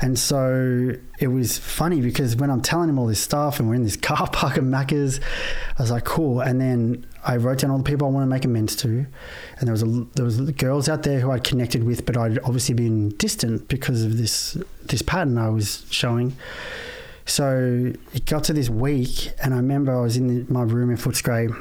And 0.00 0.18
so 0.18 0.92
it 1.18 1.28
was 1.28 1.58
funny 1.58 2.00
because 2.00 2.36
when 2.36 2.50
I'm 2.50 2.60
telling 2.60 2.88
him 2.88 2.98
all 2.98 3.06
this 3.06 3.20
stuff 3.20 3.58
and 3.58 3.68
we're 3.68 3.74
in 3.74 3.84
this 3.84 3.96
car 4.08 4.28
park 4.30 4.56
at 4.58 4.64
Macca's 4.64 5.20
I 5.78 5.82
was 5.82 5.90
like 5.90 6.04
cool. 6.04 6.40
And 6.40 6.60
then 6.60 7.06
I 7.24 7.36
wrote 7.36 7.58
down 7.58 7.70
all 7.70 7.78
the 7.78 7.84
people 7.84 8.06
I 8.06 8.10
want 8.10 8.22
to 8.22 8.28
make 8.28 8.44
amends 8.44 8.76
to. 8.76 8.88
And 9.58 9.66
there 9.66 9.72
was 9.72 9.82
a 9.82 9.86
there 10.14 10.24
was 10.24 10.40
girls 10.52 10.88
out 10.88 11.02
there 11.02 11.20
who 11.20 11.30
I'd 11.30 11.44
connected 11.44 11.84
with 11.84 12.06
but 12.06 12.16
I'd 12.16 12.38
obviously 12.40 12.74
been 12.74 13.10
distant 13.16 13.68
because 13.68 14.02
of 14.02 14.16
this 14.16 14.56
this 14.84 15.02
pattern 15.02 15.38
I 15.38 15.48
was 15.48 15.84
showing 15.90 16.36
so 17.26 17.92
it 18.14 18.24
got 18.24 18.44
to 18.44 18.52
this 18.52 18.70
week, 18.70 19.32
and 19.42 19.52
I 19.52 19.58
remember 19.58 19.96
I 19.96 20.00
was 20.00 20.16
in 20.16 20.46
the, 20.46 20.52
my 20.52 20.62
room 20.62 20.90
in 20.90 20.96
Footscray, 20.96 21.54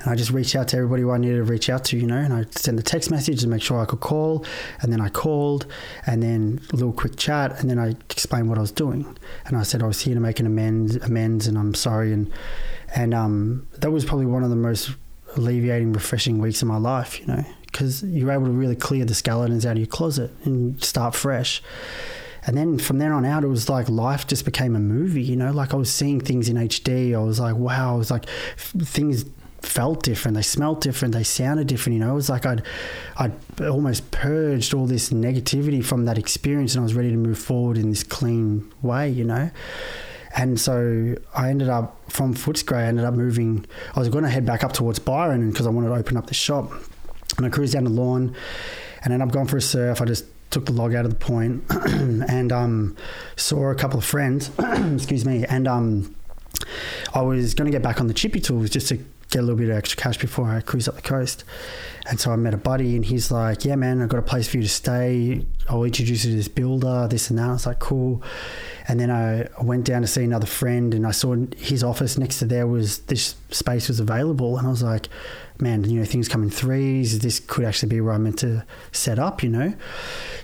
and 0.00 0.10
I 0.10 0.14
just 0.14 0.30
reached 0.30 0.56
out 0.56 0.68
to 0.68 0.76
everybody 0.76 1.02
who 1.02 1.10
I 1.10 1.18
needed 1.18 1.36
to 1.36 1.44
reach 1.44 1.68
out 1.68 1.84
to, 1.86 1.96
you 1.96 2.06
know, 2.06 2.16
and 2.16 2.32
I 2.32 2.44
sent 2.50 2.80
a 2.80 2.82
text 2.82 3.10
message 3.10 3.40
to 3.42 3.48
make 3.48 3.62
sure 3.62 3.80
I 3.80 3.84
could 3.84 4.00
call, 4.00 4.44
and 4.80 4.92
then 4.92 5.00
I 5.00 5.08
called, 5.08 5.66
and 6.06 6.22
then 6.22 6.60
a 6.72 6.76
little 6.76 6.92
quick 6.92 7.16
chat, 7.16 7.60
and 7.60 7.68
then 7.68 7.78
I 7.78 7.90
explained 8.10 8.48
what 8.48 8.58
I 8.58 8.60
was 8.60 8.72
doing, 8.72 9.16
and 9.46 9.56
I 9.56 9.62
said 9.62 9.82
I 9.82 9.86
was 9.86 10.00
here 10.00 10.14
to 10.14 10.20
make 10.20 10.40
an 10.40 10.46
amends, 10.46 10.96
amends, 10.96 11.46
and 11.46 11.58
I'm 11.58 11.74
sorry, 11.74 12.12
and 12.12 12.32
and 12.94 13.14
um, 13.14 13.66
that 13.78 13.90
was 13.90 14.04
probably 14.04 14.26
one 14.26 14.44
of 14.44 14.50
the 14.50 14.56
most 14.56 14.90
alleviating, 15.36 15.92
refreshing 15.92 16.38
weeks 16.38 16.62
of 16.62 16.68
my 16.68 16.76
life, 16.76 17.18
you 17.18 17.26
know, 17.26 17.44
because 17.66 18.02
you're 18.02 18.30
able 18.30 18.46
to 18.46 18.52
really 18.52 18.76
clear 18.76 19.04
the 19.04 19.14
skeletons 19.14 19.64
out 19.64 19.72
of 19.72 19.78
your 19.78 19.86
closet 19.86 20.30
and 20.44 20.82
start 20.84 21.14
fresh. 21.14 21.62
And 22.44 22.56
then 22.56 22.78
from 22.78 22.98
then 22.98 23.12
on 23.12 23.24
out, 23.24 23.44
it 23.44 23.48
was 23.48 23.68
like 23.68 23.88
life 23.88 24.26
just 24.26 24.44
became 24.44 24.74
a 24.74 24.80
movie, 24.80 25.22
you 25.22 25.36
know, 25.36 25.52
like 25.52 25.72
I 25.72 25.76
was 25.76 25.92
seeing 25.92 26.20
things 26.20 26.48
in 26.48 26.56
HD. 26.56 27.14
I 27.14 27.22
was 27.22 27.38
like, 27.38 27.54
wow, 27.54 27.94
it 27.94 27.98
was 27.98 28.10
like 28.10 28.26
f- 28.56 28.74
things 28.82 29.24
felt 29.60 30.02
different. 30.02 30.36
They 30.36 30.42
smelled 30.42 30.80
different. 30.80 31.14
They 31.14 31.22
sounded 31.22 31.66
different. 31.68 31.94
You 31.94 32.04
know, 32.04 32.12
it 32.12 32.16
was 32.16 32.28
like 32.28 32.44
I'd, 32.44 32.62
I'd 33.16 33.32
almost 33.60 34.10
purged 34.10 34.74
all 34.74 34.86
this 34.86 35.10
negativity 35.10 35.84
from 35.84 36.04
that 36.06 36.18
experience, 36.18 36.74
and 36.74 36.80
I 36.80 36.82
was 36.82 36.94
ready 36.94 37.10
to 37.10 37.16
move 37.16 37.38
forward 37.38 37.78
in 37.78 37.90
this 37.90 38.02
clean 38.02 38.70
way. 38.82 39.08
You 39.08 39.24
know, 39.24 39.50
and 40.36 40.60
so 40.60 41.14
I 41.34 41.50
ended 41.50 41.68
up 41.68 41.96
from 42.10 42.34
Footscray. 42.34 42.78
I 42.78 42.84
ended 42.84 43.04
up 43.04 43.14
moving. 43.14 43.66
I 43.94 43.98
was 43.98 44.08
going 44.08 44.24
to 44.24 44.30
head 44.30 44.44
back 44.44 44.64
up 44.64 44.72
towards 44.72 44.98
Byron 44.98 45.50
because 45.50 45.66
I 45.66 45.70
wanted 45.70 45.88
to 45.88 45.94
open 45.94 46.16
up 46.16 46.26
the 46.26 46.34
shop, 46.34 46.72
and 47.36 47.46
I 47.46 47.48
cruised 47.48 47.74
down 47.74 47.84
the 47.84 47.90
Lorne, 47.90 48.34
and 49.02 49.12
then 49.12 49.22
I've 49.22 49.32
gone 49.32 49.46
for 49.46 49.56
a 49.56 49.62
surf. 49.62 50.00
I 50.02 50.04
just 50.04 50.24
took 50.52 50.66
the 50.66 50.72
log 50.72 50.94
out 50.94 51.04
of 51.04 51.10
the 51.10 51.18
point 51.18 51.64
and 51.88 52.52
um, 52.52 52.96
saw 53.36 53.70
a 53.70 53.74
couple 53.74 53.98
of 53.98 54.04
friends. 54.04 54.50
excuse 54.58 55.24
me, 55.24 55.44
and 55.46 55.66
um, 55.66 56.14
I 57.14 57.22
was 57.22 57.54
going 57.54 57.66
to 57.66 57.72
get 57.72 57.82
back 57.82 58.00
on 58.00 58.06
the 58.06 58.14
chippy 58.14 58.40
tools 58.40 58.70
just 58.70 58.88
to 58.88 58.98
get 59.32 59.40
a 59.40 59.42
little 59.42 59.56
bit 59.56 59.70
of 59.70 59.76
extra 59.76 60.00
cash 60.00 60.18
before 60.18 60.48
I 60.48 60.60
cruise 60.60 60.86
up 60.86 60.94
the 60.94 61.02
coast. 61.02 61.44
And 62.06 62.20
so 62.20 62.32
I 62.32 62.36
met 62.36 62.54
a 62.54 62.58
buddy, 62.58 62.96
and 62.96 63.04
he's 63.04 63.30
like, 63.30 63.64
"Yeah, 63.64 63.76
man, 63.76 64.02
I've 64.02 64.08
got 64.08 64.18
a 64.18 64.22
place 64.22 64.48
for 64.48 64.56
you 64.58 64.62
to 64.62 64.68
stay. 64.68 65.46
I'll 65.68 65.84
introduce 65.84 66.24
you 66.24 66.32
to 66.32 66.36
this 66.36 66.48
builder, 66.48 67.06
this 67.08 67.30
and 67.30 67.38
that." 67.38 67.48
I 67.48 67.52
was 67.52 67.66
like, 67.66 67.78
"Cool." 67.78 68.22
And 68.88 68.98
then 68.98 69.10
I 69.10 69.48
went 69.60 69.84
down 69.84 70.02
to 70.02 70.08
see 70.08 70.24
another 70.24 70.46
friend, 70.46 70.94
and 70.94 71.06
I 71.06 71.12
saw 71.12 71.36
his 71.56 71.82
office 71.84 72.18
next 72.18 72.40
to 72.40 72.44
there 72.44 72.66
was 72.66 72.98
this 73.06 73.36
space 73.50 73.88
was 73.88 74.00
available, 74.00 74.58
and 74.58 74.66
I 74.66 74.70
was 74.70 74.82
like, 74.82 75.08
"Man, 75.60 75.84
you 75.84 76.00
know, 76.00 76.04
things 76.04 76.28
come 76.28 76.42
in 76.42 76.50
threes. 76.50 77.20
This 77.20 77.40
could 77.40 77.64
actually 77.64 77.90
be 77.90 78.00
where 78.00 78.14
I'm 78.14 78.24
meant 78.24 78.38
to 78.40 78.64
set 78.90 79.18
up," 79.18 79.42
you 79.42 79.48
know. 79.48 79.74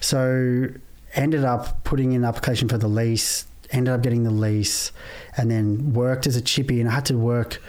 So 0.00 0.68
ended 1.14 1.44
up 1.44 1.82
putting 1.84 2.12
in 2.12 2.22
an 2.22 2.28
application 2.28 2.68
for 2.68 2.78
the 2.78 2.88
lease. 2.88 3.44
Ended 3.70 3.92
up 3.92 4.02
getting 4.02 4.22
the 4.22 4.30
lease, 4.30 4.92
and 5.36 5.50
then 5.50 5.92
worked 5.92 6.26
as 6.26 6.36
a 6.36 6.40
chippy, 6.40 6.80
and 6.80 6.88
I 6.88 6.92
had 6.92 7.04
to 7.06 7.18
work 7.18 7.60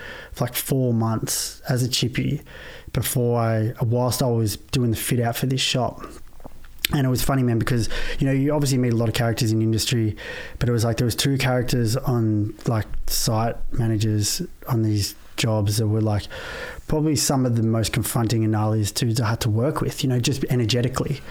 like 0.42 0.56
four 0.56 0.94
months 0.94 1.62
as 1.70 1.84
a 1.84 1.90
chippy 1.90 2.42
before 2.94 3.40
I, 3.40 3.74
whilst 3.82 4.22
I 4.24 4.28
was 4.28 4.58
doing 4.58 4.92
the 4.92 4.98
fit 4.98 5.20
out 5.20 5.36
for 5.36 5.46
this 5.46 5.62
shop. 5.62 6.02
And 6.92 7.06
it 7.06 7.10
was 7.10 7.22
funny, 7.22 7.44
man, 7.44 7.60
because 7.60 7.88
you 8.18 8.26
know 8.26 8.34
you 8.34 8.52
obviously 8.52 8.80
meet 8.80 8.94
a 8.94 8.96
lot 8.96 9.10
of 9.10 9.14
characters 9.14 9.52
in 9.52 9.62
industry, 9.62 10.16
but 10.58 10.68
it 10.68 10.72
was 10.72 10.84
like 10.84 10.98
there 10.98 11.06
was 11.06 11.16
two 11.16 11.38
characters 11.38 11.96
on 11.96 12.56
like 12.66 12.88
site 13.06 13.56
managers 13.72 14.42
on 14.68 14.82
these 14.82 15.14
jobs 15.38 15.78
that 15.78 15.88
were 15.88 16.02
like 16.02 16.24
probably 16.88 17.16
some 17.16 17.46
of 17.46 17.56
the 17.56 17.62
most 17.62 17.94
confronting 17.94 18.44
and 18.44 18.56
gnarliest 18.56 18.96
dudes 18.96 19.22
I 19.22 19.30
had 19.30 19.40
to 19.42 19.52
work 19.52 19.82
with. 19.82 20.04
You 20.04 20.10
know, 20.10 20.20
just 20.20 20.44
energetically. 20.46 21.22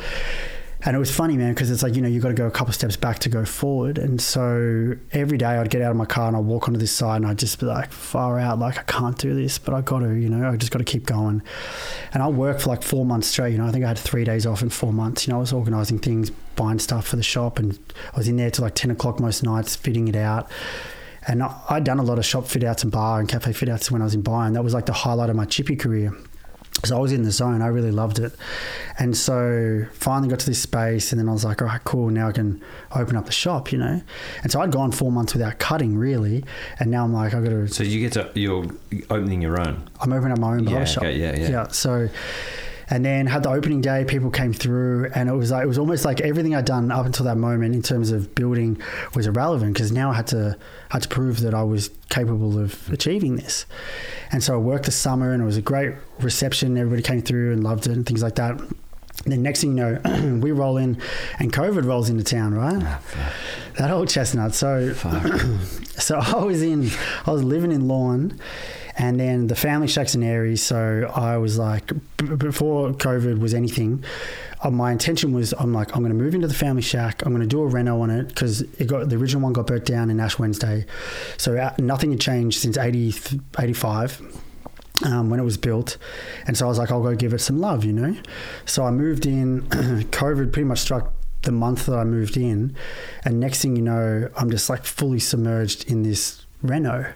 And 0.88 0.96
it 0.96 1.00
was 1.00 1.14
funny, 1.14 1.36
man, 1.36 1.52
because 1.52 1.70
it's 1.70 1.82
like, 1.82 1.96
you 1.96 2.00
know, 2.00 2.08
you 2.08 2.18
got 2.18 2.28
to 2.28 2.34
go 2.34 2.46
a 2.46 2.50
couple 2.50 2.72
steps 2.72 2.96
back 2.96 3.18
to 3.18 3.28
go 3.28 3.44
forward. 3.44 3.98
And 3.98 4.18
so 4.18 4.96
every 5.12 5.36
day 5.36 5.44
I'd 5.44 5.68
get 5.68 5.82
out 5.82 5.90
of 5.90 5.98
my 5.98 6.06
car 6.06 6.28
and 6.28 6.34
I'd 6.34 6.46
walk 6.46 6.66
onto 6.66 6.80
this 6.80 6.92
side 6.92 7.16
and 7.16 7.26
I'd 7.26 7.38
just 7.38 7.60
be 7.60 7.66
like, 7.66 7.92
far 7.92 8.38
out, 8.38 8.58
like, 8.58 8.78
I 8.78 8.82
can't 8.84 9.18
do 9.18 9.34
this, 9.34 9.58
but 9.58 9.74
I 9.74 9.82
got 9.82 9.98
to, 9.98 10.14
you 10.14 10.30
know, 10.30 10.48
I 10.50 10.56
just 10.56 10.72
got 10.72 10.78
to 10.78 10.86
keep 10.86 11.04
going. 11.04 11.42
And 12.14 12.22
I 12.22 12.28
worked 12.28 12.62
for 12.62 12.70
like 12.70 12.82
four 12.82 13.04
months 13.04 13.26
straight. 13.26 13.52
You 13.52 13.58
know, 13.58 13.66
I 13.66 13.70
think 13.70 13.84
I 13.84 13.88
had 13.88 13.98
three 13.98 14.24
days 14.24 14.46
off 14.46 14.62
in 14.62 14.70
four 14.70 14.90
months. 14.90 15.26
You 15.26 15.34
know, 15.34 15.36
I 15.36 15.40
was 15.40 15.52
organizing 15.52 15.98
things, 15.98 16.30
buying 16.56 16.78
stuff 16.78 17.06
for 17.06 17.16
the 17.16 17.22
shop, 17.22 17.58
and 17.58 17.78
I 18.14 18.16
was 18.16 18.26
in 18.26 18.36
there 18.36 18.50
till 18.50 18.64
like 18.64 18.74
10 18.74 18.90
o'clock 18.90 19.20
most 19.20 19.42
nights, 19.42 19.76
fitting 19.76 20.08
it 20.08 20.16
out. 20.16 20.50
And 21.26 21.42
I'd 21.42 21.84
done 21.84 21.98
a 21.98 22.02
lot 22.02 22.18
of 22.18 22.24
shop 22.24 22.46
fit 22.46 22.64
outs 22.64 22.82
and 22.82 22.90
bar 22.90 23.20
and 23.20 23.28
cafe 23.28 23.52
fit 23.52 23.68
outs 23.68 23.90
when 23.90 24.00
I 24.00 24.06
was 24.06 24.14
in 24.14 24.22
Byron. 24.22 24.54
That 24.54 24.64
was 24.64 24.72
like 24.72 24.86
the 24.86 24.94
highlight 24.94 25.28
of 25.28 25.36
my 25.36 25.44
chippy 25.44 25.76
career. 25.76 26.14
So 26.84 26.96
I 26.96 27.00
was 27.00 27.12
in 27.12 27.22
the 27.22 27.30
zone. 27.32 27.60
I 27.60 27.66
really 27.68 27.90
loved 27.90 28.18
it. 28.20 28.32
And 28.98 29.16
so 29.16 29.84
finally 29.92 30.28
got 30.28 30.38
to 30.40 30.46
this 30.46 30.62
space 30.62 31.12
and 31.12 31.20
then 31.20 31.28
I 31.28 31.32
was 31.32 31.44
like, 31.44 31.60
all 31.60 31.68
right, 31.68 31.82
cool. 31.84 32.08
Now 32.10 32.28
I 32.28 32.32
can 32.32 32.62
open 32.94 33.16
up 33.16 33.26
the 33.26 33.32
shop, 33.32 33.72
you 33.72 33.78
know? 33.78 34.00
And 34.42 34.52
so 34.52 34.60
I'd 34.60 34.70
gone 34.70 34.92
four 34.92 35.10
months 35.10 35.32
without 35.32 35.58
cutting 35.58 35.96
really. 35.98 36.44
And 36.78 36.90
now 36.90 37.04
I'm 37.04 37.12
like, 37.12 37.34
I've 37.34 37.42
got 37.42 37.50
to, 37.50 37.66
So 37.68 37.82
you 37.82 38.00
get 38.00 38.12
to 38.12 38.30
you're 38.38 38.64
opening 39.10 39.42
your 39.42 39.60
own. 39.60 39.88
I'm 40.00 40.12
opening 40.12 40.32
up 40.32 40.38
my 40.38 40.52
own 40.54 40.64
Yeah, 40.64 40.70
barber 40.70 40.86
shop. 40.86 41.02
okay, 41.04 41.16
yeah, 41.18 41.36
yeah. 41.36 41.50
Yeah. 41.50 41.68
So, 41.68 42.08
and 42.90 43.04
then 43.04 43.26
had 43.26 43.42
the 43.42 43.50
opening 43.50 43.80
day, 43.80 44.04
people 44.04 44.30
came 44.30 44.52
through, 44.52 45.10
and 45.14 45.28
it 45.28 45.32
was 45.32 45.50
like 45.50 45.64
it 45.64 45.66
was 45.66 45.78
almost 45.78 46.04
like 46.04 46.20
everything 46.20 46.54
I'd 46.54 46.64
done 46.64 46.90
up 46.90 47.04
until 47.06 47.24
that 47.26 47.36
moment 47.36 47.74
in 47.74 47.82
terms 47.82 48.10
of 48.10 48.34
building 48.34 48.80
was 49.14 49.26
irrelevant 49.26 49.74
because 49.74 49.92
now 49.92 50.10
I 50.10 50.14
had 50.14 50.26
to 50.28 50.56
had 50.90 51.02
to 51.02 51.08
prove 51.08 51.40
that 51.40 51.54
I 51.54 51.62
was 51.62 51.90
capable 52.08 52.58
of 52.58 52.90
achieving 52.90 53.36
this. 53.36 53.66
And 54.32 54.42
so 54.42 54.54
I 54.54 54.56
worked 54.56 54.86
the 54.86 54.90
summer, 54.90 55.32
and 55.32 55.42
it 55.42 55.46
was 55.46 55.56
a 55.56 55.62
great 55.62 55.94
reception. 56.20 56.76
Everybody 56.78 57.02
came 57.02 57.22
through 57.22 57.52
and 57.52 57.62
loved 57.62 57.86
it, 57.86 57.92
and 57.92 58.06
things 58.06 58.22
like 58.22 58.36
that. 58.36 58.58
And 59.24 59.32
then 59.32 59.42
next 59.42 59.60
thing 59.60 59.76
you 59.76 59.76
know, 59.76 60.38
we 60.42 60.52
roll 60.52 60.76
in, 60.76 61.00
and 61.38 61.52
COVID 61.52 61.84
rolls 61.84 62.08
into 62.08 62.24
town, 62.24 62.54
right? 62.54 62.82
Ah, 62.82 63.32
that 63.76 63.90
old 63.90 64.08
chestnut. 64.08 64.54
So, 64.54 64.92
so 65.98 66.18
I 66.18 66.36
was 66.36 66.62
in, 66.62 66.90
I 67.26 67.32
was 67.32 67.42
living 67.42 67.72
in 67.72 67.88
Lorne, 67.88 68.38
and 68.98 69.18
then 69.18 69.46
the 69.46 69.54
family 69.54 69.86
shack's 69.86 70.14
in 70.14 70.22
Aireys. 70.22 70.58
So 70.58 71.10
I 71.14 71.36
was 71.36 71.56
like, 71.56 71.92
b- 72.16 72.34
before 72.36 72.90
COVID 72.90 73.38
was 73.38 73.54
anything, 73.54 74.04
uh, 74.62 74.70
my 74.70 74.90
intention 74.90 75.32
was, 75.32 75.54
I'm 75.58 75.72
like, 75.72 75.94
I'm 75.94 76.02
going 76.02 76.16
to 76.16 76.22
move 76.22 76.34
into 76.34 76.48
the 76.48 76.54
family 76.54 76.82
shack. 76.82 77.24
I'm 77.24 77.32
going 77.32 77.42
to 77.42 77.46
do 77.48 77.62
a 77.62 77.66
reno 77.66 78.00
on 78.02 78.10
it 78.10 78.28
because 78.28 78.62
it 78.62 78.88
got 78.88 79.08
the 79.08 79.16
original 79.16 79.42
one 79.42 79.52
got 79.52 79.68
burnt 79.68 79.84
down 79.84 80.10
in 80.10 80.18
Ash 80.18 80.38
Wednesday, 80.38 80.84
so 81.36 81.56
uh, 81.56 81.74
nothing 81.78 82.10
had 82.10 82.20
changed 82.20 82.60
since 82.60 82.76
80, 82.76 83.14
85 83.58 84.20
um, 85.04 85.30
when 85.30 85.38
it 85.38 85.44
was 85.44 85.56
built. 85.56 85.96
And 86.46 86.56
so 86.56 86.66
I 86.66 86.68
was 86.68 86.78
like, 86.78 86.90
I'll 86.90 87.02
go 87.02 87.14
give 87.14 87.32
it 87.32 87.38
some 87.38 87.60
love, 87.60 87.84
you 87.84 87.92
know? 87.92 88.16
So 88.64 88.84
I 88.84 88.90
moved 88.90 89.26
in. 89.26 89.62
COVID 89.68 90.52
pretty 90.52 90.64
much 90.64 90.80
struck 90.80 91.12
the 91.42 91.52
month 91.52 91.86
that 91.86 91.96
I 91.96 92.04
moved 92.04 92.36
in. 92.36 92.74
And 93.24 93.38
next 93.38 93.62
thing 93.62 93.76
you 93.76 93.82
know, 93.82 94.28
I'm 94.36 94.50
just 94.50 94.68
like 94.68 94.84
fully 94.84 95.20
submerged 95.20 95.88
in 95.90 96.02
this 96.02 96.44
reno. 96.62 97.12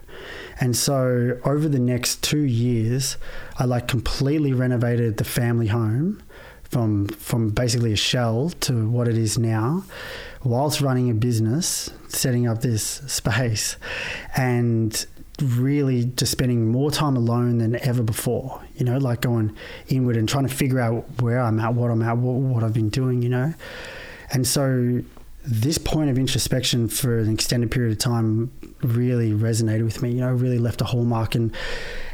And 0.60 0.76
so 0.76 1.38
over 1.44 1.68
the 1.68 1.78
next 1.78 2.22
two 2.22 2.42
years, 2.42 3.16
I 3.58 3.64
like 3.64 3.88
completely 3.88 4.52
renovated 4.52 5.16
the 5.16 5.24
family 5.24 5.68
home 5.68 6.22
from 6.62 7.06
from 7.08 7.50
basically 7.50 7.92
a 7.92 7.96
shell 7.96 8.50
to 8.60 8.88
what 8.88 9.06
it 9.06 9.16
is 9.16 9.38
now, 9.38 9.84
whilst 10.42 10.80
running 10.80 11.10
a 11.10 11.14
business, 11.14 11.90
setting 12.08 12.48
up 12.48 12.62
this 12.62 12.82
space, 13.06 13.76
and 14.36 15.06
really 15.42 16.04
just 16.04 16.32
spending 16.32 16.70
more 16.70 16.90
time 16.90 17.16
alone 17.16 17.58
than 17.58 17.76
ever 17.86 18.02
before. 18.02 18.62
You 18.76 18.86
know, 18.86 18.98
like 18.98 19.20
going 19.20 19.54
inward 19.88 20.16
and 20.16 20.28
trying 20.28 20.46
to 20.46 20.54
figure 20.54 20.80
out 20.80 21.04
where 21.20 21.40
I'm 21.40 21.60
at, 21.60 21.74
what 21.74 21.90
I'm 21.90 22.02
at, 22.02 22.16
what, 22.16 22.34
what 22.34 22.64
I've 22.64 22.74
been 22.74 22.88
doing. 22.88 23.22
You 23.22 23.28
know, 23.28 23.54
and 24.32 24.46
so 24.46 25.02
this 25.44 25.76
point 25.76 26.08
of 26.08 26.18
introspection 26.18 26.88
for 26.88 27.18
an 27.18 27.30
extended 27.32 27.70
period 27.70 27.92
of 27.92 27.98
time 27.98 28.50
really 28.82 29.32
resonated 29.32 29.84
with 29.84 30.02
me. 30.02 30.12
You 30.12 30.20
know, 30.20 30.32
really 30.32 30.59
left 30.59 30.80
a 30.80 30.84
hallmark, 30.84 31.34
and 31.34 31.54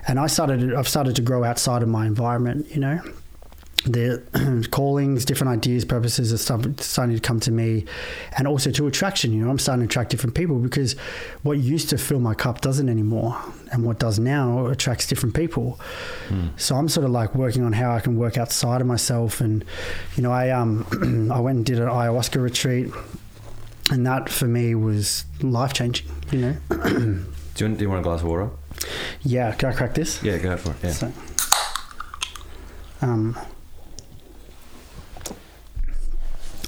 and 0.07 0.19
I 0.19 0.27
started. 0.27 0.75
I've 0.75 0.89
started 0.89 1.17
to 1.17 1.23
grow 1.23 1.45
outside 1.45 1.83
of 1.83 1.89
my 1.89 2.07
environment. 2.07 2.67
You 2.71 2.81
know, 2.81 3.01
the 3.85 4.69
callings, 4.71 5.25
different 5.25 5.53
ideas, 5.53 5.85
purposes 5.85 6.33
are 6.33 6.39
stuff 6.39 6.65
starting 6.81 7.15
to 7.15 7.21
come 7.21 7.41
to 7.41 7.51
me, 7.51 7.85
and 8.37 8.47
also 8.47 8.71
to 8.71 8.87
attraction. 8.87 9.33
You 9.33 9.45
know, 9.45 9.51
I'm 9.51 9.59
starting 9.59 9.87
to 9.87 9.91
attract 9.91 10.11
different 10.11 10.35
people 10.35 10.59
because 10.59 10.95
what 11.43 11.59
used 11.59 11.89
to 11.91 11.99
fill 11.99 12.21
my 12.21 12.35
cup 12.35 12.61
doesn't 12.61 12.89
anymore, 12.89 13.41
and 13.73 13.85
what 13.85 13.99
does 13.99 14.19
now 14.19 14.67
attracts 14.67 15.07
different 15.07 15.35
people. 15.35 15.79
So 16.57 16.77
I'm 16.77 16.89
sort 16.89 17.05
of 17.05 17.11
like 17.11 17.35
working 17.35 17.65
on 17.65 17.73
how 17.73 17.93
I 17.93 18.01
can 18.01 18.17
work 18.17 18.37
outside 18.37 18.81
of 18.81 18.87
myself, 18.87 19.41
and 19.41 19.65
you 20.17 20.23
know, 20.23 20.33
I 20.33 20.51
um 20.51 21.31
I 21.33 21.41
went 21.41 21.57
and 21.57 21.67
did 21.67 21.79
an 21.79 21.89
ayahuasca 21.89 22.43
retreat, 22.43 22.93
and 23.91 24.07
that 24.07 24.29
for 24.29 24.47
me 24.47 24.75
was 24.75 25.25
life 25.41 25.73
changing. 25.73 26.07
You 26.31 26.39
know, 26.39 26.57
Do 27.55 27.65
you, 27.65 27.67
want, 27.71 27.79
do 27.79 27.83
you 27.85 27.89
want 27.89 28.01
a 28.01 28.03
glass 28.05 28.21
of 28.21 28.27
water? 28.29 28.51
yeah. 29.23 29.53
Can 29.53 29.71
I 29.71 29.73
crack 29.75 29.95
this? 29.95 30.23
Yeah, 30.23 30.39
go 30.39 30.57
for 30.57 30.71
it. 30.71 30.77
Yeah. 30.85 30.91
So, 30.93 31.13
um, 33.03 33.37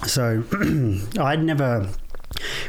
so 0.07 0.43
I'd 1.21 1.43
never, 1.43 1.89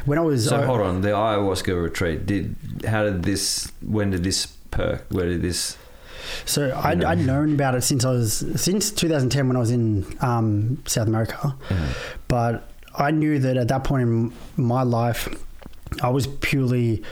when 0.04 0.18
I 0.18 0.22
was, 0.22 0.48
So 0.48 0.60
I- 0.60 0.64
hold 0.66 0.80
on, 0.80 1.00
the 1.00 1.08
ayahuasca 1.08 1.82
retreat. 1.82 2.26
Did 2.26 2.54
how 2.86 3.04
did 3.04 3.22
this? 3.22 3.72
When 3.80 4.10
did 4.10 4.22
this 4.24 4.46
perk? 4.70 5.04
Where 5.10 5.26
did 5.26 5.42
this? 5.42 5.76
so 6.44 6.72
I'd, 6.82 6.98
know. 6.98 7.08
I'd 7.08 7.18
known 7.18 7.54
about 7.54 7.74
it 7.74 7.82
since 7.82 8.04
I 8.04 8.10
was, 8.10 8.44
since 8.56 8.90
2010 8.92 9.48
when 9.48 9.56
I 9.56 9.60
was 9.60 9.70
in 9.70 10.06
um, 10.20 10.82
South 10.86 11.08
America. 11.08 11.56
But 12.28 12.68
I 12.94 13.10
knew 13.10 13.38
that 13.38 13.56
at 13.56 13.68
that 13.68 13.84
point 13.84 14.02
in 14.02 14.32
my 14.56 14.82
life, 14.82 15.28
I 16.02 16.10
was 16.10 16.26
purely, 16.26 17.02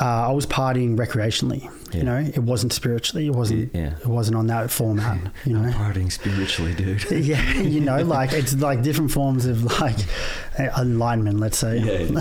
uh, 0.00 0.28
I 0.28 0.32
was 0.32 0.46
partying 0.46 0.96
recreationally. 0.96 1.62
Yeah. 1.92 1.98
You 1.98 2.02
know, 2.04 2.18
it 2.18 2.38
wasn't 2.38 2.72
spiritually. 2.72 3.26
It 3.26 3.34
wasn't. 3.34 3.74
Yeah. 3.74 3.96
It 3.98 4.06
wasn't 4.06 4.36
on 4.36 4.46
that 4.48 4.70
format. 4.70 5.18
You 5.44 5.58
know. 5.58 5.70
Partying 5.70 6.12
spiritually, 6.12 6.74
dude. 6.74 7.10
yeah, 7.10 7.52
you 7.54 7.80
know, 7.80 8.02
like 8.02 8.32
it's 8.32 8.54
like 8.54 8.82
different 8.82 9.10
forms 9.10 9.46
of 9.46 9.64
like 9.80 9.96
alignment, 10.76 11.40
let's 11.40 11.58
say. 11.58 11.78
Yeah. 11.78 12.20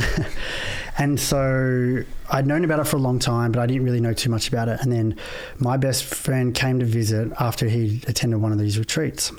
and 0.97 1.19
so 1.19 2.03
I'd 2.31 2.47
known 2.47 2.63
about 2.63 2.79
it 2.79 2.85
for 2.85 2.95
a 2.95 2.99
long 2.99 3.19
time, 3.19 3.51
but 3.51 3.61
I 3.61 3.65
didn't 3.65 3.83
really 3.83 4.01
know 4.01 4.13
too 4.13 4.29
much 4.29 4.47
about 4.47 4.67
it. 4.69 4.79
And 4.81 4.91
then 4.91 5.17
my 5.57 5.77
best 5.77 6.03
friend 6.03 6.55
came 6.55 6.79
to 6.79 6.85
visit 6.85 7.31
after 7.39 7.67
he 7.67 8.01
attended 8.07 8.41
one 8.41 8.51
of 8.51 8.57
these 8.57 8.79
retreats. 8.79 9.31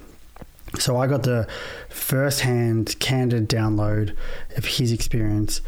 So 0.79 0.97
I 0.97 1.07
got 1.07 1.25
the 1.25 1.49
first-hand, 1.89 2.97
candid 3.01 3.49
download 3.49 4.15
of 4.57 4.65
his 4.65 4.93
experience, 4.93 5.61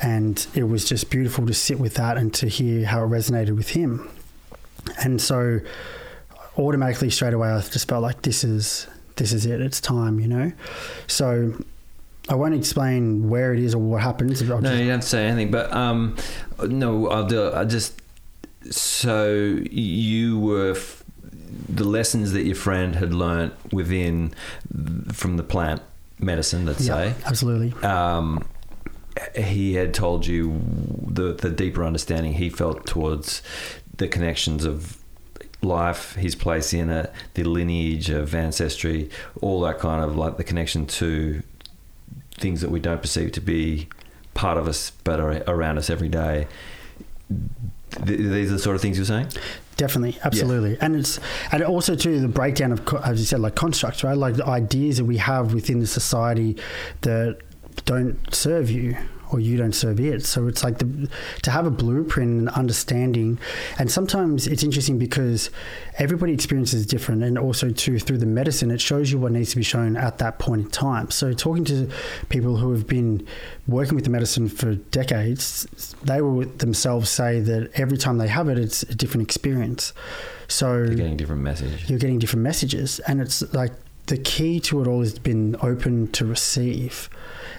and 0.00 0.46
it 0.54 0.64
was 0.64 0.84
just 0.88 1.10
beautiful 1.10 1.46
to 1.46 1.54
sit 1.54 1.78
with 1.78 1.94
that 1.94 2.16
and 2.16 2.32
to 2.34 2.48
hear 2.48 2.86
how 2.86 3.04
it 3.04 3.08
resonated 3.08 3.56
with 3.56 3.70
him. 3.70 4.08
and 5.02 5.20
so 5.20 5.60
automatically 6.56 7.10
straight 7.10 7.34
away 7.34 7.48
I 7.48 7.60
just 7.60 7.88
felt 7.88 8.02
like 8.02 8.22
this 8.22 8.42
is 8.42 8.86
this 9.16 9.32
is 9.32 9.44
it. 9.46 9.60
It's 9.60 9.80
time, 9.80 10.18
you 10.20 10.28
know. 10.28 10.52
So 11.08 11.52
I 12.28 12.34
won't 12.36 12.54
explain 12.54 13.28
where 13.28 13.52
it 13.52 13.58
is 13.60 13.74
or 13.74 13.78
what 13.78 14.00
happens. 14.02 14.40
No, 14.42 14.72
you 14.74 14.88
don't 14.88 15.02
say 15.02 15.26
anything. 15.26 15.50
But 15.50 15.72
um, 15.72 16.16
no, 16.68 17.08
I'll 17.08 17.26
do. 17.26 17.48
It. 17.48 17.54
I 17.54 17.64
just 17.64 18.00
so 18.70 19.34
you 19.70 20.38
were 20.38 20.70
f- 20.72 21.02
the 21.78 21.88
lessons 21.88 22.32
that 22.32 22.42
your 22.42 22.56
friend 22.56 22.96
had 22.96 23.14
learnt 23.14 23.54
within 23.72 24.34
from 25.12 25.36
the 25.36 25.42
plant 25.42 25.82
medicine. 26.18 26.66
Let's 26.66 26.86
yeah, 26.86 26.94
say 26.94 27.14
absolutely. 27.24 27.72
um, 27.82 28.46
he 29.34 29.74
had 29.74 29.94
told 29.94 30.26
you 30.26 30.60
the 31.06 31.32
the 31.32 31.50
deeper 31.50 31.84
understanding 31.84 32.34
he 32.34 32.50
felt 32.50 32.86
towards 32.86 33.42
the 33.96 34.08
connections 34.08 34.64
of 34.64 34.98
life, 35.62 36.14
his 36.14 36.34
place 36.34 36.72
in 36.72 36.88
it, 36.88 37.12
the 37.34 37.44
lineage 37.44 38.10
of 38.10 38.34
ancestry, 38.34 39.10
all 39.40 39.60
that 39.62 39.78
kind 39.78 40.04
of 40.04 40.16
like 40.16 40.36
the 40.36 40.44
connection 40.44 40.86
to 40.86 41.42
things 42.32 42.60
that 42.60 42.70
we 42.70 42.78
don't 42.78 43.02
perceive 43.02 43.32
to 43.32 43.40
be 43.40 43.88
part 44.34 44.56
of 44.56 44.68
us 44.68 44.92
but 45.02 45.18
are 45.18 45.42
around 45.48 45.78
us 45.78 45.90
every 45.90 46.08
day. 46.08 46.46
Th- 48.06 48.18
these 48.18 48.50
are 48.50 48.54
the 48.54 48.58
sort 48.58 48.76
of 48.76 48.82
things 48.82 48.96
you're 48.96 49.06
saying. 49.06 49.28
Definitely, 49.78 50.18
absolutely, 50.24 50.76
and 50.80 50.96
it's 50.96 51.20
and 51.52 51.62
also 51.62 51.94
too 51.94 52.18
the 52.18 52.26
breakdown 52.26 52.72
of 52.72 52.94
as 53.04 53.20
you 53.20 53.24
said 53.24 53.38
like 53.38 53.54
constructs, 53.54 54.02
right? 54.02 54.18
Like 54.18 54.34
the 54.34 54.44
ideas 54.44 54.96
that 54.96 55.04
we 55.04 55.18
have 55.18 55.54
within 55.54 55.78
the 55.78 55.86
society 55.86 56.56
that 57.02 57.38
don't 57.84 58.18
serve 58.34 58.72
you 58.72 58.96
or 59.32 59.40
you 59.40 59.56
don't 59.56 59.74
serve 59.74 60.00
it. 60.00 60.24
So 60.24 60.48
it's 60.48 60.64
like 60.64 60.78
the 60.78 61.08
to 61.42 61.50
have 61.50 61.66
a 61.66 61.70
blueprint 61.70 62.30
and 62.30 62.48
understanding, 62.50 63.38
and 63.78 63.90
sometimes 63.90 64.46
it's 64.46 64.62
interesting 64.62 64.98
because 64.98 65.50
everybody 65.98 66.32
experiences 66.32 66.86
different, 66.86 67.22
and 67.22 67.38
also 67.38 67.70
too 67.70 67.98
through 67.98 68.18
the 68.18 68.26
medicine 68.26 68.70
it 68.70 68.80
shows 68.80 69.10
you 69.12 69.18
what 69.18 69.32
needs 69.32 69.50
to 69.50 69.56
be 69.56 69.62
shown 69.62 69.96
at 69.96 70.18
that 70.18 70.38
point 70.38 70.62
in 70.62 70.70
time. 70.70 71.10
So 71.10 71.32
talking 71.32 71.64
to 71.66 71.90
people 72.28 72.56
who 72.56 72.72
have 72.72 72.86
been 72.86 73.26
working 73.66 73.94
with 73.94 74.04
the 74.04 74.10
medicine 74.10 74.48
for 74.48 74.74
decades, 74.74 75.66
they 76.02 76.20
will 76.20 76.40
themselves 76.58 77.10
say 77.10 77.40
that 77.40 77.70
every 77.74 77.98
time 77.98 78.18
they 78.18 78.28
have 78.28 78.48
it, 78.48 78.58
it's 78.58 78.82
a 78.84 78.94
different 78.94 79.22
experience. 79.22 79.92
So 80.48 80.78
You're 80.78 80.94
getting 80.94 81.16
different 81.18 81.42
message. 81.42 81.90
you're 81.90 81.98
getting 81.98 82.18
different 82.18 82.42
messages 82.42 83.00
and 83.00 83.20
it's 83.20 83.42
like 83.52 83.72
the 84.06 84.16
key 84.16 84.58
to 84.60 84.80
it 84.80 84.88
all 84.88 85.00
has 85.00 85.18
been 85.18 85.54
open 85.60 86.08
to 86.12 86.24
receive 86.24 87.10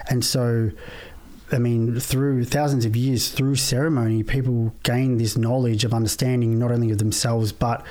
and 0.08 0.24
so 0.24 0.72
i 1.52 1.58
mean 1.58 1.98
through 1.98 2.44
thousands 2.44 2.84
of 2.84 2.96
years 2.96 3.30
through 3.30 3.56
ceremony 3.56 4.22
people 4.22 4.74
gain 4.82 5.18
this 5.18 5.36
knowledge 5.36 5.84
of 5.84 5.92
understanding 5.92 6.58
not 6.58 6.70
only 6.70 6.90
of 6.90 6.98
themselves 6.98 7.52
but 7.52 7.84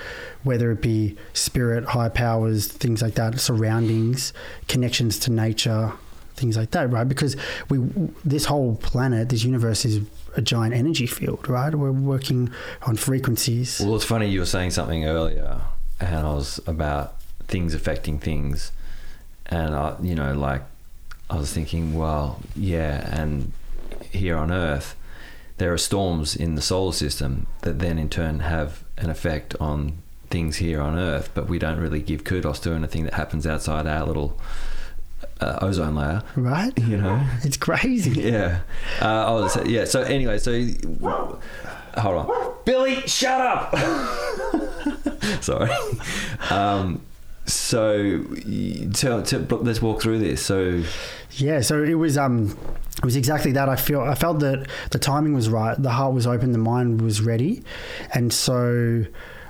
whether 0.43 0.71
it 0.71 0.81
be 0.81 1.15
spirit 1.33 1.83
high 1.85 2.09
powers 2.09 2.67
things 2.67 3.01
like 3.01 3.15
that 3.15 3.39
surroundings 3.39 4.33
connections 4.67 5.19
to 5.19 5.31
nature 5.31 5.93
things 6.39 6.57
like 6.57 6.71
that 6.71 6.89
right? 6.89 7.07
Because 7.07 7.35
we 7.69 7.77
this 8.25 8.45
whole 8.45 8.75
planet 8.77 9.29
this 9.29 9.43
universe 9.43 9.85
is 9.85 10.01
a 10.35 10.41
giant 10.41 10.73
energy 10.73 11.05
field 11.05 11.47
right? 11.47 11.73
We're 11.75 11.91
working 11.91 12.51
on 12.83 12.95
frequencies. 12.95 13.79
Well, 13.79 13.95
it's 13.95 14.05
funny 14.05 14.27
you 14.29 14.39
were 14.39 14.45
saying 14.45 14.71
something 14.71 15.05
earlier, 15.05 15.61
and 15.99 16.25
I 16.25 16.33
was 16.33 16.59
about 16.65 17.15
things 17.47 17.73
affecting 17.73 18.19
things, 18.19 18.71
and 19.45 19.75
I, 19.75 19.95
you 20.01 20.15
know, 20.15 20.33
like 20.33 20.63
I 21.29 21.37
was 21.37 21.53
thinking, 21.53 21.97
well, 21.97 22.39
yeah, 22.55 23.07
and 23.19 23.51
here 24.11 24.35
on 24.35 24.51
Earth, 24.51 24.95
there 25.57 25.71
are 25.73 25.77
storms 25.77 26.35
in 26.35 26.55
the 26.55 26.61
solar 26.61 26.93
system 26.93 27.45
that 27.61 27.79
then 27.79 27.99
in 27.99 28.09
turn 28.09 28.39
have 28.39 28.83
an 28.97 29.09
effect 29.09 29.55
on 29.59 29.99
things 30.29 30.57
here 30.57 30.81
on 30.81 30.97
Earth, 30.97 31.29
but 31.33 31.47
we 31.47 31.59
don't 31.59 31.79
really 31.79 32.01
give 32.01 32.23
kudos 32.23 32.59
to 32.61 32.71
anything 32.73 33.03
that 33.03 33.13
happens 33.13 33.45
outside 33.45 33.85
our 33.85 34.05
little 34.05 34.39
uh, 35.41 35.59
ozone 35.61 35.95
layer. 35.95 36.23
right 36.35 36.77
You 36.79 36.97
know, 36.97 37.21
it's 37.43 37.57
crazy 37.57 38.11
yeah. 38.21 38.61
Uh, 39.01 39.05
I 39.05 39.31
was, 39.31 39.67
yeah. 39.67 39.85
So 39.85 40.01
anyway, 40.01 40.37
so 40.39 40.51
hold 41.97 42.15
on, 42.15 42.53
Billy, 42.65 43.01
shut 43.01 43.39
up. 43.39 43.75
Sorry. 45.41 45.69
Um, 46.49 47.01
so 47.53 48.23
y- 48.45 48.87
tell, 48.93 49.21
tell, 49.23 49.41
let's 49.61 49.81
walk 49.81 50.01
through 50.01 50.19
this. 50.19 50.41
So 50.45 50.83
Yeah, 51.31 51.61
so 51.61 51.83
it 51.83 51.95
was 51.95 52.17
um 52.17 52.57
it 52.97 53.05
was 53.05 53.15
exactly 53.15 53.51
that. 53.53 53.69
I 53.69 53.75
feel 53.75 54.01
I 54.01 54.15
felt 54.15 54.39
that 54.41 54.67
the 54.91 54.99
timing 54.99 55.33
was 55.33 55.49
right, 55.49 55.81
the 55.81 55.91
heart 55.91 56.13
was 56.13 56.27
open, 56.27 56.51
the 56.51 56.57
mind 56.57 57.01
was 57.01 57.21
ready, 57.21 57.63
and 58.13 58.31
so 58.33 59.05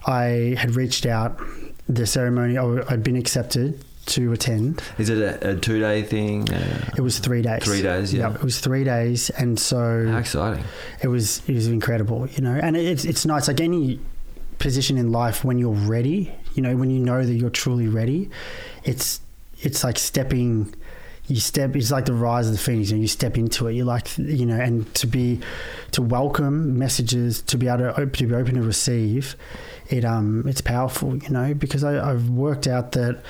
I 0.06 0.56
had 0.58 0.76
reached 0.76 1.06
out. 1.06 1.40
The 1.88 2.06
ceremony 2.06 2.56
I- 2.58 2.84
I'd 2.90 3.02
been 3.04 3.16
accepted 3.16 3.84
to 4.08 4.32
attend. 4.32 4.82
is 5.00 5.10
it 5.10 5.18
a, 5.18 5.52
a 5.52 5.56
two-day 5.56 6.04
thing? 6.04 6.48
Uh, 6.52 6.92
It 6.98 7.02
was 7.02 7.18
three 7.20 7.42
days. 7.42 7.64
Three 7.64 7.82
days, 7.82 8.12
yeah. 8.14 8.34
it 8.34 8.44
was 8.44 8.60
three 8.60 8.84
days, 8.84 9.30
and 9.32 9.60
so 9.60 10.08
how 10.08 10.18
exciting! 10.20 10.64
it 11.02 11.08
was 11.08 11.42
it 11.48 11.54
was 11.56 11.66
incredible, 11.68 12.28
you 12.28 12.42
know. 12.42 12.60
And 12.62 12.78
it's 12.78 13.06
it's 13.06 13.26
nice, 13.26 13.48
like 13.48 13.60
any 13.60 14.00
position 14.60 14.98
in 14.98 15.12
life 15.12 15.44
when 15.44 15.58
you're 15.58 15.72
ready, 15.96 16.32
you 16.54 16.62
know, 16.62 16.76
when 16.76 16.90
you 16.90 17.00
know 17.00 17.26
that 17.26 17.34
you're 17.34 17.50
truly 17.50 17.88
ready, 17.88 18.30
it's 18.84 19.22
it's 19.60 19.84
like 19.84 19.98
stepping. 20.00 20.74
You 21.28 21.36
step. 21.36 21.76
It's 21.76 21.92
like 21.92 22.06
the 22.06 22.14
rise 22.14 22.48
of 22.48 22.54
the 22.54 22.60
phoenix, 22.60 22.90
and 22.90 23.02
you 23.02 23.08
step 23.08 23.38
into 23.38 23.68
it. 23.68 23.74
You 23.74 23.86
like, 23.86 24.18
you 24.18 24.48
know, 24.48 24.60
and 24.60 24.92
to 24.96 25.06
be, 25.06 25.40
to 25.92 26.02
welcome 26.02 26.80
messages, 26.80 27.44
to 27.44 27.58
be 27.58 27.68
able 27.68 27.94
to 27.94 28.06
to 28.08 28.28
be 28.28 28.34
open 28.34 28.56
to 28.56 28.64
receive, 28.64 29.36
it 29.90 30.06
um 30.06 30.48
it's 30.48 30.62
powerful, 30.62 31.16
you 31.18 31.30
know, 31.30 31.54
because 31.54 31.84
I, 31.84 32.10
I've 32.10 32.30
worked 32.30 32.66
out 32.66 32.94
that, 32.94 33.22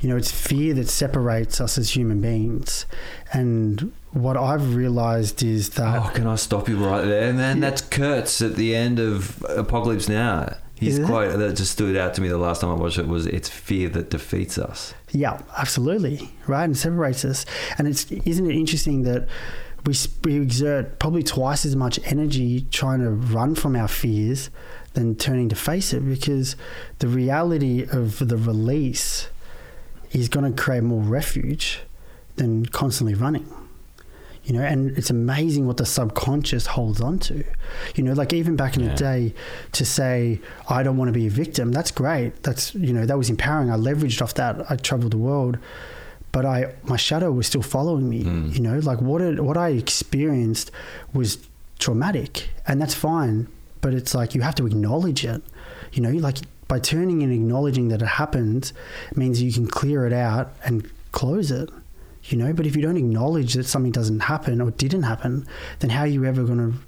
you 0.00 0.10
know, 0.10 0.16
it's 0.16 0.30
fear 0.30 0.74
that 0.74 0.90
separates 0.90 1.58
us 1.58 1.78
as 1.78 1.96
human 1.96 2.20
beings, 2.20 2.84
and 3.32 3.92
what 4.12 4.36
I've 4.36 4.74
realized 4.74 5.42
is 5.42 5.70
that 5.70 5.96
Oh, 6.02 6.10
can 6.12 6.26
I 6.26 6.36
stop 6.36 6.68
you 6.68 6.76
right 6.76 7.04
there, 7.04 7.32
man? 7.32 7.60
That's 7.60 7.80
Kurtz 7.80 8.42
at 8.42 8.56
the 8.56 8.74
end 8.74 8.98
of 8.98 9.42
Apocalypse 9.48 10.08
Now. 10.08 10.54
His 10.80 10.98
quote 11.04 11.36
that 11.38 11.56
just 11.56 11.72
stood 11.72 11.96
out 11.96 12.14
to 12.14 12.20
me 12.20 12.28
the 12.28 12.38
last 12.38 12.60
time 12.60 12.70
I 12.70 12.74
watched 12.74 12.98
it 12.98 13.08
was, 13.08 13.26
"It's 13.26 13.48
fear 13.48 13.88
that 13.90 14.10
defeats 14.10 14.58
us." 14.58 14.94
Yeah, 15.10 15.40
absolutely. 15.56 16.30
Right, 16.46 16.64
and 16.64 16.76
separates 16.76 17.24
us. 17.24 17.44
And 17.76 17.88
it's 17.88 18.10
isn't 18.10 18.50
it 18.50 18.54
interesting 18.54 19.02
that 19.02 19.26
we 19.84 19.94
we 20.24 20.36
exert 20.36 20.98
probably 20.98 21.22
twice 21.22 21.64
as 21.64 21.74
much 21.74 21.98
energy 22.04 22.66
trying 22.70 23.00
to 23.00 23.10
run 23.10 23.54
from 23.54 23.76
our 23.76 23.88
fears 23.88 24.50
than 24.94 25.14
turning 25.14 25.48
to 25.48 25.54
face 25.54 25.92
it 25.92 26.00
because 26.00 26.56
the 26.98 27.08
reality 27.08 27.86
of 27.90 28.28
the 28.28 28.36
release 28.36 29.28
is 30.12 30.28
going 30.28 30.50
to 30.52 30.62
create 30.62 30.82
more 30.82 31.02
refuge 31.02 31.80
than 32.36 32.66
constantly 32.66 33.14
running. 33.14 33.46
You 34.48 34.54
know, 34.54 34.62
and 34.62 34.96
it's 34.96 35.10
amazing 35.10 35.66
what 35.66 35.76
the 35.76 35.84
subconscious 35.84 36.64
holds 36.66 37.02
on 37.02 37.18
to. 37.28 37.44
You 37.94 38.02
know, 38.02 38.14
like 38.14 38.32
even 38.32 38.56
back 38.56 38.76
in 38.78 38.82
Yeah. 38.82 38.88
the 38.92 38.96
day, 38.96 39.34
to 39.72 39.84
say 39.84 40.40
I 40.70 40.82
don't 40.82 40.96
want 40.96 41.10
to 41.10 41.12
be 41.12 41.26
a 41.26 41.30
victim, 41.30 41.70
that's 41.70 41.90
great. 41.90 42.42
That's 42.44 42.74
you 42.74 42.94
know 42.94 43.04
that 43.04 43.18
was 43.18 43.28
empowering. 43.28 43.70
I 43.70 43.76
leveraged 43.76 44.22
off 44.22 44.32
that. 44.34 44.54
I 44.70 44.76
traveled 44.76 45.12
the 45.12 45.18
world, 45.18 45.58
but 46.32 46.46
I 46.46 46.72
my 46.84 46.96
shadow 46.96 47.30
was 47.30 47.46
still 47.46 47.60
following 47.62 48.08
me. 48.08 48.24
Mm. 48.24 48.54
You 48.54 48.60
know, 48.60 48.78
like 48.78 49.00
what 49.02 49.20
it, 49.20 49.44
what 49.44 49.58
I 49.58 49.68
experienced 49.84 50.70
was 51.12 51.36
traumatic, 51.78 52.48
and 52.66 52.80
that's 52.80 52.94
fine. 52.94 53.48
But 53.82 53.92
it's 53.92 54.14
like 54.14 54.34
you 54.34 54.40
have 54.40 54.54
to 54.56 54.66
acknowledge 54.66 55.26
it. 55.26 55.42
You 55.92 56.00
know, 56.02 56.10
like 56.12 56.38
by 56.68 56.78
turning 56.78 57.22
and 57.22 57.32
acknowledging 57.32 57.88
that 57.88 58.00
it 58.00 58.08
happened, 58.22 58.72
means 59.14 59.42
you 59.42 59.52
can 59.52 59.66
clear 59.66 60.06
it 60.06 60.12
out 60.14 60.52
and 60.64 60.90
close 61.12 61.50
it 61.50 61.68
you 62.28 62.36
know 62.38 62.52
but 62.52 62.66
if 62.66 62.74
you 62.76 62.82
don't 62.82 62.96
acknowledge 62.96 63.54
that 63.54 63.64
something 63.64 63.92
doesn't 63.92 64.20
happen 64.20 64.60
or 64.60 64.70
didn't 64.72 65.02
happen 65.04 65.46
then 65.80 65.90
how 65.90 66.00
are 66.02 66.06
you 66.06 66.24
ever 66.24 66.44
going 66.44 66.78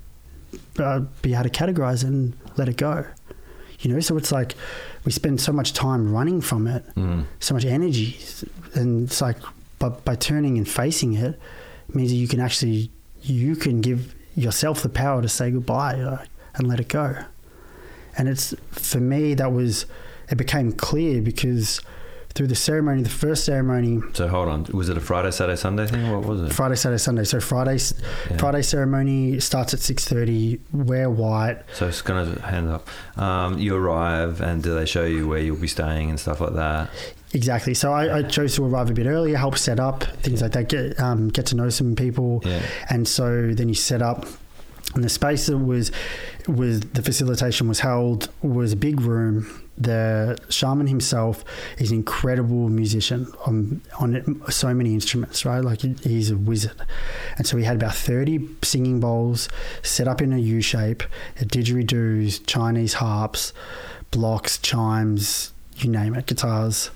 to 0.77 0.85
uh, 0.85 1.01
be 1.23 1.35
able 1.35 1.45
to 1.45 1.51
categorize 1.51 2.03
it 2.05 2.09
and 2.09 2.33
let 2.57 2.69
it 2.69 2.77
go 2.77 3.05
you 3.81 3.93
know 3.93 4.01
so 4.01 4.17
it's 4.17 4.33
like 4.33 4.55
we 5.05 5.13
spend 5.13 5.41
so 5.41 5.53
much 5.53 5.73
time 5.73 6.13
running 6.13 6.41
from 6.41 6.67
it 6.67 6.85
Mm. 6.97 7.25
so 7.41 7.55
much 7.55 7.65
energy 7.65 8.19
and 8.75 9.05
it's 9.09 9.21
like 9.21 9.37
but 9.79 10.05
by 10.05 10.15
turning 10.15 10.59
and 10.59 10.69
facing 10.69 11.15
it 11.15 11.41
means 11.95 12.11
that 12.11 12.17
you 12.17 12.29
can 12.29 12.41
actually 12.41 12.91
you 13.23 13.57
can 13.57 13.81
give 13.81 14.15
yourself 14.37 14.83
the 14.83 14.89
power 14.89 15.23
to 15.23 15.29
say 15.29 15.51
goodbye 15.51 15.99
uh, 16.01 16.25
and 16.55 16.67
let 16.69 16.79
it 16.81 16.89
go 16.89 17.17
and 18.19 18.29
it's 18.29 18.55
for 18.73 18.99
me 19.01 19.35
that 19.35 19.53
was 19.53 19.87
it 20.31 20.37
became 20.37 20.73
clear 20.73 21.21
because 21.23 21.81
through 22.35 22.47
the 22.47 22.55
ceremony 22.55 23.03
the 23.03 23.09
first 23.11 23.45
ceremony 23.45 24.01
So 24.15 24.29
hold 24.29 24.49
on, 24.49 24.65
was 24.73 24.89
it 24.89 24.97
a 24.97 25.01
Friday, 25.01 25.31
Saturday, 25.33 25.57
Sunday 25.57 25.87
thing? 25.87 26.11
What 26.13 26.25
was 26.25 26.41
it? 26.43 26.53
Friday, 26.53 26.77
Saturday, 26.77 26.99
Sunday. 26.99 27.25
So 27.25 27.41
Friday's 27.41 27.93
Yeah. 28.31 28.37
Friday 28.37 28.63
ceremony 28.63 29.41
starts 29.41 29.75
at 29.75 29.81
six 29.81 30.05
thirty. 30.07 30.61
Wear 30.73 31.11
white. 31.11 31.59
So 31.75 31.89
it's 31.89 32.03
kind 32.03 32.19
of 32.29 32.41
hand 32.43 32.69
up. 32.71 32.89
Um, 33.17 33.59
you 33.59 33.75
arrive, 33.77 34.41
and 34.41 34.63
do 34.63 34.75
they 34.75 34.87
show 34.87 35.05
you 35.05 35.27
where 35.29 35.41
you'll 35.41 35.57
be 35.57 35.67
staying 35.69 36.09
and 36.11 36.19
stuff 36.21 36.41
like 36.41 36.55
that? 36.55 36.89
Exactly. 37.33 37.75
So 37.75 37.93
I, 37.93 38.19
I 38.19 38.23
chose 38.23 38.55
to 38.57 38.65
arrive 38.65 38.91
a 38.91 38.93
bit 38.95 39.07
earlier, 39.07 39.37
help 39.37 39.57
set 39.59 39.79
up 39.81 40.03
things 40.23 40.43
like 40.43 40.53
that, 40.53 40.69
get 40.69 40.99
um, 41.01 41.29
get 41.29 41.47
to 41.47 41.57
know 41.57 41.69
some 41.69 41.95
people, 41.95 42.43
Yeah. 42.45 42.63
and 42.89 43.07
so 43.07 43.53
then 43.53 43.69
you 43.69 43.75
set 43.75 44.03
up. 44.03 44.27
And 44.95 45.05
the 45.05 45.09
space 45.09 45.47
that 45.47 45.59
was 45.59 45.93
was 46.49 46.81
the 46.81 47.03
facilitation 47.03 47.69
was 47.69 47.81
held 47.81 48.29
was 48.43 48.73
a 48.73 48.77
big 48.77 49.01
room. 49.01 49.47
The 49.81 50.39
shaman 50.51 50.87
himself 50.87 51.43
is 51.79 51.91
an 51.91 51.97
incredible 51.97 52.69
musician 52.69 53.33
on 53.47 53.81
on 53.99 54.43
so 54.51 54.75
many 54.75 54.93
instruments, 54.93 55.45
right? 55.45 55.65
Like 55.65 55.81
he's 55.81 56.31
a 56.31 56.37
wizard. 56.37 56.77
And 57.39 57.47
so 57.47 57.57
we 57.57 57.65
had 57.65 57.77
about 57.77 57.95
thirty 57.95 58.47
singing 58.63 59.01
bowls 59.01 59.49
set 59.83 60.07
up 60.07 60.21
in 60.21 60.33
a 60.33 60.39
U 60.39 60.61
shape, 60.61 61.03
didgeridoos, 61.37 62.47
Chinese 62.47 62.95
harps, 62.95 63.55
blocks, 64.11 64.59
chimes, 64.59 65.53
you 65.85 65.91
name 65.91 66.15
it, 66.15 66.27
guitars. 66.27 66.91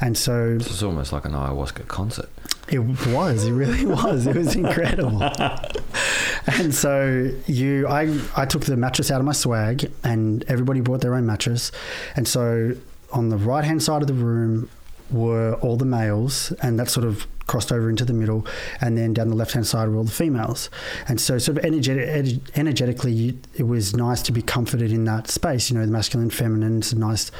And 0.00 0.16
so 0.16 0.56
It's 0.60 0.82
almost 0.82 1.12
like 1.12 1.24
an 1.24 1.32
ayahuasca 1.32 1.88
concert. 1.88 2.28
it 2.68 2.78
was. 2.78 3.46
It 3.46 3.52
really 3.52 3.84
was. 3.96 4.26
It 4.26 4.36
was 4.36 4.54
incredible. 4.56 5.22
and 6.46 6.74
so 6.74 7.30
you, 7.46 7.86
I, 7.88 8.18
I 8.36 8.44
took 8.46 8.64
the 8.64 8.76
mattress 8.76 9.10
out 9.10 9.20
of 9.20 9.26
my 9.26 9.32
swag, 9.32 9.90
and 10.04 10.44
everybody 10.48 10.80
brought 10.80 11.00
their 11.00 11.14
own 11.14 11.26
mattress. 11.26 11.72
And 12.16 12.26
so 12.28 12.74
on 13.12 13.28
the 13.28 13.36
right 13.36 13.64
hand 13.64 13.82
side 13.82 14.02
of 14.02 14.08
the 14.08 14.14
room 14.14 14.68
were 15.10 15.54
all 15.54 15.76
the 15.76 15.84
males, 15.84 16.52
and 16.62 16.78
that 16.78 16.88
sort 16.88 17.04
of 17.06 17.26
crossed 17.50 17.72
over 17.72 17.90
into 17.90 18.04
the 18.04 18.12
middle, 18.12 18.46
and 18.80 18.96
then 18.96 19.12
down 19.12 19.28
the 19.28 19.34
left 19.34 19.52
hand 19.52 19.66
side 19.66 19.88
were 19.88 19.96
all 19.96 20.04
the 20.04 20.10
females. 20.12 20.70
And 21.08 21.20
so, 21.20 21.36
sort 21.36 21.58
of 21.58 21.64
energetic, 21.64 22.08
ener- 22.08 22.40
energetically, 22.56 23.36
it 23.56 23.64
was 23.64 23.94
nice 23.96 24.22
to 24.22 24.32
be 24.32 24.40
comforted 24.40 24.92
in 24.92 25.04
that 25.04 25.28
space. 25.28 25.68
You 25.68 25.76
know, 25.76 25.84
the 25.84 25.90
masculine, 25.90 26.30
feminine. 26.30 26.78
It's 26.78 26.94
nice 26.94 27.32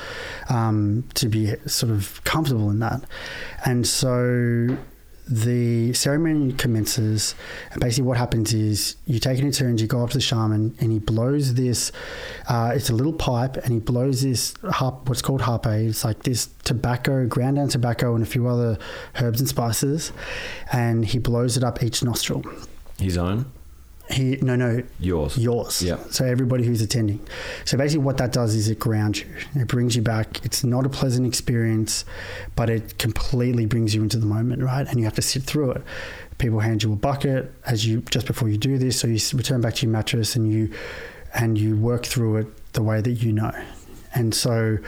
um, 0.48 1.04
to 1.14 1.28
be 1.28 1.54
sort 1.66 1.92
of 1.92 2.22
comfortable 2.24 2.70
in 2.70 2.80
that. 2.80 3.04
And 3.64 3.86
so 3.86 4.76
the 5.30 5.92
ceremony 5.92 6.52
commences, 6.52 7.36
and 7.70 7.80
basically 7.80 8.08
what 8.08 8.18
happens 8.18 8.52
is 8.52 8.96
you 9.06 9.20
take 9.20 9.38
it 9.38 9.44
in 9.44 9.52
turns. 9.52 9.80
You 9.80 9.86
go 9.86 10.02
up 10.02 10.10
to 10.10 10.16
the 10.16 10.20
shaman, 10.20 10.76
and 10.80 10.90
he 10.90 10.98
blows 10.98 11.54
this. 11.54 11.92
Uh, 12.48 12.72
it's 12.74 12.90
a 12.90 12.94
little 12.94 13.12
pipe, 13.12 13.56
and 13.56 13.72
he 13.72 13.78
blows 13.78 14.22
this 14.22 14.54
harp, 14.68 15.08
what's 15.08 15.22
called 15.22 15.42
hape. 15.42 15.66
It's 15.66 16.04
like 16.04 16.24
this 16.24 16.48
tobacco, 16.64 17.26
ground 17.26 17.56
down 17.56 17.68
tobacco, 17.68 18.14
and 18.14 18.24
a 18.24 18.26
few 18.26 18.48
other 18.48 18.76
herbs 19.20 19.40
and 19.40 19.48
spices, 19.48 20.12
and 20.72 21.04
he 21.04 21.18
blows 21.18 21.56
it 21.56 21.62
up 21.62 21.82
each 21.82 22.02
nostril. 22.02 22.42
His 22.98 23.16
own, 23.16 23.50
He 24.10 24.36
no 24.42 24.56
no 24.56 24.82
yours. 24.98 25.38
yours. 25.38 25.82
Yeah. 25.82 25.98
So 26.10 26.24
everybody 26.24 26.64
who's 26.64 26.82
attending. 26.82 27.26
So 27.64 27.78
basically, 27.78 28.04
what 28.04 28.16
that 28.16 28.32
does 28.32 28.54
is 28.54 28.68
it 28.68 28.78
grounds 28.78 29.20
you. 29.20 29.26
It 29.54 29.68
brings 29.68 29.94
you 29.94 30.02
back. 30.02 30.44
It's 30.44 30.64
not 30.64 30.84
a 30.84 30.88
pleasant 30.88 31.26
experience, 31.26 32.04
but 32.56 32.68
it 32.68 32.98
completely 32.98 33.66
brings 33.66 33.94
you 33.94 34.02
into 34.02 34.18
the 34.18 34.26
moment, 34.26 34.62
right? 34.62 34.86
And 34.86 34.98
you 34.98 35.04
have 35.04 35.14
to 35.14 35.22
sit 35.22 35.44
through 35.44 35.72
it. 35.72 35.82
People 36.38 36.60
hand 36.60 36.82
you 36.82 36.92
a 36.92 36.96
bucket 36.96 37.52
as 37.66 37.86
you 37.86 38.00
just 38.02 38.26
before 38.26 38.48
you 38.48 38.58
do 38.58 38.78
this. 38.78 38.98
So 38.98 39.06
you 39.06 39.18
return 39.34 39.60
back 39.60 39.74
to 39.74 39.86
your 39.86 39.92
mattress 39.92 40.34
and 40.34 40.50
you 40.52 40.72
and 41.34 41.56
you 41.56 41.76
work 41.76 42.04
through 42.04 42.38
it 42.38 42.72
the 42.72 42.82
way 42.82 43.00
that 43.00 43.12
you 43.12 43.32
know. 43.32 43.52
And 44.12 44.34
so 44.34 44.78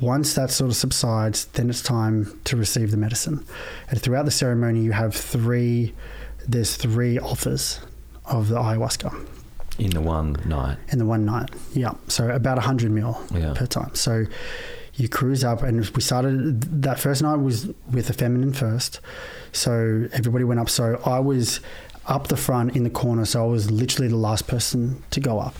once 0.00 0.34
that 0.34 0.50
sort 0.50 0.70
of 0.70 0.76
subsides, 0.76 1.44
then 1.46 1.68
it's 1.68 1.82
time 1.82 2.40
to 2.44 2.56
receive 2.56 2.90
the 2.90 2.96
medicine. 2.96 3.44
And 3.90 4.00
throughout 4.00 4.24
the 4.24 4.30
ceremony, 4.30 4.80
you 4.80 4.92
have 4.92 5.14
three. 5.14 5.94
There's 6.48 6.76
three 6.76 7.18
offers 7.18 7.80
of 8.30 8.48
the 8.48 8.56
ayahuasca 8.56 9.26
in 9.78 9.90
the 9.90 10.00
one 10.00 10.36
night. 10.46 10.76
in 10.92 10.98
the 10.98 11.06
one 11.06 11.24
night. 11.24 11.50
Yeah. 11.72 11.92
So 12.08 12.28
about 12.30 12.56
100 12.58 12.90
mil 12.90 13.18
Yeah. 13.32 13.54
per 13.54 13.66
time. 13.66 13.94
So 13.94 14.24
you 14.94 15.08
cruise 15.08 15.42
up, 15.44 15.62
and 15.62 15.84
we 15.96 16.00
started 16.02 16.82
that 16.82 16.98
first 16.98 17.22
night 17.22 17.36
was 17.36 17.68
with 17.90 18.06
the 18.08 18.12
feminine 18.12 18.52
first. 18.52 19.00
So 19.52 20.06
everybody 20.12 20.44
went 20.44 20.60
up. 20.60 20.68
So 20.68 21.00
I 21.06 21.18
was 21.20 21.60
up 22.06 22.28
the 22.28 22.36
front 22.36 22.76
in 22.76 22.84
the 22.84 22.90
corner. 22.90 23.24
So 23.24 23.42
I 23.44 23.46
was 23.46 23.70
literally 23.70 24.08
the 24.08 24.16
last 24.16 24.46
person 24.46 25.02
to 25.12 25.20
go 25.20 25.38
up. 25.38 25.54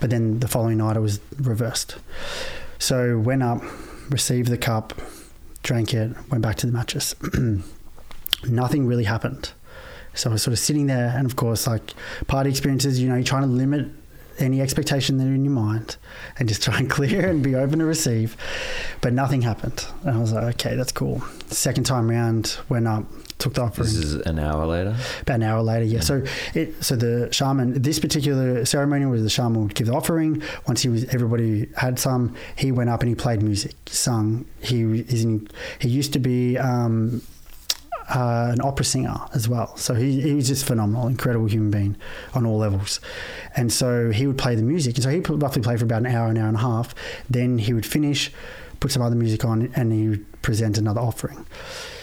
But 0.00 0.10
then 0.10 0.38
the 0.40 0.48
following 0.48 0.78
night, 0.78 0.96
it 0.96 1.00
was 1.00 1.18
reversed. 1.40 1.96
So 2.78 3.18
went 3.18 3.42
up, 3.42 3.62
received 4.10 4.48
the 4.48 4.58
cup, 4.58 4.92
drank 5.62 5.94
it, 5.94 6.14
went 6.30 6.42
back 6.42 6.56
to 6.56 6.66
the 6.66 6.72
mattress. 6.72 7.14
Nothing 8.46 8.86
really 8.86 9.04
happened. 9.04 9.52
So 10.14 10.30
I 10.30 10.32
was 10.34 10.42
sort 10.42 10.52
of 10.52 10.58
sitting 10.58 10.86
there, 10.86 11.12
and 11.16 11.26
of 11.26 11.36
course, 11.36 11.66
like 11.66 11.92
party 12.26 12.50
experiences, 12.50 13.00
you 13.00 13.08
know, 13.08 13.14
you're 13.16 13.24
trying 13.24 13.42
to 13.42 13.48
limit 13.48 13.88
any 14.38 14.60
expectation 14.60 15.16
that 15.18 15.24
are 15.28 15.34
in 15.34 15.44
your 15.44 15.54
mind 15.54 15.96
and 16.38 16.48
just 16.48 16.62
try 16.62 16.78
and 16.78 16.90
clear 16.96 17.28
and 17.28 17.42
be 17.42 17.54
open 17.54 17.78
to 17.78 17.84
receive. 17.84 18.36
But 19.00 19.12
nothing 19.12 19.42
happened. 19.42 19.84
And 20.02 20.16
I 20.16 20.20
was 20.20 20.32
like, 20.32 20.54
okay, 20.56 20.76
that's 20.76 20.92
cool. 20.92 21.22
Second 21.48 21.84
time 21.84 22.10
round, 22.10 22.58
went 22.68 22.88
up, 22.88 23.04
took 23.38 23.54
the 23.54 23.62
offering 23.62 23.86
This 23.86 23.96
is 23.96 24.14
an 24.14 24.38
hour 24.40 24.66
later. 24.66 24.96
about 25.22 25.34
an 25.36 25.42
hour 25.44 25.62
later. 25.62 25.84
Yeah. 25.84 26.00
So 26.00 26.24
it 26.54 26.82
so 26.82 26.96
the 26.96 27.28
shaman 27.32 27.80
this 27.82 27.98
particular 28.00 28.64
ceremony 28.64 29.06
was 29.06 29.22
the 29.22 29.30
shaman 29.30 29.62
would 29.62 29.74
give 29.74 29.86
the 29.86 29.94
offering. 29.94 30.42
Once 30.66 30.82
he 30.82 30.88
was 30.88 31.04
everybody 31.14 31.68
had 31.76 31.98
some, 31.98 32.34
he 32.56 32.72
went 32.72 32.90
up 32.90 33.02
and 33.02 33.08
he 33.08 33.14
played 33.14 33.40
music, 33.42 33.74
sung. 33.86 34.46
He 34.60 34.82
is 34.82 35.22
in, 35.22 35.48
he 35.78 35.88
used 35.88 36.12
to 36.14 36.18
be 36.18 36.58
um, 36.58 37.22
uh, 38.08 38.50
an 38.52 38.60
opera 38.60 38.84
singer 38.84 39.16
as 39.34 39.48
well. 39.48 39.76
So 39.76 39.94
he, 39.94 40.20
he 40.20 40.34
was 40.34 40.48
just 40.48 40.64
phenomenal, 40.66 41.08
incredible 41.08 41.46
human 41.46 41.70
being 41.70 41.96
on 42.34 42.46
all 42.46 42.58
levels. 42.58 43.00
And 43.56 43.72
so 43.72 44.10
he 44.10 44.26
would 44.26 44.38
play 44.38 44.54
the 44.54 44.62
music. 44.62 44.96
And 44.96 45.04
so 45.04 45.10
he 45.10 45.20
would 45.20 45.42
roughly 45.42 45.62
play 45.62 45.76
for 45.76 45.84
about 45.84 46.02
an 46.02 46.06
hour, 46.06 46.28
an 46.28 46.36
hour 46.36 46.48
and 46.48 46.56
a 46.56 46.60
half. 46.60 46.94
Then 47.28 47.58
he 47.58 47.72
would 47.72 47.86
finish, 47.86 48.30
put 48.80 48.92
some 48.92 49.02
other 49.02 49.16
music 49.16 49.44
on, 49.44 49.72
and 49.74 49.92
he 49.92 50.08
would 50.08 50.42
present 50.42 50.78
another 50.78 51.00
offering. 51.00 51.46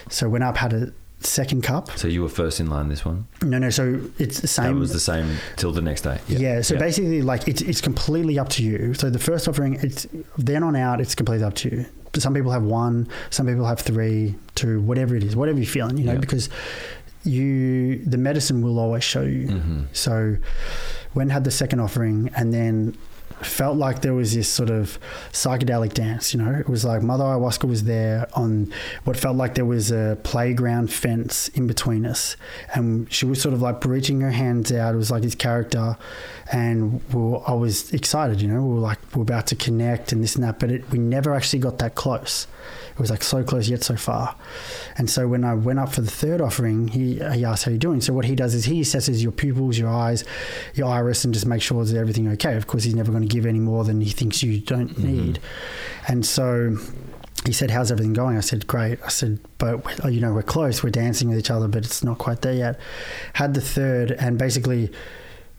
So 0.09 0.27
went 0.27 0.43
up, 0.43 0.57
had 0.57 0.73
a 0.73 0.91
second 1.19 1.63
cup. 1.63 1.91
So 1.97 2.07
you 2.07 2.21
were 2.21 2.29
first 2.29 2.59
in 2.59 2.69
line 2.69 2.89
this 2.89 3.05
one. 3.05 3.27
No, 3.41 3.59
no. 3.59 3.69
So 3.69 4.01
it's 4.17 4.39
the 4.39 4.47
same. 4.47 4.73
That 4.73 4.79
was 4.79 4.91
the 4.91 4.99
same 4.99 5.37
till 5.55 5.71
the 5.71 5.81
next 5.81 6.01
day. 6.01 6.19
Yeah. 6.27 6.61
so 6.61 6.77
basically, 6.77 7.21
like 7.21 7.47
it's 7.47 7.61
it's 7.61 7.81
completely 7.81 8.39
up 8.39 8.49
to 8.49 8.63
you. 8.63 8.93
So 8.93 9.09
the 9.09 9.19
first 9.19 9.47
offering, 9.47 9.75
it's 9.75 10.07
then 10.37 10.63
on 10.63 10.75
out, 10.75 10.99
it's 10.99 11.15
completely 11.15 11.45
up 11.45 11.55
to 11.55 11.69
you. 11.69 11.85
Some 12.17 12.33
people 12.33 12.51
have 12.51 12.63
one, 12.63 13.07
some 13.29 13.47
people 13.47 13.65
have 13.65 13.79
three, 13.79 14.35
two, 14.55 14.81
whatever 14.81 15.15
it 15.15 15.23
is, 15.23 15.35
whatever 15.35 15.59
you're 15.59 15.65
feeling, 15.67 15.97
you 15.97 16.05
know, 16.05 16.13
Yeah. 16.13 16.19
because 16.19 16.49
you 17.23 18.03
the 18.05 18.17
medicine 18.17 18.61
will 18.61 18.79
always 18.79 19.03
show 19.03 19.21
you. 19.21 19.47
Mhm. 19.47 19.85
So 19.93 20.37
when 21.13 21.29
had 21.29 21.43
the 21.43 21.51
second 21.51 21.79
offering, 21.79 22.29
and 22.35 22.53
then 22.53 22.95
felt 23.45 23.77
like 23.77 24.01
there 24.01 24.13
was 24.13 24.33
this 24.33 24.47
sort 24.47 24.69
of 24.69 24.99
psychedelic 25.31 25.93
dance. 25.93 26.33
You 26.33 26.41
know, 26.41 26.51
it 26.51 26.69
was 26.69 26.85
like 26.85 27.01
Mother 27.01 27.23
Ayahuasca 27.23 27.67
was 27.67 27.83
there 27.83 28.27
on 28.33 28.73
what 29.03 29.17
felt 29.17 29.35
like 29.37 29.55
there 29.55 29.65
was 29.65 29.91
a 29.91 30.17
playground 30.23 30.91
fence 30.91 31.47
in 31.49 31.67
between 31.67 32.05
us, 32.05 32.35
and 32.73 33.11
she 33.11 33.25
was 33.25 33.41
sort 33.41 33.53
of 33.53 33.61
like 33.61 33.83
reaching 33.85 34.21
her 34.21 34.31
hands 34.31 34.71
out. 34.71 34.93
It 34.93 34.97
was 34.97 35.11
like 35.11 35.23
this 35.23 35.35
character, 35.35 35.97
and 36.51 37.01
we 37.13 37.21
were, 37.21 37.49
I 37.49 37.53
was 37.53 37.93
excited. 37.93 38.41
You 38.41 38.47
know, 38.47 38.63
we 38.63 38.75
were 38.75 38.79
like 38.79 38.99
we 39.15 39.19
are 39.19 39.23
about 39.23 39.47
to 39.47 39.55
connect 39.55 40.11
and 40.11 40.23
this 40.23 40.35
and 40.35 40.43
that, 40.43 40.59
but 40.59 40.71
it, 40.71 40.89
we 40.89 40.99
never 40.99 41.33
actually 41.33 41.59
got 41.59 41.77
that 41.79 41.95
close. 41.95 42.47
It 43.01 43.09
was 43.09 43.09
like 43.09 43.23
so 43.23 43.43
close 43.43 43.67
yet 43.67 43.83
so 43.83 43.95
far. 43.95 44.35
And 44.95 45.09
so 45.09 45.27
when 45.27 45.43
I 45.43 45.55
went 45.55 45.79
up 45.79 45.91
for 45.91 46.01
the 46.01 46.11
third 46.11 46.39
offering, 46.39 46.89
he 46.89 47.15
he 47.15 47.43
asked 47.43 47.65
how 47.65 47.71
you're 47.71 47.79
doing. 47.79 47.99
So 47.99 48.13
what 48.13 48.25
he 48.25 48.35
does 48.35 48.53
is 48.53 48.65
he 48.65 48.81
assesses 48.81 49.23
your 49.23 49.31
pupils, 49.31 49.75
your 49.75 49.89
eyes, 49.89 50.23
your 50.75 50.87
iris, 50.87 51.25
and 51.25 51.33
just 51.33 51.47
make 51.47 51.63
sure 51.63 51.83
that 51.83 51.97
everything 51.97 52.27
okay. 52.33 52.55
Of 52.55 52.67
course, 52.67 52.83
he's 52.83 52.93
never 52.93 53.11
going 53.11 53.27
to 53.27 53.27
give 53.27 53.47
any 53.47 53.59
more 53.59 53.83
than 53.83 54.01
he 54.01 54.11
thinks 54.11 54.43
you 54.43 54.59
don't 54.59 54.89
mm-hmm. 54.89 55.03
need. 55.03 55.39
And 56.07 56.23
so 56.23 56.77
he 57.43 57.53
said, 57.53 57.71
"How's 57.71 57.91
everything 57.91 58.13
going?" 58.13 58.37
I 58.37 58.41
said, 58.41 58.67
"Great." 58.67 58.99
I 59.03 59.09
said, 59.09 59.39
"But 59.57 59.83
you 60.13 60.21
know, 60.21 60.35
we're 60.35 60.43
close. 60.43 60.83
We're 60.83 60.91
dancing 60.91 61.29
with 61.29 61.39
each 61.39 61.49
other, 61.49 61.67
but 61.67 61.83
it's 61.83 62.03
not 62.03 62.19
quite 62.19 62.43
there 62.43 62.53
yet." 62.53 62.79
Had 63.33 63.55
the 63.55 63.61
third, 63.61 64.11
and 64.11 64.37
basically, 64.37 64.91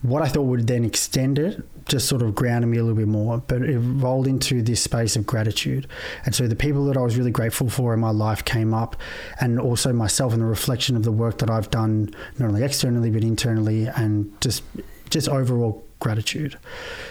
what 0.03 0.23
I 0.23 0.29
thought 0.29 0.45
would 0.45 0.69
then 0.69 0.85
extend 0.85 1.41
it 1.41 1.61
just 1.87 2.09
sort 2.09 2.23
of 2.23 2.35
grounded 2.35 2.71
me 2.71 2.79
a 2.79 2.83
little 2.83 2.97
bit 2.97 3.09
more, 3.09 3.39
but 3.39 3.63
it 3.63 3.79
rolled 3.79 4.27
into 4.27 4.63
this 4.63 4.83
space 4.83 5.17
of 5.17 5.27
gratitude. 5.27 5.87
And 6.25 6.35
so 6.35 6.47
the 6.47 6.57
people 6.57 6.85
that 6.87 6.97
I 6.97 7.01
was 7.01 7.17
really 7.17 7.31
grateful 7.31 7.69
for 7.69 7.95
in 7.95 8.01
my 8.01 8.11
life 8.11 8.45
came 8.45 8.73
up, 8.75 8.97
and 9.41 9.61
also 9.61 9.93
myself 9.93 10.33
and 10.33 10.43
the 10.43 10.47
reflection 10.47 10.97
of 10.97 11.05
the 11.05 11.13
work 11.13 11.39
that 11.39 11.51
I've 11.51 11.71
done, 11.71 12.15
not 12.39 12.49
only 12.49 12.63
externally 12.63 13.11
but 13.11 13.23
internally, 13.23 13.87
and 13.87 14.33
just 14.41 14.63
just 15.11 15.29
overall 15.29 15.85
gratitude. 16.01 16.59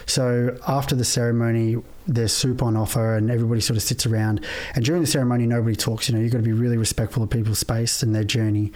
So 0.05 0.57
after 0.67 0.95
the 0.95 1.05
ceremony, 1.05 1.77
there's 2.07 2.33
soup 2.33 2.61
on 2.61 2.75
offer, 2.75 3.15
and 3.15 3.29
everybody 3.29 3.61
sort 3.61 3.77
of 3.77 3.83
sits 3.83 4.05
around. 4.05 4.45
And 4.75 4.83
during 4.83 5.01
the 5.01 5.07
ceremony, 5.07 5.45
nobody 5.45 5.75
talks. 5.75 6.09
You 6.09 6.15
know, 6.15 6.21
you've 6.21 6.31
got 6.31 6.39
to 6.39 6.43
be 6.43 6.53
really 6.53 6.77
respectful 6.77 7.23
of 7.23 7.29
people's 7.29 7.59
space 7.59 8.03
and 8.03 8.15
their 8.15 8.23
journey. 8.23 8.71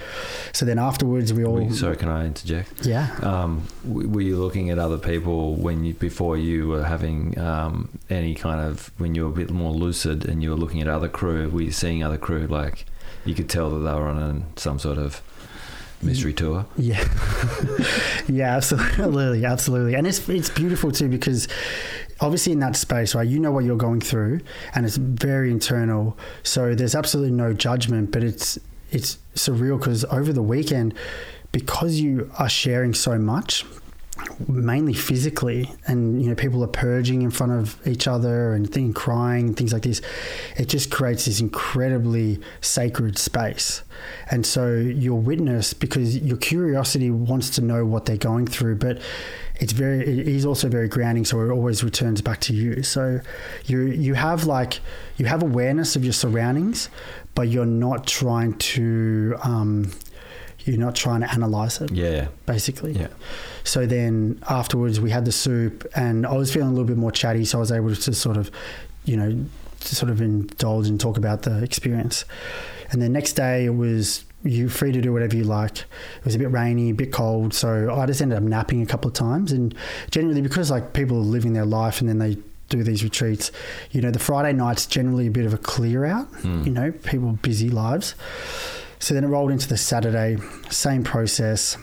So 0.54 0.66
then 0.66 0.80
afterwards, 0.80 1.34
we 1.34 1.46
all 1.46 1.72
sorry, 1.72 1.98
can 1.98 2.10
I 2.10 2.26
interject? 2.26 2.86
yeah. 2.86 3.16
Um, 3.22 3.68
were 3.86 4.22
you 4.22 4.38
looking 4.38 4.70
at 4.70 4.80
other 4.80 4.98
people 4.98 5.56
when 5.56 5.84
you 5.84 5.94
before 5.94 6.38
you 6.38 6.68
were 6.68 6.84
having 6.84 7.38
um, 7.40 7.90
any 8.10 8.36
kind 8.36 8.60
of 8.62 8.92
when 8.98 9.16
you 9.16 9.24
were 9.24 9.30
a 9.32 9.36
bit 9.36 9.50
more 9.50 9.72
lucid 9.72 10.26
and 10.26 10.42
you 10.44 10.50
were 10.52 10.56
looking 10.56 10.82
at 10.82 10.88
other 10.88 11.10
crew? 11.10 11.50
Were 11.50 11.62
you 11.62 11.72
seeing 11.72 12.04
other 12.04 12.18
crew 12.18 12.48
like 12.48 12.86
you 13.26 13.34
could 13.34 13.50
tell 13.50 13.70
that 13.72 13.80
they 13.80 13.94
were 13.94 14.08
on 14.08 14.46
some 14.56 14.80
sort 14.80 14.98
of 14.98 15.22
mystery 16.02 16.34
tour? 16.34 16.66
Yeah, 16.78 17.04
yeah, 18.28 18.56
absolutely, 18.56 19.46
absolutely, 19.46 19.96
and 19.96 20.06
it's 20.06 20.28
it's 20.30 20.50
beautiful 20.50 20.92
too 20.92 21.10
because 21.10 21.48
obviously 22.22 22.54
in 22.54 22.60
that 22.60 22.76
space, 22.76 23.16
right, 23.16 23.28
you 23.28 23.40
know 23.40 23.52
what 23.52 23.66
you're 23.66 23.78
going 23.78 24.02
through, 24.02 24.42
and 24.74 24.86
it's 24.86 24.98
very 24.98 25.52
internal. 25.52 26.18
So 26.44 26.76
there's 26.76 26.96
absolutely 26.96 27.32
no 27.32 27.54
judgment, 27.54 28.12
but 28.12 28.24
it's 28.24 28.58
it's 28.92 29.18
surreal 29.36 29.80
because 29.80 30.06
over 30.06 30.32
the 30.32 30.44
weekend, 30.44 30.94
because 31.52 32.00
you 32.00 32.32
are 32.38 32.50
sharing 32.50 32.94
so 32.94 33.18
much, 33.18 33.66
mainly 34.48 34.94
physically 34.94 35.70
and 35.88 36.22
you 36.22 36.30
know 36.30 36.36
people 36.36 36.64
are 36.64 36.68
purging 36.68 37.22
in 37.22 37.30
front 37.30 37.52
of 37.52 37.86
each 37.86 38.08
other 38.08 38.54
and 38.54 38.72
thing 38.72 38.94
crying 38.94 39.48
and 39.48 39.58
things 39.58 39.74
like 39.74 39.82
this 39.82 40.02
it 40.56 40.70
just 40.70 40.90
creates 40.90 41.26
this 41.26 41.42
incredibly 41.42 42.40
sacred 42.62 43.18
space 43.18 43.82
and 44.32 44.46
so 44.46 44.74
your 44.74 45.20
witness 45.20 45.74
because 45.74 46.18
your 46.20 46.38
curiosity 46.38 47.12
wants 47.12 47.50
to 47.50 47.62
know 47.62 47.86
what 47.86 48.06
they're 48.06 48.16
going 48.16 48.48
through 48.48 48.76
but 48.76 49.02
it's 49.60 49.72
very 49.74 50.00
it 50.02 50.28
is 50.28 50.46
also 50.46 50.68
very 50.70 50.88
grounding 50.88 51.26
so 51.26 51.40
it 51.42 51.50
always 51.50 51.84
returns 51.84 52.22
back 52.22 52.40
to 52.42 52.54
you 52.54 52.84
so 52.84 53.20
you 53.66 53.82
you 53.88 54.14
have 54.14 54.46
like 54.46 54.80
you 55.18 55.26
have 55.26 55.42
awareness 55.44 55.96
of 55.96 56.04
your 56.04 56.14
surroundings 56.14 56.90
but 57.36 57.48
you're 57.50 57.66
not 57.66 58.06
trying 58.08 58.54
to 58.58 59.36
um, 59.44 59.92
you're 60.66 60.78
not 60.78 60.96
trying 60.96 61.22
to 61.22 61.32
analyze 61.32 61.80
it 61.82 61.92
Yeah. 61.92 62.28
basically 62.46 62.94
Yeah. 62.94 63.08
so 63.64 63.86
then 63.86 64.42
afterwards 64.50 65.00
we 65.00 65.10
had 65.12 65.26
the 65.26 65.32
soup 65.32 65.86
and 65.96 66.26
I 66.26 66.34
was 66.36 66.52
feeling 66.54 66.70
a 66.70 66.72
little 66.72 66.86
bit 66.88 66.98
more 66.98 67.12
chatty 67.12 67.46
so 67.46 67.58
I 67.58 67.62
was 67.62 67.72
able 67.72 67.96
to 67.96 68.14
sort 68.14 68.38
of 68.38 68.50
you 69.06 69.16
know 69.18 69.46
to 69.82 69.96
sort 69.96 70.10
of 70.12 70.20
indulge 70.22 70.88
and 70.88 71.00
talk 71.00 71.18
about 71.18 71.44
the 71.44 71.62
experience 71.64 72.26
and 72.92 73.02
then 73.02 73.14
next 73.14 73.34
day 73.34 73.66
it 73.66 73.76
was 73.76 74.26
you 74.46 74.70
free 74.70 74.92
to 74.92 75.02
do 75.02 75.12
whatever 75.12 75.36
you 75.36 75.44
like 75.44 75.80
it 75.80 76.26
was 76.26 76.36
a 76.36 76.40
bit 76.40 76.52
rainy 76.52 76.92
a 76.92 76.94
bit 76.94 77.12
cold 77.12 77.54
so 77.54 77.94
I 77.94 78.06
just 78.06 78.22
ended 78.22 78.38
up 78.38 78.44
napping 78.44 78.82
a 78.82 78.86
couple 78.86 79.08
of 79.08 79.14
times. 79.14 79.52
And 79.52 79.74
generally 80.12 80.42
because 80.42 80.72
like 80.72 80.94
people 80.94 81.18
are 81.18 81.22
living 81.22 81.54
their 81.54 81.66
life 81.66 82.00
and 82.00 82.08
then 82.08 82.20
they 82.20 82.38
do 82.68 82.84
these 82.84 83.04
retreats 83.04 83.52
you 83.92 84.02
know 84.02 84.10
the 84.10 84.20
Friday 84.20 84.52
night's 84.52 84.88
generally 84.88 85.28
a 85.28 85.32
bit 85.32 85.46
of 85.46 85.54
a 85.54 85.58
clear 85.58 86.04
out 86.06 86.26
hmm. 86.42 86.64
you 86.64 86.72
know 86.72 86.92
people 86.92 87.34
busy 87.42 87.70
lives. 87.70 88.16
So 89.00 89.14
then 89.14 89.24
it 89.24 89.28
rolled 89.28 89.52
into 89.52 89.68
the 89.68 89.78
Saturday 89.78 90.38
same 90.70 91.04
process. 91.04 91.78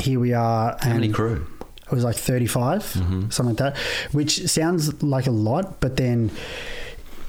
Here 0.00 0.20
we 0.20 0.32
are 0.32 0.76
How 0.80 0.92
many 0.94 1.06
and- 1.06 1.14
crew? 1.14 1.46
it 1.90 1.94
was 1.94 2.04
like 2.04 2.16
35 2.16 2.82
mm-hmm. 2.82 3.30
something 3.30 3.56
like 3.56 3.74
that 3.74 3.76
which 4.12 4.46
sounds 4.46 5.02
like 5.02 5.26
a 5.26 5.30
lot 5.30 5.80
but 5.80 5.96
then 5.96 6.30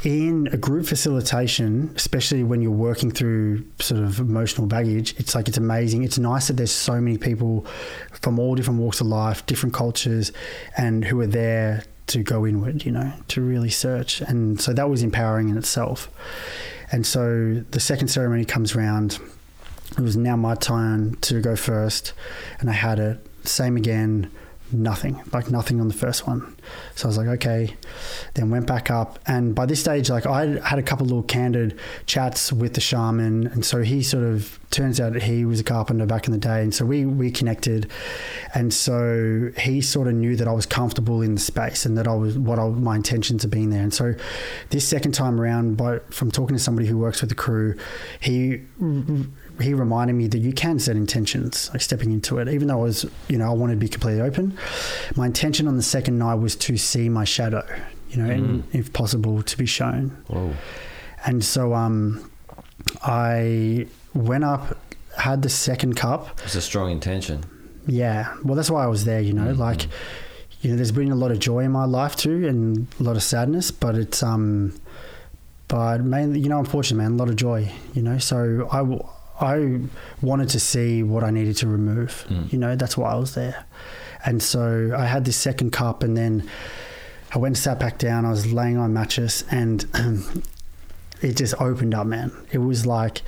in 0.03 0.47
a 0.53 0.57
group 0.57 0.85
facilitation 0.85 1.91
especially 1.95 2.41
when 2.43 2.61
you're 2.61 2.71
working 2.71 3.11
through 3.11 3.65
sort 3.79 4.01
of 4.01 4.19
emotional 4.19 4.65
baggage 4.65 5.13
it's 5.17 5.35
like 5.35 5.47
it's 5.47 5.57
amazing. 5.57 6.03
It's 6.03 6.17
nice 6.17 6.47
that 6.47 6.53
there's 6.53 6.71
so 6.71 7.01
many 7.01 7.17
people 7.17 7.65
from 8.21 8.39
all 8.39 8.55
different 8.55 8.79
walks 8.79 9.01
of 9.01 9.07
life 9.07 9.45
different 9.45 9.73
cultures 9.73 10.31
and 10.77 11.03
who 11.03 11.19
are 11.21 11.27
there 11.27 11.83
to 12.07 12.23
go 12.23 12.45
inward 12.47 12.85
you 12.85 12.91
know 12.91 13.11
to 13.29 13.41
really 13.41 13.69
search. 13.69 14.21
And 14.21 14.59
so 14.59 14.73
that 14.73 14.89
was 14.89 15.03
empowering 15.03 15.49
in 15.49 15.57
itself. 15.57 16.09
And 16.91 17.05
so 17.05 17.63
the 17.69 17.79
second 17.79 18.07
ceremony 18.07 18.45
comes 18.45 18.75
round. 18.75 19.19
It 19.91 20.01
was 20.01 20.17
now 20.17 20.35
my 20.35 20.55
turn 20.55 21.15
to 21.21 21.41
go 21.41 21.55
first 21.55 22.13
and 22.59 22.69
i 22.69 22.73
had 22.73 22.99
it. 22.99 23.25
Same 23.45 23.75
again 23.77 24.31
nothing 24.71 25.21
like 25.33 25.49
nothing 25.49 25.81
on 25.81 25.87
the 25.87 25.93
first 25.93 26.27
one. 26.27 26.55
So 26.95 27.05
i 27.05 27.07
was 27.07 27.17
like 27.17 27.27
okay 27.27 27.75
then 28.33 28.49
went 28.49 28.67
back 28.67 28.91
up. 28.91 29.19
And 29.27 29.55
by 29.55 29.65
this 29.65 29.79
stage 29.79 30.09
like 30.09 30.25
i 30.25 30.59
had 30.67 30.79
a 30.79 30.83
couple 30.83 31.05
little 31.05 31.23
candid 31.23 31.77
chats 32.05 32.51
with 32.53 32.73
the 32.73 32.81
shaman. 32.81 33.47
And 33.47 33.65
so 33.65 33.81
he 33.81 34.03
sort 34.03 34.23
of 34.23 34.59
turns 34.71 34.99
out 34.99 35.15
he 35.15 35.45
was 35.45 35.59
a 35.59 35.63
carpenter 35.63 36.05
back 36.05 36.27
in 36.27 36.31
the 36.31 36.39
day. 36.39 36.61
And 36.61 36.73
so 36.73 36.85
we 36.85 37.05
we 37.05 37.31
connected. 37.31 37.89
And 38.53 38.73
so 38.73 39.51
he 39.57 39.81
sort 39.81 40.07
of 40.07 40.13
knew 40.13 40.35
that 40.35 40.47
i 40.47 40.51
was 40.53 40.65
comfortable 40.65 41.21
in 41.21 41.35
the 41.35 41.41
space 41.41 41.85
and 41.85 41.97
that 41.97 42.07
i 42.07 42.13
was 42.13 42.37
what 42.37 42.59
I, 42.59 42.67
my 42.69 42.95
intentions 42.95 43.43
of 43.43 43.51
being 43.51 43.69
there. 43.69 43.83
And 43.83 43.93
so 43.93 44.15
this 44.69 44.87
second 44.87 45.13
time 45.13 45.39
around 45.39 45.77
by 45.77 45.99
from 46.09 46.31
talking 46.31 46.55
to 46.55 46.61
somebody 46.61 46.87
who 46.87 46.97
works 46.97 47.21
with 47.21 47.29
the 47.29 47.35
crew 47.35 47.75
he 48.19 48.61
he 49.61 49.73
reminded 49.73 50.13
me 50.13 50.27
that 50.27 50.39
you 50.39 50.53
can 50.53 50.79
set 50.79 50.95
intentions 50.95 51.69
like 51.73 51.81
stepping 51.81 52.11
into 52.11 52.37
it. 52.37 52.47
Even 52.47 52.67
though 52.67 52.79
i 52.79 52.83
was 52.83 53.05
you 53.27 53.37
know 53.37 53.45
i 53.45 53.53
wanted 53.53 53.73
to 53.73 53.79
be 53.79 53.87
completely 53.89 54.21
open 54.21 54.57
my 55.15 55.25
intention 55.25 55.67
on 55.67 55.75
the 55.75 55.83
second 55.83 56.17
night 56.17 56.35
was 56.35 56.55
to 56.55 56.77
see 56.77 57.09
my 57.09 57.23
shadow 57.25 57.63
you 58.09 58.17
know 58.17 58.29
and 58.29 58.63
if 58.73 58.91
possible 58.93 59.41
to 59.43 59.57
be 59.57 59.65
shown. 59.65 60.09
Whoa. 60.27 60.53
and 61.25 61.43
so 61.43 61.73
um 61.73 62.29
i 63.03 63.85
went 64.13 64.43
up 64.43 64.77
had 65.17 65.41
the 65.41 65.49
second 65.49 65.95
cup. 65.95 66.39
It's 66.45 66.55
a 66.55 66.61
strong 66.61 66.91
intention. 66.91 67.43
yeah. 67.87 68.33
Well 68.43 68.55
that's 68.55 68.69
why 68.69 68.83
i 68.83 68.87
was 68.87 69.03
there 69.05 69.19
you 69.21 69.33
know 69.33 69.51
like 69.51 69.87
you 70.61 70.69
know 70.69 70.75
there's 70.77 70.91
been 70.91 71.11
a 71.11 71.15
lot 71.15 71.31
of 71.31 71.39
joy 71.39 71.59
in 71.59 71.71
my 71.71 71.85
life 71.85 72.15
too 72.15 72.47
and 72.47 72.87
a 72.99 73.03
lot 73.03 73.15
of 73.15 73.23
sadness 73.23 73.71
but 73.71 73.95
it's 73.95 74.21
um 74.23 74.73
but 75.67 76.01
mainly 76.01 76.39
you 76.39 76.49
know 76.49 76.59
unfortunately 76.59 77.03
man 77.03 77.13
a 77.13 77.15
lot 77.15 77.29
of 77.29 77.35
joy 77.35 77.71
you 77.93 78.01
know. 78.01 78.17
So 78.17 78.67
i 78.71 78.81
i 79.39 79.79
wanted 80.21 80.49
to 80.49 80.59
see 80.59 81.03
what 81.03 81.23
i 81.23 81.31
needed 81.31 81.57
to 81.57 81.67
remove. 81.67 82.21
Hmm. 82.27 82.43
You 82.49 82.57
know 82.57 82.75
that's 82.75 82.97
why 82.97 83.11
i 83.11 83.15
was 83.15 83.35
there. 83.35 83.65
And 84.25 84.43
so 84.43 84.93
i 84.97 85.05
had 85.05 85.25
this 85.25 85.37
second 85.37 85.71
cup 85.71 86.03
and 86.03 86.15
then 86.15 86.49
i 87.33 87.37
went 87.37 87.55
and 87.55 87.57
sat 87.57 87.79
back 87.79 87.97
down. 87.97 88.25
I 88.25 88.29
was 88.29 88.51
laying 88.51 88.77
on 88.77 88.93
mattress 88.93 89.43
and 89.51 89.85
it 91.21 91.37
just 91.37 91.59
opened 91.61 91.93
up, 91.93 92.07
man. 92.07 92.31
It 92.51 92.59
was 92.59 92.85
like 92.85 93.21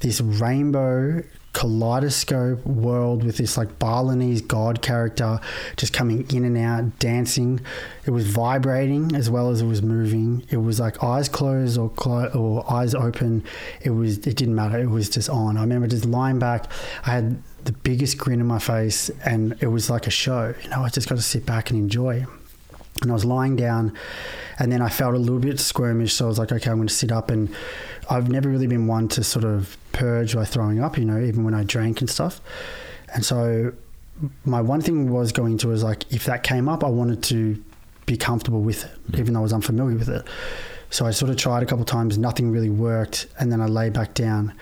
this 0.00 0.20
rainbow 0.20 1.22
kaleidoscope 1.56 2.66
world 2.66 3.24
with 3.24 3.38
this 3.38 3.56
like 3.56 3.78
Balinese 3.78 4.42
god 4.42 4.82
character 4.82 5.40
just 5.78 5.94
coming 5.94 6.30
in 6.30 6.44
and 6.44 6.58
out, 6.58 6.98
dancing. 6.98 7.62
It 8.04 8.10
was 8.10 8.26
vibrating 8.26 9.16
as 9.16 9.30
well 9.30 9.48
as 9.48 9.62
it 9.62 9.66
was 9.66 9.80
moving. 9.80 10.44
It 10.50 10.58
was 10.58 10.78
like 10.78 11.02
eyes 11.02 11.30
closed 11.30 11.78
or 11.78 11.88
clo- 11.88 12.30
or 12.34 12.70
eyes 12.70 12.94
open. 12.94 13.42
It 13.80 13.90
was 13.90 14.18
it 14.18 14.36
didn't 14.36 14.54
matter. 14.54 14.78
It 14.78 14.90
was 14.90 15.08
just 15.08 15.30
on. 15.30 15.56
I 15.56 15.62
remember 15.62 15.86
just 15.86 16.04
lying 16.04 16.38
back. 16.38 16.70
I 17.06 17.10
had 17.10 17.42
the 17.64 17.72
biggest 17.72 18.18
grin 18.18 18.42
on 18.42 18.46
my 18.46 18.58
face, 18.58 19.10
and 19.24 19.56
it 19.62 19.68
was 19.68 19.88
like 19.88 20.06
a 20.06 20.10
show. 20.10 20.54
You 20.62 20.68
know, 20.68 20.82
I 20.82 20.90
just 20.90 21.08
got 21.08 21.14
to 21.14 21.22
sit 21.22 21.46
back 21.46 21.70
and 21.70 21.78
enjoy 21.78 22.26
and 23.02 23.10
I 23.10 23.14
was 23.14 23.24
lying 23.24 23.56
down, 23.56 23.92
and 24.58 24.72
then 24.72 24.80
I 24.80 24.88
felt 24.88 25.14
a 25.14 25.18
little 25.18 25.38
bit 25.38 25.56
squirmish. 25.56 26.12
So 26.12 26.24
I 26.24 26.28
was 26.28 26.38
like, 26.38 26.50
okay, 26.50 26.70
I'm 26.70 26.78
going 26.78 26.88
to 26.88 26.94
sit 26.94 27.12
up. 27.12 27.30
And 27.30 27.54
I've 28.08 28.28
never 28.30 28.48
really 28.48 28.66
been 28.66 28.86
one 28.86 29.08
to 29.08 29.24
sort 29.24 29.44
of 29.44 29.76
purge 29.92 30.34
by 30.34 30.44
throwing 30.44 30.80
up, 30.80 30.98
you 30.98 31.04
know, 31.04 31.20
even 31.20 31.44
when 31.44 31.54
I 31.54 31.64
drank 31.64 32.00
and 32.00 32.08
stuff. 32.08 32.40
And 33.14 33.24
so 33.24 33.72
my 34.44 34.60
one 34.60 34.80
thing 34.80 35.10
was 35.10 35.32
going 35.32 35.58
to 35.58 35.68
was 35.68 35.82
like, 35.82 36.10
if 36.12 36.24
that 36.24 36.42
came 36.42 36.68
up, 36.68 36.84
I 36.84 36.88
wanted 36.88 37.22
to 37.24 37.62
be 38.06 38.16
comfortable 38.16 38.60
with 38.60 38.84
it, 38.84 39.18
even 39.18 39.34
though 39.34 39.40
I 39.40 39.42
was 39.42 39.52
unfamiliar 39.52 39.96
with 39.96 40.08
it. 40.08 40.24
So 40.90 41.04
I 41.04 41.10
sort 41.10 41.30
of 41.30 41.36
tried 41.36 41.62
a 41.62 41.66
couple 41.66 41.82
of 41.82 41.88
times, 41.88 42.16
nothing 42.16 42.52
really 42.52 42.70
worked, 42.70 43.26
and 43.38 43.50
then 43.50 43.60
I 43.60 43.66
lay 43.66 43.90
back 43.90 44.14
down. 44.14 44.54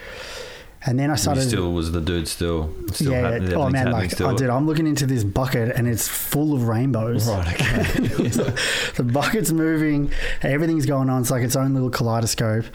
And 0.87 0.99
then 0.99 1.09
I 1.11 1.15
You 1.15 1.19
started. 1.19 1.49
still 1.49 1.73
was 1.73 1.93
the 1.93 2.01
dude 2.01 2.29
still. 2.29 2.71
still 2.93 3.13
yeah, 3.13 3.55
oh 3.55 3.71
man, 3.71 3.91
like 3.91 4.11
still. 4.11 4.29
I 4.29 4.35
did. 4.35 4.51
I'm 4.51 4.67
looking 4.67 4.87
into 4.87 5.07
this 5.07 5.25
bucket 5.25 5.75
and 5.75 5.89
it's 5.89 6.07
full 6.07 6.55
of 6.55 6.69
rainbows. 6.69 7.27
Right, 7.27 7.55
okay. 7.55 7.83
the 8.97 9.03
bucket's 9.11 9.51
moving, 9.51 10.11
everything's 10.43 10.85
going 10.87 11.09
on. 11.09 11.23
It's 11.23 11.31
like 11.31 11.43
its 11.43 11.57
own 11.57 11.73
little 11.73 11.91
kaleidoscope, 11.91 12.67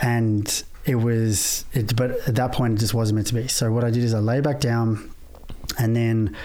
and 0.00 0.62
it 0.84 0.96
was. 0.96 1.64
It, 1.72 1.94
but 1.94 2.10
at 2.26 2.34
that 2.34 2.50
point, 2.52 2.74
it 2.74 2.78
just 2.80 2.94
wasn't 2.94 3.16
meant 3.16 3.28
to 3.28 3.34
be. 3.34 3.46
So 3.46 3.70
what 3.70 3.84
I 3.84 3.90
did 3.90 4.02
is 4.02 4.12
I 4.12 4.18
lay 4.18 4.40
back 4.40 4.58
down, 4.58 5.12
and 5.78 5.94
then 5.94 6.36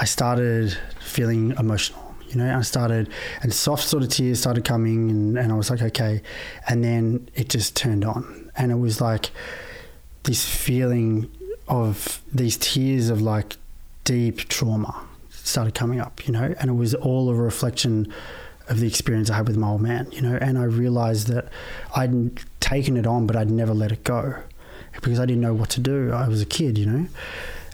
I 0.00 0.06
started 0.06 0.76
feeling 1.00 1.52
emotional. 1.58 2.00
You 2.28 2.36
know, 2.36 2.58
I 2.58 2.62
started, 2.62 3.10
and 3.42 3.52
soft 3.52 3.84
sort 3.84 4.02
of 4.02 4.08
tears 4.08 4.40
started 4.40 4.64
coming, 4.64 5.10
and, 5.10 5.38
and 5.38 5.52
I 5.52 5.54
was 5.54 5.68
like, 5.70 5.82
okay. 5.82 6.22
And 6.68 6.82
then 6.82 7.28
it 7.34 7.48
just 7.50 7.76
turned 7.76 8.04
on, 8.04 8.50
and 8.56 8.72
it 8.72 8.76
was 8.76 9.00
like 9.00 9.30
this 10.24 10.44
feeling 10.44 11.30
of 11.68 12.20
these 12.32 12.56
tears 12.56 13.08
of 13.08 13.22
like 13.22 13.56
deep 14.04 14.38
trauma 14.48 15.06
started 15.30 15.74
coming 15.74 16.00
up, 16.00 16.26
you 16.26 16.32
know, 16.32 16.54
and 16.58 16.70
it 16.70 16.74
was 16.74 16.94
all 16.94 17.30
a 17.30 17.34
reflection 17.34 18.12
of 18.68 18.80
the 18.80 18.86
experience 18.86 19.30
I 19.30 19.36
had 19.36 19.46
with 19.46 19.56
my 19.56 19.68
old 19.68 19.82
man, 19.82 20.10
you 20.10 20.22
know, 20.22 20.36
and 20.40 20.58
I 20.58 20.64
realized 20.64 21.28
that 21.28 21.48
I'd 21.94 22.40
taken 22.60 22.96
it 22.96 23.06
on, 23.06 23.26
but 23.26 23.36
I'd 23.36 23.50
never 23.50 23.74
let 23.74 23.92
it 23.92 24.04
go 24.04 24.36
because 24.92 25.20
I 25.20 25.26
didn't 25.26 25.42
know 25.42 25.54
what 25.54 25.70
to 25.70 25.80
do. 25.80 26.12
I 26.12 26.28
was 26.28 26.40
a 26.40 26.46
kid, 26.46 26.78
you 26.78 26.86
know, 26.86 27.06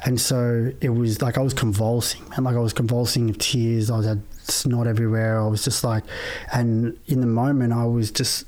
and 0.05 0.21
so 0.21 0.73
it 0.81 0.91
was 0.91 1.23
like 1.23 1.37
I 1.37 1.43
was 1.43 1.55
convulsing, 1.55 2.23
and 2.35 2.45
like 2.45 2.57
I 2.57 2.61
was 2.61 2.73
convulsing 2.73 3.31
of 3.31 3.39
tears. 3.39 3.91
I 3.91 3.99
was 3.99 4.07
had 4.07 4.23
snot 4.43 4.87
everywhere. 4.87 5.41
I 5.41 5.47
was 5.47 5.63
just 5.63 5.85
like, 5.85 6.05
and 6.53 6.99
in 7.07 7.21
the 7.21 7.27
moment, 7.27 7.73
I 7.73 7.85
was 7.85 8.11
just 8.11 8.47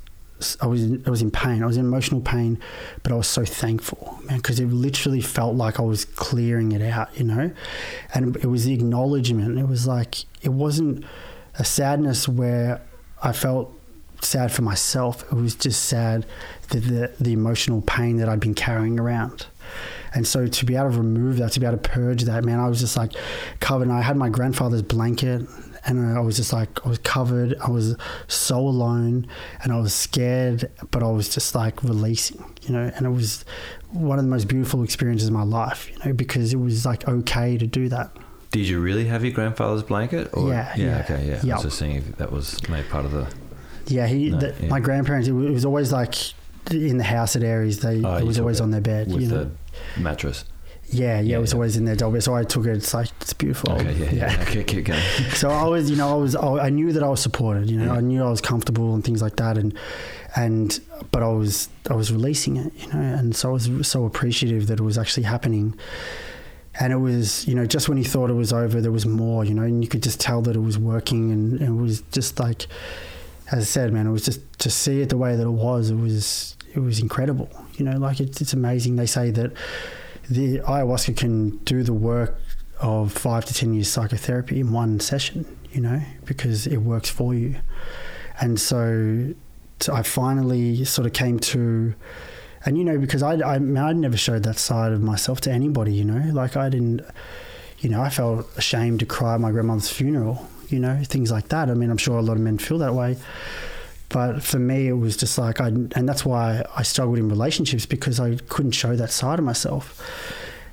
I 0.60 0.66
was 0.66 0.84
I 1.06 1.10
was 1.10 1.22
in 1.22 1.30
pain. 1.30 1.62
I 1.62 1.66
was 1.66 1.76
in 1.76 1.84
emotional 1.84 2.20
pain, 2.20 2.58
but 3.02 3.12
I 3.12 3.14
was 3.14 3.26
so 3.26 3.44
thankful, 3.44 4.18
man, 4.24 4.38
because 4.38 4.60
it 4.60 4.66
literally 4.66 5.20
felt 5.20 5.54
like 5.56 5.78
I 5.78 5.82
was 5.82 6.04
clearing 6.04 6.72
it 6.72 6.82
out, 6.82 7.16
you 7.18 7.24
know. 7.24 7.50
And 8.14 8.36
it 8.36 8.46
was 8.46 8.64
the 8.64 8.74
acknowledgement. 8.74 9.58
It 9.58 9.68
was 9.68 9.86
like 9.86 10.24
it 10.42 10.50
wasn't 10.50 11.04
a 11.58 11.64
sadness 11.64 12.28
where 12.28 12.80
I 13.22 13.32
felt 13.32 13.72
sad 14.20 14.52
for 14.52 14.62
myself. 14.62 15.24
It 15.24 15.34
was 15.34 15.54
just 15.54 15.84
sad 15.84 16.26
that 16.70 16.80
the 16.80 17.12
the 17.20 17.32
emotional 17.32 17.82
pain 17.82 18.16
that 18.16 18.28
I'd 18.28 18.40
been 18.40 18.54
carrying 18.54 18.98
around. 18.98 19.46
And 20.14 20.26
so 20.26 20.46
to 20.46 20.64
be 20.66 20.76
able 20.76 20.90
to 20.90 20.98
remove 20.98 21.38
that, 21.38 21.52
to 21.52 21.60
be 21.60 21.66
able 21.66 21.78
to 21.78 21.88
purge 21.88 22.24
that, 22.24 22.44
man, 22.44 22.60
I 22.60 22.68
was 22.68 22.80
just 22.80 22.96
like 22.96 23.12
covered. 23.60 23.84
And 23.84 23.92
I 23.92 24.02
had 24.02 24.16
my 24.16 24.28
grandfather's 24.28 24.82
blanket, 24.82 25.48
and 25.84 26.16
I 26.16 26.20
was 26.20 26.36
just 26.36 26.52
like 26.52 26.84
I 26.84 26.88
was 26.88 26.98
covered. 26.98 27.54
I 27.60 27.70
was 27.70 27.96
so 28.28 28.58
alone, 28.58 29.26
and 29.62 29.72
I 29.72 29.80
was 29.80 29.92
scared, 29.94 30.70
but 30.90 31.02
I 31.02 31.10
was 31.10 31.28
just 31.28 31.54
like 31.54 31.82
releasing, 31.82 32.44
you 32.62 32.72
know. 32.72 32.90
And 32.96 33.06
it 33.06 33.10
was 33.10 33.44
one 33.90 34.18
of 34.18 34.24
the 34.24 34.30
most 34.30 34.48
beautiful 34.48 34.82
experiences 34.82 35.28
of 35.28 35.34
my 35.34 35.42
life, 35.42 35.90
you 35.90 35.98
know, 36.04 36.12
because 36.12 36.52
it 36.52 36.58
was 36.60 36.84
like 36.86 37.06
okay 37.08 37.58
to 37.58 37.66
do 37.66 37.88
that. 37.90 38.10
Did 38.52 38.68
you 38.68 38.80
really 38.80 39.06
have 39.06 39.24
your 39.24 39.32
grandfather's 39.32 39.82
blanket? 39.82 40.28
Or, 40.34 40.48
Yeah, 40.50 40.72
yeah, 40.76 40.84
yeah. 40.84 40.98
okay, 41.04 41.40
yeah. 41.42 41.52
I 41.52 41.56
was 41.56 41.64
just 41.64 41.78
seeing 41.78 41.96
if 41.96 42.16
that 42.18 42.30
was 42.30 42.68
made 42.68 42.88
part 42.90 43.04
of 43.06 43.10
the. 43.12 43.26
Yeah, 43.86 44.06
he. 44.06 44.30
No, 44.30 44.38
the, 44.38 44.54
yeah. 44.60 44.68
My 44.68 44.78
grandparents. 44.80 45.26
It 45.26 45.32
was 45.32 45.64
always 45.64 45.90
like 45.90 46.14
in 46.70 46.98
the 46.98 47.04
house 47.04 47.34
at 47.34 47.42
Aireys. 47.42 47.80
They 47.80 48.04
Oh, 48.06 48.16
it 48.16 48.24
was 48.24 48.38
always 48.38 48.60
on 48.60 48.70
their 48.70 48.80
bed. 48.80 49.10
with 49.12 49.22
You 49.22 49.28
know. 49.28 49.50
the 49.96 50.00
mattress. 50.00 50.44
Yeah, 50.92 51.16
yeah, 51.16 51.20
yeah, 51.20 51.36
it 51.36 51.40
was 51.40 51.52
yeah. 51.52 51.56
always 51.56 51.76
in 51.76 51.84
their 51.84 51.96
double 51.96 52.12
bed. 52.12 52.22
So 52.22 52.34
I 52.34 52.44
took 52.44 52.66
it. 52.66 52.76
It's 52.76 52.92
like 52.92 53.08
it's 53.20 53.32
beautiful. 53.32 53.72
Okay, 53.72 53.92
yeah, 53.94 54.10
yeah. 54.12 54.42
Okay, 54.42 54.62
keep 54.62 54.84
going. 54.84 55.00
so 55.30 55.48
I 55.50 55.64
was, 55.64 55.90
you 55.90 55.96
know, 55.96 56.10
I 56.10 56.14
was, 56.14 56.36
I 56.36 56.68
knew 56.68 56.92
that 56.92 57.02
I 57.02 57.08
was 57.08 57.20
supported. 57.20 57.70
You 57.70 57.78
know, 57.78 57.86
Yeah. 57.86 57.98
I 57.98 58.00
knew 58.00 58.22
I 58.22 58.30
was 58.30 58.40
comfortable 58.40 58.94
and 58.94 59.02
things 59.02 59.22
like 59.22 59.36
that, 59.36 59.56
and 59.58 59.74
and 60.36 60.78
but 61.10 61.22
I 61.22 61.28
was, 61.28 61.68
I 61.90 61.94
was 61.94 62.12
releasing 62.12 62.56
it. 62.56 62.72
You 62.78 62.92
know, 62.92 63.00
and 63.00 63.34
so 63.34 63.50
I 63.50 63.52
was 63.52 63.88
so 63.88 64.04
appreciative 64.04 64.66
that 64.68 64.78
it 64.80 64.82
was 64.82 64.98
actually 64.98 65.24
happening. 65.24 65.74
And 66.80 66.90
it 66.90 66.96
was, 66.96 67.46
you 67.46 67.54
know, 67.54 67.66
just 67.66 67.90
when 67.90 67.98
you 67.98 68.04
thought 68.04 68.30
it 68.30 68.34
was 68.34 68.50
over, 68.50 68.80
there 68.80 68.92
was 68.92 69.04
more. 69.04 69.44
You 69.44 69.54
know, 69.54 69.62
and 69.62 69.82
you 69.84 69.88
could 69.88 70.02
just 70.02 70.20
tell 70.20 70.40
that 70.42 70.56
it 70.56 70.62
was 70.62 70.78
working, 70.78 71.30
and, 71.30 71.60
and 71.60 71.78
it 71.78 71.82
was 71.82 72.02
just 72.12 72.38
like, 72.40 72.66
as 73.50 73.58
I 73.58 73.64
said, 73.64 73.92
man, 73.92 74.06
it 74.06 74.10
was 74.10 74.24
just 74.24 74.40
to 74.60 74.70
see 74.70 75.02
it 75.02 75.08
the 75.10 75.18
way 75.18 75.36
that 75.36 75.42
it 75.42 75.50
was. 75.50 75.90
It 75.90 75.96
was, 75.96 76.56
it 76.74 76.80
was 76.80 77.00
incredible. 77.00 77.50
You 77.74 77.84
know, 77.84 77.98
like 77.98 78.20
it's, 78.20 78.40
it's 78.40 78.54
amazing. 78.54 78.96
They 78.96 79.04
say 79.06 79.30
that 79.32 79.52
the 80.28 80.59
ayahuasca 80.59 81.17
can 81.17 81.59
do 81.59 81.83
the 81.83 81.92
work 81.92 82.39
of 82.81 83.12
five 83.12 83.44
to 83.47 83.55
ten 83.55 83.75
years 83.75 83.89
psychotherapy 83.89 84.60
in 84.60 84.73
one 84.73 85.01
session. 85.01 85.47
You 85.70 85.81
know, 85.81 86.02
because 86.26 86.67
it 86.67 86.78
works 86.78 87.09
for 87.09 87.33
you. 87.34 87.57
And 88.39 88.60
so, 88.60 89.33
I 89.91 90.02
finally 90.02 90.84
sort 90.84 91.07
of 91.07 91.15
came 91.15 91.39
to, 91.39 91.94
and 92.67 92.76
you 92.76 92.84
know, 92.84 92.99
because 92.99 93.23
I 93.23 93.34
I 93.36 93.55
I'd 93.55 93.97
never 93.97 94.17
showed 94.17 94.42
that 94.42 94.59
side 94.59 94.92
of 94.92 95.01
myself 95.01 95.41
to 95.42 95.51
anybody. 95.51 95.94
You 95.94 96.05
know, 96.05 96.33
like 96.33 96.57
I 96.57 96.68
didn't, 96.68 97.02
you 97.78 97.89
know, 97.89 98.02
I 98.02 98.10
felt 98.10 98.47
ashamed 98.57 99.01
to 99.01 99.07
cry 99.07 99.34
at 99.34 99.41
my 99.41 99.51
grandmother's 99.51 99.91
funeral. 99.91 100.47
You 100.68 100.78
know, 100.78 101.02
things 101.05 101.31
like 101.31 101.49
that. 101.49 101.70
I 101.70 101.75
mean, 101.75 101.91
I'm 101.91 101.99
sure 101.99 102.18
a 102.18 102.23
lot 102.23 102.36
of 102.36 102.42
men 102.42 102.59
feel 102.59 102.78
that 102.78 102.94
way. 102.94 103.17
But 104.12 104.42
for 104.42 104.58
me, 104.58 104.89
it 104.89 104.92
was 104.92 105.16
just 105.16 105.39
like 105.39 105.60
I, 105.60 105.68
and 105.68 106.08
that's 106.08 106.24
why 106.24 106.62
I 106.76 106.82
struggled 106.82 107.18
in 107.18 107.28
relationships 107.28 107.86
because 107.86 108.20
I 108.20 108.36
couldn't 108.49 108.73
show 108.73 108.94
that 108.94 109.10
side 109.10 109.39
of 109.39 109.44
myself. 109.44 110.00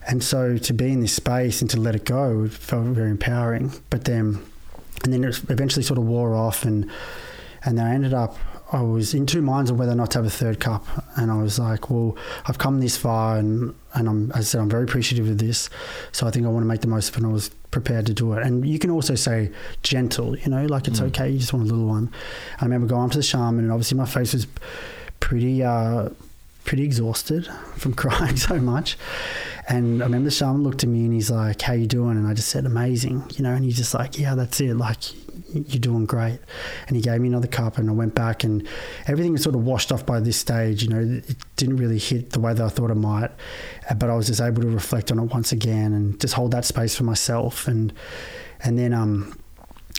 And 0.08 0.24
so 0.24 0.58
to 0.58 0.74
be 0.74 0.92
in 0.92 1.00
this 1.00 1.14
space 1.14 1.62
and 1.62 1.70
to 1.70 1.80
let 1.80 1.96
it 1.96 2.04
go, 2.04 2.44
it 2.44 2.52
felt 2.52 2.86
very 2.88 3.12
empowering. 3.12 3.72
But 3.90 4.06
then, 4.06 4.44
and 5.04 5.14
then 5.14 5.24
it 5.24 5.40
eventually 5.50 5.84
sort 5.84 5.98
of 5.98 6.06
wore 6.06 6.36
off, 6.36 6.66
and 6.66 6.90
and 7.64 7.78
then 7.78 7.86
I 7.86 7.94
ended 7.94 8.14
up. 8.14 8.36
I 8.72 8.82
was 8.82 9.14
in 9.14 9.26
two 9.26 9.42
minds 9.42 9.72
on 9.72 9.78
whether 9.78 9.92
or 9.92 9.96
not 9.96 10.12
to 10.12 10.20
have 10.20 10.26
a 10.26 10.30
third 10.30 10.60
cup, 10.60 10.86
and 11.18 11.32
I 11.32 11.42
was 11.42 11.58
like, 11.58 11.90
"Well, 11.90 12.16
I've 12.46 12.58
come 12.58 12.80
this 12.80 12.98
far, 12.98 13.38
and 13.38 13.74
and 13.94 14.08
I'm, 14.08 14.32
as 14.32 14.38
I 14.38 14.42
said, 14.42 14.62
I'm 14.62 14.70
very 14.70 14.84
appreciative 14.84 15.28
of 15.28 15.40
this, 15.40 15.70
so 16.12 16.28
I 16.28 16.32
think 16.32 16.46
I 16.46 16.50
want 16.50 16.64
to 16.64 16.68
make 16.68 16.82
the 16.82 16.88
most 16.88 17.10
of 17.10 17.16
it." 17.16 17.18
And 17.20 17.28
I 17.28 17.34
was 17.34 17.50
prepared 17.72 18.06
to 18.08 18.14
do 18.14 18.34
it. 18.34 18.46
And 18.46 18.68
you 18.68 18.80
can 18.80 18.90
also 18.90 19.16
say 19.16 19.52
gentle, 19.84 20.38
you 20.38 20.50
know, 20.50 20.66
like 20.66 20.88
it's 20.88 21.02
okay, 21.02 21.30
you 21.30 21.40
just 21.40 21.54
want 21.54 21.66
a 21.66 21.72
little 21.72 21.88
one. 21.88 22.12
I 22.60 22.66
remember 22.66 22.88
going 22.88 23.06
up 23.06 23.12
to 23.12 23.18
the 23.18 23.24
shaman, 23.24 23.60
and 23.66 23.72
obviously 23.72 23.98
my 23.98 24.06
face 24.06 24.34
was 24.34 24.48
pretty, 25.20 25.64
uh, 25.64 26.10
pretty 26.66 26.84
exhausted 26.84 27.48
from 27.76 27.94
crying 27.96 28.38
so 28.38 28.60
much. 28.60 28.98
And 29.70 30.02
I 30.02 30.06
remember 30.06 30.32
shaman 30.32 30.64
looked 30.64 30.84
at 30.84 30.90
me 30.90 31.06
and 31.06 31.14
he's 31.14 31.30
like, 31.30 31.62
"How 31.62 31.74
you 31.74 31.86
doing?" 31.86 32.18
And 32.18 32.28
I 32.28 32.34
just 32.34 32.50
said, 32.50 32.66
"Amazing," 32.66 33.24
you 33.38 33.44
know. 33.44 33.54
And 33.54 33.64
he's 33.64 33.78
just 33.78 33.94
like, 33.94 34.18
"Yeah, 34.18 34.34
that's 34.34 34.60
it. 34.60 34.74
Like, 34.76 34.98
you're 35.54 35.80
doing 35.80 36.08
great." 36.08 36.40
And 36.88 36.96
he 36.96 37.04
gave 37.04 37.22
me 37.22 37.28
another 37.28 37.48
cup, 37.48 37.78
and 37.78 37.88
I 37.88 37.94
went 37.94 38.16
back, 38.16 38.44
and 38.44 38.68
everything 39.06 39.32
was 39.32 39.44
sort 39.44 39.56
of 39.56 39.64
washed 39.64 39.92
off 39.92 40.08
by 40.08 40.20
this 40.22 40.38
stage. 40.38 40.82
You 40.82 40.90
know, 40.90 41.22
it 41.28 41.36
didn't 41.56 41.78
really 41.78 42.00
hit 42.00 42.32
the 42.32 42.40
way 42.40 42.54
that 42.54 42.66
I 42.66 42.70
thought 42.70 42.90
it 42.90 42.96
might, 42.96 43.30
Uh, 43.90 43.94
but 43.94 44.10
I 44.10 44.16
was 44.16 44.26
just 44.28 44.42
able 44.42 44.64
to 44.64 44.68
reflect 44.70 45.12
on 45.12 45.20
it 45.20 45.32
once 45.32 45.52
again 45.52 45.94
and 45.94 46.20
just 46.20 46.34
hold 46.34 46.52
that 46.52 46.66
space 46.66 46.96
for 46.96 47.04
myself. 47.04 47.68
And 47.68 47.94
and 48.64 48.78
then 48.80 48.92
um, 48.92 49.38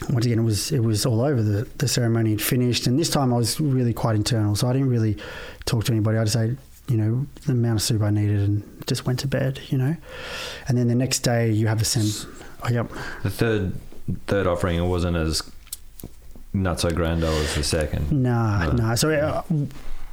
once 0.09 0.25
again, 0.25 0.39
it 0.39 0.43
was 0.43 0.71
it 0.73 0.83
was 0.83 1.05
all 1.05 1.21
over. 1.21 1.41
The 1.41 1.65
the 1.77 1.87
ceremony 1.87 2.31
had 2.31 2.41
finished, 2.41 2.87
and 2.87 2.99
this 2.99 3.09
time 3.09 3.33
I 3.33 3.37
was 3.37 3.57
really 3.61 3.93
quite 3.93 4.17
internal, 4.17 4.55
so 4.57 4.67
I 4.67 4.73
didn't 4.73 4.89
really 4.89 5.15
talk 5.65 5.85
to 5.85 5.93
anybody. 5.93 6.17
I 6.17 6.25
just 6.25 6.35
ate, 6.35 6.57
you 6.87 6.97
know, 6.97 7.25
the 7.45 7.53
amount 7.53 7.77
of 7.77 7.81
soup 7.81 8.01
I 8.01 8.09
needed, 8.09 8.39
and 8.41 8.83
just 8.87 9.05
went 9.05 9.19
to 9.19 9.27
bed. 9.27 9.59
You 9.69 9.77
know, 9.77 9.95
and 10.67 10.77
then 10.77 10.87
the 10.87 10.95
next 10.95 11.19
day 11.19 11.51
you 11.51 11.67
have 11.67 11.79
the 11.79 11.85
same. 11.85 12.29
Oh, 12.63 12.69
yep. 12.69 12.91
The 13.23 13.29
third 13.29 13.73
third 14.27 14.47
offering 14.47 14.77
it 14.77 14.85
wasn't 14.85 15.15
as 15.17 15.41
not 16.53 16.79
so 16.79 16.89
grand 16.91 17.23
as 17.23 17.55
the 17.55 17.63
second. 17.63 18.11
Nah, 18.11 18.65
No. 18.65 18.71
nah. 18.87 18.95
So, 18.95 19.09
uh, 19.11 19.41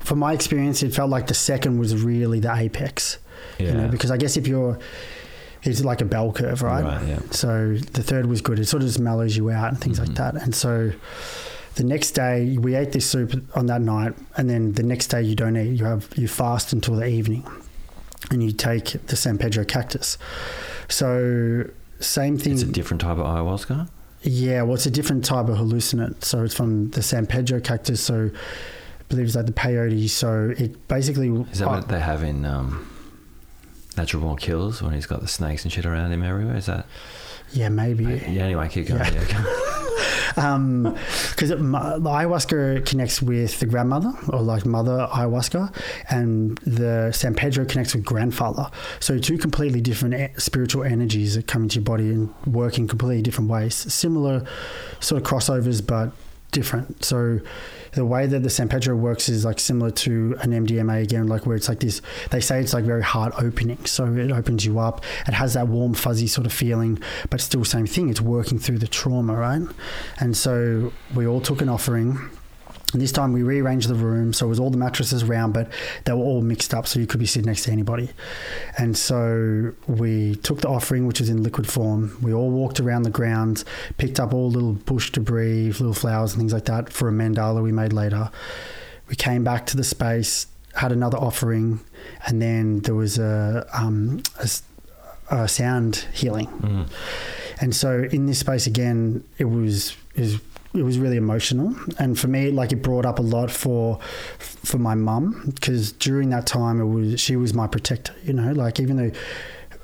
from 0.00 0.20
my 0.20 0.32
experience, 0.32 0.82
it 0.84 0.94
felt 0.94 1.10
like 1.10 1.26
the 1.26 1.34
second 1.34 1.78
was 1.78 2.00
really 2.02 2.38
the 2.38 2.55
apex. 2.55 3.18
Yeah. 3.58 3.66
You 3.66 3.74
know, 3.74 3.88
because 3.88 4.12
I 4.12 4.16
guess 4.18 4.36
if 4.36 4.47
you're, 4.47 4.78
it's 5.64 5.82
like 5.82 6.00
a 6.00 6.05
bell 6.05 6.30
curve, 6.32 6.62
right? 6.62 6.84
Right, 6.84 7.08
yeah. 7.08 7.18
So 7.32 7.74
the 7.74 8.05
third 8.05 8.26
was 8.26 8.40
good. 8.40 8.60
It 8.60 8.66
sort 8.66 8.82
of 8.84 8.88
just 8.88 9.00
mellows 9.00 9.36
you 9.36 9.50
out 9.50 9.68
and 9.70 9.80
things 9.80 9.98
like 9.98 10.10
Mm-hmm. 10.10 10.36
that. 10.36 10.42
And 10.42 10.55
so 10.55 10.92
the 11.78 11.84
next 11.84 12.10
day 12.10 12.58
we 12.58 12.74
ate 12.74 12.90
this 12.90 13.08
soup 13.08 13.40
on 13.57 13.66
that 13.66 13.81
night, 13.81 14.12
and 14.36 14.50
then 14.50 14.73
the 14.73 14.82
next 14.82 15.07
day 15.07 15.23
you 15.23 15.36
don't 15.36 15.57
eat. 15.57 15.78
You 15.78 15.84
have 15.84 16.08
you 16.16 16.26
fast 16.26 16.73
until 16.73 16.97
the 16.97 17.07
evening, 17.07 17.47
and 18.32 18.42
you 18.42 18.50
take 18.50 19.07
the 19.07 19.15
San 19.15 19.39
Pedro 19.39 19.65
cactus. 19.65 20.18
So 20.89 21.70
same 22.00 22.36
thing. 22.36 22.55
It's 22.55 22.62
a 22.62 22.66
different 22.66 23.00
type 23.00 23.18
of 23.18 23.26
ayahuasca. 23.26 23.89
Yeah, 24.23 24.62
well, 24.62 24.74
it's 24.74 24.86
a 24.86 24.90
different 24.90 25.24
type 25.24 25.48
of 25.48 25.57
hallucinant. 25.57 26.24
So 26.24 26.42
it's 26.42 26.55
from 26.55 26.90
the 26.90 27.02
San 27.02 27.26
Pedro 27.26 27.60
cactus. 27.60 28.00
So 28.00 28.28
I 28.34 29.02
believe 29.08 29.26
it's 29.26 29.36
like 29.36 29.47
the 29.47 29.52
peyote. 29.52 30.08
So 30.10 30.52
it 30.58 30.89
basically. 30.89 31.28
Is 31.52 31.60
that 31.60 31.68
uh, 31.68 31.76
what 31.76 31.89
they 31.89 32.00
have 32.00 32.24
in 32.24 32.44
um, 32.44 32.90
Natural 33.97 34.20
Born 34.20 34.36
Killers 34.36 34.82
when 34.82 34.94
he's 34.94 35.07
got 35.07 35.20
the 35.20 35.28
snakes 35.28 35.62
and 35.62 35.73
shit 35.73 35.86
around 35.86 36.10
him 36.10 36.24
everywhere? 36.24 36.57
Is 36.57 36.66
that? 36.66 36.86
yeah, 37.52 37.68
maybe. 37.68 38.02
Yeah. 38.05 38.42
Anyway, 38.42 38.68
keep 38.68 38.89
going. 38.89 38.98
Yeah. 39.00 39.24
Yeah. 39.28 39.84
Um, 40.36 40.96
because 41.30 41.48
the 41.48 41.56
ayahuasca 41.56 42.86
connects 42.86 43.20
with 43.20 43.58
the 43.58 43.66
grandmother 43.66 44.12
or 44.28 44.40
like 44.40 44.64
mother 44.64 45.08
ayahuasca, 45.10 45.74
and 46.10 46.58
the 46.58 47.10
San 47.12 47.34
Pedro 47.34 47.64
connects 47.64 47.94
with 47.94 48.04
grandfather. 48.04 48.70
So 49.00 49.18
two 49.18 49.36
completely 49.36 49.80
different 49.80 50.40
spiritual 50.40 50.84
energies 50.84 51.34
that 51.34 51.48
come 51.48 51.64
into 51.64 51.76
your 51.76 51.84
body 51.84 52.10
and 52.10 52.32
work 52.46 52.78
in 52.78 52.86
completely 52.86 53.22
different 53.22 53.50
ways. 53.50 53.74
Similar 53.74 54.44
sort 55.00 55.22
of 55.22 55.28
crossovers, 55.28 55.84
but 55.84 56.12
different. 56.52 57.04
So 57.04 57.40
the 57.92 58.05
way 58.05 58.26
that 58.26 58.42
the 58.42 58.50
San 58.50 58.68
Pedro 58.68 58.97
works 58.97 59.28
is 59.28 59.44
like 59.44 59.60
similar 59.60 59.91
to 59.91 60.36
an 60.41 60.50
MDMA 60.50 61.02
again, 61.02 61.26
like 61.28 61.47
where 61.47 61.57
it's 61.57 61.68
like 61.68 61.81
this. 61.81 62.00
They 62.31 62.41
say 62.41 62.60
it's 62.60 62.75
like 62.75 62.84
very 62.84 63.02
heart 63.02 63.34
opening, 63.39 63.84
so 63.84 64.07
it 64.12 64.31
opens 64.31 64.65
you 64.65 64.78
up. 64.78 65.05
It 65.26 65.34
has 65.34 65.55
that 65.55 65.68
warm, 65.68 65.94
fuzzy 65.94 66.26
sort 66.26 66.47
of 66.47 66.52
feeling, 66.52 66.99
but 67.31 67.41
still 67.41 67.65
same 67.65 67.86
thing. 67.86 68.08
It's 68.08 68.20
working 68.20 68.58
through 68.58 68.78
the 68.78 68.89
trauma, 68.89 69.34
right? 69.34 69.62
And 70.20 70.36
so 70.36 70.92
we 71.15 71.26
all 71.26 71.41
took 71.41 71.62
an 71.62 71.68
offering. 71.68 72.31
And 72.92 73.02
this 73.02 73.12
time 73.12 73.33
we 73.33 73.42
rearranged 73.42 73.89
the 73.89 73.94
room, 73.94 74.33
so 74.33 74.47
it 74.47 74.49
was 74.49 74.58
all 74.58 74.70
the 74.70 74.78
mattresses 74.78 75.23
round, 75.23 75.52
but 75.52 75.70
they 76.05 76.12
were 76.12 76.25
all 76.25 76.41
mixed 76.41 76.73
up, 76.73 76.86
so 76.86 76.99
you 76.99 77.07
could 77.07 77.20
be 77.20 77.26
sitting 77.26 77.47
next 77.47 77.65
to 77.65 77.70
anybody. 77.70 78.08
And 78.78 78.97
so 78.97 79.73
we 79.86 80.36
took 80.36 80.62
the 80.62 80.68
offering, 80.68 81.07
which 81.07 81.20
was 81.20 81.28
in 81.28 81.42
liquid 81.42 81.70
form. 81.70 82.17
We 82.23 82.33
all 82.33 82.50
walked 82.50 82.81
around 82.81 83.02
the 83.02 83.10
grounds, 83.10 83.67
picked 83.99 84.18
up 84.18 84.33
all 84.33 84.50
little 84.50 84.73
bush 84.73 85.10
debris, 85.10 85.73
little 85.73 85.92
flowers 85.92 86.33
and 86.33 86.41
things 86.41 86.55
like 86.55 86.65
that 86.65 86.91
for 86.91 87.08
a 87.08 87.12
mandala 87.12 87.62
we 87.62 87.73
made 87.73 87.92
later. 87.92 88.31
We 89.08 89.17
came 89.17 89.44
back 89.44 89.67
to 89.67 89.76
the 89.76 89.84
space, 89.84 90.47
had 90.75 90.91
another 90.91 91.18
offering, 91.18 91.81
and 92.26 92.41
then 92.41 92.81
there 92.81 92.94
was 92.94 93.18
a, 93.18 93.67
um, 93.75 94.23
a 94.39 94.49
a 95.31 95.47
sound 95.47 96.07
healing. 96.12 96.47
Mm. 96.47 96.89
And 97.60 97.75
so 97.75 98.08
in 98.10 98.26
this 98.26 98.39
space 98.39 98.67
again, 98.67 99.25
it 99.39 99.44
was 99.44 99.97
it 100.15 100.20
was 100.20 100.39
it 100.74 100.82
was 100.82 100.98
really 100.98 101.16
emotional, 101.16 101.74
and 101.98 102.18
for 102.18 102.28
me, 102.28 102.50
like 102.50 102.72
it 102.72 102.82
brought 102.82 103.06
up 103.06 103.18
a 103.18 103.22
lot 103.22 103.50
for 103.50 103.98
for 104.38 104.78
my 104.78 104.94
mum 104.94 105.50
because 105.55 105.92
during 105.92 106.30
that 106.30 106.47
time, 106.47 106.80
it 106.80 106.84
was 106.84 107.20
she 107.20 107.36
was 107.36 107.55
my 107.55 107.66
protector. 107.66 108.14
You 108.24 108.34
know, 108.34 108.52
like 108.52 108.78
even 108.78 108.97
though 108.97 109.10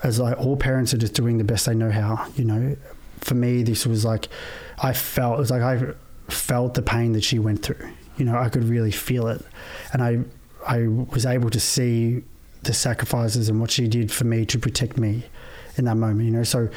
as 0.03 0.21
like 0.21 0.39
all 0.39 0.57
parents 0.57 0.95
are 0.95 0.99
just 0.99 1.15
doing 1.15 1.39
the 1.39 1.45
best 1.45 1.67
they 1.67 1.75
know 1.75 1.91
how. 1.91 2.27
You 2.37 2.45
know, 2.45 2.77
for 3.19 3.35
me, 3.35 3.63
this 3.63 3.87
was 3.87 4.05
like 4.05 4.29
I 4.83 4.93
felt 4.93 5.37
it 5.37 5.41
was 5.41 5.51
like 5.51 5.63
I 5.63 5.95
felt 6.29 6.75
the 6.75 6.83
pain 6.83 7.13
that 7.13 7.25
she 7.25 7.39
went 7.39 7.63
through. 7.63 7.89
You 8.17 8.27
know, 8.27 8.37
I 8.37 8.49
could 8.49 8.65
really 8.65 8.93
feel 8.93 9.27
it, 9.29 9.43
and 9.93 10.03
I 10.03 10.21
I 10.67 10.87
was 10.87 11.27
able 11.27 11.51
to 11.51 11.61
see 11.61 12.23
the 12.63 12.75
sacrifices 12.75 13.49
and 13.49 13.61
what 13.61 13.71
she 13.71 13.89
did 13.89 14.11
for 14.11 14.25
me 14.25 14.47
to 14.47 14.59
protect 14.59 14.97
me 14.97 15.25
in 15.77 15.85
that 15.87 15.97
moment, 15.97 16.25
you 16.25 16.31
know. 16.31 16.45
So 16.45 16.69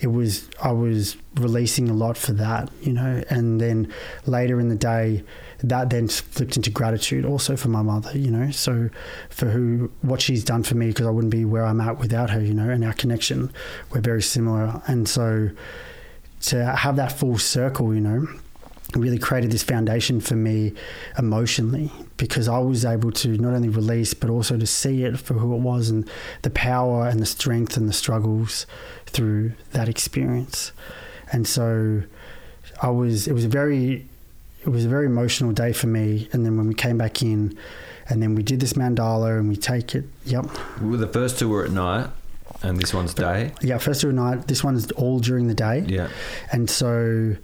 it 0.00 0.08
was 0.08 0.48
I 0.62 0.72
was 0.72 1.16
releasing 1.34 1.88
a 1.88 1.92
lot 1.92 2.16
for 2.16 2.32
that, 2.34 2.70
you 2.82 2.92
know, 2.92 3.22
and 3.30 3.60
then 3.60 3.92
later 4.26 4.60
in 4.60 4.68
the 4.68 4.76
day, 4.76 5.24
that 5.64 5.90
then 5.90 6.08
flipped 6.08 6.56
into 6.56 6.70
gratitude 6.70 7.24
also 7.24 7.56
for 7.56 7.68
my 7.68 7.82
mother, 7.82 8.16
you 8.16 8.30
know. 8.30 8.50
So 8.50 8.90
for 9.30 9.46
who 9.46 9.90
what 10.02 10.20
she's 10.20 10.44
done 10.44 10.62
for 10.62 10.74
me 10.76 10.88
because 10.88 11.06
I 11.06 11.10
wouldn't 11.10 11.32
be 11.32 11.44
where 11.44 11.64
I'm 11.64 11.80
at 11.80 11.98
without 11.98 12.30
her, 12.30 12.40
you 12.40 12.54
know, 12.54 12.70
and 12.70 12.84
our 12.84 12.92
connection 12.92 13.52
we're 13.90 14.00
very 14.00 14.22
similar, 14.22 14.82
and 14.86 15.08
so 15.08 15.50
to 16.42 16.64
have 16.64 16.96
that 16.96 17.12
full 17.12 17.38
circle, 17.38 17.92
you 17.94 18.00
know. 18.00 18.28
really 18.94 19.18
created 19.18 19.50
this 19.50 19.62
foundation 19.62 20.18
for 20.20 20.34
me 20.34 20.72
emotionally 21.18 21.92
because 22.16 22.48
I 22.48 22.58
was 22.58 22.86
able 22.86 23.12
to 23.12 23.36
not 23.36 23.52
only 23.52 23.68
release 23.68 24.14
but 24.14 24.30
also 24.30 24.56
to 24.56 24.66
see 24.66 25.04
it 25.04 25.18
for 25.18 25.34
who 25.34 25.54
it 25.54 25.60
was 25.60 25.90
and 25.90 26.08
the 26.40 26.48
power 26.50 27.06
and 27.06 27.20
the 27.20 27.26
strength 27.26 27.76
and 27.76 27.86
the 27.86 27.92
struggles 27.92 28.66
through 29.08 29.52
that 29.72 29.88
experience. 29.88 30.72
And 31.32 31.46
so 31.46 32.02
I 32.82 32.90
was 32.90 33.26
it 33.28 33.32
was 33.32 33.44
a 33.44 33.48
very 33.48 34.06
it 34.62 34.68
was 34.68 34.84
a 34.84 34.88
very 34.88 35.06
emotional 35.06 35.52
day 35.52 35.72
for 35.72 35.86
me 35.86 36.28
and 36.32 36.44
then 36.44 36.56
when 36.56 36.66
we 36.66 36.74
came 36.74 36.98
back 36.98 37.22
in 37.22 37.56
and 38.08 38.22
then 38.22 38.34
we 38.34 38.42
did 38.42 38.60
this 38.60 38.72
mandala 38.74 39.38
and 39.38 39.48
we 39.48 39.56
take 39.56 39.94
it 39.94 40.04
yep 40.24 40.46
Well, 40.80 40.98
the 40.98 41.06
first 41.06 41.38
two 41.38 41.48
were 41.48 41.64
at 41.64 41.70
night, 41.70 42.08
and 42.62 42.76
this 42.78 42.92
one's 42.92 43.14
day. 43.14 43.52
yeah 43.62 43.78
first 43.78 44.02
of 44.04 44.12
night 44.12 44.48
this 44.48 44.62
one's 44.64 44.90
all 44.92 45.20
during 45.20 45.46
the 45.48 45.54
day 45.54 45.84
Yeah. 45.86 46.08
and 46.52 46.68
so 46.68 47.36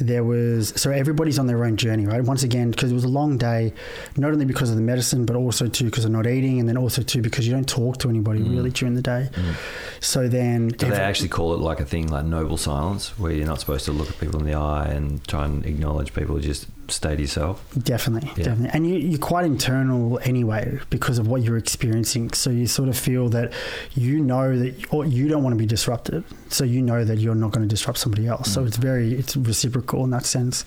there 0.00 0.24
was 0.24 0.72
so 0.76 0.90
everybody's 0.90 1.38
on 1.38 1.46
their 1.46 1.64
own 1.64 1.76
journey 1.76 2.06
right? 2.06 2.22
Once 2.22 2.42
again 2.42 2.70
because 2.70 2.90
it 2.90 2.94
was 2.94 3.04
a 3.04 3.08
long 3.08 3.38
day 3.38 3.72
not 4.16 4.32
only 4.32 4.44
because 4.44 4.70
of 4.70 4.76
the 4.76 4.82
medicine 4.82 5.26
but 5.26 5.36
also 5.36 5.68
too 5.68 5.84
because 5.84 6.04
of 6.04 6.10
not 6.10 6.26
eating 6.26 6.58
and 6.58 6.68
then 6.68 6.76
also 6.76 7.02
too 7.02 7.22
because 7.22 7.46
you 7.46 7.52
don't 7.52 7.68
talk 7.68 7.98
to 7.98 8.08
anybody 8.08 8.40
mm. 8.40 8.50
really 8.50 8.70
during 8.70 8.94
the 8.94 9.02
day. 9.02 9.28
Mm. 9.32 9.54
So 10.00 10.28
then 10.28 10.68
Do 10.68 10.86
every- 10.86 10.98
they 10.98 11.02
actually 11.02 11.28
call 11.28 11.54
it 11.54 11.60
like 11.60 11.80
a 11.80 11.84
thing 11.84 12.08
like 12.08 12.24
noble 12.24 12.56
silence, 12.56 13.18
where 13.18 13.32
you're 13.32 13.46
not 13.46 13.60
supposed 13.60 13.84
to 13.84 13.92
look 13.92 14.08
at 14.08 14.18
people 14.18 14.40
in 14.40 14.46
the 14.46 14.54
eye 14.54 14.88
and 14.88 15.26
try 15.26 15.44
and 15.44 15.64
acknowledge 15.66 16.14
people, 16.14 16.38
just 16.38 16.66
stay 16.92 17.16
to 17.16 17.22
yourself? 17.22 17.64
Definitely, 17.82 18.30
Yeah. 18.36 18.44
definitely. 18.44 18.70
And 18.72 18.86
you, 18.88 18.96
you're 18.96 19.18
quite 19.18 19.44
internal 19.44 20.18
anyway 20.22 20.78
because 20.90 21.18
of 21.18 21.26
what 21.28 21.42
you're 21.42 21.56
experiencing. 21.56 22.32
So 22.32 22.50
you 22.50 22.66
sort 22.66 22.88
of 22.88 22.98
feel 22.98 23.28
that 23.30 23.52
you 23.94 24.20
know 24.20 24.58
that 24.58 24.92
or 24.92 25.04
you 25.06 25.28
don't 25.28 25.42
want 25.42 25.54
to 25.54 25.58
be 25.58 25.66
disrupted. 25.66 26.24
So 26.48 26.64
you 26.64 26.82
know 26.82 27.04
that 27.04 27.18
you're 27.18 27.34
not 27.34 27.52
going 27.52 27.62
to 27.66 27.68
disrupt 27.68 27.98
somebody 27.98 28.26
else. 28.26 28.48
Mm. 28.50 28.54
So 28.54 28.64
it's 28.64 28.76
very, 28.76 29.14
it's 29.14 29.36
reciprocal 29.36 30.04
in 30.04 30.10
that 30.10 30.26
sense. 30.26 30.64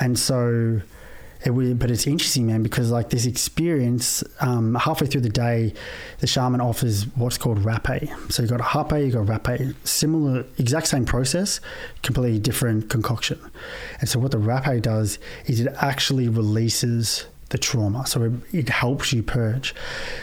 And 0.00 0.18
so 0.18 0.80
it 1.46 1.78
but 1.78 1.90
it's 1.90 2.06
interesting, 2.06 2.46
man, 2.46 2.62
because 2.62 2.90
like 2.90 3.10
this 3.10 3.26
experience, 3.26 4.24
um, 4.40 4.74
halfway 4.74 5.06
through 5.06 5.20
the 5.22 5.28
day, 5.28 5.72
the 6.18 6.26
shaman 6.26 6.60
offers 6.60 7.04
what's 7.16 7.38
called 7.38 7.58
rapé. 7.58 8.10
So 8.32 8.42
you 8.42 8.48
got 8.48 8.60
hape, 8.60 9.04
you 9.04 9.12
got 9.12 9.26
rapé, 9.26 9.74
similar, 9.84 10.44
exact 10.58 10.88
same 10.88 11.04
process, 11.04 11.60
completely 12.02 12.38
different 12.38 12.90
concoction. 12.90 13.38
And 14.00 14.08
so 14.08 14.18
what 14.18 14.32
the 14.32 14.38
rapé 14.38 14.82
does 14.82 15.18
is 15.46 15.60
it 15.60 15.72
actually 15.80 16.28
releases 16.28 17.26
the 17.50 17.58
trauma. 17.58 18.06
So 18.06 18.24
it, 18.24 18.32
it 18.52 18.68
helps 18.68 19.12
you 19.12 19.22
purge. 19.22 19.74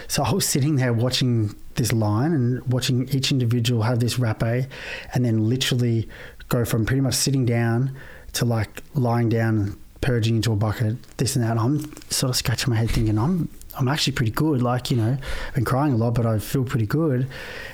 So 0.08 0.22
I 0.22 0.32
was 0.32 0.46
sitting 0.46 0.76
there 0.76 0.92
watching 0.92 1.54
this 1.76 1.92
line 1.92 2.32
and 2.32 2.62
watching 2.72 3.08
each 3.08 3.32
individual 3.32 3.82
have 3.82 4.00
this 4.00 4.18
rapé 4.18 4.68
and 5.12 5.24
then 5.24 5.48
literally 5.48 6.08
go 6.48 6.64
from 6.64 6.84
pretty 6.84 7.00
much 7.00 7.14
sitting 7.14 7.46
down 7.46 7.96
to 8.34 8.44
like 8.44 8.82
lying 8.94 9.28
down 9.28 9.78
purging 10.04 10.36
into 10.36 10.52
a 10.52 10.56
bucket, 10.56 10.96
this 11.16 11.34
and 11.34 11.44
that. 11.44 11.52
And 11.52 11.60
I'm 11.60 11.78
sort 12.10 12.30
of 12.30 12.36
scratching 12.36 12.70
my 12.70 12.76
head 12.76 12.90
thinking, 12.90 13.18
I'm 13.18 13.48
I'm 13.78 13.88
actually 13.88 14.12
pretty 14.14 14.32
good. 14.32 14.62
Like, 14.62 14.90
you 14.90 14.96
know, 14.96 15.16
I've 15.48 15.54
been 15.54 15.64
crying 15.64 15.92
a 15.92 15.96
lot, 15.96 16.14
but 16.14 16.26
I 16.26 16.38
feel 16.38 16.64
pretty 16.64 16.86
good. 16.86 17.28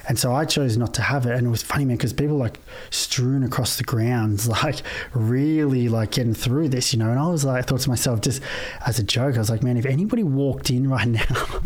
And 0.08 0.18
so 0.18 0.34
I 0.34 0.44
chose 0.44 0.76
not 0.76 0.94
to 0.94 1.02
have 1.02 1.26
it. 1.26 1.32
And 1.36 1.46
it 1.46 1.50
was 1.50 1.62
funny, 1.62 1.84
man, 1.84 1.96
because 1.96 2.12
people 2.12 2.36
like 2.36 2.58
strewn 2.90 3.42
across 3.42 3.76
the 3.76 3.84
grounds, 3.84 4.48
like 4.62 4.82
really 5.14 5.88
like 5.88 6.12
getting 6.12 6.34
through 6.34 6.68
this, 6.70 6.92
you 6.92 6.98
know. 6.98 7.10
And 7.10 7.18
I 7.18 7.28
was 7.28 7.44
like, 7.44 7.58
I 7.58 7.62
thought 7.62 7.80
to 7.80 7.88
myself, 7.88 8.20
just 8.20 8.42
as 8.86 8.98
a 8.98 9.02
joke, 9.04 9.36
I 9.36 9.38
was 9.38 9.50
like, 9.50 9.62
man, 9.62 9.76
if 9.76 9.86
anybody 9.86 10.22
walked 10.22 10.70
in 10.70 10.88
right 10.88 11.06
now 11.20 11.60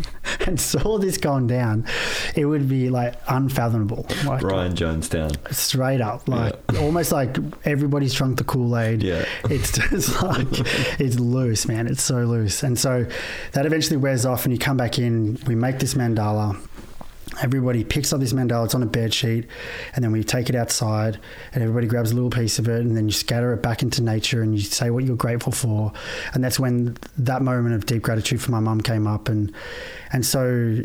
and 0.45 0.59
saw 0.59 0.97
this 0.97 1.17
going 1.17 1.47
down, 1.47 1.85
it 2.35 2.45
would 2.45 2.67
be 2.69 2.89
like 2.89 3.15
unfathomable. 3.27 4.05
Like, 4.25 4.41
Brian 4.41 4.73
Jonestown. 4.75 5.35
straight 5.53 6.01
up 6.01 6.27
like 6.27 6.55
almost 6.79 7.11
like 7.11 7.37
everybody's 7.65 8.13
drunk 8.13 8.37
the 8.37 8.43
kool-aid 8.43 9.01
Yeah. 9.03 9.25
it's 9.49 9.71
just 9.71 10.21
like 10.23 10.47
it's 10.99 11.19
loose 11.19 11.67
man 11.67 11.87
it's 11.87 12.01
so 12.01 12.23
loose 12.25 12.63
and 12.63 12.77
so 12.77 13.05
that 13.53 13.65
eventually 13.65 13.97
wears 13.97 14.24
off 14.25 14.45
and 14.45 14.53
you 14.53 14.59
come 14.59 14.77
back 14.77 14.99
in 14.99 15.37
we 15.47 15.55
make 15.55 15.79
this 15.79 15.93
mandala 15.93 16.59
everybody 17.41 17.83
picks 17.83 18.13
up 18.13 18.19
this 18.19 18.33
mandala 18.33 18.65
it's 18.65 18.75
on 18.75 18.83
a 18.83 18.85
bed 18.85 19.13
sheet 19.13 19.47
and 19.93 20.03
then 20.03 20.11
we 20.11 20.23
take 20.23 20.49
it 20.49 20.55
outside 20.55 21.19
and 21.53 21.63
everybody 21.63 21.87
grabs 21.87 22.11
a 22.11 22.15
little 22.15 22.29
piece 22.29 22.59
of 22.59 22.67
it 22.67 22.81
and 22.81 22.95
then 22.95 23.05
you 23.05 23.11
scatter 23.11 23.53
it 23.53 23.61
back 23.61 23.81
into 23.81 24.01
nature 24.01 24.41
and 24.41 24.55
you 24.55 24.61
say 24.61 24.89
what 24.89 25.03
you're 25.03 25.15
grateful 25.15 25.51
for. 25.51 25.91
And 26.33 26.43
that's 26.43 26.59
when 26.59 26.97
that 27.17 27.41
moment 27.41 27.75
of 27.75 27.85
deep 27.85 28.03
gratitude 28.03 28.41
for 28.41 28.51
my 28.51 28.59
mum 28.59 28.81
came 28.81 29.07
up 29.07 29.27
and 29.29 29.51
and 30.11 30.25
so 30.25 30.83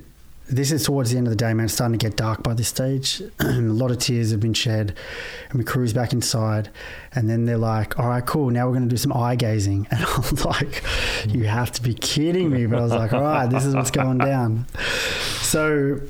this 0.51 0.73
is 0.73 0.85
towards 0.85 1.11
the 1.11 1.19
end 1.19 1.27
of 1.27 1.31
the 1.31 1.37
day, 1.37 1.55
man. 1.55 1.65
It's 1.67 1.75
starting 1.75 1.99
to 1.99 2.05
get 2.07 2.17
dark 2.17 2.43
by 2.43 2.55
this 2.55 2.69
stage. 2.69 3.23
a 3.41 3.45
lot 3.61 3.91
of 3.91 3.99
tears 3.99 4.31
have 4.33 4.41
been 4.41 4.55
shed, 4.55 4.95
and 5.49 5.59
we 5.59 5.65
cruise 5.65 5.93
back 5.93 6.13
inside. 6.13 6.69
And 7.15 7.29
then 7.31 7.45
they're 7.47 7.57
like, 7.59 7.99
"All 7.99 8.09
right, 8.09 8.25
cool. 8.25 8.51
Now 8.51 8.67
we're 8.67 8.75
going 8.75 8.89
to 8.89 8.95
do 8.95 8.97
some 8.97 9.13
eye 9.13 9.37
gazing." 9.37 9.87
And 9.93 10.05
I'm 10.05 10.37
like, 10.45 10.83
"You 11.29 11.45
have 11.45 11.73
to 11.73 11.83
be 11.83 11.95
kidding 11.95 12.51
me!" 12.51 12.67
But 12.67 12.79
I 12.79 12.83
was 12.83 12.93
like, 12.93 13.13
"All 13.13 13.23
right, 13.23 13.47
this 13.49 13.65
is 13.65 13.75
what's 13.75 13.91
going 13.91 14.19
down." 14.19 14.67
So 15.41 16.01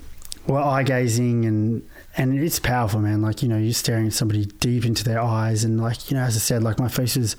we're 0.47 0.60
eye 0.60 0.83
gazing, 0.83 1.44
and 1.44 1.83
and 2.17 2.39
it's 2.39 2.59
powerful, 2.59 3.01
man. 3.01 3.23
Like 3.23 3.43
you 3.43 3.49
know, 3.49 3.59
you're 3.59 3.73
staring 3.73 4.07
at 4.07 4.12
somebody 4.12 4.47
deep 4.47 4.85
into 4.85 5.05
their 5.05 5.20
eyes, 5.20 5.65
and 5.65 5.81
like 5.81 6.10
you 6.10 6.17
know, 6.17 6.23
as 6.25 6.36
I 6.36 6.41
said, 6.41 6.62
like 6.62 6.78
my 6.78 6.89
face 6.89 7.17
is 7.17 7.36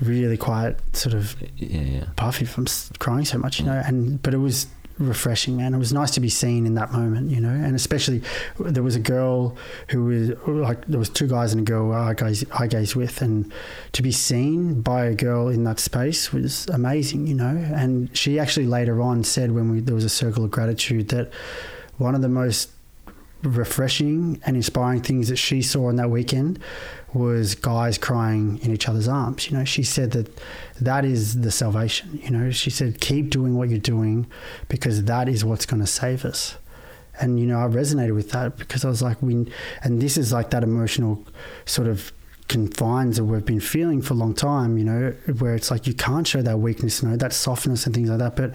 really 0.00 0.36
quite 0.36 0.76
sort 0.96 1.14
of 1.14 1.36
Yeah, 1.56 1.80
yeah. 1.80 2.04
puffy 2.16 2.44
from 2.44 2.66
crying 2.98 3.24
so 3.24 3.38
much, 3.38 3.60
you 3.60 3.66
know. 3.66 3.80
And 3.84 4.20
but 4.22 4.34
it 4.34 4.38
was 4.38 4.66
refreshing, 4.98 5.56
man. 5.56 5.74
It 5.74 5.78
was 5.78 5.92
nice 5.92 6.10
to 6.12 6.20
be 6.20 6.28
seen 6.28 6.66
in 6.66 6.74
that 6.74 6.92
moment, 6.92 7.30
you 7.30 7.40
know. 7.40 7.50
And 7.50 7.74
especially 7.74 8.22
there 8.58 8.82
was 8.82 8.96
a 8.96 9.00
girl 9.00 9.56
who 9.88 10.04
was 10.04 10.30
like 10.46 10.86
there 10.86 10.98
was 10.98 11.08
two 11.08 11.26
guys 11.26 11.52
and 11.52 11.66
a 11.66 11.70
girl 11.70 11.92
I 11.92 12.14
gaze 12.14 12.44
I 12.52 12.68
with, 12.96 13.22
and 13.22 13.52
to 13.92 14.02
be 14.02 14.12
seen 14.12 14.80
by 14.82 15.06
a 15.06 15.14
girl 15.14 15.48
in 15.48 15.64
that 15.64 15.78
space 15.78 16.32
was 16.32 16.66
amazing, 16.68 17.26
you 17.26 17.34
know. 17.34 17.56
And 17.74 18.14
she 18.16 18.38
actually 18.38 18.66
later 18.66 19.00
on 19.00 19.24
said 19.24 19.52
when 19.52 19.70
we 19.70 19.80
there 19.80 19.94
was 19.94 20.04
a 20.04 20.10
circle 20.10 20.44
of 20.44 20.50
gratitude 20.50 21.08
that 21.08 21.32
one 21.98 22.14
of 22.14 22.22
the 22.22 22.28
most 22.28 22.70
refreshing 23.42 24.40
and 24.46 24.56
inspiring 24.56 25.00
things 25.00 25.28
that 25.28 25.36
she 25.36 25.62
saw 25.62 25.88
on 25.88 25.96
that 25.96 26.10
weekend 26.10 26.58
was 27.14 27.54
guys 27.54 27.98
crying 27.98 28.58
in 28.62 28.72
each 28.72 28.88
other's 28.88 29.08
arms. 29.08 29.50
You 29.50 29.58
know, 29.58 29.64
she 29.64 29.82
said 29.82 30.12
that 30.12 30.40
that 30.80 31.04
is 31.04 31.40
the 31.40 31.50
salvation. 31.50 32.20
You 32.22 32.30
know, 32.30 32.50
she 32.50 32.70
said, 32.70 33.00
keep 33.00 33.30
doing 33.30 33.56
what 33.56 33.68
you're 33.68 33.78
doing 33.78 34.26
because 34.68 35.04
that 35.04 35.28
is 35.28 35.44
what's 35.44 35.66
going 35.66 35.80
to 35.80 35.86
save 35.86 36.24
us. 36.24 36.56
And, 37.20 37.38
you 37.38 37.46
know, 37.46 37.58
I 37.58 37.64
resonated 37.64 38.14
with 38.14 38.30
that 38.30 38.56
because 38.56 38.84
I 38.84 38.88
was 38.88 39.02
like, 39.02 39.20
we, 39.22 39.52
and 39.82 40.00
this 40.00 40.16
is 40.16 40.32
like 40.32 40.50
that 40.50 40.62
emotional 40.62 41.24
sort 41.66 41.86
of 41.86 42.12
confines 42.48 43.16
that 43.16 43.24
we've 43.24 43.44
been 43.44 43.60
feeling 43.60 44.02
for 44.02 44.14
a 44.14 44.16
long 44.16 44.34
time, 44.34 44.78
you 44.78 44.84
know, 44.84 45.14
where 45.38 45.54
it's 45.54 45.70
like 45.70 45.86
you 45.86 45.94
can't 45.94 46.26
show 46.26 46.42
that 46.42 46.58
weakness, 46.58 47.02
you 47.02 47.08
know, 47.08 47.16
that 47.16 47.32
softness 47.32 47.86
and 47.86 47.94
things 47.94 48.08
like 48.08 48.18
that. 48.18 48.36
But, 48.36 48.52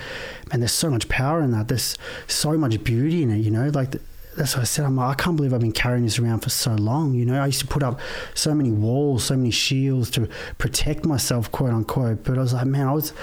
man, 0.49 0.59
there's 0.59 0.71
so 0.71 0.89
much 0.89 1.07
power 1.07 1.41
in 1.41 1.51
that. 1.51 1.67
There's 1.67 1.97
so 2.27 2.57
much 2.57 2.83
beauty 2.83 3.23
in 3.23 3.29
it, 3.29 3.37
you 3.37 3.51
know, 3.51 3.69
like, 3.69 3.95
that's 4.37 4.55
what 4.55 4.61
I 4.61 4.65
said. 4.65 4.85
I'm 4.85 4.95
like, 4.95 5.19
I 5.19 5.23
can't 5.23 5.35
believe 5.35 5.51
I've 5.51 5.61
been 5.61 5.71
carrying 5.71 6.03
this 6.03 6.19
around 6.19 6.41
for 6.41 6.51
so 6.51 6.75
long. 6.75 7.15
You 7.15 7.25
know, 7.25 7.41
I 7.41 7.47
used 7.47 7.59
to 7.61 7.67
put 7.67 7.81
up 7.81 7.99
so 8.35 8.53
many 8.53 8.71
walls, 8.71 9.23
so 9.23 9.35
many 9.35 9.49
shields 9.49 10.11
to 10.11 10.29
protect 10.59 11.05
myself, 11.05 11.51
quote 11.51 11.71
unquote. 11.71 12.23
But 12.23 12.37
I 12.37 12.41
was 12.41 12.53
like, 12.53 12.67
man, 12.67 12.87
I 12.87 12.93
was, 12.93 13.13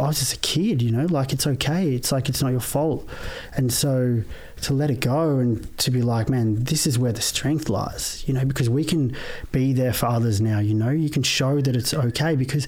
I 0.00 0.04
was 0.04 0.18
just 0.18 0.32
a 0.32 0.38
kid. 0.38 0.80
You 0.80 0.90
know, 0.90 1.04
like 1.04 1.32
it's 1.32 1.46
okay. 1.46 1.94
It's 1.94 2.10
like 2.10 2.30
it's 2.30 2.42
not 2.42 2.50
your 2.52 2.60
fault. 2.60 3.06
And 3.54 3.70
so 3.72 4.22
to 4.62 4.72
let 4.72 4.90
it 4.90 5.00
go 5.00 5.38
and 5.38 5.76
to 5.78 5.90
be 5.90 6.00
like, 6.00 6.30
man, 6.30 6.64
this 6.64 6.86
is 6.86 6.98
where 6.98 7.12
the 7.12 7.22
strength 7.22 7.68
lies. 7.68 8.24
You 8.26 8.32
know, 8.32 8.46
because 8.46 8.70
we 8.70 8.82
can 8.82 9.14
be 9.52 9.74
there 9.74 9.92
for 9.92 10.06
others 10.06 10.40
now. 10.40 10.58
You 10.58 10.74
know, 10.74 10.90
you 10.90 11.10
can 11.10 11.22
show 11.22 11.60
that 11.60 11.76
it's 11.76 11.92
okay 11.94 12.34
because, 12.34 12.66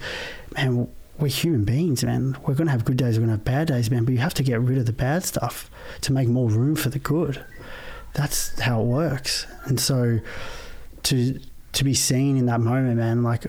man. 0.54 0.88
We're 1.16 1.28
human 1.28 1.62
beings, 1.62 2.02
man. 2.02 2.36
We're 2.42 2.54
going 2.54 2.66
to 2.66 2.72
have 2.72 2.84
good 2.84 2.96
days, 2.96 3.20
we're 3.20 3.26
going 3.26 3.38
to 3.38 3.44
have 3.44 3.44
bad 3.44 3.68
days, 3.68 3.88
man. 3.88 4.04
But 4.04 4.14
you 4.14 4.18
have 4.18 4.34
to 4.34 4.42
get 4.42 4.60
rid 4.60 4.78
of 4.78 4.86
the 4.86 4.92
bad 4.92 5.22
stuff 5.22 5.70
to 6.00 6.12
make 6.12 6.26
more 6.26 6.50
room 6.50 6.74
for 6.74 6.88
the 6.88 6.98
good 6.98 7.40
that's 8.14 8.58
how 8.60 8.80
it 8.80 8.84
works. 8.84 9.46
And 9.64 9.78
so 9.78 10.20
to 11.04 11.40
to 11.72 11.84
be 11.84 11.94
seen 11.94 12.36
in 12.36 12.46
that 12.46 12.60
moment, 12.60 12.96
man, 12.96 13.22
like 13.22 13.46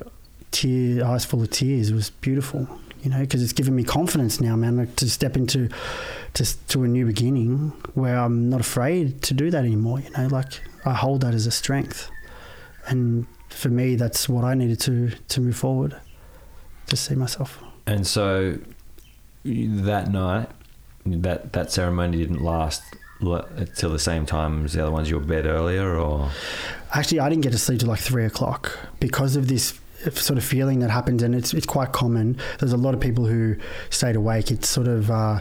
tear 0.52 1.06
eyes 1.06 1.26
full 1.26 1.42
of 1.42 1.50
tears 1.50 1.92
was 1.92 2.10
beautiful. 2.10 2.68
You 3.04 3.12
know, 3.12 3.20
because 3.20 3.44
it's 3.44 3.54
given 3.54 3.76
me 3.76 3.84
confidence 3.84 4.42
now, 4.42 4.56
man, 4.56 4.78
like, 4.78 4.96
to 4.96 5.08
step 5.08 5.38
into 5.38 5.70
to 6.34 6.68
to 6.70 6.84
a 6.84 6.88
new 6.88 7.06
beginning 7.06 7.72
where 7.94 8.18
I'm 8.18 8.50
not 8.50 8.62
afraid 8.62 9.22
to 9.24 9.36
do 9.36 9.52
that 9.52 9.64
anymore. 9.64 10.00
You 10.00 10.10
know, 10.18 10.28
like 10.28 10.60
I 10.86 10.94
hold 10.94 11.22
that 11.22 11.36
as 11.36 11.46
a 11.46 11.52
strength, 11.52 12.10
and 12.88 13.28
for 13.50 13.70
me, 13.70 13.96
that's 13.96 14.28
what 14.28 14.44
I 14.44 14.56
needed 14.56 14.80
to 14.82 15.12
to 15.12 15.40
move 15.40 15.56
forward, 15.56 15.96
to 16.88 16.96
see 16.96 17.14
myself. 17.14 17.62
And 17.86 18.08
so 18.08 18.58
that 19.44 20.12
night, 20.12 20.50
that 21.06 21.54
that 21.54 21.72
ceremony 21.72 22.18
didn't 22.18 22.42
last 22.42 22.82
till 23.20 23.90
the 23.90 24.00
same 24.00 24.26
time 24.26 24.66
as 24.66 24.74
the 24.74 24.82
other 24.82 24.92
ones. 24.92 25.10
You 25.10 25.20
were 25.20 25.26
bed 25.26 25.46
earlier, 25.46 25.96
or 25.98 26.32
Actually, 26.94 27.20
I 27.20 27.30
didn't 27.30 27.44
get 27.44 27.52
to 27.52 27.58
sleep 27.58 27.80
till 27.80 27.90
like 27.90 28.00
three 28.00 28.26
o'clock 28.26 28.78
because 29.00 29.36
of 29.36 29.48
this 29.48 29.80
sort 30.14 30.38
of 30.38 30.44
feeling 30.44 30.80
that 30.80 30.90
happens, 30.90 31.24
and 31.24 31.36
it's 31.36 31.54
it's 31.54 31.66
quite 31.66 31.92
common. 31.92 32.38
There's 32.60 32.74
a 32.74 32.78
lot 32.78 32.94
of 32.94 33.00
people 33.00 33.26
who 33.26 33.56
stayed 33.90 34.16
awake. 34.16 34.52
It's 34.52 34.68
sort 34.68 34.88
of 34.88 35.12
uh, 35.12 35.40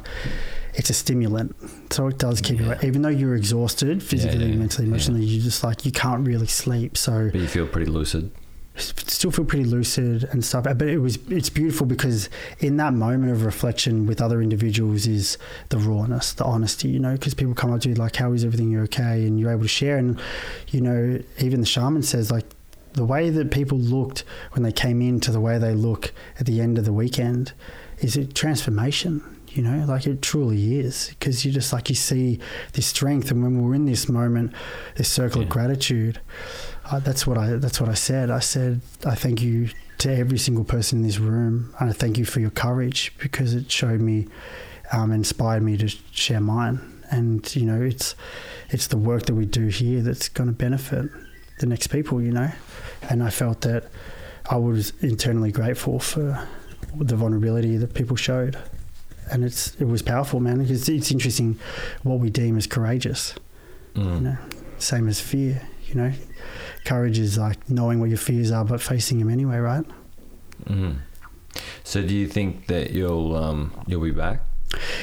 it's 0.74 0.90
a 0.90 0.94
stimulant, 0.94 1.54
so 1.92 2.08
it 2.08 2.18
does 2.18 2.40
keep 2.40 2.58
you 2.58 2.66
awake. 2.66 2.82
Even 2.84 3.02
though 3.02 3.08
you're 3.08 3.36
exhausted 3.36 4.02
physically, 4.02 4.46
yeah, 4.46 4.56
mentally, 4.56 4.86
yeah. 4.86 4.90
emotionally, 4.92 5.24
you 5.24 5.40
just 5.40 5.62
like 5.62 5.84
you 5.84 5.92
can't 5.92 6.26
really 6.26 6.46
sleep. 6.46 6.96
So 6.96 7.30
but 7.30 7.40
you 7.40 7.46
feel 7.46 7.66
pretty 7.66 7.90
lucid. 7.90 8.32
Still 8.76 9.30
feel 9.30 9.44
pretty 9.44 9.64
lucid 9.64 10.24
and 10.32 10.44
stuff. 10.44 10.64
But 10.64 10.82
it 10.82 10.98
was 10.98 11.18
it's 11.28 11.48
beautiful 11.50 11.86
because 11.86 12.28
in 12.58 12.76
that 12.78 12.92
moment 12.92 13.32
of 13.32 13.44
reflection 13.44 14.06
with 14.06 14.20
other 14.20 14.42
individuals 14.42 15.06
is 15.06 15.38
the 15.68 15.78
rawness, 15.78 16.32
the 16.32 16.44
honesty. 16.44 16.88
You 16.88 16.98
know, 16.98 17.12
because 17.12 17.34
people 17.34 17.54
come 17.54 17.72
up 17.72 17.80
to 17.82 17.88
you 17.88 17.94
like, 17.94 18.16
"How 18.16 18.32
is 18.32 18.44
everything? 18.44 18.70
You 18.70 18.80
okay?" 18.82 19.26
And 19.26 19.38
you're 19.38 19.52
able 19.52 19.62
to 19.62 19.68
share. 19.68 19.96
And 19.96 20.20
you 20.68 20.80
know, 20.80 21.20
even 21.38 21.60
the 21.60 21.66
shaman 21.66 22.02
says 22.02 22.30
like 22.30 22.44
the 22.94 23.04
way 23.04 23.28
that 23.30 23.50
people 23.50 23.78
looked 23.78 24.24
when 24.52 24.62
they 24.62 24.70
came 24.72 25.02
in 25.02 25.18
to 25.20 25.32
the 25.32 25.40
way 25.40 25.58
they 25.58 25.74
look 25.74 26.12
at 26.38 26.46
the 26.46 26.60
end 26.60 26.78
of 26.78 26.84
the 26.84 26.92
weekend 26.92 27.52
is 27.98 28.16
a 28.16 28.24
transformation 28.24 29.20
you 29.48 29.62
know 29.62 29.84
like 29.86 30.06
it 30.06 30.22
truly 30.22 30.78
is 30.78 31.08
because 31.10 31.44
you 31.44 31.50
just 31.50 31.72
like 31.72 31.88
you 31.88 31.94
see 31.96 32.38
this 32.74 32.86
strength 32.86 33.30
and 33.32 33.42
when 33.42 33.60
we're 33.62 33.74
in 33.74 33.84
this 33.86 34.08
moment 34.08 34.52
this 34.96 35.08
circle 35.10 35.40
Yeah. 35.40 35.46
of 35.46 35.50
gratitude 35.52 36.20
uh, 36.90 36.98
that's 37.00 37.26
what 37.26 37.38
I 37.38 37.54
that's 37.56 37.80
what 37.80 37.88
I 37.88 37.94
said 37.94 38.30
I 38.30 38.40
said 38.40 38.80
I 39.06 39.14
thank 39.14 39.42
you 39.42 39.68
to 39.98 40.14
every 40.14 40.38
single 40.38 40.64
person 40.64 40.98
in 40.98 41.04
this 41.06 41.18
room 41.18 41.74
and 41.78 41.90
I 41.90 41.92
thank 41.92 42.18
you 42.18 42.24
for 42.24 42.40
your 42.40 42.50
courage 42.50 43.12
because 43.18 43.54
it 43.54 43.70
showed 43.70 44.00
me 44.00 44.28
um, 44.92 45.12
inspired 45.12 45.62
me 45.62 45.76
to 45.78 45.88
share 45.88 46.40
mine 46.40 46.80
and 47.10 47.54
you 47.54 47.64
know 47.66 47.80
it's 47.80 48.14
it's 48.70 48.86
the 48.86 48.96
work 48.96 49.26
that 49.26 49.34
we 49.34 49.46
do 49.46 49.68
here 49.68 50.02
that's 50.02 50.28
going 50.28 50.48
to 50.48 50.54
benefit 50.54 51.10
the 51.60 51.66
next 51.66 51.88
people 51.88 52.20
you 52.20 52.32
know 52.32 52.50
and 53.08 53.22
I 53.22 53.30
felt 53.30 53.62
that 53.62 53.84
I 54.50 54.56
was 54.56 54.92
internally 55.00 55.52
grateful 55.52 55.98
for 55.98 56.46
the 56.96 57.16
vulnerability 57.16 57.76
that 57.78 57.94
people 57.94 58.16
showed 58.16 58.58
and 59.30 59.44
it's 59.44 59.74
it 59.80 59.86
was 59.86 60.02
powerful, 60.02 60.40
man. 60.40 60.58
Because 60.58 60.88
it's 60.88 61.10
interesting 61.10 61.58
what 62.02 62.18
we 62.18 62.30
deem 62.30 62.56
as 62.56 62.66
courageous. 62.66 63.34
Mm. 63.94 64.14
You 64.14 64.20
know, 64.20 64.36
same 64.78 65.08
as 65.08 65.20
fear. 65.20 65.62
You 65.86 65.94
know, 65.94 66.12
courage 66.84 67.18
is 67.18 67.38
like 67.38 67.68
knowing 67.68 68.00
what 68.00 68.08
your 68.08 68.18
fears 68.18 68.50
are, 68.50 68.64
but 68.64 68.80
facing 68.80 69.18
them 69.18 69.30
anyway, 69.30 69.58
right? 69.58 69.84
Mm. 70.64 70.98
So, 71.82 72.02
do 72.02 72.14
you 72.14 72.26
think 72.26 72.66
that 72.66 72.90
you'll 72.90 73.36
um, 73.36 73.72
you'll 73.86 74.02
be 74.02 74.10
back? 74.10 74.40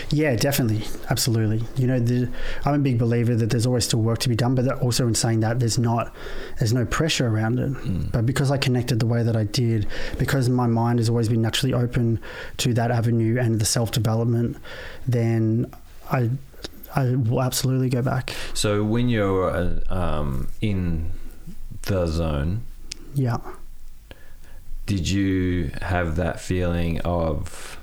Yeah, 0.09 0.35
definitely, 0.35 0.85
absolutely. 1.09 1.63
You 1.77 1.87
know, 1.87 1.99
the, 1.99 2.29
I'm 2.65 2.73
a 2.73 2.79
big 2.79 2.97
believer 2.97 3.35
that 3.35 3.49
there's 3.49 3.65
always 3.65 3.85
still 3.85 4.01
work 4.01 4.19
to 4.19 4.29
be 4.29 4.35
done, 4.35 4.55
but 4.55 4.65
that 4.65 4.79
also 4.79 5.07
in 5.07 5.15
saying 5.15 5.39
that 5.41 5.59
there's 5.59 5.77
not, 5.77 6.13
there's 6.59 6.73
no 6.73 6.85
pressure 6.85 7.27
around 7.27 7.59
it. 7.59 7.71
Mm. 7.71 8.11
But 8.11 8.25
because 8.25 8.51
I 8.51 8.57
connected 8.57 8.99
the 8.99 9.05
way 9.05 9.23
that 9.23 9.35
I 9.35 9.45
did, 9.45 9.87
because 10.17 10.49
my 10.49 10.67
mind 10.67 10.99
has 10.99 11.09
always 11.09 11.29
been 11.29 11.41
naturally 11.41 11.73
open 11.73 12.19
to 12.57 12.73
that 12.73 12.91
avenue 12.91 13.39
and 13.39 13.59
the 13.59 13.65
self 13.65 13.91
development, 13.91 14.57
then 15.07 15.73
I, 16.11 16.29
I 16.95 17.15
will 17.15 17.41
absolutely 17.41 17.89
go 17.89 18.01
back. 18.01 18.33
So, 18.53 18.83
when 18.83 19.07
you're 19.07 19.49
uh, 19.49 19.79
um, 19.89 20.49
in 20.59 21.11
the 21.83 22.05
zone, 22.07 22.61
Yeah. 23.13 23.37
did 24.85 25.07
you 25.09 25.71
have 25.81 26.15
that 26.17 26.39
feeling 26.39 26.99
of 27.01 27.77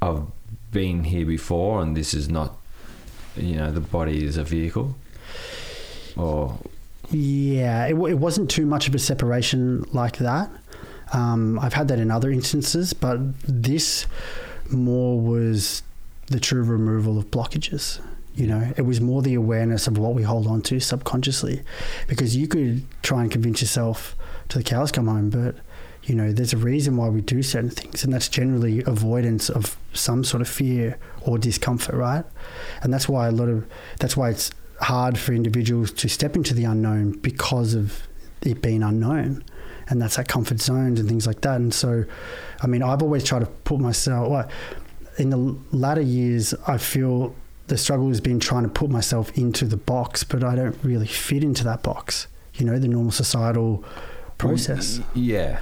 of 0.00 0.30
being 0.70 1.04
here 1.04 1.26
before, 1.26 1.82
and 1.82 1.96
this 1.96 2.14
is 2.14 2.28
not, 2.28 2.56
you 3.36 3.56
know, 3.56 3.72
the 3.72 3.80
body 3.80 4.24
is 4.24 4.36
a 4.36 4.44
vehicle, 4.44 4.94
or 6.16 6.56
Yeah, 7.10 7.86
it, 7.86 7.92
w- 7.94 8.14
it 8.14 8.18
wasn't 8.18 8.48
too 8.50 8.64
much 8.66 8.86
of 8.86 8.94
a 8.94 8.98
separation 8.98 9.84
like 9.92 10.18
that. 10.18 10.50
Um, 11.12 11.58
I've 11.58 11.72
had 11.72 11.88
that 11.88 11.98
in 11.98 12.10
other 12.10 12.30
instances, 12.30 12.92
but 12.92 13.18
this 13.42 14.06
more 14.70 15.18
was 15.20 15.82
the 16.26 16.38
true 16.38 16.62
removal 16.62 17.18
of 17.18 17.30
blockages. 17.30 18.00
You 18.38 18.46
know, 18.46 18.72
it 18.76 18.82
was 18.82 19.00
more 19.00 19.20
the 19.20 19.34
awareness 19.34 19.88
of 19.88 19.98
what 19.98 20.14
we 20.14 20.22
hold 20.22 20.46
on 20.46 20.62
to 20.62 20.78
subconsciously, 20.78 21.62
because 22.06 22.36
you 22.36 22.46
could 22.46 22.84
try 23.02 23.22
and 23.22 23.30
convince 23.32 23.60
yourself 23.60 24.16
to 24.50 24.58
the 24.58 24.64
cows 24.64 24.92
come 24.92 25.08
home, 25.08 25.28
but 25.28 25.56
you 26.04 26.14
know, 26.14 26.32
there's 26.32 26.52
a 26.52 26.56
reason 26.56 26.96
why 26.96 27.08
we 27.08 27.20
do 27.20 27.42
certain 27.42 27.68
things, 27.68 28.04
and 28.04 28.12
that's 28.12 28.28
generally 28.28 28.82
avoidance 28.84 29.50
of 29.50 29.76
some 29.92 30.22
sort 30.22 30.40
of 30.40 30.48
fear 30.48 30.96
or 31.22 31.36
discomfort, 31.36 31.96
right? 31.96 32.24
And 32.82 32.94
that's 32.94 33.08
why 33.08 33.26
a 33.26 33.32
lot 33.32 33.48
of 33.48 33.66
that's 33.98 34.16
why 34.16 34.30
it's 34.30 34.52
hard 34.80 35.18
for 35.18 35.32
individuals 35.32 35.90
to 35.92 36.08
step 36.08 36.36
into 36.36 36.54
the 36.54 36.62
unknown 36.64 37.18
because 37.18 37.74
of 37.74 38.06
it 38.42 38.62
being 38.62 38.84
unknown, 38.84 39.42
and 39.88 40.00
that's 40.00 40.14
that 40.14 40.28
comfort 40.28 40.60
zones 40.60 41.00
and 41.00 41.08
things 41.08 41.26
like 41.26 41.40
that. 41.40 41.56
And 41.56 41.74
so, 41.74 42.04
I 42.62 42.68
mean, 42.68 42.84
I've 42.84 43.02
always 43.02 43.24
tried 43.24 43.40
to 43.40 43.50
put 43.64 43.80
myself 43.80 44.48
in 45.18 45.30
the 45.30 45.56
latter 45.72 46.00
years. 46.00 46.54
I 46.68 46.78
feel 46.78 47.34
the 47.68 47.78
struggle 47.78 48.08
has 48.08 48.20
been 48.20 48.40
trying 48.40 48.64
to 48.64 48.68
put 48.68 48.90
myself 48.90 49.30
into 49.38 49.64
the 49.64 49.76
box, 49.76 50.24
but 50.24 50.42
I 50.44 50.54
don't 50.56 50.76
really 50.82 51.06
fit 51.06 51.42
into 51.44 51.64
that 51.64 51.82
box. 51.82 52.26
You 52.54 52.66
know, 52.66 52.78
the 52.78 52.88
normal 52.88 53.12
societal 53.12 53.84
process. 54.38 55.00
yeah. 55.14 55.60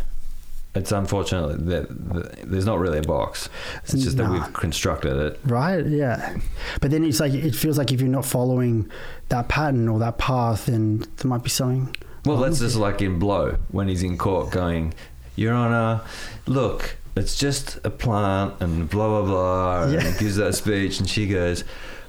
It's 0.75 0.93
unfortunate 0.93 1.65
that, 1.69 1.89
that 2.13 2.51
there's 2.51 2.67
not 2.67 2.79
really 2.79 2.99
a 2.99 3.03
box. 3.03 3.49
It's 3.85 3.95
just 3.95 4.19
that 4.19 4.31
we've 4.31 4.53
constructed 4.53 5.17
it. 5.17 5.41
Right? 5.47 5.83
Yeah. 5.87 6.37
But 6.83 6.91
then 6.91 7.03
it's 7.03 7.19
like 7.19 7.33
it 7.33 7.55
feels 7.55 7.79
like 7.79 7.93
if 7.93 8.01
you're 8.03 8.11
not 8.11 8.27
following 8.27 8.91
that 9.31 9.49
pattern 9.49 9.89
or 9.89 9.99
that 10.01 10.19
path, 10.19 10.67
then 10.67 10.99
there 11.17 11.31
might 11.31 11.43
be 11.43 11.49
something. 11.49 11.97
Well, 12.27 12.37
that's 12.37 12.59
just 12.59 12.77
like 12.77 13.01
in 13.01 13.19
Blow 13.19 13.57
when 13.71 13.89
he's 13.89 14.03
in 14.03 14.19
court 14.19 14.51
going, 14.51 14.93
Your 15.35 15.55
Honour, 15.55 16.03
look, 16.45 16.97
it's 17.17 17.37
just 17.39 17.79
a 17.83 17.89
plant 17.89 18.57
and 18.61 18.87
blah, 18.91 19.09
blah, 19.09 19.23
blah. 19.23 19.83
And 19.85 19.93
Yeah. 19.95 20.11
he 20.13 20.19
gives 20.19 20.37
that 20.37 20.55
speech 20.55 20.99
and 21.01 21.09
she 21.09 21.27
goes, 21.27 21.65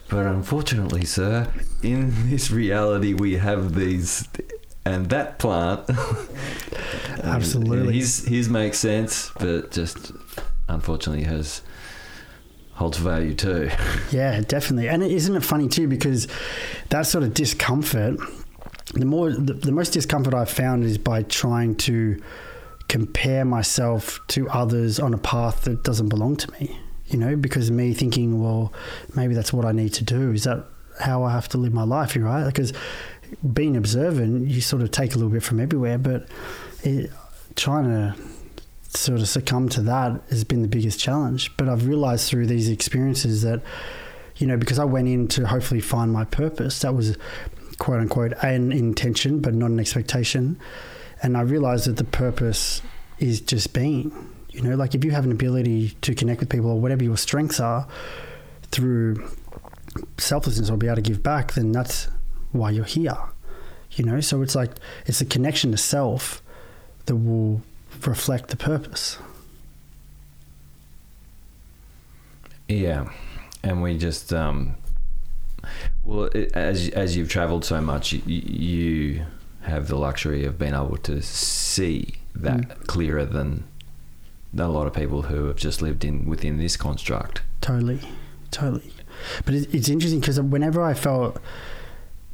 But 0.10 0.26
unfortunately, 0.26 1.06
sir, 1.06 1.52
in 1.84 2.30
this 2.30 2.50
reality, 2.52 3.14
we 3.14 3.36
have 3.36 3.76
these. 3.76 4.28
And 4.86 5.10
that 5.10 5.40
plant. 5.40 5.90
Um, 7.24 7.32
Absolutely. 7.32 7.96
his 7.96 8.26
his 8.26 8.48
makes 8.48 8.78
sense, 8.78 9.32
but 9.40 9.72
just 9.72 10.12
unfortunately 10.70 11.24
has 11.24 11.64
holds 12.74 12.98
value 13.00 13.34
too. 13.34 13.72
Yeah, 14.12 14.42
definitely. 14.42 14.88
And 14.88 15.02
isn't 15.04 15.36
it 15.36 15.44
funny 15.44 15.68
too? 15.68 15.88
Because 15.88 16.28
that 16.90 17.08
sort 17.08 17.24
of 17.24 17.34
discomfort, 17.34 18.20
the 18.94 19.06
more, 19.06 19.32
the, 19.32 19.54
the 19.54 19.72
most 19.72 19.94
discomfort 19.94 20.36
I've 20.36 20.50
found 20.50 20.84
is 20.84 21.00
by 21.00 21.24
trying 21.24 21.76
to 21.78 22.22
compare 22.88 23.44
myself 23.44 24.20
to 24.28 24.48
others 24.50 25.00
on 25.00 25.14
a 25.14 25.18
path 25.18 25.62
that 25.64 25.84
doesn't 25.84 26.10
belong 26.10 26.36
to 26.38 26.52
me. 26.54 26.80
You 27.08 27.18
know, 27.18 27.36
because 27.36 27.72
me 27.72 27.94
thinking, 27.94 28.42
well, 28.42 28.74
maybe 29.16 29.34
that's 29.34 29.54
what 29.54 29.66
I 29.66 29.72
need 29.72 29.94
to 29.94 30.04
do. 30.04 30.32
Is 30.32 30.44
that 30.44 30.66
how 31.00 31.24
I 31.24 31.32
have 31.32 31.48
to 31.50 31.58
live 31.58 31.74
my 31.74 31.84
life? 31.84 32.16
You're 32.16 32.26
right. 32.26 32.46
Because 32.46 32.74
being 33.54 33.78
observant, 33.78 34.48
you 34.48 34.62
sort 34.62 34.82
of 34.82 34.92
take 34.92 35.14
a 35.14 35.18
little 35.18 35.32
bit 35.32 35.44
from 35.44 35.60
everywhere, 35.60 35.98
but 35.98 36.28
it, 36.84 37.12
trying 37.56 37.86
to 37.86 38.16
sort 38.90 39.20
of 39.20 39.28
succumb 39.28 39.70
to 39.70 39.82
that 39.82 40.22
has 40.30 40.44
been 40.44 40.62
the 40.62 40.68
biggest 40.68 41.00
challenge. 41.00 41.56
But 41.58 41.70
I've 41.70 41.88
realized 41.88 42.30
through 42.30 42.48
these 42.48 42.70
experiences 42.70 43.42
that, 43.44 43.62
you 44.38 44.48
know, 44.48 44.58
because 44.58 44.80
I 44.80 44.86
went 44.86 45.08
in 45.08 45.28
to 45.30 45.48
hopefully 45.48 45.82
find 45.82 46.12
my 46.12 46.26
purpose, 46.26 46.80
that 46.80 46.94
was 46.94 47.18
quote 47.78 48.00
unquote 48.00 48.34
an 48.44 48.72
intention, 48.72 49.40
but 49.40 49.54
not 49.54 49.72
an 49.72 49.80
expectation. 49.80 50.60
And 51.22 51.38
I 51.38 51.42
realized 51.42 51.88
that 51.88 51.98
the 51.98 52.04
purpose 52.04 52.82
is 53.20 53.42
just 53.42 53.74
being. 53.74 54.12
You 54.58 54.64
know, 54.64 54.76
like 54.76 54.96
if 54.96 55.06
you 55.06 55.12
have 55.12 55.24
an 55.24 55.32
ability 55.32 55.92
to 56.02 56.16
connect 56.16 56.40
with 56.40 56.50
people 56.50 56.72
or 56.72 56.80
whatever 56.80 57.04
your 57.04 57.16
strengths 57.16 57.60
are 57.60 57.88
through 58.72 59.30
selflessness 60.18 60.72
or 60.72 60.78
be 60.78 60.88
able 60.88 60.96
to 60.96 61.02
give 61.04 61.22
back, 61.22 61.54
then 61.54 61.72
that's 61.72 62.08
why 62.54 62.72
you're 62.72 62.84
here. 62.84 63.18
You 63.92 64.06
know, 64.06 64.20
so 64.20 64.42
it's 64.42 64.56
like 64.56 64.72
it's 65.06 65.22
a 65.22 65.26
connection 65.26 65.70
to 65.72 65.78
self 65.78 66.42
that 67.06 67.18
will 67.18 67.62
reflect 68.04 68.50
the 68.50 68.58
purpose. 68.58 69.20
Yeah, 72.68 73.12
and 73.62 73.84
we 73.84 73.96
just 73.96 74.34
um, 74.34 74.76
well, 76.04 76.30
it, 76.34 76.52
as 76.54 76.90
as 76.90 77.16
you've 77.16 77.30
travelled 77.30 77.64
so 77.64 77.80
much, 77.80 78.12
you, 78.12 78.22
you 78.26 79.26
have 79.62 79.88
the 79.88 79.98
luxury 79.98 80.46
of 80.46 80.58
being 80.58 80.74
able 80.74 80.98
to 80.98 81.22
see 81.22 82.16
that 82.34 82.88
clearer 82.88 83.24
than 83.24 83.64
a 84.60 84.68
lot 84.68 84.88
of 84.88 84.94
people 84.94 85.24
who 85.24 85.46
have 85.46 85.58
just 85.58 85.82
lived 85.82 86.04
in 86.04 86.26
within 86.26 86.58
this 86.58 86.78
construct. 86.78 87.42
Totally, 87.62 88.00
totally. 88.52 88.92
But 89.46 89.56
it, 89.56 89.74
it's 89.74 89.90
interesting 89.90 90.20
because 90.20 90.40
whenever 90.40 90.82
I 90.82 90.94
felt 90.94 91.42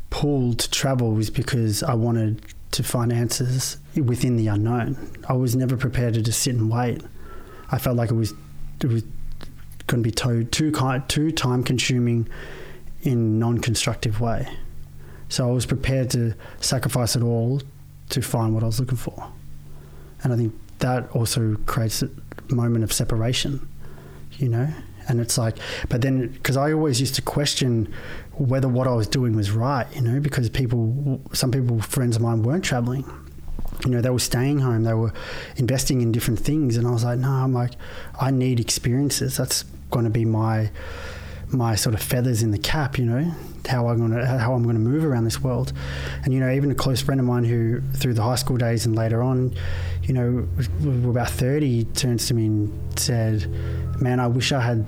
pulled 0.09 0.59
to 0.59 0.69
travel 0.69 1.11
was 1.11 1.29
because 1.29 1.81
I 1.81 1.95
wanted 1.95 2.41
to 2.71 2.83
find 2.83 3.11
answers 3.11 3.77
within 3.95 4.35
the 4.35 4.47
unknown. 4.47 4.97
I 5.27 5.33
was 5.33 5.55
never 5.55 5.77
prepared 5.77 6.13
to 6.15 6.21
just 6.21 6.41
sit 6.41 6.55
and 6.55 6.71
wait. 6.71 7.01
I 7.71 7.77
felt 7.77 7.97
like 7.97 8.11
it 8.11 8.15
was 8.15 8.33
it 8.81 8.87
was 8.87 9.03
going 9.87 10.03
to 10.03 10.07
be 10.07 10.11
too 10.11 10.43
too 10.45 10.71
too 11.07 11.31
time 11.31 11.63
consuming 11.63 12.27
in 13.01 13.39
non-constructive 13.39 14.19
way. 14.21 14.47
So 15.29 15.47
I 15.47 15.51
was 15.51 15.65
prepared 15.65 16.09
to 16.11 16.35
sacrifice 16.59 17.15
it 17.15 17.23
all 17.23 17.61
to 18.09 18.21
find 18.21 18.53
what 18.53 18.63
I 18.63 18.67
was 18.67 18.79
looking 18.79 18.97
for. 18.97 19.31
And 20.23 20.31
I 20.31 20.35
think 20.35 20.53
that 20.83 21.09
also 21.15 21.55
creates 21.65 22.03
a 22.03 22.09
moment 22.53 22.83
of 22.83 22.93
separation, 22.93 23.67
you 24.37 24.47
know? 24.47 24.67
And 25.09 25.19
it's 25.19 25.37
like, 25.37 25.57
but 25.89 26.01
then, 26.01 26.27
because 26.27 26.55
I 26.55 26.71
always 26.71 27.01
used 27.01 27.15
to 27.15 27.21
question 27.21 27.93
whether 28.37 28.69
what 28.69 28.87
I 28.87 28.93
was 28.93 29.07
doing 29.07 29.35
was 29.35 29.51
right, 29.51 29.87
you 29.95 30.01
know, 30.01 30.19
because 30.19 30.49
people, 30.49 31.19
some 31.33 31.51
people, 31.51 31.81
friends 31.81 32.15
of 32.15 32.21
mine 32.21 32.43
weren't 32.43 32.63
traveling. 32.63 33.03
you 33.85 33.91
know, 33.91 34.01
they 34.01 34.09
were 34.09 34.19
staying 34.19 34.59
home, 34.59 34.83
they 34.83 34.93
were 34.93 35.13
investing 35.57 36.01
in 36.01 36.11
different 36.11 36.39
things, 36.39 36.77
and 36.77 36.87
I 36.87 36.91
was 36.91 37.03
like, 37.03 37.19
no, 37.19 37.29
I'm 37.29 37.53
like, 37.53 37.71
I 38.19 38.31
need 38.31 38.59
experiences. 38.59 39.37
That's 39.37 39.63
going 39.91 40.05
to 40.05 40.11
be 40.11 40.25
my 40.25 40.71
my 41.49 41.75
sort 41.75 41.93
of 41.93 42.01
feathers 42.01 42.41
in 42.41 42.49
the 42.49 42.57
cap, 42.57 42.97
you 42.97 43.05
know, 43.05 43.31
how 43.69 43.87
I'm 43.87 43.99
gonna 43.99 44.25
how 44.39 44.53
I'm 44.53 44.63
gonna 44.63 44.79
move 44.79 45.05
around 45.05 45.25
this 45.25 45.39
world. 45.41 45.71
And 46.23 46.33
you 46.33 46.39
know, 46.39 46.49
even 46.49 46.71
a 46.71 46.75
close 46.75 47.01
friend 47.01 47.19
of 47.21 47.27
mine 47.27 47.43
who 47.43 47.81
through 47.95 48.15
the 48.15 48.23
high 48.23 48.35
school 48.35 48.57
days 48.57 48.85
and 48.87 48.95
later 48.95 49.21
on, 49.21 49.53
you 50.03 50.13
know, 50.13 50.47
we're 50.81 51.09
about 51.09 51.29
thirty, 51.29 51.85
turns 51.85 52.27
to 52.27 52.33
me 52.33 52.45
and 52.47 52.99
said, 52.99 53.47
"Man, 54.01 54.19
I 54.19 54.27
wish 54.27 54.51
I 54.51 54.59
had." 54.61 54.85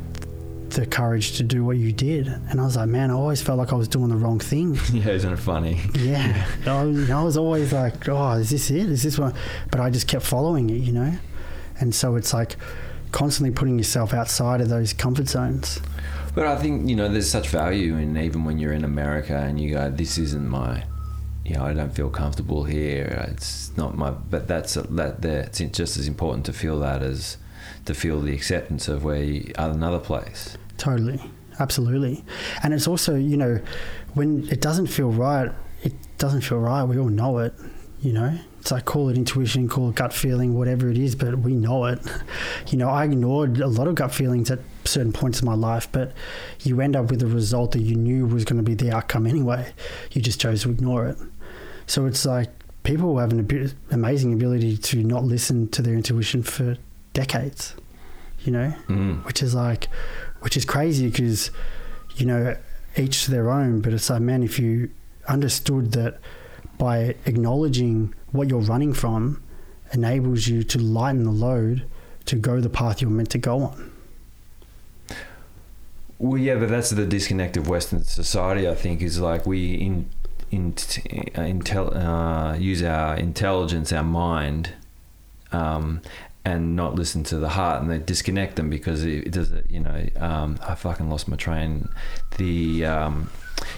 The 0.68 0.86
courage 0.86 1.38
to 1.38 1.44
do 1.44 1.64
what 1.64 1.78
you 1.78 1.94
did, 1.94 2.28
and 2.28 2.60
I 2.60 2.66
was 2.66 2.76
like, 2.76 2.90
man, 2.90 3.10
I 3.10 3.14
always 3.14 3.42
felt 3.42 3.58
like 3.58 3.72
I 3.72 3.76
was 3.76 3.88
doing 3.88 4.10
the 4.10 4.18
wrong 4.18 4.40
thing. 4.40 4.78
Yeah, 4.92 5.10
isn't 5.10 5.32
it 5.32 5.40
funny? 5.40 5.80
Yeah, 5.94 6.46
I, 6.66 6.84
was, 6.84 7.10
I 7.10 7.24
was 7.24 7.38
always 7.38 7.72
like, 7.72 8.10
oh, 8.10 8.32
is 8.32 8.50
this 8.50 8.70
it? 8.72 8.90
Is 8.90 9.02
this 9.04 9.18
what? 9.18 9.34
But 9.72 9.80
I 9.80 9.90
just 9.90 10.10
kept 10.10 10.26
following 10.26 10.70
it, 10.70 10.82
you 10.82 10.92
know. 10.92 11.14
And 11.80 11.96
so 11.96 12.18
it's 12.18 12.34
like 12.34 12.58
constantly 13.14 13.54
putting 13.56 13.78
yourself 13.78 14.14
outside 14.14 14.60
of 14.60 14.68
those 14.68 14.92
comfort 14.92 15.30
zones. 15.30 15.80
But 16.34 16.46
I 16.48 16.58
think 16.58 16.90
you 16.90 16.98
know 16.98 17.08
there's 17.08 17.30
such 17.30 17.48
value 17.48 17.96
in 17.96 18.18
even 18.18 18.44
when 18.44 18.60
you're 18.60 18.74
in 18.74 18.84
America 18.84 19.38
and 19.38 19.58
you 19.58 19.76
go, 19.76 19.90
this 19.90 20.18
isn't 20.18 20.50
my, 20.50 20.84
you 21.46 21.56
know, 21.56 21.64
I 21.64 21.74
don't 21.74 21.94
feel 21.94 22.10
comfortable 22.10 22.64
here. 22.64 23.28
It's 23.32 23.76
not 23.78 23.96
my. 23.96 24.10
But 24.10 24.48
that's 24.48 24.74
that. 24.74 25.22
That's 25.22 25.60
just 25.60 25.98
as 25.98 26.08
important 26.08 26.46
to 26.48 26.54
feel 26.54 26.80
that 26.80 27.04
as 27.04 27.38
to 27.86 27.94
feel 27.94 28.20
the 28.20 28.34
acceptance 28.34 28.88
of 28.88 29.04
where 29.04 29.22
you 29.24 29.54
are 29.58 29.70
in 29.70 29.76
another 29.76 30.00
place. 30.00 30.58
Totally, 30.78 31.22
absolutely, 31.60 32.26
and 32.64 32.74
it's 32.74 32.88
also 32.88 33.16
you 33.16 33.38
know 33.38 33.60
when 34.16 34.48
it 34.50 34.60
doesn't 34.60 34.88
feel 34.88 35.12
right, 35.12 35.52
it 35.84 35.94
doesn't 36.18 36.42
feel 36.42 36.60
right. 36.60 36.84
We 36.84 36.98
all 36.98 37.10
know 37.10 37.38
it, 37.38 37.54
you 38.02 38.12
know. 38.12 38.40
It's 38.60 38.72
like 38.72 38.86
call 38.86 39.10
it 39.10 39.16
intuition, 39.16 39.70
call 39.70 39.90
it 39.90 39.96
gut 39.96 40.12
feeling, 40.12 40.56
whatever 40.58 40.90
it 40.90 40.98
is, 40.98 41.14
but 41.14 41.38
we 41.38 41.54
know 41.54 41.86
it. 41.86 42.00
You 42.70 42.80
know, 42.80 42.90
I 42.90 43.04
ignored 43.04 43.60
a 43.60 43.68
lot 43.68 43.88
of 43.88 43.94
gut 43.94 44.12
feelings 44.12 44.50
at 44.50 44.58
certain 44.86 45.14
points 45.14 45.40
in 45.40 45.46
my 45.46 45.54
life, 45.54 45.88
but 45.92 46.14
you 46.64 46.82
end 46.82 46.96
up 46.96 47.12
with 47.12 47.22
a 47.22 47.28
result 47.28 47.74
that 47.74 47.82
you 47.82 47.96
knew 47.96 48.26
was 48.26 48.44
going 48.44 48.58
to 48.58 48.64
be 48.64 48.74
the 48.74 48.92
outcome 48.92 49.28
anyway. 49.28 49.72
You 50.12 50.22
just 50.24 50.42
chose 50.42 50.64
to 50.64 50.72
ignore 50.72 51.06
it. 51.06 51.18
So 51.88 52.06
it's 52.06 52.26
like 52.26 52.50
people 52.84 53.18
have 53.20 53.32
an 53.32 53.74
amazing 53.92 54.34
ability 54.34 54.78
to 54.78 55.04
not 55.04 55.24
listen 55.24 55.68
to 55.70 55.82
their 55.82 55.94
intuition 55.96 56.44
for 56.44 56.78
decades, 57.14 57.76
you 58.44 58.52
know, 58.52 58.74
Mm. 58.88 59.26
which 59.26 59.42
is 59.42 59.54
like, 59.56 59.88
which 60.42 60.56
is 60.58 60.66
crazy 60.66 61.10
because, 61.10 61.52
you 62.16 62.26
know, 62.26 62.56
each 62.98 63.26
to 63.26 63.32
their 63.32 63.50
own, 63.50 63.82
but 63.82 63.94
it's 63.94 64.10
like, 64.10 64.22
man, 64.22 64.44
if 64.44 64.58
you 64.60 64.90
understood 65.28 65.92
that 65.94 66.20
by 66.78 67.16
acknowledging 67.26 68.14
what 68.32 68.50
you're 68.50 68.60
running 68.62 68.94
from 68.94 69.42
enables 69.94 70.48
you 70.48 70.64
to 70.64 70.78
lighten 70.80 71.24
the 71.24 71.32
load 71.32 71.86
to 72.26 72.36
go 72.36 72.60
the 72.60 72.70
path 72.70 73.02
you're 73.02 73.10
meant 73.12 73.30
to 73.32 73.38
go 73.38 73.62
on. 73.62 73.92
Well, 76.18 76.38
yeah, 76.38 76.56
but 76.56 76.70
that's 76.70 76.90
the 76.92 77.06
disconnect 77.06 77.58
of 77.58 77.68
Western 77.68 78.04
society. 78.04 78.68
I 78.68 78.76
think 78.76 79.02
is 79.02 79.20
like 79.20 79.46
we 79.46 79.74
in, 79.76 80.10
in, 80.56 80.68
uh, 81.36 81.42
intel, 81.42 81.96
uh, 81.96 82.58
use 82.58 82.82
our 82.84 83.16
intelligence, 83.16 83.92
our 83.92 84.04
mind, 84.04 84.74
um, 85.52 86.02
and 86.44 86.76
not 86.76 86.96
listen 86.96 87.24
to 87.26 87.38
the 87.38 87.50
heart, 87.50 87.82
and 87.82 87.90
they 87.90 87.98
disconnect 87.98 88.56
them 88.56 88.70
because 88.70 89.04
it, 89.04 89.28
it 89.28 89.32
does. 89.32 89.52
it, 89.52 89.66
You 89.70 89.82
know, 89.82 90.08
um, 90.18 90.58
I 90.68 90.76
fucking 90.76 91.10
lost 91.10 91.28
my 91.28 91.36
train. 91.36 91.90
The 92.38 92.86
um, 92.86 93.30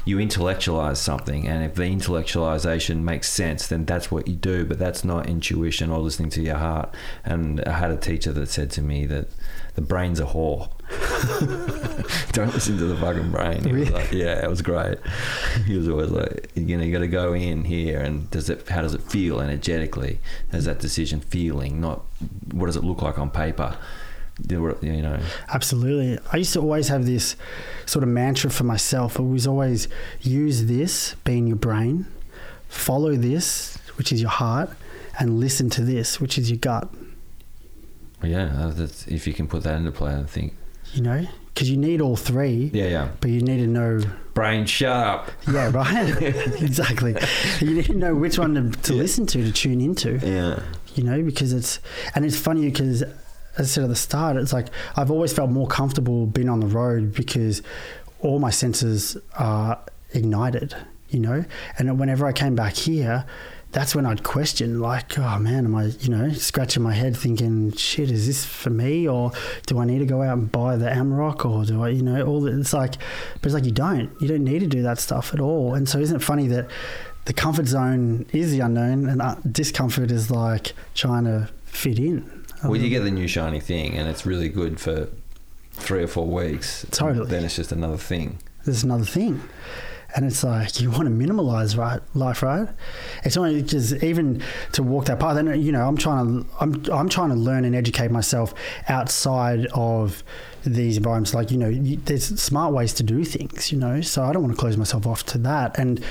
you 0.06 0.20
intellectualize 0.20 1.00
something, 1.00 1.48
and 1.48 1.64
if 1.64 1.76
the 1.76 1.84
intellectualization 1.84 3.02
makes 3.02 3.30
sense, 3.30 3.68
then 3.68 3.86
that's 3.86 4.12
what 4.12 4.28
you 4.28 4.36
do. 4.36 4.66
But 4.66 4.80
that's 4.80 5.04
not 5.04 5.28
intuition 5.28 5.90
or 5.90 6.00
listening 6.00 6.30
to 6.32 6.42
your 6.42 6.58
heart. 6.58 6.94
And 7.24 7.64
I 7.64 7.74
had 7.74 7.92
a 7.92 7.98
teacher 7.98 8.32
that 8.34 8.50
said 8.50 8.72
to 8.72 8.82
me 8.82 9.06
that 9.08 9.28
the 9.76 9.82
brain's 9.82 10.20
a 10.20 10.26
whore. 10.26 10.70
Don't 12.32 12.54
listen 12.54 12.78
to 12.78 12.86
the 12.86 12.96
fucking 12.98 13.32
brain. 13.32 13.64
He 13.64 13.74
was 13.74 13.92
like, 13.92 14.12
yeah, 14.12 14.44
it 14.44 14.50
was 14.50 14.62
great. 14.62 15.00
He 15.66 15.76
was 15.76 15.90
always 15.90 16.12
like, 16.12 16.52
you 16.56 16.78
know, 16.78 16.84
you 16.84 16.94
got 16.94 17.00
to 17.00 17.08
go 17.08 17.34
in 17.34 17.64
here, 17.66 18.00
and 18.00 18.30
does 18.32 18.50
it? 18.50 18.68
How 18.70 18.82
does 18.82 18.94
it 18.94 19.02
feel 19.02 19.42
energetically? 19.42 20.20
Does 20.52 20.66
that 20.66 20.80
decision 20.80 21.20
feeling? 21.20 21.82
Not 21.82 22.04
what 22.52 22.68
does 22.68 22.76
it 22.78 22.84
look 22.84 23.02
like 23.02 23.20
on 23.20 23.30
paper? 23.32 23.78
You 24.48 25.02
know, 25.02 25.20
Absolutely. 25.50 26.20
I 26.32 26.38
used 26.38 26.54
to 26.54 26.60
always 26.60 26.90
have 26.90 27.06
this 27.06 27.36
sort 27.86 28.04
of 28.04 28.10
mantra 28.10 28.52
for 28.52 28.64
myself. 28.66 29.18
It 29.18 29.24
was 29.24 29.48
always 29.48 29.88
use 30.22 30.66
this, 30.66 31.16
being 31.24 31.48
your 31.48 31.56
brain, 31.56 32.06
follow 32.70 33.16
this, 33.16 33.78
which 33.96 34.12
is 34.12 34.22
your 34.22 34.30
heart, 34.30 34.70
and 35.20 35.40
listen 35.40 35.70
to 35.72 35.82
this, 35.84 36.22
which 36.22 36.38
is 36.38 36.52
your 36.52 36.60
gut. 36.60 36.88
yeah. 38.22 38.72
That's, 38.76 39.08
if 39.08 39.26
you 39.26 39.34
can 39.34 39.48
put 39.48 39.64
that 39.64 39.76
into 39.76 39.92
play, 39.92 40.16
I 40.16 40.24
think. 40.24 40.54
You 40.94 41.02
know, 41.04 41.28
because 41.54 41.70
you 41.70 41.78
need 41.78 42.02
all 42.02 42.16
three, 42.16 42.72
Yeah, 42.74 42.88
yeah. 42.88 43.08
but 43.22 43.30
you 43.30 43.42
need 43.42 43.58
to 43.58 43.68
know. 43.68 44.00
Brain, 44.34 44.66
shut 44.66 44.92
up. 44.92 45.32
Yeah, 45.52 45.72
right. 45.72 46.10
exactly. 46.62 47.16
You 47.60 47.74
need 47.76 47.86
to 47.86 47.94
know 47.96 48.16
which 48.16 48.38
one 48.40 48.54
to, 48.56 48.80
to 48.84 48.94
Yeah. 48.94 49.02
listen 49.02 49.26
to, 49.28 49.44
to 49.44 49.52
tune 49.52 49.82
into. 49.82 50.18
Yeah. 50.18 50.62
you 50.96 51.04
know, 51.04 51.22
because 51.24 51.54
it's 51.54 51.80
and 52.16 52.26
it's 52.26 52.38
funny 52.38 52.66
because 52.70 53.02
as 53.04 53.12
I 53.60 53.64
said 53.64 53.84
at 53.84 53.90
the 53.90 53.96
start, 53.96 54.38
it's 54.38 54.54
like 54.54 54.68
I've 54.96 55.10
always 55.12 55.34
felt 55.34 55.50
more 55.50 55.68
comfortable 55.68 56.26
being 56.28 56.50
on 56.50 56.60
the 56.60 56.68
road 56.68 57.14
because 57.14 57.62
all 58.20 58.40
my 58.40 58.50
senses 58.52 59.18
are 59.38 59.80
ignited, 60.14 60.76
you 61.10 61.20
know, 61.20 61.44
and 61.78 62.00
whenever 62.00 62.26
I 62.26 62.32
came 62.34 62.56
back 62.56 62.74
here. 62.76 63.26
That's 63.78 63.94
when 63.94 64.08
I'd 64.08 64.24
question, 64.24 64.82
like, 64.82 65.20
oh 65.20 65.38
man, 65.38 65.66
am 65.66 65.76
I, 65.76 65.84
you 66.00 66.10
know, 66.10 66.34
scratching 66.34 66.82
my 66.82 66.94
head 66.94 67.16
thinking, 67.16 67.72
shit, 67.74 68.10
is 68.10 68.26
this 68.26 68.44
for 68.44 68.72
me? 68.72 69.08
Or 69.08 69.32
do 69.68 69.78
I 69.78 69.86
need 69.86 70.00
to 70.00 70.06
go 70.08 70.24
out 70.24 70.36
and 70.36 70.52
buy 70.52 70.78
the 70.78 70.88
Amarok? 70.88 71.46
Or 71.46 71.64
do 71.64 71.84
I, 71.84 71.90
you 71.90 72.02
know, 72.02 72.26
all 72.26 72.42
that? 72.42 72.60
It's 72.60 72.74
like, 72.74 72.96
but 73.36 73.46
it's 73.46 73.54
like, 73.54 73.66
you 73.66 73.72
don't. 73.72 74.20
You 74.20 74.30
don't 74.30 74.44
need 74.44 74.62
to 74.62 74.66
do 74.66 74.82
that 74.82 74.98
stuff 74.98 75.32
at 75.32 75.40
all. 75.40 75.76
And 75.76 75.88
so, 75.88 76.00
isn't 76.00 76.16
it 76.16 76.24
funny 76.24 76.48
that 76.48 76.68
the 77.26 77.34
comfort 77.34 77.68
zone 77.68 78.26
is 78.34 78.52
the 78.52 78.62
unknown 78.62 79.08
and 79.10 79.22
uh, 79.22 79.36
discomfort 79.52 80.10
is 80.10 80.32
like 80.32 80.74
trying 80.96 81.26
to 81.26 81.48
fit 81.66 82.00
in. 82.00 82.46
Well, 82.64 82.78
you 82.78 82.90
get 82.90 83.04
the 83.04 83.12
new 83.12 83.28
shiny 83.28 83.60
thing, 83.60 83.96
and 83.96 84.10
it's 84.10 84.26
really 84.26 84.50
good 84.50 84.80
for 84.80 85.08
three 85.74 86.02
or 86.02 86.08
four 86.08 86.26
weeks. 86.26 86.84
Totally. 86.90 87.30
Then 87.30 87.44
it's 87.44 87.58
just 87.58 87.72
another 87.72 87.98
thing. 87.98 88.40
There's 88.66 88.84
another 88.84 89.06
thing. 89.06 89.40
And 90.16 90.26
it's 90.26 90.44
like 90.44 90.80
you 90.82 90.90
want 90.90 91.06
to 91.06 91.10
minimalize 91.10 91.78
right 91.78 92.02
life, 92.16 92.42
right? 92.42 92.68
It's 93.24 93.38
only 93.38 93.62
just 93.62 94.04
even 94.04 94.42
to 94.74 94.84
walk 94.84 95.06
that 95.06 95.20
path. 95.20 95.38
And 95.38 95.62
you 95.64 95.72
know, 95.72 95.88
I'm 95.88 95.98
trying 95.98 96.44
to 96.44 96.50
I'm 96.60 96.84
I'm 96.92 97.10
trying 97.10 97.30
to 97.30 97.36
learn 97.36 97.66
and 97.66 97.76
educate 97.76 98.10
myself 98.10 98.54
outside 98.88 99.68
of 99.74 100.24
these 100.64 100.98
environments. 100.98 101.34
Like 101.34 101.52
you 101.52 101.58
know, 101.58 101.70
you, 101.70 101.98
there's 101.98 102.42
smart 102.42 102.74
ways 102.74 102.94
to 102.94 103.04
do 103.04 103.24
things. 103.24 103.72
You 103.72 103.80
know, 103.80 104.02
so 104.02 104.24
I 104.24 104.32
don't 104.32 104.44
want 104.44 104.56
to 104.56 104.60
close 104.60 104.78
myself 104.78 105.06
off 105.06 105.26
to 105.28 105.38
that. 105.40 105.78
And 105.78 106.04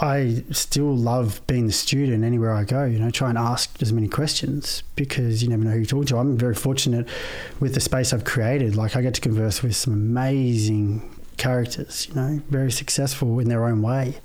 I 0.00 0.44
still 0.50 0.96
love 0.96 1.46
being 1.46 1.66
the 1.66 1.72
student 1.72 2.24
anywhere 2.24 2.54
I 2.54 2.64
go, 2.64 2.84
you 2.84 2.98
know, 2.98 3.10
try 3.10 3.28
and 3.28 3.36
ask 3.36 3.82
as 3.82 3.92
many 3.92 4.08
questions 4.08 4.82
because 4.96 5.42
you 5.42 5.48
never 5.50 5.62
know 5.62 5.72
who 5.72 5.78
you're 5.78 5.84
talking 5.84 6.06
to. 6.06 6.16
I'm 6.16 6.38
very 6.38 6.54
fortunate 6.54 7.06
with 7.58 7.74
the 7.74 7.80
space 7.80 8.14
I've 8.14 8.24
created. 8.24 8.76
Like, 8.76 8.96
I 8.96 9.02
get 9.02 9.12
to 9.14 9.20
converse 9.20 9.62
with 9.62 9.76
some 9.76 9.92
amazing 9.92 11.19
characters, 11.40 12.06
you 12.08 12.14
know, 12.14 12.40
very 12.48 12.70
successful 12.70 13.38
in 13.40 13.48
their 13.48 13.64
own 13.64 13.82
way. 13.82 14.18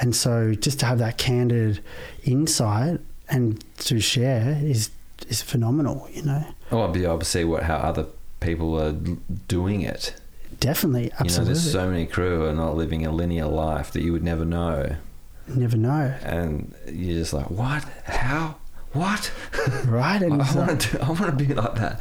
And 0.00 0.14
so 0.14 0.54
just 0.54 0.80
to 0.80 0.86
have 0.86 0.98
that 0.98 1.16
candid 1.16 1.82
insight 2.24 3.00
and 3.28 3.64
to 3.78 4.00
share 4.00 4.58
is 4.62 4.90
is 5.28 5.40
phenomenal, 5.42 6.08
you 6.12 6.22
know. 6.22 6.44
Oh, 6.72 6.80
I'll 6.80 6.92
be 6.92 7.04
able 7.04 7.18
to 7.20 7.24
see 7.24 7.44
what 7.44 7.62
how 7.64 7.76
other 7.76 8.06
people 8.40 8.78
are 8.80 8.92
doing 9.48 9.82
it. 9.82 10.14
Definitely, 10.58 11.04
You 11.04 11.08
know, 11.10 11.16
absolutely. 11.20 11.54
there's 11.54 11.72
so 11.72 11.90
many 11.90 12.06
crew 12.06 12.38
who 12.40 12.44
are 12.46 12.54
not 12.54 12.76
living 12.76 13.06
a 13.06 13.12
linear 13.12 13.46
life 13.46 13.92
that 13.92 14.02
you 14.02 14.12
would 14.12 14.24
never 14.24 14.44
know, 14.44 14.96
never 15.46 15.76
know, 15.76 16.14
and 16.24 16.74
you're 16.86 17.18
just 17.18 17.32
like, 17.32 17.50
what? 17.50 17.84
How? 18.04 18.56
What? 18.92 19.30
right? 19.86 20.20
I, 20.20 20.24
And 20.26 20.40
it's 20.40 20.54
uh, 20.56 20.58
like- 20.58 20.68
want 20.68 20.80
to. 20.80 21.02
I 21.02 21.08
want 21.08 21.26
to 21.26 21.32
be 21.32 21.54
like 21.54 21.74
that. 21.76 22.00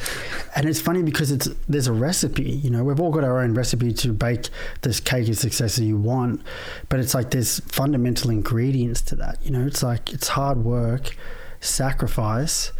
And 0.56 0.68
it's 0.68 0.82
funny 0.82 1.04
because 1.04 1.32
it's 1.32 1.48
there's 1.68 1.86
a 1.88 1.94
recipe, 1.94 2.44
you 2.50 2.70
know. 2.72 2.84
We've 2.84 3.00
all 3.00 3.12
got 3.12 3.24
our 3.24 3.40
own 3.42 3.54
recipe 3.54 3.94
to 3.94 4.12
bake 4.12 4.50
this 4.82 5.00
cake 5.00 5.30
of 5.30 5.38
success 5.38 5.76
that 5.76 5.86
you 5.86 5.98
want, 5.98 6.42
but 6.90 7.00
it's 7.00 7.14
like 7.14 7.30
there's 7.30 7.60
fundamental 7.62 8.32
ingredients 8.32 9.02
to 9.04 9.16
that. 9.18 9.38
You 9.46 9.52
know, 9.52 9.66
it's 9.68 9.84
like 9.84 10.12
it's 10.12 10.30
hard 10.30 10.58
work, 10.64 11.16
sacrifice, 11.62 12.72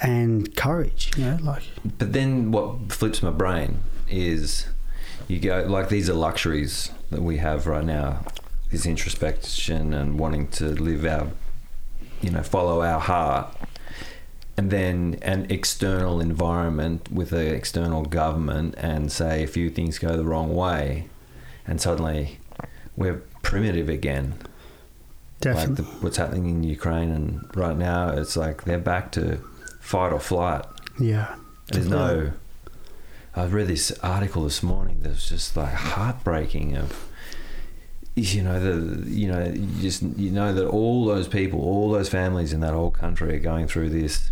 and 0.00 0.54
courage. 0.56 1.10
You 1.16 1.24
know, 1.24 1.38
like 1.42 1.64
But 1.98 2.12
then 2.12 2.52
what 2.52 2.92
flips 2.92 3.22
my 3.22 3.30
brain 3.30 3.80
is 4.08 4.66
you 5.26 5.40
go 5.40 5.64
like 5.68 5.88
these 5.88 6.08
are 6.08 6.14
luxuries 6.14 6.92
that 7.10 7.22
we 7.22 7.38
have 7.38 7.66
right 7.66 7.84
now. 7.84 8.24
This 8.70 8.86
introspection 8.86 9.92
and 9.94 10.18
wanting 10.18 10.48
to 10.48 10.66
live 10.66 11.04
our, 11.04 11.28
you 12.20 12.30
know, 12.30 12.42
follow 12.42 12.82
our 12.82 12.98
heart, 13.00 13.55
and 14.56 14.70
then 14.70 15.18
an 15.22 15.46
external 15.50 16.20
environment 16.20 17.12
with 17.12 17.32
an 17.32 17.46
external 17.54 18.02
government, 18.02 18.74
and 18.78 19.12
say 19.12 19.42
a 19.42 19.46
few 19.46 19.70
things 19.70 19.98
go 19.98 20.16
the 20.16 20.24
wrong 20.24 20.54
way, 20.54 21.08
and 21.66 21.80
suddenly 21.80 22.38
we're 22.96 23.22
primitive 23.42 23.88
again. 23.88 24.34
Definitely. 25.40 25.84
Like 25.84 25.94
the, 25.94 25.98
what's 26.00 26.16
happening 26.16 26.48
in 26.48 26.62
Ukraine, 26.62 27.10
and 27.10 27.50
right 27.54 27.76
now 27.76 28.08
it's 28.10 28.36
like 28.36 28.64
they're 28.64 28.78
back 28.78 29.12
to 29.12 29.38
fight 29.80 30.12
or 30.12 30.20
flight. 30.20 30.64
yeah. 30.98 31.36
There's 31.72 31.88
no. 31.88 32.32
I 33.34 33.44
read 33.46 33.66
this 33.66 33.90
article 33.98 34.44
this 34.44 34.62
morning 34.62 35.00
that 35.02 35.10
was 35.10 35.28
just 35.28 35.56
like 35.56 35.74
heartbreaking. 35.74 36.76
Of 36.76 37.08
you 38.14 38.42
know 38.42 38.60
the 38.60 39.10
you 39.10 39.28
know 39.30 39.44
you 39.44 39.66
just 39.82 40.02
you 40.02 40.30
know 40.30 40.54
that 40.54 40.66
all 40.66 41.04
those 41.04 41.26
people, 41.28 41.60
all 41.60 41.90
those 41.90 42.08
families 42.08 42.52
in 42.52 42.60
that 42.60 42.72
whole 42.72 42.92
country 42.92 43.34
are 43.34 43.40
going 43.40 43.66
through 43.66 43.90
this 43.90 44.30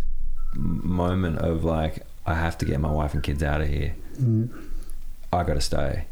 moment 0.55 1.39
of 1.39 1.63
like 1.63 2.05
I 2.25 2.35
have 2.35 2.57
to 2.59 2.65
get 2.65 2.79
my 2.79 2.91
wife 2.91 3.13
and 3.13 3.21
kids 3.21 3.43
out 3.43 3.61
of 3.61 3.67
here. 3.67 3.95
Mm, 4.19 4.69
I 5.31 5.43
got 5.43 5.55
to 5.55 5.61
stay, 5.61 6.05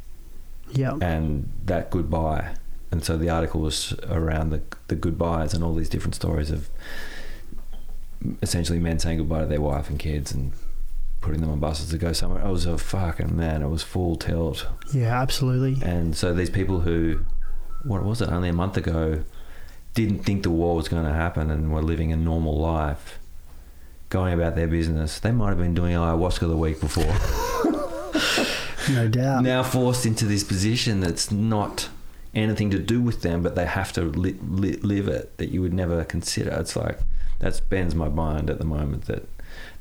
yeah. 0.71 0.97
and 1.01 1.51
that 1.65 1.89
goodbye. 1.89 2.55
And 2.91 3.03
so 3.03 3.17
the 3.17 3.29
article 3.29 3.61
was 3.61 3.93
around 4.09 4.51
the 4.51 4.61
the 4.87 4.95
goodbyes 4.95 5.53
and 5.53 5.63
all 5.63 5.73
these 5.73 5.89
different 5.89 6.15
stories 6.15 6.51
of 6.51 6.69
essentially 8.41 8.79
men 8.79 8.99
saying 8.99 9.17
goodbye 9.17 9.41
to 9.41 9.45
their 9.47 9.61
wife 9.61 9.89
and 9.89 9.99
kids 9.99 10.31
and 10.31 10.53
putting 11.23 11.41
them 11.41 11.49
on 11.49 11.59
buses 11.59 11.89
to 11.89 11.97
go 11.97 12.13
somewhere. 12.13 12.45
I 12.45 12.49
was 12.49 12.65
a 12.65 12.77
fucking 12.77 13.35
man. 13.35 13.61
It 13.61 13.69
was 13.69 13.81
full 13.81 14.17
tilt. 14.17 14.67
Yeah, 14.93 15.19
absolutely. 15.21 15.83
And 15.85 16.15
so 16.15 16.33
these 16.33 16.49
people 16.49 16.81
who, 16.81 17.21
what 17.83 18.03
was 18.03 18.21
it, 18.21 18.29
only 18.29 18.49
a 18.49 18.53
month 18.53 18.75
ago, 18.77 19.23
didn't 19.93 20.19
think 20.19 20.43
the 20.43 20.49
war 20.49 20.75
was 20.75 20.87
going 20.87 21.05
to 21.05 21.13
happen 21.13 21.49
and 21.49 21.71
were 21.71 21.81
living 21.81 22.11
a 22.11 22.17
normal 22.17 22.59
life, 22.59 23.19
going 24.13 24.31
about 24.31 24.55
their 24.55 24.67
business. 24.67 25.19
They 25.19 25.31
might 25.31 25.49
have 25.49 25.57
been 25.57 25.73
doing 25.73 25.95
ayahuasca 25.95 26.47
the 26.47 26.55
week 26.55 26.79
before. 26.79 27.03
No 28.91 29.07
doubt. 29.07 29.43
now 29.43 29.63
forced 29.63 30.05
into 30.05 30.25
this 30.25 30.43
position 30.43 30.99
that's 30.99 31.31
not 31.31 31.87
anything 32.35 32.69
to 32.71 32.79
do 32.79 33.01
with 33.01 33.21
them, 33.21 33.41
but 33.41 33.55
they 33.55 33.65
have 33.65 33.93
to 33.93 34.01
li- 34.01 34.37
li- 34.45 34.77
live 34.83 35.07
it 35.07 35.37
that 35.37 35.51
you 35.51 35.61
would 35.61 35.73
never 35.73 36.03
consider. 36.03 36.51
It's 36.59 36.75
like 36.75 36.99
that 37.39 37.61
bends 37.69 37.95
my 37.95 38.09
mind 38.09 38.49
at 38.49 38.57
the 38.59 38.65
moment 38.65 39.05
that 39.05 39.23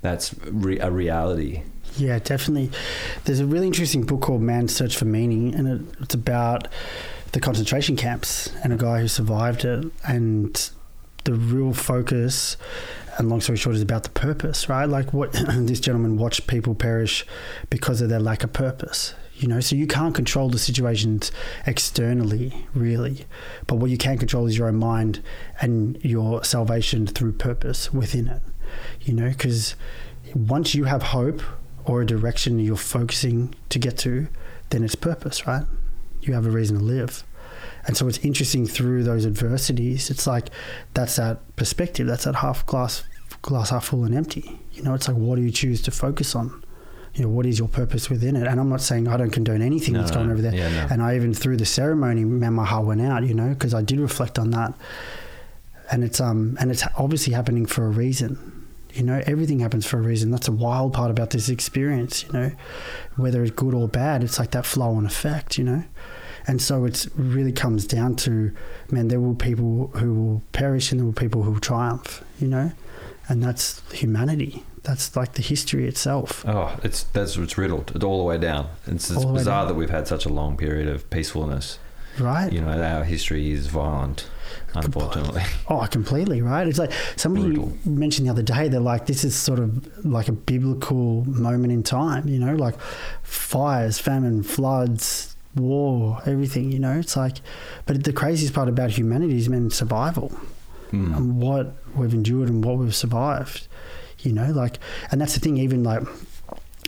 that's 0.02 0.32
re- 0.44 0.78
a 0.78 0.88
reality. 0.88 1.64
Yeah, 1.96 2.20
definitely. 2.20 2.70
There's 3.24 3.40
a 3.40 3.44
really 3.46 3.66
interesting 3.66 4.04
book 4.04 4.20
called 4.22 4.40
Man's 4.40 4.72
Search 4.74 4.96
for 4.96 5.04
Meaning, 5.04 5.52
and 5.56 5.66
it, 5.66 5.80
it's 6.00 6.14
about 6.14 6.68
the 7.32 7.40
concentration 7.40 7.96
camps 7.96 8.52
and 8.62 8.72
a 8.72 8.76
guy 8.76 9.00
who 9.00 9.08
survived 9.08 9.64
it. 9.64 9.84
And 10.06 10.70
the 11.24 11.34
real 11.34 11.72
focus, 11.72 12.56
and 13.18 13.28
long 13.28 13.40
story 13.40 13.58
short, 13.58 13.76
is 13.76 13.82
about 13.82 14.04
the 14.04 14.10
purpose, 14.10 14.68
right? 14.68 14.86
Like 14.86 15.12
what 15.12 15.32
this 15.56 15.80
gentleman 15.80 16.16
watched 16.16 16.46
people 16.46 16.74
perish 16.74 17.26
because 17.70 18.00
of 18.00 18.08
their 18.08 18.20
lack 18.20 18.44
of 18.44 18.52
purpose. 18.52 19.14
You 19.36 19.48
know, 19.48 19.60
so 19.60 19.74
you 19.74 19.86
can't 19.86 20.14
control 20.14 20.50
the 20.50 20.58
situations 20.58 21.32
externally, 21.66 22.66
really, 22.74 23.26
but 23.66 23.76
what 23.76 23.90
you 23.90 23.98
can 23.98 24.18
control 24.18 24.46
is 24.46 24.56
your 24.56 24.68
own 24.68 24.76
mind 24.76 25.20
and 25.60 25.98
your 26.04 26.44
salvation 26.44 27.06
through 27.06 27.32
purpose 27.32 27.92
within 27.92 28.28
it. 28.28 28.42
You 29.00 29.14
know, 29.14 29.28
because 29.30 29.74
once 30.34 30.74
you 30.74 30.84
have 30.84 31.02
hope 31.02 31.42
or 31.84 32.02
a 32.02 32.06
direction 32.06 32.60
you're 32.60 32.76
focusing 32.76 33.54
to 33.70 33.78
get 33.78 33.98
to, 33.98 34.28
then 34.70 34.84
it's 34.84 34.94
purpose, 34.94 35.46
right? 35.46 35.64
You 36.20 36.34
have 36.34 36.46
a 36.46 36.50
reason 36.50 36.78
to 36.78 36.84
live. 36.84 37.24
And 37.86 37.96
so 37.96 38.06
it's 38.08 38.18
interesting 38.18 38.66
through 38.66 39.02
those 39.04 39.26
adversities. 39.26 40.08
It's 40.10 40.26
like 40.26 40.48
that's 40.94 41.16
that 41.16 41.56
perspective. 41.56 42.06
That's 42.06 42.24
that 42.24 42.36
half 42.36 42.64
glass, 42.66 43.02
glass 43.42 43.70
half 43.70 43.86
full 43.86 44.04
and 44.04 44.14
empty. 44.14 44.60
You 44.72 44.82
know, 44.84 44.94
it's 44.94 45.08
like 45.08 45.16
what 45.16 45.36
do 45.36 45.42
you 45.42 45.50
choose 45.50 45.82
to 45.82 45.90
focus 45.90 46.34
on? 46.36 46.62
You 47.14 47.24
know, 47.24 47.28
what 47.28 47.44
is 47.44 47.58
your 47.58 47.68
purpose 47.68 48.08
within 48.08 48.36
it? 48.36 48.46
And 48.46 48.58
I'm 48.58 48.68
not 48.70 48.80
saying 48.80 49.06
I 49.08 49.16
don't 49.16 49.30
condone 49.30 49.60
anything 49.60 49.94
No, 49.94 50.00
that's 50.00 50.12
no. 50.12 50.18
going 50.18 50.30
over 50.30 50.40
there. 50.40 50.54
Yeah, 50.54 50.68
no. 50.70 50.86
And 50.90 51.02
I 51.02 51.16
even 51.16 51.34
through 51.34 51.58
the 51.58 51.66
ceremony, 51.66 52.24
man, 52.24 52.54
my 52.54 52.64
heart 52.64 52.86
went 52.86 53.00
out. 53.02 53.24
You 53.24 53.34
know, 53.34 53.48
because 53.50 53.74
I 53.74 53.82
did 53.82 53.98
reflect 54.00 54.38
on 54.38 54.50
that. 54.50 54.74
And 55.90 56.04
it's 56.04 56.20
um 56.20 56.56
and 56.60 56.70
it's 56.70 56.84
obviously 56.96 57.32
happening 57.34 57.66
for 57.66 57.84
a 57.84 57.90
reason. 57.90 58.66
You 58.94 59.02
know, 59.02 59.22
everything 59.26 59.60
happens 59.60 59.86
for 59.86 59.98
a 59.98 60.02
reason. 60.02 60.30
That's 60.30 60.48
a 60.48 60.52
wild 60.52 60.92
part 60.92 61.10
about 61.10 61.30
this 61.30 61.48
experience, 61.48 62.24
you 62.24 62.32
know. 62.32 62.52
Whether 63.16 63.42
it's 63.42 63.50
good 63.52 63.74
or 63.74 63.88
bad, 63.88 64.22
it's 64.22 64.38
like 64.38 64.50
that 64.52 64.66
flow 64.66 64.96
and 64.98 65.06
effect, 65.06 65.58
you 65.58 65.64
know. 65.64 65.84
And 66.46 66.60
so 66.60 66.84
it 66.84 67.06
really 67.16 67.52
comes 67.52 67.86
down 67.86 68.16
to, 68.16 68.52
man, 68.90 69.08
there 69.08 69.20
will 69.20 69.34
people 69.34 69.88
who 69.94 70.14
will 70.14 70.42
perish 70.52 70.90
and 70.90 71.00
there 71.00 71.06
will 71.06 71.12
people 71.12 71.42
who 71.42 71.52
will 71.52 71.60
triumph, 71.60 72.24
you 72.40 72.48
know. 72.48 72.72
And 73.28 73.42
that's 73.42 73.80
humanity. 73.92 74.64
That's 74.82 75.14
like 75.14 75.34
the 75.34 75.42
history 75.42 75.86
itself. 75.86 76.44
Oh, 76.46 76.76
it's 76.82 77.04
that's 77.04 77.36
it's 77.36 77.56
riddled. 77.56 78.02
All 78.02 78.18
the 78.18 78.24
way 78.24 78.36
down. 78.38 78.68
It's, 78.86 79.10
it's 79.10 79.24
bizarre 79.24 79.62
down. 79.62 79.68
that 79.68 79.74
we've 79.74 79.90
had 79.90 80.08
such 80.08 80.26
a 80.26 80.28
long 80.28 80.56
period 80.56 80.88
of 80.88 81.08
peacefulness. 81.08 81.78
Right? 82.18 82.52
You 82.52 82.60
know, 82.60 82.82
our 82.82 83.04
history 83.04 83.52
is 83.52 83.68
violent, 83.68 84.28
unfortunately. 84.74 85.42
Oh, 85.70 85.86
completely, 85.90 86.42
right? 86.42 86.66
It's 86.66 86.78
like 86.78 86.92
somebody 87.16 87.54
Brutal. 87.54 87.72
mentioned 87.86 88.26
the 88.26 88.32
other 88.32 88.42
day, 88.42 88.68
they're 88.68 88.80
like, 88.80 89.06
this 89.06 89.24
is 89.24 89.34
sort 89.34 89.58
of 89.58 90.04
like 90.04 90.28
a 90.28 90.32
biblical 90.32 91.24
moment 91.24 91.72
in 91.72 91.82
time, 91.82 92.28
you 92.28 92.38
know, 92.38 92.54
like 92.54 92.78
fires, 93.22 93.98
famine, 93.98 94.42
floods, 94.42 95.31
war, 95.54 96.20
everything, 96.26 96.72
you 96.72 96.78
know? 96.78 96.98
It's 96.98 97.16
like, 97.16 97.38
but 97.86 98.04
the 98.04 98.12
craziest 98.12 98.54
part 98.54 98.68
about 98.68 98.90
humanity 98.90 99.36
is 99.36 99.48
man 99.48 99.70
survival. 99.70 100.32
Mm. 100.92 101.16
and 101.16 101.40
what 101.40 101.74
we've 101.96 102.12
endured 102.12 102.50
and 102.50 102.62
what 102.62 102.76
we've 102.76 102.94
survived, 102.94 103.66
you 104.20 104.30
know, 104.30 104.50
like, 104.52 104.78
and 105.10 105.20
that's 105.20 105.32
the 105.32 105.40
thing, 105.40 105.56
even 105.56 105.82
like 105.82 106.02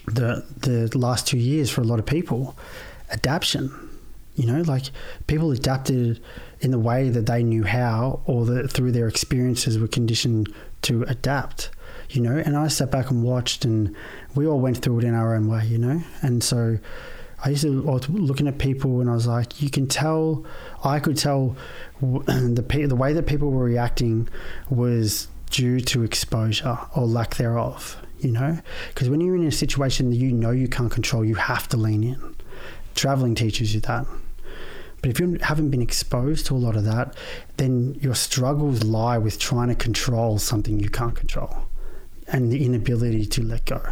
the, 0.06 0.44
the 0.58 0.90
last 0.98 1.26
two 1.26 1.38
years 1.38 1.70
for 1.70 1.80
a 1.80 1.84
lot 1.84 1.98
of 1.98 2.04
people, 2.04 2.54
adaptation, 3.10 3.72
you 4.34 4.46
know, 4.46 4.60
like 4.62 4.90
people 5.26 5.52
adapted 5.52 6.20
in 6.60 6.70
the 6.70 6.78
way 6.78 7.08
that 7.08 7.26
they 7.26 7.42
knew 7.42 7.64
how 7.64 8.20
or 8.26 8.44
that 8.44 8.70
through 8.70 8.92
their 8.92 9.08
experiences 9.08 9.78
were 9.78 9.88
conditioned 9.88 10.52
to 10.82 11.04
adapt, 11.04 11.70
you 12.10 12.20
know, 12.20 12.36
and 12.36 12.56
I 12.56 12.68
sat 12.68 12.90
back 12.90 13.10
and 13.10 13.22
watched 13.22 13.64
and 13.64 13.94
we 14.34 14.46
all 14.46 14.60
went 14.60 14.78
through 14.78 14.98
it 14.98 15.04
in 15.04 15.14
our 15.14 15.34
own 15.34 15.48
way, 15.48 15.64
you 15.66 15.78
know, 15.78 16.02
and 16.20 16.44
so 16.44 16.78
I 17.44 17.50
used 17.50 17.62
to 17.62 17.86
I 17.88 17.92
was 17.92 18.08
looking 18.08 18.48
at 18.48 18.58
people 18.58 19.00
and 19.00 19.10
I 19.10 19.14
was 19.14 19.26
like, 19.26 19.60
you 19.60 19.68
can 19.68 19.86
tell, 19.86 20.44
I 20.82 20.98
could 20.98 21.18
tell 21.18 21.56
the 22.00 22.86
the 22.88 22.96
way 22.96 23.12
that 23.12 23.26
people 23.26 23.50
were 23.50 23.64
reacting 23.64 24.28
was 24.70 25.28
due 25.50 25.80
to 25.80 26.02
exposure 26.02 26.78
or 26.96 27.06
lack 27.06 27.36
thereof. 27.36 27.98
You 28.20 28.32
know, 28.32 28.58
because 28.88 29.10
when 29.10 29.20
you're 29.20 29.36
in 29.36 29.46
a 29.46 29.52
situation 29.52 30.08
that 30.08 30.16
you 30.16 30.32
know 30.32 30.50
you 30.50 30.66
can't 30.66 30.90
control, 30.90 31.24
you 31.24 31.34
have 31.34 31.68
to 31.68 31.76
lean 31.76 32.02
in. 32.02 32.36
Traveling 32.94 33.34
teaches 33.34 33.74
you 33.74 33.80
that. 33.82 34.06
But 35.02 35.10
if 35.10 35.20
you 35.20 35.36
haven't 35.42 35.68
been 35.68 35.82
exposed 35.82 36.46
to 36.46 36.54
a 36.54 36.56
lot 36.56 36.74
of 36.74 36.84
that, 36.84 37.14
then 37.58 37.98
your 38.00 38.14
struggles 38.14 38.82
lie 38.82 39.18
with 39.18 39.38
trying 39.38 39.68
to 39.68 39.74
control 39.74 40.38
something 40.38 40.80
you 40.80 40.88
can't 40.88 41.14
control 41.14 41.54
and 42.28 42.50
the 42.50 42.64
inability 42.64 43.26
to 43.26 43.42
let 43.42 43.66
go. 43.66 43.82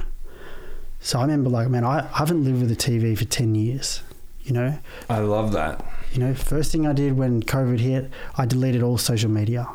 So 1.03 1.19
I 1.19 1.23
remember, 1.23 1.51
like, 1.51 1.69
man, 1.69 1.85
I, 1.85 2.09
I 2.13 2.19
haven't 2.19 2.45
lived 2.45 2.61
with 2.63 2.71
a 2.71 2.77
TV 2.77 3.19
for 3.19 3.25
10 3.25 3.55
years, 3.55 4.03
you 4.45 4.53
know? 4.53 4.79
I 5.11 5.19
love 5.19 5.53
that. 5.53 5.85
You 6.13 6.21
know, 6.21 6.35
first 6.35 6.71
thing 6.71 6.87
I 6.87 6.93
did 6.93 7.17
when 7.17 7.43
COVID 7.43 7.81
hit, 7.81 8.11
I 8.37 8.47
deleted 8.47 8.83
all 8.83 8.99
social 8.99 9.31
media 9.31 9.69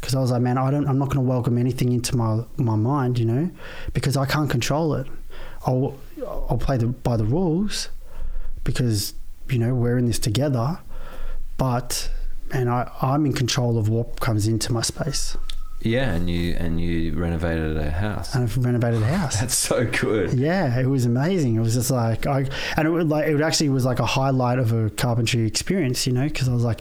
because 0.00 0.14
I 0.14 0.20
was 0.20 0.30
like, 0.30 0.40
man, 0.40 0.56
I 0.56 0.70
don't, 0.70 0.86
I'm 0.88 0.98
not 0.98 1.06
going 1.06 1.24
to 1.24 1.28
welcome 1.28 1.58
anything 1.58 1.92
into 1.92 2.16
my 2.16 2.44
my 2.56 2.76
mind, 2.76 3.18
you 3.18 3.24
know, 3.24 3.50
because 3.92 4.16
I 4.16 4.24
can't 4.24 4.48
control 4.48 4.94
it. 4.94 5.08
I'll 5.66 5.98
I'll 6.24 6.58
play 6.58 6.76
the 6.76 6.86
by 6.86 7.16
the 7.16 7.24
rules 7.24 7.88
because 8.62 9.14
you 9.48 9.58
know 9.58 9.74
we're 9.74 9.98
in 9.98 10.06
this 10.06 10.20
together, 10.20 10.78
but 11.56 12.08
and 12.52 12.70
I 12.70 12.88
I'm 13.02 13.26
in 13.26 13.32
control 13.32 13.78
of 13.78 13.88
what 13.88 14.20
comes 14.20 14.46
into 14.46 14.72
my 14.72 14.82
space, 14.82 15.36
Yeah, 15.86 16.12
and 16.14 16.28
you 16.28 16.54
and 16.58 16.80
you 16.80 17.12
renovated 17.14 17.76
a 17.76 17.90
house. 17.90 18.34
and 18.34 18.44
I've 18.44 18.56
renovated 18.58 19.02
a 19.02 19.06
house. 19.06 19.40
That's 19.40 19.56
so 19.56 19.84
good. 19.86 20.32
Yeah, 20.34 20.78
it 20.78 20.86
was 20.86 21.04
amazing. 21.06 21.56
It 21.56 21.60
was 21.60 21.74
just 21.74 21.90
like 21.90 22.26
I, 22.26 22.46
and 22.76 22.86
it 22.86 22.90
would 22.90 23.08
like 23.08 23.26
it 23.28 23.40
actually 23.40 23.68
was 23.70 23.84
like 23.84 23.98
a 24.00 24.06
highlight 24.06 24.58
of 24.58 24.72
a 24.72 24.90
carpentry 24.90 25.46
experience, 25.46 26.06
you 26.06 26.12
know, 26.12 26.26
because 26.28 26.48
I 26.48 26.52
was 26.54 26.64
like, 26.64 26.80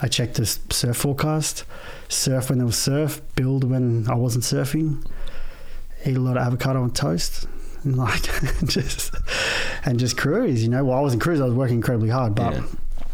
I 0.00 0.08
checked 0.08 0.34
the 0.36 0.46
surf 0.46 0.96
forecast, 0.96 1.64
surf 2.08 2.48
when 2.48 2.58
there 2.58 2.66
was 2.66 2.76
surf, 2.78 3.20
build 3.36 3.64
when 3.70 4.06
I 4.08 4.14
wasn't 4.14 4.44
surfing, 4.44 5.04
eat 6.06 6.16
a 6.16 6.20
lot 6.20 6.36
of 6.36 6.46
avocado 6.46 6.82
on 6.82 6.90
toast, 6.90 7.46
and 7.84 7.96
like 7.96 8.22
just 8.66 9.14
and 9.84 9.98
just 9.98 10.16
cruise, 10.16 10.62
you 10.62 10.68
know. 10.68 10.84
Well, 10.84 10.98
I 10.98 11.00
wasn't 11.00 11.22
cruise; 11.22 11.40
I 11.40 11.44
was 11.44 11.54
working 11.54 11.76
incredibly 11.76 12.10
hard, 12.10 12.34
but 12.34 12.54
Yeah. 12.54 12.62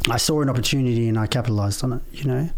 I 0.08 0.16
saw 0.16 0.40
an 0.40 0.48
opportunity 0.48 1.08
and 1.08 1.18
I 1.18 1.26
capitalized 1.26 1.84
on 1.84 1.92
it, 1.94 2.02
you 2.12 2.24
know. 2.24 2.50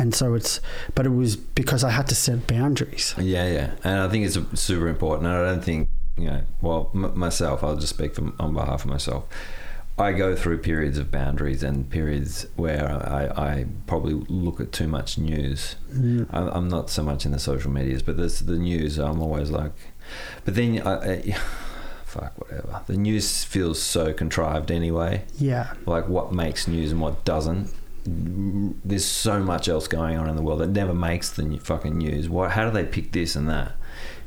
And 0.00 0.14
so 0.14 0.34
it's, 0.34 0.60
but 0.94 1.04
it 1.04 1.10
was 1.10 1.36
because 1.36 1.84
I 1.84 1.90
had 1.90 2.06
to 2.08 2.14
set 2.14 2.46
boundaries. 2.46 3.14
Yeah, 3.18 3.46
yeah, 3.46 3.70
and 3.84 4.00
I 4.00 4.08
think 4.08 4.24
it's 4.24 4.38
super 4.60 4.88
important. 4.88 5.26
And 5.28 5.36
I 5.36 5.44
don't 5.44 5.62
think 5.62 5.88
you 6.16 6.26
know. 6.26 6.42
Well, 6.60 6.90
m- 6.94 7.18
myself, 7.18 7.62
I'll 7.62 7.76
just 7.76 7.94
speak 7.94 8.14
from, 8.14 8.34
on 8.38 8.54
behalf 8.54 8.84
of 8.84 8.90
myself. 8.90 9.24
I 9.98 10.12
go 10.12 10.34
through 10.34 10.58
periods 10.58 10.96
of 10.96 11.10
boundaries 11.10 11.62
and 11.62 11.88
periods 11.90 12.46
where 12.56 12.86
I, 12.90 13.26
I 13.36 13.66
probably 13.86 14.14
look 14.14 14.58
at 14.60 14.72
too 14.72 14.88
much 14.88 15.18
news. 15.18 15.76
Mm. 15.92 16.26
I'm, 16.30 16.48
I'm 16.48 16.68
not 16.68 16.88
so 16.88 17.02
much 17.02 17.26
in 17.26 17.32
the 17.32 17.38
social 17.38 17.70
medias, 17.70 18.02
but 18.02 18.16
this, 18.16 18.40
the 18.40 18.56
news, 18.56 18.98
I'm 18.98 19.20
always 19.20 19.50
like. 19.50 19.72
But 20.46 20.54
then, 20.54 20.80
I, 20.80 21.12
I, 21.12 21.22
fuck 22.06 22.32
whatever. 22.38 22.80
The 22.86 22.96
news 22.96 23.44
feels 23.44 23.80
so 23.82 24.14
contrived 24.14 24.70
anyway. 24.70 25.24
Yeah, 25.38 25.74
Like 25.84 26.08
what 26.08 26.32
makes 26.32 26.66
news 26.66 26.92
and 26.92 27.00
what 27.00 27.24
doesn't. 27.26 27.70
There's 28.04 29.04
so 29.04 29.40
much 29.40 29.68
else 29.68 29.86
going 29.86 30.16
on 30.18 30.28
in 30.28 30.36
the 30.36 30.42
world 30.42 30.60
that 30.60 30.70
never 30.70 30.94
makes 30.94 31.30
the 31.30 31.58
fucking 31.58 31.98
news. 31.98 32.28
What? 32.28 32.52
How 32.52 32.64
do 32.64 32.70
they 32.70 32.84
pick 32.84 33.12
this 33.12 33.36
and 33.36 33.48
that? 33.48 33.72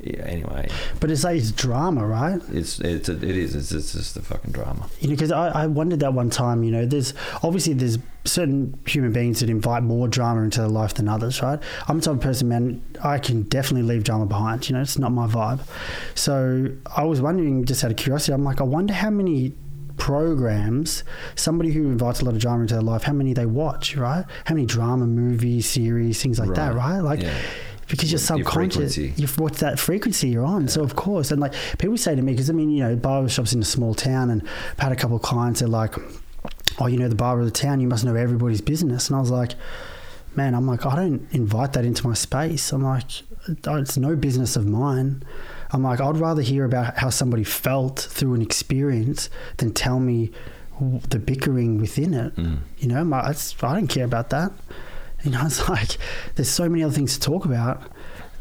Yeah, 0.02 0.24
anyway, 0.26 0.68
But 1.00 1.12
it's 1.12 1.24
like 1.24 1.38
it's 1.38 1.52
drama, 1.52 2.06
right? 2.06 2.42
it's 2.52 2.78
it's 2.82 3.08
it 3.08 3.24
is 3.24 3.56
it's, 3.56 3.72
it's 3.72 3.94
just 3.94 4.18
a 4.18 4.22
fucking 4.22 4.52
drama. 4.52 4.90
You 5.00 5.08
know, 5.08 5.14
because 5.14 5.32
I, 5.32 5.48
I 5.48 5.68
wondered 5.68 6.02
that 6.02 6.14
one 6.14 6.30
time. 6.30 6.62
You 6.66 6.72
know, 6.72 6.86
there's 6.86 7.14
obviously 7.42 7.74
there's 7.74 7.98
certain 8.26 8.78
human 8.86 9.14
beings 9.14 9.40
that 9.40 9.50
invite 9.50 9.82
more 9.84 10.10
drama 10.10 10.42
into 10.42 10.60
their 10.60 10.68
life 10.70 10.96
than 10.96 11.08
others, 11.08 11.42
right? 11.42 11.58
I'm 11.88 12.00
the 12.00 12.06
type 12.06 12.16
of 12.16 12.22
person, 12.22 12.50
man. 12.50 12.82
I 13.02 13.18
can 13.18 13.44
definitely 13.44 13.84
leave 13.84 14.04
drama 14.04 14.26
behind. 14.26 14.68
You 14.68 14.76
know, 14.76 14.82
it's 14.82 14.98
not 14.98 15.14
my 15.14 15.28
vibe. 15.28 15.62
So 16.16 16.68
I 16.98 17.06
was 17.06 17.22
wondering, 17.22 17.64
just 17.64 17.82
out 17.86 17.92
of 17.92 17.98
curiosity, 17.98 18.34
I'm 18.34 18.44
like, 18.44 18.60
I 18.60 18.66
wonder 18.66 18.94
how 18.94 19.10
many 19.10 19.54
programs 19.98 21.04
somebody 21.36 21.72
who 21.72 21.84
invites 21.84 22.22
a 22.22 22.26
lot 22.26 22.34
of 22.34 22.40
drama 22.42 22.62
into 22.62 22.74
their 22.74 22.84
life, 22.84 23.04
how 23.04 23.14
many 23.14 23.34
they 23.34 23.46
watch, 23.46 23.96
right? 23.96 24.26
How 24.46 24.56
many 24.56 24.66
drama 24.66 25.06
movies, 25.06 25.70
series, 25.70 26.22
things 26.22 26.40
like 26.40 26.54
that, 26.56 26.74
Right. 26.76 26.94
right? 26.96 27.00
Like. 27.00 27.22
Yeah. 27.22 27.34
Because 27.90 28.10
you're 28.12 28.18
Your 28.20 28.26
subconscious, 28.46 28.96
frequency. 28.96 29.22
you've 29.22 29.38
what's 29.40 29.60
that 29.60 29.78
frequency 29.78 30.30
you're 30.30 30.46
on. 30.46 30.68
So 30.70 30.82
of 30.84 30.96
course, 30.96 31.32
and 31.32 31.42
like 31.42 31.54
people 31.78 31.98
say 31.98 32.16
to 32.16 32.22
me, 32.22 32.32
because 32.32 32.50
I 32.50 32.54
mean, 32.54 32.70
you 32.72 32.82
know, 32.82 32.96
barbershops 32.96 33.54
in 33.54 33.62
a 33.62 33.66
small 33.66 33.94
town, 33.94 34.30
and 34.32 34.42
I've 34.72 34.80
had 34.80 34.92
a 34.94 34.96
couple 34.96 35.18
of 35.18 35.22
clients. 35.22 35.60
They're 35.60 35.68
like, 35.70 35.94
"Oh, 36.80 36.88
you 36.88 36.98
know, 36.98 37.10
the 37.10 37.14
barber 37.14 37.42
of 37.42 37.46
the 37.46 37.52
town, 37.52 37.82
you 37.82 37.88
must 37.90 38.06
know 38.06 38.16
everybody's 38.16 38.62
business." 38.62 39.10
And 39.10 39.18
I 39.18 39.20
was 39.20 39.30
like, 39.32 39.56
"Man, 40.34 40.56
I'm 40.56 40.66
like, 40.66 40.86
I 40.86 40.96
don't 40.96 41.28
invite 41.34 41.74
that 41.74 41.84
into 41.84 42.08
my 42.08 42.14
space. 42.16 42.72
I'm 42.72 42.84
like, 42.84 43.04
it's 43.48 43.98
no 43.98 44.16
business 44.16 44.56
of 44.56 44.66
mine." 44.66 45.22
I'm 45.74 45.84
like, 45.84 46.00
I'd 46.00 46.18
rather 46.18 46.44
hear 46.44 46.66
about 46.66 46.98
how 46.98 47.10
somebody 47.10 47.44
felt 47.44 48.00
through 48.00 48.36
an 48.36 48.42
experience 48.42 49.30
than 49.58 49.74
tell 49.74 50.00
me 50.00 50.32
the 51.10 51.20
bickering 51.20 51.80
within 51.80 52.14
it. 52.14 52.36
Mm. 52.36 52.60
You 52.78 52.88
know, 52.88 53.04
my, 53.04 53.22
I 53.22 53.34
don't 53.74 53.88
care 53.88 54.06
about 54.06 54.30
that. 54.30 54.52
You 55.24 55.32
know, 55.32 55.42
it's 55.46 55.68
like 55.68 55.98
there's 56.36 56.50
so 56.50 56.70
many 56.70 56.84
other 56.84 56.94
things 56.94 57.18
to 57.18 57.20
talk 57.20 57.46
about 57.46 57.82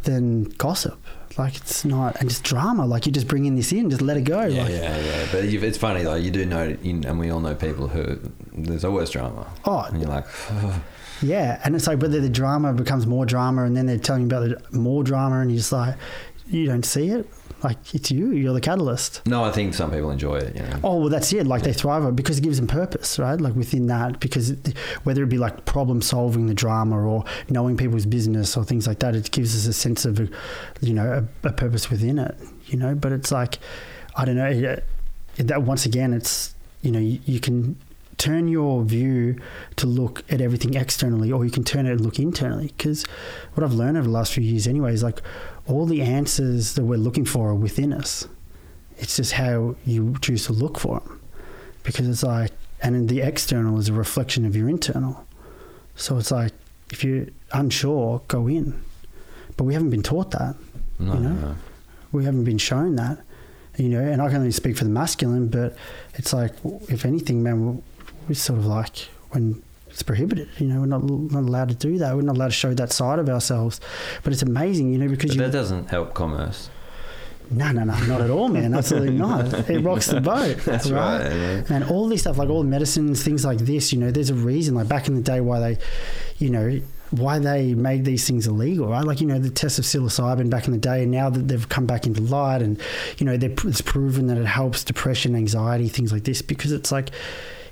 than 0.02 0.44
gossip. 0.44 0.98
Like 1.38 1.56
it's 1.56 1.84
not, 1.84 2.20
and 2.20 2.28
just 2.28 2.44
drama. 2.44 2.84
Like 2.84 3.06
you're 3.06 3.12
just 3.12 3.28
bring 3.28 3.46
in 3.46 3.54
this 3.54 3.72
in, 3.72 3.88
just 3.88 4.02
let 4.02 4.18
it 4.18 4.24
go. 4.24 4.42
Yeah, 4.42 4.64
like, 4.64 4.72
yeah, 4.72 4.98
yeah. 4.98 5.26
But 5.32 5.44
it's 5.44 5.78
funny, 5.78 6.02
like 6.02 6.22
you 6.22 6.30
do 6.30 6.44
know, 6.44 6.76
you, 6.82 7.00
and 7.06 7.18
we 7.18 7.30
all 7.30 7.40
know 7.40 7.54
people 7.54 7.88
who 7.88 8.18
there's 8.52 8.84
always 8.84 9.08
drama. 9.08 9.50
Oh, 9.64 9.80
and 9.80 9.98
you're 9.98 10.10
like, 10.10 10.26
Yeah, 11.22 11.60
and 11.64 11.74
it's 11.74 11.86
like 11.86 12.02
whether 12.02 12.20
the 12.20 12.28
drama 12.28 12.74
becomes 12.74 13.06
more 13.06 13.24
drama, 13.24 13.64
and 13.64 13.74
then 13.76 13.86
they're 13.86 13.96
telling 13.96 14.22
you 14.22 14.26
about 14.26 14.70
the 14.70 14.78
more 14.78 15.02
drama, 15.04 15.40
and 15.40 15.50
you're 15.50 15.58
just 15.58 15.72
like, 15.72 15.96
you 16.52 16.66
don't 16.66 16.84
see 16.84 17.08
it. 17.08 17.28
Like 17.62 17.94
it's 17.94 18.10
you. 18.10 18.32
You're 18.32 18.54
the 18.54 18.60
catalyst. 18.60 19.24
no, 19.24 19.44
I 19.44 19.52
think 19.52 19.72
some 19.74 19.90
people 19.92 20.10
enjoy 20.10 20.36
it. 20.38 20.56
You 20.56 20.62
know. 20.62 20.80
Oh 20.82 20.96
well, 20.98 21.08
that's 21.08 21.32
it. 21.32 21.46
Like 21.46 21.62
they 21.62 21.72
thrive 21.72 22.02
on 22.02 22.08
it 22.10 22.16
because 22.16 22.38
it 22.38 22.42
gives 22.42 22.56
them 22.58 22.66
purpose, 22.66 23.20
right? 23.20 23.40
Like 23.40 23.54
within 23.54 23.86
that, 23.86 24.18
because 24.18 24.50
it, 24.50 24.76
whether 25.04 25.22
it 25.22 25.28
be 25.28 25.38
like 25.38 25.64
problem 25.64 26.02
solving 26.02 26.46
the 26.46 26.54
drama 26.54 26.98
or 27.00 27.24
knowing 27.48 27.76
people's 27.76 28.04
business 28.04 28.56
or 28.56 28.64
things 28.64 28.88
like 28.88 28.98
that, 28.98 29.14
it 29.14 29.30
gives 29.30 29.54
us 29.56 29.66
a 29.66 29.72
sense 29.72 30.04
of, 30.04 30.18
you 30.80 30.92
know, 30.92 31.24
a, 31.44 31.48
a 31.48 31.52
purpose 31.52 31.88
within 31.88 32.18
it. 32.18 32.34
You 32.66 32.78
know, 32.78 32.94
but 32.96 33.12
it's 33.12 33.30
like, 33.30 33.58
I 34.16 34.24
don't 34.24 34.36
know. 34.36 34.46
it- 34.46 34.84
That 35.36 35.62
once 35.62 35.86
again, 35.86 36.12
it's 36.12 36.54
you 36.82 36.90
know, 36.90 36.98
you, 36.98 37.20
you 37.26 37.38
can 37.38 37.76
turn 38.18 38.46
your 38.48 38.82
view 38.84 39.36
to 39.76 39.86
look 39.86 40.22
at 40.30 40.40
everything 40.40 40.74
externally, 40.74 41.30
or 41.32 41.44
you 41.44 41.50
can 41.50 41.64
turn 41.64 41.86
it 41.86 41.92
and 41.92 42.00
look 42.00 42.18
internally. 42.18 42.72
Because 42.76 43.04
what 43.54 43.62
I've 43.64 43.72
learned 43.72 43.96
over 43.98 44.06
the 44.06 44.12
last 44.12 44.32
few 44.32 44.42
years, 44.42 44.66
anyway, 44.66 44.92
is 44.92 45.02
like 45.02 45.22
all 45.66 45.86
the 45.86 46.02
answers 46.02 46.74
that 46.74 46.84
we're 46.84 46.98
looking 46.98 47.24
for 47.24 47.50
are 47.50 47.54
within 47.54 47.92
us. 47.92 48.26
It's 48.98 49.16
just 49.16 49.32
how 49.32 49.76
you 49.84 50.16
choose 50.20 50.46
to 50.46 50.52
look 50.52 50.78
for 50.78 51.00
them. 51.00 51.20
Because 51.82 52.08
it's 52.08 52.22
like, 52.22 52.52
and 52.82 53.08
the 53.08 53.20
external 53.20 53.78
is 53.78 53.88
a 53.88 53.92
reflection 53.92 54.44
of 54.44 54.54
your 54.56 54.68
internal. 54.68 55.26
So 55.96 56.18
it's 56.18 56.30
like, 56.30 56.52
if 56.90 57.02
you're 57.04 57.26
unsure, 57.52 58.22
go 58.28 58.48
in. 58.48 58.82
But 59.56 59.64
we 59.64 59.74
haven't 59.74 59.90
been 59.90 60.02
taught 60.02 60.30
that. 60.32 60.56
No, 60.98 61.14
you 61.14 61.20
know? 61.20 61.32
no. 61.32 61.56
We 62.12 62.24
haven't 62.24 62.44
been 62.44 62.58
shown 62.58 62.96
that. 62.96 63.18
You 63.78 63.88
know, 63.88 64.00
and 64.00 64.20
I 64.20 64.28
can 64.28 64.38
only 64.38 64.52
speak 64.52 64.76
for 64.76 64.84
the 64.84 64.90
masculine, 64.90 65.48
but 65.48 65.74
it's 66.14 66.32
like, 66.32 66.52
if 66.88 67.04
anything, 67.06 67.42
man, 67.42 67.82
we're 68.28 68.34
sort 68.34 68.58
of 68.58 68.66
like 68.66 68.96
when 69.30 69.62
it's 69.92 70.02
prohibited. 70.02 70.48
You 70.58 70.66
know, 70.66 70.80
we're 70.80 70.86
not 70.86 71.04
not 71.04 71.42
allowed 71.44 71.68
to 71.68 71.74
do 71.74 71.98
that. 71.98 72.16
We're 72.16 72.22
not 72.22 72.36
allowed 72.36 72.48
to 72.48 72.52
show 72.52 72.74
that 72.74 72.92
side 72.92 73.18
of 73.18 73.28
ourselves. 73.28 73.80
But 74.22 74.32
it's 74.32 74.42
amazing, 74.42 74.92
you 74.92 74.98
know, 74.98 75.08
because 75.08 75.30
But 75.30 75.36
you 75.36 75.42
that 75.42 75.52
doesn't 75.52 75.90
help 75.90 76.14
commerce. 76.14 76.70
no, 77.50 77.70
no, 77.72 77.84
no, 77.84 77.94
not 78.06 78.20
at 78.22 78.30
all, 78.30 78.48
man. 78.48 78.74
Absolutely 78.80 79.16
not. 79.16 79.68
It 79.68 79.80
rocks 79.80 80.06
the 80.06 80.20
boat. 80.20 80.56
That's 80.64 80.90
right, 80.90 81.20
yeah. 81.22 81.62
And 81.68 81.84
all 81.84 82.08
this 82.08 82.22
stuff, 82.22 82.38
like 82.38 82.48
all 82.48 82.62
the 82.62 82.68
medicines, 82.68 83.22
things 83.22 83.44
like 83.44 83.58
this, 83.58 83.92
you 83.92 83.98
know, 83.98 84.10
there's 84.10 84.30
a 84.30 84.34
reason. 84.34 84.74
Like 84.74 84.88
back 84.88 85.06
in 85.08 85.14
the 85.14 85.20
day, 85.20 85.40
why 85.40 85.60
they, 85.60 85.78
you 86.38 86.48
know, 86.48 86.80
why 87.10 87.38
they 87.38 87.74
made 87.74 88.06
these 88.06 88.26
things 88.26 88.46
illegal, 88.46 88.88
right? 88.88 89.04
Like 89.04 89.20
you 89.20 89.26
know, 89.26 89.38
the 89.38 89.50
test 89.50 89.78
of 89.78 89.84
psilocybin 89.84 90.48
back 90.48 90.66
in 90.66 90.72
the 90.72 90.78
day, 90.78 91.02
and 91.02 91.10
now 91.12 91.28
that 91.28 91.46
they've 91.48 91.68
come 91.68 91.84
back 91.84 92.06
into 92.06 92.22
light, 92.22 92.62
and 92.62 92.80
you 93.18 93.26
know, 93.26 93.32
it's 93.38 93.82
proven 93.82 94.28
that 94.28 94.38
it 94.38 94.46
helps 94.46 94.82
depression, 94.82 95.36
anxiety, 95.36 95.88
things 95.88 96.10
like 96.12 96.24
this, 96.24 96.40
because 96.40 96.72
it's 96.72 96.90
like. 96.90 97.10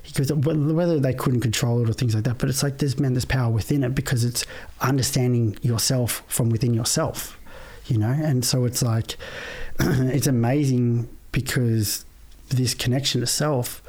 Because 0.03 0.33
whether 0.33 0.99
they 0.99 1.13
couldn't 1.13 1.41
control 1.41 1.81
it 1.81 1.89
or 1.89 1.93
things 1.93 2.15
like 2.15 2.23
that, 2.23 2.37
but 2.37 2.49
it's 2.49 2.63
like 2.63 2.79
there's 2.79 2.99
man, 2.99 3.13
there's 3.13 3.25
power 3.25 3.51
within 3.51 3.83
it 3.83 3.93
because 3.95 4.23
it's 4.23 4.45
understanding 4.81 5.57
yourself 5.61 6.23
from 6.27 6.49
within 6.49 6.73
yourself, 6.73 7.39
you 7.85 7.97
know. 7.97 8.09
And 8.09 8.43
so 8.43 8.65
it's 8.65 8.81
like 8.81 9.17
it's 9.79 10.27
amazing 10.27 11.07
because 11.31 12.05
this 12.49 12.73
connection 12.73 13.21
to 13.21 13.27
self 13.27 13.81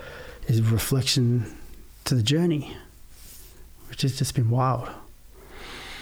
is 0.48 0.60
reflection 0.60 1.56
to 2.04 2.14
the 2.14 2.22
journey, 2.22 2.76
which 3.88 4.02
has 4.02 4.18
just 4.18 4.34
been 4.34 4.50
wild. 4.50 4.90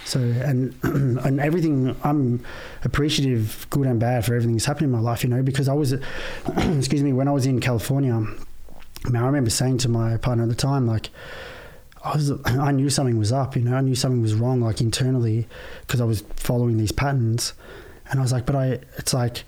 So 0.05 0.19
and 0.19 0.75
and 0.83 1.41
everything 1.41 1.95
I'm 2.03 2.45
appreciative, 2.85 3.67
good 3.71 3.87
and 3.87 4.01
bad, 4.01 4.25
for 4.25 4.35
everything 4.35 4.55
that's 4.55 4.65
happened 4.65 4.87
in 4.87 4.91
my 4.91 4.99
life, 4.99 5.23
you 5.23 5.31
know, 5.31 5.43
because 5.43 5.69
I 5.69 5.75
was, 5.75 5.93
excuse 6.57 7.03
me, 7.03 7.13
when 7.13 7.29
I 7.29 7.33
was 7.33 7.47
in 7.47 7.61
California, 7.61 8.27
I, 9.07 9.11
mean, 9.11 9.23
I 9.23 9.27
remember 9.27 9.51
saying 9.51 9.79
to 9.79 9.89
my 9.89 10.17
partner 10.17 10.45
at 10.45 10.49
the 10.49 10.55
time, 10.55 10.87
like, 10.87 11.11
I 12.03 12.15
was, 12.15 12.31
I 12.45 12.73
knew 12.73 12.91
something 12.91 13.19
was 13.19 13.33
up, 13.33 13.57
you 13.57 13.63
know, 13.63 13.77
I 13.77 13.81
knew 13.81 13.95
something 13.95 14.23
was 14.23 14.35
wrong, 14.35 14.61
like 14.61 14.81
internally, 14.81 15.47
because 15.83 16.01
I 16.01 16.05
was 16.05 16.23
following 16.37 16.77
these 16.77 16.93
patterns, 16.93 17.55
and 18.11 18.19
I 18.19 18.23
was 18.23 18.33
like, 18.33 18.47
but 18.47 18.57
I, 18.57 18.81
it's 18.97 19.15
like, 19.15 19.45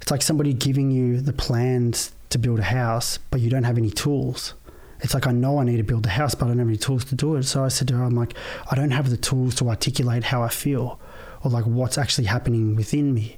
it's 0.00 0.10
like 0.10 0.22
somebody 0.22 0.52
giving 0.52 0.90
you 0.90 1.20
the 1.20 1.32
plans 1.32 2.12
to 2.30 2.38
build 2.38 2.58
a 2.58 2.64
house, 2.64 3.18
but 3.30 3.40
you 3.40 3.50
don't 3.50 3.64
have 3.64 3.78
any 3.78 3.90
tools. 3.90 4.54
It's 5.00 5.14
like 5.14 5.26
I 5.26 5.32
know 5.32 5.58
I 5.58 5.64
need 5.64 5.76
to 5.76 5.82
build 5.82 6.06
a 6.06 6.10
house, 6.10 6.34
but 6.34 6.46
I 6.46 6.48
don't 6.48 6.58
have 6.58 6.68
any 6.68 6.76
tools 6.76 7.04
to 7.06 7.14
do 7.14 7.36
it. 7.36 7.42
So 7.42 7.64
I 7.64 7.68
said 7.68 7.88
to 7.88 7.94
her, 7.94 8.04
I'm 8.04 8.16
like, 8.16 8.34
I 8.70 8.74
don't 8.74 8.92
have 8.92 9.10
the 9.10 9.16
tools 9.16 9.54
to 9.56 9.68
articulate 9.68 10.24
how 10.24 10.42
I 10.42 10.48
feel, 10.48 10.98
or 11.42 11.50
like 11.50 11.64
what's 11.64 11.98
actually 11.98 12.26
happening 12.26 12.76
within 12.76 13.12
me. 13.12 13.36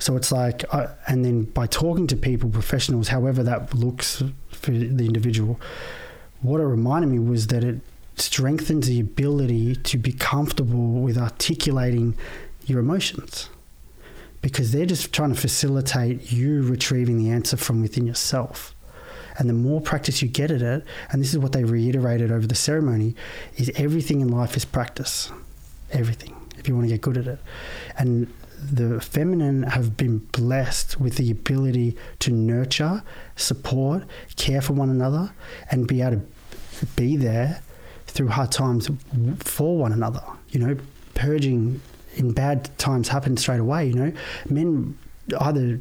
So 0.00 0.16
it's 0.16 0.32
like, 0.32 0.64
I, 0.74 0.88
and 1.06 1.24
then 1.24 1.42
by 1.44 1.66
talking 1.66 2.06
to 2.08 2.16
people, 2.16 2.48
professionals, 2.50 3.08
however 3.08 3.42
that 3.42 3.74
looks 3.74 4.22
for 4.50 4.70
the 4.70 5.04
individual, 5.06 5.60
what 6.40 6.60
it 6.60 6.64
reminded 6.64 7.10
me 7.10 7.18
was 7.18 7.48
that 7.48 7.62
it 7.62 7.80
strengthens 8.16 8.86
the 8.86 8.98
ability 8.98 9.76
to 9.76 9.98
be 9.98 10.12
comfortable 10.12 11.00
with 11.02 11.18
articulating 11.18 12.16
your 12.64 12.80
emotions 12.80 13.50
because 14.40 14.72
they're 14.72 14.86
just 14.86 15.12
trying 15.12 15.34
to 15.34 15.40
facilitate 15.40 16.32
you 16.32 16.62
retrieving 16.62 17.18
the 17.18 17.30
answer 17.30 17.58
from 17.58 17.82
within 17.82 18.06
yourself. 18.06 18.74
And 19.38 19.48
the 19.48 19.54
more 19.54 19.82
practice 19.82 20.22
you 20.22 20.28
get 20.28 20.50
at 20.50 20.62
it, 20.62 20.84
and 21.10 21.22
this 21.22 21.32
is 21.32 21.38
what 21.38 21.52
they 21.52 21.64
reiterated 21.64 22.32
over 22.32 22.46
the 22.46 22.54
ceremony, 22.54 23.14
is 23.56 23.70
everything 23.76 24.20
in 24.22 24.28
life 24.28 24.56
is 24.56 24.64
practice. 24.64 25.30
Everything, 25.92 26.34
if 26.56 26.68
you 26.68 26.74
want 26.74 26.86
to 26.86 26.92
get 26.94 27.00
good 27.00 27.18
at 27.18 27.26
it. 27.26 27.38
And 27.98 28.32
the 28.70 29.00
feminine 29.00 29.64
have 29.64 29.96
been 29.96 30.18
blessed 30.18 31.00
with 31.00 31.16
the 31.16 31.30
ability 31.30 31.96
to 32.20 32.30
nurture, 32.30 33.02
support, 33.36 34.04
care 34.36 34.60
for 34.60 34.72
one 34.72 34.90
another, 34.90 35.32
and 35.70 35.86
be 35.86 36.02
able 36.02 36.22
to 36.78 36.86
be 36.96 37.16
there 37.16 37.62
through 38.06 38.28
hard 38.28 38.52
times 38.52 38.90
for 39.38 39.76
one 39.76 39.92
another. 39.92 40.22
You 40.50 40.60
know, 40.60 40.76
purging 41.14 41.80
in 42.14 42.32
bad 42.32 42.76
times 42.78 43.08
happen 43.08 43.36
straight 43.36 43.60
away. 43.60 43.88
You 43.88 43.94
know, 43.94 44.12
men 44.48 44.98
either 45.38 45.80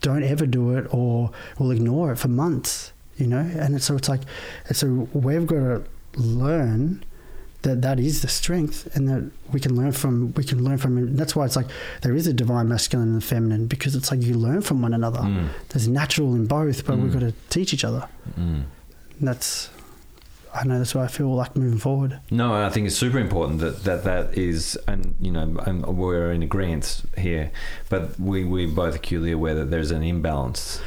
don't 0.00 0.24
ever 0.24 0.46
do 0.46 0.76
it 0.76 0.86
or 0.92 1.30
will 1.58 1.70
ignore 1.70 2.12
it 2.12 2.16
for 2.16 2.28
months. 2.28 2.92
You 3.16 3.26
know, 3.26 3.38
and 3.38 3.82
so 3.82 3.96
it's 3.96 4.08
like, 4.08 4.22
so 4.72 5.08
we've 5.12 5.46
got 5.46 5.56
to 5.56 5.84
learn 6.16 7.04
that 7.62 7.82
that 7.82 7.98
is 8.00 8.22
the 8.22 8.28
strength 8.28 8.88
and 8.94 9.08
that 9.08 9.30
we 9.52 9.60
can 9.60 9.76
learn 9.76 9.92
from 9.92 10.32
we 10.34 10.44
can 10.44 10.64
learn 10.64 10.78
from 10.78 10.96
it. 10.98 11.16
that's 11.16 11.34
why 11.36 11.44
it's 11.44 11.56
like 11.56 11.66
there 12.02 12.14
is 12.14 12.26
a 12.26 12.32
divine 12.32 12.68
masculine 12.68 13.12
and 13.12 13.22
feminine 13.24 13.66
because 13.66 13.94
it's 13.94 14.10
like 14.10 14.22
you 14.22 14.34
learn 14.34 14.62
from 14.62 14.80
one 14.82 14.94
another 14.94 15.20
Mm. 15.20 15.48
there's 15.70 15.86
natural 15.88 16.34
in 16.34 16.46
both 16.46 16.86
but 16.86 16.96
we've 16.98 17.10
Mm. 17.10 17.20
got 17.20 17.26
to 17.28 17.34
teach 17.50 17.74
each 17.74 17.84
other 17.84 18.08
Mm. 18.38 18.62
that's 19.20 19.68
i 20.54 20.64
know 20.64 20.78
that's 20.78 20.94
why 20.94 21.04
i 21.04 21.06
feel 21.06 21.32
like 21.34 21.54
moving 21.54 21.78
forward 21.78 22.18
No, 22.30 22.52
I 22.54 22.70
think 22.70 22.86
it's 22.86 22.96
super 22.96 23.18
important 23.18 23.60
that 23.60 23.84
that, 23.84 24.04
that 24.04 24.36
is, 24.38 24.78
and 24.88 25.14
you 25.20 25.30
know, 25.30 25.42
and 25.66 25.84
we're 25.86 26.32
in 26.32 26.42
agreement 26.42 27.02
here, 27.18 27.50
but 27.88 28.18
we 28.18 28.44
we 28.44 28.66
both 28.66 28.94
acutely 28.96 29.32
aware 29.32 29.54
that 29.54 29.70
there's 29.70 29.90
an 29.90 30.02
imbalance 30.02 30.80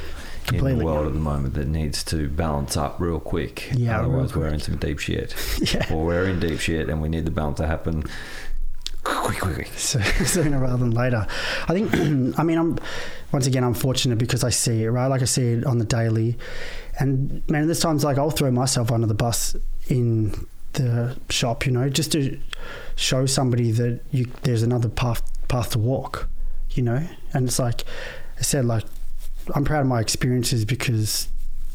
in 0.52 0.78
the 0.78 0.84
world 0.84 1.06
at 1.06 1.12
the 1.12 1.18
moment 1.18 1.54
that 1.54 1.66
needs 1.68 2.02
to 2.04 2.28
balance 2.28 2.76
up 2.76 3.00
real 3.00 3.20
quick. 3.20 3.70
Yeah, 3.74 4.00
otherwise 4.00 4.34
we're 4.34 4.48
in 4.48 4.60
some 4.60 4.76
deep 4.76 4.98
shit. 4.98 5.34
Yeah. 5.74 5.92
or 5.92 6.04
we're 6.04 6.28
in 6.28 6.40
deep 6.40 6.60
shit, 6.60 6.88
and 6.88 7.00
we 7.00 7.08
need 7.08 7.24
the 7.24 7.30
balance 7.30 7.58
to 7.58 7.66
happen 7.66 8.04
quick, 9.02 9.38
quick, 9.40 9.54
quick. 9.56 9.68
So- 9.76 10.00
sooner 10.24 10.58
rather 10.58 10.76
than 10.78 10.90
later. 10.90 11.26
I 11.68 11.72
think, 11.72 11.92
I 12.38 12.42
mean, 12.42 12.58
I'm 12.58 12.78
once 13.32 13.46
again, 13.46 13.64
I'm 13.64 13.74
fortunate 13.74 14.18
because 14.18 14.44
I 14.44 14.50
see 14.50 14.84
it, 14.84 14.90
right? 14.90 15.06
Like 15.06 15.22
I 15.22 15.26
see 15.26 15.52
it 15.52 15.64
on 15.66 15.78
the 15.78 15.84
daily. 15.84 16.36
And 16.98 17.42
man, 17.50 17.66
there's 17.66 17.80
times 17.80 18.04
like 18.04 18.18
I'll 18.18 18.30
throw 18.30 18.50
myself 18.50 18.92
under 18.92 19.06
the 19.06 19.14
bus 19.14 19.56
in 19.88 20.46
the 20.74 21.16
shop, 21.30 21.66
you 21.66 21.72
know, 21.72 21.88
just 21.88 22.12
to 22.12 22.38
show 22.96 23.26
somebody 23.26 23.72
that 23.72 24.00
you 24.10 24.26
there's 24.42 24.62
another 24.62 24.88
path 24.88 25.22
path 25.48 25.70
to 25.70 25.78
walk, 25.78 26.28
you 26.70 26.82
know. 26.82 27.06
And 27.32 27.48
it's 27.48 27.58
like 27.58 27.82
I 28.38 28.42
said, 28.42 28.64
like 28.64 28.84
I'm 29.54 29.64
proud 29.64 29.80
of 29.80 29.86
my 29.86 30.00
experiences 30.00 30.64
because 30.64 31.28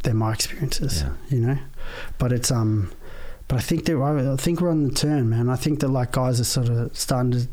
they're 0.04 0.14
my 0.14 0.34
experiences, 0.34 1.02
Yeah. 1.02 1.10
you 1.30 1.40
know. 1.46 1.58
But 2.18 2.32
it's 2.32 2.52
um, 2.52 2.92
but 3.48 3.58
I 3.58 3.62
think 3.62 3.86
that 3.86 3.98
I 3.98 4.36
think 4.38 4.62
we're 4.62 4.70
on 4.72 4.84
the 4.88 4.94
turn, 4.94 5.30
man. 5.30 5.50
I 5.50 5.56
think 5.56 5.80
that 5.82 5.90
like 5.90 6.12
guys 6.12 6.40
are 6.40 6.44
sort 6.46 6.70
of 6.70 6.96
starting 6.98 7.32
to 7.32 7.48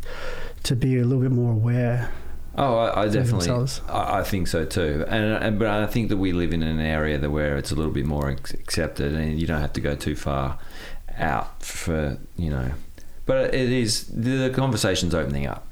to 0.65 0.77
be 0.77 0.99
a 0.99 1.05
little 1.05 1.23
bit 1.23 1.33
more 1.33 1.53
aware. 1.53 2.11
Oh, 2.59 2.79
I, 2.79 3.03
I 3.03 3.09
definitely. 3.09 3.51
I, 3.89 4.21
I 4.21 4.23
think 4.25 4.49
so 4.49 4.65
too. 4.65 5.05
And, 5.09 5.45
and 5.45 5.59
but 5.59 5.69
I 5.69 5.87
think 5.87 6.09
that 6.09 6.17
we 6.17 6.33
live 6.33 6.55
in 6.55 6.63
an 6.63 6.81
area 6.81 7.19
that 7.19 7.31
where 7.31 7.59
it's 7.59 7.71
a 7.71 7.75
little 7.75 7.93
bit 7.93 8.07
more 8.07 8.31
accepted, 8.31 9.13
and 9.15 9.39
you 9.39 9.47
don't 9.47 9.61
have 9.61 9.75
to 9.75 9.81
go 9.81 9.95
too 9.95 10.17
far 10.17 10.59
out 11.19 11.63
for 11.63 12.19
you 12.37 12.51
know. 12.51 12.71
But 13.27 13.55
it 13.55 13.71
is 13.71 14.07
the 14.07 14.51
conversation's 14.55 15.15
opening 15.15 15.47
up. 15.47 15.67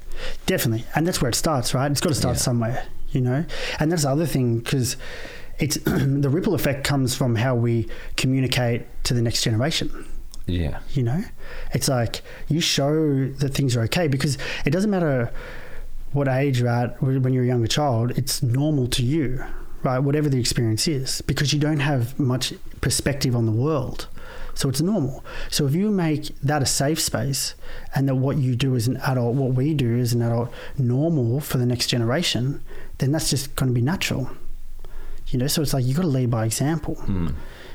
Definitely, 0.45 0.85
and 0.95 1.07
that's 1.07 1.21
where 1.21 1.29
it 1.29 1.35
starts, 1.35 1.73
right? 1.73 1.89
It's 1.91 2.01
got 2.01 2.09
to 2.09 2.15
start 2.15 2.35
Yeah. 2.35 2.41
somewhere, 2.41 2.85
you 3.15 3.21
know. 3.21 3.45
And 3.79 3.91
that's 3.91 4.03
the 4.03 4.09
other 4.09 4.25
thing 4.25 4.59
because 4.59 4.97
it's 5.59 5.77
the 5.85 6.29
ripple 6.29 6.53
effect 6.53 6.83
comes 6.83 7.15
from 7.15 7.35
how 7.35 7.55
we 7.55 7.87
communicate 8.17 8.83
to 9.05 9.13
the 9.13 9.21
next 9.21 9.41
generation. 9.43 10.05
Yeah, 10.47 10.79
You 10.91 11.01
know, 11.01 11.23
it's 11.73 11.87
like 11.87 12.21
you 12.47 12.61
show 12.61 13.29
that 13.29 13.55
things 13.55 13.75
are 13.75 13.81
okay 13.85 14.07
because 14.07 14.37
it 14.63 14.69
doesn't 14.69 14.91
matter 14.91 15.33
what 16.11 16.27
age 16.27 16.59
you're 16.59 16.69
at 16.69 17.01
when 17.01 17.33
you're 17.33 17.43
a 17.43 17.47
younger 17.47 17.67
child. 17.67 18.11
It's 18.11 18.43
normal 18.43 18.85
to 18.89 19.03
you, 19.03 19.43
right? 19.81 19.97
Whatever 19.97 20.29
the 20.29 20.39
experience 20.39 20.87
is, 20.87 21.21
because 21.21 21.51
you 21.51 21.59
don't 21.59 21.79
have 21.79 22.19
much 22.19 22.53
perspective 22.81 23.35
on 23.35 23.47
the 23.47 23.51
world. 23.51 24.07
So 24.53 24.69
it's 24.69 24.81
normal. 24.81 25.25
So 25.49 25.65
if 25.65 25.73
you 25.73 25.89
make 25.89 26.27
that 26.41 26.61
a 26.61 26.65
safe 26.65 27.01
space 27.01 27.55
and 27.93 28.07
that 28.07 28.15
what 28.15 28.37
you 28.37 28.55
do 28.55 28.75
as 28.75 28.87
an 28.87 28.97
adult, 28.97 29.35
what 29.35 29.53
we 29.53 29.73
do 29.73 29.97
as 29.97 30.13
an 30.13 30.21
adult, 30.21 30.53
normal 30.77 31.41
for 31.41 31.57
the 31.57 31.65
next 31.65 31.87
generation, 31.87 32.63
then 32.99 33.11
that's 33.11 33.29
just 33.29 33.55
going 33.55 33.67
to 33.69 33.73
be 33.73 33.81
natural. 33.81 34.29
You 35.27 35.39
know, 35.39 35.47
so 35.47 35.61
it's 35.61 35.73
like 35.73 35.85
you 35.85 35.93
got 35.95 36.03
to 36.03 36.07
lead 36.07 36.29
by 36.29 36.45
example. 36.45 36.95
Hmm. 36.95 37.29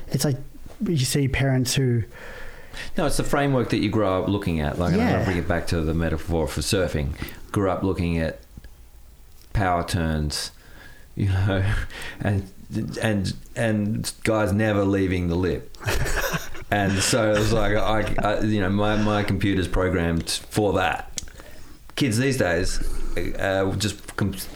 It's 0.07 0.23
like 0.25 0.37
you 0.85 0.97
see 0.97 1.27
parents 1.27 1.75
who, 1.75 2.03
No, 2.97 3.05
it's 3.05 3.17
the 3.17 3.23
framework 3.23 3.69
that 3.69 3.77
you 3.79 3.89
grow 3.89 4.21
up 4.23 4.29
looking 4.29 4.61
at. 4.61 4.79
Like 4.79 4.93
I'm 4.93 4.99
going 4.99 5.09
Yeah. 5.09 5.19
to 5.19 5.25
bring 5.25 5.37
it 5.37 5.47
back 5.47 5.67
to 5.67 5.81
the 5.81 5.93
metaphor 5.93 6.47
for 6.47 6.61
surfing. 6.61 7.09
Grew 7.51 7.69
up 7.69 7.83
looking 7.83 8.17
at 8.17 8.39
power 9.53 9.83
turns, 9.85 10.51
you 11.15 11.27
know, 11.27 11.63
and 12.21 12.49
and 13.01 13.33
and 13.55 14.13
guys 14.23 14.53
never 14.53 14.85
leaving 14.85 15.27
the 15.27 15.35
lip. 15.35 15.77
and 16.71 16.93
so 16.99 17.31
it 17.33 17.37
was 17.37 17.51
like 17.51 17.75
I, 17.75 18.15
I 18.23 18.39
you 18.41 18.61
know 18.61 18.69
my 18.69 18.95
my 18.95 19.23
computer's 19.23 19.67
programmed 19.67 20.29
for 20.29 20.71
that. 20.73 21.21
Kids 21.97 22.17
these 22.17 22.37
days, 22.37 22.79
uh, 23.17 23.71
just 23.75 23.99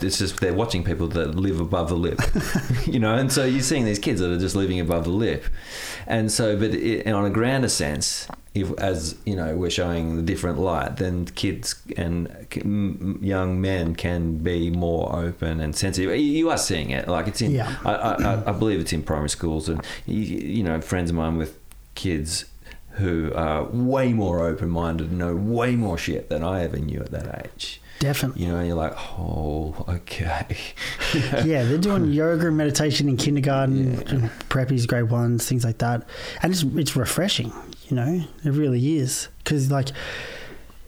it's 0.02 0.18
just 0.20 0.40
they're 0.40 0.54
watching 0.54 0.84
people 0.84 1.08
that 1.10 1.36
live 1.36 1.60
above 1.60 1.90
the 1.90 1.96
lip, 1.96 2.20
you 2.86 3.00
know, 3.00 3.16
and 3.16 3.32
so 3.32 3.46
you're 3.46 3.62
seeing 3.62 3.86
these 3.86 4.00
kids 4.00 4.20
that 4.22 4.32
are 4.32 4.40
just 4.40 4.56
living 4.56 4.80
above 4.80 5.04
the 5.04 5.10
lip, 5.10 5.46
and 6.08 6.32
so 6.32 6.56
but 6.58 6.72
it, 6.74 7.08
on 7.08 7.26
a 7.26 7.30
grander 7.30 7.70
sense, 7.70 8.28
if 8.54 8.72
as 8.80 9.16
you 9.26 9.36
know 9.36 9.56
we're 9.56 9.70
showing 9.70 10.16
the 10.18 10.22
different 10.22 10.60
light, 10.60 10.98
then 10.98 11.26
kids 11.26 11.76
and 11.98 12.48
young 13.22 13.60
men 13.62 13.96
can 13.96 14.38
be 14.38 14.70
more 14.70 15.16
open 15.16 15.60
and 15.60 15.76
sensitive. 15.76 16.16
You- 16.20 16.50
are 16.50 16.58
seeing 16.58 16.92
it, 16.92 17.08
like 17.08 17.28
it's 17.28 17.42
in. 17.42 17.52
Yeah. 17.52 17.76
I, 17.84 17.92
I, 17.94 18.50
I- 18.50 18.52
believe 18.54 18.80
it's 18.80 18.94
in 18.94 19.02
primary 19.04 19.30
schools, 19.30 19.68
and 19.68 19.84
you, 20.06 20.16
you 20.22 20.64
know, 20.64 20.80
friends 20.80 21.10
of 21.10 21.16
mine 21.16 21.38
with 21.38 21.58
kids 21.96 22.46
who 22.92 23.32
are 23.36 23.64
way 23.66 24.14
more 24.14 24.46
open-minded, 24.48 25.10
and 25.10 25.18
know 25.18 25.36
way 25.36 25.76
more 25.76 25.98
shit 25.98 26.30
than 26.30 26.44
I 26.44 26.64
ever 26.64 26.78
knew 26.78 27.00
at 27.02 27.12
that 27.12 27.46
age. 27.54 27.82
Definitely. 28.00 28.44
You 28.44 28.52
know, 28.52 28.58
and 28.58 28.68
you're 28.68 28.76
like, 28.76 28.94
oh, 28.98 29.86
okay. 29.88 30.46
yeah, 31.14 31.64
they're 31.64 31.78
doing 31.78 32.06
yoga 32.12 32.48
and 32.48 32.58
meditation 32.58 33.10
in 33.10 33.18
kindergarten, 33.18 34.02
and 34.08 34.30
preppies, 34.50 34.88
grade 34.88 35.10
ones, 35.10 35.48
things 35.48 35.64
like 35.64 35.80
that, 35.80 36.08
and 36.42 36.54
it's 36.54 36.64
it's 36.64 36.96
refreshing. 36.96 37.52
You 37.88 37.96
know, 37.96 38.24
it 38.44 38.52
really 38.52 38.98
is 38.98 39.28
because 39.40 39.70
like, 39.72 39.90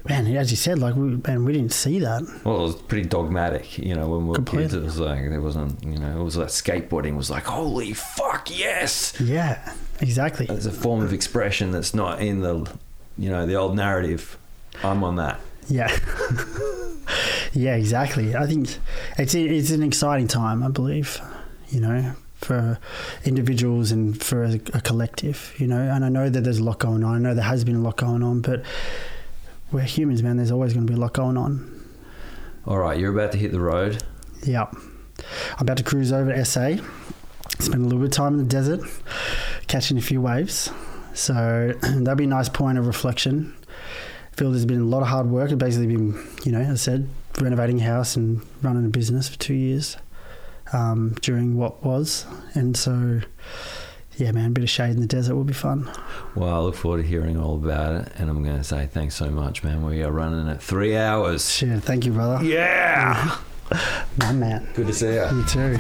man, 0.10 0.28
as 0.36 0.52
you 0.52 0.58
said, 0.58 0.80
like, 0.80 0.96
we, 0.96 1.18
man, 1.28 1.46
we 1.46 1.54
didn't 1.54 1.74
see 1.74 2.00
that. 2.00 2.24
Well, 2.44 2.60
it 2.60 2.64
was 2.64 2.76
pretty 2.76 3.08
dogmatic, 3.08 3.78
you 3.78 3.94
know, 3.96 4.10
when 4.10 4.28
we 4.28 4.38
were 4.38 4.44
kids. 4.44 4.74
It 4.74 4.84
was 4.84 5.00
like, 5.00 5.30
there 5.30 5.42
wasn't, 5.42 5.84
you 5.84 5.98
know, 5.98 6.20
it 6.20 6.24
was 6.24 6.38
like 6.38 6.48
skateboarding 6.48 7.16
was 7.16 7.30
like, 7.30 7.46
holy 7.46 7.94
fuck, 7.94 8.50
yes! 8.50 9.20
Yeah, 9.20 9.74
exactly. 10.02 10.48
It's 10.50 10.66
a 10.66 10.72
form 10.72 11.02
of 11.02 11.14
expression 11.14 11.72
that's 11.72 11.94
not 11.94 12.22
in 12.22 12.42
the, 12.42 12.70
you 13.18 13.30
know, 13.30 13.46
the 13.46 13.56
old 13.56 13.76
narrative. 13.76 14.38
I'm 14.84 15.04
on 15.04 15.16
that. 15.18 15.40
Yeah, 15.70 15.92
yeah, 17.54 17.76
exactly. 17.76 18.36
I 18.36 18.46
think 18.48 18.78
it's 19.18 19.36
it's 19.36 19.72
an 19.72 19.84
exciting 19.84 20.28
time. 20.28 20.64
I 20.64 20.70
believe, 20.70 21.22
you 21.70 21.82
know, 21.82 22.14
for 22.38 22.80
individuals 23.26 23.92
and 23.92 24.22
for 24.22 24.44
a, 24.44 24.56
a 24.74 24.82
collective. 24.82 25.54
You 25.58 25.68
know, 25.68 25.80
and 25.80 26.06
I 26.06 26.10
know 26.10 26.30
that 26.30 26.42
there's 26.42 26.60
a 26.60 26.64
lot 26.64 26.80
going 26.80 27.04
on. 27.04 27.16
I 27.16 27.20
know 27.20 27.34
there 27.34 27.44
has 27.44 27.64
been 27.64 27.76
a 27.76 27.82
lot 27.82 27.98
going 27.98 28.24
on, 28.24 28.42
but 28.42 28.64
we're 29.72 29.82
humans, 29.82 30.24
man. 30.24 30.38
There's 30.38 30.52
always 30.52 30.74
going 30.74 30.88
to 30.88 30.92
be 30.92 30.98
a 30.98 31.02
lot 31.02 31.14
going 31.14 31.38
on. 31.38 31.74
All 32.66 32.78
right, 32.78 32.98
you're 33.00 33.12
about 33.12 33.32
to 33.34 33.38
hit 33.38 33.52
the 33.52 33.60
road. 33.60 34.04
Yeah. 34.44 34.68
I'm 35.54 35.62
about 35.62 35.78
to 35.78 35.84
cruise 35.84 36.12
over 36.12 36.34
to 36.34 36.46
SA, 36.46 36.78
spend 37.60 37.82
a 37.82 37.84
little 37.84 38.00
bit 38.00 38.06
of 38.06 38.12
time 38.12 38.34
in 38.34 38.40
the 38.40 38.46
desert, 38.46 38.82
catching 39.68 39.98
a 39.98 40.02
few 40.02 40.22
waves. 40.22 40.70
So 41.14 41.74
that'll 41.82 42.16
be 42.16 42.26
a 42.26 42.28
nice 42.28 42.50
point 42.50 42.78
of 42.78 42.88
reflection. 42.88 43.56
I 44.38 44.40
feel 44.40 44.52
there's 44.52 44.68
been 44.68 44.82
a 44.82 44.86
lot 44.86 45.02
of 45.02 45.08
hard 45.08 45.32
work. 45.32 45.52
I've 45.52 45.58
basically 45.58 45.88
been, 45.88 46.14
you 46.44 46.52
know, 46.52 46.60
as 46.60 46.70
I 46.70 46.76
said, 46.76 47.10
renovating 47.42 47.82
a 47.82 47.84
house 47.84 48.16
and 48.16 48.46
running 48.62 48.86
a 48.86 48.88
business 48.88 49.28
for 49.28 49.36
two 49.40 49.56
years 49.56 49.98
um, 50.74 51.16
during 51.24 51.58
what 51.58 51.84
was. 51.84 52.28
And 52.54 52.78
so, 52.78 53.22
yeah, 54.16 54.32
man, 54.32 54.46
a 54.46 54.50
bit 54.52 54.64
of 54.64 54.70
shade 54.70 54.92
in 54.92 55.00
the 55.00 55.08
desert 55.08 55.34
will 55.34 55.44
be 55.44 55.56
fun. 55.56 55.90
Well, 56.36 56.54
I 56.54 56.60
look 56.60 56.76
forward 56.76 57.02
to 57.02 57.08
hearing 57.08 57.36
all 57.36 57.56
about 57.56 57.96
it. 57.96 58.12
And 58.20 58.30
I'm 58.30 58.44
going 58.44 58.58
to 58.58 58.64
say 58.64 58.86
thanks 58.86 59.16
so 59.16 59.32
much, 59.32 59.64
man. 59.64 59.84
We 59.84 60.04
are 60.04 60.12
running 60.12 60.48
at 60.48 60.62
three 60.62 60.96
hours. 60.96 61.52
Sure. 61.52 61.80
Thank 61.80 62.06
you, 62.06 62.12
brother. 62.12 62.46
Yeah! 62.46 63.40
My 64.18 64.34
man. 64.34 64.68
Good 64.76 64.86
to 64.86 64.94
see 64.94 65.16
you. 65.16 65.26
You 65.36 65.46
too. 65.46 65.80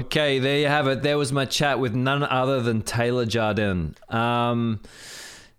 Okay, 0.00 0.38
there 0.38 0.58
you 0.58 0.66
have 0.66 0.86
it. 0.88 1.02
There 1.02 1.18
was 1.18 1.32
my 1.32 1.44
chat 1.44 1.78
with 1.78 1.94
none 1.94 2.22
other 2.22 2.60
than 2.60 2.82
Taylor 2.82 3.26
Jardin. 3.26 3.94
Um, 4.08 4.80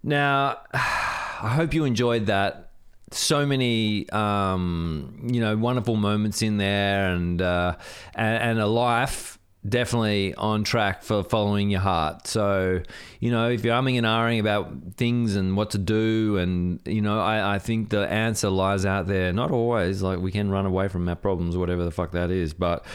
now, 0.03 0.59
I 0.73 1.53
hope 1.55 1.73
you 1.73 1.85
enjoyed 1.85 2.27
that. 2.27 2.71
So 3.11 3.45
many, 3.45 4.09
um, 4.09 5.29
you 5.31 5.39
know, 5.39 5.55
wonderful 5.55 5.95
moments 5.95 6.41
in 6.41 6.57
there, 6.57 7.09
and 7.13 7.41
uh, 7.41 7.77
and, 8.15 8.43
and 8.43 8.59
a 8.59 8.67
life 8.67 9.37
definitely 9.67 10.33
on 10.35 10.63
track 10.63 11.03
for 11.03 11.23
following 11.23 11.69
your 11.69 11.81
heart. 11.81 12.27
So, 12.27 12.81
you 13.19 13.31
know, 13.31 13.49
if 13.49 13.63
you're 13.63 13.75
umming 13.75 13.97
and 13.97 14.05
ahhing 14.05 14.39
about 14.39 14.71
things 14.95 15.35
and 15.35 15.57
what 15.57 15.71
to 15.71 15.77
do, 15.77 16.37
and 16.37 16.79
you 16.85 17.01
know, 17.01 17.19
I, 17.19 17.55
I 17.55 17.59
think 17.59 17.89
the 17.89 18.07
answer 18.09 18.49
lies 18.49 18.85
out 18.85 19.07
there. 19.07 19.33
Not 19.33 19.51
always, 19.51 20.01
like 20.01 20.19
we 20.19 20.31
can 20.31 20.49
run 20.49 20.65
away 20.65 20.87
from 20.87 21.07
our 21.07 21.15
problems, 21.15 21.57
whatever 21.57 21.83
the 21.83 21.91
fuck 21.91 22.11
that 22.11 22.31
is, 22.31 22.53
but 22.53 22.85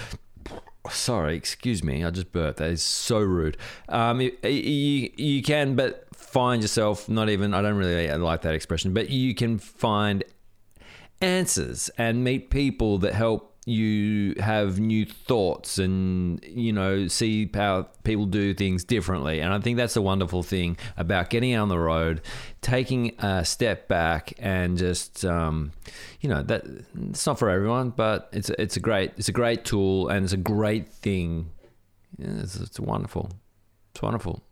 sorry, 0.90 1.36
excuse 1.36 1.82
me, 1.82 2.04
I 2.04 2.10
just 2.10 2.32
burped. 2.32 2.58
That 2.58 2.70
is 2.70 2.82
so 2.82 3.20
rude. 3.20 3.56
Um, 3.88 4.20
you, 4.20 4.36
you, 4.42 5.10
you 5.16 5.42
can, 5.42 5.76
but 5.76 6.06
find 6.14 6.62
yourself, 6.62 7.08
not 7.08 7.28
even, 7.28 7.54
I 7.54 7.62
don't 7.62 7.76
really 7.76 8.08
like 8.16 8.42
that 8.42 8.54
expression, 8.54 8.92
but 8.92 9.10
you 9.10 9.34
can 9.34 9.58
find 9.58 10.24
answers 11.20 11.90
and 11.96 12.24
meet 12.24 12.50
people 12.50 12.98
that 12.98 13.14
help 13.14 13.51
you 13.64 14.34
have 14.40 14.80
new 14.80 15.06
thoughts 15.06 15.78
and 15.78 16.42
you 16.44 16.72
know 16.72 17.06
see 17.06 17.48
how 17.54 17.86
people 18.02 18.26
do 18.26 18.52
things 18.54 18.82
differently. 18.84 19.40
And 19.40 19.52
i 19.52 19.60
think 19.60 19.76
that's 19.76 19.96
a 19.96 20.02
wonderful 20.02 20.42
thing 20.42 20.76
about 20.96 21.30
getting 21.30 21.54
on 21.54 21.68
the 21.68 21.78
road 21.78 22.22
taking 22.60 23.14
a 23.20 23.44
step 23.44 23.86
back 23.88 24.32
and 24.38 24.76
just 24.76 25.24
um, 25.24 25.72
you 26.20 26.28
know 26.28 26.42
that 26.42 26.64
it's 27.10 27.26
not 27.26 27.38
for 27.38 27.50
everyone 27.50 27.90
but 27.90 28.28
it's 28.32 28.50
it's 28.50 28.76
a 28.76 28.80
great 28.80 29.12
it's 29.16 29.28
a 29.28 29.32
great 29.32 29.64
tool 29.64 30.08
and 30.08 30.24
it's 30.24 30.32
a 30.32 30.36
great 30.36 30.88
thing. 30.88 31.50
It's, 32.18 32.56
it's 32.56 32.80
wonderful. 32.80 33.30
It's 33.92 34.02
wonderful. 34.02 34.42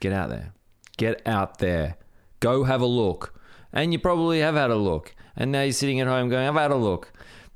Get 0.00 0.12
out 0.12 0.28
there. 0.28 0.52
Get 0.96 1.22
out 1.26 1.58
there. 1.58 1.96
Go 2.40 2.64
have 2.64 2.80
a 2.80 2.86
look. 2.86 3.40
And 3.72 3.92
you 3.92 3.98
probably 3.98 4.40
have 4.40 4.54
had 4.54 4.70
a 4.70 4.76
look. 4.76 5.14
And 5.36 5.52
now 5.52 5.62
you're 5.62 5.72
sitting 5.72 6.00
at 6.00 6.06
home 6.06 6.28
going, 6.28 6.46
I've 6.46 6.54
had 6.54 6.70
a 6.70 6.76
look. 6.76 7.12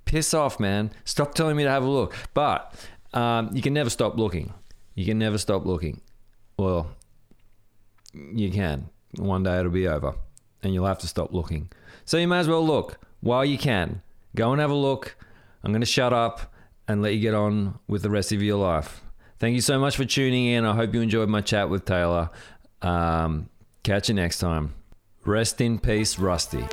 Piss 0.06 0.32
off, 0.32 0.58
man. 0.58 0.90
Stop 1.04 1.34
telling 1.34 1.56
me 1.56 1.64
to 1.64 1.70
have 1.70 1.84
a 1.84 1.88
look. 1.88 2.14
But 2.32 2.74
um, 3.12 3.50
you 3.52 3.60
can 3.60 3.74
never 3.74 3.90
stop 3.90 4.16
looking. 4.16 4.54
You 4.94 5.04
can 5.04 5.18
never 5.18 5.36
stop 5.36 5.66
looking. 5.66 6.00
Well, 6.58 6.90
you 8.14 8.50
can. 8.50 8.88
One 9.16 9.42
day 9.42 9.58
it'll 9.58 9.70
be 9.70 9.86
over 9.86 10.14
and 10.62 10.72
you'll 10.72 10.86
have 10.86 10.98
to 11.00 11.06
stop 11.06 11.32
looking. 11.32 11.70
So 12.04 12.16
you 12.16 12.28
may 12.28 12.38
as 12.38 12.48
well 12.48 12.64
look 12.64 12.98
while 13.20 13.44
you 13.44 13.58
can. 13.58 14.02
Go 14.34 14.52
and 14.52 14.60
have 14.60 14.70
a 14.70 14.74
look. 14.74 15.16
I'm 15.62 15.72
going 15.72 15.80
to 15.80 15.86
shut 15.86 16.12
up 16.12 16.52
and 16.88 17.02
let 17.02 17.14
you 17.14 17.20
get 17.20 17.34
on 17.34 17.78
with 17.88 18.02
the 18.02 18.10
rest 18.10 18.32
of 18.32 18.42
your 18.42 18.58
life. 18.58 19.02
Thank 19.38 19.54
you 19.54 19.60
so 19.60 19.78
much 19.78 19.96
for 19.96 20.04
tuning 20.04 20.46
in. 20.46 20.64
I 20.64 20.74
hope 20.74 20.94
you 20.94 21.00
enjoyed 21.00 21.28
my 21.28 21.40
chat 21.40 21.68
with 21.68 21.84
Taylor. 21.84 22.30
Um, 22.80 23.48
catch 23.82 24.08
you 24.08 24.14
next 24.14 24.38
time. 24.38 24.74
Rest 25.24 25.60
in 25.60 25.78
peace, 25.78 26.18
Rusty. 26.18 26.64